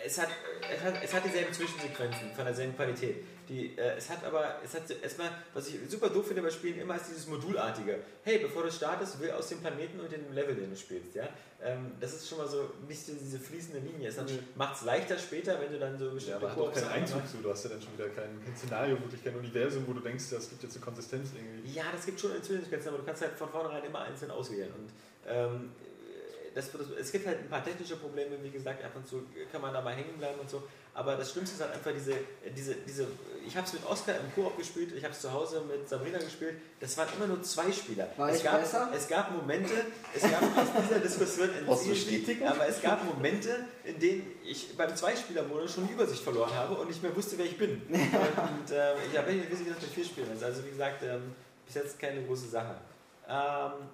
es 0.04 0.18
hat, 0.18 0.28
es 0.72 0.82
hat, 0.82 0.94
es 1.02 1.12
hat 1.12 1.24
dieselben 1.24 1.52
Zwischensequenzen 1.52 2.32
von 2.34 2.44
derselben 2.44 2.76
Qualität. 2.76 3.24
Die, 3.48 3.78
äh, 3.78 3.96
es 3.96 4.10
hat 4.10 4.24
aber, 4.24 4.56
es 4.62 4.74
hat 4.74 4.90
erstmal, 5.02 5.30
was 5.54 5.68
ich 5.68 5.78
super 5.88 6.10
doof 6.10 6.26
finde 6.26 6.42
bei 6.42 6.50
Spielen, 6.50 6.78
immer 6.80 6.96
ist 6.96 7.08
dieses 7.08 7.26
Modulartige. 7.26 8.00
Hey, 8.22 8.38
bevor 8.38 8.62
du 8.62 8.70
startest, 8.70 9.18
will 9.20 9.30
aus 9.30 9.48
dem 9.48 9.60
Planeten 9.60 9.98
und 10.00 10.12
dem 10.12 10.32
Level, 10.32 10.54
den 10.54 10.70
du 10.70 10.76
spielst. 10.76 11.14
Ja? 11.14 11.28
Ähm, 11.62 11.92
das 11.98 12.12
ist 12.14 12.28
schon 12.28 12.38
mal 12.38 12.46
so 12.46 12.70
nicht 12.86 13.04
so 13.04 13.12
diese 13.14 13.38
fließende 13.38 13.80
Linie. 13.80 14.08
Es 14.08 14.16
macht 14.54 14.76
es 14.76 14.82
leichter 14.82 15.18
später, 15.18 15.58
wenn 15.60 15.72
du 15.72 15.78
dann 15.78 15.98
so 15.98 16.06
Ja, 16.06 16.12
bestimmte 16.12 16.36
aber 16.36 16.50
hat 16.50 16.58
auch 16.58 16.72
keinen 16.74 16.88
Einzug 16.88 17.26
zu. 17.26 17.38
Du 17.38 17.50
hast 17.50 17.64
ja 17.64 17.70
dann 17.70 17.80
schon 17.80 17.94
wieder 17.94 18.08
kein, 18.10 18.44
kein 18.44 18.56
Szenario, 18.56 19.00
wirklich 19.00 19.24
kein 19.24 19.34
Universum, 19.36 19.84
wo 19.86 19.94
du 19.94 20.00
denkst, 20.00 20.24
das 20.30 20.50
gibt 20.50 20.62
jetzt 20.62 20.76
eine 20.76 20.84
Konsistenz 20.84 21.30
irgendwie. 21.34 21.72
Ja, 21.72 21.84
das 21.90 22.04
gibt 22.04 22.20
schon 22.20 22.30
Zwischensequenzen, 22.42 22.90
aber 22.90 22.98
du 22.98 23.04
kannst 23.04 23.22
halt 23.22 23.32
von 23.32 23.48
vornherein 23.48 23.84
immer 23.84 24.00
einzeln 24.00 24.30
auswählen. 24.30 24.72
Und 24.72 24.90
ähm, 25.26 25.70
das, 26.54 26.72
das, 26.72 26.90
es 26.98 27.12
gibt 27.12 27.26
halt 27.26 27.38
ein 27.38 27.48
paar 27.48 27.64
technische 27.64 27.96
Probleme, 27.96 28.36
wie 28.42 28.50
gesagt, 28.50 28.84
ab 28.84 28.92
und 28.94 29.06
zu 29.06 29.22
kann 29.50 29.60
man 29.60 29.72
da 29.72 29.80
mal 29.80 29.94
hängen 29.94 30.18
bleiben 30.18 30.40
und 30.40 30.50
so. 30.50 30.64
Aber 30.98 31.14
das 31.14 31.30
Schlimmste 31.30 31.54
ist 31.54 31.62
halt 31.62 31.74
einfach 31.74 31.92
diese, 31.92 32.12
diese, 32.56 32.74
diese 32.74 33.06
ich 33.46 33.56
habe 33.56 33.64
es 33.64 33.72
mit 33.72 33.86
Oscar 33.86 34.16
im 34.16 34.34
Koop 34.34 34.58
gespielt, 34.58 34.92
ich 34.96 35.04
habe 35.04 35.14
es 35.14 35.20
zu 35.20 35.32
Hause 35.32 35.60
mit 35.60 35.88
Sabrina 35.88 36.18
gespielt. 36.18 36.56
Das 36.80 36.98
waren 36.98 37.06
immer 37.16 37.28
nur 37.28 37.40
zwei 37.44 37.70
Spieler. 37.70 38.08
War 38.16 38.30
es 38.30 38.38
ich 38.38 38.42
gab, 38.42 38.60
besser? 38.60 38.90
Es 38.92 39.06
gab 39.06 39.30
Momente, 39.30 39.74
es 40.12 40.22
gab 40.22 40.42
aus 40.56 40.66
dieser 40.82 40.98
Diskussion 40.98 41.50
Bestätigung? 41.88 42.48
aber 42.48 42.66
es 42.66 42.82
gab 42.82 43.04
Momente, 43.04 43.64
in 43.84 44.00
denen 44.00 44.26
ich 44.44 44.76
beim 44.76 44.94
Zweispieler-Modus 44.96 45.74
schon 45.74 45.86
die 45.86 45.92
Übersicht 45.92 46.24
verloren 46.24 46.52
habe 46.52 46.74
und 46.74 46.88
nicht 46.88 47.00
mehr 47.00 47.14
wusste, 47.14 47.38
wer 47.38 47.46
ich 47.46 47.56
bin. 47.56 47.80
Und 47.90 48.72
ähm, 48.72 48.96
ich 49.08 49.16
habe 49.16 49.32
nicht 49.32 49.48
gewusst, 49.48 49.66
wie 49.66 49.70
das 49.70 49.80
mit 49.80 49.90
vier 49.90 50.04
Spielern 50.04 50.32
ist. 50.32 50.42
Also 50.42 50.64
wie 50.64 50.70
gesagt, 50.70 51.04
ähm, 51.04 51.32
bis 51.64 51.76
jetzt 51.76 51.96
keine 52.00 52.24
große 52.24 52.48
Sache. 52.48 52.74
Ähm, 53.28 53.88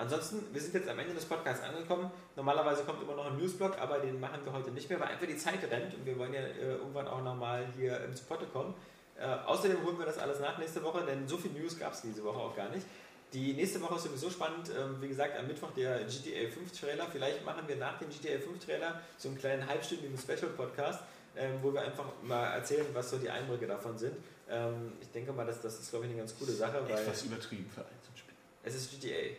ansonsten, 0.00 0.42
wir 0.52 0.60
sind 0.60 0.74
jetzt 0.74 0.88
am 0.88 0.98
Ende 0.98 1.14
des 1.14 1.24
Podcasts 1.24 1.62
angekommen. 1.62 2.10
Normalerweise 2.34 2.82
kommt 2.84 3.02
immer 3.02 3.14
noch 3.14 3.26
ein 3.26 3.36
Newsblog, 3.36 3.78
aber 3.78 3.98
den 3.98 4.18
machen 4.18 4.40
wir 4.44 4.52
heute 4.52 4.70
nicht 4.70 4.88
mehr, 4.88 4.98
weil 4.98 5.08
einfach 5.08 5.26
die 5.26 5.36
Zeit 5.36 5.62
rennt 5.70 5.94
und 5.94 6.04
wir 6.04 6.18
wollen 6.18 6.34
ja 6.34 6.40
äh, 6.40 6.76
irgendwann 6.76 7.06
auch 7.06 7.22
nochmal 7.22 7.66
hier 7.76 8.02
ins 8.04 8.20
Potte 8.22 8.46
kommen. 8.46 8.74
Äh, 9.18 9.26
außerdem 9.46 9.84
holen 9.84 9.98
wir 9.98 10.06
das 10.06 10.18
alles 10.18 10.40
nach 10.40 10.58
nächste 10.58 10.82
Woche, 10.82 11.04
denn 11.04 11.28
so 11.28 11.36
viel 11.36 11.52
News 11.52 11.78
gab 11.78 11.92
es 11.92 12.00
diese 12.00 12.24
Woche 12.24 12.38
auch 12.38 12.56
gar 12.56 12.70
nicht. 12.70 12.86
Die 13.32 13.52
nächste 13.52 13.80
Woche 13.80 13.94
ist 13.96 14.04
sowieso 14.04 14.30
spannend. 14.30 14.70
Ähm, 14.76 14.96
wie 15.00 15.08
gesagt, 15.08 15.38
am 15.38 15.46
Mittwoch 15.46 15.70
der 15.72 16.00
GTA 16.04 16.50
5 16.50 16.80
Trailer. 16.80 17.06
Vielleicht 17.12 17.44
machen 17.44 17.62
wir 17.68 17.76
nach 17.76 17.98
dem 17.98 18.08
GTA 18.08 18.40
5 18.40 18.64
Trailer 18.64 19.00
so 19.18 19.28
einen 19.28 19.38
kleinen 19.38 19.66
halbstündigen 19.68 20.18
Special-Podcast, 20.18 21.00
ähm, 21.36 21.58
wo 21.62 21.72
wir 21.72 21.82
einfach 21.82 22.06
mal 22.22 22.46
erzählen, 22.54 22.86
was 22.92 23.10
so 23.10 23.18
die 23.18 23.30
Eindrücke 23.30 23.66
davon 23.66 23.96
sind. 23.98 24.16
Ähm, 24.48 24.94
ich 25.00 25.10
denke 25.12 25.32
mal, 25.32 25.46
das, 25.46 25.60
das 25.60 25.78
ist, 25.78 25.90
glaube 25.90 26.06
ich, 26.06 26.10
eine 26.10 26.20
ganz 26.20 26.36
coole 26.36 26.50
Sache, 26.50 26.82
weil 26.88 26.98
Etwas 26.98 27.22
übertrieben 27.22 27.70
für 27.72 27.82
Einzelspiel. 27.82 28.34
es 28.64 28.74
ist 28.74 29.00
GTA. 29.00 29.36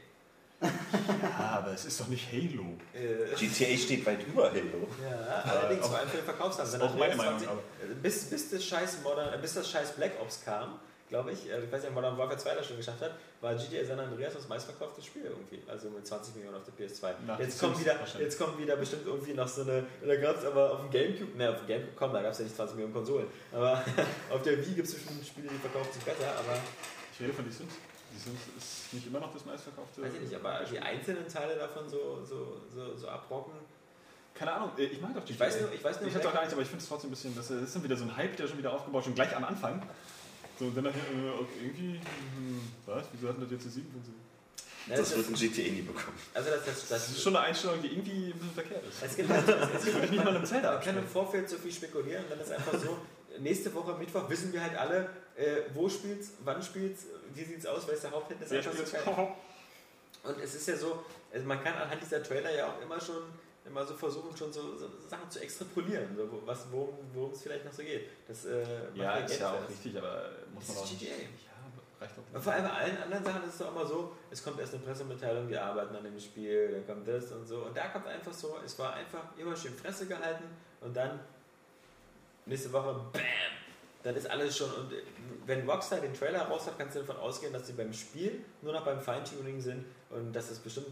Ja, 0.61 1.57
aber 1.57 1.73
es 1.73 1.85
ist 1.85 1.99
doch 1.99 2.07
nicht 2.07 2.31
Halo. 2.31 2.77
Äh, 2.93 3.35
GTA 3.35 3.77
steht 3.77 4.05
weit 4.05 4.25
über 4.27 4.49
Halo. 4.49 4.87
ja, 5.03 5.41
allerdings 5.43 5.87
vor 5.87 5.97
allem 5.97 6.09
für 6.09 6.17
den 6.17 6.25
Verkaufszahlen. 6.25 6.71
Das 6.71 6.81
ist 6.81 6.87
auch 6.87 6.95
meine 6.95 7.15
Meinung. 7.15 7.39
20 7.39 7.49
Aber 7.49 7.61
bis, 8.01 8.25
bis, 8.25 8.51
das 8.51 8.63
scheiß 8.63 8.97
Modern, 9.03 9.33
äh, 9.33 9.37
bis 9.37 9.53
das 9.55 9.69
scheiß 9.69 9.93
Black 9.93 10.11
Ops 10.21 10.43
kam, 10.45 10.79
glaube 11.09 11.31
ich, 11.31 11.49
äh, 11.49 11.63
ich 11.63 11.71
weiß 11.71 11.81
nicht, 11.81 11.89
ob 11.89 11.95
Modern 11.95 12.17
Warfare 12.17 12.37
2 12.37 12.55
das 12.55 12.67
schon 12.67 12.77
geschafft 12.77 13.01
hat, 13.01 13.15
war 13.41 13.55
GTA 13.55 13.83
San 13.85 13.99
Andreas 13.99 14.33
das 14.33 14.47
meistverkaufte 14.47 15.01
Spiel 15.01 15.25
irgendwie. 15.25 15.61
Also 15.67 15.89
mit 15.89 16.05
20 16.05 16.35
Millionen 16.35 16.57
auf 16.57 16.63
der 16.63 16.73
PS2. 16.73 17.13
Nach 17.25 17.39
Jetzt 17.39 17.59
kommt, 17.59 17.79
wieder, 17.79 17.95
jetzt 18.19 18.39
kommt 18.39 18.59
wieder 18.59 18.75
bestimmt 18.75 19.05
irgendwie 19.05 19.33
noch 19.33 19.47
so 19.47 19.61
eine. 19.61 19.83
Da 20.05 20.15
gab 20.15 20.37
es 20.37 20.45
aber 20.45 20.73
auf 20.73 20.81
dem 20.81 20.89
Gamecube, 20.91 21.37
ne, 21.37 21.49
auf 21.49 21.57
dem 21.57 21.67
Gamecube, 21.67 21.93
komm, 21.95 22.13
da 22.13 22.21
gab 22.21 22.31
es 22.31 22.37
ja 22.39 22.43
nicht 22.45 22.55
20 22.55 22.75
Millionen 22.75 22.93
Konsolen. 22.93 23.27
Aber 23.51 23.83
auf 24.29 24.41
der 24.43 24.57
Wii 24.57 24.73
gibt 24.73 24.87
es 24.87 24.93
bestimmt 24.93 25.25
Spiele, 25.25 25.49
die 25.49 25.57
verkaufen 25.57 25.91
sich 25.91 26.03
besser, 26.03 26.29
aber 26.37 26.57
ich 27.13 27.19
rede 27.19 27.33
von 27.33 27.45
die 27.45 27.51
Sims. 27.51 27.73
Die 28.13 28.19
Sims 28.19 28.39
ist 28.57 28.93
nicht 28.93 29.07
immer 29.07 29.19
noch 29.19 29.33
das 29.33 29.45
meistverkaufte. 29.45 30.01
weiß 30.01 30.13
ich 30.15 30.21
nicht, 30.21 30.35
aber 30.35 30.63
die 30.69 30.79
einzelnen 30.79 31.27
Teile 31.27 31.55
davon 31.55 31.87
so, 31.89 32.23
so, 32.25 32.61
so, 32.73 32.95
so 32.97 33.07
abrocken. 33.07 33.53
Keine 34.33 34.53
Ahnung, 34.53 34.71
äh, 34.77 34.83
ich 34.85 34.99
mag 35.01 35.13
doch 35.13 35.23
die 35.25 35.33
Ich 35.33 35.39
weiß 35.39 35.61
nur, 35.61 35.71
ich 35.73 35.83
weiß 35.83 35.99
nur, 35.99 36.09
Ich 36.09 36.15
hatte 36.15 36.27
auch 36.29 36.33
gar 36.33 36.41
nichts, 36.41 36.53
aber 36.53 36.61
ich 36.63 36.67
finde 36.69 36.83
es 36.83 36.89
trotzdem 36.89 37.09
ein 37.09 37.11
bisschen, 37.11 37.35
das 37.35 37.49
ist 37.51 37.75
dann 37.75 37.83
wieder 37.83 37.95
so 37.95 38.03
ein 38.05 38.15
Hype, 38.15 38.35
der 38.37 38.47
schon 38.47 38.57
wieder 38.57 38.73
aufgebaut, 38.73 39.03
schon 39.05 39.15
gleich 39.15 39.35
am 39.35 39.43
Anfang. 39.43 39.81
So, 40.59 40.65
und 40.65 40.75
dann 40.77 40.83
nachher, 40.85 40.97
äh, 40.99 41.39
okay, 41.39 41.59
irgendwie, 41.63 41.99
hm, 42.35 42.71
was, 42.85 43.05
wieso 43.13 43.29
hatten 43.29 43.41
das 43.41 43.51
jetzt 43.51 43.63
eine 43.63 43.71
7 43.71 43.91
von 43.91 44.03
so? 44.03 44.11
Ne, 44.87 44.95
Das 44.95 45.09
das 45.09 45.17
wird 45.17 45.29
ist, 45.29 45.43
ein 45.43 45.53
GTA 45.53 45.71
nie 45.73 45.81
bekommen. 45.83 46.17
also 46.33 46.49
das, 46.49 46.65
das, 46.65 46.75
Das 46.79 46.89
das, 46.89 47.09
ist 47.11 47.21
schon 47.21 47.35
eine 47.35 47.45
Einstellung, 47.45 47.81
die 47.81 47.87
irgendwie 47.89 48.31
ein 48.31 48.33
bisschen 48.33 48.53
verkehrt 48.53 48.83
ist. 48.87 49.03
es 49.03 49.15
gibt 49.15 49.29
halt, 49.29 49.47
es 49.47 49.71
Das 49.71 49.83
gibt 49.83 49.93
würde 49.95 50.05
ich 50.05 50.11
nicht 50.11 50.23
mal 50.25 50.35
im 50.35 50.45
Zelda 50.45 50.73
Man 50.73 50.81
kann 50.83 50.97
im. 50.97 51.07
Vorfeld 51.07 51.49
so 51.49 51.57
viel 51.57 51.71
spekulieren 51.71 52.23
und 52.23 52.31
dann 52.31 52.39
ist 52.39 52.51
einfach 52.51 52.73
so, 52.79 52.97
nächste 53.39 53.73
Woche 53.75 53.93
Mittwoch 53.95 54.27
wissen 54.29 54.51
wir 54.53 54.61
halt 54.61 54.75
alle, 54.75 55.09
äh, 55.35 55.61
wo 55.75 55.87
spielt's, 55.87 56.31
wann 56.43 56.61
spielt's, 56.63 57.05
wie 57.35 57.43
sieht's 57.43 57.65
aus, 57.65 57.83
wer 57.87 57.93
ist 57.95 58.03
der 58.03 58.11
Haupthit, 58.11 58.37
das 58.41 58.51
ist 58.51 58.67
einfach 58.67 58.85
so 58.85 59.11
geil. 59.13 59.27
Und 60.23 60.39
es 60.39 60.53
ist 60.55 60.67
ja 60.67 60.75
so, 60.77 61.03
also 61.33 61.45
man 61.47 61.63
kann 61.63 61.73
anhand 61.73 62.01
dieser 62.01 62.21
Trailer 62.21 62.51
ja 62.51 62.67
auch 62.67 62.81
immer 62.81 62.99
schon 63.01 63.23
immer 63.65 63.85
so 63.85 63.93
versuchen, 63.95 64.35
schon 64.35 64.51
so, 64.51 64.75
so 64.75 64.87
Sachen 65.07 65.29
zu 65.29 65.39
extrapolieren, 65.39 66.15
so, 66.15 66.41
was, 66.45 66.65
worum 66.71 67.31
es 67.31 67.41
vielleicht 67.41 67.65
noch 67.65 67.71
so 67.71 67.83
geht. 67.83 68.09
Das 68.27 68.45
äh, 68.45 68.63
Ja, 68.95 69.15
ist 69.17 69.39
ja 69.39 69.51
auch 69.51 69.69
richtig, 69.69 69.97
aber 69.97 70.29
muss 70.53 70.63
Es 70.63 70.69
man 70.69 70.77
ist 70.77 70.83
auch 70.83 70.89
nicht. 70.91 70.99
GTA. 70.99 71.15
Ja, 71.15 72.01
reicht 72.01 72.17
doch 72.17 72.35
Und 72.35 72.43
vor 72.43 72.53
allem 72.53 72.63
bei 72.63 72.71
allen 72.71 72.97
anderen 73.03 73.23
Sachen 73.23 73.43
ist 73.43 73.53
es 73.53 73.57
doch 73.59 73.71
immer 73.71 73.85
so, 73.85 74.15
es 74.31 74.43
kommt 74.43 74.59
erst 74.59 74.73
eine 74.73 74.83
Pressemitteilung, 74.83 75.47
wir 75.47 75.63
arbeiten 75.63 75.95
an 75.95 76.03
dem 76.03 76.19
Spiel, 76.19 76.71
dann 76.71 76.87
kommt 76.87 77.07
das 77.07 77.31
und 77.31 77.45
so. 77.45 77.65
Und 77.65 77.77
da 77.77 77.87
kommt 77.89 78.07
einfach 78.07 78.33
so, 78.33 78.57
es 78.65 78.77
war 78.79 78.93
einfach 78.93 79.23
immer 79.37 79.55
schön 79.55 79.73
Fresse 79.73 80.07
gehalten 80.07 80.45
und 80.81 80.95
dann 80.95 81.19
nächste 82.45 82.73
Woche, 82.73 82.93
BAM! 83.13 83.21
Dann 84.03 84.15
ist 84.15 84.29
alles 84.29 84.57
schon. 84.57 84.71
Und 84.71 84.91
wenn 85.45 85.69
Rockstar 85.69 85.99
den 85.99 86.13
Trailer 86.13 86.43
raus 86.43 86.65
hat, 86.67 86.77
kannst 86.77 86.95
du 86.95 87.01
davon 87.01 87.17
ausgehen, 87.17 87.53
dass 87.53 87.67
sie 87.67 87.73
beim 87.73 87.93
Spiel 87.93 88.41
nur 88.61 88.73
noch 88.73 88.83
beim 88.85 88.99
Feintuning 89.01 89.61
sind 89.61 89.85
und 90.09 90.33
dass 90.33 90.49
es 90.49 90.59
bestimmt 90.59 90.87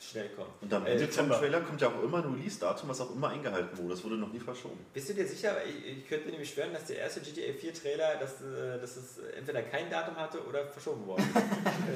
schnell 0.00 0.28
kommt. 0.30 0.50
Und 0.60 0.72
am 0.72 0.84
Äh, 0.84 0.92
Ende 0.92 1.04
vom 1.04 1.10
Dezember. 1.10 1.38
Trailer 1.38 1.60
kommt 1.60 1.80
ja 1.80 1.88
auch 1.88 2.02
immer 2.02 2.18
ein 2.24 2.34
Release-Datum, 2.34 2.88
was 2.88 3.00
auch 3.00 3.14
immer 3.14 3.28
eingehalten 3.28 3.76
wurde. 3.78 3.90
Das 3.90 4.04
wurde 4.04 4.16
noch 4.16 4.32
nie 4.32 4.40
verschoben. 4.40 4.84
Bist 4.92 5.08
du 5.08 5.14
dir 5.14 5.26
sicher? 5.26 5.56
Ich, 5.64 5.98
ich 5.98 6.08
könnte 6.08 6.26
mir 6.26 6.32
nämlich 6.32 6.50
schwören, 6.50 6.72
dass 6.72 6.84
der 6.86 6.98
erste 6.98 7.20
GTA 7.20 7.52
4 7.58 7.74
Trailer, 7.74 8.16
dass, 8.16 8.40
äh, 8.42 8.78
dass 8.80 8.96
es 8.96 9.18
entweder 9.36 9.62
kein 9.62 9.90
Datum 9.90 10.16
hatte 10.16 10.44
oder 10.46 10.66
verschoben 10.66 11.06
worden. 11.06 11.24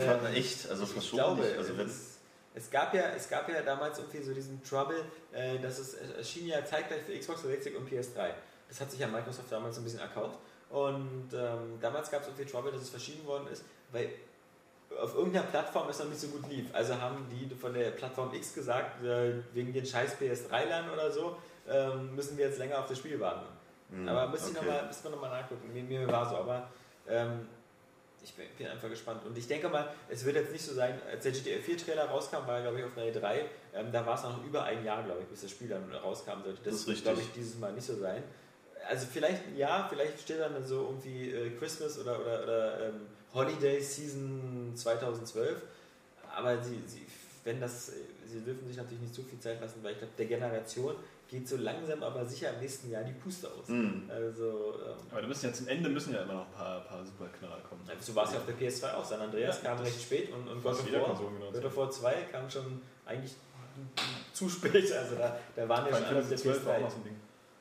Ähm, 0.01 0.35
Echt? 0.35 0.69
Also 0.71 0.85
ich 0.85 0.91
verschoben 0.91 1.23
glaube, 1.23 1.43
nicht. 1.43 1.57
Also 1.59 1.77
wenn, 1.77 1.87
es, 1.87 2.19
es, 2.55 2.71
gab 2.71 2.95
ja, 2.95 3.11
es 3.17 3.29
gab 3.29 3.49
ja 3.49 3.63
damals 3.63 3.99
irgendwie 3.99 4.23
so 4.23 4.33
diesen 4.33 4.63
Trouble, 4.63 5.03
äh, 5.33 5.59
dass 5.59 5.79
es, 5.79 5.95
es 5.95 6.11
erschien 6.13 6.47
ja 6.47 6.65
zeitgleich 6.65 7.03
für 7.03 7.19
Xbox 7.19 7.43
360 7.43 7.77
und 7.77 7.91
PS3. 7.91 8.31
Das 8.69 8.81
hat 8.81 8.91
sich 8.91 9.01
ja 9.01 9.07
Microsoft 9.07 9.51
damals 9.51 9.77
so 9.77 9.81
ein 9.81 9.85
bisschen 9.85 10.01
erkauft. 10.01 10.39
Und 10.71 11.31
ähm, 11.33 11.79
damals 11.81 12.11
gab 12.11 12.23
es 12.23 12.29
irgendwie 12.29 12.45
Trouble, 12.45 12.71
dass 12.71 12.83
es 12.83 12.91
verschieben 12.91 13.27
worden 13.27 13.47
ist, 13.51 13.65
weil 13.91 14.11
auf 15.01 15.15
irgendeiner 15.15 15.47
Plattform 15.47 15.89
es 15.89 15.99
noch 15.99 16.07
nicht 16.07 16.21
so 16.21 16.29
gut 16.29 16.49
lief. 16.49 16.67
Also 16.73 17.01
haben 17.01 17.27
die 17.31 17.55
von 17.55 17.73
der 17.73 17.91
Plattform 17.91 18.33
X 18.35 18.55
gesagt, 18.55 19.03
äh, 19.05 19.35
wegen 19.53 19.73
den 19.73 19.85
scheiß 19.85 20.17
PS3-Lern 20.17 20.91
oder 20.91 21.11
so, 21.11 21.37
ähm, 21.69 22.15
müssen 22.15 22.37
wir 22.37 22.47
jetzt 22.47 22.59
länger 22.59 22.79
auf 22.79 22.87
das 22.87 22.99
Spiel 22.99 23.19
warten. 23.21 23.47
Hm, 23.91 24.09
Aber 24.09 24.29
müssen 24.29 24.57
okay. 24.57 24.67
wir 24.67 24.73
nochmal 24.73 25.13
noch 25.13 25.21
mal 25.21 25.41
nachgucken. 25.41 25.73
Mir, 25.73 25.83
mir 25.83 26.07
war 26.11 26.29
so, 26.29 26.37
aber 26.37 26.69
ähm, 27.09 27.49
ich 28.23 28.35
bin, 28.35 28.47
bin 28.57 28.67
einfach 28.67 28.89
gespannt. 28.89 29.25
Und 29.25 29.37
ich 29.37 29.47
denke 29.47 29.69
mal, 29.69 29.89
es 30.09 30.25
wird 30.25 30.37
jetzt 30.37 30.53
nicht 30.53 30.65
so 30.65 30.75
sein, 30.75 31.01
als 31.11 31.23
der 31.23 31.33
GTA 31.33 31.61
4 31.61 31.79
Trailer 31.79 32.05
rauskam, 32.07 32.47
war 32.47 32.57
er 32.57 32.63
glaube 32.63 32.81
ich 32.81 32.85
auf 32.85 32.97
einer 32.97 33.07
E3, 33.07 33.41
ähm, 33.75 33.93
da 33.93 34.05
war 34.05 34.15
es 34.15 34.23
noch 34.23 34.45
über 34.45 34.65
ein 34.65 34.85
Jahr, 34.85 35.03
glaube 35.03 35.21
ich, 35.23 35.27
bis 35.29 35.43
das 35.43 35.51
Spiel 35.51 35.69
dann 35.69 35.91
rauskam 35.93 36.43
sollte. 36.43 36.61
Das, 36.63 36.65
Das 36.65 36.75
ist 36.75 36.89
richtig. 36.89 37.05
glaube 37.05 37.21
ich, 37.21 37.33
dieses 37.33 37.59
Mal 37.59 37.73
nicht 37.73 37.87
so 37.87 37.97
sein. 37.97 38.23
Also 38.89 39.07
vielleicht 39.13 39.47
ein 39.47 39.57
Jahr, 39.57 39.87
vielleicht 39.89 40.21
steht 40.21 40.41
dann 40.41 40.65
so 40.65 40.87
irgendwie 40.87 41.31
äh, 41.31 41.51
Christmas 41.59 41.99
oder, 41.99 42.19
oder, 42.21 42.43
oder 42.43 42.87
ähm, 42.89 43.01
Holiday 43.35 43.81
Season 43.81 44.73
2012. 44.75 45.61
Aber 46.35 46.63
sie, 46.63 46.81
sie, 46.87 47.07
wenn 47.45 47.61
das, 47.61 47.91
äh, 47.91 47.93
sie 48.27 48.41
dürfen 48.41 48.67
sich 48.67 48.77
natürlich 48.77 49.03
nicht 49.03 49.15
zu 49.15 49.23
viel 49.23 49.39
Zeit 49.41 49.61
lassen, 49.61 49.81
weil 49.83 49.93
ich 49.93 49.99
glaube, 49.99 50.15
der 50.17 50.27
Generation 50.27 50.95
geht 51.29 51.47
so 51.47 51.57
langsam, 51.59 52.03
aber 52.03 52.25
sicher 52.25 52.55
im 52.55 52.61
nächsten 52.61 52.91
Jahr 52.91 53.05
die 53.05 53.13
Puste 53.13 53.49
aus. 53.49 53.69
Hm. 53.69 54.09
Also, 54.09 54.75
ähm, 54.87 54.97
Aber 55.11 55.21
da 55.21 55.29
müssen 55.29 55.47
ja 55.47 55.53
zum 55.53 55.69
Ende 55.69 55.91
müssen 55.91 56.15
ja 56.15 56.23
immer 56.23 56.35
noch 56.35 56.47
ein 56.47 56.53
paar, 56.53 56.81
paar 56.81 57.05
super 57.05 57.27
Knaller 57.39 57.61
kommen. 57.69 57.83
so 58.01 58.15
war 58.15 58.25
es 58.25 58.33
ja 58.33 58.39
auf 58.39 58.47
der 58.47 58.57
PS2 58.57 58.95
auch. 58.95 59.05
San 59.05 59.21
Andreas 59.21 59.63
Ja, 59.63 59.75
kam 59.75 59.85
recht 59.85 60.01
spät 60.01 60.33
und, 60.33 60.49
und 60.49 60.63
God 60.63 60.73
of 60.73 60.93
War. 60.93 61.53
God 61.53 61.65
of 61.65 61.77
War 61.77 61.91
2 61.91 62.15
kam 62.33 62.49
schon 62.49 62.81
eigentlich 63.05 63.35
zu 64.33 64.49
spät. 64.49 64.91
Also 64.93 65.17
da, 65.17 65.37
da 65.55 65.69
waren 65.69 65.87
ja 65.87 65.97
schon 65.97 66.05
auf 66.17 66.29
der 66.29 66.39
Fantasy 66.39 66.43
12 66.43 66.65
war 66.65 66.75
auch 66.77 66.81
noch 66.81 66.89
PS3. 66.89 66.91
so 66.91 66.97
ein 66.97 67.05
Ding. 67.05 67.17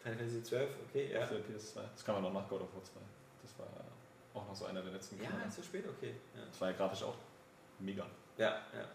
Final 0.07 0.17
Fantasy 0.19 0.43
12, 0.43 0.69
okay, 0.89 1.11
ja. 1.13 1.21
Auf 1.23 1.29
der 1.29 1.39
PS2. 1.39 1.79
Das 1.93 2.05
kam 2.05 2.15
ja 2.15 2.21
noch 2.21 2.33
nach 2.33 2.47
God 2.47 2.61
of 2.61 2.73
War 2.73 2.83
2. 2.83 2.93
Das 3.43 3.59
war 3.59 3.67
auch 4.33 4.47
noch 4.47 4.55
so 4.55 4.65
einer 4.65 4.81
der 4.81 4.93
letzten 4.93 5.21
Ja, 5.21 5.29
Knaller. 5.29 5.49
so 5.51 5.61
spät, 5.61 5.85
okay. 5.87 6.13
Ja. 6.35 6.41
Das 6.49 6.61
war 6.61 6.69
ja 6.71 6.77
grafisch 6.77 7.03
auch 7.03 7.15
mega. 7.79 8.05
Ja, 8.37 8.61
ja. 8.73 8.85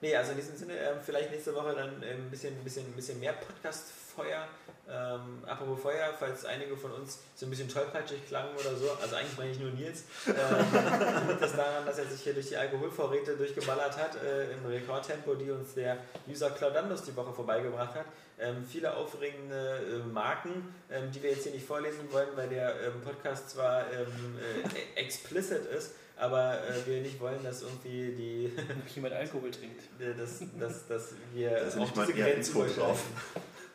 Nee, 0.00 0.14
also 0.14 0.32
in 0.32 0.36
diesem 0.36 0.56
Sinne, 0.56 0.74
ähm, 0.74 0.98
vielleicht 1.04 1.30
nächste 1.30 1.54
Woche 1.54 1.74
dann 1.74 2.02
ähm, 2.02 2.26
ein 2.26 2.30
bisschen, 2.30 2.54
bisschen, 2.62 2.92
bisschen 2.92 3.18
mehr 3.18 3.32
Podcast-Feuer. 3.32 4.46
Ähm, 4.88 5.42
apropos 5.46 5.80
Feuer, 5.80 6.14
falls 6.18 6.44
einige 6.44 6.76
von 6.76 6.92
uns 6.92 7.18
so 7.34 7.46
ein 7.46 7.50
bisschen 7.50 7.68
tollpatschig 7.68 8.28
klangen 8.28 8.54
oder 8.54 8.76
so, 8.76 8.88
also 9.02 9.16
eigentlich 9.16 9.36
meine 9.36 9.50
ich 9.50 9.58
nur 9.58 9.70
Nils, 9.70 10.04
ähm, 10.28 10.34
liegt 11.28 11.42
das 11.42 11.56
daran, 11.56 11.86
dass 11.86 11.98
er 11.98 12.04
sich 12.04 12.20
hier 12.20 12.34
durch 12.34 12.48
die 12.48 12.56
Alkoholvorräte 12.56 13.36
durchgeballert 13.36 13.96
hat, 13.96 14.22
äh, 14.22 14.52
im 14.52 14.66
Rekordtempo, 14.66 15.34
die 15.34 15.50
uns 15.50 15.74
der 15.74 15.96
User 16.28 16.50
Claudandos 16.50 17.02
die 17.02 17.16
Woche 17.16 17.32
vorbeigebracht 17.32 17.94
hat. 17.94 18.06
Ähm, 18.38 18.64
viele 18.70 18.94
aufregende 18.94 20.02
äh, 20.04 20.12
Marken, 20.12 20.74
ähm, 20.90 21.10
die 21.10 21.22
wir 21.22 21.30
jetzt 21.30 21.44
hier 21.44 21.52
nicht 21.52 21.66
vorlesen 21.66 22.12
wollen, 22.12 22.28
weil 22.36 22.48
der 22.48 22.80
ähm, 22.82 23.00
Podcast 23.02 23.50
zwar 23.50 23.90
ähm, 23.90 24.38
äh, 24.38 25.00
explicit 25.00 25.64
ist, 25.66 25.94
aber 26.16 26.58
äh, 26.62 26.86
wir 26.86 27.00
nicht 27.02 27.20
wollen, 27.20 27.42
dass 27.42 27.62
irgendwie 27.62 28.12
die 28.12 28.52
Ob 28.56 28.88
jemand 28.94 29.14
Alkohol 29.14 29.50
trinkt. 29.50 29.82
dass, 30.18 30.42
dass, 30.58 30.86
dass 30.88 31.14
wir 31.32 31.50
Da 31.50 31.56
ist 31.56 31.76
nicht 31.76 31.96
mal 31.96 32.06
diese 32.06 32.18
eher 32.18 32.34
Info 32.34 32.64
drauf. 32.64 33.04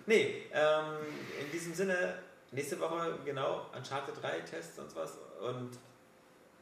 Nee, 0.08 0.48
ähm, 0.52 0.96
in 1.40 1.52
diesem 1.52 1.76
Sinne, 1.76 2.16
nächste 2.52 2.80
Woche 2.80 3.20
genau 3.24 3.68
Uncharted 3.78 4.16
3 4.20 4.40
Tests 4.40 4.80
und 4.80 4.94
was. 4.96 5.12
Und 5.40 5.78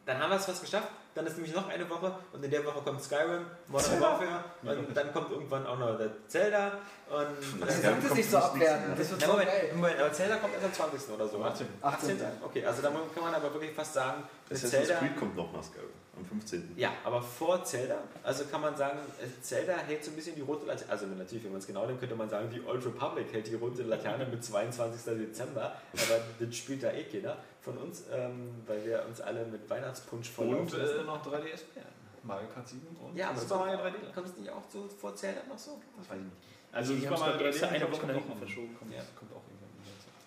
dann 0.05 0.19
haben 0.19 0.29
wir 0.29 0.35
es 0.35 0.45
fast 0.45 0.61
geschafft. 0.61 0.89
Dann 1.19 1.27
ist 1.27 1.35
nämlich 1.35 1.53
noch 1.53 1.67
eine 1.67 1.89
Woche 1.89 2.15
und 2.31 2.41
in 2.45 2.49
der 2.49 2.63
Woche 2.63 2.79
kommt 2.79 3.03
Skyrim, 3.03 3.45
Modern 3.67 3.99
Warfare 3.99 4.41
und 4.63 4.95
dann 4.95 5.11
kommt 5.11 5.29
irgendwann 5.31 5.67
auch 5.67 5.77
noch 5.77 5.97
der 5.97 6.11
Zelda. 6.29 6.79
Und 7.09 7.59
Das 7.67 7.81
sagt 7.81 8.05
es 8.05 8.13
nicht 8.13 8.31
so 8.31 8.37
abwerten. 8.37 8.93
Das 8.97 9.09
wird 9.11 9.19
Na, 9.19 9.27
Moment. 9.27 9.49
Moment, 9.75 9.99
aber 9.99 10.13
Zelda 10.13 10.37
kommt 10.37 10.53
erst 10.53 10.65
am 10.67 10.89
20. 10.91 11.13
oder 11.13 11.27
so. 11.27 11.43
18. 11.43 11.67
18. 11.81 12.17
Okay, 12.41 12.65
also 12.65 12.81
da 12.81 12.87
kann 12.87 13.21
man 13.21 13.33
aber 13.33 13.53
wirklich 13.53 13.73
fast 13.73 13.95
sagen, 13.95 14.23
mit 14.47 14.57
Assassin's 14.57 14.87
Zelda. 14.87 14.99
Creed 15.01 15.19
kommt 15.19 15.35
noch 15.35 15.51
nach 15.51 15.61
Skyrim 15.61 15.89
am 16.19 16.25
15. 16.25 16.73
Ja, 16.77 16.93
aber 17.03 17.21
vor 17.21 17.63
Zelda, 17.65 17.97
also 18.23 18.45
kann 18.45 18.61
man 18.61 18.77
sagen, 18.77 18.99
äh, 19.21 19.41
Zelda 19.41 19.73
hält 19.73 20.03
so 20.03 20.11
ein 20.11 20.15
bisschen 20.15 20.35
die 20.35 20.41
rote 20.41 20.65
Laterne, 20.65 20.91
also 20.91 21.05
natürlich, 21.05 21.43
wenn 21.43 21.51
man 21.51 21.59
es 21.59 21.67
genau 21.67 21.85
nimmt, 21.85 21.99
könnte 21.99 22.15
man 22.15 22.29
sagen, 22.29 22.49
die 22.49 22.61
Old 22.65 22.85
Republic 22.85 23.31
hält 23.33 23.47
die 23.47 23.55
rote 23.55 23.83
Laterne 23.83 24.25
mit 24.25 24.43
22. 24.43 25.17
Dezember, 25.17 25.75
aber 25.93 26.19
das 26.39 26.55
spielt 26.55 26.83
da 26.83 26.91
eh 26.91 27.03
keiner 27.03 27.37
von 27.61 27.77
uns, 27.77 28.03
ähm, 28.11 28.63
weil 28.67 28.85
wir 28.85 29.05
uns 29.05 29.21
alle 29.21 29.45
mit 29.45 29.69
Weihnachtspunsch 29.69 30.29
voll 30.29 30.55
Und 30.55 30.73
äh, 30.73 31.03
noch 31.03 31.25
3DS 31.25 31.75
werden. 31.75 31.99
Mario 32.23 32.47
Kart 32.53 32.67
7 32.67 32.85
und 32.97 33.15
Ja, 33.15 33.29
aber 33.29 33.39
Super 33.39 33.57
Mario 33.57 33.79
3D. 33.79 33.91
kommt, 33.91 34.13
kommt 34.15 34.27
es 34.27 34.37
nicht 34.37 34.49
auch 34.49 34.63
so 34.71 34.87
vor 34.87 35.15
Zelda 35.15 35.41
noch 35.47 35.57
so? 35.57 35.79
Das 35.97 36.09
weiß 36.09 36.17
ich 36.17 36.23
nicht. 36.25 36.35
Also 36.71 36.93
Die 36.93 36.99
Super 37.01 37.17
Mario 37.17 37.37
glaub 37.37 37.41
ich, 37.41 37.45
3D 37.45 37.49
extra 37.59 37.67
eine 37.67 37.91
Woche 37.91 38.07
nach 38.07 38.13
hinten 38.15 38.29
noch. 38.29 38.37
verschoben. 38.37 38.75
Kommt, 38.77 38.93
Ja. 38.93 39.01
kommt 39.17 39.31
auch 39.33 39.41
irgendwann. 39.47 39.69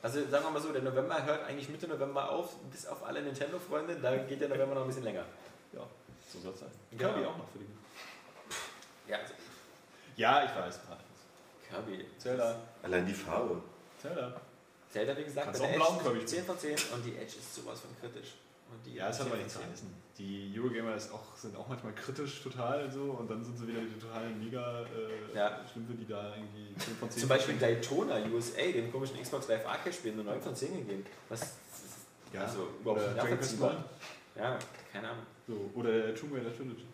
Also 0.03 0.29
sagen 0.29 0.45
wir 0.45 0.51
mal 0.51 0.61
so, 0.61 0.73
der 0.73 0.83
November 0.83 1.25
hört 1.25 1.45
eigentlich 1.45 1.69
Mitte 1.69 1.87
November 1.87 2.31
auf, 2.31 2.57
bis 2.73 2.87
auf 2.87 3.05
alle 3.05 3.23
Nintendo-Freunde, 3.23 3.97
da 4.01 4.17
geht 4.17 4.41
der 4.41 4.49
November 4.49 4.75
noch 4.75 4.83
ein 4.83 4.89
bisschen 4.89 5.05
länger. 5.05 5.25
Ja, 5.73 5.87
so 6.29 6.41
soll 6.41 6.53
es 6.55 6.61
sein. 6.61 6.71
Genau. 6.91 7.13
Kirby 7.13 7.27
auch 7.27 7.37
noch 7.39 7.49
für 7.51 7.59
die. 7.59 7.67
Ja, 9.11 9.19
also 9.19 9.35
Ja, 10.17 10.45
ich 10.45 10.51
weiß. 10.57 10.81
Kirby. 11.69 12.05
Zelda. 12.19 12.57
Allein 12.83 13.07
die 13.07 13.15
Farbe. 13.15 13.63
Zelda. 14.01 14.41
Zelda, 14.93 15.17
wie 15.17 15.25
gesagt, 15.25 15.47
Kannst 15.47 15.63
bei 15.63 15.69
der 15.69 15.77
Edge 15.77 16.19
ist 16.19 16.29
10 16.29 16.45
von 16.45 16.59
10 16.59 16.71
und 16.95 17.05
die 17.07 17.17
Edge 17.17 17.39
ist 17.39 17.55
sowas 17.55 17.81
von 17.81 17.91
kritisch. 17.99 18.35
Und 18.71 18.95
Ja, 18.95 19.09
es 19.09 19.19
hat 19.19 19.27
aber 19.27 19.37
10 19.37 19.39
nichts 19.39 19.55
von 19.55 19.63
zu 19.63 19.69
10. 19.69 19.73
heißen. 19.73 20.03
Die 20.19 20.55
Eurogamer 20.59 20.97
auch, 21.13 21.37
sind 21.37 21.57
auch 21.57 21.67
manchmal 21.69 21.95
kritisch 21.95 22.43
total 22.43 22.91
so 22.91 23.13
und 23.13 23.31
dann 23.31 23.43
sind 23.43 23.57
sie 23.59 23.67
wieder 23.67 23.81
die 23.81 23.99
totalen 23.99 24.39
mega 24.39 24.83
äh, 24.83 25.37
Ja. 25.37 25.61
Schlümpfe, 25.71 25.95
die 25.95 26.07
da 26.07 26.35
irgendwie 26.37 26.75
10 26.77 26.97
von 26.97 27.11
10 27.11 27.21
Zum 27.21 27.29
Beispiel 27.31 27.57
Daytona 27.57 28.17
USA, 28.33 28.61
dem 28.61 28.93
komischen 28.93 29.21
Xbox 29.21 29.49
Live 29.49 29.67
Arcade 29.67 29.93
Spiel, 29.93 30.13
eine 30.13 30.25
9 30.25 30.41
von 30.43 30.55
10 30.55 30.75
gegeben. 30.87 31.07
Was 31.31 31.55
ja, 32.33 32.43
also 32.45 32.69
überhaupt 32.81 33.03
nicht 33.03 33.17
Dragon 33.17 33.39
Quest 33.39 33.61
nachvollziehbar. 33.61 33.85
9. 34.37 34.45
Ja, 34.45 34.59
keine 34.93 35.09
Ahnung. 35.09 35.27
So, 35.47 35.71
oder 35.75 36.15
Tomb 36.15 36.35
Raider 36.35 36.55
Trilogy. 36.55 36.87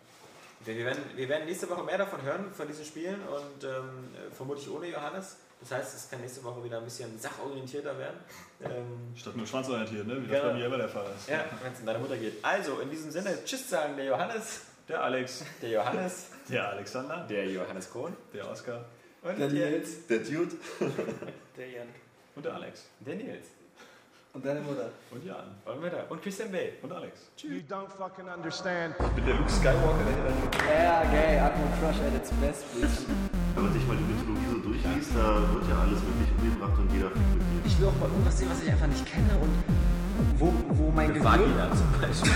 Wir 0.65 0.75
wir 0.75 0.85
werden, 0.85 1.03
wir 1.15 1.29
werden 1.29 1.45
nächste 1.45 1.69
Woche 1.69 1.83
mehr 1.83 1.97
davon 1.97 2.21
hören, 2.21 2.51
von 2.51 2.67
diesen 2.67 2.83
Spielen 2.83 3.21
und 3.21 3.63
ähm, 3.63 4.09
vermutlich 4.33 4.69
ohne 4.69 4.87
Johannes. 4.87 5.37
Das 5.61 5.71
heißt, 5.71 5.95
es 5.95 6.09
kann 6.09 6.21
nächste 6.21 6.43
Woche 6.43 6.63
wieder 6.63 6.77
ein 6.77 6.83
bisschen 6.85 7.17
sachorientierter 7.19 7.97
werden. 7.97 8.19
Ähm, 8.61 9.13
Statt 9.15 9.37
nur 9.37 9.47
schwanzorientiert, 9.47 10.05
ne? 10.05 10.17
wie 10.21 10.27
das 10.27 10.41
Genau. 10.41 10.51
bei 10.51 10.57
mir 10.59 10.65
immer 10.65 10.77
der 10.77 10.89
Fall 10.89 11.05
ist. 11.17 11.29
ja, 11.29 11.45
wenn 11.63 11.71
es 11.71 11.79
in 11.79 11.85
deine 11.85 11.99
Mutter 11.99 12.17
geht. 12.17 12.43
Also, 12.43 12.79
in 12.81 12.89
diesem 12.89 13.09
Sinne, 13.09 13.37
Tschüss 13.45 13.69
sagen 13.69 13.95
der 13.95 14.03
Johannes, 14.03 14.63
Der 14.89 15.01
Alex, 15.01 15.45
der 15.61 15.69
Johannes, 15.69 16.25
der 16.49 16.67
Alexander, 16.67 17.25
der 17.29 17.45
Johannes 17.49 17.89
Kohn 17.89 18.13
der 18.33 18.51
Oskar 18.51 18.83
und 19.21 19.39
Der 19.39 19.47
der, 19.47 19.69
Nils 19.69 20.05
Der 20.07 20.19
Dude. 20.19 20.55
Der 21.55 21.69
Jan. 21.69 21.87
und 22.35 22.43
der 22.45 22.53
Alex. 22.53 22.83
der 22.99 23.15
Nils. 23.15 23.47
und 24.33 24.45
deine 24.45 24.59
Mutter. 24.59 24.89
Und 25.11 25.23
Jan. 25.23 25.55
Wollen 25.63 25.81
wir 25.81 25.89
da? 25.91 26.03
Und 26.09 26.21
Christian 26.21 26.51
Bale. 26.51 26.73
Und 26.81 26.91
Alex. 26.91 27.17
You 27.37 27.61
don't 27.69 27.87
fucking 27.89 28.27
understand. 28.27 28.93
Ich 28.99 29.07
bin 29.07 29.25
der 29.25 29.35
Luke 29.35 29.49
Skywalker, 29.49 30.03
Ja, 30.69 31.03
geil. 31.05 31.39
Atmo 31.39 31.65
Crush 31.79 32.01
at 32.05 32.13
its 32.13 32.31
best, 32.41 32.65
bitch. 32.75 33.28
Wenn 33.59 33.65
man 33.65 33.73
sich 33.73 33.85
mal 33.87 33.97
die 33.97 34.03
Mythologie 34.07 34.47
so 34.55 34.57
durchliest, 34.71 35.11
da 35.19 35.35
wird 35.51 35.67
ja 35.67 35.75
alles 35.83 35.99
wirklich 35.99 36.31
umgebracht 36.39 36.79
und 36.79 36.87
jeder 36.95 37.11
fliegt 37.11 37.27
mit 37.35 37.43
dir. 37.43 37.59
Ich 37.67 37.77
will 37.77 37.87
auch 37.91 37.99
mal 37.99 38.07
irgendwas 38.07 38.37
sehen, 38.37 38.47
was 38.49 38.63
ich 38.63 38.71
einfach 38.71 38.87
nicht 38.87 39.05
kenne 39.05 39.35
und 39.35 39.51
wo, 40.39 40.53
wo 40.79 40.91
mein 40.95 41.09
Gehirn... 41.13 41.25
Vagina 41.25 41.67
zum 41.75 41.91
Beispiel. 41.99 42.31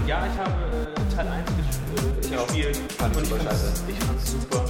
Und 0.00 0.08
ja, 0.08 0.24
ich 0.24 0.38
habe 0.40 0.56
äh, 0.80 1.14
Teil 1.14 1.28
1 1.28 1.44
ges 1.60 1.76
äh, 1.76 2.36
gespielt. 2.40 2.80
Fand 2.96 3.12
ich 3.12 3.20
und 3.20 3.26
super 3.28 3.36
fand's- 3.44 3.60
scheiße. 3.60 3.82
Ich 3.86 3.98
fand's 4.00 4.32
super. 4.32 4.64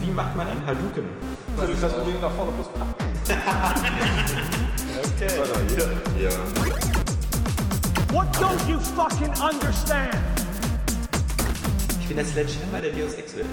Wie 0.00 0.10
macht 0.10 0.36
man 0.36 0.46
einen 0.48 0.66
Hadouken? 0.66 1.04
Das 1.56 1.70
ist 1.70 1.82
das 1.82 1.92
Problem 1.94 2.20
nach 2.20 2.30
vorne 2.32 2.52
plus 2.52 2.66
Okay. 3.28 3.38
Ja. 6.20 6.30
What 8.12 8.32
don't 8.36 8.68
you 8.68 8.78
fucking 8.78 9.30
understand? 9.40 10.14
Ich 12.00 12.06
bin 12.06 12.16
der 12.16 12.24
Sledgehammer 12.24 12.80
der 12.80 12.92
Deus 12.92 13.14
Ex 13.14 13.36
Welt. 13.36 13.46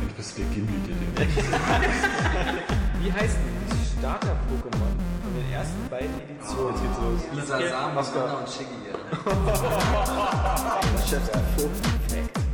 Eigentlich 0.00 0.14
bist 0.16 0.36
du 0.36 0.42
der 0.42 0.50
Gimli, 0.54 0.74
der 0.86 0.96
den 0.96 1.34
Wie 3.02 3.10
heißen 3.10 3.40
die 3.70 3.98
Starter-Pokémon 3.98 4.92
von 5.22 5.34
den 5.34 5.52
ersten 5.52 5.88
beiden 5.88 6.14
Editionen? 6.20 6.74
Jetzt 6.74 6.82
geht's 6.82 6.98
los. 7.00 7.20
Lisa 7.32 7.58
Sam, 7.70 7.96
Anna 7.96 8.34
und 8.34 8.48
Shiggy. 8.50 8.80
So 11.56 11.70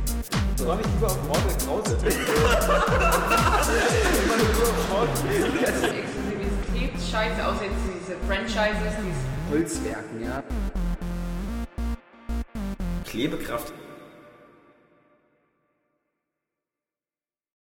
habe 0.65 0.81
ich 0.81 0.87
lieber 0.87 1.07
auf 1.07 1.23
Mortal 1.27 1.57
Krause. 1.65 1.97
Das 2.03 2.15
ist 2.15 2.23
Exklusivitätsscheiße, 5.83 7.45
außer 7.45 7.63
jetzt 7.63 7.83
diese 7.85 8.15
Franchises, 8.27 8.93
diese 9.03 9.25
Holzwerken, 9.51 10.23
ja. 10.23 10.43
Klebekraft 13.05 13.73